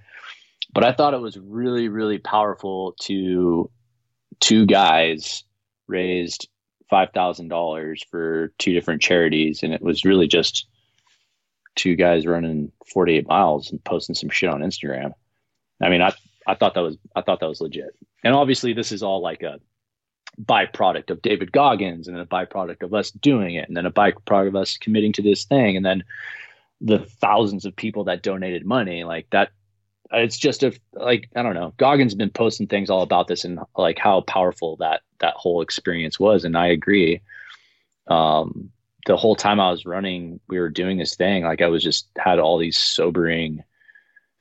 but 0.74 0.86
i 0.86 0.94
thought 0.94 1.14
it 1.14 1.20
was 1.20 1.38
really 1.38 1.90
really 1.90 2.18
powerful 2.18 2.96
to 3.02 3.70
two 4.40 4.66
guys 4.66 5.44
raised 5.88 6.48
$5,000 6.92 8.06
for 8.10 8.52
two 8.58 8.74
different 8.74 9.02
charities. 9.02 9.64
And 9.64 9.74
it 9.74 9.82
was 9.82 10.06
really 10.06 10.28
just 10.28 10.68
two 11.76 11.96
guys 11.96 12.28
running 12.28 12.72
48 12.94 13.28
miles 13.28 13.72
and 13.72 13.84
posting 13.84 14.16
some 14.16 14.30
shit 14.30 14.50
on 14.50 14.62
Instagram. 14.62 15.14
I 15.82 15.90
mean, 15.90 16.02
I, 16.02 16.14
I 16.46 16.56
thought 16.56 16.74
that 16.74 16.82
was, 16.82 16.98
I 17.16 17.22
thought 17.22 17.40
that 17.40 17.50
was 17.50 17.62
legit. 17.62 17.96
And 18.24 18.36
obviously 18.36 18.74
this 18.74 18.92
is 18.92 19.04
all 19.04 19.22
like 19.22 19.42
a 19.42 19.60
byproduct 20.42 21.10
of 21.10 21.22
David 21.22 21.52
Goggins 21.52 22.08
and 22.08 22.16
then 22.16 22.24
a 22.24 22.28
byproduct 22.28 22.84
of 22.84 22.94
us 22.94 23.12
doing 23.12 23.56
it. 23.56 23.68
And 23.68 23.78
then 23.78 23.86
a 23.86 23.92
byproduct 23.92 24.48
of 24.50 24.56
us 24.56 24.78
committing 24.78 25.14
to 25.14 25.22
this 25.22 25.46
thing. 25.46 25.76
And 25.78 25.86
then 25.86 26.04
the 26.82 27.00
thousands 27.00 27.66
of 27.66 27.76
people 27.76 28.06
that 28.06 28.24
donated 28.24 28.66
money 28.66 29.04
like 29.04 29.28
that 29.32 29.52
it's 30.14 30.38
just 30.38 30.64
a 30.64 30.74
like 30.94 31.30
I 31.36 31.44
don't 31.44 31.54
know. 31.54 31.74
Goggins 31.78 32.16
been 32.16 32.30
posting 32.30 32.68
things 32.68 32.90
all 32.90 33.02
about 33.02 33.28
this 33.28 33.46
and 33.46 33.60
like 33.78 33.98
how 33.98 34.22
powerful 34.22 34.76
that 34.78 35.02
that 35.20 35.36
whole 35.36 35.62
experience 35.62 36.20
was, 36.20 36.44
and 36.44 36.58
I 36.58 36.68
agree. 36.68 37.22
Um, 38.08 38.72
the 39.06 39.18
whole 39.18 39.36
time 39.36 39.60
I 39.60 39.72
was 39.72 39.86
running, 39.86 40.40
we 40.48 40.60
were 40.60 40.70
doing 40.70 40.98
this 40.98 41.16
thing. 41.16 41.44
Like 41.44 41.62
I 41.62 41.68
was 41.68 41.84
just 41.84 42.08
had 42.18 42.40
all 42.40 42.58
these 42.58 42.78
sobering 42.78 43.64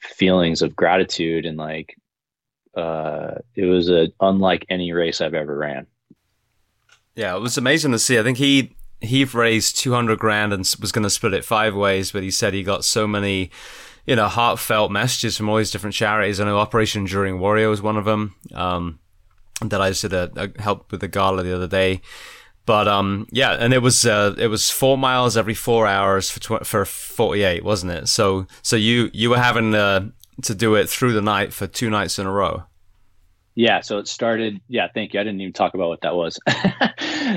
feelings 0.00 0.62
of 0.62 0.76
gratitude 0.76 1.46
and 1.46 1.56
like 1.56 1.96
uh, 2.74 3.34
it 3.54 3.64
was 3.64 3.88
a 3.90 4.08
unlike 4.20 4.66
any 4.68 4.92
race 4.92 5.20
I've 5.20 5.34
ever 5.34 5.56
ran. 5.56 5.86
Yeah, 7.14 7.36
it 7.36 7.40
was 7.40 7.58
amazing 7.58 7.92
to 7.92 7.98
see. 7.98 8.18
I 8.18 8.22
think 8.22 8.38
he 8.38 8.74
he 9.00 9.24
raised 9.24 9.76
two 9.76 9.92
hundred 9.92 10.18
grand 10.18 10.52
and 10.52 10.60
was 10.80 10.92
going 10.92 11.04
to 11.04 11.10
split 11.10 11.34
it 11.34 11.44
five 11.44 11.74
ways, 11.74 12.12
but 12.12 12.22
he 12.22 12.30
said 12.30 12.54
he 12.54 12.62
got 12.62 12.84
so 12.84 13.06
many 13.06 13.50
you 14.10 14.16
know, 14.16 14.26
heartfelt 14.26 14.90
messages 14.90 15.36
from 15.36 15.48
all 15.48 15.56
these 15.56 15.70
different 15.70 15.94
charities. 15.94 16.40
I 16.40 16.44
know 16.44 16.58
Operation 16.58 17.02
Enduring 17.02 17.38
Warrior 17.38 17.68
was 17.68 17.80
one 17.80 17.96
of 17.96 18.04
them. 18.04 18.34
Um, 18.52 18.98
that 19.60 19.80
I 19.80 19.90
just 19.90 20.02
did 20.02 20.12
a, 20.12 20.32
a 20.34 20.60
help 20.60 20.90
with 20.90 21.00
the 21.00 21.06
gala 21.06 21.44
the 21.44 21.54
other 21.54 21.68
day. 21.68 22.00
But 22.66 22.88
um, 22.88 23.28
yeah, 23.30 23.52
and 23.52 23.72
it 23.72 23.78
was 23.82 24.04
uh, 24.04 24.34
it 24.36 24.48
was 24.48 24.68
four 24.68 24.98
miles 24.98 25.36
every 25.36 25.54
four 25.54 25.86
hours 25.86 26.28
for 26.28 26.40
tw- 26.40 26.66
for 26.66 26.84
forty 26.84 27.44
eight, 27.44 27.62
wasn't 27.64 27.92
it? 27.92 28.08
So 28.08 28.48
so 28.62 28.74
you 28.74 29.10
you 29.12 29.30
were 29.30 29.38
having 29.38 29.76
uh, 29.76 30.08
to 30.42 30.56
do 30.56 30.74
it 30.74 30.88
through 30.88 31.12
the 31.12 31.22
night 31.22 31.52
for 31.52 31.68
two 31.68 31.88
nights 31.88 32.18
in 32.18 32.26
a 32.26 32.32
row. 32.32 32.64
Yeah, 33.54 33.80
so 33.80 33.98
it 33.98 34.08
started. 34.08 34.60
Yeah, 34.66 34.88
thank 34.92 35.14
you. 35.14 35.20
I 35.20 35.22
didn't 35.22 35.40
even 35.40 35.52
talk 35.52 35.74
about 35.74 35.86
what 35.86 36.00
that 36.00 36.16
was. 36.16 36.36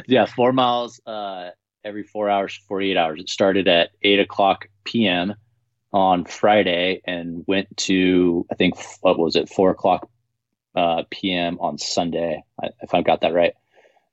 yeah, 0.07 0.25
four 0.25 0.53
miles 0.53 0.99
uh, 1.05 1.49
every 1.83 2.01
four 2.01 2.31
hours, 2.31 2.59
forty 2.67 2.89
eight 2.89 2.97
hours. 2.97 3.19
It 3.19 3.29
started 3.29 3.67
at 3.67 3.91
eight 4.01 4.19
o'clock 4.19 4.65
p.m 4.85 5.35
on 5.93 6.25
Friday 6.25 7.01
and 7.05 7.43
went 7.47 7.75
to 7.77 8.45
I 8.51 8.55
think 8.55 8.75
what 9.01 9.19
was 9.19 9.35
it 9.35 9.49
four 9.49 9.71
o'clock 9.71 10.09
uh, 10.75 11.03
p.m. 11.11 11.57
on 11.59 11.77
Sunday 11.77 12.43
if 12.81 12.93
I've 12.93 13.05
got 13.05 13.21
that 13.21 13.33
right. 13.33 13.53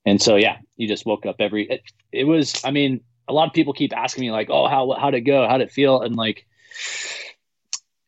And 0.04 0.20
so 0.20 0.36
yeah, 0.36 0.58
you 0.76 0.86
just 0.88 1.06
woke 1.06 1.26
up 1.26 1.36
every. 1.40 1.66
It, 1.68 1.82
it 2.12 2.24
was 2.24 2.62
I 2.64 2.70
mean 2.70 3.00
a 3.28 3.32
lot 3.32 3.46
of 3.46 3.54
people 3.54 3.72
keep 3.72 3.96
asking 3.96 4.22
me 4.22 4.30
like 4.30 4.50
oh 4.50 4.66
how 4.68 4.94
how'd 4.98 5.14
it 5.14 5.22
go 5.22 5.46
how'd 5.48 5.60
it 5.60 5.70
feel 5.70 6.02
and 6.02 6.16
like 6.16 6.46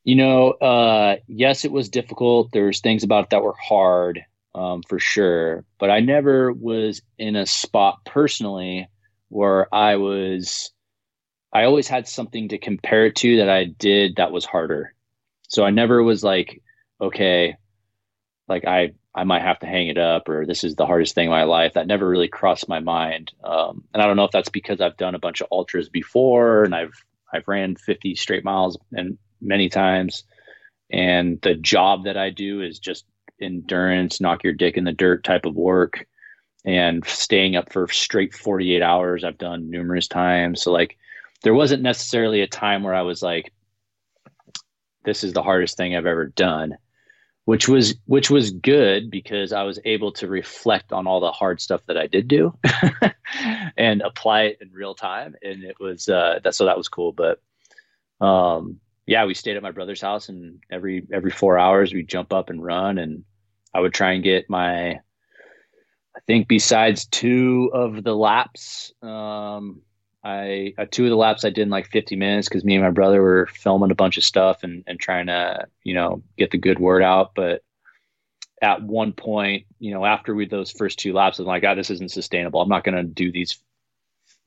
you 0.04 0.16
know 0.16 0.50
uh, 0.50 1.16
yes 1.28 1.64
it 1.64 1.72
was 1.72 1.88
difficult 1.88 2.50
there's 2.52 2.80
things 2.80 3.04
about 3.04 3.24
it 3.24 3.30
that 3.30 3.42
were 3.42 3.54
hard 3.54 4.20
um, 4.54 4.82
for 4.88 4.98
sure 4.98 5.64
but 5.78 5.90
I 5.90 6.00
never 6.00 6.52
was 6.52 7.00
in 7.18 7.36
a 7.36 7.46
spot 7.46 8.04
personally 8.04 8.88
where 9.28 9.72
I 9.74 9.96
was 9.96 10.72
I 11.52 11.64
always 11.64 11.88
had 11.88 12.08
something 12.08 12.48
to 12.48 12.58
compare 12.58 13.06
it 13.06 13.16
to 13.16 13.38
that 13.38 13.50
I 13.50 13.64
did 13.64 14.16
that 14.16 14.32
was 14.32 14.44
harder. 14.44 14.94
So 15.48 15.64
I 15.64 15.70
never 15.70 16.02
was 16.02 16.24
like, 16.24 16.62
okay, 17.00 17.56
like 18.48 18.64
I 18.64 18.92
I 19.14 19.24
might 19.24 19.42
have 19.42 19.58
to 19.58 19.66
hang 19.66 19.88
it 19.88 19.98
up 19.98 20.28
or 20.30 20.46
this 20.46 20.64
is 20.64 20.74
the 20.74 20.86
hardest 20.86 21.14
thing 21.14 21.26
in 21.26 21.30
my 21.30 21.44
life. 21.44 21.74
That 21.74 21.86
never 21.86 22.08
really 22.08 22.28
crossed 22.28 22.68
my 22.68 22.80
mind. 22.80 23.32
Um, 23.44 23.84
and 23.92 24.02
I 24.02 24.06
don't 24.06 24.16
know 24.16 24.24
if 24.24 24.30
that's 24.30 24.48
because 24.48 24.80
I've 24.80 24.96
done 24.96 25.14
a 25.14 25.18
bunch 25.18 25.42
of 25.42 25.48
ultras 25.52 25.90
before 25.90 26.64
and 26.64 26.74
I've 26.74 26.94
I've 27.32 27.48
ran 27.48 27.76
50 27.76 28.14
straight 28.14 28.44
miles 28.44 28.78
and 28.92 29.18
many 29.40 29.68
times. 29.68 30.24
And 30.90 31.40
the 31.42 31.54
job 31.54 32.04
that 32.04 32.16
I 32.16 32.30
do 32.30 32.62
is 32.62 32.78
just 32.78 33.04
endurance, 33.40 34.20
knock 34.20 34.44
your 34.44 34.52
dick 34.52 34.76
in 34.76 34.84
the 34.84 34.92
dirt 34.92 35.24
type 35.24 35.44
of 35.44 35.54
work 35.54 36.06
and 36.64 37.04
staying 37.04 37.56
up 37.56 37.72
for 37.72 37.88
straight 37.88 38.34
48 38.34 38.82
hours 38.82 39.24
I've 39.24 39.38
done 39.38 39.70
numerous 39.70 40.08
times. 40.08 40.62
So 40.62 40.72
like 40.72 40.96
there 41.42 41.54
wasn't 41.54 41.82
necessarily 41.82 42.40
a 42.40 42.46
time 42.46 42.82
where 42.82 42.94
I 42.94 43.02
was 43.02 43.22
like, 43.22 43.52
this 45.04 45.24
is 45.24 45.32
the 45.32 45.42
hardest 45.42 45.76
thing 45.76 45.96
I've 45.96 46.06
ever 46.06 46.26
done, 46.26 46.76
which 47.44 47.68
was 47.68 47.96
which 48.06 48.30
was 48.30 48.52
good 48.52 49.10
because 49.10 49.52
I 49.52 49.64
was 49.64 49.80
able 49.84 50.12
to 50.12 50.28
reflect 50.28 50.92
on 50.92 51.06
all 51.06 51.20
the 51.20 51.32
hard 51.32 51.60
stuff 51.60 51.82
that 51.86 51.98
I 51.98 52.06
did 52.06 52.28
do 52.28 52.56
and 53.76 54.00
apply 54.02 54.42
it 54.42 54.58
in 54.60 54.70
real 54.72 54.94
time. 54.94 55.34
And 55.42 55.64
it 55.64 55.76
was 55.80 56.08
uh 56.08 56.38
that 56.44 56.54
so 56.54 56.66
that 56.66 56.78
was 56.78 56.88
cool. 56.88 57.12
But 57.12 57.40
um 58.24 58.78
yeah, 59.06 59.24
we 59.24 59.34
stayed 59.34 59.56
at 59.56 59.62
my 59.62 59.72
brother's 59.72 60.00
house 60.00 60.28
and 60.28 60.60
every 60.70 61.04
every 61.12 61.32
four 61.32 61.58
hours 61.58 61.92
we 61.92 62.04
jump 62.04 62.32
up 62.32 62.50
and 62.50 62.62
run 62.62 62.98
and 62.98 63.24
I 63.74 63.80
would 63.80 63.94
try 63.94 64.12
and 64.12 64.22
get 64.22 64.48
my 64.48 65.00
I 66.14 66.20
think 66.26 66.46
besides 66.46 67.06
two 67.06 67.70
of 67.72 68.04
the 68.04 68.14
laps, 68.14 68.92
um, 69.02 69.80
I 70.24 70.74
uh, 70.78 70.86
two 70.90 71.04
of 71.04 71.10
the 71.10 71.16
laps 71.16 71.44
I 71.44 71.50
did 71.50 71.62
in 71.62 71.70
like 71.70 71.88
50 71.88 72.14
minutes 72.16 72.48
because 72.48 72.64
me 72.64 72.74
and 72.76 72.84
my 72.84 72.90
brother 72.90 73.20
were 73.20 73.46
filming 73.46 73.90
a 73.90 73.96
bunch 73.96 74.16
of 74.16 74.24
stuff 74.24 74.62
and 74.62 74.84
and 74.86 75.00
trying 75.00 75.26
to 75.26 75.66
you 75.82 75.94
know 75.94 76.22
get 76.38 76.50
the 76.50 76.58
good 76.58 76.78
word 76.78 77.02
out. 77.02 77.34
But 77.34 77.62
at 78.62 78.82
one 78.82 79.12
point, 79.12 79.66
you 79.80 79.92
know, 79.92 80.04
after 80.04 80.34
we 80.34 80.46
those 80.46 80.70
first 80.70 80.98
two 81.00 81.12
laps, 81.12 81.40
I'm 81.40 81.46
like, 81.46 81.62
God, 81.62 81.76
this 81.76 81.90
isn't 81.90 82.12
sustainable. 82.12 82.62
I'm 82.62 82.68
not 82.68 82.84
going 82.84 82.94
to 82.94 83.02
do 83.02 83.32
these 83.32 83.58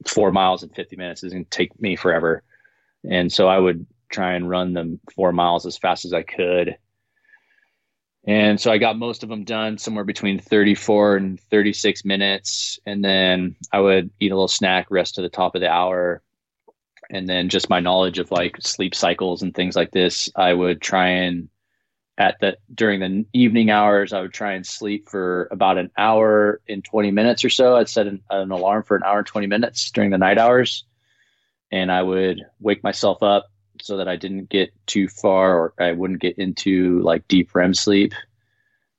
four 0.08 0.32
miles 0.32 0.64
in 0.64 0.70
50 0.70 0.96
minutes. 0.96 1.22
It's 1.22 1.34
going 1.34 1.44
to 1.44 1.50
take 1.50 1.80
me 1.80 1.98
forever. 1.98 2.42
And 3.08 3.32
so 3.32 3.48
I 3.48 3.60
would 3.60 3.86
try 4.10 4.34
and 4.34 4.50
run 4.50 4.74
them 4.74 5.02
four 5.14 5.34
miles 5.34 5.66
as 5.66 5.78
fast 5.78 6.06
as 6.06 6.14
I 6.14 6.24
could. 6.24 6.78
And 8.28 8.60
so 8.60 8.72
I 8.72 8.80
got 8.80 8.98
most 8.98 9.22
of 9.22 9.30
them 9.30 9.44
done 9.44 9.78
somewhere 9.78 10.04
between 10.04 10.40
34 10.40 11.18
and 11.18 11.40
36 11.40 12.04
minutes. 12.06 12.80
And 12.86 13.06
then 13.06 13.56
I 13.72 13.80
would 13.80 14.10
eat 14.20 14.32
a 14.32 14.36
little 14.36 14.48
snack, 14.48 14.88
rest 14.90 15.16
to 15.16 15.22
the 15.22 15.30
top 15.30 15.54
of 15.54 15.62
the 15.62 15.70
hour. 15.70 16.24
And 17.12 17.30
then 17.30 17.50
just 17.50 17.70
my 17.70 17.80
knowledge 17.80 18.18
of 18.18 18.32
like 18.32 18.58
sleep 18.62 18.96
cycles 18.96 19.44
and 19.44 19.54
things 19.54 19.76
like 19.76 19.92
this, 19.92 20.28
I 20.36 20.54
would 20.54 20.82
try 20.82 21.08
and 21.10 21.50
at 22.18 22.40
the 22.40 22.58
during 22.74 23.00
the 23.00 23.26
evening 23.34 23.70
hours, 23.70 24.14
I 24.14 24.22
would 24.22 24.34
try 24.34 24.54
and 24.54 24.66
sleep 24.66 25.10
for 25.10 25.48
about 25.52 25.78
an 25.78 25.92
hour 25.98 26.62
in 26.66 26.82
20 26.82 27.12
minutes 27.12 27.44
or 27.44 27.50
so. 27.50 27.76
I'd 27.76 27.90
set 27.90 28.08
an, 28.08 28.22
an 28.32 28.52
alarm 28.52 28.84
for 28.84 28.96
an 28.96 29.04
hour 29.06 29.20
and 29.20 29.28
20 29.28 29.48
minutes 29.48 29.92
during 29.92 30.10
the 30.10 30.18
night 30.18 30.40
hours. 30.40 30.86
And 31.72 31.92
I 31.92 32.02
would 32.02 32.42
wake 32.60 32.84
myself 32.84 33.22
up 33.22 33.48
so 33.82 33.98
that 33.98 34.08
I 34.08 34.16
didn't 34.16 34.50
get 34.50 34.74
too 34.88 35.08
far 35.08 35.58
or 35.58 35.74
I 35.80 35.92
wouldn't 35.92 36.22
get 36.22 36.38
into 36.38 37.02
like 37.02 37.28
deep 37.28 37.54
REM 37.54 37.74
sleep. 37.74 38.14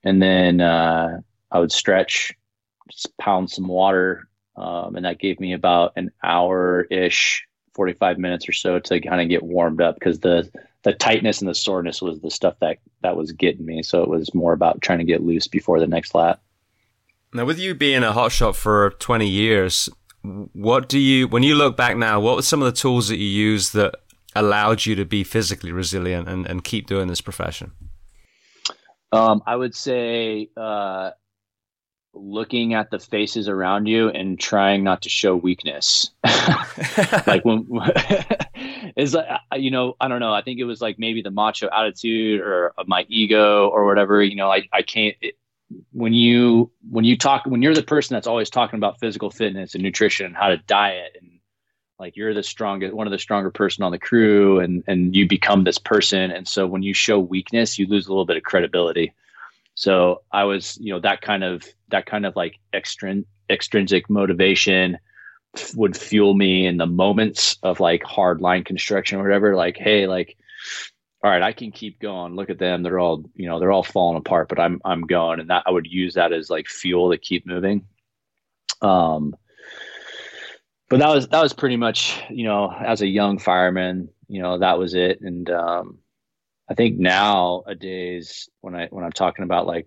And 0.05 0.23
then 0.23 0.61
uh, 0.61 1.21
I 1.51 1.59
would 1.59 1.73
stretch, 1.73 2.33
just 2.91 3.17
pound 3.19 3.51
some 3.51 3.67
water. 3.67 4.29
Um, 4.57 4.97
and 4.97 5.05
that 5.05 5.19
gave 5.19 5.41
me 5.41 5.53
about 5.53 5.93
an 5.97 6.11
hour 6.23 6.87
ish, 6.91 7.47
45 7.75 8.19
minutes 8.19 8.49
or 8.49 8.53
so 8.53 8.79
to 8.79 9.01
kind 9.01 9.21
of 9.21 9.29
get 9.29 9.43
warmed 9.43 9.83
up 9.83 9.97
because 9.97 10.21
the, 10.21 10.51
the 10.83 10.95
tightness 10.95 11.41
and 11.41 11.49
the 11.49 11.55
soreness 11.55 12.01
was 12.01 12.21
the 12.21 12.31
stuff 12.31 12.55
that, 12.61 12.79
that 13.03 13.17
was 13.17 13.33
getting 13.33 13.67
me. 13.67 13.83
So 13.83 14.03
it 14.03 14.09
was 14.09 14.33
more 14.35 14.53
about 14.53 14.81
trying 14.81 14.99
to 14.99 15.05
get 15.05 15.23
loose 15.23 15.47
before 15.47 15.79
the 15.79 15.87
next 15.87 16.15
lap. 16.15 16.41
Now, 17.35 17.45
with 17.45 17.59
you 17.59 17.75
being 17.75 18.03
a 18.03 18.13
hotshot 18.13 18.55
for 18.55 18.91
20 18.99 19.27
years, 19.29 19.91
what 20.23 20.89
do 20.89 20.99
you, 20.99 21.29
when 21.29 21.43
you 21.43 21.55
look 21.55 21.77
back 21.77 21.97
now, 21.97 22.19
what 22.21 22.37
were 22.37 22.43
some 22.43 22.63
of 22.63 22.67
the 22.67 22.81
tools 22.81 23.09
that 23.09 23.19
you 23.19 23.27
used 23.27 23.75
that 23.75 23.97
allowed 24.37 24.87
you 24.87 24.95
to 24.95 25.05
be 25.05 25.25
physically 25.25 25.73
resilient 25.73 26.29
and, 26.29 26.47
and 26.47 26.65
keep 26.65 26.87
doing 26.87 27.09
this 27.09 27.21
profession? 27.21 27.73
Um, 29.13 29.43
I 29.47 29.57
would 29.57 29.75
say 29.75 30.51
uh, 30.57 31.11
looking 32.13 32.75
at 32.75 32.91
the 32.91 32.99
faces 32.99 33.49
around 33.49 33.87
you 33.87 34.09
and 34.09 34.39
trying 34.39 34.83
not 34.83 35.03
to 35.03 35.09
show 35.09 35.37
weakness. 35.37 36.11
like 37.27 37.45
when 37.45 37.67
is 38.97 39.15
like 39.15 39.27
you 39.57 39.71
know 39.71 39.97
I 40.01 40.09
don't 40.09 40.21
know. 40.21 40.33
I 40.33 40.43
think 40.43 40.59
it 40.59 40.65
was 40.65 40.81
like 40.81 40.99
maybe 40.99 41.23
the 41.23 41.31
macho 41.31 41.69
attitude 41.73 42.41
or 42.41 42.73
my 42.87 43.07
ego 43.09 43.69
or 43.69 43.87
whatever. 43.87 44.23
You 44.23 44.37
know, 44.37 44.51
I 44.51 44.69
I 44.73 44.83
can't. 44.83 45.17
It, 45.21 45.37
when 45.93 46.13
you 46.13 46.71
when 46.91 47.05
you 47.05 47.19
talk 47.19 47.45
when 47.45 47.61
you're 47.63 47.75
the 47.75 47.83
person 47.83 48.15
that's 48.15 48.27
always 48.27 48.51
talking 48.51 48.79
about 48.79 49.01
physical 49.01 49.31
fitness 49.31 49.75
and 49.75 49.83
nutrition 49.83 50.27
and 50.27 50.37
how 50.37 50.49
to 50.49 50.59
diet 50.59 51.17
and 51.21 51.36
like 51.99 52.17
you're 52.17 52.35
the 52.35 52.43
strongest 52.43 52.95
one 52.95 53.07
of 53.07 53.11
the 53.11 53.19
stronger 53.19 53.51
person 53.51 53.83
on 53.83 53.93
the 53.93 53.99
crew 53.99 54.61
and 54.61 54.85
and 54.87 55.15
you 55.15 55.27
become 55.27 55.65
this 55.65 55.79
person. 55.79 56.31
And 56.31 56.47
so 56.47 56.67
when 56.67 56.83
you 56.83 56.95
show 56.95 57.19
weakness 57.19 57.79
you 57.79 57.87
lose 57.87 58.07
a 58.07 58.11
little 58.11 58.27
bit 58.27 58.37
of 58.37 58.43
credibility. 58.43 59.15
So 59.75 60.23
i 60.33 60.45
was 60.45 60.79
you 60.81 60.93
know 60.93 61.01
that 61.01 61.21
kind 61.21 61.45
of 61.45 61.65
that 61.89 62.07
kind 62.07 62.27
of 62.27 62.37
like 62.37 62.59
extrin- 62.75 63.27
extrinsic 63.49 64.11
motivation 64.11 64.99
would 65.75 65.97
fuel 65.97 66.35
me 66.35 66.67
in 66.67 66.77
the 66.77 66.87
moments 66.87 67.57
of 67.63 67.81
like 67.81 68.03
hard 68.03 68.41
line 68.41 68.65
construction 68.65 69.19
or 69.19 69.23
whatever. 69.23 69.57
Like 69.57 69.77
hey 69.77 70.07
like 70.07 70.37
all 71.25 71.31
right 71.31 71.43
i 71.43 71.53
can 71.53 71.73
keep 71.73 71.99
going. 71.99 72.37
Look 72.37 72.51
at 72.51 72.59
them. 72.59 72.83
They're 72.83 72.99
all 72.99 73.25
you 73.35 73.49
know 73.49 73.59
they're 73.59 73.73
all 73.73 73.83
falling 73.83 74.19
apart 74.19 74.49
but 74.49 74.61
i'm 74.61 74.81
i'm 74.85 75.03
going. 75.07 75.41
And 75.41 75.51
that 75.51 75.63
i 75.67 75.71
would 75.71 75.87
use 75.87 76.15
that 76.15 76.33
as 76.33 76.51
like 76.51 76.69
fuel 76.69 77.11
to 77.11 77.19
keep 77.19 77.47
moving. 77.47 77.87
Um 78.83 79.35
but 80.89 80.99
that 80.99 81.09
was 81.09 81.29
that 81.29 81.43
was 81.43 81.53
pretty 81.53 81.77
much 81.77 82.21
you 82.31 82.45
know 82.45 82.71
as 82.73 83.03
a 83.03 83.07
young 83.07 83.39
fireman 83.39 84.09
you 84.29 84.41
know 84.41 84.59
that 84.59 84.79
was 84.79 84.95
it. 84.95 85.21
And 85.21 85.49
um, 85.51 85.99
i 86.69 86.75
think 86.75 86.99
nowadays 86.99 88.49
when 88.61 88.75
i 88.75 88.87
when 88.89 89.05
i'm 89.05 89.13
talking 89.13 89.45
about 89.45 89.67
like 89.67 89.87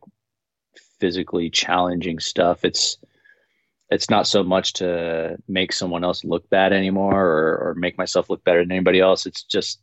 physically 1.00 1.50
challenging 1.50 2.20
stuff 2.20 2.66
it's 2.66 2.98
it's 3.90 4.10
not 4.10 4.28
so 4.28 4.44
much 4.44 4.74
to 4.74 5.38
make 5.48 5.74
someone 5.74 6.04
else 6.04 6.24
look 6.24 6.48
bad 6.50 6.74
anymore 6.74 7.26
or, 7.26 7.70
or 7.70 7.76
make 7.76 7.98
myself 7.98 8.30
look 8.30 8.44
better 8.44 8.62
than 8.62 8.72
anybody 8.72 9.00
else. 9.00 9.26
It's 9.26 9.44
just 9.44 9.82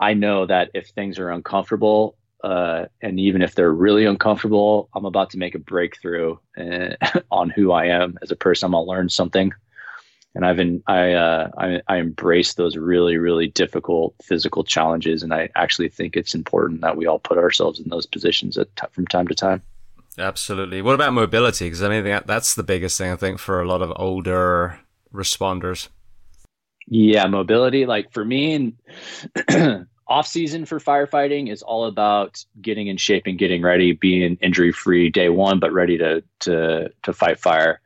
i 0.00 0.12
know 0.14 0.46
that 0.46 0.70
if 0.74 0.88
things 0.88 1.18
are 1.18 1.30
uncomfortable 1.30 2.16
uh, 2.44 2.84
and 3.00 3.18
even 3.18 3.40
if 3.42 3.54
they're 3.54 3.72
really 3.72 4.04
uncomfortable 4.04 4.88
i'm 4.94 5.06
about 5.06 5.30
to 5.30 5.38
make 5.38 5.54
a 5.54 5.58
breakthrough 5.58 6.36
uh, 6.58 6.94
on 7.30 7.48
who 7.50 7.72
i 7.72 7.86
am 7.86 8.18
as 8.22 8.30
a 8.30 8.36
person. 8.36 8.66
I'm 8.66 8.72
going 8.72 8.84
to 8.84 8.90
learn 8.90 9.08
something 9.08 9.52
and 10.36 10.44
I've 10.44 10.56
been 10.56 10.82
I, 10.86 11.12
uh, 11.12 11.50
I 11.56 11.80
I 11.88 11.96
embrace 11.96 12.54
those 12.54 12.76
really 12.76 13.16
really 13.16 13.48
difficult 13.48 14.14
physical 14.22 14.64
challenges, 14.64 15.22
and 15.22 15.32
I 15.32 15.48
actually 15.56 15.88
think 15.88 16.14
it's 16.14 16.34
important 16.34 16.82
that 16.82 16.94
we 16.94 17.06
all 17.06 17.18
put 17.18 17.38
ourselves 17.38 17.80
in 17.80 17.88
those 17.88 18.04
positions 18.04 18.58
at 18.58 18.74
t- 18.76 18.86
from 18.92 19.06
time 19.06 19.26
to 19.28 19.34
time. 19.34 19.62
Absolutely. 20.18 20.82
What 20.82 20.94
about 20.94 21.14
mobility? 21.14 21.64
Because 21.64 21.82
I 21.82 21.88
mean 21.88 22.20
that's 22.26 22.54
the 22.54 22.62
biggest 22.62 22.98
thing 22.98 23.10
I 23.10 23.16
think 23.16 23.38
for 23.38 23.62
a 23.62 23.66
lot 23.66 23.80
of 23.80 23.90
older 23.96 24.78
responders. 25.12 25.88
Yeah, 26.86 27.26
mobility. 27.28 27.86
Like 27.86 28.12
for 28.12 28.24
me, 28.24 28.74
off 30.06 30.26
season 30.26 30.66
for 30.66 30.78
firefighting 30.78 31.50
is 31.50 31.62
all 31.62 31.86
about 31.86 32.44
getting 32.60 32.88
in 32.88 32.98
shape 32.98 33.22
and 33.24 33.38
getting 33.38 33.62
ready, 33.62 33.92
being 33.92 34.36
injury 34.42 34.70
free 34.70 35.08
day 35.08 35.30
one, 35.30 35.60
but 35.60 35.72
ready 35.72 35.96
to 35.96 36.22
to 36.40 36.90
to 37.04 37.12
fight 37.14 37.40
fire 37.40 37.80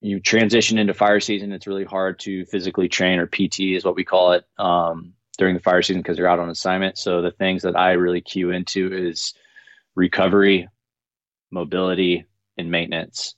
you 0.00 0.20
transition 0.20 0.78
into 0.78 0.94
fire 0.94 1.20
season, 1.20 1.52
it's 1.52 1.66
really 1.66 1.84
hard 1.84 2.18
to 2.20 2.44
physically 2.46 2.88
train 2.88 3.18
or 3.18 3.26
PT 3.26 3.60
is 3.60 3.84
what 3.84 3.96
we 3.96 4.04
call 4.04 4.32
it 4.32 4.44
um, 4.58 5.12
during 5.38 5.54
the 5.54 5.60
fire 5.60 5.82
season 5.82 6.02
because 6.02 6.18
you're 6.18 6.28
out 6.28 6.38
on 6.38 6.50
assignment. 6.50 6.98
So 6.98 7.20
the 7.20 7.32
things 7.32 7.62
that 7.62 7.76
I 7.76 7.92
really 7.92 8.20
cue 8.20 8.50
into 8.50 8.92
is 8.92 9.34
recovery, 9.94 10.68
mobility, 11.50 12.24
and 12.56 12.70
maintenance. 12.70 13.34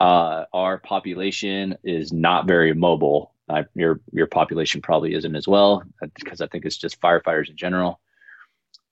Uh, 0.00 0.44
our 0.52 0.78
population 0.78 1.76
is 1.84 2.12
not 2.12 2.46
very 2.46 2.74
mobile. 2.74 3.32
Uh, 3.48 3.62
your 3.74 4.00
your 4.12 4.26
population 4.26 4.82
probably 4.82 5.14
isn't 5.14 5.36
as 5.36 5.46
well 5.46 5.84
because 6.14 6.40
I 6.40 6.48
think 6.48 6.64
it's 6.64 6.76
just 6.76 7.00
firefighters 7.00 7.48
in 7.48 7.56
general. 7.56 8.00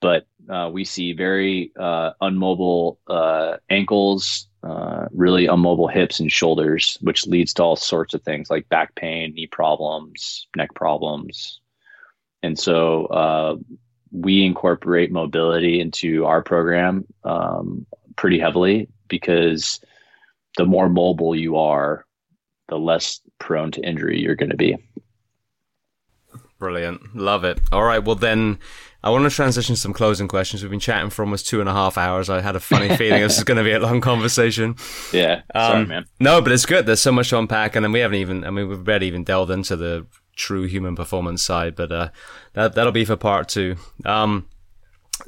But 0.05 0.27
uh, 0.51 0.69
we 0.71 0.85
see 0.85 1.15
very 1.15 1.73
uh, 1.81 2.11
unmobile 2.21 2.99
uh, 3.07 3.57
ankles, 3.71 4.49
uh, 4.63 5.07
really 5.13 5.47
immobile 5.47 5.89
hips 5.89 6.21
and 6.21 6.31
shoulders, 6.31 6.99
which 7.01 7.27
leads 7.27 7.55
to 7.55 7.63
all 7.63 7.75
sorts 7.75 8.13
of 8.13 8.23
things 8.23 8.51
like 8.51 8.69
back 8.69 8.95
pain, 8.97 9.33
knee 9.33 9.47
problems, 9.47 10.47
neck 10.59 10.75
problems. 10.75 11.59
And 12.43 12.59
so 12.59 13.07
uh, 13.07 13.57
we 14.13 14.45
incorporate 14.45 15.11
mobility 15.11 15.81
into 15.81 16.27
our 16.27 16.43
program 16.43 17.07
um, 17.25 17.87
pretty 18.17 18.39
heavily 18.39 18.89
because 19.09 19.81
the 20.59 20.67
more 20.67 20.91
mobile 20.91 21.35
you 21.35 21.57
are, 21.57 22.05
the 22.69 22.77
less 22.77 23.23
prone 23.39 23.71
to 23.71 23.81
injury 23.81 24.21
you're 24.21 24.37
going 24.37 24.51
to 24.51 24.57
be. 24.59 24.77
Brilliant. 26.59 27.17
Love 27.17 27.45
it. 27.45 27.59
All 27.73 27.85
right. 27.85 28.05
Well, 28.05 28.17
then 28.17 28.59
I 29.05 29.11
want 29.11 29.25
to 29.25 29.31
transition 29.31 29.75
to 29.75 29.81
some 29.81 29.93
closing 29.93 30.29
questions. 30.29 30.63
We've 30.63 30.71
been 30.71 30.81
chatting 30.81 31.11
for 31.11 31.23
almost 31.23 31.47
two 31.47 31.61
and 31.61 31.69
a 31.69 31.75
half 31.75 31.99
hours. 31.99 32.31
I 32.31 32.41
had 32.41 32.57
a 32.57 32.61
funny 32.61 32.97
feeling 32.97 33.21
this 33.21 33.37
is 33.37 33.45
going 33.45 33.59
to 33.59 33.63
be 33.63 33.73
a 33.73 33.79
long 33.79 34.01
conversation. 34.01 34.77
Yeah. 35.13 35.43
Um, 35.55 35.71
sorry, 35.71 35.87
man. 35.87 36.07
No, 36.19 36.41
but 36.41 36.51
it's 36.51 36.67
good. 36.67 36.87
There's 36.87 37.03
so 37.03 37.13
much 37.13 37.29
to 37.29 37.39
unpack. 37.39 37.77
And 37.77 37.85
then 37.85 37.93
we 37.93 38.01
haven't 38.01 38.17
even, 38.17 38.45
I 38.45 38.51
mean, 38.51 38.69
we've 38.69 38.83
barely 38.83 39.07
even 39.07 39.23
delved 39.23 39.51
into 39.51 39.77
the 39.77 40.07
true 40.35 40.65
human 40.65 40.97
performance 40.97 41.43
side, 41.43 41.77
but 41.77 41.93
uh, 41.93 42.09
that, 42.55 42.75
that'll 42.75 42.93
be 42.93 43.05
for 43.05 43.17
part 43.17 43.49
two. 43.49 43.77
Um, 44.05 44.49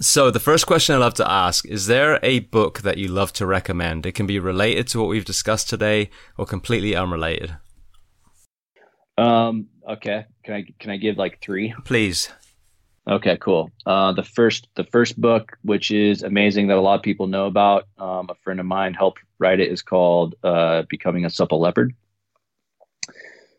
so 0.00 0.30
the 0.30 0.40
first 0.40 0.66
question 0.66 0.94
I 0.94 0.98
love 0.98 1.14
to 1.14 1.30
ask, 1.30 1.66
is 1.66 1.86
there 1.86 2.18
a 2.22 2.40
book 2.40 2.80
that 2.80 2.96
you 2.96 3.08
love 3.08 3.32
to 3.34 3.46
recommend? 3.46 4.06
It 4.06 4.12
can 4.12 4.26
be 4.26 4.38
related 4.38 4.88
to 4.88 5.00
what 5.00 5.08
we've 5.08 5.24
discussed 5.24 5.68
today 5.68 6.10
or 6.38 6.46
completely 6.46 6.96
unrelated. 6.96 7.56
Um, 9.18 9.68
okay. 9.88 10.24
Can 10.42 10.54
I, 10.54 10.64
can 10.80 10.90
I 10.90 10.96
give 10.96 11.18
like 11.18 11.40
three? 11.40 11.74
Please. 11.84 12.30
Okay, 13.08 13.36
cool. 13.40 13.70
Uh, 13.84 14.12
the 14.12 14.24
first 14.24 14.66
the 14.74 14.82
first 14.82 15.20
book, 15.20 15.56
which 15.62 15.92
is 15.92 16.24
amazing 16.24 16.66
that 16.68 16.76
a 16.76 16.80
lot 16.80 16.96
of 16.96 17.02
people 17.02 17.28
know 17.28 17.46
about, 17.46 17.86
um, 17.98 18.26
a 18.28 18.34
friend 18.42 18.58
of 18.58 18.66
mine 18.66 18.94
helped 18.94 19.20
write 19.38 19.60
it, 19.60 19.70
is 19.70 19.80
called 19.80 20.34
uh, 20.42 20.82
"Becoming 20.88 21.24
a 21.24 21.30
Supple 21.30 21.60
Leopard." 21.60 21.94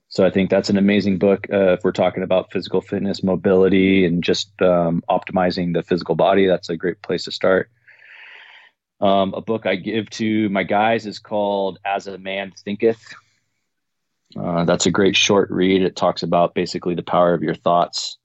So 0.09 0.25
I 0.25 0.31
think 0.31 0.49
that's 0.49 0.69
an 0.69 0.77
amazing 0.77 1.17
book 1.17 1.47
uh, 1.51 1.73
if 1.73 1.83
we're 1.83 1.91
talking 1.93 2.23
about 2.23 2.51
physical 2.51 2.81
fitness, 2.81 3.23
mobility, 3.23 4.05
and 4.05 4.21
just 4.21 4.51
um, 4.61 5.01
optimizing 5.09 5.73
the 5.73 5.83
physical 5.83 6.15
body. 6.15 6.45
That's 6.45 6.69
a 6.69 6.75
great 6.75 7.01
place 7.01 7.23
to 7.25 7.31
start. 7.31 7.69
Um, 8.99 9.33
a 9.33 9.41
book 9.41 9.65
I 9.65 9.75
give 9.75 10.09
to 10.11 10.49
my 10.49 10.63
guys 10.63 11.05
is 11.05 11.19
called 11.19 11.79
"As 11.85 12.07
a 12.07 12.17
Man 12.17 12.51
Thinketh." 12.65 13.13
Uh, 14.37 14.65
that's 14.65 14.87
a 14.87 14.91
great 14.91 15.15
short 15.15 15.49
read. 15.49 15.81
It 15.83 15.95
talks 15.95 16.21
about 16.21 16.53
basically 16.53 16.95
the 16.95 17.03
power 17.03 17.33
of 17.33 17.43
your 17.43 17.55
thoughts. 17.55 18.17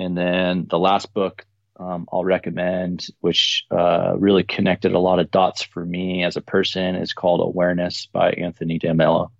And 0.00 0.16
then 0.16 0.66
the 0.70 0.78
last 0.78 1.12
book 1.12 1.44
um, 1.78 2.08
I'll 2.10 2.24
recommend, 2.24 3.06
which 3.20 3.64
uh, 3.70 4.14
really 4.16 4.42
connected 4.42 4.92
a 4.92 4.98
lot 4.98 5.18
of 5.18 5.30
dots 5.30 5.62
for 5.62 5.84
me 5.84 6.24
as 6.24 6.36
a 6.36 6.40
person, 6.40 6.94
is 6.94 7.12
called 7.12 7.40
Awareness 7.42 8.06
by 8.06 8.30
Anthony 8.32 8.78
DeMello. 8.78 9.30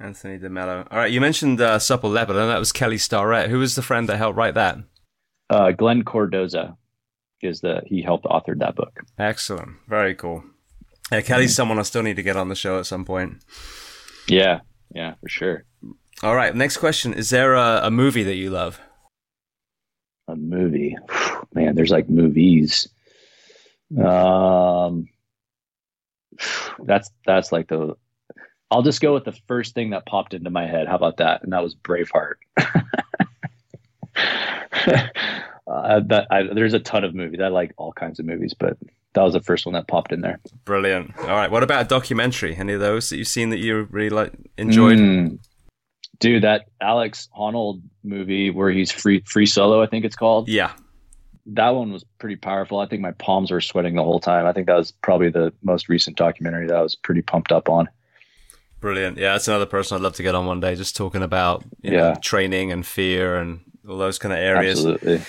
Anthony 0.00 0.38
DeMello. 0.38 0.88
All 0.90 0.98
right, 0.98 1.10
you 1.10 1.20
mentioned 1.20 1.60
uh, 1.60 1.78
Supple 1.78 2.10
Leopard, 2.10 2.36
and 2.36 2.50
that 2.50 2.58
was 2.58 2.72
Kelly 2.72 2.98
Starrett. 2.98 3.48
Who 3.48 3.60
was 3.60 3.76
the 3.76 3.82
friend 3.82 4.08
that 4.08 4.16
helped 4.16 4.36
write 4.36 4.54
that? 4.54 4.78
Uh, 5.48 5.70
Glen 5.70 6.02
Cordoza 6.02 6.76
is 7.40 7.60
the 7.60 7.82
he 7.86 8.02
helped 8.02 8.26
author 8.26 8.56
that 8.56 8.74
book. 8.74 9.00
Excellent, 9.18 9.76
very 9.88 10.16
cool. 10.16 10.42
Yeah, 11.12 11.20
Kelly's 11.20 11.54
someone 11.54 11.78
I 11.78 11.82
still 11.82 12.02
need 12.02 12.16
to 12.16 12.22
get 12.24 12.36
on 12.36 12.48
the 12.48 12.56
show 12.56 12.80
at 12.80 12.86
some 12.86 13.04
point. 13.04 13.44
Yeah, 14.28 14.60
yeah, 14.92 15.14
for 15.20 15.28
sure. 15.28 15.64
All 16.22 16.34
right, 16.34 16.54
next 16.54 16.78
question: 16.78 17.14
Is 17.14 17.30
there 17.30 17.54
a, 17.54 17.80
a 17.84 17.90
movie 17.90 18.24
that 18.24 18.34
you 18.34 18.50
love? 18.50 18.80
A 20.28 20.36
movie, 20.36 20.96
man. 21.54 21.74
There's 21.74 21.90
like 21.90 22.08
movies. 22.08 22.88
Um, 23.96 25.08
that's 26.82 27.10
that's 27.24 27.52
like 27.52 27.68
the. 27.68 27.96
I'll 28.70 28.82
just 28.82 29.00
go 29.00 29.14
with 29.14 29.24
the 29.24 29.38
first 29.46 29.74
thing 29.74 29.90
that 29.90 30.06
popped 30.06 30.34
into 30.34 30.50
my 30.50 30.66
head. 30.66 30.88
How 30.88 30.96
about 30.96 31.18
that? 31.18 31.44
And 31.44 31.52
that 31.52 31.62
was 31.62 31.76
Braveheart. 31.76 32.34
uh, 35.66 36.00
that 36.06 36.26
I, 36.30 36.42
there's 36.52 36.74
a 36.74 36.80
ton 36.80 37.04
of 37.04 37.14
movies. 37.14 37.40
I 37.40 37.48
like 37.48 37.72
all 37.76 37.92
kinds 37.92 38.18
of 38.18 38.26
movies, 38.26 38.54
but 38.58 38.76
that 39.14 39.22
was 39.22 39.34
the 39.34 39.40
first 39.40 39.66
one 39.66 39.74
that 39.74 39.86
popped 39.88 40.12
in 40.12 40.20
there. 40.20 40.40
Brilliant. 40.64 41.16
All 41.20 41.26
right. 41.26 41.50
What 41.50 41.62
about 41.62 41.86
a 41.86 41.88
documentary? 41.88 42.56
Any 42.56 42.72
of 42.74 42.80
those 42.80 43.08
that 43.10 43.18
you've 43.18 43.28
seen 43.28 43.50
that 43.50 43.58
you 43.58 43.88
really 43.90 44.10
like 44.10 44.32
enjoyed? 44.58 44.98
Mm, 44.98 45.38
dude, 46.18 46.42
that 46.42 46.66
Alex 46.80 47.28
Honnold 47.36 47.82
movie 48.02 48.50
where 48.50 48.70
he's 48.70 48.90
free 48.92 49.22
free 49.26 49.46
solo, 49.46 49.82
I 49.82 49.86
think 49.86 50.04
it's 50.04 50.16
called. 50.16 50.48
Yeah. 50.48 50.72
That 51.46 51.70
one 51.70 51.92
was 51.92 52.04
pretty 52.18 52.36
powerful. 52.36 52.80
I 52.80 52.86
think 52.86 53.02
my 53.02 53.12
palms 53.12 53.52
were 53.52 53.60
sweating 53.60 53.94
the 53.94 54.02
whole 54.02 54.18
time. 54.18 54.46
I 54.46 54.52
think 54.52 54.66
that 54.66 54.76
was 54.76 54.90
probably 54.90 55.30
the 55.30 55.52
most 55.62 55.88
recent 55.88 56.16
documentary 56.16 56.66
that 56.66 56.76
I 56.76 56.82
was 56.82 56.96
pretty 56.96 57.22
pumped 57.22 57.52
up 57.52 57.68
on. 57.68 57.88
Brilliant. 58.80 59.16
Yeah, 59.16 59.32
that's 59.32 59.46
another 59.46 59.66
person 59.66 59.96
I'd 59.96 60.02
love 60.02 60.14
to 60.14 60.22
get 60.22 60.34
on 60.34 60.46
one 60.46 60.60
day, 60.60 60.74
just 60.74 60.96
talking 60.96 61.22
about 61.22 61.64
yeah. 61.82 61.90
Know, 61.90 62.14
training 62.20 62.72
and 62.72 62.84
fear 62.84 63.36
and 63.36 63.60
all 63.88 63.96
those 63.96 64.18
kind 64.18 64.32
of 64.32 64.38
areas. 64.40 64.84
Absolutely. 64.84 65.22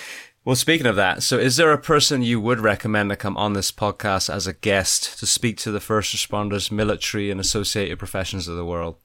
Well, 0.44 0.56
speaking 0.56 0.86
of 0.86 0.96
that, 0.96 1.22
so 1.22 1.38
is 1.38 1.56
there 1.56 1.72
a 1.72 1.78
person 1.78 2.22
you 2.22 2.40
would 2.40 2.60
recommend 2.60 3.10
to 3.10 3.16
come 3.16 3.36
on 3.36 3.52
this 3.52 3.70
podcast 3.70 4.32
as 4.32 4.46
a 4.46 4.54
guest 4.54 5.18
to 5.18 5.26
speak 5.26 5.58
to 5.58 5.70
the 5.70 5.80
first 5.80 6.14
responders, 6.14 6.72
military, 6.72 7.30
and 7.30 7.38
associated 7.38 7.98
professions 7.98 8.48
of 8.48 8.56
the 8.56 8.64
world? 8.64 8.96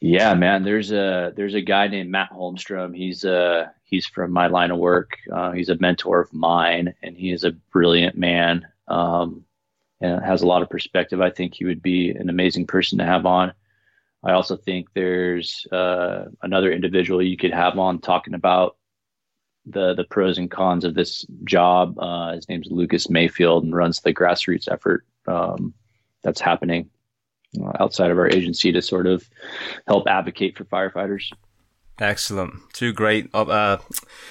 Yeah, 0.00 0.34
man. 0.34 0.62
There's 0.62 0.92
a 0.92 1.32
there's 1.36 1.54
a 1.54 1.62
guy 1.62 1.88
named 1.88 2.10
Matt 2.10 2.30
Holmstrom. 2.30 2.94
He's 2.94 3.24
uh 3.24 3.68
he's 3.84 4.06
from 4.06 4.30
my 4.30 4.46
line 4.48 4.70
of 4.70 4.78
work. 4.78 5.16
Uh, 5.32 5.52
he's 5.52 5.70
a 5.70 5.78
mentor 5.78 6.20
of 6.20 6.32
mine, 6.32 6.94
and 7.02 7.16
he 7.16 7.32
is 7.32 7.44
a 7.44 7.52
brilliant 7.72 8.16
man. 8.16 8.66
Um, 8.88 9.44
and 10.00 10.22
has 10.22 10.42
a 10.42 10.46
lot 10.46 10.60
of 10.60 10.68
perspective. 10.68 11.22
I 11.22 11.30
think 11.30 11.54
he 11.54 11.64
would 11.64 11.82
be 11.82 12.10
an 12.10 12.28
amazing 12.28 12.66
person 12.66 12.98
to 12.98 13.06
have 13.06 13.24
on. 13.24 13.54
I 14.22 14.32
also 14.32 14.54
think 14.56 14.88
there's 14.92 15.66
uh, 15.72 16.26
another 16.42 16.70
individual 16.70 17.22
you 17.22 17.38
could 17.38 17.54
have 17.54 17.78
on 17.78 18.00
talking 18.00 18.34
about 18.34 18.76
the 19.64 19.94
the 19.94 20.04
pros 20.04 20.36
and 20.36 20.50
cons 20.50 20.84
of 20.84 20.94
this 20.94 21.24
job. 21.44 21.98
Uh, 21.98 22.34
his 22.34 22.48
name's 22.50 22.70
Lucas 22.70 23.08
Mayfield 23.08 23.64
and 23.64 23.74
runs 23.74 24.00
the 24.00 24.12
grassroots 24.12 24.70
effort 24.70 25.06
um, 25.26 25.72
that's 26.22 26.40
happening 26.40 26.90
outside 27.80 28.10
of 28.10 28.18
our 28.18 28.28
agency 28.28 28.72
to 28.72 28.82
sort 28.82 29.06
of 29.06 29.28
help 29.86 30.06
advocate 30.06 30.56
for 30.56 30.64
firefighters. 30.64 31.30
Excellent. 31.98 32.54
Two 32.74 32.92
great 32.92 33.30
uh, 33.32 33.78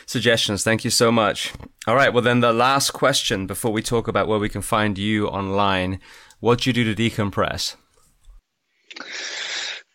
suggestions. 0.06 0.64
Thank 0.64 0.84
you 0.84 0.92
so 0.92 1.12
much. 1.12 1.52
All 1.88 1.96
right. 1.96 2.14
Well, 2.14 2.22
then 2.22 2.40
the 2.40 2.54
last 2.54 2.92
question 2.92 3.48
before 3.48 3.72
we 3.72 3.82
talk 3.82 4.08
about 4.08 4.28
where 4.28 4.40
we 4.40 4.50
can 4.50 4.62
find 4.62 4.98
you 4.98 5.28
online. 5.28 6.00
What 6.40 6.62
do 6.62 6.70
you 6.70 6.74
do 6.74 6.94
to 6.94 7.10
decompress? 7.10 7.76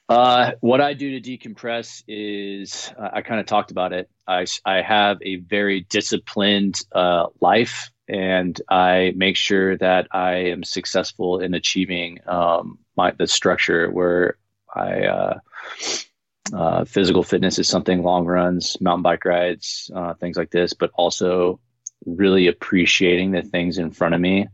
Uh, 0.09 0.53
what 0.61 0.81
I 0.81 0.95
do 0.95 1.21
to 1.21 1.39
decompress 1.39 2.03
is 2.09 2.93
uh, 2.99 3.11
I 3.13 3.23
kind 3.23 3.39
of 3.39 3.47
talked 3.47 3.71
about 3.71 3.93
it. 3.93 4.11
I, 4.27 4.47
I 4.65 4.83
have 4.83 5.19
a 5.23 5.37
very 5.37 5.83
disciplined 5.83 6.81
uh, 6.91 7.27
life 7.41 7.91
and 8.11 8.61
I 8.69 9.13
make 9.15 9.37
sure 9.37 9.77
that 9.77 10.09
I 10.11 10.33
am 10.35 10.65
successful 10.65 11.39
in 11.39 11.55
achieving 11.55 12.19
um, 12.27 12.79
my 12.97 13.13
the 13.13 13.29
structure 13.29 13.89
where 13.91 14.37
I 14.75 15.05
uh, 15.05 15.39
uh, 16.53 16.85
physical 16.85 17.23
fitness 17.23 17.61
is 17.61 17.69
something 17.69 18.03
long 18.03 18.27
runs, 18.27 18.81
mountain 18.81 19.03
bike 19.03 19.25
rides, 19.25 19.91
uh, 19.95 20.15
things 20.15 20.37
like 20.37 20.51
this, 20.51 20.73
but 20.73 20.91
also 20.95 21.61
really 22.05 22.49
appreciating 22.49 23.31
the 23.31 23.43
things 23.43 23.79
in 23.79 23.93
front 23.93 24.17
of 24.17 24.21
me. 24.21 24.49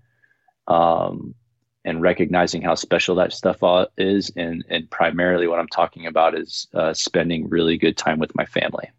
Um, 0.69 1.35
and 1.87 2.03
recognizing 2.03 2.61
how 2.61 2.75
special 2.75 3.15
that 3.15 3.33
stuff 3.33 3.61
is. 3.97 4.33
And, 4.35 4.65
and 4.69 4.91
primarily 4.91 5.47
what 5.47 5.61
I'm 5.61 5.69
talking 5.69 6.07
about 6.07 6.37
is 6.37 6.67
uh, 6.75 6.93
spending 6.93 7.49
really 7.49 7.79
good 7.79 7.97
time 7.97 8.19
with 8.19 8.35
my 8.35 8.45
family. 8.45 8.91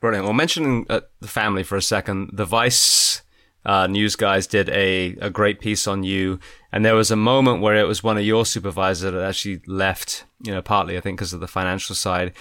Brilliant. 0.00 0.24
Well, 0.24 0.34
mentioning 0.34 0.86
uh, 0.88 1.00
the 1.20 1.28
family 1.28 1.62
for 1.62 1.76
a 1.76 1.82
second, 1.82 2.30
the 2.32 2.46
Vice 2.46 3.22
uh, 3.66 3.86
news 3.86 4.16
guys 4.16 4.46
did 4.46 4.70
a, 4.70 5.16
a 5.20 5.30
great 5.30 5.60
piece 5.60 5.86
on 5.86 6.02
you. 6.02 6.38
And 6.72 6.84
there 6.84 6.94
was 6.94 7.10
a 7.10 7.16
moment 7.16 7.60
where 7.60 7.76
it 7.76 7.86
was 7.86 8.02
one 8.02 8.16
of 8.16 8.24
your 8.24 8.46
supervisors 8.46 9.12
that 9.12 9.22
actually 9.22 9.60
left, 9.66 10.24
you 10.42 10.52
know, 10.52 10.62
partly, 10.62 10.96
I 10.96 11.00
think, 11.00 11.18
because 11.18 11.34
of 11.34 11.40
the 11.40 11.48
financial 11.48 11.94
side. 11.94 12.32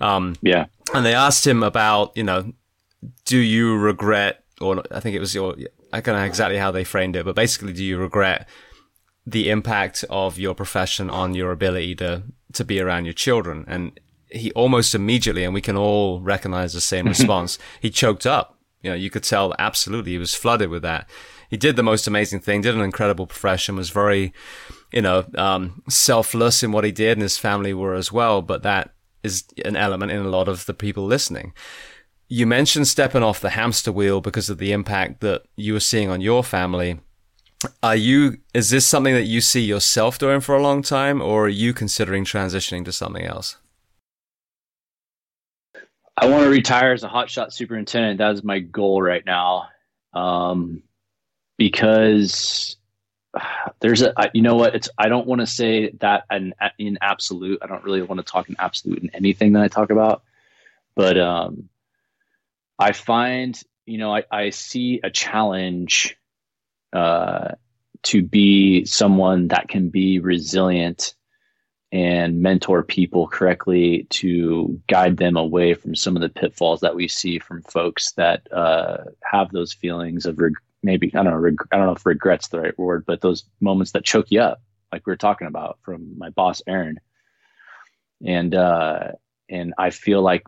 Um, 0.00 0.36
yeah. 0.40 0.66
And 0.94 1.04
they 1.04 1.14
asked 1.14 1.46
him 1.46 1.62
about, 1.62 2.16
you 2.16 2.24
know, 2.24 2.52
do 3.24 3.38
you 3.38 3.76
regret, 3.76 4.44
or 4.60 4.82
I 4.90 5.00
think 5.00 5.14
it 5.14 5.20
was 5.20 5.34
your, 5.34 5.56
I 5.92 6.00
don't 6.00 6.16
know 6.16 6.24
exactly 6.24 6.58
how 6.58 6.70
they 6.70 6.84
framed 6.84 7.16
it, 7.16 7.24
but 7.24 7.36
basically, 7.36 7.72
do 7.72 7.84
you 7.84 7.98
regret 7.98 8.48
the 9.26 9.50
impact 9.50 10.04
of 10.08 10.38
your 10.38 10.54
profession 10.54 11.10
on 11.10 11.34
your 11.34 11.52
ability 11.52 11.94
to 11.96 12.22
to 12.52 12.64
be 12.64 12.80
around 12.80 13.04
your 13.04 13.14
children? 13.14 13.64
And 13.68 13.98
he 14.32 14.52
almost 14.52 14.94
immediately, 14.94 15.44
and 15.44 15.54
we 15.54 15.60
can 15.60 15.76
all 15.76 16.20
recognize 16.20 16.72
the 16.72 16.80
same 16.80 17.06
response. 17.14 17.58
he 17.80 17.90
choked 17.90 18.26
up. 18.26 18.58
You 18.82 18.90
know, 18.90 18.96
you 18.96 19.10
could 19.10 19.22
tell 19.22 19.54
absolutely 19.58 20.12
he 20.12 20.18
was 20.18 20.34
flooded 20.34 20.68
with 20.68 20.82
that. 20.82 21.08
He 21.48 21.56
did 21.56 21.76
the 21.76 21.82
most 21.82 22.06
amazing 22.06 22.40
thing, 22.40 22.62
did 22.62 22.74
an 22.74 22.80
incredible 22.80 23.26
profession, 23.26 23.76
was 23.76 23.90
very, 23.90 24.32
you 24.92 25.02
know, 25.02 25.24
um, 25.36 25.82
selfless 25.88 26.62
in 26.62 26.72
what 26.72 26.84
he 26.84 26.90
did, 26.90 27.12
and 27.12 27.22
his 27.22 27.38
family 27.38 27.74
were 27.74 27.94
as 27.94 28.10
well. 28.10 28.42
But 28.42 28.62
that 28.62 28.94
is 29.22 29.44
an 29.64 29.76
element 29.76 30.10
in 30.10 30.18
a 30.18 30.30
lot 30.30 30.48
of 30.48 30.66
the 30.66 30.74
people 30.74 31.04
listening. 31.04 31.52
You 32.28 32.46
mentioned 32.46 32.88
stepping 32.88 33.22
off 33.22 33.40
the 33.40 33.50
hamster 33.50 33.92
wheel 33.92 34.20
because 34.20 34.48
of 34.48 34.58
the 34.58 34.72
impact 34.72 35.20
that 35.20 35.42
you 35.54 35.74
were 35.74 35.80
seeing 35.80 36.08
on 36.08 36.20
your 36.20 36.42
family. 36.42 37.00
Are 37.82 37.94
you, 37.94 38.38
is 38.54 38.70
this 38.70 38.86
something 38.86 39.14
that 39.14 39.24
you 39.24 39.40
see 39.40 39.60
yourself 39.60 40.18
doing 40.18 40.40
for 40.40 40.56
a 40.56 40.62
long 40.62 40.82
time, 40.82 41.20
or 41.20 41.44
are 41.44 41.48
you 41.48 41.72
considering 41.72 42.24
transitioning 42.24 42.84
to 42.86 42.92
something 42.92 43.24
else? 43.24 43.58
I 46.22 46.26
want 46.26 46.44
to 46.44 46.50
retire 46.50 46.92
as 46.92 47.02
a 47.02 47.08
hotshot 47.08 47.52
superintendent. 47.52 48.18
That 48.18 48.32
is 48.34 48.44
my 48.44 48.60
goal 48.60 49.02
right 49.02 49.26
now. 49.26 49.70
Um, 50.14 50.84
because 51.58 52.76
there's 53.80 54.02
a, 54.02 54.14
you 54.32 54.42
know 54.42 54.54
what, 54.54 54.76
it's, 54.76 54.88
I 54.96 55.08
don't 55.08 55.26
want 55.26 55.40
to 55.40 55.48
say 55.48 55.90
that 55.98 56.26
in, 56.30 56.54
in 56.78 56.98
absolute, 57.00 57.58
I 57.60 57.66
don't 57.66 57.82
really 57.82 58.02
want 58.02 58.20
to 58.20 58.24
talk 58.24 58.48
in 58.48 58.54
absolute 58.60 59.02
in 59.02 59.10
anything 59.14 59.54
that 59.54 59.64
I 59.64 59.68
talk 59.68 59.90
about, 59.90 60.22
but, 60.94 61.18
um, 61.18 61.68
I 62.78 62.92
find, 62.92 63.60
you 63.84 63.98
know, 63.98 64.14
I, 64.14 64.22
I 64.30 64.50
see 64.50 65.00
a 65.02 65.10
challenge 65.10 66.16
uh, 66.92 67.52
to 68.04 68.22
be 68.22 68.84
someone 68.84 69.48
that 69.48 69.66
can 69.66 69.88
be 69.88 70.20
resilient 70.20 71.16
and 71.92 72.40
mentor 72.40 72.82
people 72.82 73.28
correctly 73.28 74.06
to 74.08 74.80
guide 74.88 75.18
them 75.18 75.36
away 75.36 75.74
from 75.74 75.94
some 75.94 76.16
of 76.16 76.22
the 76.22 76.28
pitfalls 76.30 76.80
that 76.80 76.96
we 76.96 77.06
see 77.06 77.38
from 77.38 77.60
folks 77.62 78.12
that 78.12 78.50
uh, 78.50 78.96
have 79.22 79.50
those 79.52 79.74
feelings 79.74 80.24
of 80.24 80.38
reg- 80.38 80.54
maybe 80.82 81.14
I 81.14 81.22
don't 81.22 81.32
know 81.32 81.38
reg- 81.38 81.68
I 81.70 81.76
don't 81.76 81.86
know 81.86 81.92
if 81.92 82.06
regrets 82.06 82.48
the 82.48 82.60
right 82.60 82.78
word, 82.78 83.04
but 83.06 83.20
those 83.20 83.44
moments 83.60 83.92
that 83.92 84.04
choke 84.04 84.30
you 84.30 84.40
up, 84.40 84.62
like 84.90 85.06
we 85.06 85.12
were 85.12 85.18
talking 85.18 85.46
about 85.46 85.78
from 85.82 86.18
my 86.18 86.30
boss 86.30 86.62
Aaron, 86.66 86.98
and 88.24 88.54
uh, 88.54 89.12
and 89.50 89.74
I 89.76 89.90
feel 89.90 90.22
like 90.22 90.44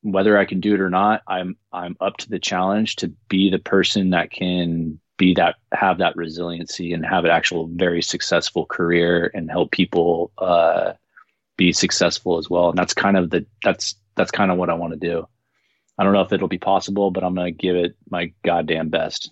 whether 0.00 0.38
I 0.38 0.46
can 0.46 0.60
do 0.60 0.74
it 0.74 0.80
or 0.80 0.90
not, 0.90 1.22
I'm 1.28 1.58
I'm 1.70 1.94
up 2.00 2.16
to 2.18 2.30
the 2.30 2.38
challenge 2.38 2.96
to 2.96 3.08
be 3.28 3.50
the 3.50 3.58
person 3.58 4.10
that 4.10 4.30
can 4.30 4.98
be 5.18 5.34
that 5.34 5.56
have 5.72 5.98
that 5.98 6.16
resiliency 6.16 6.92
and 6.92 7.04
have 7.04 7.24
an 7.24 7.30
actual 7.30 7.68
very 7.68 8.02
successful 8.02 8.66
career 8.66 9.30
and 9.34 9.50
help 9.50 9.70
people 9.70 10.32
uh, 10.38 10.92
be 11.56 11.72
successful 11.72 12.38
as 12.38 12.48
well. 12.48 12.70
And 12.70 12.78
that's 12.78 12.94
kind 12.94 13.16
of 13.16 13.30
the 13.30 13.46
that's 13.62 13.94
that's 14.16 14.30
kind 14.30 14.50
of 14.50 14.58
what 14.58 14.70
I 14.70 14.74
want 14.74 14.92
to 14.92 14.98
do. 14.98 15.26
I 15.98 16.04
don't 16.04 16.12
know 16.12 16.22
if 16.22 16.32
it'll 16.32 16.48
be 16.48 16.58
possible, 16.58 17.10
but 17.10 17.22
I'm 17.22 17.34
going 17.34 17.52
to 17.52 17.56
give 17.56 17.76
it 17.76 17.96
my 18.10 18.32
goddamn 18.44 18.88
best. 18.88 19.30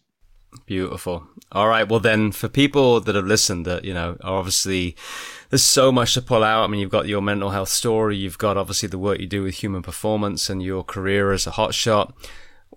Beautiful. 0.67 1.26
All 1.52 1.68
right. 1.68 1.89
Well, 1.89 2.00
then, 2.00 2.33
for 2.33 2.49
people 2.49 3.00
that 3.00 3.15
have 3.15 3.26
listened, 3.26 3.67
that 3.67 3.84
you 3.84 3.94
know, 3.94 4.17
obviously, 4.23 4.97
there's 5.49 5.62
so 5.62 5.92
much 5.92 6.15
to 6.15 6.23
pull 6.23 6.42
out. 6.42 6.65
I 6.65 6.67
mean, 6.67 6.81
you've 6.81 6.91
got 6.91 7.09
your 7.09 7.23
mental 7.23 7.50
health 7.50 7.68
story, 7.68 8.17
you've 8.17 8.39
got 8.39 8.57
obviously 8.57 8.89
the 8.89 8.99
work 8.99 9.20
you 9.20 9.26
do 9.26 9.42
with 9.42 9.57
human 9.57 9.83
performance, 9.83 10.50
and 10.50 10.62
your 10.62 10.83
career 10.83 11.33
as 11.33 11.47
a 11.47 11.52
hotshot. 11.52 12.12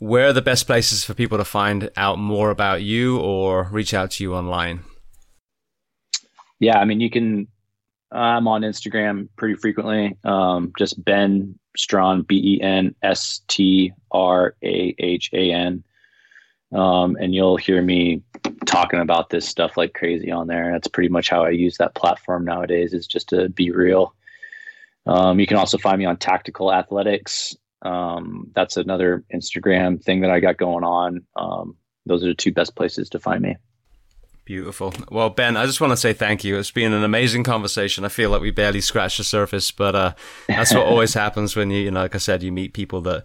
Where 0.04 0.28
are 0.28 0.34
the 0.34 0.42
best 0.42 0.68
places 0.68 1.06
for 1.06 1.14
people 1.14 1.38
to 1.38 1.46
find 1.46 1.90
out 1.96 2.20
more 2.20 2.50
about 2.50 2.82
you 2.82 3.20
or 3.20 3.70
reach 3.72 3.94
out 3.94 4.12
to 4.12 4.24
you 4.26 4.36
online? 4.36 4.84
Yeah, 6.60 6.78
I 6.78 6.84
mean, 6.84 7.00
you 7.00 7.10
can. 7.10 7.48
I'm 8.12 8.46
on 8.50 8.64
Instagram 8.64 9.30
pretty 9.38 9.56
frequently. 9.56 10.18
Um, 10.26 10.74
just 10.78 11.02
Ben 11.06 11.58
Strahan, 11.78 12.24
B 12.24 12.58
E 12.58 12.62
N 12.62 12.94
S 13.02 13.44
T 13.48 13.94
R 14.12 14.58
A 14.62 14.94
H 15.00 15.30
A 15.32 15.54
N. 15.54 15.86
Um, 16.74 17.16
and 17.22 17.34
you'll 17.34 17.56
hear 17.56 17.82
me 17.82 18.24
talking 18.66 19.00
about 19.00 19.30
this 19.30 19.48
stuff 19.48 19.78
like 19.78 19.94
crazy 19.94 20.32
on 20.32 20.48
there. 20.48 20.74
That's 20.74 20.90
pretty 20.90 21.08
much 21.08 21.30
how 21.30 21.46
I 21.46 21.52
use 21.52 21.78
that 21.78 21.96
platform 21.96 22.44
nowadays 22.44 22.94
is 22.94 23.08
just 23.08 23.30
to 23.30 23.48
be 23.48 23.72
real. 23.72 24.14
Um, 25.06 25.40
you 25.40 25.48
can 25.48 25.56
also 25.56 25.78
find 25.78 25.98
me 25.98 26.04
on 26.04 26.18
Tactical 26.18 26.74
Athletics. 26.74 27.56
Um, 27.84 28.52
that's 28.56 28.78
another 28.78 29.24
Instagram 29.34 30.02
thing 30.02 30.22
that 30.22 30.32
I 30.32 30.40
got 30.40 30.58
going 30.58 30.84
on. 30.84 31.26
Um, 31.36 31.78
those 32.06 32.24
are 32.24 32.28
the 32.28 32.34
two 32.34 32.52
best 32.52 32.76
places 32.76 33.10
to 33.10 33.20
find 33.20 33.42
me. 33.42 33.58
Beautiful. 34.46 34.94
Well, 35.10 35.30
Ben, 35.30 35.56
I 35.56 35.66
just 35.66 35.80
want 35.80 35.92
to 35.92 35.98
say 35.98 36.12
thank 36.12 36.44
you. 36.44 36.58
It's 36.58 36.72
been 36.72 36.92
an 36.92 37.04
amazing 37.04 37.44
conversation. 37.44 38.04
I 38.04 38.10
feel 38.10 38.30
like 38.30 38.42
we 38.42 38.52
barely 38.52 38.82
scratched 38.82 39.18
the 39.18 39.24
surface, 39.24 39.72
but 39.72 39.96
uh, 39.96 40.14
that's 40.48 40.74
what 40.74 40.86
always 40.88 41.14
happens 41.14 41.56
when 41.56 41.70
you, 41.70 41.80
you 41.84 41.92
know, 41.92 42.02
like 42.02 42.16
I 42.16 42.18
said, 42.18 42.44
you 42.44 42.52
meet 42.52 42.74
people 42.74 43.00
that 43.02 43.24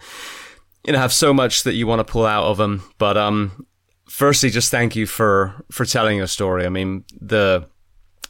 you 0.87 0.93
know 0.93 0.99
have 1.01 1.13
so 1.13 1.35
much 1.35 1.65
that 1.65 1.75
you 1.75 1.89
want 1.89 1.99
to 1.99 2.11
pull 2.11 2.25
out 2.25 2.45
of 2.45 2.57
them. 2.57 2.85
But 2.99 3.17
um, 3.17 3.67
firstly, 4.09 4.51
just 4.51 4.71
thank 4.71 4.95
you 4.95 5.07
for 5.07 5.55
for 5.73 5.85
telling 5.85 6.19
your 6.19 6.29
story. 6.29 6.65
I 6.65 6.69
mean 6.69 7.05
the 7.21 7.69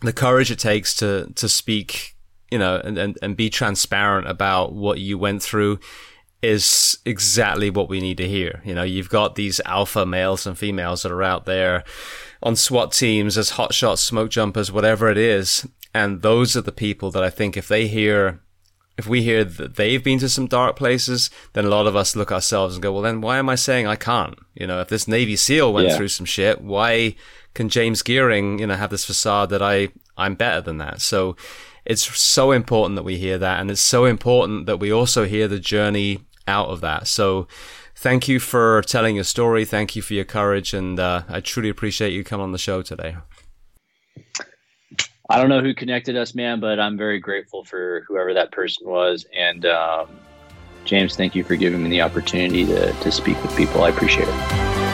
the 0.01 0.15
courage 0.15 0.51
it 0.51 0.59
takes 0.59 0.95
to 0.97 1.31
to 1.35 1.47
speak, 1.47 2.17
you 2.51 2.59
know, 2.59 2.81
and 2.83 2.97
and, 2.97 3.19
and 3.21 3.37
be 3.37 3.51
transparent 3.51 4.27
about 4.29 4.73
what 4.73 4.99
you 4.99 5.19
went 5.19 5.43
through 5.43 5.79
is 6.43 6.99
exactly 7.05 7.71
what 7.71 7.89
we 7.89 8.01
need 8.01 8.17
to 8.19 8.29
hear. 8.29 8.63
You 8.65 8.75
know, 8.75 8.85
you've 8.85 9.09
got 9.09 9.35
these 9.35 9.61
alpha 9.65 10.07
males 10.07 10.47
and 10.47 10.57
females 10.57 11.03
that 11.03 11.13
are 11.13 11.23
out 11.23 11.47
there 11.47 11.85
on 12.43 12.55
SWAT 12.55 12.93
teams 12.93 13.37
as 13.37 13.53
hotshots, 13.53 13.99
smoke 13.99 14.31
jumpers, 14.31 14.71
whatever 14.71 15.11
it 15.11 15.19
is. 15.19 15.67
And 15.95 16.23
those 16.23 16.57
are 16.57 16.61
the 16.61 16.73
people 16.73 17.11
that 17.11 17.25
I 17.25 17.31
think 17.31 17.57
if 17.57 17.67
they 17.67 17.89
hear 17.89 18.41
if 18.99 19.07
we 19.07 19.23
hear 19.23 19.45
that 19.45 19.77
they've 19.77 20.03
been 20.03 20.19
to 20.19 20.29
some 20.29 20.49
dark 20.49 20.75
places, 20.75 21.31
then 21.53 21.65
a 21.65 21.69
lot 21.69 21.87
of 21.87 21.95
us 21.95 22.17
look 22.17 22.33
ourselves 22.33 22.75
and 22.75 22.83
go, 22.83 22.93
well, 22.93 23.03
then 23.03 23.21
why 23.21 23.39
am 23.39 23.49
I 23.49 23.55
saying 23.55 23.87
I 23.87 23.95
can't? 23.95 24.37
You 24.55 24.67
know, 24.67 24.81
if 24.81 24.89
this 24.89 25.07
Navy 25.07 25.37
SEAL 25.37 25.73
went 25.73 25.89
yeah. 25.89 25.97
through 25.97 26.09
some 26.09 26.27
shit, 26.27 26.61
why 26.61 27.15
can 27.55 27.69
James 27.69 28.03
Geering, 28.03 28.59
you 28.59 28.67
know, 28.67 28.75
have 28.75 28.91
this 28.91 29.05
facade 29.05 29.51
that 29.51 29.63
I, 29.63 29.91
I'm 30.17 30.35
better 30.35 30.61
than 30.61 30.79
that? 30.79 31.01
So 31.01 31.37
it's 31.85 32.19
so 32.19 32.51
important 32.51 32.97
that 32.97 33.05
we 33.05 33.19
hear 33.19 33.39
that. 33.39 33.61
And 33.61 33.71
it's 33.71 33.81
so 33.81 34.05
important 34.05 34.67
that 34.67 34.81
we 34.81 34.93
also 34.93 35.27
hear 35.27 35.47
the 35.47 35.61
journey 35.61 36.27
out 36.49 36.69
of 36.69 36.81
that. 36.81 37.07
So 37.07 37.47
thank 37.95 38.27
you 38.27 38.41
for 38.41 38.83
telling 38.83 39.15
your 39.15 39.25
story. 39.25 39.65
Thank 39.65 39.95
you 39.95 40.03
for 40.03 40.15
your 40.15 40.25
courage. 40.25 40.75
And 40.75 40.99
uh, 40.99 41.23
I 41.29 41.41
truly 41.41 41.69
appreciate 41.69 42.13
you 42.13 42.25
coming 42.25 42.45
on 42.45 42.53
the 42.53 42.59
show 42.59 42.83
today. 42.83 43.17
I 45.31 45.39
don't 45.39 45.51
know 45.51 45.61
who 45.61 45.75
connected 45.75 46.17
us, 46.17 46.35
man, 46.35 46.59
but 46.59 46.81
I'm 46.81 46.97
very 46.97 47.21
grateful 47.21 47.63
for 47.63 48.03
whoever 48.09 48.33
that 48.33 48.51
person 48.51 48.89
was. 48.89 49.27
And 49.37 49.67
um, 49.67 50.09
James, 50.87 51.17
thank 51.17 51.35
you 51.35 51.45
for 51.45 51.55
giving 51.55 51.83
me 51.83 51.91
the 51.91 52.01
opportunity 52.01 52.65
to, 52.65 52.93
to 52.93 53.13
speak 53.13 53.41
with 53.43 53.55
people. 53.55 53.85
I 53.85 53.91
appreciate 53.91 54.27
it. 54.27 54.88